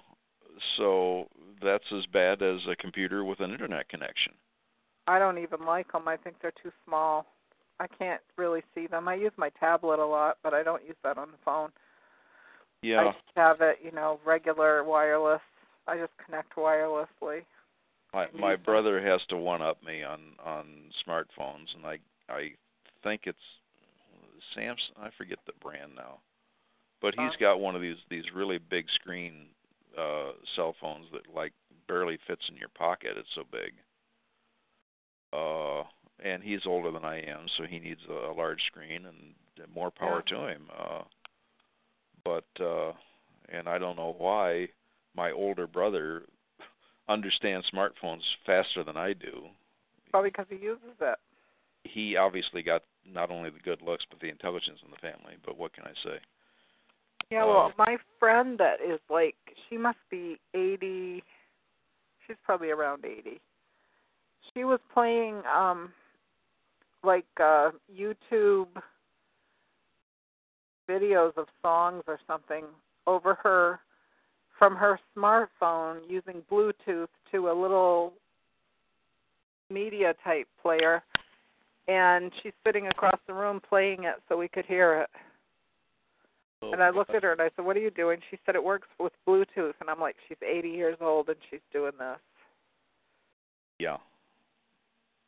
so 0.78 1.28
that's 1.62 1.86
as 1.96 2.06
bad 2.08 2.42
as 2.42 2.60
a 2.70 2.76
computer 2.76 3.24
with 3.24 3.40
an 3.40 3.52
internet 3.52 3.90
connection. 3.90 4.34
I 5.08 5.20
don't 5.20 5.38
even 5.38 5.66
like 5.66 5.92
them. 5.92 6.08
I 6.08 6.18
think 6.18 6.38
they're 6.42 6.54
too 6.62 6.72
small. 6.86 7.26
I 7.80 7.88
can't 7.88 8.22
really 8.38 8.64
see 8.74 8.88
them. 8.88 9.08
I 9.08 9.16
use 9.16 9.34
my 9.38 9.50
tablet 9.60 10.00
a 10.00 10.06
lot, 10.06 10.38
but 10.44 10.54
I 10.54 10.64
don't 10.64 10.84
use 10.86 10.96
that 11.04 11.18
on 11.18 11.32
the 11.32 11.38
phone. 11.44 11.70
Yeah. 12.82 13.02
I 13.02 13.06
just 13.06 13.18
have 13.36 13.62
it, 13.62 13.80
you 13.84 13.92
know, 13.92 14.20
regular 14.26 14.84
wireless. 14.84 15.42
I 15.88 15.98
just 15.98 16.14
connect 16.24 16.56
wirelessly. 16.56 17.42
my 18.14 18.28
my 18.38 18.56
brother 18.56 19.02
has 19.02 19.22
to 19.30 19.38
one 19.38 19.62
up 19.62 19.84
me 19.84 20.04
on 20.04 20.20
on 20.44 20.66
smartphones, 21.08 21.68
and 21.76 21.86
I 21.86 21.98
I 22.30 22.52
think 23.04 23.22
it's 23.26 23.38
Samsung. 24.56 24.98
I 25.00 25.10
forget 25.18 25.40
the 25.46 25.54
brand 25.62 25.92
now, 25.96 26.20
but 27.02 27.14
he's 27.18 27.36
got 27.40 27.60
one 27.60 27.76
of 27.76 27.82
these 27.82 27.98
these 28.10 28.24
really 28.34 28.58
big 28.58 28.86
screen 28.96 29.48
uh 29.98 30.32
cell 30.56 30.76
phones 30.82 31.06
that 31.14 31.34
like 31.34 31.54
barely 31.88 32.18
fits 32.28 32.42
in 32.50 32.58
your 32.58 32.70
pocket. 32.70 33.12
It's 33.18 33.30
so 33.36 33.44
big. 33.52 33.74
Uh, 35.34 35.84
and 36.24 36.42
he's 36.42 36.66
older 36.66 36.92
than 36.92 37.04
I 37.04 37.18
am, 37.22 37.48
so 37.58 37.64
he 37.64 37.80
needs 37.80 38.00
a, 38.10 38.32
a 38.32 38.34
large 38.34 38.62
screen 38.68 39.06
and 39.06 39.36
more 39.74 39.92
power 39.92 40.24
Yeah. 40.28 40.38
to 40.38 40.48
him. 40.48 40.62
Uh, 40.78 41.02
but 42.24 42.46
uh, 42.64 42.94
and 43.50 43.68
I 43.68 43.78
don't 43.78 43.98
know 43.98 44.16
why 44.18 44.70
my 45.16 45.32
older 45.32 45.68
brother 45.68 46.24
understands 47.10 47.70
smartphones 47.74 48.22
faster 48.46 48.84
than 48.84 48.98
I 48.98 49.14
do. 49.14 49.48
Probably 50.12 50.30
because 50.30 50.48
he 50.50 50.56
uses 50.56 50.96
it. 51.02 51.18
he 51.84 52.16
obviously 52.16 52.64
got 52.64 52.84
not 53.06 53.30
only 53.30 53.50
the 53.50 53.60
good 53.60 53.82
looks 53.82 54.06
but 54.10 54.20
the 54.22 54.30
intelligence 54.30 54.80
in 54.84 54.90
the 54.92 54.98
family. 54.98 55.36
But 55.46 55.58
what 55.58 55.74
can 55.74 55.84
I 55.84 55.94
say? 56.04 56.18
Yeah, 57.32 57.46
well, 57.46 57.72
my 57.78 57.98
friend 58.20 58.58
that 58.60 58.76
is 58.82 59.00
like 59.10 59.36
she 59.70 59.78
must 59.78 59.98
be 60.10 60.40
80. 60.54 61.24
She's 62.26 62.38
probably 62.44 62.70
around 62.70 63.06
80. 63.06 63.40
She 64.54 64.64
was 64.64 64.80
playing 64.94 65.42
um 65.54 65.92
like 67.04 67.26
uh 67.40 67.72
YouTube 67.94 68.68
videos 70.90 71.36
of 71.38 71.48
songs 71.62 72.04
or 72.08 72.20
something 72.28 72.64
over 73.08 73.36
her 73.36 73.80
from 74.58 74.76
her 74.76 75.00
smartphone 75.18 76.00
using 76.08 76.42
Bluetooth 76.52 77.08
to 77.32 77.50
a 77.50 77.54
little 77.54 78.14
media 79.70 80.14
type 80.24 80.48
player 80.62 81.04
and 81.88 82.32
she's 82.42 82.54
sitting 82.66 82.88
across 82.88 83.20
the 83.28 83.34
room 83.34 83.62
playing 83.68 84.04
it 84.04 84.16
so 84.28 84.38
we 84.38 84.48
could 84.48 84.66
hear 84.66 85.02
it. 85.02 85.10
Oh, 86.66 86.72
And 86.74 86.82
I 86.82 86.90
looked 86.90 87.14
at 87.14 87.24
her 87.24 87.32
and 87.32 87.42
I 87.42 87.50
said, 87.56 87.66
"What 87.66 87.78
are 87.78 87.82
you 87.82 87.92
doing?" 87.92 88.22
She 88.30 88.40
said, 88.46 88.56
"It 88.56 88.64
works 88.64 88.88
with 89.00 89.14
Bluetooth." 89.28 89.74
And 89.80 89.90
I'm 89.90 90.00
like, 90.00 90.16
"She's 90.28 90.42
80 90.42 90.70
years 90.70 90.98
old 91.02 91.30
and 91.30 91.38
she's 91.50 91.62
doing 91.72 91.94
this." 91.98 92.20
Yeah. 93.80 93.98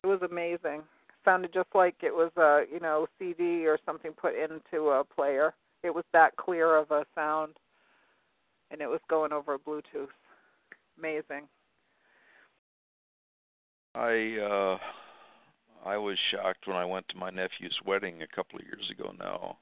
It 0.02 0.06
was 0.06 0.22
amazing. 0.22 0.82
Sounded 1.24 1.52
just 1.52 1.74
like 1.74 1.96
it 2.02 2.14
was 2.14 2.30
a, 2.36 2.64
you 2.72 2.80
know, 2.80 3.06
CD 3.18 3.66
or 3.66 3.78
something 3.84 4.12
put 4.12 4.34
into 4.34 4.90
a 4.90 5.04
player. 5.04 5.54
It 5.82 5.94
was 5.94 6.04
that 6.12 6.36
clear 6.36 6.76
of 6.76 6.90
a 6.90 7.04
sound, 7.14 7.58
and 8.70 8.80
it 8.80 8.88
was 8.88 9.00
going 9.08 9.32
over 9.32 9.58
Bluetooth. 9.58 10.08
Amazing. 10.98 11.48
I 13.94 14.38
uh 14.38 14.78
I 15.86 15.96
was 15.96 16.18
shocked 16.30 16.66
when 16.66 16.76
I 16.76 16.84
went 16.84 17.08
to 17.08 17.16
my 17.16 17.30
nephew's 17.30 17.78
wedding 17.84 18.22
a 18.22 18.26
couple 18.26 18.58
of 18.58 18.64
years 18.64 18.90
ago 18.90 19.14
now. 19.18 19.58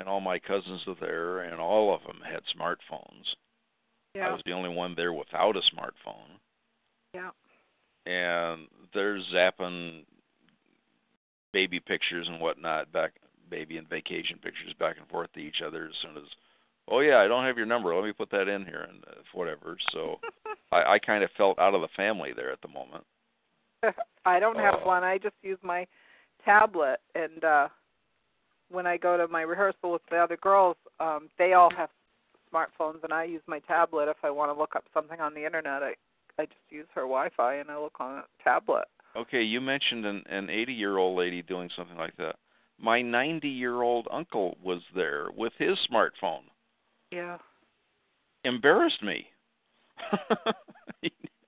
And 0.00 0.08
all 0.08 0.20
my 0.20 0.38
cousins 0.38 0.80
were 0.86 0.94
there 0.98 1.40
and 1.40 1.60
all 1.60 1.94
of 1.94 2.00
them 2.02 2.20
had 2.24 2.40
smartphones. 2.58 3.24
Yeah. 4.14 4.28
I 4.28 4.32
was 4.32 4.40
the 4.46 4.52
only 4.52 4.70
one 4.70 4.94
there 4.96 5.12
without 5.12 5.56
a 5.56 5.60
smartphone. 5.60 6.38
Yeah. 7.14 7.30
And 8.06 8.66
they're 8.94 9.20
zapping 9.32 10.04
baby 11.52 11.80
pictures 11.80 12.26
and 12.28 12.40
whatnot 12.40 12.90
back 12.92 13.12
baby 13.50 13.76
and 13.76 13.88
vacation 13.88 14.38
pictures 14.42 14.72
back 14.78 14.96
and 14.98 15.06
forth 15.08 15.30
to 15.34 15.40
each 15.40 15.60
other 15.64 15.84
as 15.84 15.94
soon 16.00 16.16
as 16.16 16.28
oh 16.88 17.00
yeah, 17.00 17.18
I 17.18 17.28
don't 17.28 17.44
have 17.44 17.56
your 17.58 17.66
number. 17.66 17.94
Let 17.94 18.04
me 18.04 18.12
put 18.12 18.30
that 18.30 18.48
in 18.48 18.64
here 18.64 18.86
and 18.88 19.04
uh, 19.06 19.20
whatever. 19.34 19.76
So 19.92 20.18
I, 20.72 20.94
I 20.94 20.98
kind 20.98 21.22
of 21.22 21.30
felt 21.36 21.58
out 21.58 21.74
of 21.74 21.82
the 21.82 21.88
family 21.96 22.32
there 22.34 22.50
at 22.50 22.62
the 22.62 22.68
moment. 22.68 23.04
I 24.24 24.40
don't 24.40 24.56
have 24.56 24.76
Oh. 24.82 24.86
one. 24.86 25.04
I 25.04 25.18
just 25.18 25.34
use 25.42 25.58
my 25.62 25.86
tablet 26.44 27.00
and 27.14 27.44
uh 27.44 27.68
when 28.70 28.86
I 28.86 28.96
go 28.96 29.16
to 29.16 29.28
my 29.28 29.42
rehearsal 29.42 29.92
with 29.92 30.02
the 30.10 30.16
other 30.16 30.36
girls, 30.36 30.76
um 30.98 31.28
they 31.38 31.52
all 31.52 31.70
have 31.76 31.90
smartphones 32.52 33.02
and 33.04 33.12
I 33.12 33.24
use 33.24 33.42
my 33.46 33.60
tablet 33.60 34.08
if 34.08 34.16
I 34.22 34.30
want 34.30 34.52
to 34.52 34.58
look 34.58 34.74
up 34.76 34.84
something 34.92 35.20
on 35.20 35.34
the 35.34 35.44
internet. 35.44 35.82
I 35.82 35.94
I 36.38 36.46
just 36.46 36.60
use 36.70 36.86
her 36.94 37.02
Wi-Fi 37.02 37.54
and 37.56 37.70
I 37.70 37.78
look 37.78 38.00
on 38.00 38.18
a 38.18 38.24
tablet. 38.42 38.84
Okay, 39.16 39.42
you 39.42 39.60
mentioned 39.60 40.06
an 40.06 40.22
an 40.28 40.46
80-year-old 40.46 41.18
lady 41.18 41.42
doing 41.42 41.70
something 41.76 41.96
like 41.96 42.16
that. 42.16 42.36
My 42.78 43.02
90-year-old 43.02 44.08
uncle 44.10 44.56
was 44.62 44.80
there 44.94 45.28
with 45.36 45.52
his 45.58 45.76
smartphone. 45.92 46.44
Yeah. 47.12 47.36
Embarrassed 48.44 49.02
me. 49.02 49.26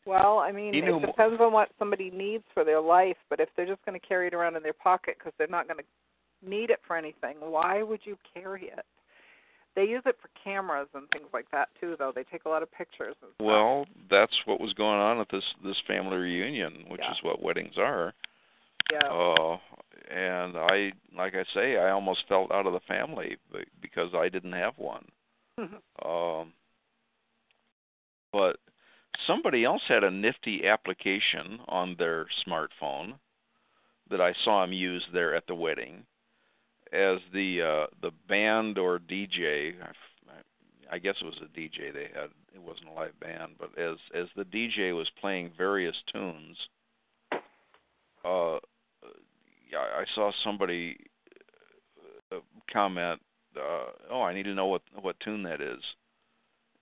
Well, 0.05 0.39
I 0.39 0.51
mean, 0.51 0.75
it 0.75 1.07
depends 1.07 1.41
on 1.41 1.53
what 1.53 1.71
somebody 1.79 2.11
needs 2.11 2.45
for 2.53 2.65
their 2.65 2.81
life, 2.81 3.17
but 3.31 3.39
if 3.39 3.49
they're 3.57 3.67
just 3.67 3.85
going 3.85 3.99
to 3.99 4.05
carry 4.05 4.27
it 4.27 4.35
around 4.35 4.57
in 4.57 4.63
their 4.63 4.73
pocket 4.73 5.17
because 5.19 5.33
they're 5.39 5.47
not 5.47 5.69
going 5.69 5.79
to 5.79 5.85
need 6.47 6.71
it 6.71 6.81
for 6.87 6.97
anything, 6.97 7.37
why 7.41 7.83
would 7.83 8.01
you 8.05 8.17
carry 8.35 8.65
it? 8.65 8.85
They 9.75 9.85
use 9.85 10.03
it 10.05 10.17
for 10.21 10.29
cameras 10.45 10.89
and 10.95 11.09
things 11.11 11.29
like 11.33 11.51
that 11.51 11.69
too, 11.81 11.97
though. 11.99 12.13
They 12.15 12.25
take 12.25 12.45
a 12.45 12.49
lot 12.49 12.63
of 12.63 12.71
pictures. 12.73 13.17
And 13.23 13.31
stuff. 13.35 13.47
well, 13.47 13.87
that's 14.11 14.35
what 14.45 14.61
was 14.61 14.75
going 14.75 15.01
on 15.01 15.19
at 15.19 15.29
this 15.31 15.45
this 15.65 15.77
family 15.87 16.17
reunion, 16.19 16.85
which 16.89 17.01
Yeah. 17.03 17.13
is 17.13 17.23
what 17.23 17.43
weddings 17.43 17.79
are. 17.79 18.13
yeah. 18.93 19.07
Uh, 19.09 19.59
and 20.11 20.59
I, 20.59 20.93
like 21.17 21.35
I 21.35 21.45
say, 21.55 21.79
I 21.79 21.91
almost 21.91 22.27
felt 22.29 22.53
out 22.53 22.67
of 22.67 22.75
the 22.75 22.81
family 22.81 23.39
because 23.81 24.11
I 24.15 24.29
didn't 24.29 24.53
have 24.53 24.77
one. 24.77 25.07
Um, 26.05 26.53
but 28.33 28.57
somebody 29.27 29.65
else 29.65 29.83
had 29.89 30.05
a 30.05 30.11
nifty 30.11 30.67
application 30.67 31.61
on 31.69 31.95
their 31.99 32.27
smartphone 32.47 33.15
that 34.11 34.21
I 34.21 34.35
saw 34.45 34.65
him 34.65 34.73
use 34.73 35.05
there 35.13 35.35
at 35.35 35.47
the 35.47 35.55
wedding 35.55 36.05
as 36.93 37.19
the 37.33 37.63
uh, 37.63 37.87
the 38.03 38.11
band 38.29 38.79
or 38.79 38.99
DJ. 38.99 39.75
I 40.91 40.99
guess 40.99 41.15
it 41.23 41.25
was 41.25 41.41
a 41.41 41.59
DJ 41.59 41.93
they 41.93 42.11
had. 42.15 42.29
It 42.55 42.61
wasn't 42.61 42.89
a 42.89 42.93
live 42.93 43.19
band, 43.19 43.53
but 43.59 43.71
as 43.79 43.97
as 44.15 44.27
the 44.37 44.45
DJ 44.45 44.95
was 44.95 45.09
playing 45.21 45.51
various 45.57 45.97
tunes, 46.13 46.57
uh, 48.25 48.59
I 49.75 50.05
saw 50.15 50.33
somebody 50.45 50.99
uh, 52.31 52.41
comment, 52.71 53.21
uh, 53.57 53.87
"Oh, 54.11 54.23
I 54.23 54.35
need 54.35 54.45
to 54.45 54.55
know 54.55 54.67
what 54.67 54.83
what 55.01 55.19
tune 55.21 55.43
that 55.45 55.61
is." 55.61 55.81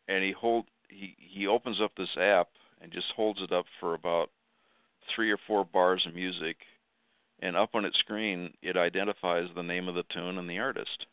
And 0.08 0.24
he 0.24 0.32
hold 0.32 0.66
he 0.88 1.14
he 1.18 1.46
opens 1.46 1.80
up 1.80 1.92
this 1.96 2.16
app 2.18 2.48
and 2.80 2.92
just 2.92 3.12
holds 3.14 3.40
it 3.42 3.52
up 3.52 3.66
for 3.78 3.94
about 3.94 4.30
three 5.14 5.30
or 5.30 5.38
four 5.46 5.64
bars 5.64 6.04
of 6.06 6.14
music, 6.14 6.56
and 7.40 7.56
up 7.56 7.70
on 7.74 7.84
its 7.84 7.98
screen 7.98 8.52
it 8.62 8.76
identifies 8.76 9.48
the 9.54 9.62
name 9.62 9.88
of 9.88 9.94
the 9.94 10.04
tune 10.14 10.38
and 10.38 10.48
the 10.48 10.58
artist 10.58 11.06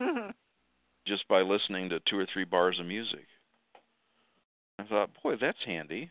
just 1.06 1.26
by 1.28 1.40
listening 1.42 1.88
to 1.90 2.00
two 2.00 2.18
or 2.18 2.26
three 2.32 2.44
bars 2.44 2.78
of 2.78 2.86
music. 2.86 3.26
I 4.78 4.84
thought, 4.84 5.10
boy, 5.22 5.36
that's 5.40 5.58
handy. 5.64 6.10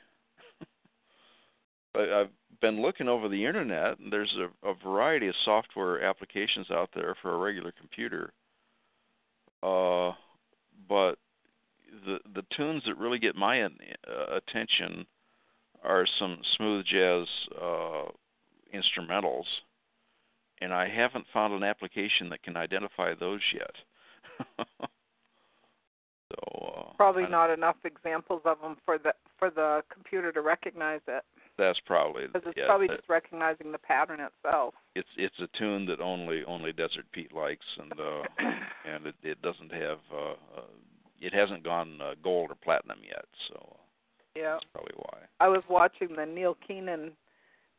I- 1.95 2.21
I've 2.21 2.29
been 2.61 2.81
looking 2.81 3.07
over 3.07 3.27
the 3.27 3.45
internet, 3.45 3.99
and 3.99 4.11
there's 4.11 4.33
a, 4.37 4.67
a 4.67 4.73
variety 4.83 5.27
of 5.27 5.35
software 5.43 6.01
applications 6.03 6.69
out 6.71 6.89
there 6.93 7.15
for 7.21 7.33
a 7.33 7.37
regular 7.37 7.71
computer. 7.77 8.31
Uh, 9.63 10.13
but 10.87 11.17
the 12.05 12.19
the 12.33 12.43
tunes 12.55 12.83
that 12.85 12.97
really 12.97 13.19
get 13.19 13.35
my 13.35 13.63
uh, 13.63 13.69
attention 14.31 15.05
are 15.83 16.05
some 16.19 16.37
smooth 16.57 16.85
jazz 16.85 17.27
uh, 17.61 18.03
instrumentals, 18.73 19.45
and 20.61 20.73
I 20.73 20.87
haven't 20.89 21.25
found 21.33 21.53
an 21.53 21.63
application 21.63 22.29
that 22.29 22.43
can 22.43 22.55
identify 22.57 23.13
those 23.13 23.41
yet. 23.53 24.47
so 26.31 26.65
uh, 26.77 26.93
Probably 26.95 27.27
not 27.27 27.49
enough 27.49 27.75
examples 27.83 28.41
of 28.45 28.59
them 28.61 28.77
for 28.85 28.97
the 28.97 29.13
for 29.37 29.49
the 29.49 29.81
computer 29.91 30.31
to 30.31 30.41
recognize 30.41 31.01
it 31.07 31.23
That's 31.57 31.79
probably 31.85 32.27
because 32.27 32.43
it's 32.47 32.57
yeah, 32.57 32.67
probably 32.67 32.87
that- 32.87 32.97
just 32.97 33.09
recognizing 33.09 33.71
the 33.71 33.77
pattern 33.79 34.19
itself. 34.19 34.73
it's 34.95 35.09
it's 35.17 35.35
a 35.39 35.47
tune 35.57 35.85
that 35.87 35.99
only 35.99 36.43
only 36.45 36.71
Desert 36.71 37.05
Pete 37.11 37.33
likes, 37.33 37.65
and 37.79 37.93
uh, 37.93 38.23
and 38.85 39.07
it, 39.07 39.15
it 39.23 39.41
doesn't 39.41 39.71
have 39.73 39.99
uh, 40.13 40.31
uh, 40.57 40.61
it 41.19 41.33
hasn't 41.33 41.63
gone 41.63 41.99
uh, 42.01 42.13
gold 42.23 42.51
or 42.51 42.55
platinum 42.63 42.99
yet, 43.03 43.25
so 43.49 43.77
Yeah. 44.35 44.53
that's 44.53 44.65
probably 44.73 44.93
why. 44.95 45.19
I 45.39 45.47
was 45.49 45.63
watching 45.69 46.15
the 46.15 46.25
Neil 46.25 46.55
Keenan 46.67 47.11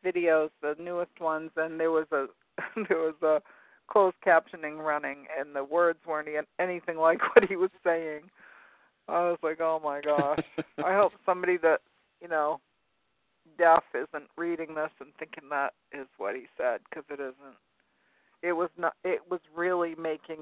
videos, 0.05 0.51
the 0.61 0.77
newest 0.79 1.21
ones, 1.21 1.51
and 1.57 1.79
there 1.79 1.91
was 1.91 2.07
a 2.13 2.27
there 2.89 2.99
was 2.99 3.15
a 3.23 3.41
closed 3.89 4.17
captioning 4.27 4.79
running, 4.79 5.27
and 5.39 5.55
the 5.55 5.65
words 5.65 5.99
weren't 6.07 6.29
anything 6.59 6.97
like 6.97 7.21
what 7.35 7.49
he 7.49 7.57
was 7.57 7.71
saying. 7.85 8.23
I 9.09 9.21
was 9.23 9.39
like, 9.43 9.61
oh 9.61 9.81
my 9.83 10.01
gosh! 10.01 10.41
I 10.85 10.95
hope 10.95 11.13
somebody 11.27 11.57
that 11.59 11.81
you 12.21 12.29
know 12.29 12.61
deaf 13.59 13.83
isn't 13.95 14.29
reading 14.37 14.75
this 14.75 14.91
and 15.01 15.11
thinking 15.19 15.49
that 15.51 15.75
is 15.93 16.07
what 16.19 16.35
he 16.35 16.45
said 16.57 16.81
because 16.89 17.05
it 17.11 17.21
isn't. 17.21 17.57
It 18.43 18.53
was 18.53 18.71
not. 18.79 18.95
It 19.05 19.21
was 19.31 19.41
really 19.55 19.95
making 19.97 20.39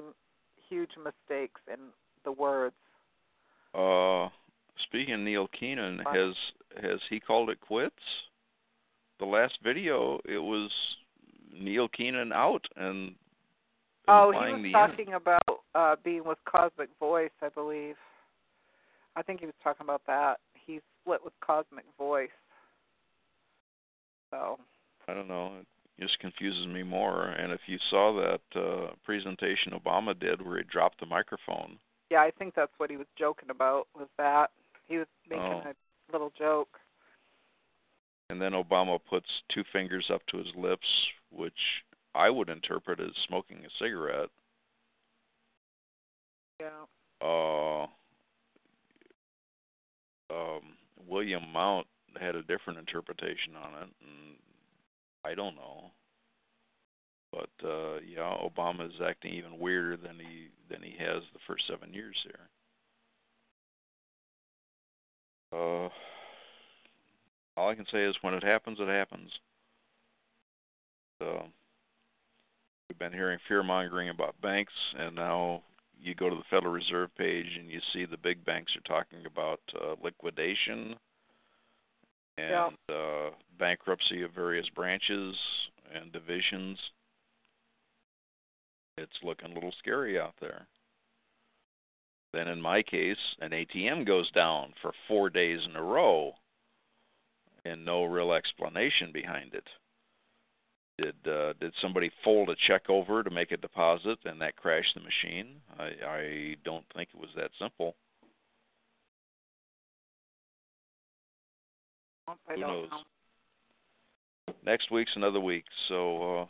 huge 0.69 0.91
mistakes 0.97 1.61
in 1.67 1.79
the 2.23 2.31
words. 2.31 2.75
Uh, 3.73 4.29
speaking 4.83 5.13
of 5.13 5.19
Neil 5.21 5.47
Keenan, 5.47 6.01
Wow. 6.05 6.13
has 6.13 6.35
has 6.83 6.99
he 7.09 7.19
called 7.19 7.49
it 7.49 7.59
quits? 7.61 7.95
The 9.21 9.27
last 9.27 9.59
video, 9.63 10.19
it 10.25 10.39
was 10.39 10.71
Neil 11.53 11.87
Keenan 11.87 12.33
out 12.33 12.65
and 12.75 13.13
Oh, 14.07 14.31
he 14.31 14.51
was 14.51 14.71
talking 14.73 15.13
about 15.13 15.43
uh 15.75 15.95
being 16.03 16.23
with 16.25 16.39
Cosmic 16.45 16.89
Voice, 16.99 17.29
I 17.43 17.49
believe. 17.49 17.95
I 19.15 19.21
think 19.21 19.39
he 19.41 19.45
was 19.45 19.53
talking 19.63 19.85
about 19.85 20.01
that. 20.07 20.39
He 20.65 20.79
split 21.03 21.19
with 21.23 21.33
Cosmic 21.39 21.85
Voice. 21.99 22.29
So 24.31 24.57
I 25.07 25.13
don't 25.13 25.27
know. 25.27 25.51
It 25.59 26.01
just 26.01 26.17
confuses 26.17 26.65
me 26.65 26.81
more. 26.81 27.25
And 27.27 27.51
if 27.53 27.61
you 27.67 27.77
saw 27.91 28.19
that 28.19 28.59
uh, 28.59 28.93
presentation 29.05 29.73
Obama 29.73 30.19
did 30.19 30.43
where 30.43 30.57
he 30.57 30.63
dropped 30.63 30.99
the 30.99 31.05
microphone, 31.05 31.77
yeah, 32.09 32.21
I 32.21 32.31
think 32.31 32.55
that's 32.55 32.73
what 32.77 32.89
he 32.89 32.97
was 32.97 33.07
joking 33.19 33.51
about 33.51 33.87
was 33.95 34.07
that. 34.17 34.49
He 34.87 34.97
was 34.97 35.07
making 35.29 35.45
Oh. 35.45 35.61
a 35.69 36.11
little 36.11 36.33
joke. 36.35 36.79
And 38.31 38.41
then 38.41 38.53
Obama 38.53 38.97
puts 39.09 39.27
two 39.53 39.63
fingers 39.73 40.09
up 40.11 40.21
to 40.27 40.37
his 40.37 40.47
lips, 40.55 40.87
which 41.31 41.53
I 42.15 42.29
would 42.29 42.47
interpret 42.47 43.01
as 43.01 43.11
smoking 43.27 43.57
a 43.57 43.83
cigarette. 43.83 44.29
Yeah. 46.61 46.85
Uh, 47.21 47.83
um, 50.33 50.61
William 51.05 51.43
Mount 51.51 51.87
had 52.19 52.35
a 52.35 52.43
different 52.43 52.79
interpretation 52.79 53.57
on 53.61 53.83
it, 53.83 53.89
and 53.99 54.37
I 55.25 55.35
don't 55.35 55.55
know. 55.55 55.91
But 57.33 57.67
uh, 57.67 57.99
yeah, 58.07 58.33
Obama 58.41 58.87
is 58.87 59.01
acting 59.05 59.33
even 59.33 59.59
weirder 59.59 59.97
than 59.97 60.15
he 60.15 60.47
than 60.69 60.81
he 60.81 60.95
has 60.99 61.21
the 61.33 61.39
first 61.45 61.67
seven 61.67 61.93
years 61.93 62.15
here. 62.23 62.47
Uh, 65.53 65.89
all 67.57 67.69
I 67.69 67.75
can 67.75 67.85
say 67.91 68.03
is 68.03 68.15
when 68.21 68.33
it 68.33 68.43
happens, 68.43 68.77
it 68.79 68.87
happens. 68.87 69.29
So 71.19 71.43
we've 72.89 72.99
been 72.99 73.13
hearing 73.13 73.39
fear 73.47 73.63
mongering 73.63 74.09
about 74.09 74.39
banks, 74.41 74.73
and 74.97 75.15
now 75.15 75.61
you 76.01 76.15
go 76.15 76.29
to 76.29 76.35
the 76.35 76.43
Federal 76.49 76.73
Reserve 76.73 77.09
page 77.15 77.45
and 77.59 77.69
you 77.69 77.79
see 77.93 78.05
the 78.05 78.17
big 78.17 78.43
banks 78.43 78.75
are 78.75 78.81
talking 78.81 79.25
about 79.25 79.59
uh, 79.79 79.95
liquidation 80.03 80.95
and 82.37 82.49
Yeah. 82.49 82.95
uh, 82.95 83.29
bankruptcy 83.59 84.23
of 84.23 84.31
various 84.31 84.67
branches 84.69 85.35
and 85.93 86.11
divisions. 86.11 86.79
It's 88.97 89.23
looking 89.23 89.51
a 89.51 89.53
little 89.53 89.73
scary 89.77 90.19
out 90.19 90.33
there. 90.41 90.65
Then, 92.33 92.47
in 92.47 92.61
my 92.61 92.81
case, 92.81 93.17
an 93.41 93.51
ATM 93.51 94.05
goes 94.05 94.31
down 94.31 94.73
for 94.81 94.93
four 95.07 95.29
days 95.29 95.59
in 95.65 95.75
a 95.75 95.83
row 95.83 96.33
and 97.65 97.85
no 97.85 98.03
real 98.03 98.33
explanation 98.33 99.11
behind 99.11 99.53
it. 99.53 99.67
Did 100.97 101.31
uh, 101.31 101.53
did 101.59 101.73
somebody 101.81 102.11
fold 102.23 102.49
a 102.49 102.55
check 102.67 102.89
over 102.89 103.23
to 103.23 103.29
make 103.29 103.51
a 103.51 103.57
deposit 103.57 104.19
and 104.25 104.39
that 104.41 104.55
crashed 104.55 104.93
the 104.93 105.01
machine? 105.01 105.55
I, 105.79 105.91
I 106.05 106.55
don't 106.63 106.85
think 106.95 107.09
it 107.13 107.19
was 107.19 107.29
that 107.35 107.51
simple. 107.59 107.95
I 112.27 112.53
Who 112.53 112.61
knows? 112.61 112.89
know. 112.91 114.53
Next 114.65 114.91
week's 114.91 115.15
another 115.15 115.39
week, 115.39 115.65
so 115.87 116.41
uh, 116.41 116.45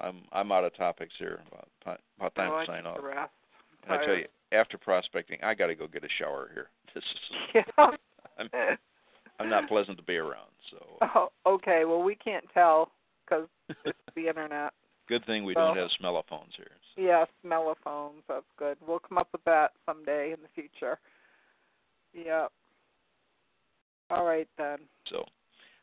I'm 0.00 0.22
I'm 0.32 0.52
out 0.52 0.64
of 0.64 0.76
topics 0.76 1.14
here. 1.18 1.40
About 1.82 2.00
about 2.18 2.34
time 2.34 2.52
I 2.52 2.60
to 2.60 2.72
sign 2.72 2.86
off. 2.86 2.98
I 3.88 4.04
tell 4.04 4.14
you, 4.14 4.26
after 4.52 4.78
prospecting, 4.78 5.38
I 5.42 5.54
got 5.54 5.68
to 5.68 5.74
go 5.74 5.86
get 5.86 6.04
a 6.04 6.08
shower 6.18 6.50
here. 6.52 6.68
This 6.94 7.04
is 7.04 7.64
Yeah. 7.78 8.76
I'm, 9.40 9.50
not 9.50 9.68
pleasant 9.68 9.96
to 9.98 10.04
be 10.04 10.16
around. 10.16 10.50
So 10.70 10.78
Oh, 11.14 11.28
okay. 11.46 11.84
Well, 11.84 12.02
we 12.02 12.14
can't 12.14 12.44
tell 12.54 12.92
because 13.24 13.48
it's 13.84 13.98
the 14.14 14.28
internet. 14.28 14.72
good 15.08 15.24
thing 15.26 15.44
we 15.44 15.54
So- 15.54 15.60
don't 15.60 15.76
have 15.76 15.90
smellophones 16.00 16.54
here. 16.56 16.70
Yes, 16.96 17.28
mellophones. 17.42 18.22
That's 18.28 18.44
good. 18.58 18.76
We'll 18.86 18.98
come 18.98 19.16
up 19.16 19.28
with 19.32 19.42
that 19.44 19.72
someday 19.86 20.32
in 20.32 20.38
the 20.42 20.48
future. 20.54 20.98
Yep. 22.12 22.52
All 24.10 24.24
right 24.26 24.48
then. 24.58 24.76
So, 25.08 25.24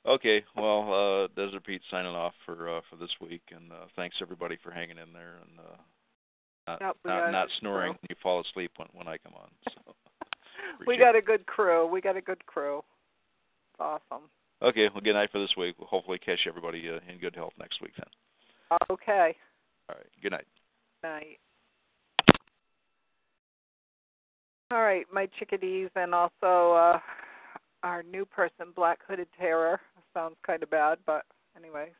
okay, 0.05 0.43
well, 0.55 0.93
uh, 0.93 1.27
Desert 1.35 1.63
Pete 1.65 1.81
signing 1.89 2.13
off 2.13 2.33
for 2.45 2.69
uh, 2.69 2.81
for 2.89 2.95
this 2.97 3.09
week, 3.19 3.41
and 3.49 3.71
uh, 3.71 3.85
thanks 3.95 4.17
everybody 4.21 4.55
for 4.61 4.69
hanging 4.69 4.99
in 4.99 5.11
there 5.11 5.37
and 5.41 5.59
uh, 5.59 6.77
not 6.79 6.97
not, 7.03 7.31
not 7.31 7.47
snoring 7.59 7.93
when 7.93 8.07
you 8.09 8.15
fall 8.21 8.41
asleep 8.41 8.71
when 8.77 8.87
when 8.93 9.07
I 9.07 9.17
come 9.17 9.33
on. 9.33 9.49
So, 9.73 9.95
we 10.85 10.95
got 10.97 11.15
a 11.15 11.21
good 11.21 11.47
crew. 11.47 11.87
We 11.87 12.01
got 12.01 12.15
a 12.17 12.21
good 12.21 12.45
crew. 12.45 12.83
Awesome. 13.79 14.29
Okay, 14.61 14.89
well, 14.93 15.01
good 15.01 15.13
night 15.13 15.31
for 15.31 15.39
this 15.39 15.55
week. 15.57 15.75
We'll 15.79 15.87
hopefully 15.87 16.19
catch 16.19 16.39
everybody 16.47 16.89
uh, 16.89 16.99
in 17.11 17.19
good 17.19 17.35
health 17.35 17.53
next 17.57 17.81
week 17.81 17.93
then. 17.97 18.79
Okay. 18.89 19.35
All 19.89 19.95
right, 19.95 20.07
good 20.21 20.31
night. 20.31 20.45
Night. 21.01 21.39
All 24.71 24.81
right, 24.81 25.05
my 25.11 25.27
chickadees, 25.39 25.89
and 25.95 26.13
also 26.13 26.73
uh 26.73 26.99
our 27.83 28.03
new 28.03 28.25
person, 28.25 28.67
Black 28.75 28.99
Hooded 29.07 29.27
Terror. 29.39 29.79
Sounds 30.13 30.35
kind 30.45 30.61
of 30.63 30.69
bad, 30.69 30.97
but 31.05 31.23
anyways. 31.57 31.93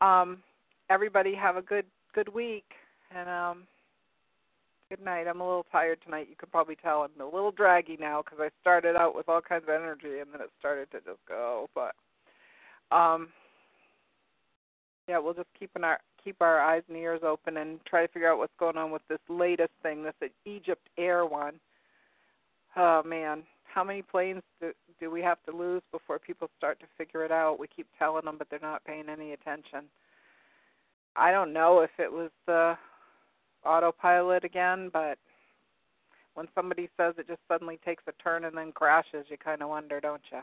Um, 0.00 0.38
everybody 0.90 1.34
have 1.34 1.56
a 1.56 1.62
good 1.62 1.86
good 2.14 2.32
week, 2.32 2.64
and 3.14 3.28
um, 3.28 3.66
good 4.88 5.04
night. 5.04 5.26
I'm 5.26 5.40
a 5.40 5.46
little 5.46 5.66
tired 5.70 5.98
tonight. 6.04 6.28
You 6.30 6.36
can 6.36 6.48
probably 6.50 6.76
tell 6.76 7.02
I'm 7.02 7.20
a 7.20 7.24
little 7.24 7.50
draggy 7.50 7.96
now 7.98 8.22
because 8.22 8.38
I 8.40 8.50
started 8.60 8.96
out 8.96 9.14
with 9.14 9.28
all 9.28 9.40
kinds 9.40 9.64
of 9.64 9.70
energy, 9.70 10.20
and 10.20 10.32
then 10.32 10.40
it 10.40 10.50
started 10.58 10.90
to 10.92 10.98
just 10.98 11.18
go. 11.28 11.68
But 11.74 11.94
um, 12.94 13.28
yeah, 15.08 15.18
we'll 15.18 15.34
just 15.34 15.48
keep 15.58 15.70
an 15.74 15.84
our 15.84 15.98
keep 16.22 16.36
our 16.40 16.60
eyes 16.60 16.82
and 16.88 16.96
ears 16.96 17.20
open 17.24 17.58
and 17.58 17.78
try 17.86 18.04
to 18.04 18.12
figure 18.12 18.30
out 18.30 18.38
what's 18.38 18.52
going 18.58 18.76
on 18.76 18.90
with 18.90 19.02
this 19.08 19.20
latest 19.28 19.70
thing, 19.82 20.02
this 20.02 20.30
Egypt 20.44 20.88
Air 20.98 21.24
one. 21.24 21.54
Oh 22.76 23.02
man, 23.04 23.42
how 23.64 23.84
many 23.84 24.02
planes 24.02 24.42
do, 24.60 24.72
do 24.98 25.10
we 25.10 25.22
have 25.22 25.38
to 25.44 25.56
lose 25.56 25.82
before 25.92 26.18
people 26.18 26.50
start 26.58 26.80
to 26.80 26.86
figure 26.98 27.24
it 27.24 27.30
out? 27.30 27.60
We 27.60 27.68
keep 27.68 27.86
telling 27.98 28.24
them, 28.24 28.36
but 28.38 28.48
they're 28.50 28.58
not 28.60 28.84
paying 28.84 29.08
any 29.08 29.32
attention. 29.32 29.84
I 31.14 31.30
don't 31.30 31.52
know 31.52 31.80
if 31.80 31.90
it 31.98 32.10
was 32.10 32.30
the 32.46 32.76
autopilot 33.66 34.44
again, 34.44 34.90
but 34.92 35.18
when 36.34 36.46
somebody 36.54 36.88
says 36.96 37.14
it 37.18 37.26
just 37.26 37.40
suddenly 37.48 37.78
takes 37.84 38.04
a 38.06 38.22
turn 38.22 38.44
and 38.44 38.56
then 38.56 38.72
crashes, 38.72 39.26
you 39.28 39.36
kind 39.36 39.62
of 39.62 39.68
wonder, 39.68 40.00
don't 40.00 40.22
you? 40.30 40.40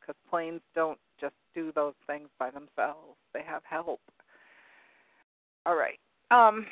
Because 0.00 0.14
planes 0.30 0.60
don't 0.74 0.98
just 1.20 1.34
do 1.54 1.72
those 1.74 1.94
things 2.06 2.28
by 2.38 2.50
themselves; 2.50 3.16
they 3.32 3.42
have 3.42 3.62
help. 3.68 4.00
All 5.64 5.76
right. 5.76 5.98
Um, 6.30 6.66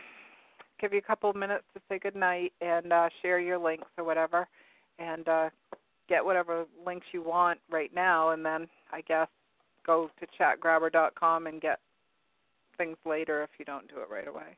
give 0.80 0.92
you 0.92 0.98
a 0.98 1.02
couple 1.02 1.30
of 1.30 1.36
minutes 1.36 1.64
to 1.74 1.80
say 1.88 1.98
good 1.98 2.14
night 2.14 2.52
and 2.60 2.92
uh, 2.92 3.08
share 3.22 3.40
your 3.40 3.58
links 3.58 3.88
or 3.98 4.04
whatever, 4.04 4.46
and 4.98 5.28
uh, 5.28 5.50
get 6.08 6.24
whatever 6.24 6.66
links 6.84 7.06
you 7.12 7.22
want 7.22 7.58
right 7.70 7.92
now, 7.94 8.30
and 8.30 8.44
then 8.44 8.68
I 8.92 9.00
guess 9.00 9.28
go 9.86 10.10
to 10.20 10.26
chatgrabber.com 10.38 11.46
and 11.46 11.60
get 11.60 11.80
things 12.76 12.96
later 13.06 13.42
if 13.42 13.50
you 13.58 13.64
don't 13.64 13.88
do 13.88 14.00
it 14.00 14.10
right 14.10 14.28
away. 14.28 14.56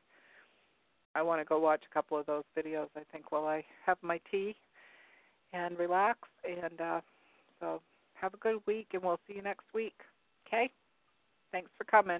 I 1.17 1.23
want 1.23 1.41
to 1.41 1.45
go 1.45 1.57
watch 1.57 1.81
a 1.89 1.93
couple 1.93 2.15
of 2.15 2.27
those 2.27 2.43
videos. 2.55 2.89
I 2.95 3.01
think 3.11 3.31
while 3.31 3.47
I 3.47 3.63
have 3.87 3.97
my 4.03 4.19
tea 4.29 4.55
and 5.51 5.77
relax, 5.79 6.19
and 6.47 6.79
uh, 6.79 7.01
so 7.59 7.81
have 8.13 8.35
a 8.35 8.37
good 8.37 8.59
week, 8.67 8.89
and 8.93 9.01
we'll 9.01 9.19
see 9.27 9.33
you 9.35 9.41
next 9.41 9.65
week. 9.73 9.95
Okay? 10.45 10.69
Thanks 11.51 11.71
for 11.75 11.85
coming. 11.85 12.19